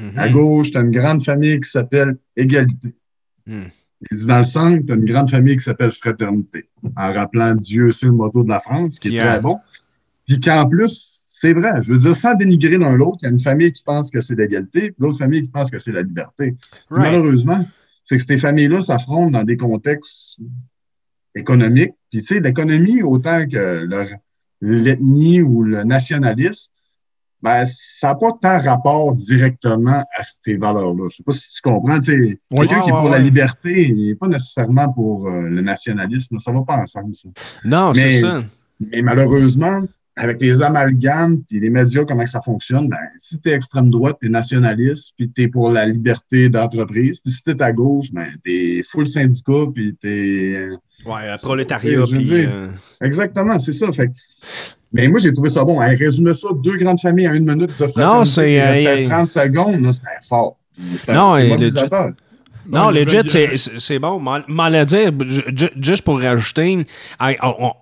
Mm-hmm. 0.00 0.18
À 0.18 0.28
gauche, 0.28 0.72
t'as 0.72 0.82
une 0.82 0.92
grande 0.92 1.24
famille 1.24 1.60
qui 1.60 1.70
s'appelle 1.70 2.16
égalité. 2.36 2.94
Mm. 3.46 3.62
Il 4.10 4.18
dit, 4.18 4.26
dans 4.26 4.38
le 4.38 4.44
centre, 4.44 4.84
t'as 4.86 4.94
une 4.94 5.04
grande 5.04 5.30
famille 5.30 5.56
qui 5.56 5.64
s'appelle 5.64 5.92
fraternité. 5.92 6.68
En 6.96 7.12
rappelant 7.12 7.54
Dieu, 7.54 7.90
c'est 7.92 8.06
le 8.06 8.12
motto 8.12 8.42
de 8.42 8.48
la 8.48 8.60
France, 8.60 8.98
qui 8.98 9.08
est 9.08 9.12
Yeah. 9.12 9.26
très 9.26 9.40
bon. 9.40 9.58
Puis 10.26 10.40
qu'en 10.40 10.68
plus, 10.68 11.24
c'est 11.28 11.52
vrai. 11.52 11.82
Je 11.82 11.92
veux 11.92 11.98
dire, 11.98 12.14
sans 12.14 12.34
dénigrer 12.34 12.78
l'un 12.78 12.94
l'autre, 12.94 13.18
il 13.22 13.26
y 13.26 13.28
a 13.28 13.30
une 13.32 13.40
famille 13.40 13.72
qui 13.72 13.82
pense 13.82 14.10
que 14.10 14.20
c'est 14.20 14.36
l'égalité, 14.36 14.92
puis 14.92 14.94
l'autre 14.98 15.18
famille 15.18 15.42
qui 15.42 15.48
pense 15.48 15.70
que 15.70 15.78
c'est 15.78 15.92
la 15.92 16.02
liberté. 16.02 16.54
Right. 16.90 17.12
Malheureusement, 17.12 17.66
c'est 18.04 18.16
que 18.16 18.22
ces 18.22 18.38
familles-là 18.38 18.82
s'affrontent 18.82 19.30
dans 19.30 19.42
des 19.42 19.56
contextes 19.56 20.38
économiques. 21.34 21.94
Puis, 22.14 22.22
tu 22.22 22.34
sais, 22.34 22.40
l'économie, 22.40 23.02
autant 23.02 23.44
que 23.44 23.80
le- 23.82 24.06
l'ethnie 24.60 25.42
ou 25.42 25.64
le 25.64 25.82
nationalisme, 25.82 26.70
ben, 27.42 27.64
ça 27.66 28.08
n'a 28.10 28.14
pas 28.14 28.30
tant 28.40 28.58
rapport 28.60 29.16
directement 29.16 29.98
à 30.16 30.22
ces 30.22 30.56
valeurs-là. 30.56 31.08
Je 31.10 31.16
sais 31.16 31.22
pas 31.24 31.32
si 31.32 31.50
tu 31.50 31.60
comprends. 31.60 31.98
Oui. 31.98 32.38
quelqu'un 32.52 32.80
qui 32.82 32.90
est 32.90 32.92
pour 32.92 33.08
la 33.10 33.18
liberté, 33.18 33.88
il 33.88 34.06
n'est 34.10 34.14
pas 34.14 34.28
nécessairement 34.28 34.92
pour 34.92 35.28
euh, 35.28 35.48
le 35.48 35.60
nationalisme. 35.60 36.38
Ça 36.38 36.52
va 36.52 36.62
pas 36.62 36.76
ensemble, 36.78 37.16
ça. 37.16 37.28
Non, 37.64 37.92
c'est 37.94 38.12
ça. 38.20 38.44
Mais 38.92 39.02
malheureusement, 39.02 39.82
avec 40.16 40.40
les 40.40 40.62
amalgames 40.62 41.42
puis 41.42 41.58
les 41.58 41.70
médias, 41.70 42.04
comment 42.04 42.22
que 42.22 42.30
ça 42.30 42.40
fonctionne, 42.40 42.88
ben, 42.88 42.96
si 43.18 43.40
tu 43.40 43.50
es 43.50 43.54
extrême 43.54 43.90
droite, 43.90 44.18
tu 44.20 44.28
es 44.28 44.30
nationaliste, 44.30 45.12
puis 45.18 45.30
tu 45.34 45.42
es 45.42 45.48
pour 45.48 45.68
la 45.70 45.84
liberté 45.84 46.48
d'entreprise. 46.48 47.18
Puis 47.20 47.32
si 47.32 47.42
tu 47.42 47.50
es 47.50 47.60
à 47.62 47.72
gauche, 47.72 48.06
ben, 48.12 48.28
tu 48.44 48.78
es 48.78 48.82
full 48.84 49.08
syndicat, 49.08 49.66
puis 49.74 49.96
tu 50.00 50.08
es. 50.08 50.68
Ouais, 51.06 51.36
prolétariat, 51.42 51.90
Je 51.92 51.98
veux 52.00 52.06
puis... 52.06 52.24
dire. 52.24 52.48
euh, 52.52 52.68
Exactement, 53.02 53.58
c'est 53.58 53.72
ça. 53.72 53.92
Fait 53.92 54.10
Mais 54.92 55.08
moi, 55.08 55.18
j'ai 55.20 55.32
trouvé 55.32 55.50
ça 55.50 55.64
bon. 55.64 55.80
Hein, 55.80 55.94
résumer 55.98 56.32
ça, 56.34 56.48
deux 56.62 56.76
grandes 56.78 57.00
familles 57.00 57.28
en 57.28 57.34
une 57.34 57.50
minute. 57.50 57.72
fraternité, 57.72 58.24
c'est, 58.30 58.60
euh, 58.60 58.66
restait 58.66 59.04
euh, 59.04 59.08
30 59.08 59.28
secondes, 59.28 59.80
là, 59.82 59.92
c'était 59.92 60.08
fort. 60.28 60.56
C'était 60.96 61.14
Non, 61.14 61.36
c'est. 61.36 61.48
Non, 62.66 62.90
y 62.90 62.94
legit, 63.04 63.28
c'est- 63.78 63.98
bon. 63.98 64.18
M'en 64.18 64.68
le 64.70 64.84
dire, 64.86 65.12
ju- 65.26 65.42
ju- 65.54 65.70
juste 65.78 66.02
pour 66.02 66.18
rajouter, 66.18 66.86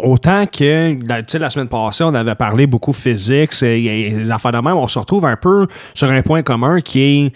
autant 0.00 0.44
que 0.46 0.98
la, 1.06 1.22
sais, 1.24 1.38
la 1.38 1.50
semaine 1.50 1.68
passée, 1.68 2.02
on 2.02 2.14
avait 2.14 2.34
parlé 2.34 2.66
beaucoup 2.66 2.92
physique, 2.92 3.52
c'est- 3.52 3.80
y 3.80 3.88
a- 3.88 3.96
y 4.08 4.14
a 4.14 4.18
des 4.24 4.30
affaires 4.32 4.50
de 4.50 4.58
même, 4.58 4.74
on 4.74 4.88
se 4.88 4.98
retrouve 4.98 5.24
un 5.26 5.36
peu 5.36 5.68
sur 5.94 6.10
un 6.10 6.20
point 6.22 6.42
commun 6.42 6.80
qui 6.80 7.00
est, 7.00 7.32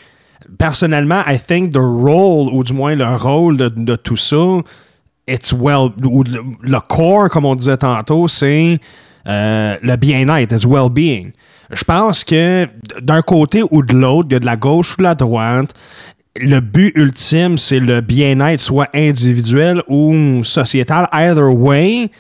personnellement, 0.59 1.23
I 1.27 1.39
think 1.39 1.73
the 1.73 1.77
role, 1.79 2.49
ou 2.53 2.65
du 2.65 2.73
moins 2.73 2.97
le 2.97 3.07
rôle 3.17 3.57
de, 3.57 3.69
de 3.69 3.95
tout 3.97 4.17
ça, 4.17 4.37
it's 5.27 5.53
well, 5.53 5.91
ou 6.05 6.23
le, 6.23 6.41
le 6.61 6.81
core, 6.81 7.31
comme 7.31 7.45
on 7.45 7.55
disait 7.55 7.77
tantôt, 7.77 8.29
c'est 8.29 8.79
euh, 9.27 9.77
le 9.83 9.97
bien-être, 9.97 10.53
it's 10.53 10.65
well-being. 10.65 11.33
Je 11.71 11.85
pense 11.85 12.23
que 12.23 12.69
d'un 13.01 13.23
côté 13.23 13.63
ou 13.71 13.83
de 13.83 13.95
l'autre, 13.95 14.29
il 14.31 14.35
y 14.35 14.37
a 14.37 14.41
de 14.41 14.47
la 14.47 14.57
gauche 14.57 14.95
ou 14.95 14.99
de 14.99 15.03
la 15.03 15.15
droite, 15.15 15.75
le 16.39 16.61
but 16.61 16.93
ultime, 16.95 17.57
c'est 17.57 17.81
le 17.81 18.01
bien-être, 18.01 18.61
soit 18.61 18.89
individuel 18.95 19.83
ou 19.89 20.45
sociétal. 20.45 21.09
Either 21.13 21.49
way, 21.49 22.11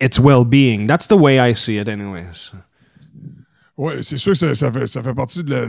it's 0.00 0.18
well-being. 0.18 0.86
That's 0.86 1.08
the 1.08 1.16
way 1.16 1.38
I 1.38 1.54
see 1.54 1.78
it, 1.78 1.88
anyways. 1.88 2.52
Oui, 3.78 3.92
c'est 4.00 4.16
sûr 4.16 4.32
que 4.32 4.54
ça, 4.54 4.72
fait, 4.72 4.86
ça 4.86 5.02
fait 5.02 5.12
partie 5.12 5.44
de 5.44 5.68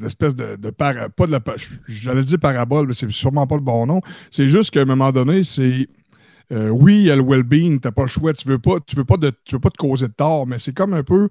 l'espèce 0.00 0.36
de, 0.36 0.70
pas 0.70 0.92
de 0.92 1.32
la 1.32 1.40
j'allais 1.88 2.22
dire 2.22 2.38
parabole, 2.38 2.86
mais 2.86 2.94
c'est 2.94 3.10
sûrement 3.10 3.44
pas 3.48 3.56
le 3.56 3.62
bon 3.62 3.86
nom. 3.86 4.00
C'est 4.30 4.48
juste 4.48 4.70
qu'à 4.70 4.82
un 4.82 4.84
moment 4.84 5.10
donné, 5.10 5.42
c'est 5.42 5.88
euh, 6.52 6.68
oui, 6.68 6.98
il 6.98 7.04
y 7.04 7.10
a 7.10 7.16
le 7.16 7.22
well-being, 7.22 7.80
t'as 7.80 7.92
pas 7.92 8.02
le 8.02 8.08
choix, 8.08 8.32
tu 8.32 8.48
veux 8.48 8.58
veux 8.96 9.04
pas 9.04 9.16
de, 9.16 9.32
tu 9.44 9.54
veux 9.54 9.60
pas 9.60 9.70
te 9.70 9.76
causer 9.76 10.08
de 10.08 10.12
tort, 10.12 10.46
mais 10.46 10.58
c'est 10.58 10.72
comme 10.74 10.94
un 10.94 11.04
peu 11.04 11.28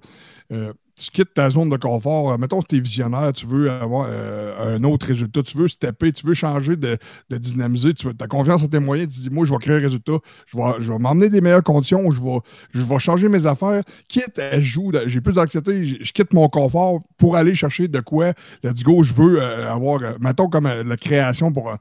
euh, 0.52 0.72
tu 1.00 1.10
quittes 1.10 1.32
ta 1.34 1.48
zone 1.48 1.70
de 1.70 1.76
confort. 1.76 2.32
Euh, 2.32 2.36
Mettons 2.36 2.60
que 2.60 2.66
tu 2.68 2.76
es 2.76 2.80
visionnaire, 2.80 3.32
tu 3.32 3.46
veux 3.46 3.70
avoir 3.70 4.06
euh, 4.10 4.76
un 4.76 4.84
autre 4.84 5.06
résultat, 5.06 5.42
tu 5.42 5.56
veux 5.56 5.66
stepper, 5.66 6.12
tu 6.12 6.26
veux 6.26 6.34
changer 6.34 6.76
de, 6.76 6.98
de 7.30 7.38
dynamiser, 7.38 7.94
tu 7.94 8.08
as 8.08 8.26
confiance 8.26 8.62
en 8.62 8.66
tes 8.68 8.78
moyens, 8.78 9.12
tu 9.14 9.20
dis 9.20 9.30
moi 9.30 9.46
je 9.46 9.52
vais 9.52 9.58
créer 9.58 9.76
un 9.76 9.80
résultat, 9.80 10.12
je 10.46 10.56
vais, 10.56 10.62
je 10.78 10.92
vais 10.92 10.98
m'emmener 10.98 11.30
des 11.30 11.40
meilleures 11.40 11.62
conditions, 11.62 12.10
je 12.10 12.20
vais, 12.22 12.38
je 12.74 12.82
vais 12.82 12.98
changer 12.98 13.28
mes 13.28 13.46
affaires, 13.46 13.82
quitte 14.08 14.38
à 14.38 14.60
jouer, 14.60 15.00
j'ai 15.06 15.20
plus 15.20 15.34
d'anxiété, 15.34 15.84
je, 15.84 16.12
quitte 16.12 16.34
mon 16.34 16.48
confort 16.48 17.00
pour 17.16 17.36
aller 17.36 17.54
chercher 17.54 17.88
de 17.88 18.00
quoi, 18.00 18.32
let's 18.62 18.82
go, 18.82 19.02
je 19.02 19.14
veux 19.14 19.40
euh, 19.42 19.72
avoir, 19.72 20.00
mettons 20.20 20.48
comme 20.48 20.68
la 20.68 20.96
création 20.96 21.50
pour, 21.52 21.72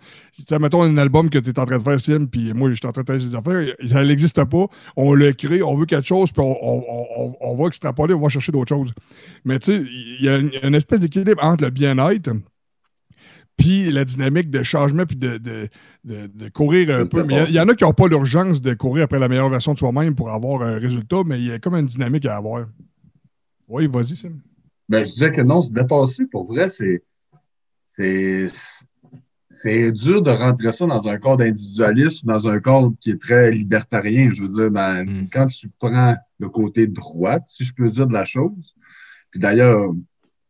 mettons 0.59 0.83
un 0.83 0.97
album 0.97 1.29
que 1.29 1.39
tu 1.39 1.49
es 1.49 1.59
en 1.59 1.65
train 1.65 1.77
de 1.77 1.83
faire, 1.83 1.99
Sim, 1.99 2.25
puis 2.31 2.53
moi 2.53 2.69
je 2.69 2.75
suis 2.75 2.87
en 2.87 2.91
train 2.93 3.01
de 3.03 3.07
faire 3.11 3.19
ces 3.19 3.35
affaires, 3.35 3.67
ça 3.89 4.03
n'existe 4.05 4.43
pas, 4.45 4.65
on 4.95 5.13
le 5.13 5.33
crée, 5.33 5.61
on 5.61 5.75
veut 5.75 5.85
quelque 5.85 6.07
chose, 6.07 6.31
puis 6.31 6.41
on, 6.41 6.55
on- 6.61 7.05
on- 7.17 7.35
on 7.41 7.55
va 7.55 7.67
extrapoler, 7.67 8.13
on 8.13 8.19
va 8.21 8.29
chercher 8.29 8.51
d'autres 8.51 8.69
choses. 8.75 8.93
Mais 9.45 9.59
tu 9.59 9.65
sais, 9.77 9.83
il 9.89 10.23
y 10.23 10.29
a 10.29 10.37
une, 10.37 10.51
une 10.63 10.75
espèce 10.75 10.99
d'équilibre 10.99 11.43
entre 11.43 11.63
le 11.65 11.69
bien-être 11.69 12.31
puis 13.57 13.91
la 13.91 14.05
dynamique 14.05 14.49
de 14.49 14.63
changement 14.63 15.05
puis 15.05 15.17
de, 15.17 15.37
de, 15.37 15.67
de- 16.05 16.27
de 16.27 16.49
courir 16.49 16.95
un 16.95 17.05
peu. 17.05 17.23
Mais 17.25 17.43
il 17.49 17.51
y 17.53 17.59
en 17.59 17.67
a 17.67 17.75
qui 17.75 17.83
n'ont 17.83 17.93
pas 17.93 18.07
l'urgence 18.07 18.61
de 18.61 18.73
courir 18.73 19.03
après 19.03 19.19
la 19.19 19.27
meilleure 19.27 19.49
version 19.49 19.73
de 19.73 19.79
soi-même 19.79 20.15
pour 20.15 20.29
avoir 20.31 20.61
un 20.61 20.77
résultat, 20.79 21.23
mais 21.25 21.39
il 21.41 21.47
y 21.47 21.51
a 21.51 21.59
comme 21.59 21.75
une 21.75 21.85
dynamique 21.85 22.25
à 22.25 22.37
avoir. 22.37 22.67
Oui, 23.67 23.87
vas-y, 23.87 24.15
Sim. 24.15 24.39
Ben, 24.87 25.03
je 25.05 25.11
disais 25.11 25.31
que 25.31 25.41
non, 25.41 25.61
se 25.61 25.71
dépasser, 25.73 26.25
pour 26.25 26.47
vrai, 26.47 26.69
c'est. 26.69 27.03
C'est. 27.85 28.47
C'est 29.51 29.91
dur 29.91 30.21
de 30.21 30.29
rentrer 30.29 30.71
ça 30.71 30.85
dans 30.85 31.07
un 31.07 31.17
corps 31.17 31.35
d'individualisme, 31.35 32.27
dans 32.27 32.47
un 32.47 32.59
corps 32.59 32.91
qui 33.01 33.09
est 33.11 33.19
très 33.21 33.51
libertarien. 33.51 34.29
Je 34.31 34.43
veux 34.43 34.47
dire, 34.47 34.71
dans- 34.71 35.03
Mm. 35.05 35.27
quand 35.33 35.47
tu 35.47 35.69
prends 35.79 36.15
le 36.39 36.49
côté 36.49 36.85
droite, 36.87 37.43
si 37.47 37.65
je 37.65 37.73
peux 37.73 37.89
dire 37.89 38.05
de 38.07 38.13
la 38.13 38.25
chose, 38.25 38.75
puis 39.31 39.39
d'ailleurs, 39.39 39.93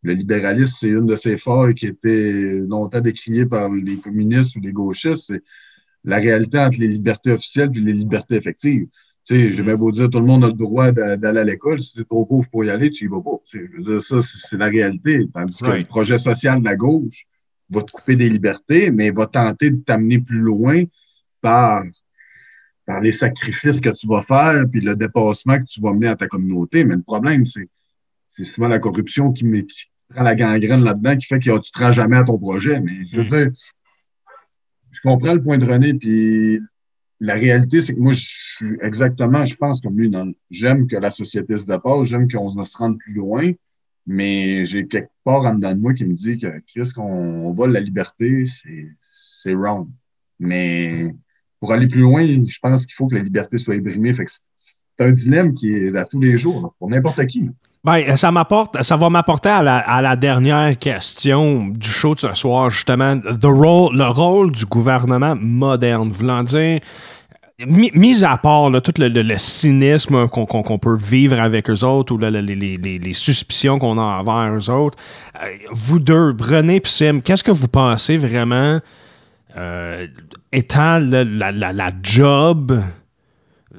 le 0.02 0.14
libéralisme, 0.14 0.76
c'est 0.80 0.88
une 0.88 1.06
de 1.06 1.16
ces 1.16 1.38
forts 1.38 1.74
qui 1.74 1.88
était 1.88 2.60
longtemps 2.68 3.02
décriée 3.02 3.46
par 3.46 3.70
les 3.72 3.98
communistes 3.98 4.56
ou 4.56 4.62
les 4.62 4.72
gauchistes, 4.72 5.26
c'est 5.28 5.44
la 6.06 6.18
réalité 6.18 6.58
entre 6.60 6.80
les 6.80 6.88
libertés 6.88 7.32
officielles 7.32 7.72
et 7.76 7.82
les 7.82 7.94
libertés 7.94 8.36
effectives. 8.36 8.88
Tu 9.26 9.36
sais, 9.36 9.52
j'ai 9.52 9.64
bien 9.64 9.76
beau 9.76 9.92
dire, 9.92 10.10
tout 10.10 10.22
le 10.22 10.26
monde 10.26 10.46
a 10.46 10.48
le 10.48 10.54
droit 10.54 10.92
d'a- 10.94 11.18
d'aller 11.18 11.42
à 11.42 11.44
l'école. 11.44 11.82
Si 11.82 11.94
tu 11.94 12.02
es 12.02 12.04
trop 12.06 12.26
pauvre 12.26 12.50
pour 12.50 12.64
y 12.64 12.70
aller, 12.70 12.90
tu 12.90 13.06
y 13.06 13.08
vas 13.08 13.22
pas. 13.22 13.38
Tu 13.46 13.60
sais, 13.60 13.70
je 13.72 13.78
veux 13.78 13.94
dire, 13.94 14.02
ça, 14.02 14.22
c'est 14.22 14.58
la 14.58 14.68
réalité. 14.68 15.28
Tandis 15.34 15.60
que 15.60 15.66
le 15.80 15.84
projet 15.84 16.18
social 16.18 16.60
de 16.62 16.66
la 16.66 16.76
gauche 16.78 17.26
va 17.70 17.84
te 17.84 17.92
couper 17.92 18.16
des 18.16 18.30
libertés, 18.30 18.92
mais 18.92 19.12
va 19.12 19.28
tenter 19.28 19.72
de 19.72 19.82
t'amener 19.86 20.20
plus 20.20 20.40
loin 20.40 20.84
par, 21.42 21.84
par 22.86 23.02
les 23.02 23.12
sacrifices 23.12 23.82
que 23.82 23.90
tu 23.90 24.08
vas 24.08 24.24
faire, 24.24 24.64
puis 24.72 24.80
le 24.82 24.96
dépassement 24.96 25.60
que 25.60 25.66
tu 25.66 25.82
vas 25.82 25.94
mener 25.94 26.08
à 26.08 26.16
ta 26.16 26.28
communauté. 26.28 26.86
Mais 26.86 26.96
le 26.96 27.02
problème, 27.02 27.46
c'est 27.46 27.68
c'est 28.30 28.44
souvent 28.44 28.68
la 28.68 28.80
corruption 28.80 29.32
qui, 29.32 29.46
met- 29.46 29.66
qui 29.66 29.86
prend 30.10 30.24
la 30.24 30.36
gangrène 30.36 30.84
là-dedans, 30.84 31.18
qui 31.18 31.26
fait 31.28 31.40
que 31.40 31.44
tu 31.44 31.50
ne 31.52 31.58
te 31.58 31.80
rends 31.80 31.92
jamais 31.92 32.18
à 32.18 32.24
ton 32.24 32.38
projet. 32.38 32.80
Mais 32.80 33.06
je 33.06 33.18
veux 33.18 33.24
Mm. 33.24 33.28
dire, 33.28 33.52
je 34.92 35.02
comprends 35.02 35.34
le 35.34 35.42
point 35.42 35.58
de 35.58 35.66
René, 35.66 35.94
puis 35.94 36.60
la 37.20 37.34
réalité, 37.36 37.82
c'est 37.82 37.94
que 37.94 38.00
moi, 38.00 38.14
je 38.14 38.26
suis 38.28 38.78
exactement, 38.82 39.46
je 39.46 39.56
pense 39.56 39.82
comme 39.82 39.98
lui. 40.00 40.12
J'aime 40.50 40.88
que 40.88 40.96
la 40.96 41.12
société 41.12 41.58
se 41.58 41.66
dépasse, 41.66 42.06
j'aime 42.06 42.30
qu'on 42.32 42.50
se 42.66 42.78
rende 42.78 42.98
plus 42.98 43.14
loin, 43.14 43.52
mais 44.08 44.64
j'ai 44.66 44.88
quelque 44.88 45.12
part 45.24 45.46
en 45.46 45.54
dedans 45.56 45.76
de 45.76 45.80
moi 45.80 45.94
qui 45.94 46.06
me 46.06 46.14
dit 46.14 46.38
que 46.38 46.60
qu'est-ce 46.74 46.94
qu'on 46.94 47.52
vole 47.54 47.72
la 47.74 47.82
liberté, 47.82 48.46
c'est 48.46 48.88
c'est 49.12 49.54
wrong. 49.54 49.88
Mais 50.40 51.06
pour 51.60 51.72
aller 51.74 51.88
plus 51.88 52.02
loin, 52.02 52.24
je 52.26 52.60
pense 52.62 52.86
qu'il 52.86 52.96
faut 52.96 53.08
que 53.08 53.16
la 53.16 53.22
liberté 53.24 53.58
soit 53.58 53.76
ébrimée. 53.76 54.14
Fait 54.14 54.26
que 54.26 54.32
c'est- 54.32 54.44
c'est 54.58 55.06
un 55.06 55.12
dilemme 55.12 55.54
qui 55.54 55.70
est 55.70 55.96
à 55.96 56.06
tous 56.06 56.20
les 56.20 56.38
jours, 56.38 56.62
là, 56.62 56.70
pour 56.80 56.90
n'importe 56.90 57.26
qui. 57.28 57.50
Ben, 57.86 58.18
ça 58.18 58.30
m'apporte, 58.30 58.84
ça 58.84 58.98
va 58.98 59.10
m'apporter 59.10 59.48
à 59.50 59.62
la, 60.02 60.16
dernière 60.18 60.78
question 60.78 61.70
du 61.70 61.88
show 61.88 62.14
de 62.14 62.20
ce 62.20 62.34
soir, 62.34 62.70
justement, 62.70 63.18
the 63.18 63.46
le 63.46 64.10
rôle 64.10 64.52
du 64.52 64.66
gouvernement 64.66 65.36
moderne, 65.40 66.10
voulant 66.10 66.44
dire, 66.44 66.80
mis, 67.66 67.90
mis 67.94 68.26
à 68.26 68.38
part 68.38 68.70
tout 68.82 68.94
le, 68.98 69.38
cynisme 69.38 70.28
qu'on 70.28 70.78
peut 70.78 70.98
vivre 70.98 71.40
avec 71.40 71.70
eux 71.70 71.86
autres 71.86 72.14
ou 72.14 72.18
les, 72.18 73.14
suspicions 73.14 73.80
qu'on 73.80 73.98
a 73.98 74.02
envers 74.02 74.54
eux 74.58 74.70
autres, 74.70 74.98
euh, 75.42 75.48
vous 75.72 76.00
deux, 76.00 76.36
René 76.38 76.78
et 76.78 76.82
Sim, 76.84 77.22
qu'est-ce 77.24 77.46
que 77.46 77.52
vous 77.52 77.70
pensez 77.70 78.18
vraiment 78.18 78.80
euh, 79.56 80.06
étant 80.52 81.00
la- 81.00 81.24
la 81.52 81.92
job, 82.04 82.82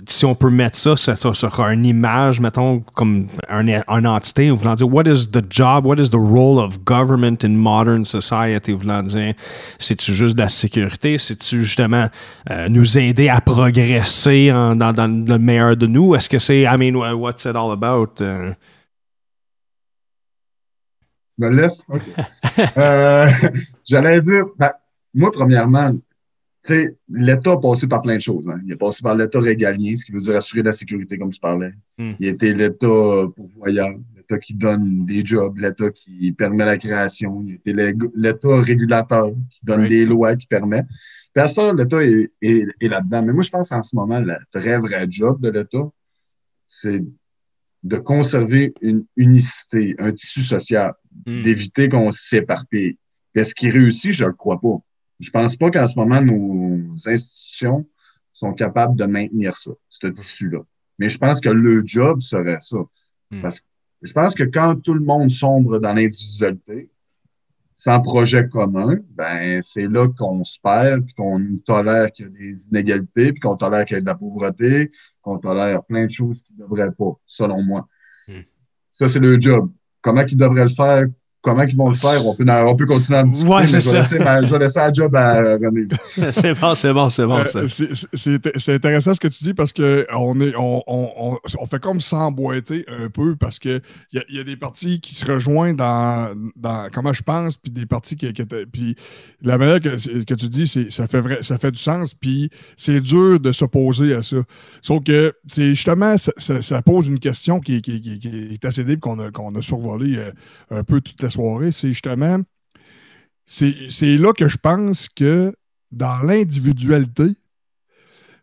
si 0.08 0.24
on 0.24 0.34
peut 0.34 0.50
mettre 0.50 0.76
ça 0.76 0.96
sur, 0.96 1.36
sur 1.36 1.60
une 1.66 1.84
image, 1.84 2.40
mettons, 2.40 2.80
comme 2.94 3.28
un, 3.48 3.66
une 3.66 4.06
entité, 4.06 4.50
voulant 4.50 4.74
dire, 4.74 4.92
what 4.92 5.04
is 5.04 5.28
the 5.30 5.42
job, 5.48 5.84
what 5.86 5.96
is 5.96 6.10
the 6.10 6.14
role 6.14 6.58
of 6.58 6.84
government 6.84 7.44
in 7.44 7.50
modern 7.50 8.04
society, 8.04 8.74
dire, 8.74 9.34
c'est-tu 9.78 10.12
juste 10.12 10.36
de 10.36 10.42
la 10.42 10.48
sécurité, 10.48 11.18
c'est-tu 11.18 11.64
justement 11.64 12.08
euh, 12.50 12.68
nous 12.68 12.98
aider 12.98 13.28
à 13.28 13.40
progresser 13.40 14.50
dans, 14.50 14.92
dans 14.92 15.26
le 15.26 15.38
meilleur 15.38 15.76
de 15.76 15.86
nous, 15.86 16.14
est-ce 16.14 16.28
que 16.28 16.38
c'est, 16.38 16.62
I 16.62 16.76
mean, 16.76 16.94
what's 17.14 17.44
it 17.44 17.56
all 17.56 17.72
about? 17.72 18.20
Euh, 18.20 18.52
Je 21.38 21.46
me 21.46 21.50
laisse? 21.50 21.82
Euh, 22.76 23.30
J'allais 23.88 24.20
dire, 24.20 24.44
ben, 24.58 24.72
moi, 25.14 25.30
premièrement, 25.32 25.92
sais, 26.62 26.96
l'État 27.08 27.52
a 27.52 27.58
passé 27.58 27.86
par 27.86 28.02
plein 28.02 28.16
de 28.16 28.20
choses. 28.20 28.48
hein. 28.48 28.60
Il 28.64 28.72
est 28.72 28.76
passé 28.76 29.00
par 29.02 29.14
l'État 29.16 29.40
régalien, 29.40 29.96
ce 29.96 30.04
qui 30.04 30.12
veut 30.12 30.20
dire 30.20 30.36
assurer 30.36 30.62
la 30.62 30.72
sécurité, 30.72 31.18
comme 31.18 31.32
tu 31.32 31.40
parlais. 31.40 31.72
Hmm. 31.98 32.12
Il 32.20 32.26
était 32.28 32.52
l'État 32.52 33.26
pourvoyeur, 33.36 33.90
l'État 34.16 34.38
qui 34.38 34.54
donne 34.54 35.04
des 35.06 35.24
jobs, 35.24 35.56
l'État 35.58 35.90
qui 35.90 36.32
permet 36.32 36.64
la 36.64 36.76
création. 36.76 37.42
Il 37.46 37.54
était 37.54 37.72
l'É- 37.72 37.94
l'État 38.14 38.60
régulateur 38.60 39.28
qui 39.50 39.60
donne 39.64 39.80
Right. 39.80 39.90
des 39.90 40.04
lois, 40.06 40.36
qui 40.36 40.46
permet. 40.46 40.82
Puis 41.32 41.42
à 41.42 41.48
ça, 41.48 41.72
l'État 41.72 42.04
est, 42.04 42.30
est- 42.42 42.66
est 42.80 42.88
là-dedans. 42.88 43.22
Mais 43.24 43.32
moi, 43.32 43.42
je 43.42 43.50
pense 43.50 43.70
en 43.72 43.82
ce 43.82 43.94
moment, 43.96 44.20
le 44.20 44.34
vrai, 44.54 44.78
vrai 44.78 45.06
job 45.08 45.40
de 45.40 45.50
l'État, 45.50 45.88
c'est 46.66 47.02
de 47.82 47.96
conserver 47.96 48.74
une 48.82 49.06
unicité, 49.16 49.94
un 49.98 50.12
tissu 50.12 50.42
social 50.42 50.92
hmm. 51.26 51.42
d'éviter 51.42 51.88
qu'on 51.88 52.12
s'éparpille. 52.12 52.98
Est-ce 53.34 53.54
qu'il 53.54 53.70
réussit? 53.70 54.12
Je 54.12 54.24
ne 54.24 54.28
le 54.30 54.34
crois 54.34 54.60
pas. 54.60 54.76
Je 55.20 55.30
pense 55.30 55.56
pas 55.56 55.70
qu'en 55.70 55.86
ce 55.86 55.98
moment, 55.98 56.20
nos 56.20 56.96
institutions 57.06 57.86
sont 58.32 58.54
capables 58.54 58.96
de 58.96 59.04
maintenir 59.04 59.54
ça, 59.54 59.70
ce 59.88 60.06
tissu-là. 60.06 60.60
Mais 60.98 61.08
je 61.10 61.18
pense 61.18 61.40
que 61.40 61.50
le 61.50 61.82
job 61.84 62.20
serait 62.22 62.60
ça. 62.60 62.78
Hmm. 63.30 63.42
Parce 63.42 63.60
que 63.60 63.66
je 64.02 64.12
pense 64.12 64.34
que 64.34 64.44
quand 64.44 64.76
tout 64.76 64.94
le 64.94 65.04
monde 65.04 65.30
sombre 65.30 65.78
dans 65.78 65.92
l'individualité, 65.92 66.90
sans 67.76 68.00
projet 68.00 68.48
commun, 68.48 68.96
ben 69.10 69.62
c'est 69.62 69.86
là 69.86 70.06
qu'on 70.18 70.42
se 70.44 70.58
perd, 70.62 71.04
puis 71.04 71.14
qu'on 71.14 71.58
tolère 71.66 72.10
qu'il 72.12 72.26
y 72.26 72.28
a 72.28 72.30
des 72.30 72.66
inégalités, 72.68 73.32
puis 73.32 73.40
qu'on 73.40 73.56
tolère 73.56 73.84
qu'il 73.84 73.96
y 73.96 73.98
a 73.98 74.00
de 74.00 74.06
la 74.06 74.14
pauvreté, 74.14 74.90
qu'on 75.22 75.38
tolère 75.38 75.82
plein 75.84 76.06
de 76.06 76.10
choses 76.10 76.42
qui 76.42 76.54
ne 76.54 76.64
devraient 76.64 76.92
pas, 76.92 77.12
selon 77.26 77.62
moi. 77.62 77.88
Hmm. 78.26 78.42
Ça, 78.94 79.08
c'est 79.08 79.18
le 79.18 79.38
job. 79.40 79.70
Comment 80.00 80.24
ils 80.26 80.36
devraient 80.36 80.64
le 80.64 80.70
faire? 80.70 81.06
Comment 81.42 81.62
ils 81.62 81.74
vont 81.74 81.88
le 81.88 81.94
faire? 81.94 82.26
On 82.26 82.34
peut, 82.34 82.44
on 82.48 82.76
peut 82.76 82.84
continuer 82.84 83.18
à 83.18 83.22
en 83.22 83.26
discuter, 83.26 83.50
Ouais, 83.50 83.60
mais 83.62 83.66
c'est 83.66 83.80
je, 83.80 83.90
vais 83.90 84.02
ça. 84.02 84.18
ma- 84.18 84.46
je 84.46 84.52
vais 84.52 84.58
laisser 84.58 84.78
la 84.78 84.92
job 84.92 85.16
à 85.16 85.36
euh, 85.38 85.58
René. 85.62 85.86
c'est 86.32 86.52
bon, 86.60 86.74
c'est 86.74 86.92
bon, 86.92 87.08
c'est 87.08 87.24
bon, 87.24 87.38
Euh, 87.38 87.66
c'est- 87.66 87.88
c'est 88.12 88.58
c'est 88.58 88.74
intéressant 88.74 89.14
ce 89.14 89.20
que 89.20 89.28
tu 89.28 89.44
dis 89.44 89.54
parce 89.54 89.72
que 89.72 90.06
on 90.14 90.38
est 90.42 90.52
on, 90.56 90.82
on, 90.86 91.66
fait 91.66 91.78
comme 91.80 92.00
s'emboîter 92.02 92.84
un 92.88 93.08
peu 93.08 93.36
parce 93.36 93.58
que 93.58 93.80
il 94.12 94.18
y 94.18 94.36
a, 94.36 94.38
y 94.38 94.40
a 94.40 94.44
des 94.44 94.56
parties 94.56 95.00
qui 95.00 95.14
se 95.14 95.24
rejoignent 95.30 95.76
dans, 95.76 96.34
dans 96.56 96.88
comment 96.92 97.12
je 97.14 97.22
pense 97.22 97.56
puis 97.56 97.70
des 97.70 97.86
parties 97.86 98.16
qui, 98.16 98.30
qui 98.34 98.44
puis 98.44 98.96
la 99.40 99.56
manière 99.56 99.80
que, 99.80 100.24
que 100.24 100.34
tu 100.34 100.48
dis 100.48 100.66
c'est 100.66 100.90
ça 100.90 101.06
fait 101.06 101.20
vrai 101.20 101.38
ça 101.42 101.56
fait 101.56 101.70
du 101.70 101.78
sens 101.78 102.12
puis 102.12 102.50
c'est 102.76 103.00
dur 103.00 103.40
de 103.40 103.52
s'opposer 103.52 104.14
à 104.14 104.22
ça 104.22 104.36
sauf 104.82 105.02
que 105.04 105.32
c'est 105.46 105.68
justement 105.70 106.18
ça, 106.18 106.32
ça- 106.36 106.60
ça 106.60 106.82
pose 106.82 107.08
une 107.08 107.18
question 107.18 107.60
qui, 107.60 107.80
qui, 107.80 108.00
qui- 108.02 108.18
qui 108.18 108.28
est 108.52 108.64
assez 108.66 108.84
libre 108.84 109.00
qu'on 109.00 109.18
a 109.20 109.30
qu'on 109.30 109.54
a 109.54 109.62
survolé 109.62 110.16
euh, 110.18 110.32
un 110.70 110.84
peu 110.84 111.00
toute 111.00 111.22
la 111.22 111.29
soirée 111.30 111.72
c'est 111.72 111.88
justement 111.88 112.40
c'est 113.50 114.16
là 114.16 114.32
que 114.32 114.46
je 114.46 114.56
pense 114.56 115.08
que 115.08 115.52
dans 115.90 116.22
l'individualité, 116.22 117.34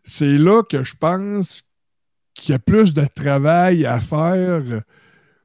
c'est 0.04 0.36
là 0.36 0.62
que 0.62 0.84
je 0.84 0.94
pense 0.96 1.62
qu'il 2.34 2.52
y 2.52 2.54
a 2.54 2.58
plus 2.58 2.92
de 2.92 3.06
travail 3.14 3.86
à 3.86 4.00
faire. 4.00 4.62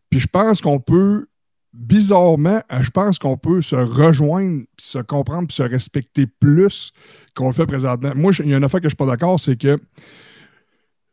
Puis 0.10 0.20
je 0.20 0.28
pense 0.28 0.61
qu'on 0.61 0.82
peut, 0.82 1.28
bizarrement, 1.72 2.61
je 2.82 2.90
pense 2.90 3.18
qu'on 3.18 3.38
peut 3.38 3.61
se 3.61 3.78
rejoindre, 3.78 4.64
se 4.78 4.99
comprendre, 4.99 5.49
se 5.49 5.64
respecter 5.64 6.28
plus 6.28 6.91
qu'on 7.34 7.48
le 7.48 7.53
fait 7.53 7.65
présentement. 7.65 8.11
Moi, 8.15 8.34
il 8.40 8.49
y 8.49 8.53
a 8.53 8.57
une 8.57 8.64
affaire 8.65 8.82
que 8.82 8.90
je 8.90 8.95
ne 8.95 8.98
suis 8.98 8.98
pas 8.98 9.06
d'accord, 9.06 9.40
c'est 9.40 9.56
que 9.56 9.80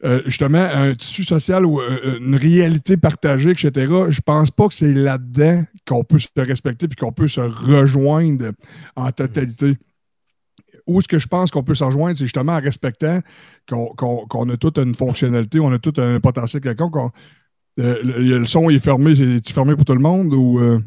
euh, 0.04 0.22
justement, 0.24 0.58
un 0.62 0.94
tissu 0.94 1.24
social 1.24 1.66
ou 1.66 1.80
euh, 1.80 2.18
une 2.20 2.34
réalité 2.34 2.96
partagée, 2.96 3.50
etc., 3.50 3.70
je 4.08 4.20
pense 4.20 4.50
pas 4.50 4.68
que 4.68 4.74
c'est 4.74 4.92
là-dedans 4.94 5.64
qu'on 5.86 6.04
peut 6.04 6.18
se 6.18 6.28
respecter 6.36 6.88
puis 6.88 6.96
qu'on 6.96 7.12
peut 7.12 7.28
se 7.28 7.40
rejoindre 7.40 8.52
en 8.96 9.10
totalité. 9.10 9.76
Où 10.86 10.98
est-ce 10.98 11.08
que 11.08 11.18
je 11.18 11.28
pense 11.28 11.50
qu'on 11.50 11.62
peut 11.62 11.74
se 11.74 11.84
rejoindre, 11.84 12.16
c'est 12.16 12.24
justement 12.24 12.54
en 12.54 12.60
respectant 12.60 13.20
qu'on 13.66 14.48
a 14.50 14.56
toute 14.56 14.78
une 14.78 14.94
fonctionnalité, 14.94 15.60
on 15.60 15.70
a 15.72 15.78
tout 15.78 15.94
un 15.98 16.18
potentiel 16.20 16.62
quelconque. 16.62 16.96
euh, 17.78 18.02
le, 18.02 18.38
le 18.38 18.46
son 18.46 18.70
est 18.70 18.78
fermé, 18.78 19.14
c'est 19.14 19.52
fermé 19.52 19.76
pour 19.76 19.84
tout 19.84 19.94
le 19.94 20.00
monde 20.00 20.32
ou. 20.34 20.58
euh? 20.60 20.80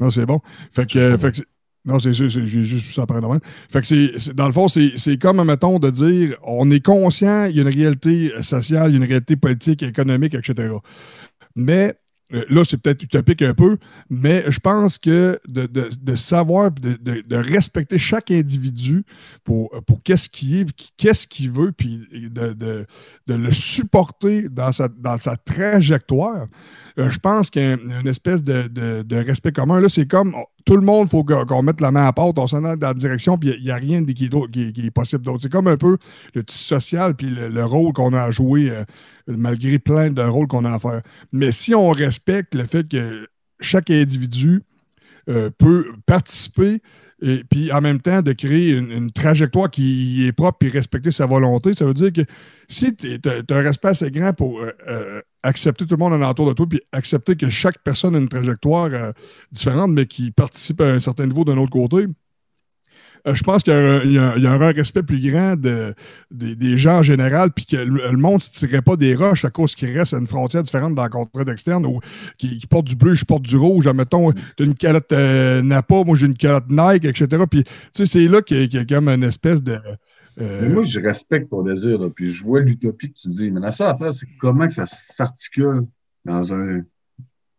Non, 0.00 0.10
c'est 0.10 0.26
bon. 0.26 0.40
Fait 0.70 0.86
que, 0.86 0.98
euh, 0.98 1.18
fait 1.18 1.32
que 1.32 1.40
non, 1.84 1.98
c'est 1.98 2.12
sûr, 2.12 2.28
j'ai 2.28 2.44
juste 2.62 2.90
ça 2.90 3.02
après 3.02 3.20
demain. 3.20 3.38
Fait 3.72 3.80
que 3.80 3.86
c'est, 3.86 4.34
dans 4.34 4.46
le 4.46 4.52
fond, 4.52 4.68
c'est, 4.68 5.18
comme, 5.18 5.42
mettons, 5.44 5.78
de 5.78 5.90
dire, 5.90 6.36
on 6.44 6.70
est 6.70 6.84
conscient, 6.84 7.46
il 7.46 7.56
y 7.56 7.60
a 7.60 7.62
une 7.62 7.68
réalité 7.74 8.30
sociale, 8.42 8.90
il 8.90 8.94
y 8.94 8.96
a 8.96 9.04
une 9.04 9.08
réalité 9.08 9.36
politique, 9.36 9.82
économique, 9.82 10.34
etc. 10.34 10.74
Mais, 11.56 11.94
euh, 12.34 12.44
là, 12.50 12.62
c'est 12.66 12.76
peut-être 12.76 13.02
utopique 13.02 13.40
un 13.40 13.54
peu, 13.54 13.78
mais 14.10 14.44
je 14.48 14.58
pense 14.60 14.98
que 14.98 15.38
de, 15.48 15.64
de- 15.64 15.88
de 15.98 16.14
savoir, 16.14 16.70
de, 16.70 16.98
de- 17.02 17.36
respecter 17.36 17.96
chaque 17.96 18.30
individu 18.30 19.04
pour, 19.44 19.70
pour 19.86 20.02
qu'est-ce 20.02 20.28
qu'il 20.28 20.58
est, 20.58 20.66
qu'est-ce 20.98 21.26
qu'il 21.26 21.50
veut, 21.50 21.72
puis 21.72 22.02
de 22.12 22.86
le 23.34 23.52
supporter 23.52 24.50
dans 24.50 24.72
sa, 24.72 24.88
dans 24.88 25.16
sa 25.16 25.36
trajectoire, 25.36 26.46
euh, 26.98 27.10
je 27.10 27.18
pense 27.20 27.50
qu'il 27.50 27.78
espèce 28.06 28.42
de, 28.42 29.14
respect 29.24 29.52
commun. 29.52 29.80
Là, 29.80 29.88
c'est 29.88 30.06
comme 30.06 30.34
tout 30.64 30.76
le 30.76 30.84
monde, 30.84 31.06
il 31.06 31.10
faut 31.10 31.24
qu'on 31.24 31.62
mette 31.62 31.80
la 31.80 31.92
main 31.92 32.06
à 32.06 32.12
porte, 32.12 32.38
on 32.38 32.46
s'en 32.46 32.60
dans 32.60 32.76
la 32.80 32.94
direction, 32.94 33.38
puis 33.38 33.54
il 33.56 33.64
n'y 33.64 33.70
a, 33.70 33.76
rien 33.76 34.04
qui 34.04 34.26
est, 34.26 34.90
possible 34.90 35.24
d'autre. 35.24 35.40
C'est 35.42 35.52
comme 35.52 35.68
un 35.68 35.76
peu 35.76 35.96
le 36.34 36.44
tissu 36.44 36.64
social, 36.64 37.14
puis 37.14 37.30
le, 37.30 37.48
le 37.48 37.64
rôle 37.64 37.92
qu'on 37.92 38.12
a 38.12 38.22
à 38.22 38.30
jouer, 38.30 38.70
euh, 38.70 38.84
malgré 39.28 39.78
plein 39.78 40.10
de 40.10 40.22
rôles 40.22 40.48
qu'on 40.48 40.64
a 40.64 40.72
à 40.72 40.78
faire. 40.78 41.02
Mais 41.32 41.52
si 41.52 41.74
on 41.74 41.90
respecte 41.90 42.54
le 42.54 42.64
fait 42.64 42.88
que 42.88 43.28
chaque 43.60 43.90
individu 43.90 44.62
euh, 45.28 45.50
peut 45.56 45.92
participer 46.06 46.80
et 47.20 47.42
puis 47.50 47.72
en 47.72 47.80
même 47.80 48.00
temps 48.00 48.22
de 48.22 48.32
créer 48.32 48.70
une, 48.70 49.10
trajectoire 49.10 49.70
qui 49.70 50.26
est 50.26 50.32
propre 50.32 50.64
et 50.66 50.68
respecter 50.68 51.10
sa 51.10 51.26
volonté, 51.26 51.74
ça 51.74 51.84
veut 51.84 51.94
dire 51.94 52.12
que 52.12 52.20
si 52.68 52.94
tu 52.94 53.18
as 53.24 53.54
un 53.54 53.60
respect 53.60 53.88
assez 53.88 54.10
grand 54.10 54.32
pour 54.32 54.62
accepter 55.48 55.86
tout 55.86 55.94
le 55.94 55.98
monde 55.98 56.12
alentour 56.12 56.46
de 56.48 56.52
toi, 56.52 56.66
puis 56.68 56.80
accepter 56.92 57.36
que 57.36 57.48
chaque 57.48 57.82
personne 57.82 58.14
a 58.14 58.18
une 58.18 58.28
trajectoire 58.28 58.88
euh, 58.92 59.12
différente, 59.50 59.90
mais 59.90 60.06
qui 60.06 60.30
participe 60.30 60.80
à 60.80 60.86
un 60.86 61.00
certain 61.00 61.26
niveau 61.26 61.44
d'un 61.44 61.56
autre 61.58 61.70
côté, 61.72 62.06
euh, 63.26 63.34
je 63.34 63.42
pense 63.42 63.62
qu'il 63.62 63.72
y, 63.72 64.14
y 64.14 64.46
aura 64.46 64.68
un 64.68 64.72
respect 64.72 65.02
plus 65.02 65.20
grand 65.30 65.56
de- 65.56 65.94
des- 66.30 66.76
gens 66.76 66.98
en 66.98 67.02
général, 67.02 67.50
puis 67.50 67.66
que 67.66 67.76
le, 67.76 68.10
le 68.10 68.16
monde 68.16 68.36
ne 68.36 68.40
se 68.40 68.50
tirerait 68.50 68.82
pas 68.82 68.96
des 68.96 69.14
roches 69.14 69.44
à 69.44 69.50
cause 69.50 69.74
qu'il 69.74 69.96
reste 69.96 70.14
à 70.14 70.18
une 70.18 70.26
frontière 70.26 70.62
différente 70.62 70.94
dans 70.94 71.02
la 71.02 71.08
contrainte 71.08 71.48
externe, 71.48 71.84
ou 71.86 72.00
qui, 72.38 72.60
porte 72.70 72.86
du 72.86 72.94
bleu, 72.94 73.14
je 73.14 73.24
porte 73.24 73.42
du 73.42 73.56
rouge. 73.56 73.86
Admettons, 73.86 74.30
tu 74.56 74.62
as 74.62 74.66
une 74.66 74.74
calotte 74.74 75.10
euh, 75.12 75.62
Napa, 75.62 76.04
moi 76.04 76.16
j'ai 76.16 76.26
une 76.26 76.36
calotte 76.36 76.66
Nike, 76.70 77.06
etc. 77.06 77.42
Puis, 77.50 77.64
tu 77.64 77.70
sais, 77.92 78.06
c'est 78.06 78.28
là 78.28 78.40
qu'il 78.42 78.72
y, 78.72 78.76
y 78.76 78.78
a 78.78 78.84
comme 78.84 79.08
une 79.08 79.24
espèce 79.24 79.62
de. 79.62 79.78
Euh, 80.40 80.68
moi, 80.72 80.84
je 80.84 81.00
respecte 81.00 81.50
ton 81.50 81.62
désir, 81.62 81.98
là, 81.98 82.10
puis 82.10 82.32
je 82.32 82.44
vois 82.44 82.60
l'utopie 82.60 83.12
que 83.12 83.18
tu 83.18 83.28
dis. 83.28 83.50
Mais 83.50 83.60
la 83.60 83.72
seule 83.72 83.88
affaire, 83.88 84.12
c'est 84.12 84.28
comment 84.40 84.66
que 84.66 84.72
ça 84.72 84.86
s'articule 84.86 85.86
dans 86.24 86.52
un 86.52 86.82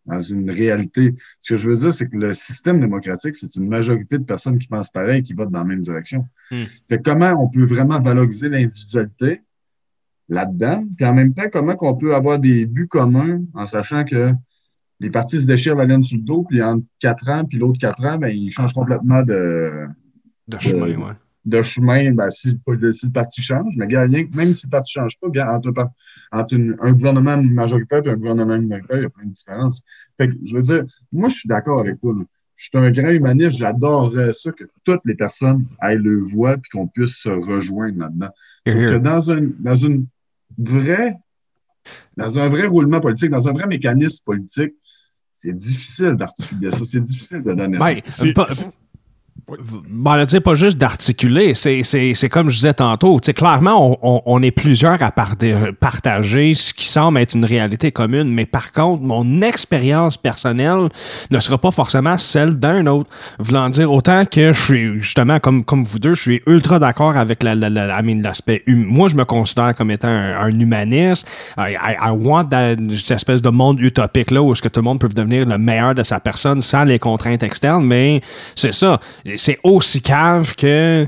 dans 0.05 0.21
une 0.21 0.49
réalité. 0.49 1.13
Ce 1.39 1.53
que 1.53 1.57
je 1.57 1.69
veux 1.69 1.77
dire, 1.77 1.93
c'est 1.93 2.07
que 2.09 2.17
le 2.17 2.33
système 2.33 2.79
démocratique, 2.79 3.35
c'est 3.35 3.55
une 3.55 3.67
majorité 3.67 4.17
de 4.17 4.23
personnes 4.23 4.57
qui 4.57 4.67
pensent 4.67 4.89
pareil 4.89 5.19
et 5.19 5.23
qui 5.23 5.33
votent 5.33 5.51
dans 5.51 5.59
la 5.59 5.65
même 5.65 5.81
direction. 5.81 6.25
Hmm. 6.49 6.63
Fait 6.87 6.97
que 6.97 7.03
comment 7.03 7.31
on 7.41 7.47
peut 7.47 7.65
vraiment 7.65 8.01
valoriser 8.01 8.49
l'individualité 8.49 9.41
là-dedans, 10.27 10.85
puis 10.95 11.05
en 11.05 11.13
même 11.13 11.33
temps, 11.33 11.49
comment 11.51 11.75
qu'on 11.75 11.95
peut 11.95 12.15
avoir 12.15 12.39
des 12.39 12.65
buts 12.65 12.87
communs 12.87 13.41
en 13.53 13.67
sachant 13.67 14.03
que 14.03 14.31
les 14.99 15.09
partis 15.09 15.41
se 15.41 15.45
déchirent 15.45 15.75
la 15.75 15.85
laine 15.85 16.03
sur 16.03 16.17
le 16.17 16.23
dos, 16.23 16.43
puis 16.43 16.61
en 16.61 16.81
quatre 16.99 17.29
ans, 17.29 17.45
puis 17.45 17.57
l'autre 17.57 17.79
quatre 17.79 18.03
ans, 18.05 18.17
ben, 18.17 18.29
ils 18.29 18.51
changent 18.51 18.73
complètement 18.73 19.23
de, 19.23 19.87
De 20.47 20.59
chemin, 20.59 20.95
ouais. 20.95 21.13
De 21.45 21.61
chemin, 21.61 22.11
ben, 22.11 22.29
si, 22.29 22.59
le- 22.67 22.93
si 22.93 23.05
le 23.07 23.11
parti 23.11 23.41
change, 23.41 23.73
mais 23.77 23.87
gars, 23.87 24.03
rien 24.03 24.25
que- 24.25 24.35
même 24.35 24.53
si 24.53 24.67
le 24.67 24.71
parti 24.71 24.91
change 24.91 25.17
pas, 25.21 25.29
gars, 25.29 25.53
entre, 25.55 25.71
par- 25.71 25.89
entre 26.31 26.53
une- 26.55 26.75
un 26.79 26.91
gouvernement 26.91 27.41
majoritaire 27.41 28.01
et 28.05 28.09
un 28.09 28.15
gouvernement 28.15 28.59
minoritaire, 28.59 28.97
il 28.97 29.03
y 29.03 29.05
a 29.05 29.09
plein 29.09 29.25
de 29.25 29.31
différences. 29.31 29.81
Fait 30.19 30.27
que, 30.29 30.35
je 30.43 30.55
veux 30.55 30.63
dire, 30.63 30.83
moi, 31.11 31.29
je 31.29 31.35
suis 31.35 31.47
d'accord 31.49 31.79
avec 31.79 31.99
toi. 32.01 32.13
là. 32.17 32.23
Je 32.55 32.63
suis 32.67 32.77
un 32.77 32.91
grand 32.91 33.09
humaniste, 33.09 33.51
j'adorerais 33.57 34.33
ça 34.33 34.51
que 34.51 34.65
toutes 34.83 34.99
les 35.05 35.15
personnes 35.15 35.65
aient 35.81 35.95
le 35.95 36.19
voix 36.19 36.57
puis 36.57 36.69
qu'on 36.71 36.87
puisse 36.87 37.15
se 37.15 37.29
rejoindre 37.29 37.99
là-dedans. 37.99 38.29
Sauf 38.67 38.75
que 38.75 38.89
here. 38.89 38.99
dans 38.99 39.31
un, 39.31 39.47
dans 39.59 39.75
une 39.77 40.07
vraie, 40.57 41.13
dans 42.17 42.37
un 42.37 42.49
vrai 42.49 42.67
roulement 42.67 42.99
politique, 42.99 43.31
dans 43.31 43.47
un 43.47 43.53
vrai 43.53 43.65
mécanisme 43.65 44.23
politique, 44.25 44.73
c'est 45.33 45.55
difficile 45.55 46.15
d'articuler 46.19 46.69
ça, 46.71 46.83
c'est 46.83 46.99
difficile 46.99 47.41
de 47.43 47.53
donner 47.53 47.77
ça. 47.77 47.83
Ben, 48.33 48.45
c'est- 48.49 48.67
Bon, 49.47 50.25
dire 50.25 50.41
pas 50.41 50.55
juste 50.55 50.77
d'articuler, 50.77 51.53
c'est, 51.53 52.29
comme 52.29 52.49
je 52.49 52.55
disais 52.55 52.73
tantôt. 52.73 53.19
clairement, 53.19 53.97
on, 54.01 54.21
on, 54.25 54.41
est 54.41 54.51
plusieurs 54.51 55.01
à 55.01 55.11
partager 55.11 56.53
ce 56.53 56.73
qui 56.73 56.85
semble 56.85 57.19
être 57.19 57.35
une 57.35 57.45
réalité 57.45 57.91
commune, 57.91 58.33
mais 58.33 58.45
par 58.45 58.71
contre, 58.71 59.03
mon 59.03 59.41
expérience 59.41 60.17
personnelle 60.17 60.89
ne 61.29 61.39
sera 61.39 61.57
pas 61.57 61.71
forcément 61.71 62.17
celle 62.17 62.57
d'un 62.57 62.87
autre. 62.87 63.09
Voulant 63.37 63.69
dire 63.69 63.91
autant 63.91 64.25
que 64.25 64.53
je 64.53 64.61
suis 64.61 65.01
justement 65.01 65.39
comme, 65.39 65.63
comme 65.63 65.83
vous 65.83 65.99
deux, 65.99 66.15
je 66.15 66.21
suis 66.21 66.41
ultra 66.47 66.79
d'accord 66.79 67.15
avec 67.15 67.43
la, 67.43 67.55
la, 67.55 67.69
la 67.69 68.01
l'aspect 68.01 68.63
hum. 68.67 68.85
Moi, 68.85 69.09
je 69.09 69.15
me 69.15 69.25
considère 69.25 69.75
comme 69.75 69.91
étant 69.91 70.07
un, 70.07 70.59
humaniste. 70.59 71.27
I, 71.57 71.75
I, 71.75 72.09
want 72.11 72.45
that, 72.45 72.75
cette 72.97 73.11
espèce 73.11 73.41
de 73.41 73.49
monde 73.49 73.79
utopique 73.79 74.31
là 74.31 74.41
où 74.41 74.51
est-ce 74.51 74.61
que 74.61 74.67
tout 74.67 74.79
le 74.79 74.85
monde 74.85 74.99
peut 74.99 75.09
devenir 75.09 75.45
le 75.45 75.57
meilleur 75.57 75.93
de 75.93 76.03
sa 76.03 76.19
personne 76.19 76.61
sans 76.61 76.83
les 76.83 76.99
contraintes 76.99 77.43
externes, 77.43 77.85
mais 77.85 78.21
c'est 78.55 78.73
ça 78.73 78.99
c'est 79.37 79.59
aussi 79.63 80.01
cave 80.01 80.55
que 80.55 81.07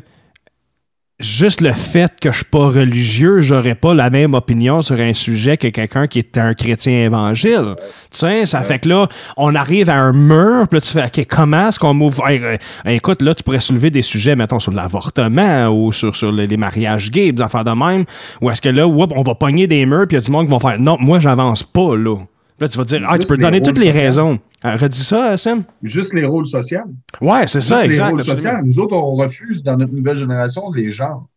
juste 1.21 1.61
le 1.61 1.71
fait 1.71 2.11
que 2.19 2.31
je 2.31 2.37
suis 2.37 2.45
pas 2.45 2.67
religieux, 2.67 3.41
j'aurais 3.41 3.75
pas 3.75 3.93
la 3.93 4.09
même 4.09 4.33
opinion 4.33 4.81
sur 4.81 4.99
un 4.99 5.13
sujet 5.13 5.57
que 5.57 5.67
quelqu'un 5.67 6.07
qui 6.07 6.19
est 6.19 6.37
un 6.37 6.53
chrétien 6.53 7.05
évangile. 7.05 7.75
Tu 8.11 8.19
sais, 8.19 8.45
ça 8.45 8.61
fait 8.61 8.79
que 8.79 8.89
là, 8.89 9.07
on 9.37 9.55
arrive 9.55 9.89
à 9.89 9.97
un 9.97 10.13
mur, 10.13 10.67
puis 10.67 10.77
là, 10.77 10.81
tu 10.81 10.91
fais, 10.91 11.05
OK, 11.05 11.25
comment 11.29 11.67
est-ce 11.67 11.79
qu'on 11.79 11.93
move? 11.93 12.19
Euh, 12.27 12.57
écoute, 12.85 13.21
là, 13.21 13.35
tu 13.35 13.43
pourrais 13.43 13.59
soulever 13.59 13.91
des 13.91 14.01
sujets, 14.01 14.35
mettons, 14.35 14.59
sur 14.59 14.71
l'avortement 14.71 15.67
ou 15.67 15.91
sur, 15.91 16.15
sur 16.15 16.31
les, 16.31 16.57
mariages 16.57 17.11
gays, 17.11 17.31
des 17.31 17.41
affaires 17.41 17.63
de 17.63 17.71
même, 17.71 18.05
ou 18.41 18.49
est-ce 18.49 18.61
que 18.61 18.69
là, 18.69 18.87
on 18.87 19.23
va 19.23 19.35
pogner 19.35 19.67
des 19.67 19.85
murs, 19.85 20.07
puis 20.07 20.17
il 20.17 20.21
y 20.21 20.23
a 20.23 20.25
du 20.25 20.31
monde 20.31 20.47
qui 20.47 20.53
va 20.53 20.59
faire, 20.59 20.79
non, 20.79 20.97
moi, 20.99 21.19
j'avance 21.19 21.63
pas, 21.63 21.95
là. 21.95 22.17
Là, 22.61 22.69
tu 22.69 22.77
vas 22.77 22.83
dire, 22.83 23.03
ah, 23.09 23.17
tu 23.17 23.25
peux 23.25 23.37
donner 23.37 23.59
toutes 23.59 23.79
les 23.79 23.89
raisons. 23.89 24.39
Euh, 24.65 24.75
redis 24.75 25.03
ça, 25.03 25.35
Sam. 25.35 25.63
Juste 25.81 26.13
les 26.13 26.25
rôles 26.25 26.45
sociaux. 26.45 26.81
Ouais, 27.19 27.47
c'est 27.47 27.59
ça, 27.59 27.83
exact. 27.83 28.05
Les 28.05 28.11
rôles 28.11 28.23
sociaux. 28.23 28.51
Nous 28.63 28.77
autres, 28.77 28.95
on 28.95 29.15
refuse 29.15 29.63
dans 29.63 29.75
notre 29.77 29.91
nouvelle 29.91 30.17
génération 30.17 30.71
les 30.71 30.91
genres. 30.91 31.27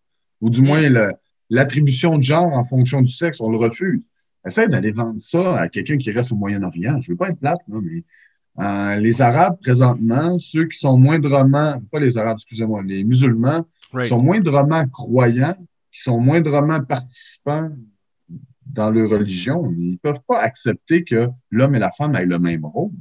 Ou 0.43 0.51
du 0.51 0.61
moins 0.61 0.83
l'attribution 1.49 2.19
de 2.19 2.23
genre 2.23 2.53
en 2.53 2.63
fonction 2.63 3.01
du 3.01 3.11
sexe, 3.11 3.41
on 3.41 3.51
le 3.51 3.57
refuse. 3.57 4.03
Essaye 4.47 4.69
d'aller 4.69 4.93
vendre 4.93 5.19
ça 5.19 5.61
à 5.61 5.69
quelqu'un 5.71 5.97
qui 5.97 6.11
reste 6.11 6.31
au 6.33 6.37
Moyen-Orient. 6.37 7.01
Je 7.01 7.11
ne 7.11 7.15
veux 7.15 7.17
pas 7.17 7.31
être 7.31 7.41
plate, 7.41 7.61
là, 7.69 7.79
mais 7.83 8.05
euh, 8.63 9.01
les 9.01 9.23
Arabes, 9.23 9.57
présentement, 9.63 10.39
ceux 10.39 10.67
qui 10.67 10.79
sont 10.79 10.99
moindrement, 10.99 11.83
pas 11.91 12.01
les 12.01 12.19
Arabes, 12.19 12.37
excusez-moi, 12.37 12.83
les 12.85 13.03
musulmans, 13.03 13.67
sont 14.07 14.23
moindrement 14.23 14.87
croyants, 14.89 15.57
qui 15.91 16.03
sont 16.03 16.21
moindrement 16.21 16.81
participants 16.81 17.71
dans 18.67 18.91
leur 18.91 19.11
religion, 19.11 19.73
ils 19.79 19.93
ne 19.93 19.97
peuvent 19.97 20.23
pas 20.27 20.41
accepter 20.41 21.05
que 21.05 21.29
l'homme 21.51 21.75
et 21.75 21.79
la 21.79 21.91
femme 21.91 22.15
aient 22.17 22.27
le 22.27 22.39
même 22.39 22.65
rôle. 22.65 22.93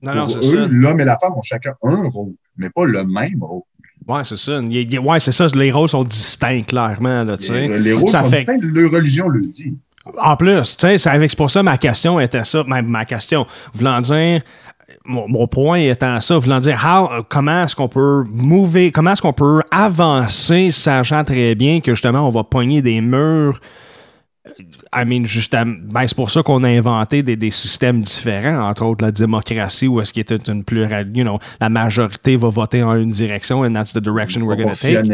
Non, 0.00 0.14
non, 0.14 0.28
c'est 0.28 0.42
ça. 0.42 0.66
L'homme 0.68 1.00
et 1.00 1.04
la 1.04 1.18
femme 1.18 1.32
ont 1.36 1.42
chacun 1.42 1.74
un 1.82 2.08
rôle, 2.08 2.34
mais 2.56 2.70
pas 2.70 2.84
le 2.84 3.04
même 3.04 3.42
rôle. 3.42 3.62
Ouais, 4.06 4.24
c'est 4.24 4.38
ça. 4.38 4.60
Ouais, 4.60 5.20
c'est 5.20 5.32
ça. 5.32 5.46
Les 5.54 5.70
rôles 5.70 5.88
sont 5.88 6.02
distincts, 6.02 6.62
clairement. 6.62 7.22
Là, 7.22 7.36
les, 7.50 7.78
les 7.78 7.92
rôles 7.92 8.10
sont 8.10 8.28
distincts, 8.28 8.58
leur 8.60 8.90
religion 8.90 9.28
le 9.28 9.46
dit. 9.46 9.76
En 10.18 10.36
plus, 10.36 10.76
tu 10.76 10.98
sais, 10.98 10.98
c'est 10.98 11.36
pour 11.36 11.50
ça 11.50 11.62
ma 11.62 11.78
question 11.78 12.18
était 12.18 12.42
ça. 12.42 12.64
Ma, 12.66 12.82
ma 12.82 13.04
question, 13.04 13.46
voulant 13.72 14.00
dire, 14.00 14.42
mon, 15.04 15.46
point 15.46 15.78
étant 15.78 16.20
ça, 16.20 16.38
voulant 16.38 16.60
dire 16.60 16.80
comment 17.28 17.64
est-ce 17.64 17.76
qu'on 17.76 17.88
peut 17.88 18.24
mouver, 18.28 18.90
comment 18.90 19.12
est-ce 19.12 19.22
qu'on 19.22 19.32
peut 19.32 19.62
avancer, 19.70 20.70
sachant 20.70 21.24
très 21.24 21.54
bien 21.54 21.80
que 21.80 21.94
justement 21.94 22.26
on 22.26 22.30
va 22.30 22.44
pogner 22.44 22.82
des 22.82 23.00
murs 23.00 23.60
I 24.92 25.04
mean, 25.04 25.24
justement, 25.24 25.76
ben, 25.84 26.04
c'est 26.08 26.16
pour 26.16 26.32
ça 26.32 26.42
qu'on 26.42 26.64
a 26.64 26.68
inventé 26.68 27.22
des, 27.22 27.36
des, 27.36 27.50
systèmes 27.50 28.00
différents, 28.00 28.68
entre 28.68 28.84
autres 28.84 29.04
la 29.04 29.12
démocratie, 29.12 29.86
où 29.86 30.00
est-ce 30.00 30.12
qu'il 30.12 30.22
était 30.22 30.34
une 30.34 30.64
plurale, 30.64 31.08
you 31.14 31.22
know, 31.22 31.38
la 31.60 31.68
majorité 31.68 32.36
va 32.36 32.48
voter 32.48 32.82
en 32.82 32.96
une 32.96 33.10
direction, 33.10 33.60
and 33.60 33.72
that's 33.72 33.92
the 33.92 34.00
direction 34.00 34.42
we're 34.42 34.56
going 34.56 34.68
to 34.68 34.74
take. 34.74 35.08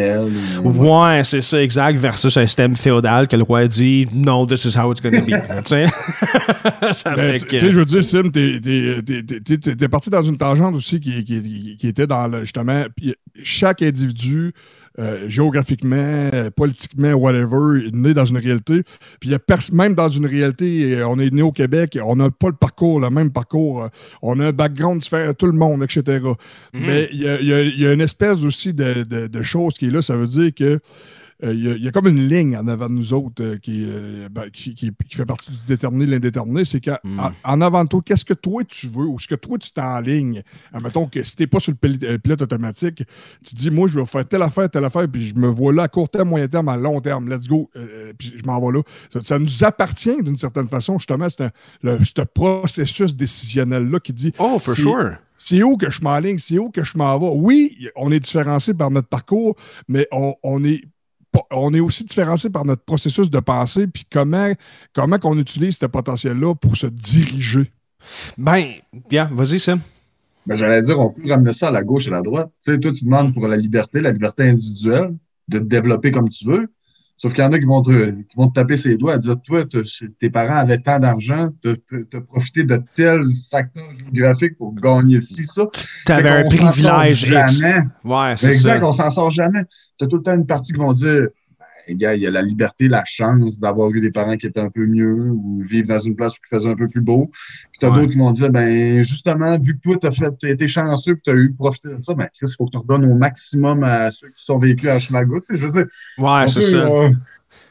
Ouais, 0.64 1.22
c'est 1.24 1.42
ça, 1.42 1.62
exact, 1.62 1.98
versus 1.98 2.34
un 2.38 2.46
système 2.46 2.74
féodal 2.74 3.28
que 3.28 3.36
le 3.36 3.42
roi 3.42 3.68
dit, 3.68 4.09
no, 4.14 4.46
this 4.46 4.64
is 4.64 4.78
how 4.78 4.90
it's 4.90 5.02
going 5.02 5.12
to 5.12 5.26
be. 5.26 5.32
tu 5.64 5.76
sais, 7.59 7.70
je 7.70 7.78
veux 7.78 7.84
dire, 7.84 8.02
Sim, 8.02 8.30
t'es 8.30 9.88
parti 9.88 10.09
dans 10.09 10.22
une 10.22 10.38
tangente 10.38 10.74
aussi 10.74 11.00
qui, 11.00 11.22
qui, 11.24 11.76
qui 11.78 11.86
était 11.86 12.06
dans 12.06 12.28
le, 12.28 12.40
justement, 12.40 12.84
chaque 13.42 13.82
individu 13.82 14.55
euh, 14.98 15.28
géographiquement, 15.28 15.96
euh, 15.96 16.50
politiquement, 16.50 17.12
whatever, 17.12 17.88
né 17.92 18.14
dans 18.14 18.24
une 18.24 18.38
réalité. 18.38 18.82
Puis 19.20 19.30
même 19.72 19.94
dans 19.94 20.08
une 20.08 20.26
réalité, 20.26 20.96
euh, 20.96 21.06
on 21.06 21.18
est 21.18 21.32
né 21.32 21.42
au 21.42 21.52
Québec, 21.52 21.96
on 22.04 22.16
n'a 22.16 22.30
pas 22.30 22.48
le 22.48 22.54
parcours, 22.54 22.98
le 22.98 23.08
même 23.08 23.30
parcours, 23.30 23.88
on 24.22 24.40
a 24.40 24.46
un 24.46 24.52
background 24.52 25.00
différent, 25.00 25.32
tout 25.34 25.46
le 25.46 25.52
monde, 25.52 25.84
etc. 25.84 26.02
Mhm. 26.24 26.34
Mais 26.72 27.08
il 27.12 27.20
y 27.20 27.86
a, 27.86 27.92
une 27.92 28.00
espèce 28.00 28.42
aussi 28.42 28.74
de, 28.74 29.04
de, 29.04 29.28
de 29.28 29.42
chose 29.42 29.74
qui 29.74 29.86
est 29.86 29.90
là, 29.90 30.02
ça 30.02 30.16
veut 30.16 30.26
dire 30.26 30.52
que 30.54 30.80
il 31.40 31.85
y, 31.85 31.86
a 31.86 31.93
comme 31.93 32.09
une 32.09 32.27
ligne 32.27 32.56
en 32.56 32.66
avant 32.66 32.89
de 32.89 32.94
nous 32.94 33.12
autres 33.12 33.44
euh, 33.44 33.59
euh, 33.69 34.28
ben, 34.28 34.51
qui, 34.51 34.74
qui, 34.74 34.93
fait 35.09 35.24
partie 35.24 35.52
du 35.52 35.56
déterminé, 35.69 36.05
l'indéterminé. 36.05 36.65
C'est 36.65 36.81
qu'en 36.81 36.97
hmm. 37.05 37.62
avant 37.62 37.85
de 37.85 37.89
toi, 37.89 38.01
qu'est-ce 38.05 38.24
que 38.24 38.35
toi 38.35 38.65
tu 38.65 38.89
veux 38.89 39.06
ou 39.06 39.20
ce 39.20 39.28
que 39.28 39.36
toi 39.36 39.56
tu 39.56 39.70
t'enlignes? 39.70 40.43
Mettons 40.82 41.06
que 41.06 41.23
si 41.23 41.36
tu 41.36 41.43
n'es 41.44 41.47
pas 41.47 41.60
sur 41.60 41.73
le 41.81 42.16
pilote 42.19 42.43
automatique, 42.43 43.05
tu 43.47 43.55
dis, 43.55 43.70
moi, 43.70 43.86
je 43.86 44.01
vais 44.01 44.06
faire 44.06 44.24
telle 44.24 44.43
affaire, 44.43 44.69
telle 44.69 44.85
affaire, 44.85 45.06
puis 45.09 45.27
je 45.27 45.35
me 45.36 45.47
vois 45.47 45.73
là 45.73 45.85
à 45.85 45.89
court 45.89 46.09
terme, 46.09 46.31
moyen 46.31 46.48
terme, 46.48 46.69
à 46.69 46.77
long 46.77 47.01
terme. 47.01 47.28
Let's 47.28 47.47
go. 47.47 47.70
puis 48.19 48.35
je 48.36 48.44
m'en 48.44 48.60
vais 48.60 48.78
là. 48.78 48.82
Ça, 49.23 49.39
nous 49.39 49.62
appartient 49.62 50.20
d'une 50.23 50.36
certaine 50.36 50.66
façon, 50.66 50.98
justement, 50.98 51.28
c'est 51.28 51.52
ce 51.82 52.23
processus 52.23 53.15
décisionnel-là 53.15 54.01
qui 54.01 54.12
dit. 54.12 54.32
Oh, 54.40 54.59
for 54.59 54.74
sure. 54.74 55.12
C'est 55.40 55.62
où 55.62 55.77
que 55.77 55.89
je 55.89 56.02
m'enligne, 56.02 56.39
c'est 56.39 56.59
où 56.59 56.69
que 56.69 56.82
je 56.82 56.98
m'en 56.98 57.16
vais? 57.16 57.31
Oui, 57.32 57.89
on 57.94 58.10
est 58.10 58.19
différencié 58.19 58.74
par 58.74 58.90
notre 58.90 59.06
parcours, 59.06 59.55
mais 59.86 60.09
on, 60.10 60.35
on 60.43 60.65
est 60.65 60.82
on 61.51 61.74
est 61.74 61.81
aussi 61.81 62.05
différencié 62.05 62.51
par 62.51 62.65
notre 62.65 62.82
processus 62.82 63.31
de 63.31 63.40
pensée, 63.40 63.86
puis 63.86 64.05
comment, 64.10 64.52
comment 64.94 65.19
on 65.24 65.39
utilise 65.39 65.78
ce 65.78 65.86
potentiel-là 65.86 66.55
pour 66.55 66.77
se 66.77 66.86
diriger. 66.86 67.70
Ben, 68.36 68.65
bien, 69.09 69.31
vas-y, 69.32 69.60
Sam. 69.60 69.81
Ben, 70.47 70.56
J'allais 70.56 70.82
dire, 70.82 70.98
on 70.98 71.10
peut 71.10 71.28
ramener 71.28 71.52
ça 71.52 71.69
à 71.69 71.70
la 71.70 71.82
gauche 71.82 72.06
et 72.06 72.09
à 72.09 72.12
la 72.12 72.23
droite. 72.23 72.51
Tu 72.65 72.73
sais, 72.73 72.78
toi, 72.78 72.93
tu 72.93 73.05
demandes 73.05 73.35
pour 73.35 73.47
la 73.48 73.56
liberté, 73.56 74.01
la 74.01 74.12
liberté 74.12 74.48
individuelle, 74.48 75.15
de 75.48 75.59
te 75.59 75.65
développer 75.65 76.10
comme 76.10 76.28
tu 76.28 76.47
veux. 76.47 76.69
Sauf 77.18 77.34
qu'il 77.34 77.42
y 77.42 77.46
en 77.46 77.50
a 77.50 77.58
qui 77.58 77.64
vont, 77.64 77.82
te, 77.82 78.10
qui 78.10 78.36
vont 78.36 78.48
te 78.48 78.54
taper 78.54 78.76
ses 78.76 78.96
doigts 78.96 79.16
et 79.16 79.18
dire 79.18 79.34
Toi, 79.44 79.64
tes 80.20 80.30
parents 80.30 80.58
avaient 80.58 80.78
tant 80.78 81.00
d'argent, 81.00 81.48
tu 81.60 81.70
as 82.14 82.20
profité 82.20 82.62
de 82.62 82.80
tels 82.94 83.24
facteurs 83.50 83.90
géographiques 84.12 84.56
pour 84.56 84.72
gagner 84.72 85.18
ci, 85.18 85.44
ça. 85.44 85.66
Tu 86.06 86.12
avais 86.12 86.30
un 86.30 86.44
privilège. 86.44 87.26
Jamais. 87.26 87.82
Ouais, 88.04 88.34
c'est 88.36 88.48
exact, 88.48 88.84
on 88.84 88.92
s'en 88.92 89.10
sort 89.10 89.32
jamais. 89.32 89.64
Tu 89.98 90.04
as 90.04 90.06
tout 90.06 90.16
le 90.16 90.22
temps 90.22 90.36
une 90.36 90.46
partie 90.46 90.72
qui 90.72 90.78
vont 90.78 90.92
dire 90.92 91.26
gars, 91.94 92.15
il 92.15 92.23
y 92.23 92.27
a 92.27 92.31
la 92.31 92.43
liberté, 92.43 92.89
la 92.89 93.05
chance 93.05 93.59
d'avoir 93.59 93.90
eu 93.90 94.01
des 94.01 94.10
parents 94.10 94.36
qui 94.36 94.47
étaient 94.47 94.60
un 94.60 94.70
peu 94.70 94.86
mieux 94.86 95.31
ou 95.31 95.62
vivre 95.69 95.89
dans 95.89 96.01
une 96.01 96.16
place 96.16 96.35
où 96.35 96.40
il 96.44 96.56
faisait 96.56 96.70
un 96.70 96.74
peu 96.74 96.89
plus 96.89 97.01
beau. 97.01 97.31
Puis 97.73 97.81
t'as 97.81 97.90
d'autres 97.90 98.12
qui 98.12 98.19
vont 98.19 98.32
dire, 98.32 98.51
ben 98.51 99.02
justement, 99.02 99.59
vu 99.59 99.77
que 99.77 99.81
toi, 99.82 99.97
t'as 100.01 100.12
fait, 100.12 100.32
as 100.43 100.48
été 100.48 100.69
chanceux 100.69 101.15
que 101.15 101.20
tu 101.24 101.31
as 101.31 101.35
eu 101.35 101.52
profité 101.52 101.89
de 101.89 102.01
ça, 102.01 102.15
ben 102.15 102.28
Chris, 102.35 102.51
il 102.51 102.56
faut 102.56 102.66
que 102.66 102.73
tu 102.73 102.78
redonnes 102.78 103.05
au 103.05 103.15
maximum 103.15 103.82
à 103.82 104.10
ceux 104.10 104.28
qui 104.28 104.44
sont 104.44 104.59
vécus 104.59 104.89
à 104.89 104.98
Chimago. 104.98 105.40
Tu 105.40 105.47
sais, 105.47 105.56
je 105.56 105.66
veux 105.66 105.73
dire, 105.73 105.86
ouais, 106.19 106.48
c'est 106.48 106.62
ça. 106.62 106.77
Euh, 106.77 107.10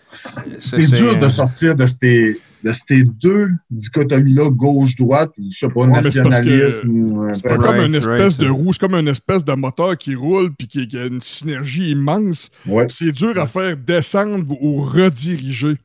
c'est 0.07 0.91
dur 0.95 1.19
de 1.19 1.29
sortir 1.29 1.75
de 1.75 1.85
ces, 1.85 2.39
de 2.63 2.71
ces 2.71 3.03
deux 3.03 3.49
dichotomies-là, 3.69 4.49
gauche-droite, 4.49 5.31
ou 5.37 5.49
je 5.51 5.59
sais 5.59 5.67
pas, 5.67 5.85
nationalisme. 5.85 6.89
ou, 6.89 7.33
c'est 7.35 7.57
comme 7.57 7.77
une 7.77 7.95
espèce 7.95 8.37
de 8.37 8.47
roue, 8.47 8.73
c'est 8.73 8.79
comme 8.79 8.95
une 8.95 9.07
espèce 9.07 9.45
de 9.45 9.53
moteur 9.53 9.97
qui 9.97 10.15
roule 10.15 10.53
puis 10.55 10.67
qui, 10.67 10.97
a 10.97 11.05
une 11.05 11.21
synergie 11.21 11.91
immense. 11.91 12.49
C'est 12.89 13.11
dur 13.11 13.37
à 13.39 13.47
faire 13.47 13.77
descendre 13.77 14.55
ou 14.61 14.81
rediriger. 14.81 15.77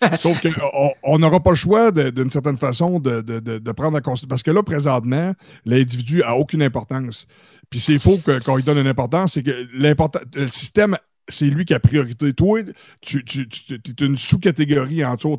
Sauf 0.16 0.40
qu'on 0.42 1.18
n'aura 1.18 1.40
pas 1.40 1.50
le 1.50 1.56
choix, 1.56 1.90
d'une 1.90 2.30
certaine 2.30 2.56
façon, 2.56 3.00
de, 3.00 3.20
de, 3.20 3.72
prendre 3.72 3.96
en 3.96 4.00
considération. 4.00 4.28
Parce 4.28 4.42
que 4.42 4.50
là, 4.50 4.62
présentement, 4.62 5.32
l'individu 5.64 6.18
n'a 6.18 6.34
aucune 6.34 6.62
importance. 6.62 7.26
Puis 7.70 7.80
c'est 7.80 7.98
faux 7.98 8.18
qu'on 8.44 8.56
lui 8.56 8.62
donne 8.62 8.78
une 8.78 8.86
importance, 8.86 9.34
c'est 9.34 9.42
que 9.42 9.66
le 9.72 10.48
système 10.48 10.96
c'est 11.28 11.46
lui 11.46 11.64
qui 11.64 11.74
a 11.74 11.80
priorité. 11.80 12.32
Toi, 12.34 12.60
tu, 13.00 13.24
es 13.26 14.04
une 14.04 14.16
sous-catégorie 14.16 15.04
en 15.04 15.14
dessous. 15.14 15.36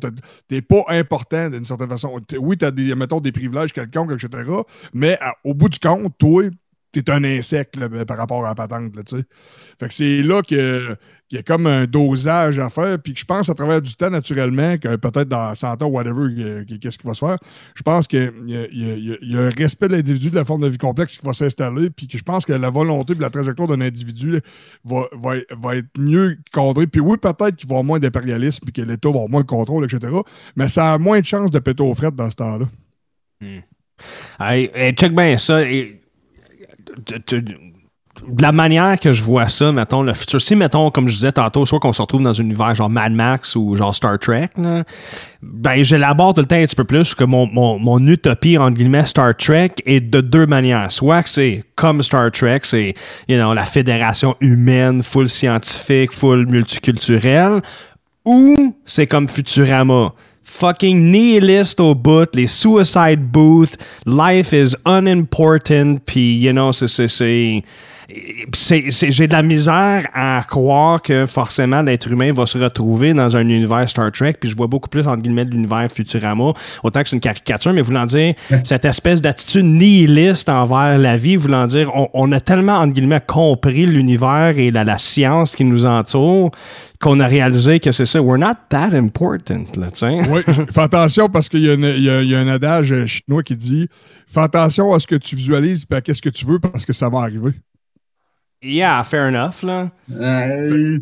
Tu 0.48 0.54
n'es 0.54 0.62
pas 0.62 0.84
important 0.88 1.50
d'une 1.50 1.64
certaine 1.64 1.88
façon. 1.88 2.20
Oui, 2.38 2.56
tu 2.58 2.64
as 2.64 2.70
des, 2.70 2.94
mettons, 2.94 3.20
des 3.20 3.32
privilèges 3.32 3.72
quelconques, 3.72 4.12
etc. 4.12 4.50
Mais 4.92 5.18
au 5.44 5.54
bout 5.54 5.68
du 5.68 5.78
compte, 5.78 6.16
toi, 6.18 6.44
tu 6.92 7.00
es 7.00 7.10
un 7.10 7.24
insecte 7.24 7.78
par 8.04 8.16
rapport 8.16 8.44
à 8.44 8.48
la 8.48 8.54
patente. 8.54 8.92
fait 9.78 9.88
que 9.88 9.94
c'est 9.94 10.22
là 10.22 10.42
que 10.42 10.96
qu'il 11.28 11.36
y 11.36 11.38
a 11.40 11.42
comme 11.42 11.66
un 11.66 11.86
dosage 11.86 12.58
à 12.60 12.70
faire, 12.70 12.98
puis 13.00 13.12
que 13.12 13.18
je 13.18 13.24
pense 13.24 13.48
à 13.48 13.54
travers 13.54 13.82
du 13.82 13.94
temps, 13.96 14.10
naturellement, 14.10 14.78
que 14.78 14.94
peut-être 14.96 15.28
dans 15.28 15.54
100 15.54 15.82
ans, 15.82 15.86
whatever, 15.86 16.64
qu'est-ce 16.80 16.98
qui 16.98 17.06
va 17.06 17.14
se 17.14 17.24
faire, 17.24 17.36
je 17.74 17.82
pense 17.82 18.06
qu'il 18.06 18.32
y, 18.46 19.36
a 19.36 19.40
un 19.40 19.50
respect 19.50 19.88
de 19.88 19.94
l'individu, 19.94 20.30
de 20.30 20.36
la 20.36 20.44
forme 20.44 20.62
de 20.62 20.68
vie 20.68 20.78
complexe 20.78 21.18
qui 21.18 21.26
va 21.26 21.32
s'installer, 21.32 21.90
puis 21.90 22.06
que 22.06 22.16
je 22.16 22.22
pense 22.22 22.46
que 22.46 22.52
la 22.52 22.70
volonté 22.70 23.14
et 23.14 23.16
la 23.16 23.30
trajectoire 23.30 23.66
d'un 23.68 23.80
individu 23.80 24.40
va, 24.84 25.36
être 25.76 25.88
mieux 25.98 26.38
cadrée. 26.52 26.86
Puis 26.86 27.00
oui, 27.00 27.16
peut-être 27.18 27.56
qu'il 27.56 27.68
va 27.68 27.74
y 27.74 27.78
avoir 27.78 27.84
moins 27.84 27.98
d'impérialisme, 27.98 28.64
puis 28.64 28.72
que 28.72 28.82
l'État 28.82 29.08
va 29.08 29.16
avoir 29.16 29.28
moins 29.28 29.42
de 29.42 29.46
contrôle, 29.46 29.84
etc., 29.84 30.12
mais 30.54 30.68
ça 30.68 30.94
a 30.94 30.98
moins 30.98 31.20
de 31.20 31.26
chances 31.26 31.50
de 31.50 31.58
péter 31.58 31.82
aux 31.82 31.94
frettes 31.94 32.14
dans 32.14 32.30
ce 32.30 32.36
temps-là. 32.36 32.66
Hmm. 33.40 33.60
Hey, 34.38 34.70
check 34.94 35.14
bien 35.14 35.36
ça. 35.36 35.62
Et, 35.62 36.02
de 38.28 38.42
la 38.42 38.52
manière 38.52 38.98
que 38.98 39.12
je 39.12 39.22
vois 39.22 39.46
ça, 39.46 39.72
mettons, 39.72 40.02
le 40.02 40.12
futur, 40.14 40.40
si, 40.40 40.54
mettons, 40.56 40.90
comme 40.90 41.06
je 41.08 41.14
disais 41.14 41.32
tantôt, 41.32 41.66
soit 41.66 41.78
qu'on 41.80 41.92
se 41.92 42.00
retrouve 42.02 42.22
dans 42.22 42.38
un 42.40 42.44
univers 42.44 42.74
genre 42.74 42.88
Mad 42.90 43.12
Max 43.12 43.56
ou 43.56 43.76
genre 43.76 43.94
Star 43.94 44.18
Trek, 44.18 44.48
là, 44.56 44.84
ben, 45.42 45.82
j'élabore 45.82 46.34
tout 46.34 46.40
le 46.40 46.46
temps 46.46 46.56
un 46.56 46.64
petit 46.64 46.74
peu 46.76 46.84
plus 46.84 47.14
que 47.14 47.24
mon, 47.24 48.06
utopie, 48.06 48.58
entre 48.58 48.76
guillemets, 48.76 49.06
Star 49.06 49.36
Trek 49.36 49.72
est 49.84 50.00
de 50.00 50.20
deux 50.20 50.46
manières. 50.46 50.90
Soit 50.90 51.22
que 51.22 51.28
c'est 51.28 51.64
comme 51.76 52.02
Star 52.02 52.30
Trek, 52.32 52.60
c'est, 52.62 52.94
you 53.28 53.36
know, 53.38 53.54
la 53.54 53.64
fédération 53.64 54.34
humaine, 54.40 55.02
full 55.02 55.28
scientifique, 55.28 56.12
full 56.12 56.46
multiculturelle, 56.46 57.60
ou 58.24 58.74
c'est 58.84 59.06
comme 59.06 59.28
Futurama 59.28 60.12
fucking 60.48 61.10
nihilist 61.10 61.80
au 61.80 61.94
bout, 61.94 62.28
les 62.34 62.46
suicide 62.46 63.20
booths, 63.20 63.76
life 64.06 64.52
is 64.52 64.74
unimportant, 64.86 65.98
puis, 66.06 66.38
you 66.38 66.52
know, 66.52 66.72
c'est, 66.72 66.88
c'est- 66.88 67.08
c'est- 67.08 67.62
j'ai 68.08 69.26
de 69.26 69.32
la 69.32 69.42
misère 69.42 70.08
à 70.14 70.42
croire 70.48 71.02
que 71.02 71.26
forcément 71.26 71.82
l'être 71.82 72.08
humain 72.10 72.32
va 72.32 72.46
se 72.46 72.56
retrouver 72.58 73.14
dans 73.14 73.36
un 73.36 73.40
univers 73.48 73.88
Star 73.88 74.12
Trek, 74.12 74.34
puis 74.40 74.48
je 74.50 74.56
vois 74.56 74.66
beaucoup 74.68 74.88
plus 74.88 75.06
entre 75.06 75.22
guillemets 75.22 75.44
de 75.44 75.50
l'univers 75.50 75.88
Futurama, 75.92 76.52
autant 76.82 77.02
que 77.02 77.08
c'est 77.08 77.16
une 77.16 77.20
caricature, 77.20 77.72
mais 77.72 77.82
voulant 77.82 78.06
dire 78.06 78.34
cette 78.64 78.84
espèce 78.84 79.20
d'attitude 79.20 79.64
nihiliste 79.64 80.48
envers 80.48 80.98
la 80.98 81.16
vie, 81.16 81.36
voulant 81.36 81.66
dire 81.66 81.90
on, 81.94 82.08
on 82.14 82.32
a 82.32 82.40
tellement 82.40 82.74
entre 82.78 82.92
guillemets 82.92 83.20
compris 83.26 83.86
l'univers 83.86 84.54
et 84.56 84.70
la, 84.70 84.84
la 84.84 84.98
science 84.98 85.54
qui 85.56 85.64
nous 85.64 85.84
entoure 85.84 86.50
qu'on 87.00 87.20
a 87.20 87.26
réalisé 87.26 87.78
que 87.80 87.92
c'est 87.92 88.06
ça, 88.06 88.22
we're 88.22 88.38
not 88.38 88.54
that 88.70 88.90
important, 88.94 89.64
là, 89.76 89.88
sais. 89.92 90.18
Oui, 90.30 90.40
fais 90.72 90.80
attention 90.80 91.28
parce 91.28 91.48
qu'il 91.48 91.60
y, 91.60 91.66
y 91.66 91.70
a- 91.70 92.22
il 92.22 92.28
y 92.30 92.34
a 92.34 92.38
un 92.38 92.48
adage 92.48 92.94
chinois 93.06 93.42
qui 93.42 93.56
dit 93.56 93.88
Fais 94.26 94.40
attention 94.40 94.92
à 94.94 94.98
ce 95.00 95.06
que 95.06 95.14
tu 95.16 95.36
visualises 95.36 95.84
et 95.90 95.94
à 95.94 96.14
ce 96.14 96.22
que 96.22 96.30
tu 96.30 96.46
veux 96.46 96.58
parce 96.58 96.86
que 96.86 96.92
ça 96.92 97.08
va 97.08 97.18
arriver. 97.20 97.52
Yeah, 98.66 99.02
fair 99.04 99.28
enough, 99.28 99.62
là. 99.62 99.90
Euh, 100.10 100.98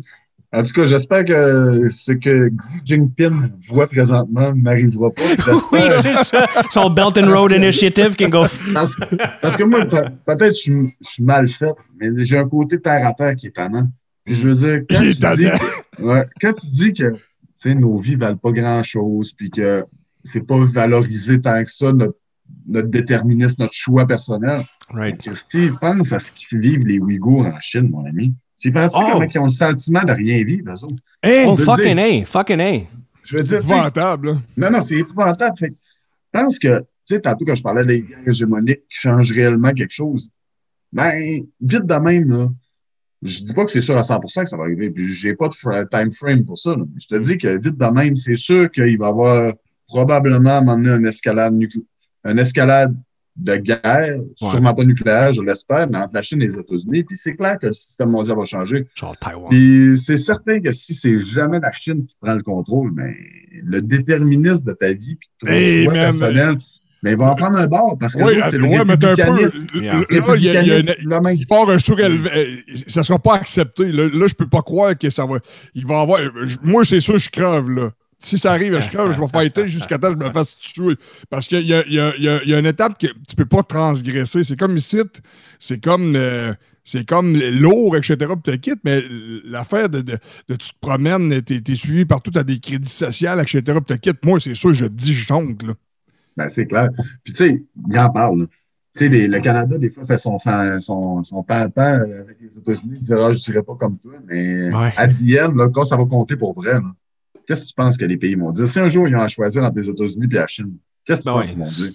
en 0.53 0.63
tout 0.63 0.71
cas, 0.73 0.85
j'espère 0.85 1.25
que 1.25 1.89
ce 1.89 2.11
que 2.13 2.49
Xi 2.49 2.77
Jinping 2.85 3.49
voit 3.67 3.87
présentement 3.87 4.53
n'arrivera 4.55 5.11
pas. 5.11 5.23
Oui, 5.71 5.79
c'est 6.01 6.13
ça. 6.13 6.45
Son 6.69 6.89
Belt 6.89 7.17
and 7.17 7.29
Road 7.31 7.51
Initiative 7.51 8.15
can 8.15 8.29
go. 8.29 8.45
parce, 8.73 8.95
parce 9.41 9.57
que 9.57 9.63
moi, 9.63 9.85
pe- 9.85 10.09
peut-être 10.25 10.55
je 10.55 10.61
suis- 10.61 10.95
je 11.01 11.09
suis 11.09 11.23
mal 11.23 11.47
fait, 11.47 11.73
mais 11.99 12.09
j'ai 12.23 12.37
un 12.37 12.47
côté 12.47 12.79
terre 12.79 13.05
à 13.07 13.13
terre 13.13 13.35
qui 13.35 13.47
est 13.47 13.55
tannant. 13.55 13.87
Puis 14.23 14.35
je 14.35 14.47
veux 14.47 14.55
dire, 14.55 14.81
quand, 14.89 15.01
tu, 15.01 15.37
dis 15.37 15.49
ouais, 16.03 16.23
quand 16.41 16.53
tu 16.53 16.67
dis 16.67 16.93
que 16.93 17.11
tu 17.13 17.19
sais, 17.55 17.75
nos 17.75 17.97
vies 17.97 18.15
valent 18.15 18.37
pas 18.37 18.51
grand-chose, 18.51 19.33
puis 19.33 19.49
que 19.49 19.83
c'est 20.23 20.45
pas 20.47 20.57
valorisé 20.71 21.39
tant 21.41 21.63
que 21.63 21.69
ça, 21.71 21.91
notre, 21.91 22.17
notre 22.67 22.87
déterminisme, 22.89 23.55
notre 23.59 23.73
choix 23.73 24.05
personnel, 24.07 24.63
Right. 24.93 25.17
Christy, 25.19 25.69
pense 25.81 26.11
à 26.13 26.19
ce 26.19 26.31
qu'ils 26.31 26.59
vivent 26.59 26.85
les 26.85 26.99
Ouïghours 26.99 27.45
en 27.45 27.59
Chine, 27.59 27.89
mon 27.89 28.05
ami. 28.05 28.33
Tu 28.59 28.71
penses 28.71 28.91
Oh! 28.95 29.01
comment 29.11 29.25
ils 29.33 29.39
ont 29.39 29.43
le 29.45 29.49
sentiment 29.49 30.03
de 30.03 30.13
rien 30.13 30.43
vivre, 30.43 30.71
eux 30.71 30.83
autres? 30.83 30.95
Hey, 31.23 31.45
Oh, 31.47 31.57
fucking 31.57 31.95
dire- 31.95 32.23
A, 32.23 32.25
fucking 32.25 32.59
A. 32.61 32.71
Je 33.23 33.37
veux 33.37 33.43
c'est 33.43 33.49
dire, 33.59 33.63
sais, 33.63 33.73
épouvantable. 33.73 34.27
là. 34.29 34.37
non, 34.57 34.71
non, 34.71 34.81
c'est 34.81 34.95
épouvantable. 34.97 35.57
Fait 35.57 35.69
que 35.69 35.75
je 36.33 36.39
pense 36.39 36.59
que, 36.59 36.79
tu 36.79 36.85
sais, 37.05 37.19
tantôt 37.19 37.45
quand 37.45 37.55
je 37.55 37.63
parlais 37.63 37.85
des 37.85 38.01
guerres 38.01 38.27
hégémoniques 38.27 38.81
qui 38.89 38.97
changent 38.99 39.31
réellement 39.31 39.71
quelque 39.73 39.91
chose, 39.93 40.29
ben, 40.93 41.11
vite 41.61 41.85
de 41.85 41.95
même, 41.95 42.29
là, 42.31 42.47
je 43.23 43.39
dis 43.43 43.53
pas 43.53 43.65
que 43.65 43.71
c'est 43.71 43.81
sûr 43.81 43.97
à 43.97 44.03
100% 44.03 44.43
que 44.43 44.49
ça 44.49 44.55
va 44.57 44.63
arriver, 44.63 44.89
puis 44.91 45.11
j'ai 45.11 45.33
pas 45.33 45.47
de 45.47 45.87
time 45.89 46.11
frame 46.11 46.45
pour 46.45 46.59
ça, 46.59 46.71
là. 46.75 46.83
Je 46.99 47.07
te 47.07 47.15
dis 47.15 47.37
que 47.37 47.47
vite 47.59 47.77
de 47.77 47.85
même, 47.87 48.15
c'est 48.15 48.35
sûr 48.35 48.69
qu'il 48.71 48.97
va 48.99 49.07
y 49.07 49.09
avoir 49.09 49.53
probablement 49.87 50.49
à 50.51 50.57
un 50.57 50.61
moment 50.61 50.77
donné 50.77 50.91
une 50.95 51.05
escalade 51.07 51.53
nucléaire, 51.53 51.85
une 52.25 52.39
escalade 52.39 52.95
de 53.35 53.55
guerre, 53.57 54.15
sûrement 54.37 54.73
pas 54.73 54.83
nucléaire, 54.85 55.33
je 55.33 55.41
l'espère, 55.41 55.89
mais 55.89 55.97
entre 55.97 56.13
la 56.15 56.21
Chine 56.21 56.41
et 56.41 56.47
les 56.47 56.57
États-Unis, 56.57 57.03
puis 57.03 57.17
c'est 57.17 57.35
clair 57.35 57.57
que 57.59 57.67
le 57.67 57.73
système 57.73 58.09
mondial 58.09 58.37
va 58.37 58.45
changer. 58.45 58.87
Genre. 58.95 59.13
Puis 59.49 59.97
c'est 59.99 60.17
certain 60.17 60.61
que 60.61 60.71
si 60.71 60.93
c'est 60.93 61.19
jamais 61.19 61.59
la 61.59 61.71
Chine 61.73 62.05
qui 62.05 62.15
prend 62.21 62.33
le 62.33 62.43
contrôle, 62.43 62.91
mais 62.95 63.13
le 63.61 63.81
déterminisme 63.81 64.65
de 64.67 64.73
ta 64.73 64.93
vie, 64.93 65.15
puis 65.15 65.29
ton 65.41 65.47
Hey, 65.47 65.83
choix 65.83 65.93
man. 65.93 66.03
personnel, 66.03 66.57
mais 67.03 67.11
il 67.11 67.17
va 67.17 67.31
en 67.31 67.35
prendre 67.35 67.57
un 67.57 67.67
bord 67.67 67.97
parce 67.99 68.15
que 68.15 68.23
Oui, 68.23 68.35
c'est 68.49 68.57
le 68.57 68.63
ouais, 68.67 68.85
mais 68.85 68.95
t'as 68.95 69.11
un 69.11 69.15
peu. 69.15 69.21
républicanisme. 69.23 69.65
Là, 69.73 69.81
Yeah. 69.83 69.93
là, 69.99 70.05
il 70.37 70.43
y 70.43 70.49
a- 70.49 70.61
il 70.61 70.67
y 70.67 70.71
a 70.71 70.79
une- 70.79 70.87
Républicanisme, 70.87 71.37
il 71.41 71.47
part 71.47 71.69
un 71.69 71.77
surélevé. 71.79 72.29
euh, 72.33 72.45
Ça 72.87 73.03
sera 73.03 73.19
pas 73.19 73.35
accepté. 73.35 73.91
Là, 73.91 74.07
là 74.13 74.27
je 74.27 74.33
peux 74.33 74.47
pas 74.47 74.61
croire 74.61 74.97
que 74.97 75.09
ça 75.09 75.25
va. 75.25 75.39
Il 75.73 75.85
va 75.85 75.99
avoir. 75.99 76.21
Moi, 76.63 76.85
c'est 76.85 77.01
sûr, 77.01 77.17
je 77.17 77.29
crève, 77.29 77.69
là. 77.69 77.91
Si 78.17 78.37
ça 78.37 78.51
arrive, 78.53 78.79
je 78.79 78.89
crève, 78.89 79.11
je 79.11 79.19
vais 79.19 79.27
fighter 79.27 79.67
jusqu'à 79.67 79.97
temps 79.97 80.13
que 80.13 80.19
je 80.19 80.25
me 80.27 80.31
fasse 80.31 80.57
tuer. 80.57 80.95
Parce 81.29 81.47
qu'il 81.47 81.65
y 81.65 81.73
a, 81.73 81.83
il 81.85 81.93
y, 81.93 81.99
a, 81.99 82.13
il 82.17 82.23
y, 82.23 82.29
a, 82.29 82.41
il 82.43 82.49
y 82.49 82.53
a 82.55 82.59
une 82.59 82.65
étape 82.65 82.97
que 82.97 83.07
tu 83.07 83.35
peux 83.35 83.45
pas 83.45 83.61
transgresser. 83.63 84.43
C'est 84.43 84.57
comme 84.57 84.77
ici, 84.77 84.99
c'est 85.59 85.83
comme. 85.83 86.15
euh, 86.15 86.53
c'est 86.87 87.03
comme 87.07 87.35
lourd, 87.35 87.97
etc. 87.97 88.15
Puis 88.43 88.53
tu 88.53 88.59
quittes, 88.59 88.79
mais 88.83 89.03
l'affaire 89.43 89.89
de, 89.89 90.01
de, 90.01 90.19
de 90.49 90.55
tu 90.55 90.69
te 90.69 90.75
promènes, 90.79 91.41
t'es 91.41 91.59
es 91.67 91.75
suivi 91.75 92.05
partout, 92.05 92.29
t'as 92.29 92.43
des 92.43 92.59
crédits 92.59 92.87
sociaux, 92.87 93.39
etc. 93.41 93.61
Puis 93.63 93.95
tu 93.95 93.97
quittes. 93.99 94.23
Moi, 94.23 94.39
c'est 94.39 94.53
sûr, 94.53 94.71
je 94.73 94.85
disjoncte. 94.85 95.63
Ben, 96.37 96.47
c'est 96.49 96.67
clair. 96.67 96.89
Puis 97.23 97.33
tu 97.33 97.43
sais, 97.49 97.63
il 97.89 97.99
en 97.99 98.09
parle. 98.11 98.41
là. 98.41 98.45
Tu 98.97 99.09
sais, 99.11 99.27
le 99.27 99.39
Canada, 99.39 99.77
des 99.79 99.89
fois, 99.89 100.05
fait 100.05 100.17
son, 100.19 100.37
son, 100.79 101.23
son 101.23 101.43
pan-pan 101.43 102.01
avec 102.21 102.37
les 102.39 102.55
États-Unis. 102.57 102.93
Il 102.97 102.99
dira, 103.01 103.27
ah, 103.27 103.33
je 103.33 103.39
dirais 103.39 103.63
pas 103.63 103.75
comme 103.75 103.97
toi, 103.97 104.13
mais 104.25 104.73
Ouais. 104.73 104.93
à 104.95 105.07
the 105.07 105.39
end, 105.41 105.55
là, 105.55 105.69
quand 105.73 105.85
ça 105.85 105.97
va 105.97 106.05
compter 106.05 106.37
pour 106.37 106.53
vrai, 106.53 106.73
là, 106.75 106.93
qu'est-ce 107.47 107.61
que 107.61 107.67
tu 107.67 107.73
penses 107.75 107.97
que 107.97 108.05
les 108.05 108.17
pays 108.17 108.35
vont 108.35 108.51
dire? 108.51 108.67
Si 108.67 108.79
un 108.79 108.87
jour, 108.87 109.07
ils 109.07 109.15
ont 109.15 109.21
à 109.21 109.27
choisir 109.27 109.63
entre 109.63 109.77
les 109.77 109.89
États-Unis 109.89 110.27
et 110.31 110.35
la 110.35 110.47
Chine, 110.47 110.77
qu'est-ce 111.05 111.21
que 111.21 111.23
tu 111.23 111.29
Ben 111.29 111.33
penses 111.33 111.47
qu'ils 111.47 111.57
vont 111.57 111.65
dire? 111.65 111.91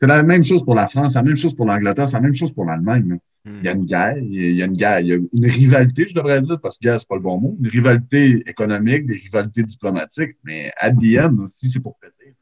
C'est- 0.00 0.06
la 0.06 0.22
même 0.22 0.44
chose 0.44 0.64
pour 0.64 0.74
la 0.76 0.86
France, 0.86 1.14
la 1.14 1.22
même 1.22 1.34
chose 1.36 1.54
pour 1.54 1.66
l'Angleterre, 1.66 2.08
c'est 2.08 2.16
la 2.16 2.20
même 2.20 2.34
chose 2.34 2.52
pour 2.52 2.64
l'Allemagne. 2.64 3.18
Hmm. 3.44 3.58
Il 3.60 3.64
y 3.64 3.68
a 3.68 3.72
une 3.72 3.84
guerre, 3.84 4.16
il 4.18 4.56
y 4.56 4.62
a- 4.62 4.66
une 4.66 4.72
guerre, 4.76 5.00
il 5.00 5.06
y 5.08 5.12
a 5.12 5.16
une 5.16 5.46
rivalité, 5.46 6.06
je 6.08 6.14
devrais 6.14 6.40
dire, 6.40 6.60
parce 6.60 6.78
que 6.78 6.84
guerre, 6.84 7.00
c'est 7.00 7.08
pas 7.08 7.16
le 7.16 7.22
bon 7.22 7.40
mot, 7.40 7.56
une 7.60 7.68
rivalité 7.68 8.42
économique, 8.46 9.06
des 9.06 9.14
rivalités 9.16 9.62
diplomatiques, 9.64 10.36
mais 10.44 10.70
à 10.78 10.90
the 10.90 11.18
end, 11.20 11.46
si 11.48 11.68
c'est 11.68 11.80
pour 11.80 11.96
péter, 11.98 12.36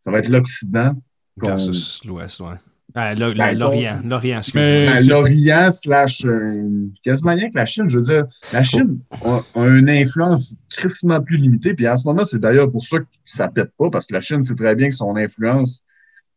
ça 0.00 0.10
va 0.10 0.18
être 0.18 0.28
l'Occident. 0.28 0.94
Versus 1.36 2.00
l'Ouest, 2.04 2.40
ouais. 2.40 2.56
Ah, 2.94 3.14
l'O- 3.14 3.34
Ben, 3.34 3.56
L'Orient, 3.58 4.00
l'Orient, 4.04 4.40
Ben, 4.54 4.98
L'Orient 5.08 5.70
slash 5.72 6.24
euh, 6.24 6.88
quasiment 7.04 7.34
rien 7.34 7.50
que 7.50 7.56
la 7.56 7.66
Chine. 7.66 7.88
Je 7.88 7.98
veux 7.98 8.04
dire, 8.04 8.24
la 8.52 8.62
Chine 8.62 8.98
a, 9.24 9.40
a 9.54 9.66
une 9.68 9.88
influence 9.90 10.54
crissement 10.70 11.20
plus 11.20 11.36
limitée. 11.36 11.74
Puis 11.74 11.88
en 11.88 11.96
ce 11.96 12.06
moment, 12.06 12.24
c'est 12.24 12.40
d'ailleurs 12.40 12.70
pour 12.70 12.84
ça 12.84 12.98
que 12.98 13.04
ça 13.24 13.48
pète 13.48 13.70
pas, 13.78 13.90
parce 13.90 14.06
que 14.06 14.14
la 14.14 14.20
Chine 14.20 14.42
sait 14.42 14.54
très 14.54 14.74
bien 14.74 14.88
que 14.88 14.94
son 14.94 15.14
influence 15.16 15.82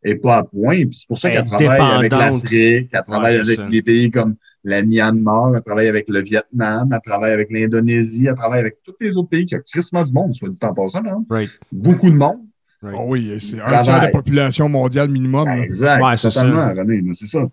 est 0.04 0.16
pas 0.16 0.38
à 0.38 0.44
point. 0.44 0.86
Puis 0.86 0.94
c'est 1.00 1.08
pour 1.08 1.18
ça 1.18 1.30
Elle 1.30 1.42
qu'elle 1.42 1.48
travaille 1.50 1.80
avec 1.96 2.12
l'Afrique, 2.44 2.90
elle 2.92 3.04
travaille 3.08 3.34
Ouais, 3.36 3.40
avec 3.42 3.56
ça. 3.58 3.68
des 3.70 3.82
pays 3.82 4.12
comme 4.12 4.36
la 4.66 4.82
Myanmar, 4.82 5.56
elle 5.56 5.62
travaille 5.64 5.88
avec 5.88 6.08
le 6.08 6.22
Vietnam, 6.22 6.90
elle 6.94 7.00
travaille 7.04 7.32
avec 7.34 7.50
l'Indonésie, 7.52 8.26
elle 8.28 8.36
travaille 8.36 8.60
avec 8.62 8.78
tous 8.84 8.94
les 9.02 9.18
autres 9.18 9.30
pays 9.30 9.46
qui 9.46 9.56
ont 9.56 9.62
crissement 9.70 10.06
du 10.06 10.14
monde, 10.14 10.34
soit 10.36 10.50
dit 10.50 10.58
en 10.62 10.74
passant. 10.74 11.04
hein. 11.06 11.24
Right. 11.30 11.50
Beaucoup 11.72 12.10
de 12.10 12.16
monde. 12.16 12.42
Right. 12.84 12.96
Oh 13.00 13.06
oui, 13.08 13.40
c'est 13.40 13.60
un 13.62 13.82
tiers 13.82 14.00
de 14.00 14.06
la 14.06 14.12
population 14.12 14.68
mondiale 14.70 15.10
minimum. 15.10 15.46
Ben, 15.46 15.62
exact. 15.64 16.04
Ouais, 16.04 16.18
c'est 16.18 16.30
totalement, 16.30 16.70
René, 16.74 17.02
mais 17.02 17.14
c'est 17.14 17.28
ça. 17.28 17.48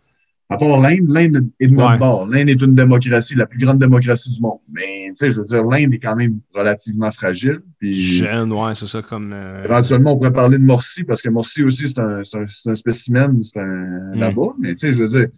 À 0.52 0.56
part 0.56 0.80
l'Inde, 0.80 1.06
l'Inde 1.08 1.48
est 1.60 1.68
de 1.68 1.74
notre 1.74 1.92
Ouais. 1.92 1.98
bord. 1.98 2.26
L'Inde 2.26 2.48
est 2.48 2.60
une 2.60 2.74
démocratie, 2.74 3.36
la 3.36 3.46
plus 3.46 3.60
grande 3.64 3.78
démocratie 3.78 4.30
du 4.32 4.40
monde. 4.40 4.58
Mais, 4.72 5.06
tu 5.10 5.14
sais, 5.14 5.32
je 5.32 5.38
veux 5.38 5.44
dire, 5.46 5.62
l'Inde 5.62 5.94
est 5.94 6.00
quand 6.00 6.16
même 6.16 6.40
relativement 6.52 7.12
fragile. 7.12 7.60
Puis, 7.78 7.92
Jeune, 7.94 8.52
ouais, 8.52 8.74
c'est 8.74 8.88
ça 8.88 9.00
comme. 9.00 9.30
euh, 9.32 9.62
éventuellement, 9.64 10.14
on 10.14 10.16
pourrait 10.16 10.32
parler 10.32 10.58
de 10.58 10.64
Morsi, 10.64 11.04
parce 11.04 11.22
que 11.22 11.28
Morsi 11.28 11.62
aussi, 11.62 11.88
c'est 11.88 12.00
un, 12.00 12.24
c'est 12.24 12.36
un, 12.38 12.46
c'est 12.48 12.68
un 12.68 12.74
spécimen, 12.74 13.40
c'est 13.44 13.60
un 13.60 14.14
Mm. 14.16 14.18
là-bas. 14.18 14.54
Mais, 14.58 14.70
tu 14.74 14.78
sais, 14.78 14.92
je 14.94 15.00
veux 15.04 15.08
dire, 15.08 15.28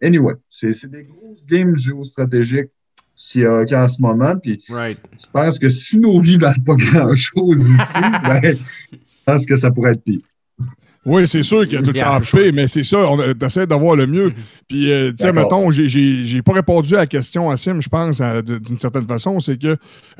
anyway, 0.00 0.34
c'est 0.48 0.72
c'est 0.72 0.88
des 0.88 1.02
grosses 1.02 1.44
games 1.50 1.76
géostratégiques 1.76 2.70
qu'il 3.16 3.40
y, 3.42 3.46
a- 3.46 3.64
a 3.68 3.84
en 3.84 3.88
ce 3.88 4.00
moment. 4.00 4.36
Puis, 4.40 4.62
Right. 4.68 4.98
je 5.20 5.26
pense 5.32 5.58
que 5.58 5.68
si 5.68 5.98
nos 5.98 6.20
vies 6.20 6.38
valent 6.38 6.62
pas 6.64 6.76
grand-chose 6.76 7.68
ici, 7.68 7.94
ben, 8.24 8.56
pense 9.30 9.46
que 9.46 9.56
ça 9.56 9.70
pourrait 9.70 9.92
être 9.92 10.02
pire. 10.02 10.20
Oui, 11.06 11.26
c'est 11.26 11.42
sûr 11.42 11.64
qu'il 11.64 11.72
y 11.72 11.76
a 11.76 11.80
tout 11.80 11.92
le 11.92 11.94
temps 12.04 12.20
mais 12.52 12.68
c'est 12.68 12.82
ça, 12.84 12.98
on 13.10 13.16
t'essaies 13.34 13.66
d'avoir 13.66 13.96
le 13.96 14.06
mieux. 14.06 14.34
Puis, 14.68 14.92
euh, 14.92 15.10
tu 15.12 15.16
sais, 15.18 15.28
mettons, 15.32 15.70
j'ai- 15.70 16.42
pas 16.42 16.52
répondu 16.52 16.94
à 16.94 16.98
la 16.98 17.06
question 17.06 17.48
à 17.50 17.56
Sim, 17.56 17.80
je 17.80 17.88
pense, 17.88 18.20
d'une 18.20 18.78
certaine 18.78 19.04
façon. 19.04 19.40
C'est 19.40 19.58
que 19.58 19.68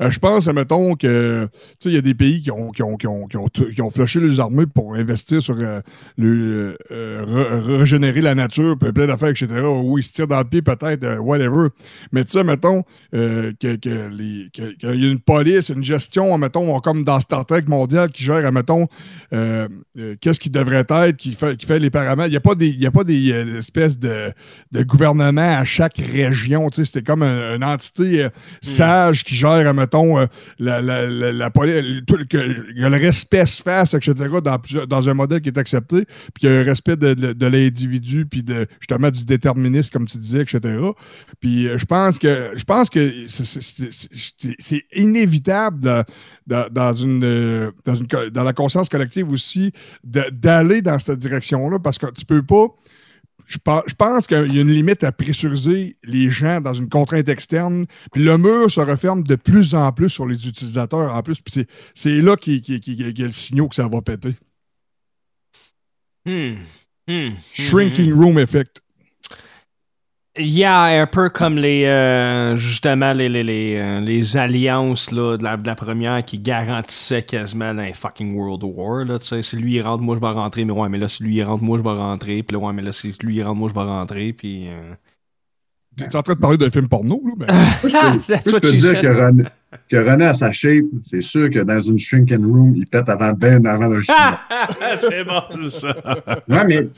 euh, 0.01 0.09
je 0.09 0.17
pense, 0.19 0.47
mettons, 0.47 0.95
que, 0.95 1.47
tu 1.51 1.59
sais, 1.79 1.89
il 1.89 1.95
y 1.95 1.97
a 1.97 2.01
des 2.01 2.15
pays 2.15 2.41
qui 2.41 2.49
ont, 2.49 2.71
qui 2.71 2.81
ont, 2.81 2.97
qui 2.97 3.05
ont, 3.05 3.27
qui 3.27 3.37
ont, 3.37 3.47
t- 3.47 3.69
qui 3.75 3.81
ont 3.83 3.91
flushé 3.91 4.19
les 4.19 4.39
armées 4.39 4.65
pour 4.65 4.95
investir 4.95 5.39
sur 5.39 5.55
euh, 5.61 5.81
le, 6.17 6.75
euh, 6.91 7.25
re- 7.25 7.77
régénérer 7.77 8.21
la 8.21 8.33
nature, 8.33 8.75
puis 8.79 8.91
plein 8.91 9.05
d'affaires, 9.05 9.29
etc. 9.29 9.47
Oui, 9.83 10.01
ils 10.01 10.03
se 10.03 10.13
tirent 10.13 10.27
dans 10.27 10.39
le 10.39 10.45
pied, 10.45 10.63
peut-être, 10.63 11.03
euh, 11.03 11.17
whatever. 11.19 11.67
Mais 12.11 12.23
tu 12.23 12.31
sais, 12.31 12.43
mettons, 12.43 12.83
euh, 13.13 13.51
que, 13.59 13.75
que 13.75 14.09
les- 14.09 14.49
que- 14.51 14.73
qu'il 14.77 14.99
y 14.99 15.07
a 15.07 15.11
une 15.11 15.19
police, 15.19 15.69
une 15.69 15.83
gestion, 15.83 16.35
mettons, 16.39 16.79
comme 16.79 17.03
dans 17.03 17.19
Star 17.19 17.45
Trek 17.45 17.65
mondial, 17.67 18.09
qui 18.09 18.23
gère, 18.23 18.51
mettons, 18.51 18.87
euh, 19.31 19.67
euh, 19.99 20.15
qu'est-ce 20.19 20.39
qui 20.39 20.49
devrait 20.49 20.70
être, 20.73 21.17
qui 21.17 21.33
fait, 21.33 21.55
qui 21.57 21.65
fait 21.65 21.79
les 21.79 21.89
paramètres. 21.89 22.27
Il 22.29 22.31
n'y 22.31 22.37
a 22.37 22.41
pas 22.41 22.55
des, 22.55 22.67
il 22.67 22.79
y 22.79 22.85
a 22.85 22.91
pas 22.91 23.03
des 23.03 23.31
euh, 23.31 23.59
espèces 23.59 23.97
de, 23.99 24.31
de 24.71 24.83
gouvernement 24.83 25.57
à 25.57 25.63
chaque 25.65 25.97
région. 25.97 26.69
Tu 26.69 26.77
sais, 26.77 26.85
c'était 26.85 27.03
comme 27.03 27.23
un- 27.23 27.55
une 27.55 27.63
entité 27.63 28.23
euh, 28.23 28.29
sage 28.61 29.23
qui 29.23 29.35
gère, 29.35 29.73
mettons, 29.73 30.19
euh, 30.19 30.25
la, 30.59 30.81
la, 30.81 31.07
la, 31.07 31.31
la 31.31 31.49
tout 31.51 31.61
le- 32.17 32.25
que, 32.25 32.37
que 32.37 32.87
le 32.87 32.97
respect 32.97 33.45
se 33.45 33.61
fasse, 33.61 33.93
etc., 33.93 34.13
dans, 34.87 35.09
un 35.09 35.13
modèle 35.13 35.41
qui 35.41 35.49
est 35.49 35.57
accepté, 35.57 36.05
puis 36.05 36.41
qu'il 36.41 36.49
y 36.49 36.53
a 36.53 36.59
un 36.59 36.63
respect 36.63 36.95
de, 36.95 37.13
de, 37.13 37.33
de 37.33 37.45
l'individu, 37.47 38.25
puis 38.25 38.43
de, 38.43 38.67
justement 38.79 39.09
du 39.11 39.25
déterminisme, 39.25 39.89
comme 39.91 40.07
tu 40.07 40.17
disais, 40.17 40.41
etc. 40.41 40.59
Puis 41.39 41.67
je 41.75 41.85
pense 41.85 42.19
que 42.19 42.51
je 42.55 42.63
pense 42.63 42.89
que 42.89 43.11
c'est 44.59 44.83
inévitable 44.95 46.05
dans, 46.47 46.93
une, 46.93 47.23
euh, 47.23 47.71
dans, 47.85 47.95
une 47.95 48.07
co- 48.07 48.29
dans 48.29 48.43
la 48.43 48.53
conscience 48.53 48.89
collective 48.89 49.31
aussi 49.31 49.71
d'aller 50.03 50.81
dans 50.81 50.99
cette 50.99 51.19
direction-là 51.19 51.79
parce 51.79 51.97
que 51.97 52.07
tu 52.11 52.25
peux 52.25 52.43
pas. 52.43 52.67
Je 53.47 53.57
pense, 53.57 53.83
je 53.87 53.95
pense 53.95 54.27
qu'il 54.27 54.53
y 54.55 54.59
a 54.59 54.61
une 54.61 54.71
limite 54.71 55.03
à 55.03 55.11
pressuriser 55.11 55.95
les 56.03 56.29
gens 56.29 56.61
dans 56.61 56.73
une 56.73 56.87
contrainte 56.87 57.27
externe. 57.27 57.85
Puis 58.13 58.23
le 58.23 58.37
mur 58.37 58.71
se 58.71 58.79
referme 58.79 59.23
de 59.23 59.35
plus 59.35 59.75
en 59.75 59.91
plus 59.91 60.09
sur 60.09 60.25
les 60.25 60.47
utilisateurs 60.47 61.13
en 61.13 61.21
plus. 61.21 61.41
Puis 61.41 61.65
c'est- 61.93 62.21
là 62.21 62.37
qu'il 62.37 62.61
qui, 62.61 62.79
qui, 62.79 62.95
qui- 62.95 63.13
qui 63.13 63.21
est 63.21 63.25
le 63.25 63.31
signal 63.33 63.67
que 63.67 63.75
ça 63.75 63.87
va 63.87 64.01
péter. 64.01 64.35
Hmm. 66.25 66.53
Hmm. 67.07 67.29
Shrinking 67.51 68.13
room 68.13 68.37
effect. 68.39 68.81
Yeah, 70.37 71.01
un 71.01 71.07
peu 71.07 71.29
comme 71.29 71.57
les 71.57 71.83
euh, 71.83 72.55
justement 72.55 73.11
les, 73.11 73.27
les, 73.27 73.43
les, 73.43 73.75
euh, 73.77 73.99
les 73.99 74.37
alliances 74.37 75.11
là, 75.11 75.35
de, 75.35 75.43
la, 75.43 75.57
de 75.57 75.67
la 75.67 75.75
première 75.75 76.23
qui 76.23 76.39
garantissaient 76.39 77.23
quasiment 77.23 77.65
un 77.65 77.91
fucking 77.93 78.33
World 78.33 78.63
War. 78.63 79.03
Là, 79.03 79.19
tu 79.19 79.25
sais, 79.25 79.41
si 79.41 79.57
lui 79.57 79.73
il 79.75 79.81
rentre, 79.81 80.01
moi 80.01 80.15
je 80.15 80.21
vais 80.21 80.27
rentrer, 80.31 80.63
mais 80.63 80.71
ouais, 80.71 80.87
mais 80.87 80.99
là, 80.99 81.09
si 81.09 81.23
lui 81.23 81.35
il 81.35 81.43
rentre, 81.43 81.63
moi 81.65 81.77
je 81.77 81.83
vais 81.83 81.89
rentrer. 81.89 82.43
Puis 82.43 82.55
là, 82.55 82.63
ouais, 82.65 82.71
mais 82.71 82.81
là, 82.81 82.93
si 82.93 83.13
lui 83.21 83.35
il 83.35 83.43
rentre, 83.43 83.57
moi 83.57 83.67
je 83.67 83.73
vais 83.73 83.81
rentrer. 83.85 84.31
Puis. 84.31 84.69
euh, 84.69 84.93
T'es 85.97 86.15
en 86.15 86.21
train 86.21 86.33
de 86.35 86.39
parler 86.39 86.57
d'un 86.57 86.69
film 86.69 86.87
porno, 86.87 87.21
là? 87.25 87.33
Ben, 87.35 87.47
Moi, 87.47 87.89
je 88.45 88.51
peux 88.51 88.61
te 88.61 88.67
dire 88.77 89.01
que 89.01 89.07
René, 89.07 89.43
que 89.89 89.97
René 89.97 90.25
a 90.27 90.33
sa 90.33 90.53
shape, 90.53 90.85
c'est 91.01 91.21
sûr 91.21 91.49
que 91.49 91.59
dans 91.59 91.81
une 91.81 91.99
shrinking 91.99 92.45
room, 92.45 92.73
il 92.77 92.85
pète 92.85 93.09
avant 93.09 93.33
ben 93.33 93.65
avant 93.67 93.89
d'un 93.89 94.01
chinois. 94.01 94.39
C'est 94.95 95.25
bon, 95.25 95.41
ça. 95.69 95.93
Ouais, 96.47 96.65
mais 96.65 96.89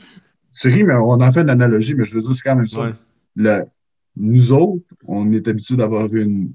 tu 0.56 0.68
ris, 0.68 0.84
mais 0.84 0.94
on 0.94 1.20
en 1.20 1.32
fait 1.32 1.40
une 1.40 1.50
analogie, 1.50 1.96
mais 1.96 2.04
je 2.06 2.14
veux 2.14 2.20
dire, 2.20 2.32
c'est 2.32 2.42
quand 2.44 2.54
même 2.54 2.68
ça. 2.68 2.82
Ouais. 2.82 2.92
Le- 3.36 3.64
nous 4.16 4.52
autres, 4.52 4.84
on 5.06 5.32
est 5.32 5.46
habitués 5.48 5.76
d'avoir 5.76 6.12
une, 6.14 6.52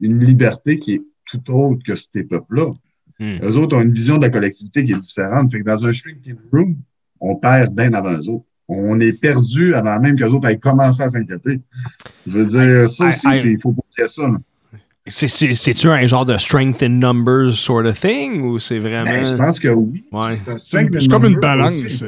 une 0.00 0.24
liberté 0.24 0.78
qui 0.78 0.94
est 0.94 1.02
tout 1.24 1.42
autre 1.52 1.80
que 1.84 1.96
ces 1.96 2.22
peuples-là. 2.24 2.72
Hmm. 3.18 3.36
Eux 3.42 3.56
autres 3.56 3.76
ont 3.76 3.80
une 3.82 3.92
vision 3.92 4.16
de 4.18 4.22
la 4.22 4.30
collectivité 4.30 4.84
qui 4.84 4.92
est 4.92 4.98
différente. 4.98 5.50
Fait 5.50 5.60
que 5.60 5.64
dans 5.64 5.86
un 5.86 5.92
shrinking 5.92 6.36
room, 6.52 6.76
on 7.20 7.36
perd 7.36 7.74
bien 7.74 7.92
avant 7.94 8.12
eux 8.12 8.28
autres. 8.28 8.44
On 8.68 8.98
est 9.00 9.12
perdu 9.12 9.74
avant 9.74 9.98
même 10.00 10.16
qu'eux 10.18 10.26
autres 10.28 10.48
aient 10.48 10.58
commencé 10.58 11.02
à 11.02 11.08
s'inquiéter. 11.08 11.60
Je 12.26 12.32
veux 12.32 12.46
dire, 12.46 12.88
ça 12.88 13.08
aussi, 13.08 13.26
il 13.52 13.60
faut 13.60 13.72
pas 13.72 14.08
ça. 14.08 14.26
là. 14.26 14.38
C'est-tu 15.08 15.88
un 15.88 16.04
genre 16.06 16.26
de 16.26 16.36
strength 16.36 16.82
in 16.82 16.88
numbers 16.98 17.52
sort 17.56 17.86
of 17.86 17.98
thing 18.00 18.42
ou 18.42 18.58
c'est 18.58 18.80
vraiment. 18.80 19.04
Ben, 19.04 19.24
je 19.24 19.36
pense 19.36 19.60
que 19.60 19.68
oui. 19.68 20.04
Ouais. 20.10 20.34
C'est 20.34 20.50
un 20.50 20.58
c'est 20.58 20.64
strength 20.66 20.96
in 20.96 20.98
c'est 21.00 21.08
comme 21.08 21.24
une 21.26 21.38
balance. 21.38 21.80
aussi. 21.84 22.04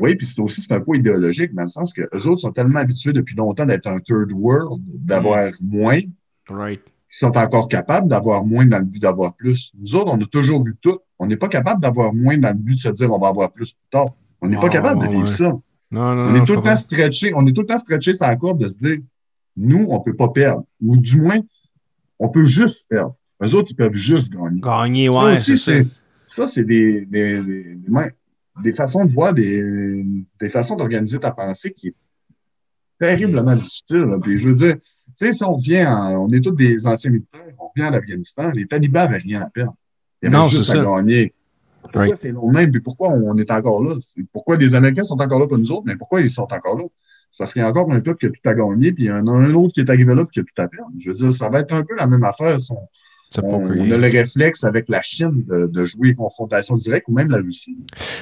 Oui, 0.00 0.14
puis 0.16 0.26
c'est 0.26 0.40
aussi 0.40 0.60
c'est 0.62 0.72
un 0.72 0.80
point 0.80 0.96
idéologique, 0.96 1.54
dans 1.54 1.62
le 1.62 1.68
sens 1.68 1.92
que 1.92 2.02
eux 2.14 2.26
autres 2.28 2.42
sont 2.42 2.50
tellement 2.52 2.80
habitués 2.80 3.12
depuis 3.12 3.34
longtemps 3.34 3.64
d'être 3.66 3.86
un 3.86 4.00
third 4.00 4.30
world, 4.32 4.82
d'avoir 4.86 5.50
moins, 5.60 6.00
Right. 6.50 6.80
ils 6.86 7.16
sont 7.16 7.36
encore 7.36 7.68
capables 7.68 8.08
d'avoir 8.08 8.44
moins 8.44 8.66
dans 8.66 8.78
le 8.78 8.84
but 8.84 9.00
d'avoir 9.00 9.34
plus. 9.34 9.72
Nous 9.78 9.96
autres, 9.96 10.10
on 10.12 10.20
a 10.20 10.26
toujours 10.26 10.64
vu 10.64 10.74
tout. 10.80 10.98
On 11.18 11.26
n'est 11.26 11.36
pas 11.36 11.48
capable 11.48 11.80
d'avoir 11.82 12.12
moins 12.14 12.36
dans 12.38 12.48
le 12.50 12.54
but 12.54 12.74
de 12.74 12.80
se 12.80 12.88
dire 12.90 13.12
on 13.12 13.18
va 13.18 13.28
avoir 13.28 13.50
plus 13.50 13.72
plus 13.72 13.88
tard. 13.90 14.06
On 14.40 14.48
n'est 14.48 14.58
pas 14.60 14.68
capable 14.68 15.00
ouais, 15.00 15.06
de 15.08 15.12
vivre 15.12 15.24
ouais. 15.24 15.30
ça. 15.34 15.52
Non, 15.90 16.14
non, 16.14 16.22
On 16.22 16.30
non, 16.30 16.34
est 16.34 16.38
je 16.40 16.44
tout 16.44 16.54
le 16.56 16.62
temps 16.62 16.76
stretché, 16.76 17.32
on 17.34 17.46
est 17.46 17.52
tout 17.52 17.62
le 17.62 17.66
temps 17.66 17.78
stretché 17.78 18.12
sur 18.14 18.26
la 18.26 18.36
de 18.36 18.68
se 18.68 18.78
dire 18.78 18.98
nous, 19.56 19.86
on 19.90 20.00
peut 20.00 20.14
pas 20.14 20.28
perdre. 20.28 20.64
Ou 20.82 20.96
du 20.96 21.20
moins, 21.20 21.38
on 22.18 22.28
peut 22.28 22.44
juste 22.44 22.86
perdre. 22.88 23.14
Eux 23.42 23.54
autres, 23.54 23.68
ils 23.70 23.76
peuvent 23.76 23.94
juste 23.94 24.30
gagner. 24.32 24.60
Gagner, 24.60 25.06
Ça 25.12 25.24
ouais, 25.24 25.36
c'est 25.36 25.56
ça. 25.56 25.72
c'est- 25.72 25.86
Ça, 26.24 26.46
c'est 26.46 26.64
des, 26.64 27.06
des, 27.06 27.42
des, 27.42 27.62
des 27.74 27.88
mains- 27.90 28.10
des 28.62 28.72
façons 28.72 29.04
de 29.04 29.12
voir, 29.12 29.32
des, 29.34 30.04
des 30.40 30.48
façons 30.48 30.76
d'organiser 30.76 31.18
ta 31.18 31.30
pensée 31.30 31.72
qui 31.72 31.88
est 31.88 31.94
terriblement 32.98 33.54
difficile. 33.54 33.98
là. 34.02 34.18
Puis 34.20 34.38
je 34.38 34.48
veux 34.48 34.54
dire, 34.54 34.76
tu 34.78 34.86
sais, 35.14 35.32
si 35.32 35.44
on 35.44 35.54
revient, 35.54 35.86
en- 35.86 36.24
on 36.26 36.32
est 36.32 36.40
tous 36.40 36.50
des 36.52 36.86
anciens 36.86 37.10
militaires, 37.10 37.42
on 37.58 37.68
revient 37.68 37.88
en 37.88 37.94
Afghanistan, 37.94 38.50
les 38.50 38.66
talibans 38.66 39.04
n'avaient 39.04 39.18
rien 39.18 39.42
à 39.42 39.50
perdre. 39.50 39.74
Il 40.22 40.26
y 40.26 40.28
avait 40.28 40.36
Non, 40.36 40.48
juste 40.48 40.70
à 40.70 40.74
ça. 40.74 40.84
gagner. 40.84 41.32
Pourquoi 41.82 42.02
Right. 42.02 42.16
c'est 42.18 42.32
long 42.32 42.50
même? 42.50 42.70
Puis 42.70 42.80
pourquoi 42.80 43.10
on 43.10 43.36
est 43.38 43.50
encore 43.50 43.82
là? 43.82 43.94
Pourquoi 44.32 44.56
les 44.56 44.74
Américains 44.74 45.04
sont 45.04 45.20
encore 45.20 45.38
là 45.38 45.46
pour 45.46 45.58
nous 45.58 45.70
autres? 45.70 45.84
Mais 45.86 45.96
pourquoi 45.96 46.20
ils 46.20 46.30
sont 46.30 46.42
encore 46.52 46.76
là? 46.76 46.84
C'est 47.30 47.38
parce 47.38 47.52
qu'il 47.52 47.62
y 47.62 47.64
a 47.64 47.68
encore 47.68 47.90
un 47.92 48.00
peuple 48.00 48.18
qui 48.18 48.26
a 48.26 48.30
tout 48.30 48.48
à 48.48 48.54
gagner, 48.54 48.92
puis 48.92 49.04
il 49.04 49.06
y 49.06 49.12
en 49.12 49.26
a 49.26 49.30
un 49.32 49.54
autre 49.54 49.74
qui 49.74 49.80
est 49.80 49.88
arrivé 49.90 50.14
là, 50.14 50.24
puis 50.24 50.32
qui 50.34 50.40
a 50.40 50.42
tout 50.42 50.62
à 50.62 50.66
perdre. 50.68 50.90
Je 50.98 51.10
veux 51.10 51.16
dire, 51.16 51.32
ça 51.32 51.48
va 51.50 51.60
être 51.60 51.72
un 51.72 51.82
peu 51.84 51.94
la 51.94 52.06
même 52.06 52.24
affaire 52.24 52.58
si 52.58 52.72
on, 52.72 52.88
on, 53.42 53.62
on 53.62 53.90
a 53.90 53.96
le 53.96 54.08
réflexe 54.08 54.64
avec 54.64 54.88
la 54.88 55.02
Chine 55.02 55.44
de, 55.48 55.66
de 55.66 55.84
jouer 55.86 56.14
confrontation 56.14 56.76
directe 56.76 57.06
ou 57.08 57.14
même 57.14 57.30
la 57.30 57.38
Russie. 57.38 57.76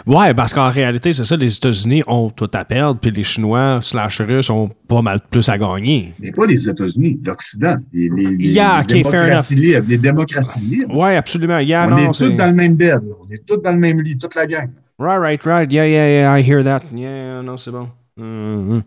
Ouais, 0.07 0.35
parce 0.35 0.53
qu'en 0.53 0.70
réalité, 0.70 1.12
c'est 1.12 1.24
ça, 1.24 1.37
les 1.37 1.57
États-Unis 1.57 2.03
ont 2.07 2.31
tout 2.31 2.51
à 2.53 2.65
perdre, 2.65 2.99
puis 3.01 3.11
les 3.11 3.23
Chinois 3.23 3.81
slash 3.83 4.20
Russes 4.20 4.51
ont 4.51 4.70
pas 4.89 5.03
mal 5.03 5.20
plus 5.31 5.49
à 5.49 5.59
gagner. 5.59 6.15
Mais 6.19 6.33
pas 6.33 6.47
les 6.47 6.69
États-Unis, 6.69 7.20
l'Occident, 7.24 7.77
les, 7.93 8.09
les, 8.09 8.37
les, 8.37 8.49
Yeah, 8.49 8.85
les 8.89 9.01
ok, 9.01 9.11
fair 9.11 9.23
démocraties 9.24 9.55
libres. 9.55 9.87
Les 9.89 9.99
démocraties 9.99 10.61
libres. 10.61 10.97
Ouais, 10.97 11.16
absolument. 11.16 11.59
Yeah, 11.59 11.87
on 11.87 11.91
non, 11.91 11.97
est 11.99 12.07
tous 12.12 12.31
dans 12.31 12.47
le 12.49 12.55
même 12.55 12.77
bed, 12.77 13.01
on 13.20 13.33
est 13.33 13.43
tous 13.47 13.59
dans 13.59 13.73
le 13.73 13.78
même 13.78 14.01
lit, 14.01 14.19
toute 14.19 14.35
la 14.35 14.47
gang. 14.47 14.70
Right, 14.99 15.20
right, 15.20 15.45
right. 15.45 15.70
Yeah, 15.73 15.87
yeah, 15.87 16.09
yeah, 16.09 16.39
I 16.39 16.43
hear 16.43 16.65
that. 16.65 16.83
Yeah, 16.95 17.43
non, 17.43 17.57
c'est 17.59 17.70
bon. 17.70 17.89
Mhm. 18.16 18.83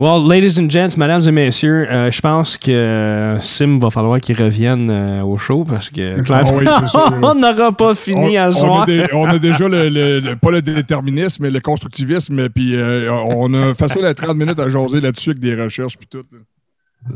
Well, 0.00 0.20
ladies 0.28 0.60
and 0.60 0.70
gents, 0.70 0.96
mesdames 0.96 1.22
et 1.26 1.32
messieurs, 1.32 1.84
euh, 1.90 2.08
je 2.12 2.20
pense 2.20 2.56
que 2.56 2.70
euh, 2.70 3.40
Sim 3.40 3.80
va 3.80 3.90
falloir 3.90 4.20
qu'il 4.20 4.40
revienne 4.40 4.88
euh, 4.90 5.22
au 5.24 5.36
show 5.38 5.64
parce 5.64 5.90
que 5.90 6.20
clairement, 6.22 6.60
Ah 6.64 6.80
oui, 6.84 6.88
c'est 6.92 6.98
on 7.24 7.34
n'aura 7.34 7.72
pas 7.72 7.96
fini 7.96 8.38
on, 8.38 8.42
à 8.44 8.48
on 8.50 8.52
soir. 8.52 8.82
a 8.82 8.86
des- 8.86 9.06
on 9.12 9.24
a 9.24 9.40
déjà 9.40 9.66
le, 9.66 9.88
le- 9.88 10.20
le- 10.20 10.36
pas 10.36 10.52
le 10.52 10.62
déterminisme, 10.62 11.42
mais 11.42 11.50
le 11.50 11.58
constructivisme, 11.58 12.48
puis 12.48 12.76
euh, 12.76 13.10
on 13.12 13.52
a 13.54 13.74
facile 13.74 14.04
à 14.04 14.14
30 14.14 14.36
minutes 14.36 14.60
à 14.60 14.68
jaser 14.68 15.00
là-dessus 15.00 15.30
avec 15.30 15.40
des 15.40 15.60
recherches 15.60 15.98
puis 15.98 16.06
tout. 16.06 16.18
là. 16.30 16.38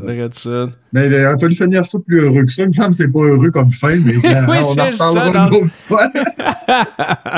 Arrête 0.05 0.33
ça. 0.33 0.67
Mais 0.91 1.07
il 1.07 1.15
a 1.15 1.37
fallu 1.37 1.55
finir 1.55 1.85
ça 1.85 1.99
plus 2.05 2.21
heureux 2.21 2.43
que 2.45 2.51
ça. 2.51 2.63
Il 2.63 2.69
me 2.69 2.73
semble 2.73 2.89
que 2.89 2.95
c'est 2.95 3.07
pas 3.11 3.19
heureux 3.19 3.49
comme 3.51 3.71
fin, 3.71 3.95
mais 4.03 4.15
Oui, 4.23 4.23
on 4.57 4.61
c'est 4.61 4.81
en 4.81 4.91
ça, 4.91 5.07
reparlera 5.21 5.49
dans- 5.49 5.57
une 5.57 5.63
autre 5.65 5.73
fois. 5.73 6.09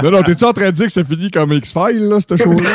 Non, 0.03 0.11
non, 0.11 0.21
t'es-tu 0.23 0.43
en 0.45 0.53
train 0.53 0.67
de 0.67 0.71
dire 0.75 0.85
que 0.85 0.91
ça 0.91 1.03
finit 1.03 1.29
comme 1.31 1.51
X-Files, 1.53 2.07
là, 2.09 2.17
ce 2.21 2.35
show-là? 2.35 2.69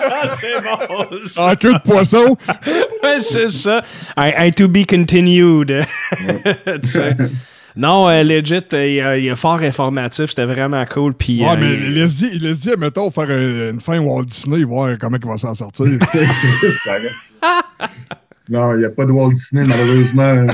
c'est 0.38 0.60
bon. 0.62 1.06
ça. 1.26 1.50
en 1.52 1.56
queue 1.56 1.72
de 1.74 1.78
poisson? 1.80 2.36
Ouais, 3.02 3.18
c'est 3.18 3.48
ça. 3.48 3.82
I, 4.18 4.32
I 4.48 4.52
to 4.52 4.68
be 4.68 4.84
continued. 4.86 5.84
Tu 6.82 6.88
sais. 6.88 7.16
non, 7.76 8.08
euh, 8.08 8.22
legit, 8.22 8.58
euh, 8.74 8.86
il, 8.86 9.00
euh, 9.00 9.32
est 9.32 9.36
fort 9.36 9.60
informatif. 9.62 10.26
C'était 10.30 10.44
vraiment 10.44 10.84
cool. 10.86 11.14
Puis, 11.14 11.40
Ouais, 11.42 11.50
euh, 11.52 11.56
mais 11.58 11.72
il- 11.74 11.94
laisse-y, 11.94 12.38
laisse-y, 12.38 12.76
mettons, 12.76 13.10
faire 13.10 13.30
une, 13.30 13.70
une 13.74 13.80
fin 13.80 13.98
Walt 13.98 14.24
Disney, 14.24 14.64
voir 14.64 14.96
comment 15.00 15.16
il 15.22 15.28
va 15.28 15.38
s'en 15.38 15.54
sortir. 15.54 15.86
non, 18.48 18.74
il 18.74 18.78
n'y 18.78 18.84
a 18.84 18.90
pas 18.90 19.04
de 19.04 19.12
Walt 19.12 19.30
Disney, 19.32 19.62
malheureusement. 19.66 20.44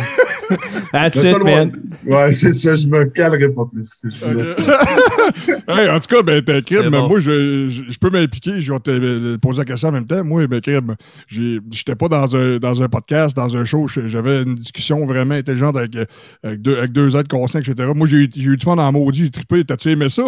That's 0.96 1.22
it, 1.22 1.42
man. 1.42 1.72
Ouais, 2.04 2.32
c'est 2.32 2.52
ça, 2.52 2.76
je 2.76 2.86
me 2.86 3.04
calerai 3.06 3.50
pas 3.50 3.66
plus. 3.66 4.02
Hey, 5.68 5.88
en 5.90 5.98
tout 6.00 6.14
cas, 6.14 6.22
ben, 6.22 6.42
t'es 6.42 6.62
crime, 6.62 6.90
bon. 6.90 7.08
moi, 7.08 7.18
je, 7.20 7.68
je, 7.68 7.82
je 7.90 7.98
peux 7.98 8.10
m'impliquer, 8.10 8.60
je 8.60 8.72
vais 8.72 8.78
te 8.78 9.36
poser 9.36 9.58
la 9.58 9.64
question 9.64 9.88
en 9.88 9.92
même 9.92 10.06
temps. 10.06 10.22
Moi, 10.24 10.46
ben, 10.46 10.60
crime, 10.60 10.94
j'ai- 11.26 11.58
j'étais 11.70 11.94
pas 11.96 12.08
dans 12.08 12.36
un, 12.36 12.58
dans 12.58 12.82
un 12.82 12.88
podcast, 12.88 13.36
dans 13.36 13.56
un 13.56 13.64
show, 13.64 13.86
j'avais 13.88 14.42
une 14.42 14.54
discussion 14.54 15.04
vraiment 15.06 15.34
intelligente 15.34 15.76
avec, 15.76 15.96
avec, 16.42 16.62
deux, 16.62 16.78
avec 16.78 16.92
deux 16.92 17.16
êtres 17.16 17.28
conscients, 17.28 17.60
etc. 17.60 17.90
Moi, 17.94 18.06
j'ai 18.06 18.18
eu 18.18 18.28
j'ai 18.34 18.42
eu 18.50 18.56
du 18.56 18.64
fun 18.64 18.78
en 18.78 18.92
maudit, 18.92 19.24
j'ai 19.24 19.30
trippé. 19.30 19.64
T'as-tu 19.64 19.90
aimé 19.90 20.08
ça? 20.08 20.22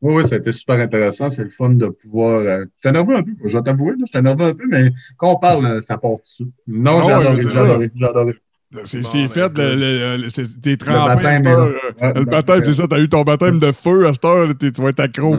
Oui, 0.00 0.14
oui, 0.14 0.28
ça 0.28 0.36
a 0.36 0.38
été 0.38 0.52
super 0.52 0.78
intéressant. 0.78 1.28
C'est 1.28 1.42
le 1.44 1.50
fun 1.50 1.70
de 1.70 1.88
pouvoir. 1.88 2.38
Euh, 2.40 2.64
j'étais 2.76 2.92
nerveux 2.92 3.16
un 3.16 3.22
peu, 3.22 3.32
je 3.44 3.56
vais 3.56 3.62
t'avouer, 3.64 3.90
là, 3.98 4.04
j'étais 4.06 4.22
nerveux 4.22 4.44
un 4.46 4.54
peu, 4.54 4.64
mais 4.68 4.90
quand 5.16 5.32
on 5.32 5.38
parle, 5.38 5.66
euh, 5.66 5.80
ça 5.80 5.98
part 5.98 6.18
dessus. 6.24 6.44
Non, 6.68 7.02
j'ai 7.04 7.12
adoré, 7.12 7.42
j'ai 7.42 7.50
ça. 7.52 7.62
adoré, 7.64 7.90
j'ai 7.94 8.06
adoré. 8.06 8.32
C'est 8.84 9.00
Bon, 9.00 9.08
c'est 9.08 9.22
ben, 9.22 9.28
fait, 9.30 9.58
le, 9.58 9.74
le- 9.76 10.16
le- 10.24 10.28
c'est- 10.28 10.60
t'es 10.60 10.76
trempé. 10.76 11.24
euh, 11.46 11.72
le 12.14 12.24
baptême, 12.26 12.62
c'est 12.64 12.74
ça, 12.74 12.86
t'as 12.86 12.98
eu 12.98 13.08
ton 13.08 13.22
baptême 13.22 13.58
de 13.58 13.72
feu 13.72 14.06
à 14.06 14.12
cette 14.12 14.24
heure, 14.26 14.46
tu 14.60 14.70
vas 14.82 14.90
être 14.90 15.00
accro. 15.00 15.36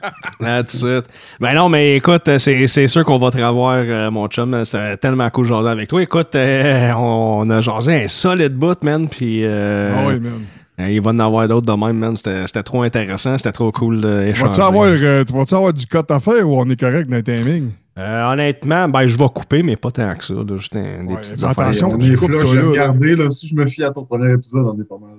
That's 0.40 0.82
it. 0.82 1.04
Ben 1.40 1.54
non, 1.54 1.68
mais 1.68 1.94
écoute, 1.96 2.26
euh, 2.28 2.38
c'est, 2.38 2.66
c'est 2.66 2.88
sûr 2.88 3.04
qu'on 3.04 3.18
va 3.18 3.30
te 3.30 3.38
revoir, 3.40 3.76
euh, 3.76 4.10
mon 4.10 4.26
chum. 4.26 4.64
C'est 4.64 4.96
tellement 4.96 5.30
cool 5.30 5.46
de 5.48 5.52
jaser 5.54 5.68
avec 5.68 5.88
toi. 5.88 6.02
Écoute, 6.02 6.34
euh, 6.34 6.90
on 6.96 7.48
a 7.50 7.60
jasé 7.60 8.02
un 8.04 8.08
solide 8.08 8.54
bout, 8.54 8.82
man. 8.82 9.08
Puis 9.08 9.44
euh, 9.44 9.92
Ah 9.96 10.04
oui, 10.08 10.18
man. 10.18 10.40
Euh, 10.80 10.88
il 10.90 11.00
va 11.00 11.10
en 11.10 11.18
avoir 11.18 11.46
d'autres 11.48 11.66
de 11.74 11.84
même, 11.86 11.98
man. 11.98 12.16
C'était, 12.16 12.46
c'était 12.46 12.62
trop 12.62 12.82
intéressant. 12.82 13.36
C'était 13.38 13.52
trop 13.52 13.70
cool 13.72 14.00
d'échanger. 14.00 14.42
Vas-tu 14.48 14.60
avoir, 14.60 14.86
euh, 14.88 15.24
tu 15.24 15.32
vas-tu 15.32 15.54
avoir 15.54 15.72
du 15.72 15.86
cut 15.86 15.98
à 16.08 16.20
faire 16.20 16.48
ou 16.48 16.58
on 16.58 16.68
est 16.70 16.80
correct 16.80 17.08
dans 17.08 17.16
le 17.16 17.22
timing? 17.22 17.70
Euh, 17.98 18.32
honnêtement, 18.32 18.88
ben 18.88 19.06
je 19.06 19.18
vais 19.18 19.28
couper, 19.28 19.62
mais 19.62 19.76
pas 19.76 19.90
tant 19.90 20.14
que 20.14 20.24
ça. 20.24 20.32
là, 20.32 20.56
juste 20.56 20.74
un- 20.76 21.04
des 21.04 21.12
Ouais, 21.12 21.20
petites 21.20 21.44
affaires. 21.44 21.64
attention. 21.66 21.90
on 21.92 21.98
tu 21.98 22.16
coupes 22.16 22.30
là, 22.30 22.42
là, 22.42 22.54
là. 22.54 22.62
regardé, 22.70 23.16
là, 23.16 23.28
si 23.28 23.46
je 23.48 23.54
me 23.54 23.66
fie 23.66 23.84
à 23.84 23.90
ton 23.90 24.04
premier 24.06 24.32
épisode, 24.32 24.64
on 24.66 24.80
est 24.80 24.84
pas 24.88 24.96
mal. 24.98 25.18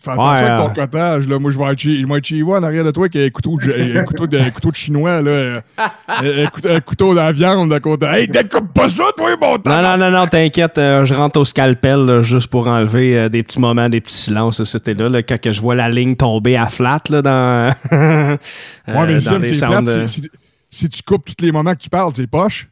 Fais 0.00 0.12
attention 0.12 0.30
Ouais, 0.32 0.38
avec 0.52 0.56
ton 0.58 0.70
euh. 0.80 0.84
cottage. 0.84 1.28
Là. 1.28 1.38
Moi, 1.40 1.50
je 1.50 1.58
vais 1.58 1.64
être 1.72 1.78
chez, 1.80 2.04
moi, 2.04 2.18
chez 2.22 2.40
en 2.44 2.62
arrière 2.62 2.84
de 2.84 2.92
toi 2.92 3.08
qui 3.08 3.20
a 3.20 3.24
un 3.24 3.30
couteau 3.30 3.56
de, 3.56 3.98
un 3.98 4.04
couteau 4.04 4.26
de, 4.28 4.38
un 4.38 4.50
couteau 4.50 4.70
de 4.70 4.76
chinois. 4.76 5.20
Là, 5.22 5.30
euh, 5.30 5.60
un, 6.08 6.46
couteau, 6.46 6.68
un 6.70 6.80
couteau 6.80 7.10
de 7.10 7.16
la 7.16 7.32
viande 7.32 7.72
à 7.72 7.80
côté. 7.80 8.06
Hey, 8.06 8.28
découpe 8.28 8.72
pas 8.72 8.88
ça, 8.88 9.04
toi, 9.16 9.30
mon 9.40 9.52
Non, 9.52 9.58
temps! 9.58 9.82
non, 9.82 9.96
non, 9.98 10.10
non, 10.12 10.26
t'inquiète, 10.28 10.78
euh, 10.78 11.04
je 11.04 11.14
rentre 11.14 11.40
au 11.40 11.44
scalpel 11.44 12.04
là, 12.04 12.22
juste 12.22 12.46
pour 12.46 12.68
enlever 12.68 13.18
euh, 13.18 13.28
des 13.28 13.42
petits 13.42 13.58
moments, 13.58 13.88
des 13.88 14.00
petits 14.00 14.14
silences. 14.14 14.62
C'était 14.62 14.94
là, 14.94 15.08
là, 15.08 15.22
quand 15.24 15.40
que 15.40 15.52
je 15.52 15.60
vois 15.60 15.74
la 15.74 15.88
ligne 15.88 16.14
tomber 16.14 16.56
à 16.56 16.66
flat 16.68 17.00
là, 17.10 17.20
dans, 17.22 17.74
euh, 17.92 18.36
Ouais, 18.86 19.06
mais 19.06 19.18
dans 19.18 19.38
les 19.38 19.54
sounds, 19.54 19.68
plate. 19.68 19.88
euh. 19.88 20.06
Si- 20.06 20.28
si 20.70 20.88
tu 20.88 21.02
coupes 21.02 21.24
tous 21.24 21.44
les 21.44 21.50
moments 21.50 21.72
que 21.72 21.80
tu 21.80 21.88
parles, 21.90 22.12
c'est 22.14 22.26
poche. 22.28 22.68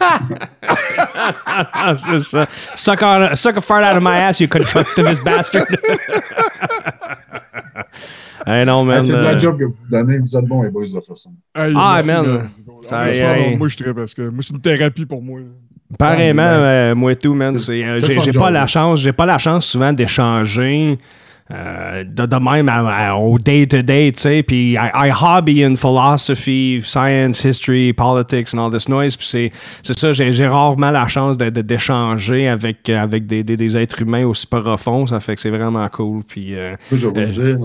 Ah, 0.00 1.94
c'est 1.96 2.18
ça. 2.18 2.46
Suck, 2.74 3.00
on, 3.02 3.34
suck 3.34 3.56
a 3.56 3.60
fart 3.60 3.84
out 3.84 3.96
of 3.96 4.02
my 4.02 4.16
ass, 4.18 4.40
you 4.40 4.48
constructivist 4.48 5.22
bastard. 5.24 5.66
hey, 8.46 8.64
non, 8.64 8.84
man. 8.84 8.98
Ah, 8.98 9.02
c'est 9.02 9.12
de 9.12 9.16
la 9.18 9.30
euh, 9.30 9.40
job 9.40 9.58
que 9.58 9.64
vous 9.64 9.76
donnez. 9.90 10.18
Vous 10.18 10.36
êtes 10.36 10.44
bons, 10.44 10.62
les 10.62 10.70
boys, 10.70 10.86
de 10.86 10.90
toute 10.92 11.06
façon. 11.06 11.32
Hey, 11.54 11.72
Ah, 11.76 12.00
merci, 12.04 12.12
man. 12.28 12.48
Ça- 12.82 12.98
Ah, 13.00 13.14
soir, 13.14 13.36
non, 13.36 13.56
Moi, 13.56 13.68
je 13.68 13.74
suis 13.76 13.94
parce 13.94 14.14
que 14.14 14.22
moi, 14.28 14.42
c'est 14.42 14.54
une 14.54 14.60
thérapie 14.60 15.06
pour 15.06 15.22
moi. 15.22 15.40
là. 15.40 15.46
Pareillement, 15.98 16.42
euh, 16.46 16.94
moi 16.94 17.12
et 17.12 17.16
tout, 17.16 17.34
man. 17.34 17.54
euh, 17.54 18.00
j'ai, 18.00 18.32
pas 18.32 18.50
la 18.50 18.66
chance, 18.66 19.00
j'ai 19.00 19.12
pas 19.12 19.26
la 19.26 19.36
chance 19.38 19.66
souvent 19.66 19.92
d'échanger 19.92 20.98
euh, 21.52 22.04
de, 22.04 22.24
de 22.26 22.36
même 22.36 22.68
à- 22.68 23.10
à- 23.10 23.14
au 23.16 23.38
day-to-day, 23.38 24.12
tu 24.12 24.20
sais. 24.20 24.42
Puis 24.42 24.72
I, 24.72 24.90
I 24.94 25.10
hobby 25.12 25.62
in 25.62 25.74
philosophy, 25.74 26.80
science, 26.82 27.44
history, 27.44 27.92
politics 27.92 28.54
and 28.54 28.58
all 28.58 28.70
this 28.72 28.88
noise. 28.88 29.16
Puis 29.16 29.26
c'est, 29.26 29.52
ça, 29.82 30.12
j'ai, 30.12 30.46
rarement 30.46 30.90
la 30.90 31.06
chance 31.08 31.36
d'échanger 31.36 32.48
avec, 32.48 32.88
euh, 32.88 32.98
avec 33.02 33.26
des, 33.26 33.44
des, 33.44 33.56
des 33.56 33.76
êtres 33.76 34.00
humains 34.02 34.24
aussi 34.26 34.46
profonds. 34.46 35.06
Ça 35.06 35.20
fait 35.20 35.34
que 35.34 35.40
c'est 35.40 35.50
vraiment 35.50 35.86
cool. 35.88 36.22
Puis 36.24 36.54
euh, 36.54 36.74
je 36.90 37.06
Euh, 37.06 37.26
dire, 37.26 37.58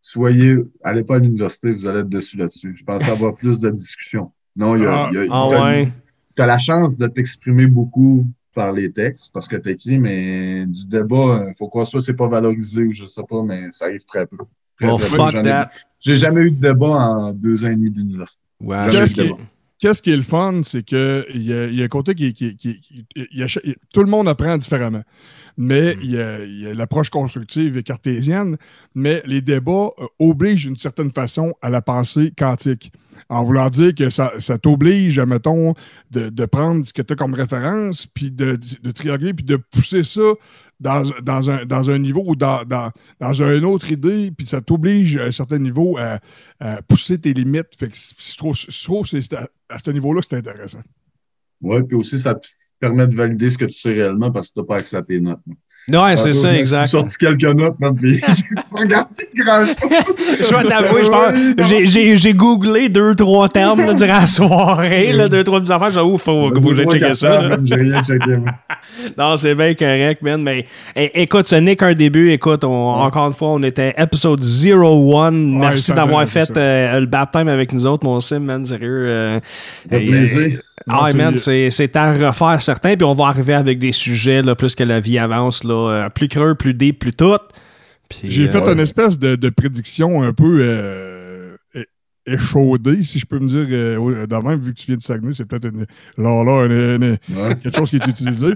soyez, 0.00 0.56
allez 0.84 1.02
pas 1.02 1.16
à 1.16 1.18
l'université, 1.18 1.72
vous 1.72 1.86
allez 1.86 2.00
être 2.00 2.08
dessus 2.08 2.36
là-dessus. 2.36 2.74
Je 2.78 2.84
pense 2.84 3.08
avoir 3.08 3.34
plus 3.34 3.58
de 3.60 3.70
discussions. 3.70 4.30
Non, 4.54 4.76
il 4.76 4.82
y 4.84 4.86
a, 4.86 5.06
Ah, 5.06 5.10
y 5.12 5.18
a- 5.18 5.26
ah 5.30 5.48
ouais. 5.48 5.92
t'as 6.36 6.46
la 6.46 6.58
chance 6.58 6.96
de 6.96 7.06
t'exprimer 7.08 7.66
beaucoup 7.66 8.24
par 8.56 8.72
les 8.72 8.90
textes 8.90 9.30
parce 9.32 9.46
que 9.46 9.56
t'écris, 9.56 9.98
mais 9.98 10.64
du 10.66 10.86
débat, 10.86 11.44
il 11.48 11.54
faut 11.56 11.68
croire 11.68 11.86
soit 11.86 12.00
c'est 12.00 12.14
pas 12.14 12.28
valorisé 12.28 12.80
ou 12.82 12.92
je 12.92 13.06
sais 13.06 13.22
pas, 13.28 13.42
mais 13.44 13.68
ça 13.70 13.84
arrive 13.84 14.04
très 14.08 14.26
peu. 14.26 14.38
J'ai 16.00 16.16
jamais 16.16 16.42
eu 16.42 16.50
de 16.50 16.60
débat 16.60 16.88
en 16.88 17.32
deux 17.32 17.64
ans 17.64 17.68
et 17.68 17.76
demi 17.76 17.90
d'université. 17.90 18.42
Qu'est-ce 18.90 19.14
qui, 19.14 19.22
débat. 19.22 19.36
qu'est-ce 19.78 20.02
qui 20.02 20.10
est 20.10 20.16
le 20.16 20.22
fun, 20.22 20.62
c'est 20.64 20.82
que 20.82 21.24
il 21.34 21.42
y 21.42 21.52
a, 21.52 21.66
il 21.66 21.74
y 21.78 21.82
a 21.82 21.84
un 21.84 21.88
côté 21.88 22.14
qui, 22.14 22.32
qui, 22.34 22.56
qui- 22.56 22.80
qui- 22.80 23.06
il 23.14 23.38
y 23.38 23.42
a 23.42 23.46
cha- 23.46 23.60
tout 23.94 24.02
le 24.02 24.10
monde 24.10 24.26
apprend 24.28 24.56
différemment. 24.56 25.02
Mais 25.56 25.94
Mm. 25.94 26.00
il 26.02 26.10
y 26.10 26.66
a, 26.66 26.74
l'approche 26.74 27.10
constructive 27.10 27.76
et 27.78 27.82
cartésienne, 27.82 28.56
mais 28.94 29.22
les 29.26 29.40
débats 29.40 29.90
euh, 29.98 30.06
obligent 30.18 30.66
d'une 30.66 30.76
certaine 30.76 31.10
façon 31.10 31.54
à 31.62 31.70
la 31.70 31.80
pensée 31.82 32.32
quantique. 32.36 32.92
En 33.30 33.42
voulant 33.44 33.70
dire 33.70 33.94
que 33.94 34.10
ça, 34.10 34.32
ça 34.38 34.58
t'oblige, 34.58 35.18
mettons, 35.20 35.72
de, 36.10 36.28
de 36.28 36.44
prendre 36.44 36.86
ce 36.86 36.92
que 36.92 37.00
tu 37.00 37.14
as 37.14 37.16
comme 37.16 37.32
référence, 37.34 38.06
puis 38.06 38.30
de, 38.30 38.58
de 38.82 38.90
triangler, 38.90 39.32
puis 39.32 39.44
de 39.44 39.56
pousser 39.56 40.02
ça 40.04 40.34
dans, 40.78 41.02
dans, 41.22 41.50
un, 41.50 41.64
dans 41.64 41.88
un 41.88 41.98
niveau 41.98 42.22
ou 42.26 42.36
dans, 42.36 42.64
dans, 42.64 42.90
dans 43.18 43.32
une 43.32 43.64
autre 43.64 43.90
idée, 43.90 44.30
puis 44.36 44.46
ça 44.46 44.60
t'oblige 44.60 45.16
à 45.16 45.24
un 45.24 45.32
certain 45.32 45.58
niveau 45.58 45.96
à, 45.96 46.20
à 46.60 46.82
pousser 46.82 47.18
tes 47.18 47.32
limites. 47.32 47.74
Fait 47.78 47.88
que 47.88 47.96
je 47.96 48.36
trouve, 48.36 48.54
je 48.54 48.84
trouve 48.84 49.08
que 49.08 49.18
c'est 49.20 49.32
à, 49.34 49.48
à 49.70 49.78
ce 49.78 49.90
niveau-là 49.90 50.20
que 50.20 50.26
c'est 50.26 50.36
intéressant. 50.36 50.82
Ouais, 51.62 51.82
puis 51.82 51.96
aussi, 51.96 52.20
ça 52.20 52.34
permet 52.80 53.06
de 53.06 53.14
valider 53.14 53.50
ce 53.50 53.58
que 53.58 53.64
tu 53.64 53.78
sais 53.78 53.92
réellement 53.92 54.30
parce 54.30 54.48
que 54.48 54.54
tu 54.54 54.60
n'as 54.60 54.66
pas 54.66 54.76
accès 54.76 54.96
à 54.96 55.02
tes 55.02 55.20
notes. 55.20 55.40
Ouais, 55.92 56.16
c'est 56.16 56.32
ça, 56.32 56.52
exact. 56.52 56.86
suis 56.88 56.98
sorti 56.98 57.16
quelques 57.16 57.44
notes, 57.44 57.78
man, 57.78 57.94
puis 57.94 58.16
j'ai 58.16 58.54
pas 58.72 58.80
regardé 58.80 59.28
grand-chose. 59.36 59.76
je 60.40 60.56
vais 60.56 60.68
t'avouer, 60.68 61.02
non. 61.02 61.64
j'ai, 61.64 61.86
j'ai, 61.86 62.16
j'ai 62.16 62.34
googlé 62.34 62.88
deux, 62.88 63.14
trois 63.14 63.48
termes 63.48 63.86
là, 63.86 63.94
durant 63.94 64.20
la 64.20 64.26
soirée, 64.26 65.12
là, 65.12 65.28
deux, 65.28 65.44
trois 65.44 65.60
petites 65.60 65.72
affaires. 65.72 65.90
J'ai 65.90 66.00
ouf, 66.00 66.22
faut, 66.22 66.50
que 66.50 66.74
j'ai 66.74 66.86
checké 66.86 67.14
ça. 67.14 67.56
J'ai 67.62 67.76
rien 67.76 68.02
checké. 68.02 68.36
Non, 69.18 69.36
c'est 69.36 69.54
bien 69.54 69.74
correct, 69.74 70.22
man. 70.22 70.42
Mais 70.42 70.66
écoute, 70.94 71.46
ce 71.46 71.56
n'est 71.56 71.76
qu'un 71.76 71.92
début. 71.94 72.30
Écoute, 72.30 72.64
encore 72.64 73.26
une 73.26 73.32
fois, 73.32 73.48
on 73.50 73.62
était 73.62 73.94
episode 73.96 74.42
01. 74.42 75.30
Merci 75.30 75.92
d'avoir 75.92 76.26
fait 76.26 76.50
euh, 76.56 77.00
le 77.00 77.06
baptême 77.06 77.48
avec 77.48 77.72
nous 77.72 77.86
autres, 77.86 78.04
mon 78.04 78.20
sim, 78.20 78.40
man. 78.40 78.64
Sérieux. 78.64 79.04
euh, 79.06 79.40
plaisir. 79.88 80.60
Ah, 80.88 81.10
man, 81.14 81.36
c'est, 81.38 81.70
c'est 81.70 81.96
à 81.96 82.12
refaire 82.12 82.60
certains. 82.60 82.96
Puis 82.96 83.04
on 83.04 83.14
va 83.14 83.26
arriver 83.26 83.54
avec 83.54 83.78
des 83.78 83.92
sujets, 83.92 84.42
là, 84.42 84.54
plus 84.54 84.74
que 84.74 84.84
la 84.84 85.00
vie 85.00 85.18
avance, 85.18 85.64
là, 85.64 85.90
euh, 85.90 86.08
plus 86.10 86.28
creux, 86.28 86.54
plus 86.54 86.74
deep, 86.74 86.98
plus 86.98 87.12
tout. 87.12 87.38
J'ai 88.22 88.44
euh, 88.44 88.46
fait 88.48 88.68
une 88.68 88.80
espèce 88.80 89.18
de, 89.18 89.36
de 89.36 89.48
prédiction 89.48 90.22
un 90.22 90.32
peu 90.32 90.58
euh, 90.60 91.56
échaudée, 92.28 93.02
si 93.04 93.18
je 93.18 93.26
peux 93.26 93.38
me 93.38 93.48
dire, 93.48 93.66
euh, 93.70 94.26
même, 94.42 94.60
vu 94.60 94.74
que 94.74 94.78
tu 94.80 94.86
viens 94.88 94.96
de 94.96 95.02
Saguenay, 95.02 95.32
c'est 95.32 95.44
peut-être 95.44 95.66
une, 95.72 95.86
là, 96.18 96.44
là, 96.44 96.66
une- 96.66 97.02
une- 97.02 97.36
Ouais. 97.36 97.54
quelque 97.62 97.76
chose 97.76 97.90
qui 97.90 97.96
est 97.96 98.06
utilisé. 98.06 98.48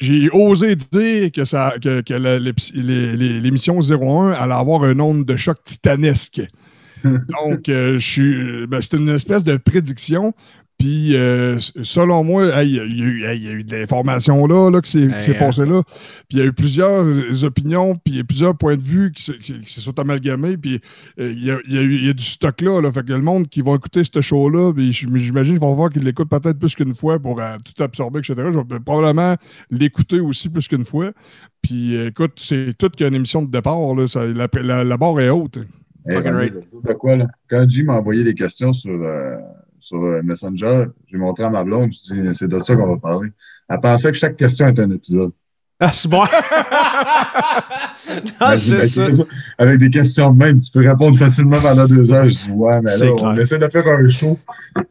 J'ai- 0.00 0.30
osé 0.32 0.74
dire 0.76 1.30
que, 1.32 1.44
ça, 1.44 1.74
que, 1.82 2.00
que 2.00 2.14
l'émission 2.14 3.80
01 3.80 4.32
allait 4.32 4.54
avoir 4.54 4.84
un 4.84 4.94
nombre 4.94 5.24
de 5.24 5.36
choc 5.36 5.56
titanesque. 5.64 6.40
Donc, 7.04 7.68
euh, 7.68 7.98
je 7.98 8.08
suis. 8.08 8.66
ben, 8.68 8.80
c'est 8.80 8.96
une 8.96 9.08
espèce 9.08 9.42
de 9.42 9.56
prédiction. 9.56 10.32
Puis, 10.82 11.14
euh, 11.16 11.58
selon 11.60 12.24
moi, 12.24 12.46
hey, 12.60 12.70
il 12.70 12.74
y, 12.74 12.80
a 12.80 13.04
eu- 13.06 13.24
hey, 13.24 13.38
il 13.38 13.44
y 13.44 13.48
a 13.48 13.52
eu 13.52 13.62
de 13.62 13.76
l'information 13.76 14.44
là, 14.48 14.68
là, 14.68 14.80
qui 14.80 14.90
s'est 14.90 15.30
Hey, 15.30 15.38
passé 15.38 15.64
là. 15.64 15.80
Puis, 15.84 16.26
il 16.32 16.38
y 16.38 16.42
a 16.42 16.44
eu 16.44 16.52
plusieurs 16.52 17.44
opinions, 17.44 17.94
puis 17.94 18.14
il 18.14 18.16
y 18.16 18.20
a 18.20 18.24
plusieurs 18.24 18.56
points 18.56 18.76
de 18.76 18.82
vue 18.82 19.12
qui 19.12 19.22
se, 19.22 19.30
qui- 19.30 19.60
qui 19.60 19.72
se 19.72 19.80
sont 19.80 19.96
amalgamés. 20.00 20.56
Puis, 20.56 20.80
euh, 21.20 21.32
il 21.32 21.44
y, 21.44 21.72
y 21.72 22.06
y 22.06 22.08
a 22.10 22.12
du 22.12 22.24
stock 22.24 22.60
là, 22.62 22.80
là. 22.80 22.90
Fait 22.90 23.04
que 23.06 23.12
le 23.12 23.20
monde 23.20 23.46
qui 23.46 23.60
va 23.60 23.76
écouter 23.76 24.02
ce 24.02 24.20
show-là, 24.20 24.72
j'imagine 24.76 25.52
qu'ils 25.54 25.60
vont 25.60 25.72
voir 25.72 25.88
qu'ils 25.88 26.02
l'écoutent 26.02 26.28
peut-être 26.30 26.58
plus 26.58 26.74
qu'une 26.74 26.94
fois 26.96 27.20
pour 27.20 27.40
euh, 27.40 27.56
tout 27.64 27.80
absorber, 27.80 28.18
etc. 28.18 28.34
Je 28.52 28.58
vais 28.58 28.80
probablement 28.84 29.36
l'écouter 29.70 30.18
aussi 30.18 30.48
plus 30.48 30.66
qu'une 30.66 30.84
fois. 30.84 31.12
Puis, 31.62 31.94
euh, 31.94 32.08
écoute, 32.08 32.32
c'est 32.38 32.76
tout 32.76 32.90
qu'une 32.90 33.14
émission 33.14 33.40
de 33.42 33.50
départ. 33.52 33.94
Là, 33.94 34.08
Ça- 34.08 34.26
la, 34.26 34.48
la- 34.60 34.82
la 34.82 34.96
barre 34.96 35.20
est 35.20 35.28
haute. 35.30 35.58
Hey, 36.08 36.16
right. 36.16 36.52
dire 36.52 36.62
de 36.82 36.92
quoi, 36.94 37.14
là? 37.14 37.28
Quand 37.48 37.64
Jim 37.68 37.84
m'a 37.84 37.98
envoyé 37.98 38.24
des 38.24 38.34
questions 38.34 38.72
sur, 38.72 38.90
euh, 39.00 39.36
sur 39.82 39.98
euh, 40.02 40.20
Messenger, 40.22 40.86
j'ai 41.10 41.16
montré 41.18 41.44
à 41.44 41.50
ma 41.50 41.64
blonde, 41.64 41.92
je 41.92 42.14
dis, 42.14 42.28
c'est 42.38 42.48
de 42.48 42.58
ça 42.60 42.74
qu'on 42.76 42.88
va 42.94 42.96
parler. 42.98 43.30
Elle 43.68 43.80
pensait 43.80 44.10
que 44.12 44.16
chaque 44.18 44.36
question 44.36 44.68
était 44.68 44.82
un 44.82 44.90
épisode. 44.90 45.32
Ah, 45.80 45.90
c'est 45.92 46.08
bon. 46.08 46.22
C'est 48.56 48.82
ça. 48.84 49.06
Avec 49.58 49.78
des 49.78 49.90
questions 49.90 50.30
de 50.30 50.38
même, 50.38 50.60
tu 50.60 50.70
peux 50.72 50.86
répondre 50.88 51.16
facilement 51.18 51.60
pendant 51.60 51.86
deux 51.86 52.10
heures. 52.12 52.24
Je 52.28 52.30
dis, 52.46 52.50
ouais, 52.50 52.80
mais 52.82 52.90
là, 52.96 53.06
on 53.20 53.36
essaie 53.36 53.58
de 53.58 53.68
faire 53.68 53.86
un 53.86 54.08
show 54.08 54.38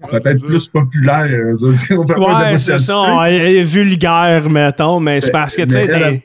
peut-être 0.09 0.37
ça. 0.37 0.45
plus 0.45 0.67
populaire. 0.67 1.27
Je 1.27 1.65
veux 1.65 1.73
dire, 1.73 1.99
on 1.99 2.05
peut 2.05 2.15
pas 2.15 2.51
Ouais, 2.51 2.59
c'est 2.59 2.79
ça. 2.79 2.99
on 2.99 3.23
est 3.23 3.61
vulgaire, 3.63 4.49
mettons, 4.49 4.99
mais 4.99 5.19
c'est 5.21 5.31
parce 5.31 5.55
que, 5.55 5.63
tu 5.63 5.71
sais, 5.71 5.85
mais 5.85 5.91
elle, 5.91 6.03
des- 6.03 6.11
des- 6.17 6.23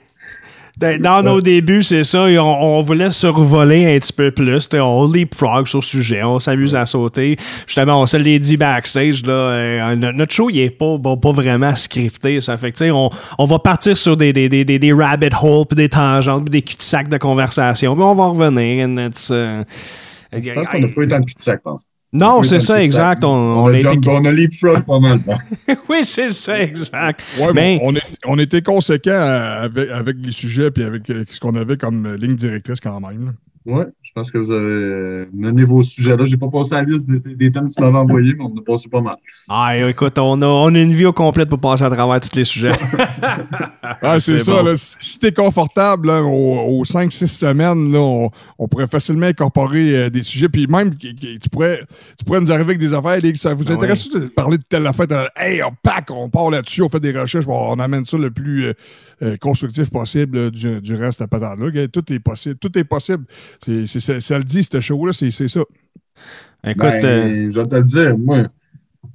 dans 0.76 1.22
nos 1.22 1.40
débuts, 1.40 1.82
c'est 1.82 2.04
ça, 2.04 2.24
on, 2.24 2.38
on 2.38 2.82
voulait 2.82 3.10
survoler 3.10 3.94
un 3.94 3.98
petit 3.98 4.12
peu 4.12 4.30
plus. 4.30 4.68
On 4.74 5.10
leapfrog 5.10 5.66
sur 5.66 5.78
le 5.78 5.84
sujet, 5.84 6.22
on 6.22 6.38
s'amuse 6.38 6.76
à 6.76 6.84
sauter. 6.84 7.36
Justement, 7.66 8.02
on 8.02 8.06
se 8.06 8.18
l'est 8.18 8.38
dit 8.38 8.58
backstage, 8.58 9.22
là, 9.24 9.32
euh, 9.32 9.96
no- 9.96 10.12
notre 10.12 10.32
show, 10.32 10.50
il 10.50 10.60
est 10.60 10.70
pas, 10.70 10.98
pas, 10.98 11.16
pas 11.16 11.32
vraiment 11.32 11.74
scripté. 11.74 12.40
Ça 12.42 12.58
fait 12.58 12.72
que, 12.72 12.76
tu 12.78 12.84
sais, 12.84 12.90
on, 12.90 13.08
on 13.38 13.46
va 13.46 13.58
partir 13.58 13.96
sur 13.96 14.16
des, 14.18 14.32
des, 14.34 14.48
des, 14.50 14.64
des, 14.64 14.92
rabbit 14.92 15.30
holes, 15.42 15.64
puis 15.66 15.76
des 15.76 15.88
tangentes, 15.88 16.44
puis 16.44 16.50
des 16.50 16.62
cul-de-sac 16.62 17.08
de 17.08 17.16
conversation, 17.16 17.94
puis 17.94 18.04
on 18.04 18.14
va 18.14 18.26
revenir. 18.26 18.86
and 18.86 18.98
it's, 18.98 19.30
uh, 19.30 19.64
Je 20.32 20.52
pense 20.52 20.68
qu'on 20.68 20.78
n'a 20.80 20.88
pas 20.88 21.02
eu 21.02 21.08
tant 21.08 21.20
de 21.20 21.24
cul-de-sac, 21.24 21.60
je 21.64 21.70
pense. 21.70 21.82
Non, 22.16 22.40
Oui, 22.40 22.46
c'est 22.46 22.60
ça, 22.60 22.82
exact. 22.82 23.24
On, 23.24 23.28
On, 23.28 23.64
on 23.64 23.66
a 23.68 23.72
a 23.72 23.76
été- 23.76 23.88
jump, 23.88 24.06
on 24.08 24.24
a 24.24 24.32
leapfrog 24.32 24.82
pas 24.84 24.98
mal. 25.00 25.20
oui, 25.88 25.98
c'est 26.02 26.28
ça, 26.30 26.60
exact. 26.60 27.22
Ouais, 27.40 27.52
Mais- 27.54 27.78
on, 27.82 27.94
est, 27.94 28.02
on 28.26 28.38
était 28.38 28.62
conséquent 28.62 29.12
avec, 29.20 29.88
avec 29.90 30.16
les 30.22 30.32
sujets 30.32 30.70
puis 30.70 30.84
avec 30.84 31.08
euh, 31.10 31.24
ce 31.28 31.40
qu'on 31.40 31.54
avait 31.54 31.76
comme 31.76 32.06
euh, 32.06 32.16
ligne 32.16 32.36
directrice 32.36 32.80
quand 32.80 33.00
même. 33.00 33.34
là. 33.66 33.86
Pense 34.16 34.30
que 34.30 34.38
vous 34.38 34.50
avez 34.50 34.64
euh, 34.64 35.26
mené 35.34 35.62
vos 35.64 35.84
sujets 35.84 36.16
là. 36.16 36.24
J'ai 36.24 36.38
pas 36.38 36.48
passé 36.48 36.70
la 36.74 36.84
liste 36.84 37.06
des, 37.06 37.34
des 37.34 37.52
thèmes 37.52 37.68
que 37.68 37.74
tu 37.74 37.82
m'avais 37.82 37.98
envoyés, 37.98 38.32
mais 38.34 38.44
on 38.44 38.58
a 38.58 38.62
passé 38.64 38.88
pas 38.88 39.02
mal. 39.02 39.16
Ah, 39.46 39.76
écoute, 39.76 40.18
on 40.18 40.40
a, 40.40 40.46
on 40.46 40.74
a 40.74 40.78
une 40.80 40.94
vie 40.94 41.04
au 41.04 41.12
complète 41.12 41.50
pour 41.50 41.60
passer 41.60 41.84
à 41.84 41.90
travers 41.90 42.18
tous 42.22 42.34
les 42.34 42.44
sujets. 42.44 42.72
Ah, 44.02 44.18
c'est 44.20 44.38
ça. 44.40 44.52
bon. 44.52 44.62
là, 44.64 44.72
si 44.76 45.18
t'es 45.18 45.32
confortable, 45.32 46.08
là, 46.08 46.22
aux, 46.22 46.84
5-6 46.84 47.26
semaines, 47.28 47.92
là, 47.92 48.00
on, 48.00 48.30
on 48.58 48.68
pourrait 48.68 48.88
facilement 48.88 49.26
incorporer 49.26 49.96
euh, 49.96 50.10
des 50.10 50.22
sujets. 50.22 50.48
Puis 50.48 50.66
même, 50.66 50.94
qui- 50.94 51.14
qui- 51.14 51.38
tu, 51.38 51.48
pourrais, 51.48 51.80
tu 52.18 52.24
pourrais 52.24 52.40
nous 52.40 52.50
arriver 52.50 52.70
avec 52.70 52.78
des 52.78 52.92
affaires. 52.92 53.18
les- 53.20 53.34
ça 53.36 53.54
vous 53.54 53.64
Ah 53.68 53.72
intéresse 53.72 54.08
de 54.10 54.26
parler 54.26 54.58
de 54.58 54.62
telle 54.68 54.86
affaire? 54.86 55.06
Hey, 55.36 55.62
on 55.62 55.70
pack, 55.82 56.10
on 56.10 56.28
part 56.28 56.50
là-dessus, 56.50 56.82
on 56.82 56.88
fait 56.88 57.00
des 57.00 57.12
recherches, 57.18 57.46
bon, 57.46 57.58
on 57.74 57.78
amène 57.78 58.04
ça 58.04 58.18
le 58.18 58.30
plus 58.30 58.72
euh, 59.22 59.36
constructif 59.38 59.90
possible 59.90 60.50
du, 60.50 60.80
durant 60.80 61.10
cette 61.12 61.30
patente-là. 61.30 61.86
Tout 61.88 62.12
est 62.12 62.18
possible. 62.18 62.56
Tout 62.56 62.76
est 62.78 62.84
possible. 62.84 63.24
C'est- 63.64 63.86
ça, 64.06 64.20
ça 64.20 64.38
le 64.38 64.44
dit, 64.44 64.62
ce 64.62 64.80
show-là, 64.80 65.12
c'est, 65.12 65.30
c'est 65.30 65.48
ça. 65.48 65.60
Écoute, 66.66 66.82
Ben, 66.82 67.04
euh, 67.04 67.50
je 67.52 67.58
vais 67.60 67.66
te 67.66 67.74
le 67.76 67.82
dire, 67.84 68.18
moi, 68.18 68.46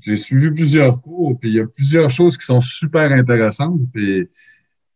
j'ai 0.01 0.17
suivi 0.17 0.51
plusieurs 0.51 1.01
cours, 1.01 1.37
puis 1.39 1.49
il 1.49 1.55
y 1.55 1.59
a 1.59 1.65
plusieurs 1.67 2.09
choses 2.09 2.37
qui 2.37 2.45
sont 2.45 2.61
super 2.61 3.11
intéressantes, 3.11 3.79
puis 3.93 4.29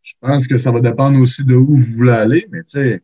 je 0.02 0.14
pense 0.22 0.48
que 0.48 0.58
ça 0.58 0.72
va 0.72 0.80
dépendre 0.80 1.20
aussi 1.20 1.44
de 1.44 1.56
où 1.56 1.76
vous 1.76 1.92
voulez 1.98 2.12
aller, 2.14 2.48
mais 2.52 2.62
tu 2.64 2.70
sais, 2.72 3.02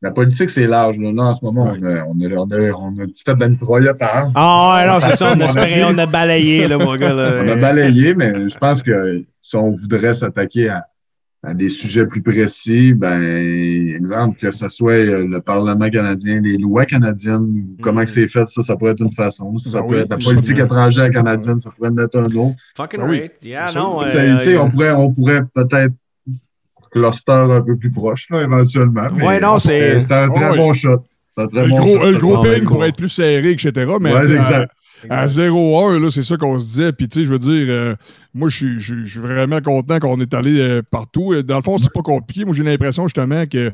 la 0.00 0.12
politique, 0.12 0.48
c'est 0.50 0.66
large. 0.68 0.96
Là, 0.98 1.10
Là, 1.12 1.22
en 1.24 1.34
ce 1.34 1.44
moment, 1.44 1.72
Ouais. 1.72 1.78
on, 1.82 1.84
a, 1.84 2.04
on, 2.04 2.20
a, 2.20 2.34
on, 2.36 2.50
a, 2.52 2.70
on 2.78 2.98
a 3.00 3.02
un 3.02 3.06
petit 3.06 3.24
peu 3.24 3.34
de 3.34 3.46
mitraillette 3.46 4.00
à 4.00 4.18
armes. 4.18 4.32
Ah 4.36 4.76
ouais, 4.76 4.86
non, 4.86 5.00
c'est 5.00 5.16
ça, 5.16 5.32
on 5.32 5.36
On 5.36 5.40
a 5.40 5.42
a 5.42 5.46
espéré, 5.46 5.72
pris- 5.72 5.82
on 5.84 5.98
a 5.98 6.06
balayé, 6.06 6.68
là, 6.68 6.78
mon 6.78 6.94
gars. 6.96 7.12
Là. 7.12 7.42
On 7.44 7.48
a 7.48 7.56
balayé, 7.56 8.14
mais 8.14 8.48
je 8.48 8.56
pense 8.58 8.82
que 8.84 9.24
si 9.42 9.56
on 9.56 9.72
voudrait 9.72 10.14
s'attaquer 10.14 10.68
à, 10.68 10.84
à 11.44 11.54
des 11.54 11.68
sujets 11.68 12.04
plus 12.04 12.20
précis, 12.20 12.94
ben, 12.94 13.22
exemple, 13.94 14.38
que 14.40 14.50
ce 14.50 14.68
soit 14.68 14.92
euh, 14.94 15.24
le 15.24 15.40
Parlement 15.40 15.88
canadien, 15.88 16.40
les 16.42 16.56
lois 16.58 16.84
canadiennes, 16.84 17.42
ou 17.44 17.76
comment 17.80 18.02
que 18.04 18.10
c'est 18.10 18.26
fait, 18.28 18.48
ça, 18.48 18.62
ça 18.62 18.74
pourrait 18.76 18.90
être 18.90 19.00
une 19.02 19.12
façon. 19.12 19.56
Ça, 19.56 19.70
ça 19.70 19.78
Ben 19.78 19.84
pourrait 19.84 19.96
oui, 19.98 20.02
être 20.02 20.10
la 20.10 20.16
oui, 20.16 20.24
politique 20.24 20.58
étrangère 20.58 21.10
canadienne, 21.12 21.58
ça 21.60 21.70
pourrait 21.70 21.90
être 21.96 22.18
un 22.18 22.24
autre. 22.34 22.56
Fucking 22.76 23.00
Ah 23.02 23.06
oui, 23.08 23.20
right. 23.20 23.32
Yeah, 23.44 23.66
non. 23.76 24.02
Tu 24.02 24.10
sais, 24.10 24.18
euh, 24.18 24.38
sais, 24.40 24.58
on 24.58 24.70
pourrait, 24.70 24.92
on 24.92 25.12
pourrait 25.12 25.42
peut-être 25.54 25.94
cluster 26.90 27.32
un 27.32 27.62
peu 27.62 27.76
plus 27.76 27.90
proche, 27.90 28.28
là, 28.30 28.42
éventuellement. 28.42 29.08
mais 29.14 29.24
Ouais, 29.26 29.40
non, 29.40 29.58
c'est- 29.58 30.00
C'est 30.00 30.12
un 30.12 30.28
très 30.28 30.50
Ouais. 30.50 30.56
bon 30.56 30.72
shot. 30.72 31.04
C'est 31.36 31.42
un 31.44 31.46
très 31.46 31.62
Le 31.64 31.68
bon 31.70 31.78
gros, 31.78 31.96
shot. 31.98 32.06
le 32.06 32.12
ça. 32.14 32.18
gros 32.18 32.36
Ah, 32.36 32.54
ping 32.54 32.64
pourrait 32.64 32.88
être 32.88 32.96
plus 32.96 33.08
serré, 33.10 33.50
etc. 33.52 33.70
Mais 34.00 34.12
Ouais, 34.12 34.32
exact. 34.36 34.72
À 35.10 35.26
0-1, 35.26 35.98
là, 35.98 36.10
c'est 36.10 36.22
ça 36.22 36.36
qu'on 36.36 36.58
se 36.58 36.66
disait. 36.66 36.92
Puis, 36.92 37.08
tu 37.08 37.20
sais, 37.20 37.24
je 37.24 37.32
veux 37.32 37.38
dire, 37.38 37.66
euh, 37.68 37.94
moi, 38.34 38.48
je 38.48 38.78
suis- 38.78 39.18
vraiment 39.20 39.60
content 39.60 39.98
qu'on 39.98 40.20
est 40.20 40.34
allé 40.34 40.58
euh, 40.60 40.82
partout. 40.88 41.42
Dans 41.42 41.56
le 41.56 41.62
fond, 41.62 41.76
c'est 41.78 41.92
pas 41.92 42.02
compliqué. 42.02 42.44
Moi, 42.44 42.54
j'ai 42.54 42.64
l'impression, 42.64 43.04
justement, 43.06 43.46
que, 43.46 43.72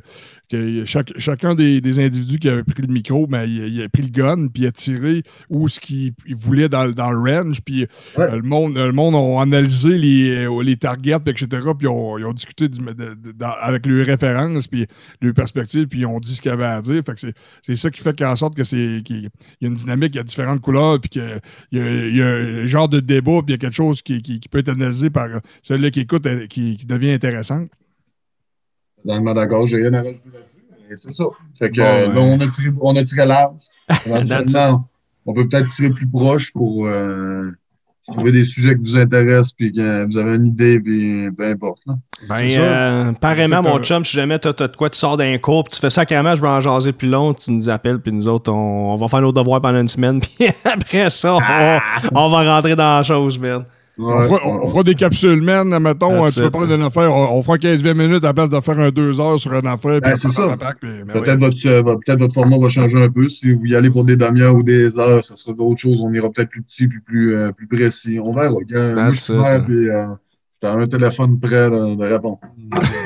que 0.51 0.85
chaque- 0.85 1.19
chacun 1.19 1.55
des, 1.55 1.81
des 1.81 1.99
individus 2.05 2.39
qui 2.39 2.49
avait 2.49 2.63
pris 2.65 2.83
le 2.83 2.93
micro, 2.93 3.27
ben, 3.27 3.45
il, 3.45 3.67
il 3.69 3.83
a 3.83 3.89
pris 3.89 4.03
le 4.03 4.09
gun, 4.09 4.49
puis 4.49 4.65
il 4.65 4.67
a 4.67 4.73
tiré 4.73 5.23
où 5.49 5.69
ce 5.69 5.81
qu'il 5.81 6.13
il 6.27 6.35
voulait 6.37 6.69
dans, 6.69 6.89
dans 6.91 7.11
le 7.11 7.19
range. 7.19 7.61
Puis, 7.63 7.87
Ouais. 8.17 8.25
euh, 8.25 8.37
le 8.37 8.43
monde, 8.43 8.75
le 8.77 8.93
monde 8.93 9.15
a 9.17 9.43
analysé 9.43 9.97
les, 9.97 10.47
euh, 10.47 10.63
les 10.63 10.77
targets, 10.77 11.17
etc. 11.27 11.47
Puis, 11.79 11.87
on- 11.89 12.19
ils 12.19 12.25
ont 12.25 12.33
discuté 12.33 12.69
du- 12.69 12.79
de- 12.79 12.93
de- 12.93 13.33
dans- 13.33 13.55
avec 13.61 13.87
leurs 13.87 14.05
références, 14.07 14.69
puis 14.69 14.87
leurs 15.21 15.35
perspectives, 15.35 15.87
puis 15.89 16.01
ils 16.01 16.07
ont 16.07 16.21
dit 16.21 16.35
ce 16.35 16.41
qu'il 16.43 16.51
y 16.51 16.55
avait 16.55 16.65
à 16.65 16.81
dire. 16.83 17.03
Fait 17.05 17.15
que 17.15 17.21
c'est- 17.21 17.35
c'est 17.63 17.77
ça 17.77 17.91
qui 17.91 18.01
fait 18.03 18.17
qu'en 18.19 18.37
sorte 18.37 18.55
que 18.55 18.65
c'est 18.65 19.01
qu'il 19.05 19.23
y 19.61 19.65
a 19.65 19.69
une 19.69 19.75
dynamique, 19.75 20.11
il 20.15 20.19
y 20.19 20.21
a 20.21 20.25
différentes 20.25 20.61
couleurs, 20.61 21.01
puis 21.01 21.09
qu'il 21.09 21.41
y, 21.73 21.77
y 21.79 22.23
a 22.23 22.27
un 22.27 22.67
genre 22.67 22.89
de 22.89 23.01
débat, 23.01 23.39
puis 23.45 23.49
il 23.49 23.51
y 23.53 23.55
a 23.55 23.59
quelque 23.59 23.75
chose 23.77 24.03
qui, 24.03 24.21
qui- 24.23 24.41
qui 24.41 24.49
peut 24.49 24.59
être 24.59 24.69
analysé 24.69 25.11
par 25.11 25.29
celui 25.63 25.91
qui 25.91 26.01
écoute, 26.01 26.27
euh, 26.27 26.47
qui, 26.47 26.77
qui 26.77 26.87
devient 26.87 27.11
intéressant. 27.13 27.67
Totalement 29.05 29.35
d'accord, 29.35 29.67
j'ai 29.67 29.77
rien 29.77 29.93
à 29.95 29.99
rajouter 29.99 30.21
là-dessus. 30.33 30.97
C'est 30.97 31.15
ça. 31.15 31.25
Fait 31.59 31.71
que 31.71 31.77
Bon, 31.77 31.83
euh, 31.85 32.07
ben. 32.07 32.15
là, 32.15 32.21
on 32.23 32.41
a 32.41 32.47
tiré, 32.49 32.69
on 32.81 32.97
a 32.97 33.03
tiré 33.03 33.27
large. 33.27 33.61
On 35.27 35.33
peut 35.33 35.49
peut-être 35.49 35.71
tirer 35.71 35.89
plus 35.89 36.07
proche 36.07 36.53
pour 36.53 36.87
euh, 36.87 37.51
trouver 38.07 38.31
des 38.31 38.45
sujets 38.45 38.75
qui 38.75 38.83
vous 38.83 38.97
intéressent, 38.99 39.53
puis 39.53 39.73
que 39.73 40.05
vous 40.05 40.19
avez 40.19 40.37
une 40.37 40.47
idée, 40.49 40.79
puis 40.79 41.31
peu 41.31 41.47
importe. 41.47 41.79
là. 41.87 41.95
Ben, 42.29 42.47
euh, 42.59 43.13
pareillement, 43.13 43.63
C'est 43.65 43.71
mon 43.71 43.83
chum, 43.83 44.05
si 44.05 44.17
jamais 44.17 44.39
t'as 44.39 44.53
t'as 44.53 44.69
de 44.69 44.77
quoi, 44.77 44.91
tu 44.91 44.99
sors 44.99 45.17
d'un 45.17 45.39
cours, 45.39 45.65
puis 45.65 45.73
tu 45.75 45.81
fais 45.81 45.89
ça 45.89 46.05
carrément, 46.05 46.35
je 46.35 46.43
vais 46.43 46.49
en 46.49 46.61
jaser 46.61 46.93
plus 46.93 47.09
long, 47.09 47.33
tu 47.33 47.51
nous 47.53 47.71
appelles, 47.71 48.01
puis 48.01 48.13
nous 48.13 48.29
autres, 48.29 48.53
on, 48.53 48.93
on 48.93 48.97
va 48.97 49.09
faire 49.09 49.23
nos 49.23 49.33
devoirs 49.33 49.63
pendant 49.63 49.81
une 49.81 49.89
semaine, 49.89 50.21
puis 50.39 50.49
après 50.65 51.09
ça, 51.09 51.37
on, 51.37 51.41
on 52.15 52.29
va 52.29 52.55
rentrer 52.55 52.77
dans 52.77 52.99
la 52.99 53.03
chose, 53.03 53.41
On, 53.97 54.23
fera, 54.23 54.39
on- 54.45 54.65
on 54.65 54.69
fera 54.71 54.83
des 54.83 54.95
capsules, 54.97 55.41
man, 55.41 55.69
mettons. 55.79 56.23
That's 56.25 56.35
tu 56.35 56.41
veux 56.41 56.47
it. 56.47 56.53
parler 56.53 56.67
d'une 56.77 56.85
affaire, 56.85 57.15
on, 57.15 57.39
on 57.39 57.43
fera 57.43 57.57
15-20 57.59 57.95
minutes 57.95 58.25
à 58.25 58.29
la 58.29 58.35
place 58.35 58.51
de 58.51 58.59
faire 58.61 58.79
un 58.81 58.91
2 58.91 59.21
heures 59.21 59.39
sur 59.39 59.53
une 59.55 59.67
affaire. 59.69 60.01
Ben, 60.01 60.17
c'est 60.17 60.31
ça. 60.31 60.49
ben 60.49 60.57
Peut-être 61.07 61.39
oui. 61.41 61.47
votre, 61.47 61.67
euh, 61.67 61.83
peut-être 62.05 62.19
votre 62.19 62.35
format 62.35 62.59
va 62.59 62.69
changer 62.69 63.01
un 63.03 63.09
peu. 63.09 63.29
Si 63.29 63.53
vous 63.53 63.65
y 63.67 63.77
allez 63.77 63.91
pour 63.91 64.03
des 64.05 64.17
demi-heures 64.17 64.57
ou 64.57 64.63
des 64.65 64.99
heures, 64.99 65.23
ça 65.23 65.37
sera 65.37 65.53
d'autres 65.55 65.79
choses. 65.79 66.01
On 66.03 66.13
ira 66.13 66.29
peut-être 66.31 66.49
plus 66.51 66.63
petit, 66.63 66.89
puis 66.89 66.99
plus, 67.01 67.37
euh, 67.37 67.53
plus 67.53 67.69
précis. 67.69 68.19
On 68.21 68.33
verra. 68.33 68.51
Moi, 68.51 68.63
je 68.69 68.75
suis 68.75 68.95
That's 68.95 69.29
it. 69.29 69.37
prêt, 69.39 69.63
puis 69.65 69.89
euh, 69.91 70.07
j'ai 70.63 70.69
un 70.69 70.87
téléphone 70.89 71.39
prêt 71.39 71.71
de, 71.71 71.95
de 71.95 72.05
répondre. 72.05 72.39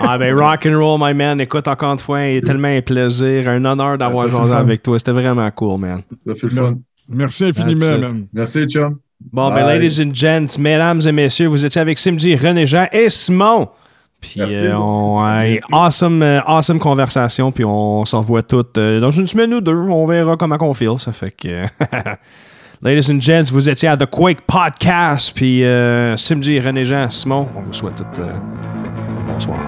Ah 0.01 0.17
ben 0.17 0.35
rock 0.35 0.65
and 0.65 0.79
roll, 0.79 0.99
my 1.03 1.13
man. 1.13 1.39
Écoute, 1.41 1.69
encore 1.69 1.93
une 1.93 1.99
fois, 1.99 2.23
il 2.25 2.37
est 2.37 2.41
tellement 2.47 2.69
un 2.69 2.81
plaisir, 2.81 3.47
un 3.49 3.63
honneur 3.65 3.99
d'avoir 3.99 4.27
fun. 4.29 4.51
avec 4.53 4.83
toi. 4.83 4.99
C'était 4.99 5.13
vraiment 5.13 5.51
cool, 5.51 5.81
man. 5.81 6.03
Ça 6.25 6.35
fait 6.35 6.47
le 6.47 6.51
fun. 6.51 6.79
Merci 7.11 7.45
infiniment, 7.47 7.99
man. 7.99 8.27
Merci, 8.33 8.65
chum. 8.67 8.97
Bon, 9.21 9.53
ben, 9.53 9.67
ladies 9.67 10.01
and 10.03 10.15
gents, 10.15 10.59
mesdames 10.59 11.01
et 11.07 11.13
messieurs, 11.13 11.49
vous 11.49 11.67
étiez 11.67 11.81
avec 11.81 11.99
Simji, 11.99 12.37
René 12.37 12.67
Jean 12.67 12.87
et 12.93 13.09
Simon. 13.09 13.69
Puis, 14.21 14.35
Merci. 14.41 14.55
euh, 14.57 14.77
on, 14.77 15.23
ouais, 15.23 15.61
awesome, 15.73 16.23
euh, 16.23 16.41
awesome 16.47 16.79
conversation. 16.81 17.53
Puis, 17.53 17.65
on 17.65 18.05
se 18.05 18.17
revoit 18.17 18.43
toutes 18.43 18.79
euh, 18.79 19.01
dans 19.01 19.11
une 19.11 19.27
semaine 19.27 19.53
ou 19.55 19.61
deux. 19.61 19.75
On 19.77 20.07
verra 20.07 20.37
comment 20.37 20.57
qu'on 20.57 20.75
feel. 20.75 20.99
Ça 20.99 21.13
fait 21.13 21.31
que. 21.33 21.65
ladies 22.83 23.13
and 23.13 23.21
gents, 23.21 23.51
vous 23.53 23.69
étiez 23.69 23.89
à 23.89 23.97
The 23.97 24.07
Quake 24.07 24.41
Podcast. 24.43 25.33
Puis, 25.35 25.65
euh, 25.65 26.17
Simji, 26.17 26.59
René 26.61 26.85
Jean, 26.85 27.11
Simon, 27.11 27.49
on 27.57 27.61
vous 27.61 27.73
souhaite 27.73 27.97
toutes. 27.97 28.19
euh, 28.21 28.33
bonsoir. 29.27 29.59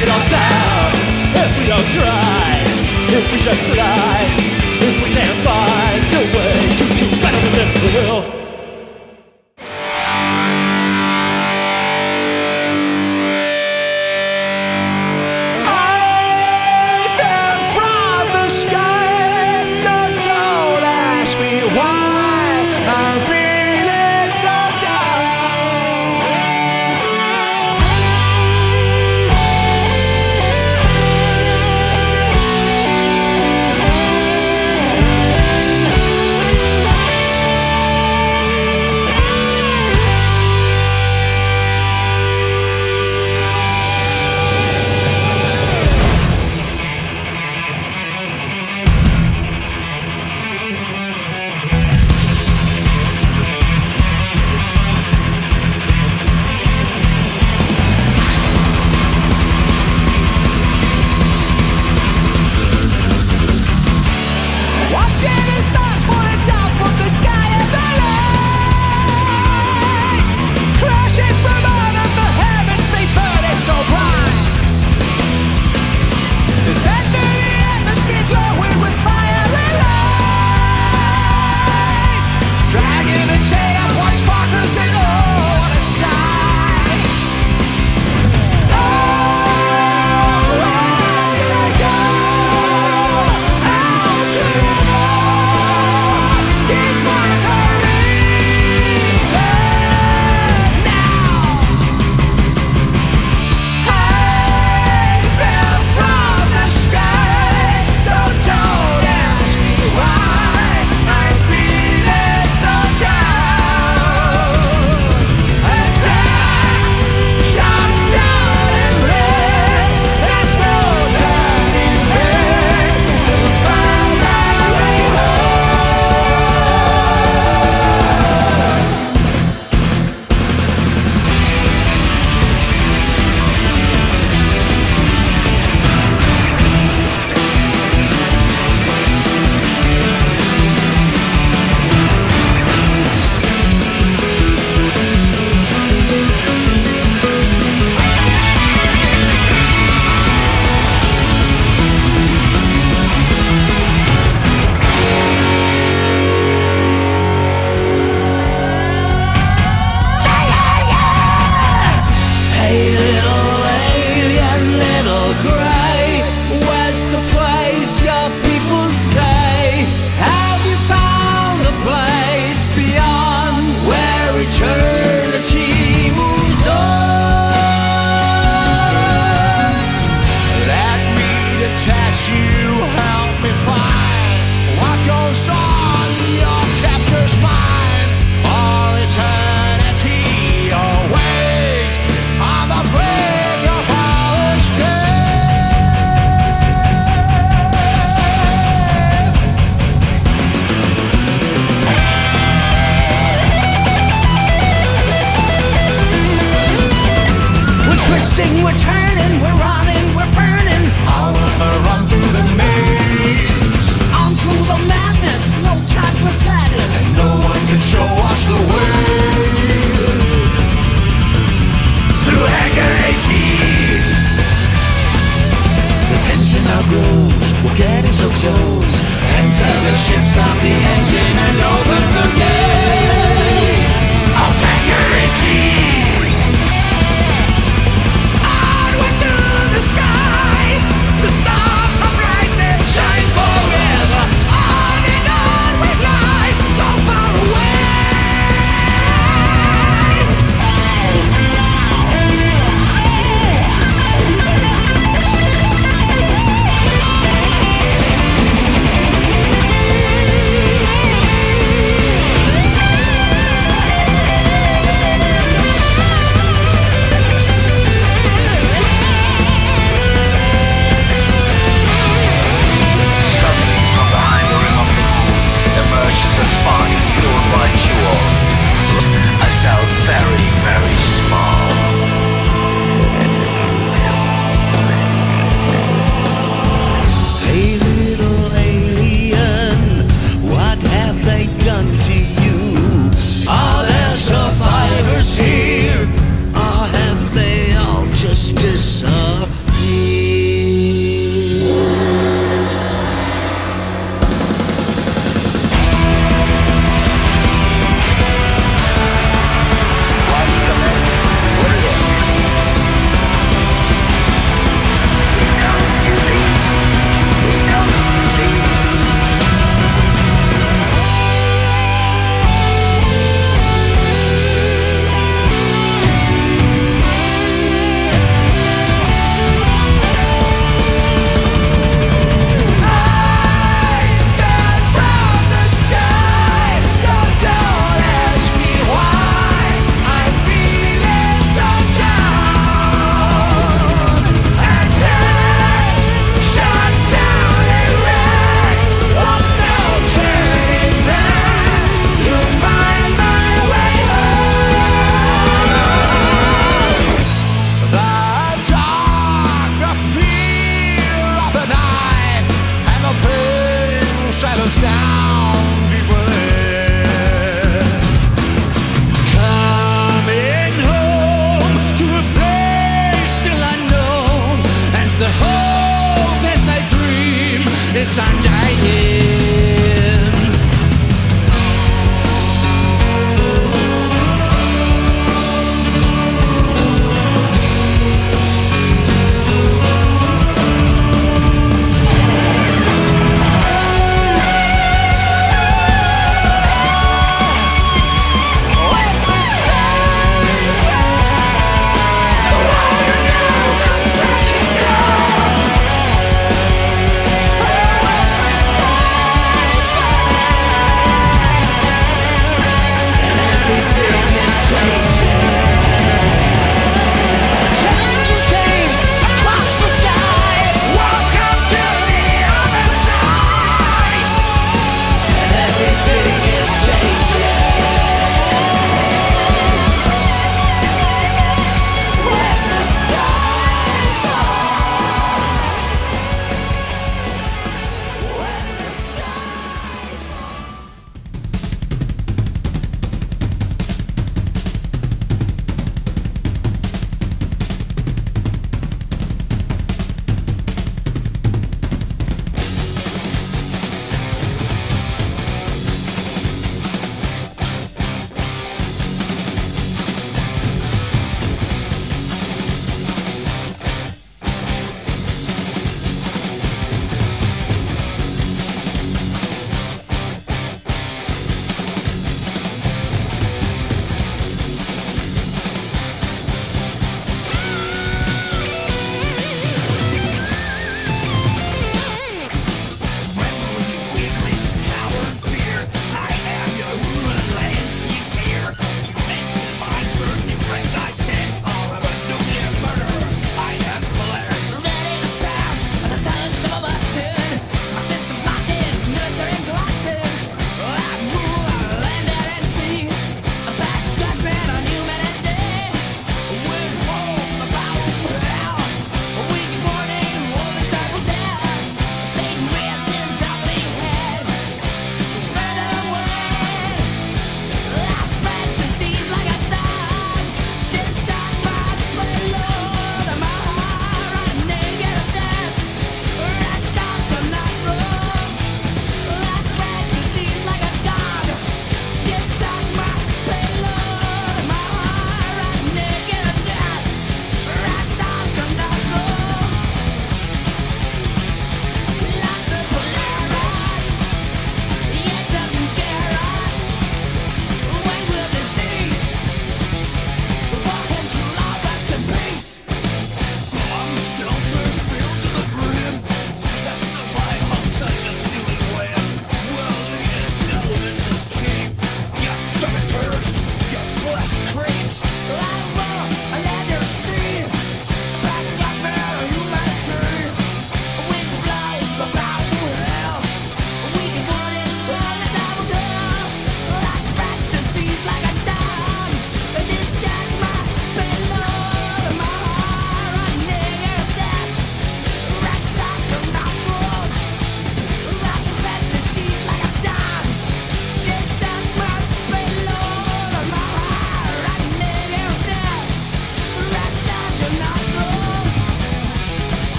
take 0.00 0.08
it 0.08 0.12
all 0.12 0.30
down. 0.30 0.92
If 1.32 1.58
we 1.58 1.66
don't 1.66 1.92
try 1.92 2.58
If 3.08 3.32
we 3.32 3.40
just 3.40 3.60
fly 3.60 4.26
If 4.80 5.02
we 5.02 5.10
can't 5.10 5.38
find 5.44 6.12
a 6.14 6.22
way 6.36 6.56
to 6.78 6.84
do 6.98 7.06
better 7.22 7.40
than 7.40 7.52
this 7.52 7.82
we 7.82 7.88
will. 8.08 8.39